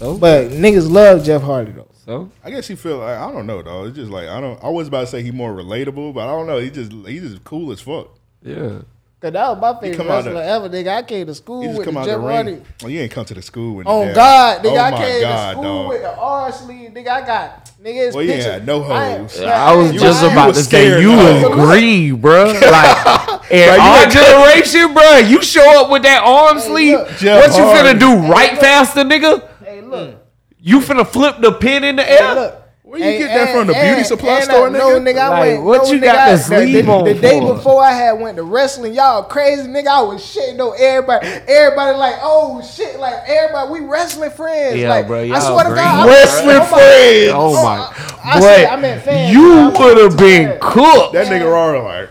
So? 0.00 0.18
But 0.18 0.50
niggas 0.50 0.90
love 0.90 1.22
Jeff 1.22 1.40
Hardy 1.40 1.70
though. 1.70 1.86
So 2.04 2.32
I 2.42 2.50
guess 2.50 2.66
he 2.66 2.74
feel 2.74 2.98
like 2.98 3.16
I 3.16 3.30
don't 3.30 3.46
know 3.46 3.62
though. 3.62 3.84
It's 3.84 3.94
just 3.94 4.10
like 4.10 4.28
I 4.28 4.40
don't. 4.40 4.58
I 4.62 4.68
was 4.68 4.88
about 4.88 5.02
to 5.02 5.06
say 5.06 5.22
he 5.22 5.30
more 5.30 5.52
relatable, 5.52 6.14
but 6.14 6.22
I 6.22 6.32
don't 6.32 6.48
know. 6.48 6.58
He 6.58 6.68
just 6.70 6.90
he 7.06 7.20
just 7.20 7.44
cool 7.44 7.70
as 7.70 7.80
fuck. 7.80 8.08
yeah. 8.42 8.80
Cause 9.22 9.32
that 9.34 9.48
was 9.50 9.60
my 9.60 9.80
favorite 9.80 9.96
come 9.98 10.08
out 10.10 10.24
wrestler 10.24 10.32
the- 10.32 10.44
ever, 10.44 10.68
nigga. 10.68 10.96
I 10.96 11.02
came 11.04 11.26
to 11.28 11.34
school 11.36 11.60
He 11.62 11.68
just 11.68 11.78
with 11.78 11.84
come 11.86 11.94
the 11.94 12.00
out 12.00 12.06
Jeff 12.06 12.16
the 12.16 12.22
Hardy. 12.22 12.52
Well, 12.54 12.62
oh, 12.82 12.86
you 12.88 13.00
ain't 13.02 13.12
come 13.12 13.24
to 13.24 13.34
the 13.34 13.42
school 13.42 13.76
with. 13.76 13.86
On 13.86 14.06
yeah. 14.08 14.14
God, 14.14 14.62
nigga, 14.64 14.72
oh 14.72 14.76
I 14.76 14.90
my 14.90 14.96
came 14.98 15.20
God, 15.20 15.46
to 15.46 15.52
school 15.52 15.62
dog. 15.62 15.88
with 15.90 16.02
the 16.02 16.16
R 16.16 16.52
sleeve, 16.52 16.90
nigga. 16.90 17.08
I 17.08 17.20
got 17.26 17.70
nigga. 17.80 18.06
It's 18.08 18.16
Well, 18.16 18.24
you 18.24 18.32
picture. 18.32 18.52
had 18.54 18.66
no 18.66 18.82
I- 18.82 19.12
hoes. 19.18 19.40
yeah, 19.40 19.64
I 19.64 19.76
was 19.76 19.92
just 19.92 20.22
was- 20.24 20.32
about 20.32 20.48
was 20.48 20.56
to 20.58 20.64
say 20.64 21.00
you 21.00 21.14
dog. 21.14 21.56
was 21.56 21.68
green, 21.68 22.16
bro. 22.16 22.46
Like 22.46 22.56
in 23.52 23.66
Bro, 23.68 23.74
you 23.76 23.80
our 23.80 24.02
ain't- 24.02 24.12
generation, 24.12 24.92
bro. 24.94 25.16
You 25.18 25.40
show 25.44 25.84
up 25.84 25.90
with 25.92 26.02
that 26.02 26.22
arm 26.24 26.58
sleeve. 26.58 26.98
look, 26.98 27.08
Jeff 27.18 27.46
what 27.48 27.56
you 27.56 27.64
finna 27.64 28.00
Hardy. 28.00 28.26
do? 28.26 28.32
Right 28.32 28.58
faster, 28.58 29.04
nigga. 29.04 29.48
Hey, 29.64 29.82
look. 29.82 30.16
You 30.58 30.80
finna 30.80 31.06
flip 31.06 31.36
the 31.40 31.52
pin 31.52 31.84
in 31.84 31.94
the 31.94 32.02
Hey, 32.02 32.18
air? 32.18 32.34
look. 32.34 32.61
Where 32.84 32.98
you 32.98 33.18
get 33.18 33.28
that 33.28 33.54
from? 33.54 33.68
The 33.68 33.76
And- 33.76 33.94
beauty 33.96 34.02
supply 34.08 34.40
store, 34.40 34.66
I, 34.66 34.70
nigga? 34.70 34.78
No, 34.78 35.00
nigga, 35.00 35.18
I 35.18 35.28
Like, 35.28 35.40
went. 35.40 35.62
what 35.62 35.82
no, 35.84 35.92
you 35.92 35.98
nigga, 36.00 36.02
got 36.02 36.16
I, 36.18 36.32
the 36.32 36.38
sleeve 36.42 36.84
the, 36.86 36.92
on 36.92 37.04
The 37.04 37.14
day 37.14 37.38
before 37.40 37.80
I 37.82 37.92
had 37.92 38.12
went 38.20 38.36
to 38.38 38.42
wrestling, 38.42 38.92
y'all 38.94 39.22
crazy, 39.22 39.68
nigga. 39.68 39.86
I 39.86 40.02
was 40.02 40.20
shitting 40.20 40.58
on 40.58 40.74
everybody. 40.80 41.26
Everybody 41.46 41.96
like, 41.96 42.16
oh 42.22 42.60
shit, 42.60 42.98
like 42.98 43.14
everybody, 43.26 43.70
we 43.70 43.80
wrestling 43.86 44.30
friends. 44.32 44.78
Yeah, 44.78 44.88
like, 44.90 45.06
bro, 45.06 45.20
I 45.20 45.24
y'all 45.24 45.40
swear 45.40 45.64
to. 45.68 45.74
God, 45.76 45.78
I- 45.78 46.06
Wrestling 46.08 46.56
oh 46.56 46.58
my- 46.58 46.66
friends. 46.66 47.30
Oh 47.32 47.56
Oh, 47.56 47.62
my! 47.64 47.76
I- 47.78 48.20
I 48.24 48.40
Boy, 48.40 48.46
said- 48.46 48.66
I 48.66 48.76
meant 48.76 49.02
fans, 49.04 49.32
you 49.32 49.70
bro. 49.70 49.84
would 49.86 49.98
have 49.98 50.16
been 50.18 50.42
Yeah. 50.42 50.58
cooked. 50.60 51.12
That 51.12 51.26
nigga 51.28 51.50
Raw 51.52 51.80
like. 51.84 52.08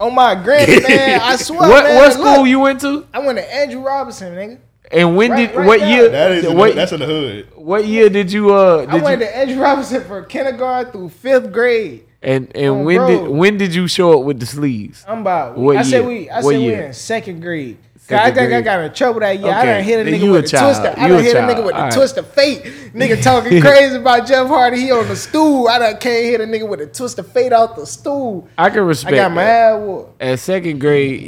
Oh 0.00 0.10
my 0.10 0.34
granny, 0.34 0.80
man. 0.88 1.20
I 1.20 1.36
swear, 1.36 1.60
What 1.68 1.84
man. 1.84 1.96
what 1.96 2.18
look, 2.18 2.34
school 2.34 2.46
you 2.46 2.60
went 2.60 2.80
to? 2.80 3.06
I 3.12 3.18
went 3.18 3.38
to 3.38 3.54
Andrew 3.54 3.80
Robinson, 3.80 4.34
nigga. 4.34 4.58
And 4.94 5.16
when 5.16 5.32
Right- 5.32 5.48
did 5.50 5.56
right 5.56 5.66
what 5.66 5.80
now. 5.80 5.88
year? 5.88 6.08
That 6.08 6.32
is 6.32 6.44
in 6.44 6.56
what, 6.56 6.68
the, 6.70 6.74
that's 6.74 6.92
in 6.92 7.00
the 7.00 7.06
hood. 7.06 7.48
what 7.56 7.84
year 7.84 8.08
did 8.08 8.30
you 8.32 8.54
uh? 8.54 8.86
I 8.88 8.92
Did 8.92 9.02
went 9.02 9.20
you, 9.20 9.26
to 9.26 9.36
Andrew 9.36 9.60
Robinson 9.62 10.04
for 10.04 10.22
kindergarten 10.22 10.92
through 10.92 11.08
fifth 11.08 11.50
grade. 11.52 12.04
and 12.22 12.50
and 12.54 12.66
Oh, 12.68 12.82
when 12.84 12.96
bro. 12.98 13.08
did 13.08 13.28
when 13.28 13.56
did 13.58 13.74
you 13.74 13.88
show 13.88 14.18
up 14.20 14.24
with 14.24 14.38
the 14.40 14.46
sleeves? 14.46 15.04
I'm 15.08 15.20
about. 15.20 15.58
What 15.58 15.76
I 15.76 15.82
said 15.82 16.06
we. 16.06 16.30
I 16.30 16.40
What 16.40 16.52
said 16.52 16.58
we 16.58 16.64
year? 16.64 16.82
in 16.86 16.92
second 16.92 17.40
grade. 17.40 17.76
I 18.10 18.30
think 18.32 18.52
I 18.52 18.60
got 18.60 18.80
in 18.80 18.92
trouble 18.92 19.20
that 19.20 19.38
year. 19.38 19.50
I 19.52 19.58
Okay, 19.60 19.66
done 19.76 19.82
hit 19.84 20.06
a 20.06 20.10
nigga 20.10 20.20
you 20.24 20.32
with 20.32 20.42
the 20.44 20.48
child. 20.50 20.74
twister. 20.76 21.00
I 21.00 21.06
You 21.06 21.14
a 21.14 21.16
done 21.16 21.24
hit 21.24 21.36
a 21.36 21.38
nigga 21.40 21.64
with 21.64 21.74
the 21.74 21.80
Alright. 21.80 21.92
twist 21.94 22.16
of 22.18 22.26
fate. 22.28 22.62
Nigga 22.94 23.22
talking 23.22 23.60
crazy 23.62 23.96
about 23.96 24.26
Jeff 24.26 24.46
Hardy. 24.46 24.80
He 24.82 24.92
on 24.92 25.08
the 25.08 25.16
stool. 25.16 25.68
I 25.68 25.78
done 25.78 25.96
can't 25.98 26.24
hit 26.26 26.40
a 26.40 26.44
nigga 26.44 26.68
with 26.68 26.80
the 26.80 26.86
twist 26.86 27.18
of 27.18 27.26
fate 27.32 27.52
out 27.52 27.76
the 27.76 27.86
stool. 27.86 28.46
I 28.58 28.68
can 28.70 28.82
respect. 28.84 29.14
I 29.14 29.16
got 29.16 29.32
my 29.32 29.42
ass 29.42 29.80
whooped. 29.80 30.22
At 30.22 30.38
second 30.38 30.80
grade, 30.80 31.20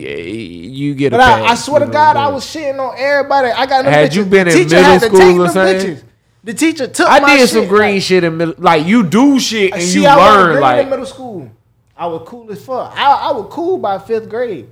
you 0.74 0.94
get 0.94 1.12
a 1.12 1.16
But 1.16 1.20
I, 1.20 1.40
pass. 1.40 1.50
I 1.50 1.54
swear 1.54 1.80
to 1.80 1.86
God, 1.86 2.16
I 2.16 2.28
was 2.28 2.44
shitting 2.44 2.78
on 2.78 2.94
everybody. 2.98 3.48
I 3.48 3.66
got 3.66 3.84
Had 3.84 4.10
bitches. 4.10 4.14
you 4.16 4.24
been 4.26 4.46
the 4.48 4.52
in 4.52 4.58
teacher 4.58 4.76
middle 4.76 4.90
had 4.92 5.00
to 5.00 5.06
school 5.06 5.18
take 5.20 5.38
or 5.38 5.48
something? 5.48 5.98
The 6.44 6.54
teacher 6.54 6.86
took 6.86 7.08
I 7.08 7.36
did 7.36 7.48
some 7.48 7.66
green 7.66 7.94
like- 7.94 8.02
shit 8.02 8.22
in 8.22 8.36
middle. 8.36 8.54
Like 8.58 8.86
you 8.86 9.02
do 9.02 9.40
shit 9.40 9.72
uh, 9.72 9.76
and 9.76 9.84
See, 9.84 10.02
you 10.02 10.06
I 10.06 10.14
learn. 10.14 10.60
Like 10.60 10.84
in 10.84 10.90
middle 10.90 11.06
school. 11.06 11.50
I 11.96 12.06
was 12.06 12.22
cool 12.28 12.52
as 12.52 12.62
fuck. 12.64 12.92
I, 12.94 13.12
I 13.12 13.32
was 13.32 13.46
cool 13.50 13.78
by 13.78 13.98
fifth 13.98 14.28
grade. 14.28 14.68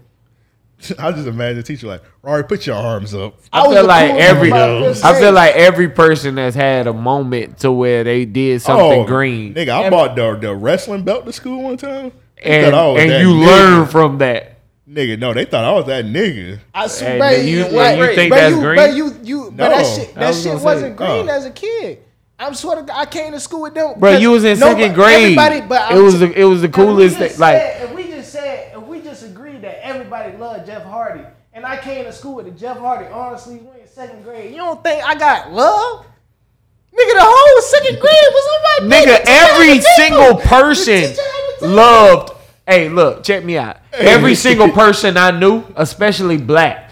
I 0.98 1.12
just 1.12 1.26
imagine 1.26 1.56
the 1.56 1.62
teacher 1.62 1.86
like, 1.86 2.02
Rory, 2.22 2.44
put 2.44 2.66
your 2.66 2.76
arms 2.76 3.14
up. 3.14 3.38
I, 3.52 3.60
I 3.62 3.74
feel 3.74 3.84
like 3.86 4.10
every 4.14 4.52
I 4.52 5.18
feel 5.20 5.32
like 5.32 5.54
every 5.54 5.88
person 5.88 6.34
that's 6.34 6.56
had 6.56 6.86
a 6.86 6.92
moment 6.92 7.58
to 7.58 7.72
where 7.72 8.04
they 8.04 8.24
did 8.24 8.60
something 8.62 9.00
Oh, 9.00 9.04
green 9.04 9.54
Nigga, 9.54 9.70
I 9.70 9.90
bought 9.90 10.16
the, 10.16 10.36
the 10.36 10.54
wrestling 10.54 11.02
belt 11.04 11.24
to 11.26 11.32
school 11.32 11.62
one 11.62 11.76
time. 11.76 12.12
They 12.42 12.64
and, 12.64 12.72
thought 12.72 12.74
I 12.74 12.92
was 12.92 13.02
and 13.02 13.10
you 13.22 13.34
nigga. 13.34 13.46
learn 13.46 13.86
from 13.86 14.18
that. 14.18 14.58
Nigga, 14.88 15.18
no, 15.18 15.32
they 15.32 15.46
thought 15.46 15.64
I 15.64 15.72
was 15.72 15.86
that 15.86 16.04
nigga. 16.04 16.58
I 16.74 16.86
swear, 16.88 17.40
do 17.40 17.48
you, 17.48 17.58
you- 17.64 17.68
like, 17.70 17.98
you 17.98 18.14
think 18.14 18.30
but 18.30 18.36
that's 18.36 18.54
you, 18.54 18.60
green? 18.60 18.76
But 18.76 18.94
you, 18.94 19.16
you, 19.22 19.44
but 19.50 19.56
that 19.70 19.86
shit, 19.86 20.14
that 20.14 20.28
was 20.28 20.36
shit 20.42 20.46
gonna 20.48 20.58
say, 20.58 20.64
wasn't 20.64 20.96
green 20.96 21.28
uh. 21.28 21.32
as 21.32 21.46
a 21.46 21.50
kid. 21.50 22.00
I'm 22.38 22.52
swear 22.52 22.76
to 22.76 22.82
God, 22.82 22.94
I 22.98 23.06
came 23.06 23.32
to 23.32 23.40
school 23.40 23.62
with 23.62 23.74
them. 23.74 23.98
Bro, 23.98 24.16
you 24.18 24.32
was 24.32 24.44
in 24.44 24.58
nobody- 24.58 24.82
second 24.82 24.94
grade. 24.96 25.38
Everybody, 25.38 25.60
but 25.62 25.92
it 25.92 26.00
was 26.02 26.14
t- 26.14 26.26
the, 26.26 26.40
it 26.40 26.44
was 26.44 26.60
the 26.60 26.68
coolest 26.68 27.16
thing. 27.16 27.30
Like 27.38 27.56
said- 27.58 27.82
if 27.88 27.94
we 27.94 28.08
just 28.08 28.30
said, 28.32 28.76
if 28.76 28.82
we 28.82 29.00
just 29.00 29.24
agreed 29.24 29.62
that 29.62 29.86
everybody 30.14 30.42
loved 30.42 30.66
Jeff 30.66 30.84
Hardy, 30.84 31.24
and 31.52 31.64
I 31.64 31.76
came 31.76 32.04
to 32.04 32.12
school 32.12 32.36
with 32.36 32.46
the 32.46 32.52
Jeff 32.52 32.78
Hardy, 32.78 33.06
honestly, 33.06 33.56
we 33.56 33.80
in 33.80 33.88
second 33.88 34.22
grade. 34.22 34.50
You 34.50 34.58
don't 34.58 34.82
think 34.82 35.04
I 35.04 35.14
got 35.14 35.52
love? 35.52 36.06
Nigga, 36.92 37.12
the 37.14 37.20
whole 37.22 37.62
second 37.62 38.00
grade 38.00 38.14
was 38.30 38.48
on 38.54 38.88
my 38.88 38.96
nigga, 38.96 39.06
The 39.06 39.18
teacher 39.18 39.30
had 39.30 39.50
every 39.50 39.80
single 39.80 40.36
person 40.36 40.94
teacher 40.94 41.22
had 41.22 41.54
to 41.54 41.60
take 41.60 41.70
loved. 41.70 42.30
Hey, 42.66 42.88
look, 42.88 43.24
check 43.24 43.44
me 43.44 43.58
out. 43.58 43.78
Every 43.92 44.34
single 44.34 44.70
person 44.70 45.16
I 45.16 45.32
knew, 45.32 45.64
especially 45.76 46.38
black, 46.38 46.90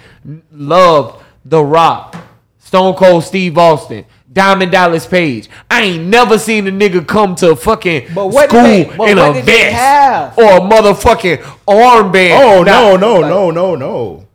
loved 0.50 1.22
The 1.44 1.64
Rock, 1.64 2.16
Stone 2.58 2.94
Cold 2.94 3.24
Steve 3.24 3.56
Austin, 3.56 4.04
Diamond 4.32 4.72
Dallas 4.72 5.06
Page. 5.06 5.48
I 5.70 5.82
ain't 5.82 6.04
never 6.06 6.38
seen 6.38 6.66
a 6.66 6.70
nigga 6.70 7.06
come 7.06 7.34
to 7.36 7.54
fucking 7.54 8.08
But 8.14 8.28
what 8.28 8.48
did 8.48 8.50
school 8.50 8.62
they- 8.62 8.96
but 8.96 9.08
in 9.10 9.18
what 9.18 9.30
a 9.30 9.34
did 9.34 9.44
they 9.46 9.52
vest 9.64 9.74
have? 9.76 10.38
or 10.38 10.44
a 10.44 10.60
motherfucking 10.60 11.38
armband. 11.66 12.40
Oh 12.40 12.62
Nah, 12.62 12.96
no, 12.96 12.96
no, 12.96 13.20
no, 13.20 13.50
no, 13.50 13.74
no. 13.74 14.26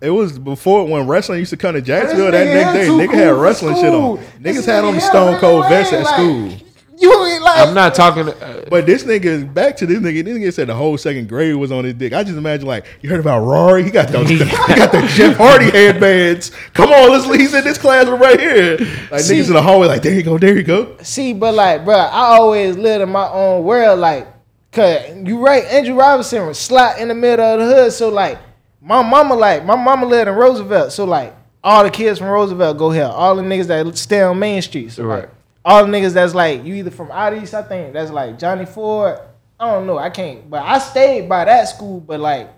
It 0.00 0.10
was 0.10 0.38
before 0.38 0.86
when 0.86 1.06
wrestling 1.06 1.38
used 1.38 1.50
to 1.50 1.56
come 1.56 1.74
to 1.74 1.80
Jacksonville. 1.80 2.30
That 2.30 2.46
nigga 2.46 2.54
next 2.54 2.72
day, 2.74 2.88
nigga 2.88 3.14
had 3.14 3.26
cool 3.28 3.34
for 3.34 3.34
wrestling 3.40 3.74
shit 3.76 3.94
on. 3.94 4.18
Niggas 4.42 4.66
had 4.66 4.84
on 4.84 4.94
the 4.94 5.00
Stone 5.00 5.38
Cold 5.38 5.64
really 5.64 5.76
vest 5.76 5.92
at 5.94 6.02
like- 6.04 6.14
school. 6.14 6.50
You 6.98 7.12
ain't 7.26 7.42
like 7.42 7.58
I'm 7.68 7.74
not 7.74 7.94
talking. 7.94 8.28
Uh, 8.28 8.64
But 8.70 8.86
this 8.86 9.04
nigga, 9.04 9.52
back 9.52 9.76
to 9.78 9.86
this 9.86 9.98
nigga, 9.98 10.24
this 10.24 10.36
nigga 10.38 10.52
said 10.52 10.68
the 10.68 10.74
whole 10.74 10.96
second 10.96 11.28
grade 11.28 11.54
was 11.54 11.70
on 11.70 11.84
his 11.84 11.92
dick. 11.94 12.12
I 12.14 12.22
just 12.24 12.38
imagine 12.38 12.66
like 12.66 12.86
you 13.02 13.10
heard 13.10 13.20
about 13.20 13.40
Rory. 13.40 13.82
He 13.84 13.90
got 13.90 14.08
those, 14.08 14.28
he 14.30 14.38
got 14.38 14.92
the 14.92 15.02
Jeff 15.14 15.36
Hardy 15.36 15.70
headbands. 15.70 16.50
Come 16.72 16.90
on, 16.90 17.10
let's 17.10 17.26
he's 17.26 17.52
in 17.52 17.64
this 17.64 17.76
classroom 17.76 18.20
right 18.20 18.40
here. 18.40 18.78
Like 19.10 19.20
See- 19.20 19.34
niggas 19.38 19.48
in 19.48 19.52
the 19.54 19.62
hallway, 19.62 19.88
like 19.88 20.02
there 20.02 20.14
you 20.14 20.22
go, 20.22 20.38
there 20.38 20.56
you 20.56 20.62
go. 20.62 20.96
See, 21.02 21.34
but 21.34 21.54
like, 21.54 21.84
bro, 21.84 21.96
I 21.96 22.36
always 22.38 22.76
lived 22.76 23.02
in 23.02 23.10
my 23.10 23.28
own 23.28 23.64
world. 23.64 23.98
Like, 24.00 24.26
cause 24.72 25.02
you 25.24 25.38
right, 25.44 25.64
Andrew 25.66 25.94
Robinson 25.96 26.46
was 26.46 26.58
slot 26.58 26.98
in 26.98 27.08
the 27.08 27.14
middle 27.14 27.44
of 27.44 27.60
the 27.60 27.66
hood. 27.74 27.92
So 27.92 28.08
like, 28.08 28.38
my 28.80 29.02
mama 29.02 29.34
like, 29.34 29.64
my 29.66 29.76
mama 29.76 30.06
lived 30.06 30.28
in 30.28 30.34
Roosevelt. 30.34 30.92
So 30.92 31.04
like, 31.04 31.34
all 31.62 31.82
the 31.84 31.90
kids 31.90 32.20
from 32.20 32.28
Roosevelt 32.28 32.78
go 32.78 32.90
here. 32.90 33.04
All 33.04 33.36
the 33.36 33.42
niggas 33.42 33.66
that 33.66 33.98
stay 33.98 34.22
on 34.22 34.38
Main 34.38 34.62
Street. 34.62 34.92
So 34.92 35.02
like, 35.02 35.22
Right. 35.24 35.30
All 35.66 35.84
the 35.84 35.90
niggas 35.90 36.12
that's 36.12 36.32
like, 36.32 36.64
you 36.64 36.74
either 36.76 36.92
from 36.92 37.10
out 37.10 37.36
east, 37.36 37.52
I 37.52 37.62
think 37.62 37.92
that's 37.92 38.12
like 38.12 38.38
Johnny 38.38 38.64
Ford. 38.64 39.18
I 39.58 39.72
don't 39.72 39.86
know, 39.86 39.98
I 39.98 40.10
can't. 40.10 40.48
But 40.48 40.62
I 40.62 40.78
stayed 40.78 41.28
by 41.28 41.44
that 41.44 41.64
school. 41.64 41.98
But 41.98 42.20
like, 42.20 42.48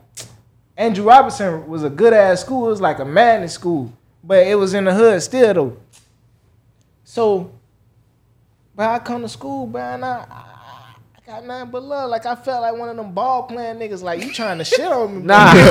Andrew 0.77 1.07
Robinson 1.07 1.67
was 1.67 1.83
a 1.83 1.91
good 1.91 2.13
ass 2.13 2.43
school. 2.43 2.67
It 2.67 2.71
was 2.71 2.81
like 2.81 2.99
a 2.99 3.05
magnet 3.05 3.51
school, 3.51 3.93
but 4.23 4.47
it 4.47 4.57
was 4.57 4.75
in 4.75 4.85
the 4.85 4.95
hood 4.95 5.23
still 5.23 5.55
though. 5.55 5.77
So 7.03 7.51
but 8.77 8.89
I 8.89 8.99
come 9.01 9.23
to 9.23 9.29
school, 9.29 9.77
I 9.77 9.97
I 9.97 10.58
got 11.29 11.45
nothing 11.45 11.71
but 11.71 11.83
love. 11.83 12.09
Like 12.09 12.25
I 12.25 12.35
felt 12.35 12.63
like 12.63 12.75
one 12.75 12.89
of 12.89 12.97
them 12.97 13.13
ball 13.13 13.43
playing 13.43 13.77
niggas. 13.77 14.03
Like 14.03 14.25
you 14.25 14.33
trying 14.33 14.57
to 14.59 14.65
shit 14.65 14.81
on 14.91 15.15
me? 15.15 15.23
Nah. 15.25 15.53
but 15.53 15.63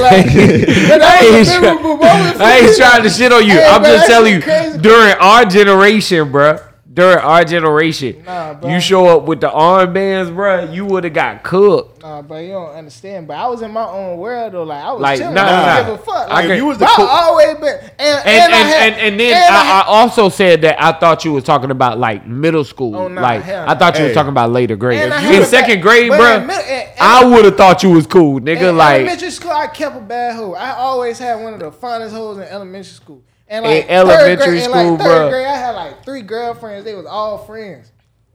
like, 0.00 0.26
but 0.26 0.98
that 0.98 1.00
I 1.00 1.24
ain't, 1.24 1.46
try- 1.46 2.44
I 2.44 2.58
ain't 2.58 2.76
trying 2.76 3.02
to 3.04 3.10
shit 3.10 3.32
on 3.32 3.46
you. 3.46 3.52
Hey, 3.52 3.64
I'm 3.64 3.80
bro, 3.82 3.92
just 3.92 4.06
telling 4.08 4.34
you, 4.34 4.42
crazy. 4.42 4.78
during 4.78 5.14
our 5.14 5.44
generation, 5.44 6.32
bruh, 6.32 6.60
during 6.92 7.18
our 7.18 7.42
generation, 7.44 8.22
Nah, 8.26 8.54
bro. 8.54 8.68
you 8.70 8.80
show 8.80 9.06
up 9.06 9.22
with 9.24 9.40
the 9.40 9.48
armbands, 9.48 10.34
bro. 10.34 10.64
you 10.70 10.84
would 10.84 11.04
have 11.04 11.12
got 11.14 11.42
cooked. 11.42 12.02
Nah, 12.02 12.20
bro, 12.20 12.38
you 12.38 12.52
don't 12.52 12.70
understand. 12.74 13.26
But 13.28 13.36
I 13.38 13.46
was 13.46 13.62
in 13.62 13.70
my 13.70 13.86
own 13.86 14.18
world 14.18 14.52
though. 14.52 14.64
Like 14.64 14.84
I 14.84 14.92
was 14.92 15.00
Like, 15.00 15.18
chilling. 15.18 15.34
nah, 15.34 15.42
I 15.42 15.44
nah, 15.46 15.74
didn't 15.76 15.86
nah. 15.88 15.90
give 15.92 16.00
a 16.00 16.04
fuck. 16.04 16.28
I 16.30 16.34
Like, 16.34 16.46
can- 16.48 16.56
you 16.56 16.66
was 16.66 16.78
the 16.78 16.84
the 16.84 16.90
cool- 16.94 17.06
always 17.06 17.54
been. 17.54 17.78
And, 17.78 17.90
And, 17.98 18.26
and, 18.26 18.26
and, 18.26 18.52
I 18.54 18.56
had, 18.58 18.92
and, 18.92 19.00
and 19.00 19.20
then 19.20 19.34
and 19.34 19.54
I, 19.54 19.64
had- 19.64 19.82
I 19.82 19.86
also 19.86 20.28
said 20.28 20.60
that 20.62 20.82
I 20.82 20.92
thought 20.92 21.24
you 21.24 21.32
was 21.32 21.44
talking 21.44 21.70
about 21.70 21.98
like 21.98 22.26
middle 22.26 22.64
school. 22.64 22.94
Oh, 22.96 23.08
nah, 23.08 23.20
like 23.22 23.42
hell 23.42 23.64
I 23.68 23.74
thought 23.74 23.96
you 23.96 24.02
was 24.04 24.10
Hey. 24.10 24.14
talking 24.14 24.28
about 24.30 24.50
later 24.50 24.76
grade. 24.76 25.00
In 25.02 25.44
second 25.44 25.76
bad- 25.76 25.82
grade, 25.82 26.10
bro, 26.10 26.36
in 26.36 26.46
mid- 26.46 26.56
in- 26.66 26.72
in- 26.80 26.86
I 27.00 27.24
would 27.24 27.44
have 27.46 27.56
thought 27.56 27.82
you 27.82 27.90
was 27.90 28.06
cool, 28.06 28.38
nigga. 28.40 28.68
In 28.70 28.76
like 28.76 28.96
elementary 29.00 29.30
school, 29.30 29.50
I 29.52 29.66
kept 29.68 29.96
a 29.96 30.00
bad 30.00 30.36
hoe. 30.36 30.52
I 30.54 30.72
always 30.72 31.18
had 31.18 31.42
one 31.42 31.54
of 31.54 31.60
the 31.60 31.72
finest 31.72 32.14
hoes 32.14 32.36
in 32.36 32.44
elementary 32.44 32.84
school. 32.92 33.22
And 33.52 33.66
In 33.66 33.70
like 33.70 33.84
third 33.86 33.92
elementary 33.92 34.46
grade, 34.46 34.56
in, 34.56 34.62
school, 34.70 34.90
like 34.92 35.00
third 35.00 35.06
bruh. 35.08 35.30
grade, 35.30 35.46
I 35.46 35.56
had 35.56 35.70
like 35.72 36.04
three 36.06 36.22
girlfriends. 36.22 36.84
They 36.86 36.94
was 36.94 37.04
all 37.04 37.36
friends. 37.36 37.92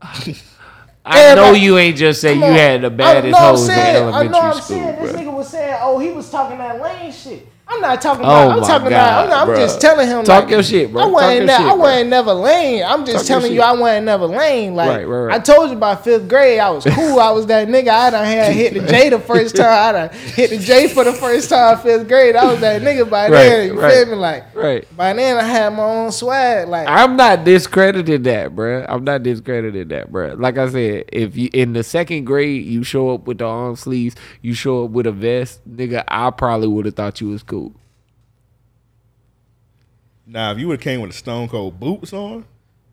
I 1.04 1.34
know 1.34 1.52
you 1.52 1.76
ain't 1.78 1.96
just 1.96 2.20
say 2.20 2.34
you 2.34 2.44
on. 2.44 2.52
had 2.52 2.82
the 2.82 2.90
baddest 2.90 3.36
hoes 3.36 3.62
in 3.62 3.74
saying- 3.74 3.96
I 3.96 3.98
know 4.00 4.08
elementary 4.08 4.38
I'm 4.40 4.52
school, 4.52 4.62
saying 4.62 5.02
this 5.02 5.12
nigga 5.16 5.32
was 5.34 5.48
saying, 5.48 5.76
oh, 5.80 5.98
he 5.98 6.10
was 6.10 6.30
talking 6.30 6.58
that 6.58 6.80
lame 6.80 7.10
shit. 7.12 7.48
I'm 7.70 7.82
not 7.82 8.00
talking 8.00 8.24
Oh 8.24 8.28
about. 8.28 8.50
I'm 8.50 8.60
my 8.60 8.66
talking 8.66 8.86
about. 8.86 9.24
I'm, 9.24 9.28
not, 9.28 9.48
I'm 9.48 9.56
just 9.56 9.80
telling 9.80 10.08
him. 10.08 10.24
Talk 10.24 10.44
like, 10.44 10.50
your 10.50 10.62
shit, 10.62 10.90
bro. 10.90 11.02
I 11.02 11.06
wasn't. 11.06 11.46
ne- 11.46 11.52
shit, 11.52 11.60
I 11.60 11.74
wasn't 11.74 12.10
never 12.10 12.32
lame. 12.32 12.84
I'm 12.86 13.04
just 13.04 13.26
Talk 13.26 13.40
telling 13.40 13.52
you. 13.52 13.60
I 13.60 13.72
wasn't 13.72 14.06
never 14.06 14.24
lame. 14.24 14.74
Like 14.74 14.88
Right, 14.88 15.06
right, 15.06 15.18
right. 15.26 15.36
I 15.36 15.38
told 15.38 15.70
you 15.70 15.76
by 15.76 15.94
fifth 15.94 16.28
grade, 16.28 16.60
I 16.60 16.70
was 16.70 16.84
cool. 16.84 17.20
I 17.20 17.30
was 17.30 17.44
that 17.46 17.68
nigga. 17.68 17.88
I 17.88 18.10
done 18.10 18.24
had 18.24 18.54
hit 18.54 18.72
the 18.72 18.80
J 18.86 19.10
the 19.10 19.20
first 19.20 19.54
time. 19.56 19.66
I 19.66 19.92
done 19.92 20.18
hit 20.34 20.48
the 20.48 20.58
J 20.58 20.88
for 20.88 21.04
the 21.04 21.12
first 21.12 21.50
time 21.50 21.78
fifth 21.78 22.08
grade. 22.08 22.36
I 22.36 22.50
was 22.50 22.60
that 22.60 22.80
nigga 22.80 23.08
by 23.08 23.28
then. 23.28 23.74
You 23.74 23.80
feel 23.80 24.06
me? 24.06 24.14
Like 24.14 24.54
right. 24.54 24.96
by 24.96 25.12
then, 25.12 25.36
I 25.36 25.42
had 25.42 25.74
my 25.74 25.82
own 25.82 26.10
swag. 26.10 26.68
Like 26.68 26.88
I'm 26.88 27.16
not 27.16 27.44
discrediting 27.44 28.22
that, 28.22 28.56
bruh. 28.56 28.86
I'm 28.88 29.04
not 29.04 29.22
discrediting 29.22 29.88
that, 29.88 30.10
bruh. 30.10 30.40
Like 30.40 30.56
I 30.56 30.70
said, 30.70 31.04
if 31.12 31.36
you 31.36 31.50
in 31.52 31.74
the 31.74 31.82
second 31.82 32.24
grade 32.24 32.64
you 32.64 32.82
show 32.82 33.10
up 33.10 33.26
with 33.26 33.38
the 33.38 33.44
arm 33.44 33.76
sleeves, 33.76 34.16
you 34.40 34.54
show 34.54 34.86
up 34.86 34.92
with 34.92 35.06
a 35.06 35.12
vest, 35.12 35.68
nigga, 35.68 36.02
I 36.08 36.30
probably 36.30 36.68
would 36.68 36.86
have 36.86 36.94
thought 36.94 37.20
you 37.20 37.28
was 37.28 37.42
cool. 37.42 37.57
Now, 40.30 40.52
if 40.52 40.58
you 40.58 40.68
would 40.68 40.74
have 40.74 40.84
came 40.84 41.00
with 41.00 41.10
a 41.10 41.14
Stone 41.14 41.48
Cold 41.48 41.80
boots 41.80 42.12
on, 42.12 42.44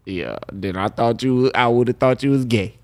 Yeah, 0.05 0.37
then 0.53 0.77
I 0.77 0.87
thought 0.87 1.21
you, 1.21 1.51
I 1.53 1.67
would 1.67 1.89
have 1.89 1.97
thought 1.97 2.23
you 2.23 2.31
was 2.31 2.45
gay. 2.45 2.75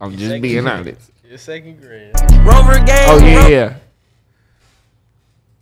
I'm 0.00 0.16
just 0.16 0.42
being 0.42 0.66
honest. 0.66 1.12
Your 1.24 1.38
second 1.38 1.80
grade. 1.80 2.12
Rover 2.40 2.74
game. 2.78 3.08
Oh 3.08 3.20
yeah, 3.24 3.48
yeah. 3.48 3.74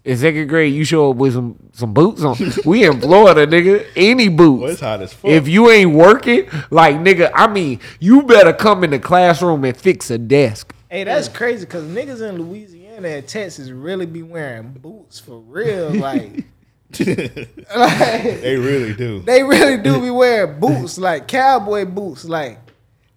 In 0.03 0.17
second 0.17 0.49
grade, 0.49 0.73
you 0.73 0.85
show 0.85 1.11
up 1.11 1.19
with 1.19 1.35
some 1.35 1.57
some 1.73 1.93
boots 1.93 2.23
on. 2.25 2.37
we 2.65 2.87
in 2.87 2.99
Florida, 3.03 3.47
nigga. 3.47 3.87
Any 3.95 4.29
boots. 4.31 4.63
Well, 4.63 4.71
it's 4.71 4.81
hot 4.81 5.03
as 5.03 5.13
fuck. 5.13 5.31
If 5.31 5.47
you 5.47 5.71
ain't 5.71 5.93
working, 5.93 6.49
like 6.71 6.97
nigga, 6.97 7.31
I 7.35 7.47
mean, 7.49 7.81
you 8.01 8.23
better 8.23 8.55
come 8.55 8.83
in 8.83 8.91
the 8.91 8.99
classroom 8.99 9.63
and 9.67 9.77
fix 9.77 10.11
a 10.11 10.17
desk. 10.17 10.75
Hey, 10.89 11.05
that's 11.05 11.29
crazy 11.29 11.67
because 11.67 11.85
niggas 11.85 12.27
in 12.27 12.39
Louisiana 12.43 13.09
and 13.09 13.29
Texas 13.29 13.69
really 13.69 14.07
be 14.07 14.23
wearing 14.23 14.73
boots 14.73 15.21
for 15.21 15.39
real. 15.39 15.91
Like, 15.91 16.45
they 16.99 18.57
really 18.59 18.93
do. 18.95 19.21
they 19.21 19.43
really 19.43 19.77
do 19.83 20.01
be 20.01 20.11
wearing 20.11 20.59
boots, 20.59 20.99
like 20.99 21.29
cowboy 21.29 21.85
boots. 21.85 22.25
Like, 22.25 22.59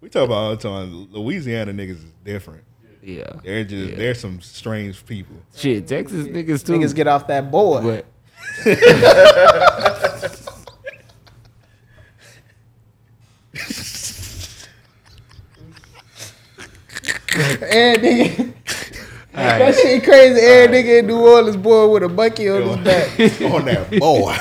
We 0.00 0.08
talk 0.08 0.24
about 0.24 0.34
all 0.34 0.50
the 0.50 0.62
time. 0.62 1.08
Louisiana 1.12 1.72
niggas 1.72 1.90
is 2.04 2.12
different. 2.24 2.62
Yeah, 3.02 3.24
they're 3.44 3.64
just 3.64 3.90
Yeah. 3.90 3.96
they're 3.96 4.14
some 4.14 4.40
strange 4.40 5.04
people. 5.04 5.36
Shit, 5.56 5.86
Texas 5.88 6.26
niggas 6.26 6.64
too. 6.64 6.72
niggas 6.72 6.94
get 6.94 7.06
off 7.06 7.26
that 7.26 7.50
board. 7.50 7.82
But 7.84 8.06
Every 17.36 18.08
nigga, 18.08 18.52
Alright. 19.36 19.58
that 19.58 19.74
shit 19.74 20.04
crazy. 20.04 20.40
Every 20.40 20.76
nigga 20.82 20.98
in 21.00 21.06
New 21.08 21.18
Orleans 21.20 21.56
boy 21.56 21.88
with 21.88 22.02
a 22.04 22.08
monkey 22.08 22.48
on 22.48 22.62
his 22.62 22.76
back. 22.78 23.18
on 23.52 23.64
that 23.64 23.90
boy. 23.98 24.36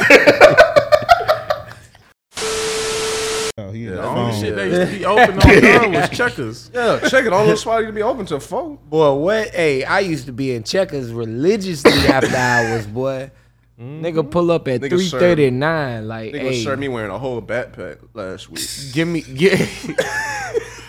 oh, 3.57 3.71
he 3.71 3.85
in 3.85 3.91
The 3.91 3.95
the 4.01 4.03
only 4.07 4.39
shit 4.39 4.55
that 4.55 4.65
used 4.67 4.91
to 4.91 4.97
be 4.99 5.05
open 5.05 5.39
on 5.39 5.61
done 5.61 5.91
was 5.93 6.09
checkers. 6.09 6.71
Yeah, 6.73 6.99
check 7.09 7.25
it. 7.25 7.33
All 7.33 7.45
those 7.45 7.61
spots 7.61 7.85
to 7.85 7.91
be 7.91 8.01
open 8.01 8.25
till 8.25 8.39
four. 8.39 8.77
boy, 8.89 9.13
what? 9.15 9.49
Hey, 9.49 9.83
I 9.83 9.99
used 10.01 10.25
to 10.27 10.31
be 10.33 10.53
in 10.55 10.63
checkers 10.63 11.11
religiously 11.11 11.91
after 12.07 12.35
hours, 12.35 12.85
boy. 12.87 13.31
Mm-hmm. 13.79 14.05
Nigga 14.05 14.29
pull 14.29 14.51
up 14.51 14.67
at 14.67 14.81
Nigga 14.81 14.89
three 14.89 15.05
served- 15.07 15.21
thirty 15.21 15.49
nine, 15.49 16.07
like, 16.07 16.33
Nigga 16.33 16.39
hey, 16.51 16.63
served 16.63 16.79
me 16.79 16.87
wearing 16.87 17.09
a 17.09 17.17
whole 17.17 17.41
backpack 17.41 17.97
last 18.13 18.49
week. 18.49 18.63
give 18.93 19.07
me, 19.07 19.21
get. 19.21 19.57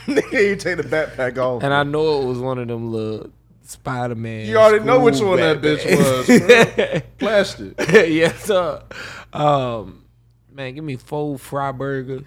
Nigga, 0.07 0.49
you 0.51 0.57
take 0.57 0.77
the 0.77 0.83
backpack 0.83 1.39
off. 1.39 1.63
And 1.63 1.73
I 1.73 1.83
know 1.83 2.21
it 2.23 2.27
was 2.27 2.39
one 2.39 2.59
of 2.59 2.69
them 2.69 2.93
little 2.93 3.31
Spider 3.65 4.15
Man. 4.15 4.47
You 4.47 4.59
already 4.59 4.85
know 4.85 5.01
which 5.01 5.21
one 5.21 5.39
that 5.39 5.61
bitch 5.61 5.85
was. 5.85 7.03
Plastic. 7.19 7.75
yes, 7.89 8.45
sir. 8.45 8.83
Um, 9.33 10.05
man, 10.53 10.75
give 10.75 10.85
me 10.85 10.97
four 10.97 11.39
fry 11.39 11.73
burgers, 11.73 12.27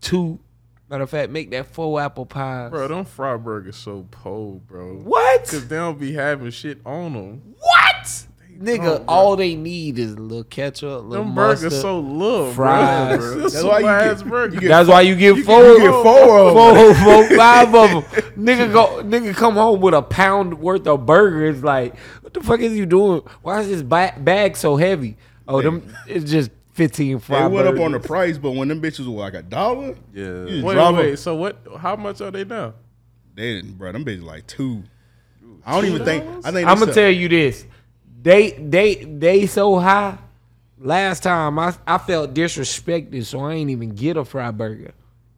two. 0.00 0.40
Matter 0.88 1.02
of 1.02 1.10
fact, 1.10 1.32
make 1.32 1.50
that 1.50 1.66
four 1.66 2.00
apple 2.00 2.26
pies. 2.26 2.70
Bro, 2.70 2.88
them 2.88 3.04
fry 3.04 3.36
burgers 3.36 3.76
so 3.76 4.06
cold, 4.12 4.66
bro. 4.66 4.94
What? 4.98 5.40
Cause 5.40 5.66
they 5.66 5.76
don't 5.76 5.98
be 5.98 6.12
having 6.12 6.50
shit 6.50 6.78
on 6.86 7.12
them. 7.12 7.54
What? 7.58 7.85
Nigga, 8.60 8.84
don't, 8.98 9.04
all 9.08 9.36
they 9.36 9.54
need 9.54 9.98
is 9.98 10.12
a 10.12 10.16
little 10.16 10.44
ketchup, 10.44 10.84
a 10.88 10.94
little 10.98 11.24
Them 11.24 11.34
mustard, 11.34 11.70
burgers 11.70 11.80
so 11.80 11.98
little, 12.00 12.52
fries. 12.52 13.18
bro. 13.18 13.34
That's 13.40 13.52
That's 13.54 13.64
why 13.64 13.78
you 13.80 13.86
ass 13.86 14.22
get- 14.22 14.30
burger. 14.30 14.54
you 14.54 14.60
get 14.60 14.68
That's 14.68 14.88
why 14.88 15.00
you 15.02 15.14
get 15.16 15.36
You 15.36 15.44
four. 15.44 15.62
get- 15.62 15.72
you 15.72 15.78
get 15.90 16.02
four 16.02 16.38
of 16.38 16.46
'em. 16.48 16.54
Four, 16.54 16.94
four, 17.28 17.36
five 17.36 17.74
of 17.74 17.90
them. 18.14 18.22
nigga 18.44 18.72
go, 18.72 19.02
nigga 19.04 19.34
come 19.34 19.54
home 19.54 19.80
with 19.80 19.94
a 19.94 20.02
pound 20.02 20.58
worth 20.60 20.86
of 20.86 21.06
burgers. 21.06 21.62
Like, 21.62 21.96
what 22.22 22.32
the 22.34 22.40
fuck 22.42 22.60
is 22.60 22.72
you 22.76 22.86
doing? 22.86 23.22
Why 23.42 23.60
is 23.60 23.68
this 23.68 23.82
ba- 23.82 24.14
bag 24.18 24.56
so 24.56 24.76
heavy? 24.76 25.16
Oh, 25.48 25.62
them. 25.62 25.94
It's 26.08 26.30
just 26.30 26.50
fifteen 26.72 27.14
They 27.16 27.20
fry 27.22 27.46
went 27.46 27.66
burgers. 27.66 27.78
up 27.80 27.84
on 27.84 27.92
the 27.92 28.00
price, 28.00 28.36
but 28.38 28.52
when 28.52 28.68
them 28.68 28.80
bitches 28.82 29.06
were 29.06 29.20
like 29.20 29.34
a 29.34 29.42
dollar, 29.42 29.94
Yeah. 30.12 30.24
you 30.44 30.48
just 30.48 30.64
Wait, 30.64 30.74
drop 30.74 30.88
'em. 30.90 30.96
wait. 30.96 31.18
So 31.18 31.34
what? 31.36 31.56
How 31.78 31.96
much 31.96 32.20
are 32.20 32.30
they 32.30 32.44
now? 32.44 32.74
They 33.34 33.54
didn't, 33.54 33.78
bro. 33.78 33.92
Them 33.92 34.04
bitches 34.04 34.24
like 34.24 34.46
two. 34.46 34.82
I 35.64 35.72
don't 35.74 35.84
even 35.86 36.04
think. 36.04 36.24
I 36.44 36.50
think 36.52 36.68
I'm 36.68 36.78
gonna 36.78 36.92
tell 36.94 37.10
you 37.10 37.28
this. 37.28 37.64
They 38.26 38.50
they 38.50 38.94
they 39.04 39.46
so 39.46 39.78
high. 39.78 40.18
Last 40.80 41.22
time 41.22 41.58
I 41.60 41.74
I 41.86 41.98
felt 41.98 42.34
disrespected, 42.34 43.24
so 43.24 43.40
I 43.40 43.54
ain't 43.54 43.70
even 43.70 43.90
get 43.90 44.16
a 44.16 44.24
fry 44.24 44.50
burger. 44.50 44.92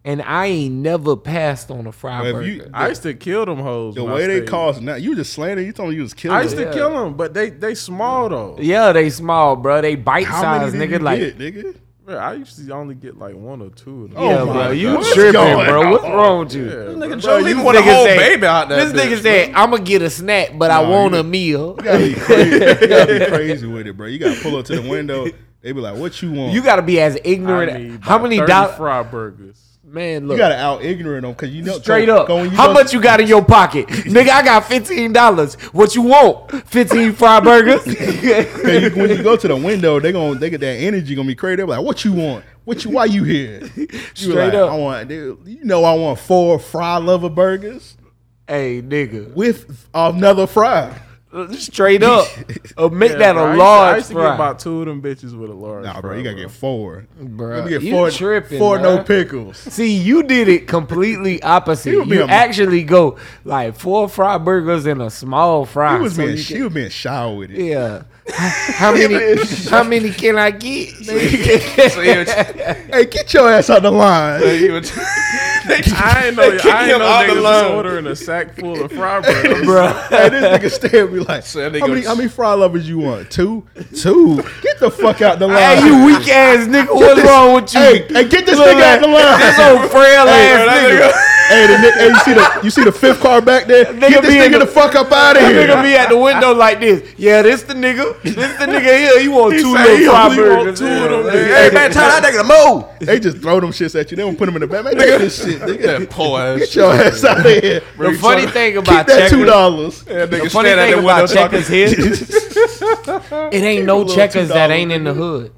and 0.05 0.23
I 0.23 0.47
ain't 0.47 0.75
never 0.77 1.17
passed 1.17 1.71
on 1.71 1.87
a 1.87 1.93
fried 1.93 2.23
Well, 2.23 2.29
if 2.31 2.35
burger. 2.37 2.47
you- 2.47 2.71
I 2.73 2.89
used 2.89 3.03
to 3.03 3.13
kill 3.13 3.45
them 3.45 3.59
hoes. 3.59 3.95
The 3.95 4.05
when 4.05 4.13
I 4.13 4.17
way 4.17 4.27
they 4.27 4.37
stayed. 4.39 4.49
cost 4.49 4.81
now, 4.81 4.95
you 4.95 5.15
just 5.15 5.33
slandering. 5.35 5.67
You 5.67 5.73
told 5.75 5.91
me 5.91 5.97
you 5.97 6.03
was 6.03 6.15
killing. 6.15 6.39
I 6.39 6.43
used 6.43 6.57
to 6.57 6.65
them. 6.65 6.73
kill 6.73 6.91
them, 7.05 7.15
but 7.15 7.35
they 7.35 7.51
they 7.51 7.75
small 7.75 8.29
though. 8.31 8.57
yeah, 8.59 8.93
they 8.93 9.11
small, 9.11 9.55
bro. 9.57 9.83
They 9.83 9.95
bite 9.97 10.25
How 10.25 10.41
many 10.59 10.71
size, 10.71 10.73
did 10.73 10.81
nigga. 10.81 10.93
you 10.93 10.99
like, 11.11 11.21
get, 11.21 11.39
nigga? 11.39 11.75
Bro, 12.09 12.17
I 12.17 12.33
used 12.35 12.57
to 12.57 12.73
only 12.73 12.95
get 12.95 13.19
like 13.19 13.35
one 13.35 13.61
or 13.61 13.69
two. 13.69 14.05
Of 14.05 14.11
them. 14.15 14.19
Oh 14.19 14.31
yeah, 14.31 14.39
Oh 14.41 14.47
my 14.47 14.53
bro. 14.55 14.71
You 14.71 14.95
God. 14.95 15.13
Tripping, 15.13 15.33
going 15.35 15.67
bro. 15.67 15.91
What's 15.91 16.05
wrong 16.05 16.39
with 16.41 16.55
you? 16.55 16.65
Yeah, 16.65 16.71
Nigga, 16.71 16.99
bro. 17.09 17.17
Joe 17.19 17.43
This 17.43 17.53
a 17.53 17.57
nigga 17.59 17.83
whole 17.83 18.07
said- 18.07 18.17
baby 18.19 18.47
out 18.47 18.69
there. 18.71 18.85
This 18.87 18.93
nigga 19.05 19.21
said, 19.23 19.53
"I'm 19.55 19.71
gonna 19.71 19.83
get 19.83 20.01
a 20.01 20.09
snack, 20.09 20.53
but 20.57 20.71
I 20.71 20.81
want 20.89 21.13
you- 21.13 21.21
a 21.21 21.23
meal." 21.23 21.77
You 21.83 21.85
gotta 21.85 21.99
be 21.99 22.15
crazy. 22.15 22.51
you 22.81 22.89
gotta 22.89 23.19
be 23.19 23.27
crazy 23.27 23.67
with 23.67 23.87
it, 23.87 23.95
bro. 23.97 24.07
You 24.07 24.19
gotta 24.19 24.41
pull 24.41 24.57
up 24.57 24.65
to 24.67 24.81
the 24.81 24.89
window. 24.89 25.27
They 25.61 25.73
be 25.73 25.81
like, 25.83 25.99
"What 25.99 26.23
you 26.23 26.33
want?" 26.33 26.55
You 26.55 26.63
gotta 26.63 26.81
be 26.81 26.99
as 26.99 27.17
I 27.17 27.21
ignorant. 27.25 27.79
need 27.83 28.01
How 28.01 28.17
many 28.19 28.39
30 28.39 28.51
dollars? 28.53 28.77
fried 28.77 29.11
burgers? 29.11 29.68
Man, 29.91 30.29
look. 30.29 30.37
You 30.37 30.39
gotta 30.39 30.57
out 30.57 30.85
ignorant 30.85 31.23
them 31.23 31.33
because 31.33 31.51
you 31.51 31.63
know 31.63 31.79
Straight 31.79 32.07
go- 32.07 32.19
up. 32.19 32.27
go 32.29 32.37
when 32.37 32.51
you 32.51 32.57
How 32.57 32.67
go- 32.67 32.75
much 32.75 32.93
you 32.93 33.01
got 33.01 33.21
in 33.21 33.27
your 33.27 33.43
pocket? 33.45 33.87
Nigga, 33.89 34.29
I 34.29 34.43
got 34.43 34.65
fifteen 34.67 35.13
dollars. 35.15 35.55
What 35.73 35.95
you 35.95 36.03
want? 36.03 36.51
Fifteen 36.69 37.13
fried 37.15 37.43
burgers. 37.45 37.87
you- 38.23 38.91
when 39.01 39.09
you 39.11 39.23
go 39.23 39.35
to 39.37 39.49
the 39.49 39.57
window, 39.57 39.99
they 39.99 40.13
gonna 40.13 40.39
they 40.39 40.51
get 40.51 40.61
that 40.61 40.67
energy 40.77 41.15
gonna 41.15 41.27
be 41.27 41.35
crazy. 41.35 41.57
They 41.57 41.63
be 41.63 41.71
like, 41.71 41.83
"What 41.85 42.05
you 42.05 42.13
want? 42.13 42.45
What 42.65 42.85
you? 42.85 42.91
Why 42.91 43.07
you 43.07 43.25
here?" 43.25 43.61
You 43.77 43.89
Straight 44.15 44.35
like, 44.35 44.55
up. 44.55 44.73
I 44.73 44.77
want. 44.77 45.09
dude, 45.09 45.39
You 45.47 45.65
know, 45.65 45.85
I 45.85 45.95
want 45.95 46.19
four 46.19 46.59
fry 46.59 46.99
lover 46.99 47.31
burgers 47.31 47.97
hey, 48.47 48.83
nigga. 48.83 49.33
with 49.35 49.89
another 49.95 50.47
fry. 50.47 50.95
Straight 51.53 52.03
up. 52.03 52.27
Uh, 52.79 52.89
make 52.89 53.11
Yeah, 53.13 53.19
that 53.19 53.33
bro, 53.33 53.43
I 53.45 53.47
a 53.47 53.49
used 53.49 53.59
to- 53.59 53.65
I 53.65 53.67
large 53.67 53.97
used 53.97 54.09
to 54.09 54.15
get 54.15 54.21
fry. 54.21 54.35
about 54.37 54.59
two 54.61 54.81
of 54.81 54.87
them 54.87 55.03
bitches 55.03 55.37
with 55.37 55.51
a 55.51 55.55
large. 55.55 55.85
Nah, 55.85 56.01
bro, 56.01 56.11
fry, 56.11 56.19
you 56.19 56.23
gotta 56.23 56.37
get 56.37 56.51
four. 56.53 57.07
Bruh, 57.21 57.57
Let 57.57 57.65
me 57.65 57.71
get 57.71 57.83
you 57.83 57.91
four. 57.91 58.11
tripping, 58.13 58.59
four 58.61 58.79
no 58.79 59.03
pickles. 59.03 59.57
See, 59.57 59.97
you 59.97 60.23
did 60.23 60.49
it 60.49 60.69
completely 60.69 61.43
opposite. 61.43 61.91
He 62.05 62.15
You 62.15 62.23
actually 62.23 62.85
go 62.85 63.17
like 63.45 63.75
four 63.77 64.09
fried 64.09 64.45
burgers 64.45 64.87
and 64.87 65.03
a 65.03 65.11
small 65.11 65.65
fry. 65.65 65.97
He 65.97 66.03
was 66.05 66.15
so 66.15 66.23
being 66.23 66.37
you 66.37 66.43
she 66.43 66.63
was 66.63 66.73
being 66.73 66.89
shy 66.91 67.27
with 67.27 67.51
it. 67.51 67.59
yeah. 67.65 68.03
How 68.35 68.93
many? 68.93 69.37
how 69.71 69.83
many 69.85 70.11
can 70.11 70.39
I 70.39 70.51
get? 70.51 70.95
Hey, 72.89 73.05
get 73.07 73.33
your 73.35 73.51
ass 73.51 73.71
out 73.71 73.83
the 73.83 73.91
line. 73.91 74.43
I 74.43 76.23
ain't 76.27 76.37
know. 76.37 76.51
They 76.51 76.71
I 76.71 76.89
ain't 76.91 76.99
know 76.99 77.05
out 77.07 77.27
the 77.27 77.33
niggas 77.33 77.35
was 77.37 77.43
line. 77.45 77.73
ordering 77.73 78.07
a 78.07 78.17
sack 78.17 78.55
full 78.57 78.83
of 78.83 78.93
fried 78.93 79.23
burgers. 79.25 79.65
bro. 79.65 79.89
hey, 80.09 80.29
this 80.31 80.43
nigga 80.45 80.71
stare 80.71 81.05
at 81.05 81.13
me 81.13 81.21
like, 81.21 81.45
So 81.45 81.63
how 81.79 81.87
many, 81.87 82.03
how 82.05 82.15
many 82.15 82.29
fry 82.29 82.55
lovers 82.55 82.89
you 82.89 82.99
want? 82.99 83.31
Two? 83.31 83.67
Two? 83.97 84.37
Get 84.63 84.79
the 84.81 84.91
fuck 84.91 85.21
out 85.23 85.39
the 85.39 85.47
line. 85.47 85.59
Hey, 85.59 85.85
you 85.87 86.05
weak 86.07 86.27
ass 86.29 86.67
nigga. 86.67 86.95
What's 86.95 87.23
wrong 87.23 87.55
with 87.55 87.75
you? 87.75 87.81
Hey, 87.81 88.07
hey, 88.09 88.29
get 88.29 88.47
this 88.47 88.59
Look 88.59 88.69
nigga 88.69 88.83
out 88.83 89.01
the 89.01 89.09
line. 89.09 89.39
This 89.41 89.59
old 89.59 89.91
frail 89.91 90.27
Hey, 90.27 90.53
ass 90.53 90.67
that 90.67 90.91
nigga. 90.91 91.13
Hey, 91.49 91.67
the, 91.67 91.79
ni- 91.79 91.93
hey, 91.93 92.09
you 92.09 92.19
see 92.21 92.35
the 92.35 92.61
you 92.65 92.71
see 92.71 92.85
the 92.85 92.93
fifth 92.93 93.21
car 93.21 93.41
back 93.41 93.67
there? 93.67 93.87
Nigga 93.87 94.01
Get 94.11 94.23
this 94.23 94.35
nigga 94.35 94.53
the- 94.53 94.59
the 94.61 94.67
fuck 94.67 94.95
up 94.95 95.11
out 95.13 95.37
of 95.37 95.43
here. 95.43 95.67
nigga 95.67 95.83
be 95.83 95.95
at 95.95 96.09
the 96.11 96.17
window 96.19 96.53
like 96.55 96.79
this. 96.81 97.03
Yeah, 97.17 97.41
this 97.43 97.63
the 97.63 97.75
nigga. 97.75 98.18
This 98.23 98.35
the 98.35 98.67
nigga 98.67 98.81
here. 98.99 99.21
You 99.21 99.31
want 99.33 99.55
He 99.55 99.61
two 99.63 99.73
little 99.73 99.97
he 99.97 100.07
fried 100.07 100.27
want 100.27 100.37
burgers? 100.37 100.79
two 100.79 100.87
of 100.87 101.25
them 101.25 101.33
Hey, 101.33 101.71
man, 101.73 101.91
tell 101.91 102.09
that 102.09 102.23
nigga 102.23 102.43
to 102.43 102.75
move. 102.75 102.99
They 103.09 103.21
just 103.21 103.39
throw 103.39 103.61
them 103.61 103.71
shits 103.71 103.99
at 103.99 104.11
you. 104.11 104.17
They 104.17 104.23
don't 104.23 104.37
put 104.37 104.47
them 104.47 104.57
in 104.57 104.61
the 104.63 104.67
back. 104.67 104.85
Man, 104.85 104.97
take 104.97 105.19
this 105.19 105.45
shit, 105.45 105.61
nigga. 105.61 105.99
That 106.01 106.11
poor 106.11 106.41
ass. 106.41 106.59
Get 106.59 106.75
your 106.77 106.93
ass 106.93 107.25
out 107.25 107.39
of 107.39 107.63
here. 107.63 107.81
The 107.99 108.19
funny 108.21 108.47
thing 108.47 108.75
Keep 108.75 108.83
about 108.85 109.07
that 109.07 109.31
two 109.31 109.37
checkers, 109.39 109.51
dollars. 109.51 110.03
That 110.05 110.31
the 110.31 110.51
funny 110.51 110.71
thing 110.71 110.99
about 110.99 111.29
checkers 111.29 111.69
here, 111.69 111.89
it 113.53 113.63
ain't 113.65 113.87
no 113.87 114.05
checkers 114.07 114.49
that 114.49 114.71
ain't 114.71 114.93
in 114.93 115.05
the 115.05 115.15
hood. 115.15 115.53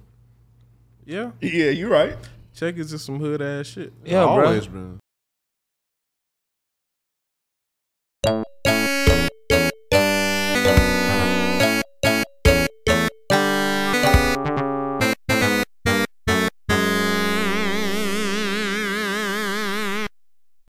Yeah, 1.07 1.33
Yeah, 1.41 1.71
you 1.71 1.89
right. 1.89 2.17
checkers 2.55 2.93
is 2.93 3.03
some 3.03 3.19
hood 3.19 3.43
ass 3.43 3.67
shit. 3.67 3.93
Yeah, 4.05 4.23
bro. 4.25 4.47
Always 4.47 4.67
been. 4.69 5.00